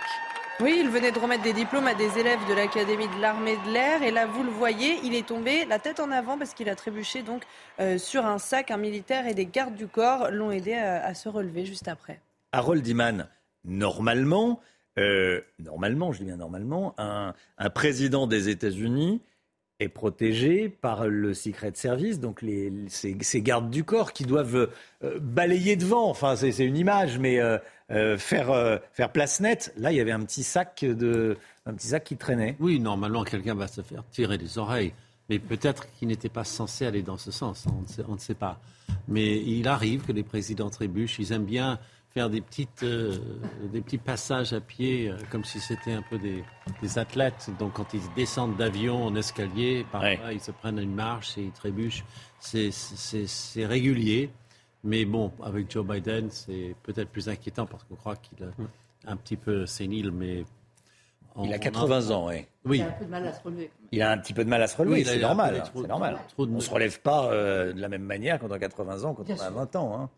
Oui, 0.63 0.79
il 0.81 0.89
venait 0.91 1.11
de 1.11 1.19
remettre 1.19 1.43
des 1.43 1.53
diplômes 1.53 1.89
à 1.89 1.95
des 1.95 2.21
élèves 2.21 2.39
de 2.49 2.55
l'Académie 2.55 3.09
de 3.09 3.21
l'armée 3.21 3.57
de 3.67 3.73
l'air. 3.73 4.01
Et 4.05 4.13
là, 4.13 4.27
vous 4.27 4.45
le 4.45 4.51
voyez, 4.51 4.95
il 5.03 5.13
est 5.13 5.27
tombé 5.27 5.65
la 5.65 5.81
tête 5.81 5.99
en 5.99 6.13
avant 6.13 6.39
parce 6.39 6.55
qu'il 6.55 6.69
a 6.69 6.77
trébuché 6.77 7.23
donc 7.23 7.43
euh, 7.81 7.99
sur 7.99 8.25
un 8.25 8.39
sac. 8.39 8.71
Un 8.71 8.77
militaire 8.77 9.27
et 9.27 9.35
des 9.35 9.47
gardes 9.47 9.75
du 9.75 9.89
corps 9.89 10.31
l'ont 10.31 10.53
aidé 10.53 10.75
à, 10.75 11.13
se 11.15 11.29
relever 11.29 11.65
juste 11.65 11.89
après. 11.89 12.21
Harold 12.53 12.87
Iman, 12.87 13.27
normalement, 13.65 14.61
euh, 15.01 15.41
normalement, 15.59 16.13
je 16.13 16.19
dis 16.19 16.27
bien 16.27 16.37
normalement, 16.37 16.95
un, 16.97 17.35
président 17.71 18.29
des 18.29 18.49
États-Unis 18.49 19.21
est 19.81 19.89
protégé 19.89 20.69
par 20.69 21.09
le 21.09 21.35
Secret 21.35 21.73
Service, 21.75 22.21
donc 22.21 22.45
ces, 22.87 23.43
gardes 23.43 23.69
du 23.69 23.83
corps 23.83 24.13
qui 24.13 24.25
doivent 24.25 24.71
euh, 25.03 25.19
balayer 25.21 25.75
devant. 25.75 26.09
Enfin, 26.09 26.37
c'est 26.37 26.57
une 26.65 26.77
image, 26.77 27.19
mais 27.19 27.41
euh, 27.41 27.59
faire, 28.17 28.51
euh, 28.51 28.79
faire 28.93 29.13
place 29.13 29.41
nette. 29.41 29.73
Là, 29.77 29.93
il 29.93 29.97
y 29.97 30.01
avait 30.01 30.13
un 30.13 30.25
petit 30.25 30.43
sac 30.43 30.85
de, 30.85 31.37
un 31.67 31.75
petit 31.75 31.89
sac 31.89 32.05
qui 32.05 32.17
traînait. 32.17 32.57
Oui, 32.59 32.81
normalement, 32.81 33.23
quelqu'un 33.25 33.55
va 33.55 33.69
se 33.69 33.83
faire 33.83 34.03
tirer 34.11 34.39
les 34.39 34.59
oreilles. 34.59 34.93
Mais 35.29 35.39
peut-être 35.39 35.87
qu'il 35.93 36.09
n'était 36.09 36.29
pas 36.29 36.45
censé 36.45 36.87
aller 36.87 37.03
dans 37.03 37.17
ce 37.17 37.31
sens. 37.31 37.67
On 38.09 38.15
ne, 38.15 38.19
sait, 38.19 38.35
pas. 38.35 38.61
Mais 39.09 39.39
il 39.39 39.69
arrive 39.69 40.05
que 40.05 40.13
les 40.13 40.23
présidents 40.23 40.71
trébuchent. 40.71 41.19
Ils 41.19 41.33
aiment 41.33 41.45
bien 41.45 41.79
faire 42.13 42.29
des, 42.29 42.41
petites, 42.41 42.83
euh, 42.83 43.17
des 43.73 43.81
petits 43.81 43.99
passages 43.99 44.53
à 44.53 44.61
pied, 44.61 45.13
comme 45.31 45.45
si 45.45 45.61
c'était 45.61 45.93
un 45.93 46.03
peu 46.03 46.19
des, 46.19 46.45
des, 46.83 46.99
athlètes. 46.99 47.51
Donc 47.59 47.75
quand 47.75 47.95
ils 47.95 48.03
descendent 48.17 48.57
d'avion 48.57 49.05
en 49.05 49.15
escalier, 49.15 49.87
parfois 49.91 50.33
ils 50.33 50.41
se 50.41 50.51
prennent 50.51 50.79
une 50.79 50.95
marche 50.95 51.39
et 51.39 51.43
ils 51.43 51.53
trébuchent. 51.53 52.05
C'est 52.41 53.67
régulier. 53.67 54.31
Mais 54.85 55.05
bon, 55.05 55.33
avec 55.43 55.71
Joe 55.71 55.87
Biden, 55.87 56.31
c'est 56.31 56.75
peut-être 56.83 57.09
plus 57.09 57.29
inquiétant 57.29 57.67
parce 57.67 57.85
qu'on 57.85 57.95
croit 57.95 58.17
qu'il 58.17 58.43
est 58.43 58.51
un 59.07 59.17
petit 59.17 59.37
peu 59.37 59.67
sénile, 59.67 60.11
mais. 60.11 60.45
il 61.43 61.53
a 61.53 61.59
80 61.59 62.11
ans, 62.11 62.29
oui. 62.65 62.79
Il 62.79 62.83
a 62.83 62.89
un 62.89 62.93
peu 62.93 63.05
de 63.05 63.11
mal 63.11 63.27
à 63.27 63.33
se 63.33 63.43
relever. 63.43 63.71
Il 63.93 64.03
a 64.03 64.11
un 64.11 64.19
petit 64.19 64.33
peu 64.33 64.45
de 64.45 64.51
mal 64.51 64.63
à 64.63 64.67
se 64.67 64.77
relever, 64.77 65.05
c'est 65.05 65.19
normal. 65.19 65.63
C'est 65.75 65.87
normal. 65.87 66.19
on 66.39 66.47
ne 66.47 66.61
se 66.61 66.71
relève 66.71 67.01
pas 67.01 67.33
euh, 67.33 67.73
de 67.73 67.81
la 67.81 67.89
même 67.89 68.03
manière 68.03 68.39
quand 68.39 68.49
on 68.49 68.53
a 68.53 68.59
80 68.59 69.05
ans, 69.05 69.15
quand 69.15 69.29
on 69.29 69.41
a 69.41 69.51
20 69.51 69.77
ans. 69.77 70.01
Hein. 70.01 70.11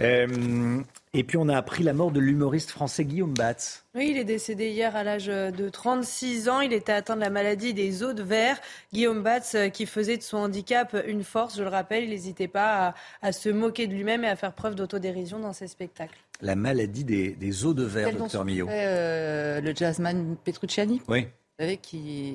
Euh, 0.00 0.82
et 1.16 1.24
puis 1.24 1.38
on 1.38 1.48
a 1.48 1.56
appris 1.56 1.82
la 1.82 1.94
mort 1.94 2.10
de 2.10 2.20
l'humoriste 2.20 2.70
français 2.70 3.06
Guillaume 3.06 3.32
Batz. 3.32 3.84
Oui, 3.94 4.08
il 4.10 4.18
est 4.18 4.24
décédé 4.24 4.68
hier 4.68 4.94
à 4.94 5.02
l'âge 5.02 5.26
de 5.26 5.68
36 5.70 6.50
ans. 6.50 6.60
Il 6.60 6.74
était 6.74 6.92
atteint 6.92 7.16
de 7.16 7.22
la 7.22 7.30
maladie 7.30 7.72
des 7.72 8.02
os 8.02 8.14
de 8.14 8.22
verre. 8.22 8.58
Guillaume 8.92 9.22
Batz, 9.22 9.54
euh, 9.54 9.68
qui 9.68 9.86
faisait 9.86 10.18
de 10.18 10.22
son 10.22 10.36
handicap 10.36 10.94
une 11.06 11.24
force, 11.24 11.56
je 11.56 11.62
le 11.62 11.70
rappelle, 11.70 12.04
il 12.04 12.10
n'hésitait 12.10 12.48
pas 12.48 12.94
à, 13.22 13.32
se 13.32 13.48
moquer 13.48 13.86
de 13.86 13.94
lui-même 13.94 14.24
et 14.24 14.28
à 14.28 14.36
faire 14.36 14.52
preuve 14.52 14.74
d'autodérision 14.74 15.38
dans 15.38 15.54
ses 15.54 15.68
spectacles. 15.68 16.18
La 16.42 16.54
maladie 16.54 17.04
des, 17.04 17.64
os 17.64 17.74
de 17.74 17.84
verre, 17.84 18.14
docteur 18.14 18.44
Millot. 18.44 18.68
Euh, 18.68 19.62
le 19.62 19.74
jazzman 19.74 20.36
Petrucciani. 20.44 21.00
Oui. 21.08 21.22
Vous 21.58 21.64
savez, 21.64 21.80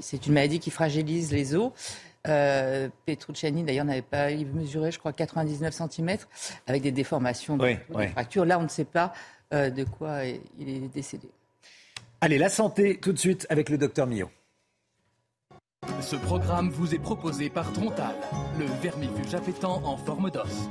c'est 0.01 0.25
une 0.25 0.33
maladie 0.33 0.59
qui 0.59 0.71
fragilise 0.71 1.31
les 1.31 1.53
os. 1.53 1.71
Euh, 2.27 2.89
Petrucciani, 3.05 3.63
d'ailleurs, 3.63 3.85
n'avait 3.85 4.01
pas 4.01 4.29
mesuré, 4.29 4.91
je 4.91 4.99
crois, 4.99 5.13
99 5.13 5.73
cm 5.73 6.17
avec 6.67 6.83
des 6.83 6.91
déformations, 6.91 7.57
des 7.57 7.79
fractures. 8.11 8.45
Là, 8.45 8.59
on 8.59 8.63
ne 8.63 8.67
sait 8.67 8.85
pas 8.85 9.13
euh, 9.53 9.69
de 9.69 9.83
quoi 9.83 10.23
il 10.59 10.69
est 10.69 10.93
décédé. 10.93 11.27
Allez, 12.21 12.37
la 12.37 12.49
santé, 12.49 12.99
tout 12.99 13.13
de 13.13 13.17
suite, 13.17 13.47
avec 13.49 13.69
le 13.69 13.77
docteur 13.77 14.05
Millot. 14.05 14.29
Ce 16.01 16.15
programme 16.15 16.69
vous 16.69 16.93
est 16.93 16.99
proposé 16.99 17.49
par 17.49 17.73
Trontal, 17.73 18.15
le 18.59 18.65
vermifuge 18.81 19.33
appétant 19.33 19.81
en 19.83 19.97
forme 19.97 20.29
d'os. 20.29 20.69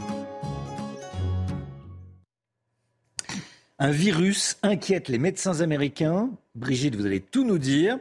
Un 3.81 3.91
virus 3.91 4.59
inquiète 4.63 5.09
les 5.09 5.19
médecins 5.19 5.63
américains. 5.63 6.31
Brigitte, 6.55 6.95
vous 6.95 7.07
allez 7.07 7.21
tout 7.21 7.45
nous 7.45 7.59
dire 7.59 7.99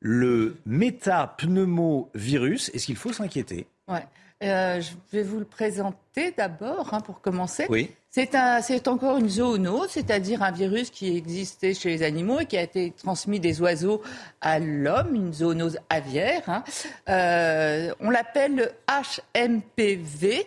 le 0.00 0.56
métapneumovirus. 0.66 2.70
Est-ce 2.74 2.86
qu'il 2.86 2.96
faut 2.96 3.12
s'inquiéter? 3.12 3.68
Ouais. 3.88 4.04
Euh, 4.42 4.82
je 4.82 4.90
vais 5.16 5.22
vous 5.22 5.38
le 5.38 5.46
présenter 5.46 6.34
d'abord, 6.36 6.92
hein, 6.92 7.00
pour 7.00 7.20
commencer. 7.20 7.66
Oui. 7.70 7.90
C'est 8.10 8.88
encore 8.88 9.18
une 9.18 9.28
zoonose, 9.28 9.90
c'est-à-dire 9.90 10.42
un 10.42 10.50
virus 10.50 10.88
qui 10.88 11.14
existait 11.14 11.74
chez 11.74 11.90
les 11.90 12.02
animaux 12.02 12.40
et 12.40 12.46
qui 12.46 12.56
a 12.56 12.62
été 12.62 12.94
transmis 12.96 13.40
des 13.40 13.60
oiseaux 13.60 14.00
à 14.40 14.58
l'homme, 14.58 15.14
une 15.14 15.34
zoonose 15.34 15.78
aviaire. 15.90 16.42
Hein. 16.46 16.64
Euh, 17.10 17.92
on 18.00 18.08
l'appelle 18.08 18.56
le 18.56 18.70
HMPV. 18.88 20.46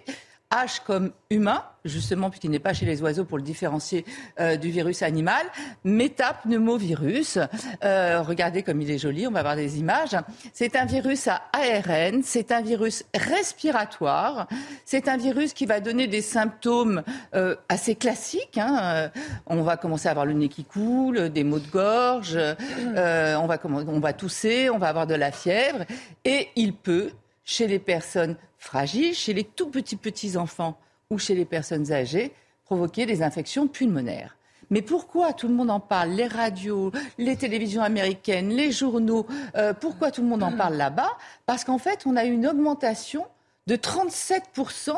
H 0.52 0.82
comme 0.84 1.12
humain, 1.30 1.64
justement, 1.86 2.32
puisqu'il 2.32 2.50
n'est 2.50 2.58
pas 2.58 2.74
chez 2.74 2.88
les 2.88 3.04
oiseaux 3.04 3.24
pour 3.24 3.38
le 3.38 3.44
différencier 3.44 4.04
euh, 4.40 4.56
du 4.56 4.72
virus 4.72 5.04
animal. 5.04 5.46
Métapneumovirus, 5.84 7.38
euh, 7.84 8.24
regardez 8.24 8.64
comme 8.64 8.82
il 8.82 8.90
est 8.90 8.98
joli, 8.98 9.28
on 9.28 9.32
va 9.32 9.44
voir 9.44 9.56
des 9.56 9.78
images. 9.78 10.18
C'est 10.52 10.76
un 10.76 10.86
virus 10.86 11.28
à 11.28 11.44
ARN, 11.54 12.24
c'est 12.24 12.52
un 12.52 12.62
virus 12.62 13.06
respiratoire, 13.16 14.48
c'est 14.86 15.08
un 15.08 15.18
virus 15.18 15.54
qui 15.54 15.68
va 15.68 15.82
donner 15.82 16.08
des 16.08 16.24
symptômes 16.24 17.04
euh, 17.36 17.56
assez 17.70 17.94
classiques. 17.94 18.58
Hein. 18.58 19.12
On 19.46 19.62
va 19.62 19.78
commencer 19.78 20.08
à 20.08 20.12
avoir 20.12 20.26
le 20.26 20.34
nez 20.34 20.50
qui 20.50 20.64
coule, 20.64 21.30
des 21.30 21.44
maux 21.44 21.60
de 21.60 21.70
gorge, 21.70 22.40
on, 22.96 23.46
va, 23.46 23.60
on 23.64 24.00
va 24.00 24.14
tousser, 24.14 24.72
on 24.72 24.80
va 24.80 24.88
avoir 24.88 25.06
de 25.06 25.14
la 25.14 25.32
fièvre, 25.32 25.86
et 26.26 26.48
il 26.56 26.74
peut, 26.74 27.12
chez 27.46 27.68
les 27.68 27.80
personnes 27.80 28.36
fragiles, 28.60 29.16
chez 29.16 29.34
les 29.34 29.44
tout 29.44 29.70
petits 29.70 29.96
petits 29.96 30.38
enfants 30.38 30.78
ou 31.10 31.18
chez 31.18 31.34
les 31.34 31.46
personnes 31.46 31.92
âgées, 31.92 32.32
provoquer 32.66 33.08
des 33.08 33.24
infections 33.24 33.68
pulmonaires. 33.68 34.36
Mais 34.70 34.84
pourquoi 34.84 35.34
tout 35.34 35.48
le 35.48 35.56
monde 35.56 35.72
en 35.72 35.80
parle? 35.80 36.12
Les 36.12 36.28
radios, 36.28 36.92
les 37.18 37.36
télévisions 37.36 37.82
américaines, 37.82 38.50
les 38.50 38.72
journaux, 38.72 39.26
euh, 39.56 39.74
pourquoi 39.74 40.12
tout 40.12 40.22
le 40.22 40.28
monde 40.28 40.44
en 40.44 40.52
parle 40.52 40.76
là-bas? 40.76 41.18
Parce 41.48 41.64
qu'en 41.64 41.80
fait, 41.80 42.04
on 42.06 42.16
a 42.16 42.26
eu 42.26 42.32
une 42.32 42.46
augmentation 42.46 43.26
de 43.66 43.76
37% 43.76 44.92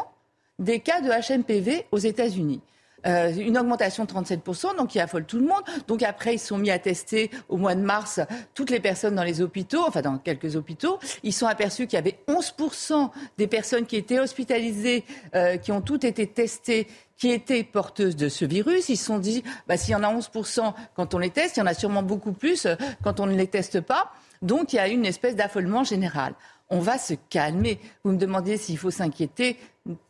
des 0.60 0.82
cas 0.82 1.00
de 1.00 1.10
HMPV 1.10 1.86
aux 1.92 1.98
États-Unis. 1.98 2.62
Euh, 3.08 3.34
une 3.34 3.58
augmentation 3.58 4.06
de 4.06 4.12
37%, 4.12 4.78
donc 4.78 4.90
qui 4.90 5.00
affole 5.00 5.26
tout 5.26 5.40
le 5.40 5.46
monde. 5.46 5.64
Donc 5.88 6.04
après, 6.04 6.36
ils 6.36 6.40
sont 6.40 6.58
mis 6.58 6.70
à 6.70 6.80
tester 6.80 7.32
au 7.50 7.58
mois 7.58 7.76
de 7.76 7.82
mars 7.82 8.20
toutes 8.54 8.70
les 8.70 8.80
personnes 8.80 9.16
dans 9.16 9.24
les 9.24 9.42
hôpitaux, 9.42 9.84
enfin 9.88 10.02
dans 10.02 10.18
quelques 10.18 10.56
hôpitaux. 10.56 11.00
Ils 11.24 11.34
sont 11.34 11.48
aperçus 11.48 11.88
qu'il 11.88 11.98
y 11.98 12.00
avait 12.00 12.20
11% 12.28 13.10
des 13.38 13.48
personnes 13.48 13.86
qui 13.86 13.96
étaient 13.96 14.20
hospitalisées, 14.20 15.04
euh, 15.36 15.58
qui 15.58 15.72
ont 15.72 15.82
toutes 15.82 16.04
été 16.04 16.28
testées, 16.28 16.88
qui 17.18 17.32
étaient 17.32 17.64
porteuses 17.64 18.16
de 18.16 18.30
ce 18.30 18.46
virus. 18.46 18.90
Ils 18.90 18.98
se 18.98 19.06
sont 19.06 19.20
dit, 19.20 19.44
bah, 19.68 19.78
s'il 19.78 19.92
y 19.92 19.96
en 19.96 20.04
a 20.04 20.14
11% 20.14 20.74
quand 20.96 21.14
on 21.14 21.18
les 21.18 21.30
teste, 21.30 21.58
il 21.58 21.62
y 21.62 21.64
en 21.64 21.68
a 21.68 21.74
sûrement 21.74 22.04
beaucoup 22.04 22.34
plus 22.34 22.66
euh, 22.66 22.76
quand 23.04 23.20
on 23.20 23.26
ne 23.26 23.36
les 23.36 23.48
teste 23.48 23.82
pas. 23.82 24.12
Donc 24.42 24.74
il 24.74 24.78
y 24.78 24.80
a 24.80 24.88
une 24.88 25.06
espèce 25.06 25.36
d'affolement 25.36 25.84
général 25.84 26.34
on 26.72 26.80
va 26.80 26.98
se 26.98 27.14
calmer. 27.30 27.80
Vous 28.04 28.14
me 28.14 28.18
demandez 28.18 28.58
s'il 28.58 28.78
faut 28.78 28.92
s'inquiéter. 28.92 29.58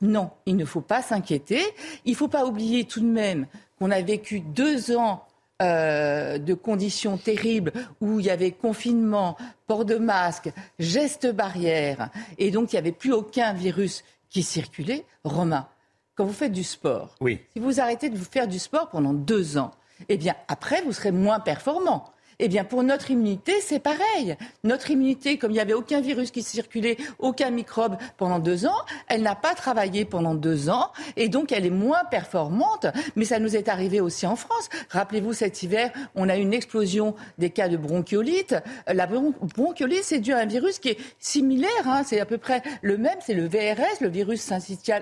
Non, 0.02 0.30
il 0.46 0.56
ne 0.56 0.66
faut 0.66 0.82
pas 0.82 1.02
s'inquiéter. 1.02 1.62
Il 2.06 2.12
ne 2.12 2.18
faut 2.18 2.28
pas 2.28 2.46
oublier 2.46 2.86
tout 2.86 3.02
de 3.02 3.06
même 3.06 3.48
qu'on 3.78 3.92
a 3.92 4.02
vécu 4.02 4.40
deux 4.40 4.96
ans 4.96 5.26
euh, 5.62 6.40
de 6.40 6.54
conditions 6.56 7.18
terribles 7.18 7.72
où 8.00 8.20
il 8.20 8.26
y 8.26 8.32
avait 8.32 8.52
confinement, 8.52 9.38
port 9.68 9.86
de 9.86 9.96
masque, 9.96 10.52
gestes 10.80 11.32
barrières, 11.32 12.10
et 12.40 12.50
donc 12.50 12.72
il 12.74 12.76
n'y 12.76 12.80
avait 12.80 12.92
plus 12.92 13.14
aucun 13.14 13.54
virus 13.54 14.04
qui 14.30 14.42
circulait. 14.42 15.06
Romain, 15.24 15.68
quand 16.16 16.26
vous 16.26 16.34
faites 16.34 16.52
du 16.52 16.64
sport, 16.64 17.16
si 17.54 17.60
vous 17.60 17.80
arrêtez 17.80 18.10
de 18.10 18.18
vous 18.18 18.26
faire 18.26 18.48
du 18.48 18.58
sport 18.58 18.90
pendant 18.90 19.14
deux 19.14 19.60
ans, 19.60 19.70
eh 20.10 20.18
bien 20.18 20.36
après 20.48 20.82
vous 20.82 20.94
serez 20.94 21.12
moins 21.12 21.40
performant. 21.40 22.12
Eh 22.44 22.48
bien, 22.48 22.64
pour 22.64 22.82
notre 22.82 23.12
immunité, 23.12 23.54
c'est 23.62 23.78
pareil. 23.78 24.36
Notre 24.64 24.90
immunité, 24.90 25.38
comme 25.38 25.52
il 25.52 25.54
n'y 25.54 25.60
avait 25.60 25.74
aucun 25.74 26.02
virus 26.02 26.32
qui 26.32 26.42
circulait, 26.42 26.98
aucun 27.20 27.52
microbe 27.52 27.98
pendant 28.18 28.40
deux 28.40 28.66
ans, 28.66 28.80
elle 29.08 29.22
n'a 29.22 29.36
pas 29.36 29.54
travaillé 29.54 30.06
pendant 30.06 30.34
deux 30.34 30.68
ans 30.68 30.92
et 31.18 31.30
donc 31.30 31.52
elle 31.52 31.68
est 31.68 31.70
moins 31.70 32.02
performante. 32.10 32.88
Mais 33.16 33.26
ça 33.26 33.38
nous 33.38 33.56
est 33.56 33.70
arrivé 33.70 34.02
aussi 34.02 34.26
en 34.26 34.36
France. 34.36 34.70
Rappelez-vous, 34.90 35.34
cet 35.34 35.62
hiver, 35.62 35.92
on 36.16 36.30
a 36.30 36.38
eu 36.38 36.42
une 36.42 36.56
explosion 36.56 37.14
des 37.38 37.52
cas 37.52 37.70
de 37.70 37.78
bronchiolite. 37.78 38.56
La 38.88 39.06
bronchiolite, 39.06 40.04
c'est 40.04 40.20
dû 40.20 40.34
à 40.34 40.40
un 40.40 40.48
virus 40.48 40.80
qui 40.80 40.90
est 40.90 40.98
similaire. 41.20 41.70
Hein. 41.86 42.02
c'est 42.04 42.20
à 42.20 42.26
peu 42.26 42.40
près 42.40 42.64
le 42.82 42.98
même. 42.98 43.20
C'est 43.24 43.36
le 43.36 43.48
VRS, 43.48 44.02
le 44.02 44.10
virus 44.10 44.52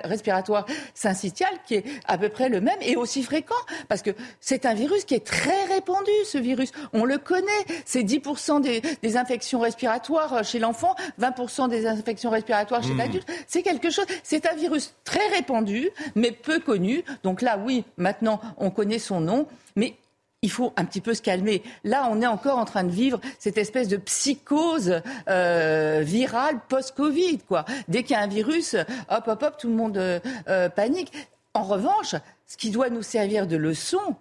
respiratoire 0.04 0.66
syncytial, 0.94 1.52
qui 1.66 1.76
est 1.76 1.86
à 2.06 2.18
peu 2.18 2.28
près 2.28 2.50
le 2.50 2.60
même 2.60 2.80
et 2.82 2.98
aussi 2.98 3.24
fréquent 3.24 3.56
parce 3.88 4.02
que 4.02 4.12
c'est 4.42 4.66
un 4.66 4.74
virus 4.74 5.06
qui 5.06 5.16
est 5.16 5.26
très 5.26 5.64
répandu, 5.74 6.12
ce 6.26 6.38
virus. 6.38 6.74
On 6.92 7.06
le 7.06 7.18
connaît. 7.30 7.66
C'est 7.86 8.02
10% 8.02 8.62
des, 8.62 9.18
infections 9.18 9.60
respiratoires 9.60 10.44
chez 10.44 10.58
l'enfant, 10.58 10.96
20% 11.22 11.70
des 11.70 11.86
infections 11.86 12.32
respiratoires 12.32 12.82
chez 12.82 12.94
hmm. 12.94 12.98
l'adulte. 12.98 13.28
C'est 13.48 13.62
quelque 13.62 13.92
chose. 13.92 14.06
C'est 14.24 14.48
un 14.48 14.56
virus 14.56 14.96
très 15.04 15.28
répandu, 15.28 15.90
mais 16.16 16.32
peu 16.32 16.60
connu. 16.60 17.04
Donc 17.24 17.44
là, 17.44 17.60
oui, 17.64 17.84
maintenant, 17.98 18.42
on 18.58 18.72
connaît 18.72 19.00
son 19.00 19.22
nom. 19.22 19.46
Mais 19.76 19.96
il 20.42 20.50
faut 20.50 20.74
un 20.78 20.86
petit 20.86 21.02
peu 21.02 21.14
se 21.14 21.22
calmer. 21.22 21.62
Là, 21.84 22.08
on 22.10 22.22
est 22.22 22.28
encore 22.28 22.58
en 22.58 22.66
train 22.66 22.84
de 22.84 22.92
vivre 22.92 23.20
cette 23.38 23.58
espèce 23.58 23.88
de 23.88 23.98
psychose 23.98 25.02
euh, 25.28 26.02
virale 26.04 26.60
post-Covid. 26.68 27.40
Quoi. 27.48 27.66
Dès 27.88 28.04
qu'il 28.04 28.16
y 28.16 28.20
a 28.20 28.22
un 28.22 28.28
virus, 28.28 28.76
hop, 29.10 29.24
hop, 29.28 29.44
hop, 29.44 29.58
tout 29.60 29.68
le 29.68 29.76
monde 29.76 29.98
euh, 29.98 30.20
euh, 30.48 30.70
panique. 30.70 31.12
En 31.54 31.64
revanche, 31.64 32.16
ce 32.48 32.58
qui 32.58 32.72
doit 32.72 32.90
nous 32.90 33.04
servir 33.04 33.48
de 33.48 33.58
leçon, 33.58 34.16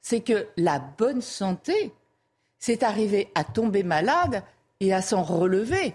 c'est 0.00 0.20
que 0.20 0.46
la 0.56 0.78
bonne 0.78 1.22
santé, 1.22 1.92
c'est 2.66 2.82
arriver 2.82 3.28
à 3.34 3.44
tomber 3.44 3.82
malade 3.82 4.42
et 4.80 4.94
à 4.94 5.02
s'en 5.02 5.22
relever. 5.22 5.94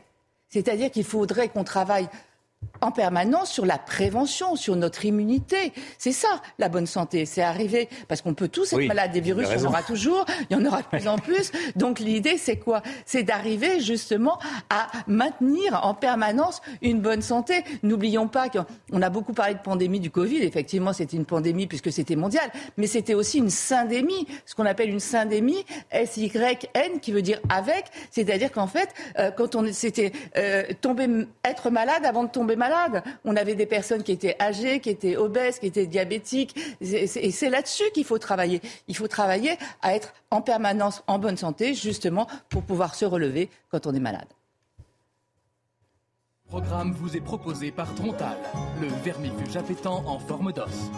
C'est-à-dire 0.49 0.91
qu'il 0.91 1.03
faudrait 1.03 1.49
qu'on 1.49 1.63
travaille 1.63 2.07
en 2.81 2.91
permanence 2.91 3.51
sur 3.51 3.65
la 3.65 3.77
prévention, 3.77 4.55
sur 4.55 4.75
notre 4.75 5.05
immunité. 5.05 5.73
C'est 5.97 6.11
ça, 6.11 6.41
la 6.57 6.69
bonne 6.69 6.87
santé. 6.87 7.25
C'est 7.25 7.41
arriver, 7.41 7.89
parce 8.07 8.21
qu'on 8.21 8.33
peut 8.33 8.47
tous 8.47 8.73
être 8.73 8.87
malade 8.87 9.11
des 9.11 9.21
virus, 9.21 9.47
il 9.51 9.59
y 9.59 9.65
en 9.65 9.69
aura 9.69 9.83
toujours, 9.83 10.25
il 10.49 10.57
y 10.57 10.59
en 10.59 10.65
aura 10.65 10.81
de 10.81 10.87
plus 10.87 11.07
en 11.07 11.17
plus. 11.17 11.51
Donc 11.75 11.99
l'idée, 11.99 12.37
c'est 12.37 12.57
quoi? 12.57 12.81
C'est 13.05 13.23
d'arriver 13.23 13.79
justement 13.79 14.39
à 14.69 14.87
maintenir 15.07 15.79
en 15.83 15.93
permanence 15.93 16.61
une 16.81 16.99
bonne 16.99 17.21
santé. 17.21 17.63
N'oublions 17.83 18.27
pas 18.27 18.47
qu'on 18.49 19.01
a 19.01 19.09
beaucoup 19.09 19.33
parlé 19.33 19.53
de 19.55 19.59
pandémie 19.59 19.99
du 19.99 20.11
Covid. 20.11 20.37
Effectivement, 20.37 20.93
c'était 20.93 21.17
une 21.17 21.25
pandémie 21.25 21.67
puisque 21.67 21.91
c'était 21.91 22.15
mondial, 22.15 22.49
mais 22.77 22.87
c'était 22.87 23.13
aussi 23.13 23.37
une 23.37 23.49
syndémie, 23.49 24.27
ce 24.45 24.55
qu'on 24.55 24.65
appelle 24.65 24.89
une 24.89 24.99
syndémie, 24.99 25.65
S-Y-N, 25.91 26.99
qui 27.01 27.11
veut 27.11 27.21
dire 27.21 27.39
avec. 27.49 27.85
C'est-à-dire 28.11 28.51
qu'en 28.51 28.67
fait, 28.67 28.89
euh, 29.17 29.31
quand 29.31 29.55
on 29.55 29.71
c'était 29.71 30.11
euh, 30.37 30.63
tomber, 30.81 31.07
être 31.43 31.69
malade 31.69 32.05
avant 32.05 32.23
de 32.23 32.29
tomber 32.29 32.55
malade, 32.55 32.68
on 33.25 33.35
avait 33.35 33.55
des 33.55 33.65
personnes 33.65 34.03
qui 34.03 34.11
étaient 34.11 34.35
âgées, 34.39 34.79
qui 34.79 34.89
étaient 34.89 35.17
obèses, 35.17 35.59
qui 35.59 35.67
étaient 35.67 35.87
diabétiques. 35.87 36.55
Et 36.81 37.31
c'est 37.31 37.49
là-dessus 37.49 37.89
qu'il 37.93 38.05
faut 38.05 38.17
travailler. 38.17 38.61
Il 38.87 38.95
faut 38.95 39.07
travailler 39.07 39.57
à 39.81 39.95
être 39.95 40.13
en 40.31 40.41
permanence 40.41 41.03
en 41.07 41.19
bonne 41.19 41.37
santé, 41.37 41.73
justement, 41.73 42.27
pour 42.49 42.63
pouvoir 42.63 42.95
se 42.95 43.05
relever 43.05 43.49
quand 43.69 43.87
on 43.87 43.93
est 43.93 43.99
malade. 43.99 44.27
Le 46.45 46.49
programme 46.49 46.93
vous 46.93 47.15
est 47.15 47.21
proposé 47.21 47.71
par 47.71 47.93
Trontal, 47.93 48.37
le 48.81 48.87
vermifuge 49.03 49.55
appétant 49.55 50.03
en 50.07 50.17
forme 50.17 50.51
d'os. 50.51 50.89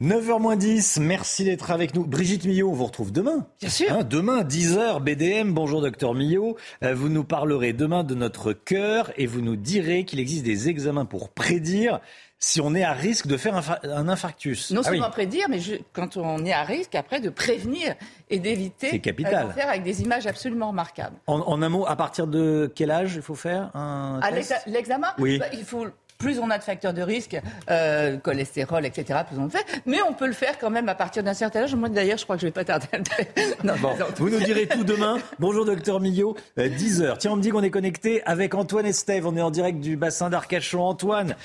9h 0.00 0.56
10, 0.56 1.00
merci 1.00 1.42
d'être 1.42 1.72
avec 1.72 1.92
nous. 1.92 2.06
Brigitte 2.06 2.44
Millot, 2.44 2.70
on 2.70 2.72
vous 2.72 2.84
retrouve 2.84 3.10
demain. 3.10 3.48
Bien 3.58 3.68
sûr. 3.68 3.92
Hein, 3.92 4.04
demain, 4.04 4.44
10h, 4.44 5.02
BDM. 5.02 5.52
Bonjour, 5.52 5.80
docteur 5.80 6.14
Millot. 6.14 6.56
Euh, 6.84 6.94
vous 6.94 7.08
nous 7.08 7.24
parlerez 7.24 7.72
demain 7.72 8.04
de 8.04 8.14
notre 8.14 8.52
cœur 8.52 9.10
et 9.16 9.26
vous 9.26 9.40
nous 9.40 9.56
direz 9.56 10.04
qu'il 10.04 10.20
existe 10.20 10.44
des 10.44 10.68
examens 10.68 11.04
pour 11.04 11.30
prédire 11.30 11.98
si 12.38 12.60
on 12.60 12.76
est 12.76 12.84
à 12.84 12.92
risque 12.92 13.26
de 13.26 13.36
faire 13.36 13.56
un, 13.56 14.08
infarctus. 14.08 14.70
Non 14.70 14.82
ah 14.84 14.90
seulement 14.90 15.10
prédire, 15.10 15.48
mais 15.48 15.58
quand 15.92 16.16
on 16.16 16.44
est 16.44 16.52
à 16.52 16.62
risque, 16.62 16.94
après, 16.94 17.18
de 17.18 17.28
prévenir 17.28 17.96
et 18.30 18.38
d'éviter. 18.38 18.90
C'est 18.90 19.00
capital. 19.00 19.48
Euh, 19.48 19.52
faire 19.52 19.68
avec 19.68 19.82
des 19.82 20.02
images 20.02 20.28
absolument 20.28 20.68
remarquables. 20.68 21.16
En, 21.26 21.60
un 21.60 21.68
mot, 21.68 21.84
à 21.88 21.96
partir 21.96 22.28
de 22.28 22.70
quel 22.72 22.92
âge 22.92 23.16
il 23.16 23.22
faut 23.22 23.34
faire 23.34 23.74
un 23.74 24.20
L'examen? 24.68 25.08
Oui. 25.18 25.40
Bah, 25.40 25.46
il 25.52 25.64
faut 25.64 25.86
plus 26.18 26.38
on 26.40 26.50
a 26.50 26.58
de 26.58 26.64
facteurs 26.64 26.92
de 26.92 27.02
risque, 27.02 27.40
euh, 27.70 28.18
cholestérol, 28.18 28.84
etc., 28.84 29.20
plus 29.26 29.38
on 29.38 29.44
le 29.44 29.50
fait. 29.50 29.64
Mais 29.86 29.98
on 30.02 30.12
peut 30.12 30.26
le 30.26 30.32
faire 30.32 30.58
quand 30.58 30.70
même 30.70 30.88
à 30.88 30.94
partir 30.94 31.22
d'un 31.22 31.34
certain 31.34 31.62
âge. 31.62 31.74
Moi, 31.74 31.88
d'ailleurs, 31.88 32.18
je 32.18 32.24
crois 32.24 32.36
que 32.36 32.40
je 32.42 32.46
ne 32.46 32.50
vais 32.50 32.54
pas 32.54 32.64
tarder 32.64 32.86
à 32.92 32.98
le 32.98 34.14
vous 34.16 34.28
nous 34.28 34.40
direz 34.40 34.66
tout 34.66 34.84
demain. 34.84 35.18
Bonjour, 35.38 35.64
docteur 35.64 36.00
Millot. 36.00 36.36
10 36.56 37.02
euh, 37.02 37.14
Tiens, 37.18 37.32
on 37.32 37.36
me 37.36 37.42
dit 37.42 37.50
qu'on 37.50 37.62
est 37.62 37.70
connecté 37.70 38.22
avec 38.24 38.54
Antoine 38.54 38.86
Estève. 38.86 39.26
On 39.26 39.36
est 39.36 39.42
en 39.42 39.50
direct 39.50 39.80
du 39.80 39.96
bassin 39.96 40.28
d'Arcachon. 40.28 40.82
Antoine, 40.82 41.36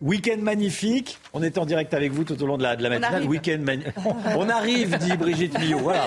Week-end 0.00 0.38
magnifique. 0.40 1.18
On 1.32 1.42
est 1.42 1.58
en 1.58 1.66
direct 1.66 1.94
avec 1.94 2.12
vous 2.12 2.24
tout 2.24 2.42
au 2.42 2.46
long 2.46 2.56
de 2.56 2.62
la, 2.62 2.74
de 2.74 2.82
la 2.82 2.88
matinale. 2.88 3.24
Week-end 3.24 3.64
on 4.36 4.48
arrive, 4.48 4.96
dit 4.98 5.16
Brigitte 5.16 5.58
Millot. 5.58 5.78
Voilà. 5.78 6.06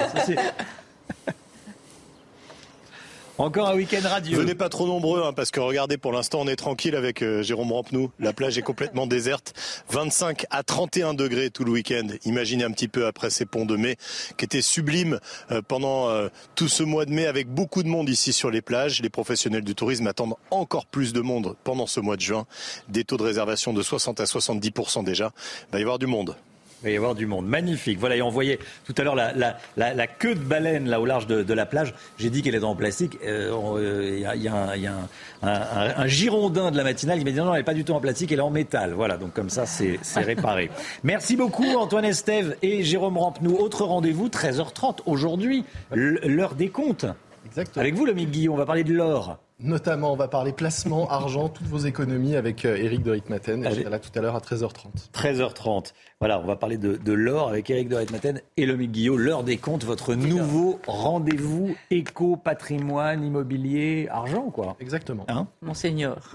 Encore 3.37 3.67
un 3.67 3.75
week-end 3.75 3.99
radieux. 4.01 4.37
Venez 4.37 4.55
pas 4.55 4.69
trop 4.69 4.87
nombreux, 4.87 5.21
hein, 5.21 5.33
parce 5.33 5.51
que 5.51 5.59
regardez, 5.59 5.97
pour 5.97 6.13
l'instant, 6.13 6.39
on 6.39 6.47
est 6.47 6.55
tranquille 6.55 6.95
avec 6.95 7.21
euh, 7.21 7.43
Jérôme 7.43 7.73
Rampenou. 7.73 8.09
La 8.17 8.31
plage 8.31 8.57
est 8.57 8.61
complètement 8.61 9.07
déserte. 9.07 9.53
25 9.89 10.45
à 10.51 10.63
31 10.63 11.13
degrés 11.15 11.49
tout 11.49 11.65
le 11.65 11.71
week-end. 11.71 12.07
Imaginez 12.23 12.63
un 12.63 12.71
petit 12.71 12.87
peu 12.87 13.05
après 13.07 13.29
ces 13.29 13.45
ponts 13.45 13.65
de 13.65 13.75
mai, 13.75 13.97
qui 14.37 14.45
étaient 14.45 14.61
sublimes 14.61 15.19
euh, 15.51 15.61
pendant 15.61 16.07
euh, 16.07 16.29
tout 16.55 16.69
ce 16.69 16.83
mois 16.83 17.03
de 17.03 17.11
mai, 17.11 17.25
avec 17.25 17.49
beaucoup 17.49 17.83
de 17.83 17.89
monde 17.89 18.07
ici 18.07 18.31
sur 18.31 18.51
les 18.51 18.61
plages. 18.61 19.01
Les 19.01 19.09
professionnels 19.09 19.65
du 19.65 19.75
tourisme 19.75 20.07
attendent 20.07 20.35
encore 20.49 20.85
plus 20.85 21.11
de 21.11 21.19
monde 21.19 21.57
pendant 21.65 21.87
ce 21.87 21.99
mois 21.99 22.15
de 22.15 22.21
juin. 22.21 22.45
Des 22.87 23.03
taux 23.03 23.17
de 23.17 23.23
réservation 23.23 23.73
de 23.73 23.81
60 23.81 24.21
à 24.21 24.23
70% 24.23 25.03
déjà. 25.03 25.33
Il 25.69 25.73
va 25.73 25.79
y 25.79 25.81
avoir 25.81 25.99
du 25.99 26.07
monde. 26.07 26.37
Il 26.85 26.89
va 26.89 26.93
y 26.93 26.97
avoir 26.97 27.15
du 27.15 27.25
monde. 27.25 27.47
Magnifique. 27.47 27.97
Voilà, 27.99 28.15
et 28.15 28.21
on 28.21 28.29
voyait 28.29 28.59
tout 28.85 28.93
à 28.97 29.03
l'heure 29.03 29.15
la, 29.15 29.33
la, 29.33 29.57
la, 29.75 30.07
queue 30.07 30.35
de 30.35 30.39
baleine 30.39 30.87
là 30.87 31.01
au 31.01 31.05
large 31.05 31.25
de, 31.25 31.41
de 31.41 31.53
la 31.55 31.65
plage. 31.65 31.95
J'ai 32.19 32.29
dit 32.29 32.43
qu'elle 32.43 32.53
était 32.53 32.63
en 32.63 32.75
plastique. 32.75 33.17
Il 33.23 33.27
euh, 33.27 33.55
euh, 33.55 34.19
y 34.19 34.25
a, 34.25 34.35
y 34.35 34.47
a, 34.47 34.53
un, 34.53 34.75
y 34.75 34.85
a 34.85 34.93
un, 34.93 35.49
un, 35.49 35.93
un, 35.97 36.07
girondin 36.07 36.69
de 36.69 36.77
la 36.77 36.83
matinale. 36.83 37.17
Il 37.17 37.25
m'a 37.25 37.31
dit 37.31 37.37
non, 37.37 37.53
elle 37.53 37.61
n'est 37.61 37.63
pas 37.63 37.73
du 37.73 37.83
tout 37.83 37.93
en 37.93 37.99
plastique, 37.99 38.31
elle 38.31 38.37
est 38.37 38.43
en 38.43 38.51
métal. 38.51 38.93
Voilà, 38.93 39.17
donc 39.17 39.33
comme 39.33 39.49
ça, 39.49 39.65
c'est 39.65 39.99
réparé. 40.15 40.69
Merci 41.03 41.35
beaucoup 41.35 41.65
Antoine 41.65 42.05
Estève 42.05 42.55
et 42.61 42.83
Jérôme 42.83 43.17
Rampenou. 43.17 43.55
Autre 43.57 43.83
rendez-vous, 43.83 44.27
13h30 44.27 44.99
aujourd'hui, 45.07 45.65
l'heure 45.91 46.53
des 46.53 46.69
comptes. 46.69 47.07
Exactement. 47.47 47.81
Avec 47.81 47.95
vous, 47.95 48.05
le 48.05 48.13
Guillaume, 48.13 48.55
on 48.55 48.57
va 48.57 48.65
parler 48.65 48.83
de 48.83 48.93
l'or. 48.93 49.39
Notamment, 49.59 50.11
on 50.11 50.15
va 50.15 50.27
parler 50.27 50.51
placement, 50.51 51.07
argent, 51.09 51.49
toutes 51.49 51.67
vos 51.67 51.79
économies 51.79 52.35
avec 52.35 52.65
Eric 52.65 52.99
euh, 52.99 53.03
de 53.03 53.11
Ritmaten. 53.11 53.65
Et 53.65 53.83
là 53.83 53.99
tout 53.99 54.09
à 54.17 54.21
l'heure 54.21 54.35
à 54.35 54.39
13h30. 54.39 55.11
13h30. 55.13 55.93
Voilà, 56.19 56.39
on 56.39 56.45
va 56.45 56.55
parler 56.55 56.77
de, 56.77 56.97
de 56.97 57.13
l'or 57.13 57.49
avec 57.49 57.69
Eric 57.69 57.87
de 57.87 57.95
Ritmaten 57.95 58.41
et 58.57 58.65
Lomique 58.65 58.91
Guillot. 58.91 59.17
L'heure 59.17 59.43
des 59.43 59.57
comptes, 59.57 59.85
votre 59.85 60.13
nouveau 60.13 60.79
rendez-vous 60.87 61.75
éco, 61.89 62.35
patrimoine, 62.35 63.23
immobilier, 63.23 64.07
argent, 64.11 64.49
quoi. 64.49 64.75
Exactement. 64.79 65.25
Hein 65.29 65.47
Monseigneur. 65.61 66.33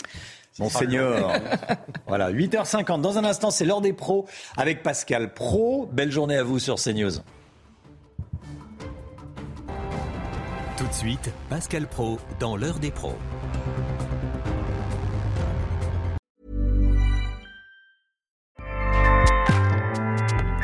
Monseigneur. 0.58 1.32
voilà, 2.06 2.32
8h50. 2.32 3.00
Dans 3.00 3.18
un 3.18 3.24
instant, 3.24 3.50
c'est 3.50 3.64
l'heure 3.64 3.80
des 3.80 3.92
pros 3.92 4.26
avec 4.56 4.82
Pascal 4.82 5.32
Pro. 5.32 5.88
Belle 5.92 6.10
journée 6.10 6.36
à 6.36 6.42
vous 6.42 6.58
sur 6.58 6.76
CNews. 6.76 7.20
De 10.90 10.94
suite, 10.94 11.30
Pascal 11.48 11.86
Pro 11.86 12.18
dans 12.38 12.56
l'heure 12.56 12.78
des 12.78 12.90
pros. 12.90 13.16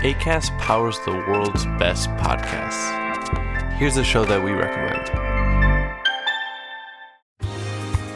ACAST 0.02 0.56
powers 0.58 0.98
the 1.04 1.10
world's 1.10 1.64
best 1.78 2.08
podcasts. 2.10 2.92
Here's 3.78 3.96
a 3.96 4.04
show 4.04 4.24
that 4.24 4.42
we 4.42 4.52
recommend. 4.52 5.25